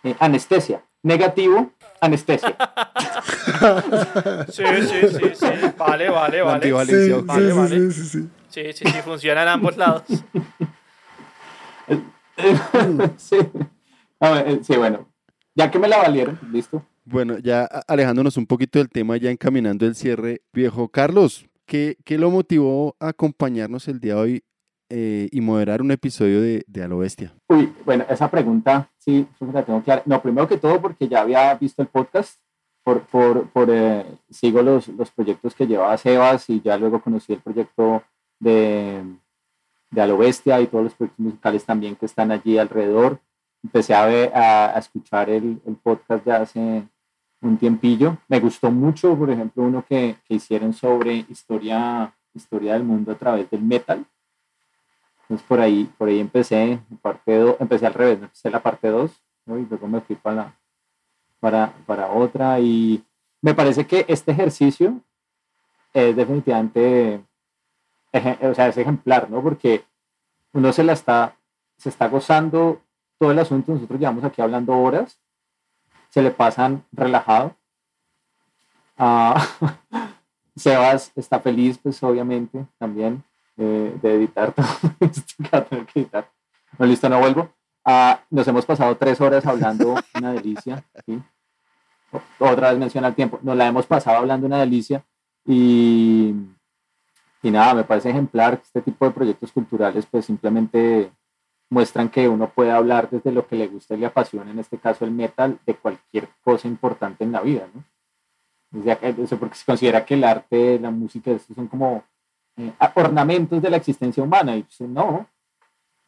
Eh, 0.04 0.16
anestesia. 0.20 0.84
Negativo, 1.04 1.72
anestesia. 2.02 2.56
Sí, 4.50 4.64
sí, 4.82 5.08
sí, 5.10 5.32
sí. 5.36 5.46
Vale, 5.78 6.10
vale, 6.10 6.42
vale. 6.42 6.66
Sí. 6.86 7.12
Vale, 7.24 7.52
sí, 7.52 7.58
vale. 7.58 7.76
sí, 7.76 7.92
sí, 7.92 8.06
sí. 8.06 8.30
Sí, 8.50 8.74
sí, 8.74 8.86
sí, 8.86 9.02
funciona 9.02 9.42
en 9.44 9.48
ambos 9.50 9.78
lados. 9.78 10.04
sí. 13.18 13.38
A 14.20 14.30
ver, 14.32 14.48
eh, 14.50 14.60
sí, 14.64 14.76
bueno. 14.78 15.08
Ya 15.56 15.70
que 15.70 15.80
me 15.80 15.88
la 15.88 15.98
valieron, 15.98 16.40
listo. 16.52 16.84
Bueno, 17.12 17.40
ya 17.40 17.64
alejándonos 17.88 18.38
un 18.38 18.46
poquito 18.46 18.78
del 18.78 18.90
tema, 18.90 19.18
ya 19.18 19.32
encaminando 19.32 19.88
el 19.88 19.96
cierre, 19.96 20.44
viejo 20.54 20.90
Carlos, 20.90 21.48
¿qué, 21.66 21.98
qué 22.06 22.20
lo 22.20 22.30
motivó 22.30 22.96
a 23.00 23.08
acompañarnos 23.08 23.88
el 23.88 24.00
día 24.00 24.14
de 24.14 24.22
hoy 24.22 24.44
eh, 24.90 25.28
y 25.32 25.42
moderar 25.42 25.82
un 25.82 25.90
episodio 25.90 26.40
de, 26.40 26.64
de 26.68 26.84
A 26.84 26.88
lo 26.88 27.00
Bestia? 27.00 27.34
Uy, 27.48 27.74
bueno, 27.84 28.06
esa 28.12 28.30
pregunta 28.30 28.92
sí, 29.00 29.26
la 29.52 29.66
tengo 29.66 29.82
clara. 29.82 30.04
No, 30.06 30.22
primero 30.22 30.48
que 30.48 30.58
todo 30.58 30.80
porque 30.80 31.08
ya 31.08 31.22
había 31.22 31.56
visto 31.56 31.82
el 31.82 31.88
podcast, 31.88 32.40
por, 32.84 33.02
por, 33.08 33.50
por 33.50 33.70
eh, 33.72 34.06
sigo 34.30 34.62
los, 34.62 34.88
los 34.90 35.10
proyectos 35.10 35.56
que 35.56 35.66
llevaba 35.66 35.98
Sebas 35.98 36.48
y 36.52 36.62
ya 36.62 36.78
luego 36.78 37.02
conocí 37.02 37.34
el 37.34 37.42
proyecto 37.42 38.04
de, 38.40 39.04
de 39.90 40.02
A 40.02 40.06
lo 40.06 40.20
Bestia 40.20 40.62
y 40.62 40.68
todos 40.68 40.84
los 40.84 40.94
proyectos 40.94 41.26
musicales 41.26 41.66
también 41.66 41.96
que 41.96 42.06
están 42.06 42.32
allí 42.32 42.60
alrededor. 42.60 43.20
Empecé 43.64 43.96
a, 43.96 44.06
ver, 44.06 44.32
a, 44.36 44.76
a 44.76 44.80
escuchar 44.80 45.32
el, 45.32 45.60
el 45.66 45.76
podcast 45.76 46.24
ya 46.24 46.38
hace 46.44 46.88
un 47.42 47.58
tiempillo. 47.58 48.18
Me 48.28 48.40
gustó 48.40 48.72
mucho, 48.72 49.16
por 49.18 49.30
ejemplo, 49.30 49.64
uno 49.64 49.84
que, 49.88 50.18
que 50.26 50.36
hicieron 50.36 50.74
sobre 50.74 51.26
historia, 51.30 52.14
historia 52.34 52.74
del 52.74 52.84
mundo 52.84 53.12
a 53.12 53.16
través 53.16 53.50
del 53.50 53.62
metal. 53.62 54.06
Entonces 55.24 55.46
por 55.48 55.60
ahí, 55.60 55.90
por 55.98 56.08
ahí 56.10 56.20
empecé, 56.20 56.80
parte 57.02 57.38
do- 57.38 57.58
empecé 57.60 57.86
al 57.86 57.94
revés, 57.94 58.20
empecé 58.22 58.50
la 58.50 58.62
parte 58.64 58.88
2 58.90 59.12
y 59.48 59.52
luego 59.70 59.88
me 59.88 60.02
fui 60.02 60.16
para, 60.16 60.56
para, 61.40 61.74
para 61.86 62.12
otra 62.12 62.60
y 62.60 63.04
me 63.42 63.54
parece 63.54 63.86
que 63.88 64.06
este 64.08 64.32
ejercicio 64.32 65.02
es 65.94 66.16
definitivamente, 66.16 67.22
o 68.42 68.54
sea, 68.54 68.68
es 68.68 68.78
ejemplar, 68.78 69.30
¿no? 69.30 69.42
Porque 69.42 69.84
uno 70.54 70.72
se 70.74 70.84
la 70.84 70.94
está, 70.94 71.36
se 71.78 71.90
está 71.90 72.08
gozando 72.08 72.82
todo 73.20 73.32
el 73.32 73.40
asunto, 73.40 73.74
nosotros 73.74 74.00
llevamos 74.00 74.24
aquí 74.24 74.42
hablando 74.42 74.78
horas, 74.78 75.20
se 76.10 76.22
le 76.22 76.32
pasan 76.32 76.84
relajado. 76.92 77.56
Ah, 78.98 79.42
Sebas 80.56 81.12
está 81.16 81.40
feliz, 81.40 81.78
pues 81.78 82.02
obviamente, 82.04 82.66
también 82.78 83.24
eh, 83.58 83.98
de 84.02 84.16
editar 84.16 84.52
todo 84.54 84.66
esto 85.00 85.34
que 85.38 85.50
va 85.50 85.60
a 85.60 85.66
tener 85.66 85.86
que 85.86 86.00
editar. 86.02 86.30
No, 86.78 86.86
listo, 86.86 87.10
no 87.10 87.20
vuelvo. 87.20 87.50
Ah, 87.86 88.22
nos 88.30 88.48
hemos 88.48 88.66
pasado 88.66 88.96
tres 88.98 89.20
horas 89.22 89.46
hablando 89.46 89.96
una 90.16 90.34
delicia. 90.34 90.84
¿sí? 91.06 91.22
Otra 92.40 92.70
vez 92.72 92.80
menciona 92.80 93.08
el 93.08 93.16
tiempo. 93.16 93.40
Nos 93.42 93.56
la 93.56 93.68
hemos 93.68 93.86
pasado 93.86 94.18
hablando 94.18 94.48
una 94.48 94.60
delicia. 94.60 95.04
Y, 95.46 96.36
y 97.42 97.52
nada, 97.52 97.74
me 97.74 97.84
parece 97.84 98.10
ejemplar 98.10 98.58
que 98.58 98.64
este 98.64 98.82
tipo 98.82 99.06
de 99.06 99.12
proyectos 99.12 99.52
culturales 99.52 100.06
pues 100.06 100.26
simplemente 100.26 101.12
muestran 101.70 102.10
que 102.10 102.28
uno 102.28 102.50
puede 102.50 102.72
hablar 102.72 103.10
desde 103.10 103.32
lo 103.32 103.46
que 103.48 103.56
le 103.56 103.68
gusta 103.68 103.94
y 103.96 103.98
le 103.98 104.06
apasiona, 104.08 104.50
en 104.52 104.60
este 104.60 104.78
caso 104.78 105.06
el 105.06 105.12
metal, 105.12 105.60
de 105.66 105.76
cualquier 105.76 106.28
cosa 106.44 106.68
importante 106.68 107.24
en 107.24 107.32
la 107.32 107.42
vida, 107.42 107.68
¿no? 107.74 107.84
O 108.72 109.24
eso 109.24 109.38
porque 109.40 109.56
se 109.56 109.66
considera 109.66 110.06
que 110.06 110.14
el 110.14 110.24
arte, 110.24 110.80
la 110.80 110.92
música, 110.92 111.32
estos 111.32 111.56
son 111.56 111.68
como 111.68 112.04
eh, 112.58 112.72
a- 112.80 112.92
ornamentos 112.96 113.62
de 113.62 113.70
la 113.70 113.78
existencia 113.78 114.22
humana. 114.22 114.56
Y 114.56 114.64
pues, 114.64 114.82
no, 114.82 115.28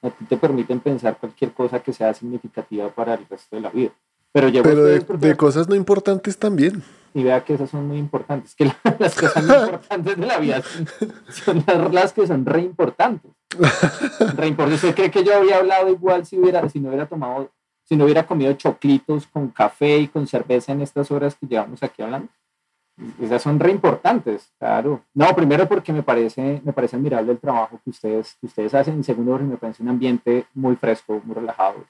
a 0.03 0.09
ti 0.09 0.25
te 0.25 0.37
permiten 0.37 0.79
pensar 0.79 1.17
cualquier 1.17 1.53
cosa 1.53 1.81
que 1.81 1.91
sea 1.93 2.13
significativa 2.13 2.89
para 2.89 3.15
el 3.15 3.27
resto 3.27 3.55
de 3.55 3.61
la 3.61 3.69
vida. 3.69 3.91
Pero 4.33 4.47
llevo 4.49 4.63
Pero 4.63 4.83
de, 4.83 4.83
ustedes 4.93 5.03
porque- 5.05 5.27
de 5.27 5.35
cosas 5.37 5.67
no 5.69 5.75
importantes 5.75 6.37
también. 6.37 6.83
y 7.13 7.23
vea 7.23 7.43
que 7.43 7.55
esas 7.55 7.69
son 7.69 7.87
muy 7.87 7.97
importantes, 7.97 8.55
que 8.55 8.65
la- 8.65 8.77
las 8.99 9.15
cosas 9.15 9.43
muy 9.45 9.55
importantes 9.55 10.17
de 10.17 10.25
la 10.25 10.37
vida 10.37 10.61
son, 11.29 11.63
son 11.65 11.93
las, 11.93 12.13
que 12.13 12.25
son 12.27 12.45
re 12.45 12.61
importantes. 12.61 13.31
Re 14.37 14.47
importantes. 14.47 14.81
¿Usted 14.83 14.95
cree 14.95 15.11
que 15.11 15.25
yo 15.25 15.35
habría 15.35 15.57
hablado 15.57 15.89
igual 15.89 16.25
si, 16.25 16.37
hubiera, 16.39 16.67
si 16.69 16.79
no 16.79 16.87
hubiera 16.87 17.05
tomado, 17.05 17.49
si 17.83 17.97
no 17.97 18.05
hubiera 18.05 18.25
comido 18.25 18.53
choclitos 18.53 19.27
con 19.27 19.49
café 19.49 19.97
y 19.97 20.07
con 20.07 20.25
cerveza 20.25 20.71
en 20.71 20.79
estas 20.81 21.11
horas 21.11 21.35
que 21.35 21.47
llevamos 21.47 21.83
aquí 21.83 22.01
hablando? 22.01 22.29
Esas 23.21 23.41
son 23.41 23.59
re 23.59 23.71
importantes, 23.71 24.53
claro. 24.57 25.01
No, 25.13 25.35
primero 25.35 25.67
porque 25.67 25.91
me 25.91 26.01
parece, 26.03 26.61
me 26.63 26.71
parece 26.71 26.95
admirable 26.95 27.33
el 27.33 27.39
trabajo 27.39 27.81
que 27.83 27.89
ustedes, 27.89 28.37
que 28.39 28.45
ustedes 28.47 28.73
hacen. 28.73 28.99
Y 28.99 29.03
segundo 29.03 29.31
porque 29.31 29.45
me 29.45 29.57
parece 29.57 29.83
un 29.83 29.89
ambiente 29.89 30.45
muy 30.53 30.77
fresco, 30.77 31.19
muy 31.25 31.35
relajado. 31.35 31.83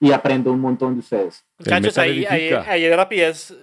Y 0.00 0.12
aprendo 0.12 0.52
un 0.52 0.60
montón 0.60 0.94
de 0.94 1.00
ustedes. 1.00 1.44
Muchachos, 1.58 1.98
ahí, 1.98 2.24
ahí, 2.34 2.48
ahí 2.68 2.82
de 2.84 2.96
rapidez 2.96 3.54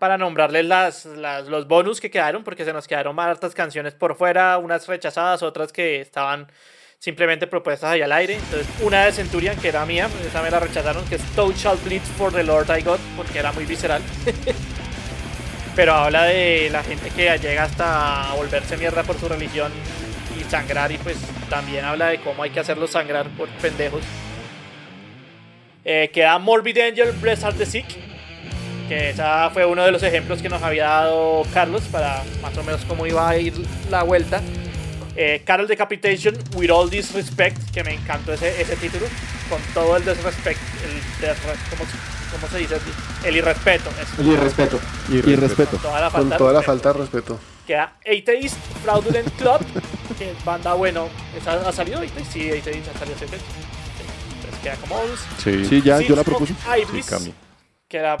para 0.00 0.18
nombrarles 0.18 0.64
las, 0.64 1.04
las- 1.06 1.46
los 1.46 1.68
bonus 1.68 2.00
que 2.00 2.10
quedaron, 2.10 2.42
porque 2.42 2.64
se 2.64 2.72
nos 2.72 2.88
quedaron 2.88 3.18
hartas 3.20 3.54
canciones 3.54 3.94
por 3.94 4.16
fuera, 4.16 4.58
unas 4.58 4.88
rechazadas, 4.88 5.42
otras 5.44 5.72
que 5.72 6.00
estaban 6.00 6.48
simplemente 6.98 7.46
propuestas 7.46 7.90
ahí 7.92 8.02
al 8.02 8.10
aire. 8.10 8.34
Entonces, 8.34 8.66
una 8.80 9.04
de 9.04 9.12
Centurion, 9.12 9.56
que 9.56 9.68
era 9.68 9.86
mía, 9.86 10.08
esa 10.26 10.42
me 10.42 10.50
la 10.50 10.58
rechazaron, 10.58 11.04
que 11.04 11.14
es 11.16 11.22
Shall 11.36 11.78
Bleed 11.84 12.00
for 12.18 12.32
the 12.32 12.42
Lord 12.42 12.66
I 12.76 12.82
Got, 12.82 12.98
porque 13.16 13.38
era 13.38 13.52
muy 13.52 13.64
visceral. 13.64 14.02
Pero 15.76 15.92
habla 15.92 16.24
de 16.24 16.70
la 16.70 16.82
gente 16.82 17.10
que 17.10 17.36
llega 17.38 17.64
hasta 17.64 18.32
volverse 18.36 18.76
mierda 18.76 19.02
por 19.02 19.18
su 19.18 19.28
religión 19.28 19.72
y 20.40 20.44
sangrar, 20.50 20.90
y 20.92 20.98
pues 20.98 21.16
también 21.50 21.84
habla 21.84 22.06
de 22.08 22.20
cómo 22.20 22.42
hay 22.42 22.50
que 22.50 22.60
hacerlo 22.60 22.86
sangrar 22.86 23.28
por 23.30 23.48
pendejos. 23.60 24.02
Eh, 25.84 26.10
queda 26.12 26.38
Morbid 26.38 26.78
Angel, 26.78 27.12
Bless 27.20 27.44
Are 27.44 27.56
the 27.56 27.66
Sick, 27.66 27.86
que 28.88 29.10
esa 29.10 29.50
fue 29.50 29.64
uno 29.66 29.84
de 29.84 29.92
los 29.92 30.02
ejemplos 30.02 30.40
que 30.40 30.48
nos 30.48 30.62
había 30.62 30.84
dado 30.86 31.42
Carlos 31.52 31.82
para 31.90 32.22
más 32.42 32.56
o 32.56 32.62
menos 32.64 32.82
cómo 32.86 33.06
iba 33.06 33.28
a 33.28 33.36
ir 33.36 33.52
la 33.90 34.02
vuelta. 34.02 34.40
Eh, 35.16 35.42
Carol 35.44 35.68
Decapitation, 35.68 36.34
With 36.56 36.70
All 36.70 36.90
This 36.90 37.12
Respect, 37.14 37.70
que 37.72 37.84
me 37.84 37.94
encantó 37.94 38.32
ese, 38.32 38.60
ese 38.60 38.74
título, 38.76 39.06
con 39.48 39.60
todo 39.72 39.96
el 39.96 40.04
disrespect, 40.04 40.58
el 40.84 41.28
¿cómo, 41.70 41.84
se- 41.88 42.32
cómo 42.32 42.48
se 42.50 42.58
dice? 42.58 42.76
El 43.24 43.36
irrespeto. 43.36 43.90
eso. 43.90 44.20
El 44.22 44.28
irrespeto. 44.32 44.80
Y 45.10 45.20
respeto. 45.36 45.70
Con 45.72 45.80
toda 45.82 46.00
la 46.00 46.10
Con 46.10 46.20
falta 46.20 46.34
de 46.34 46.38
toda 46.38 46.52
la 46.52 46.58
respeto. 46.60 46.72
falta 46.82 46.92
de 46.92 46.98
respeto. 47.04 47.40
Queda 47.66 47.92
Atheist 48.00 48.56
Fraudulent 48.82 49.28
Club, 49.36 49.60
que 50.18 50.30
es 50.32 50.44
banda, 50.44 50.74
bueno, 50.74 51.08
¿esa 51.38 51.52
ha 51.68 51.72
salido 51.72 51.98
Atheist? 52.00 52.32
Sí, 52.32 52.48
Atheist 52.50 52.88
ha 52.94 52.98
salido 52.98 53.16
hace 53.16 53.26
queda 54.64 54.76
como. 54.76 54.96
Sí, 55.38 55.64
Sí, 55.64 55.82
ya, 55.82 56.00
yo 56.00 56.16
la 56.16 56.24
propuse. 56.24 56.54
sí, 56.54 56.82
Iblis, 56.82 57.06
Cami. 57.06 57.32
que 57.88 58.00
la, 58.00 58.18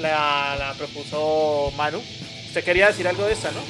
la, 0.00 0.56
la 0.58 0.74
propuso 0.76 1.72
Manu. 1.76 1.98
Usted 2.48 2.64
quería 2.64 2.88
decir 2.88 3.08
algo 3.08 3.24
de 3.24 3.32
esta, 3.32 3.50
¿no? 3.52 3.60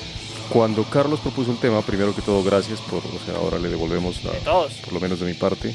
Cuando 0.50 0.84
Carlos 0.84 1.20
propuso 1.20 1.50
el 1.52 1.58
tema, 1.58 1.80
primero 1.82 2.14
que 2.14 2.20
todo, 2.20 2.42
gracias 2.44 2.80
por, 2.82 2.98
o 2.98 3.18
sea, 3.24 3.36
ahora 3.36 3.58
le 3.58 3.68
devolvemos 3.68 4.22
la, 4.24 4.32
De 4.32 4.40
todos. 4.40 4.72
por 4.84 4.92
lo 4.92 5.00
menos 5.00 5.20
de 5.20 5.26
mi 5.26 5.34
parte. 5.34 5.74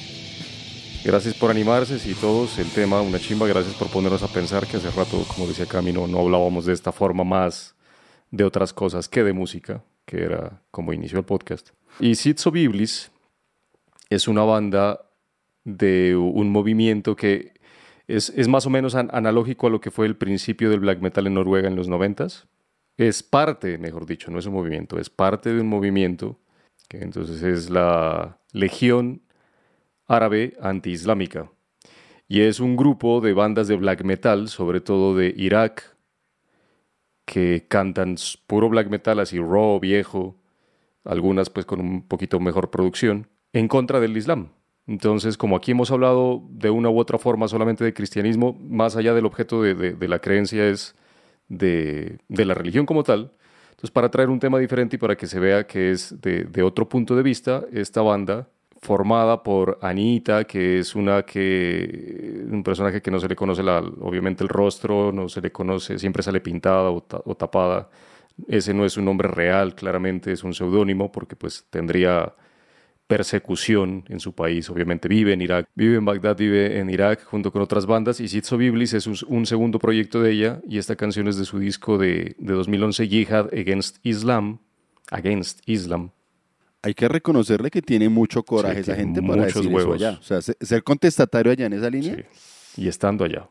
Gracias 1.03 1.33
por 1.33 1.49
animarse, 1.49 1.97
si 1.97 2.13
todos, 2.13 2.59
el 2.59 2.69
tema, 2.71 3.01
una 3.01 3.19
chimba, 3.19 3.47
gracias 3.47 3.73
por 3.75 3.87
ponernos 3.87 4.21
a 4.21 4.27
pensar 4.27 4.67
que 4.67 4.77
hace 4.77 4.91
rato, 4.91 5.23
como 5.33 5.47
decía 5.47 5.65
Cami, 5.65 5.93
no, 5.93 6.07
no 6.07 6.19
hablábamos 6.19 6.65
de 6.65 6.73
esta 6.73 6.91
forma 6.91 7.23
más 7.23 7.73
de 8.31 8.43
otras 8.43 8.73
cosas 8.73 9.07
que 9.07 9.23
de 9.23 9.31
música, 9.33 9.81
que 10.05 10.23
era 10.23 10.61
como 10.71 10.91
inició 10.93 11.17
el 11.19 11.25
podcast. 11.25 11.69
Y 12.01 12.15
Seeds 12.15 12.45
of 12.47 12.55
Iblis 12.57 13.11
es 14.09 14.27
una 14.27 14.43
banda 14.43 14.99
de 15.77 16.15
un 16.15 16.51
movimiento 16.51 17.15
que 17.15 17.53
es, 18.07 18.29
es 18.29 18.47
más 18.47 18.65
o 18.65 18.69
menos 18.69 18.95
an- 18.95 19.09
analógico 19.13 19.67
a 19.67 19.69
lo 19.69 19.81
que 19.81 19.91
fue 19.91 20.05
el 20.05 20.15
principio 20.15 20.69
del 20.69 20.79
black 20.79 20.99
metal 21.01 21.27
en 21.27 21.35
Noruega 21.35 21.67
en 21.67 21.75
los 21.75 21.87
noventas. 21.87 22.47
Es 22.97 23.23
parte, 23.23 23.77
mejor 23.77 24.05
dicho, 24.05 24.31
no 24.31 24.39
es 24.39 24.45
un 24.45 24.53
movimiento, 24.53 24.99
es 24.99 25.09
parte 25.09 25.53
de 25.53 25.61
un 25.61 25.67
movimiento 25.67 26.37
que 26.87 26.99
entonces 26.99 27.43
es 27.43 27.69
la 27.69 28.39
Legión 28.51 29.21
Árabe 30.07 30.57
Antiislámica. 30.59 31.51
Y 32.27 32.41
es 32.41 32.59
un 32.59 32.75
grupo 32.75 33.21
de 33.21 33.33
bandas 33.33 33.67
de 33.67 33.75
black 33.75 34.03
metal, 34.03 34.49
sobre 34.49 34.81
todo 34.81 35.15
de 35.15 35.33
Irak, 35.37 35.95
que 37.25 37.65
cantan 37.67 38.15
puro 38.47 38.69
black 38.69 38.89
metal 38.89 39.19
así 39.19 39.39
raw, 39.39 39.79
viejo, 39.79 40.35
algunas 41.03 41.49
pues 41.49 41.65
con 41.65 41.79
un 41.79 42.07
poquito 42.07 42.39
mejor 42.39 42.69
producción, 42.69 43.27
en 43.53 43.67
contra 43.67 43.99
del 43.99 44.17
Islam. 44.17 44.49
Entonces, 44.89 45.37
como 45.37 45.55
aquí 45.55 45.69
hemos 45.69 45.91
hablado 45.91 46.41
de 46.49 46.71
una 46.71 46.89
u 46.89 46.97
otra 46.97 47.19
forma 47.19 47.47
solamente 47.47 47.83
de 47.83 47.93
cristianismo, 47.93 48.57
más 48.59 48.95
allá 48.95 49.13
del 49.13 49.27
objeto 49.27 49.61
de, 49.61 50.07
la 50.07 50.17
creencia 50.17 50.67
es 50.67 50.95
de, 51.47 52.17
la 52.27 52.55
religión 52.55 52.87
como 52.87 53.03
tal. 53.03 53.31
Entonces, 53.69 53.91
para 53.91 54.09
traer 54.09 54.29
un 54.29 54.39
tema 54.39 54.57
diferente 54.57 54.95
y 54.95 54.99
para 54.99 55.15
que 55.15 55.27
se 55.27 55.39
vea 55.39 55.67
que 55.67 55.91
es 55.91 56.19
de, 56.19 56.63
otro 56.63 56.89
punto 56.89 57.15
de 57.15 57.21
vista, 57.21 57.65
esta 57.71 58.01
banda, 58.01 58.47
formada 58.81 59.43
por 59.43 59.77
Anita, 59.83 60.45
que 60.45 60.79
es 60.79 60.95
una 60.95 61.21
que 61.21 62.45
un 62.49 62.63
personaje 62.63 62.99
que 62.99 63.11
no 63.11 63.19
se 63.19 63.27
le 63.27 63.35
conoce 63.35 63.61
la- 63.61 63.83
obviamente 64.01 64.41
el 64.43 64.49
rostro, 64.49 65.11
no 65.11 65.29
se 65.29 65.39
le 65.39 65.51
conoce, 65.51 65.99
siempre 65.99 66.23
sale 66.23 66.41
pintada 66.41 66.89
o, 66.89 67.05
o 67.25 67.35
tapada. 67.35 67.89
Ese 68.47 68.73
no 68.73 68.85
es 68.85 68.97
un 68.97 69.05
nombre 69.05 69.27
real, 69.27 69.75
claramente 69.75 70.31
es 70.31 70.43
un 70.43 70.55
seudónimo 70.55 71.11
porque 71.11 71.35
pues 71.35 71.67
tendría 71.69 72.33
persecución 73.09 74.05
en 74.07 74.19
su 74.19 74.33
país. 74.33 74.69
Obviamente 74.69 75.07
vive 75.07 75.33
en 75.33 75.41
Irak, 75.41 75.67
vive 75.73 75.97
en 75.97 76.05
Bagdad, 76.05 76.37
vive 76.37 76.77
en 76.79 76.91
Irak 76.91 77.23
junto 77.25 77.51
con 77.51 77.61
otras 77.63 77.87
bandas. 77.87 78.19
Y 78.19 78.27
Sitso 78.27 78.55
Biblis 78.55 78.93
es 78.93 79.07
un, 79.07 79.17
un 79.27 79.45
segundo 79.47 79.79
proyecto 79.79 80.21
de 80.21 80.31
ella 80.31 80.61
y 80.67 80.77
esta 80.77 80.95
canción 80.95 81.27
es 81.27 81.35
de 81.37 81.45
su 81.45 81.57
disco 81.57 81.97
de, 81.97 82.35
de 82.37 82.53
2011, 82.53 83.07
Jihad 83.07 83.47
Against 83.51 83.97
Islam. 84.03 84.59
Against 85.09 85.61
Islam. 85.67 86.11
Hay 86.83 86.93
que 86.93 87.07
reconocerle 87.07 87.71
que 87.71 87.81
tiene 87.81 88.09
mucho 88.09 88.43
coraje 88.43 88.75
Sí, 88.83 88.91
esa 88.91 88.95
gente 88.95 89.21
para 89.23 89.41
muchos 89.41 89.55
decir 89.55 89.73
huevos. 89.73 89.95
eso 89.95 90.07
allá. 90.07 90.19
O 90.19 90.23
sea, 90.23 90.41
se- 90.41 90.55
ser 90.61 90.83
contestatario 90.83 91.51
allá 91.51 91.65
en 91.65 91.73
esa 91.73 91.89
línea. 91.89 92.15
Sí. 92.15 92.83
Y 92.83 92.87
estando 92.87 93.25
allá. 93.25 93.49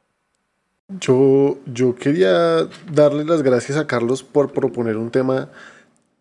Yo, 1.00 1.58
yo 1.66 1.96
quería 1.96 2.66
darle 2.92 3.24
las 3.24 3.42
gracias 3.42 3.76
a 3.76 3.86
Carlos 3.88 4.22
por 4.22 4.52
proponer 4.52 4.96
un 4.96 5.10
tema 5.10 5.50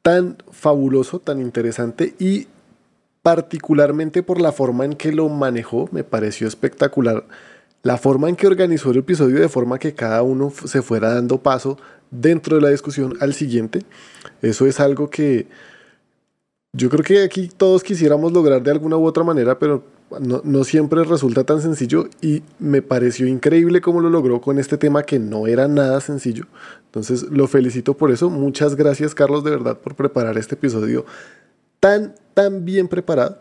tan 0.01 0.37
fabuloso, 0.51 1.19
tan 1.19 1.39
interesante 1.39 2.15
y 2.19 2.47
particularmente 3.21 4.23
por 4.23 4.39
la 4.39 4.51
forma 4.51 4.85
en 4.85 4.93
que 4.93 5.11
lo 5.11 5.29
manejó, 5.29 5.89
me 5.91 6.03
pareció 6.03 6.47
espectacular. 6.47 7.25
La 7.83 7.97
forma 7.97 8.29
en 8.29 8.35
que 8.35 8.47
organizó 8.47 8.91
el 8.91 8.97
episodio 8.97 9.39
de 9.39 9.49
forma 9.49 9.79
que 9.79 9.93
cada 9.93 10.23
uno 10.23 10.51
se 10.65 10.81
fuera 10.81 11.13
dando 11.13 11.37
paso 11.41 11.77
dentro 12.11 12.55
de 12.55 12.61
la 12.61 12.69
discusión 12.69 13.17
al 13.19 13.33
siguiente. 13.33 13.83
Eso 14.41 14.65
es 14.65 14.79
algo 14.79 15.09
que 15.09 15.47
yo 16.73 16.89
creo 16.89 17.03
que 17.03 17.23
aquí 17.23 17.49
todos 17.55 17.83
quisiéramos 17.83 18.31
lograr 18.31 18.61
de 18.61 18.71
alguna 18.71 18.97
u 18.97 19.05
otra 19.05 19.23
manera, 19.23 19.57
pero 19.57 19.83
no, 20.19 20.41
no 20.43 20.63
siempre 20.63 21.03
resulta 21.03 21.43
tan 21.43 21.61
sencillo 21.61 22.07
y 22.21 22.43
me 22.59 22.81
pareció 22.81 23.27
increíble 23.27 23.81
cómo 23.81 23.99
lo 23.99 24.09
logró 24.09 24.41
con 24.41 24.59
este 24.59 24.77
tema 24.77 25.03
que 25.03 25.19
no 25.19 25.47
era 25.47 25.67
nada 25.67 25.99
sencillo. 26.01 26.45
Entonces 26.85 27.23
lo 27.23 27.47
felicito 27.47 27.95
por 27.95 28.11
eso. 28.11 28.29
Muchas 28.29 28.75
gracias 28.75 29.15
Carlos 29.15 29.43
de 29.43 29.51
verdad 29.51 29.77
por 29.77 29.95
preparar 29.95 30.37
este 30.37 30.55
episodio 30.55 31.05
tan, 32.33 32.65
bien 32.65 32.87
preparado, 32.87 33.39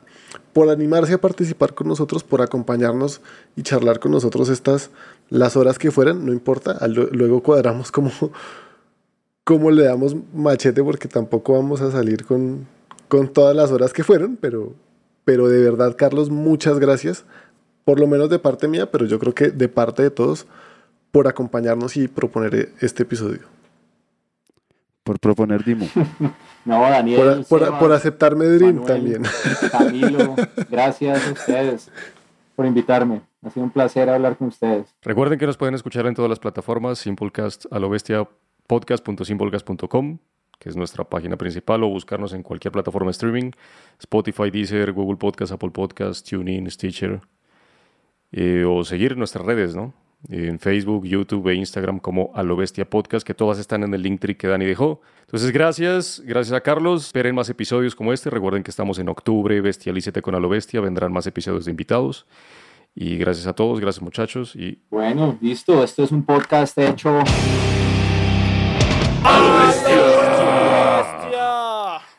por 0.52 0.70
animarse 0.70 1.14
a 1.14 1.20
participar 1.20 1.74
con 1.74 1.88
nosotros, 1.88 2.24
por 2.24 2.42
acompañarnos 2.42 3.20
y 3.56 3.62
charlar 3.62 4.00
con 4.00 4.12
nosotros 4.12 4.48
estas, 4.48 4.90
las 5.28 5.56
horas 5.56 5.78
que 5.78 5.90
fueran, 5.90 6.24
no 6.24 6.32
importa, 6.32 6.78
luego 6.88 7.42
cuadramos 7.42 7.92
como, 7.92 9.70
le 9.70 9.84
damos 9.84 10.16
machete 10.32 10.82
porque 10.82 11.08
tampoco 11.08 11.54
vamos 11.54 11.80
a 11.80 11.90
salir 11.90 12.24
con, 12.24 12.66
con 13.08 13.28
todas 13.28 13.54
las 13.54 13.70
horas 13.70 13.92
que 13.92 14.04
fueron, 14.04 14.36
pero, 14.36 14.72
pero 15.24 15.48
de 15.48 15.62
verdad, 15.62 15.94
Carlos, 15.96 16.30
muchas 16.30 16.78
gracias, 16.78 17.24
por 17.84 18.00
lo 18.00 18.06
menos 18.06 18.30
de 18.30 18.38
parte 18.38 18.66
mía, 18.68 18.90
pero 18.90 19.04
yo 19.04 19.18
creo 19.18 19.34
que 19.34 19.50
de 19.50 19.68
parte 19.68 20.02
de 20.02 20.10
todos, 20.10 20.46
por 21.12 21.28
acompañarnos 21.28 21.96
y 21.96 22.08
proponer 22.08 22.72
este 22.80 23.02
episodio. 23.02 23.55
Por 25.06 25.20
proponer 25.20 25.64
Dimo. 25.64 25.86
No, 26.66 26.80
Daniel. 26.80 27.20
Por, 27.20 27.46
por- 27.46 27.60
Sebas, 27.60 27.78
por 27.80 27.92
aceptarme 27.92 28.44
Dream 28.46 28.80
Manuel, 28.80 28.86
también. 28.88 29.22
Camilo, 29.70 30.34
gracias 30.68 31.28
a 31.28 31.30
ustedes 31.32 31.90
por 32.56 32.66
invitarme. 32.66 33.20
Ha 33.44 33.50
sido 33.50 33.62
un 33.62 33.70
placer 33.70 34.10
hablar 34.10 34.36
con 34.36 34.48
ustedes. 34.48 34.92
Recuerden 35.02 35.38
que 35.38 35.46
nos 35.46 35.56
pueden 35.56 35.76
escuchar 35.76 36.06
en 36.06 36.14
todas 36.14 36.28
las 36.28 36.40
plataformas, 36.40 36.98
Simplecast 36.98 37.66
a 37.70 37.78
lo 37.78 37.88
bestia, 37.88 38.28
podcast.simplecast.com, 38.66 40.18
que 40.58 40.68
es 40.68 40.74
nuestra 40.76 41.04
página 41.04 41.36
principal, 41.36 41.84
o 41.84 41.88
buscarnos 41.88 42.32
en 42.32 42.42
cualquier 42.42 42.72
plataforma 42.72 43.08
de 43.08 43.12
streaming, 43.12 43.50
Spotify, 44.00 44.50
Deezer, 44.50 44.90
Google 44.92 45.18
Podcast, 45.18 45.52
Apple 45.52 45.70
Podcast, 45.70 46.28
TuneIn, 46.28 46.68
Stitcher, 46.68 47.20
eh, 48.32 48.64
o 48.68 48.82
seguir 48.82 49.16
nuestras 49.16 49.44
redes, 49.46 49.76
¿no? 49.76 49.94
En 50.28 50.58
Facebook, 50.58 51.06
YouTube 51.06 51.48
e 51.48 51.54
Instagram 51.54 52.00
como 52.00 52.30
a 52.34 52.42
lo 52.42 52.56
bestia 52.56 52.88
podcast, 52.88 53.24
que 53.24 53.34
todas 53.34 53.58
están 53.58 53.84
en 53.84 53.94
el 53.94 54.02
link 54.02 54.20
tree 54.20 54.36
que 54.36 54.48
Dani 54.48 54.64
dejó. 54.64 55.00
Entonces, 55.20 55.52
gracias, 55.52 56.20
gracias 56.24 56.56
a 56.56 56.60
Carlos. 56.60 57.06
Esperen 57.06 57.34
más 57.34 57.48
episodios 57.48 57.94
como 57.94 58.12
este. 58.12 58.30
Recuerden 58.30 58.62
que 58.62 58.70
estamos 58.70 58.98
en 58.98 59.08
octubre, 59.08 59.60
Bestialícete 59.60 60.22
con 60.22 60.34
a 60.34 60.40
lo 60.40 60.48
bestia. 60.48 60.80
Vendrán 60.80 61.12
más 61.12 61.26
episodios 61.26 61.66
de 61.66 61.70
invitados. 61.70 62.26
Y 62.94 63.18
gracias 63.18 63.46
a 63.46 63.52
todos, 63.52 63.78
gracias 63.78 64.02
muchachos. 64.02 64.56
Y 64.56 64.82
Bueno, 64.90 65.38
listo. 65.40 65.84
Esto 65.84 66.02
es 66.02 66.12
un 66.12 66.24
podcast 66.24 66.76
hecho. 66.78 67.18
¡Hostia! 69.22 70.00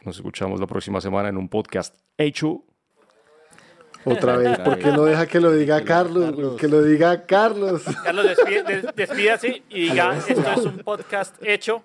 Nos 0.05 0.15
escuchamos 0.15 0.59
la 0.59 0.67
próxima 0.67 1.01
semana 1.01 1.29
en 1.29 1.37
un 1.37 1.49
podcast 1.49 1.95
hecho. 2.17 2.63
Otra 4.05 4.37
vez, 4.37 4.57
¿por 4.59 4.77
qué 4.79 4.91
no 4.91 5.03
deja 5.03 5.25
que 5.25 5.39
lo 5.39 5.51
diga 5.51 5.83
Carlos? 5.83 6.59
Que 6.59 6.67
lo 6.67 6.81
diga 6.81 7.25
Carlos. 7.25 7.83
Carlos, 8.03 8.25
despídase 8.95 9.63
y 9.69 9.89
diga, 9.89 10.17
esto 10.17 10.51
es 10.55 10.65
un 10.65 10.79
podcast 10.79 11.35
hecho 11.41 11.83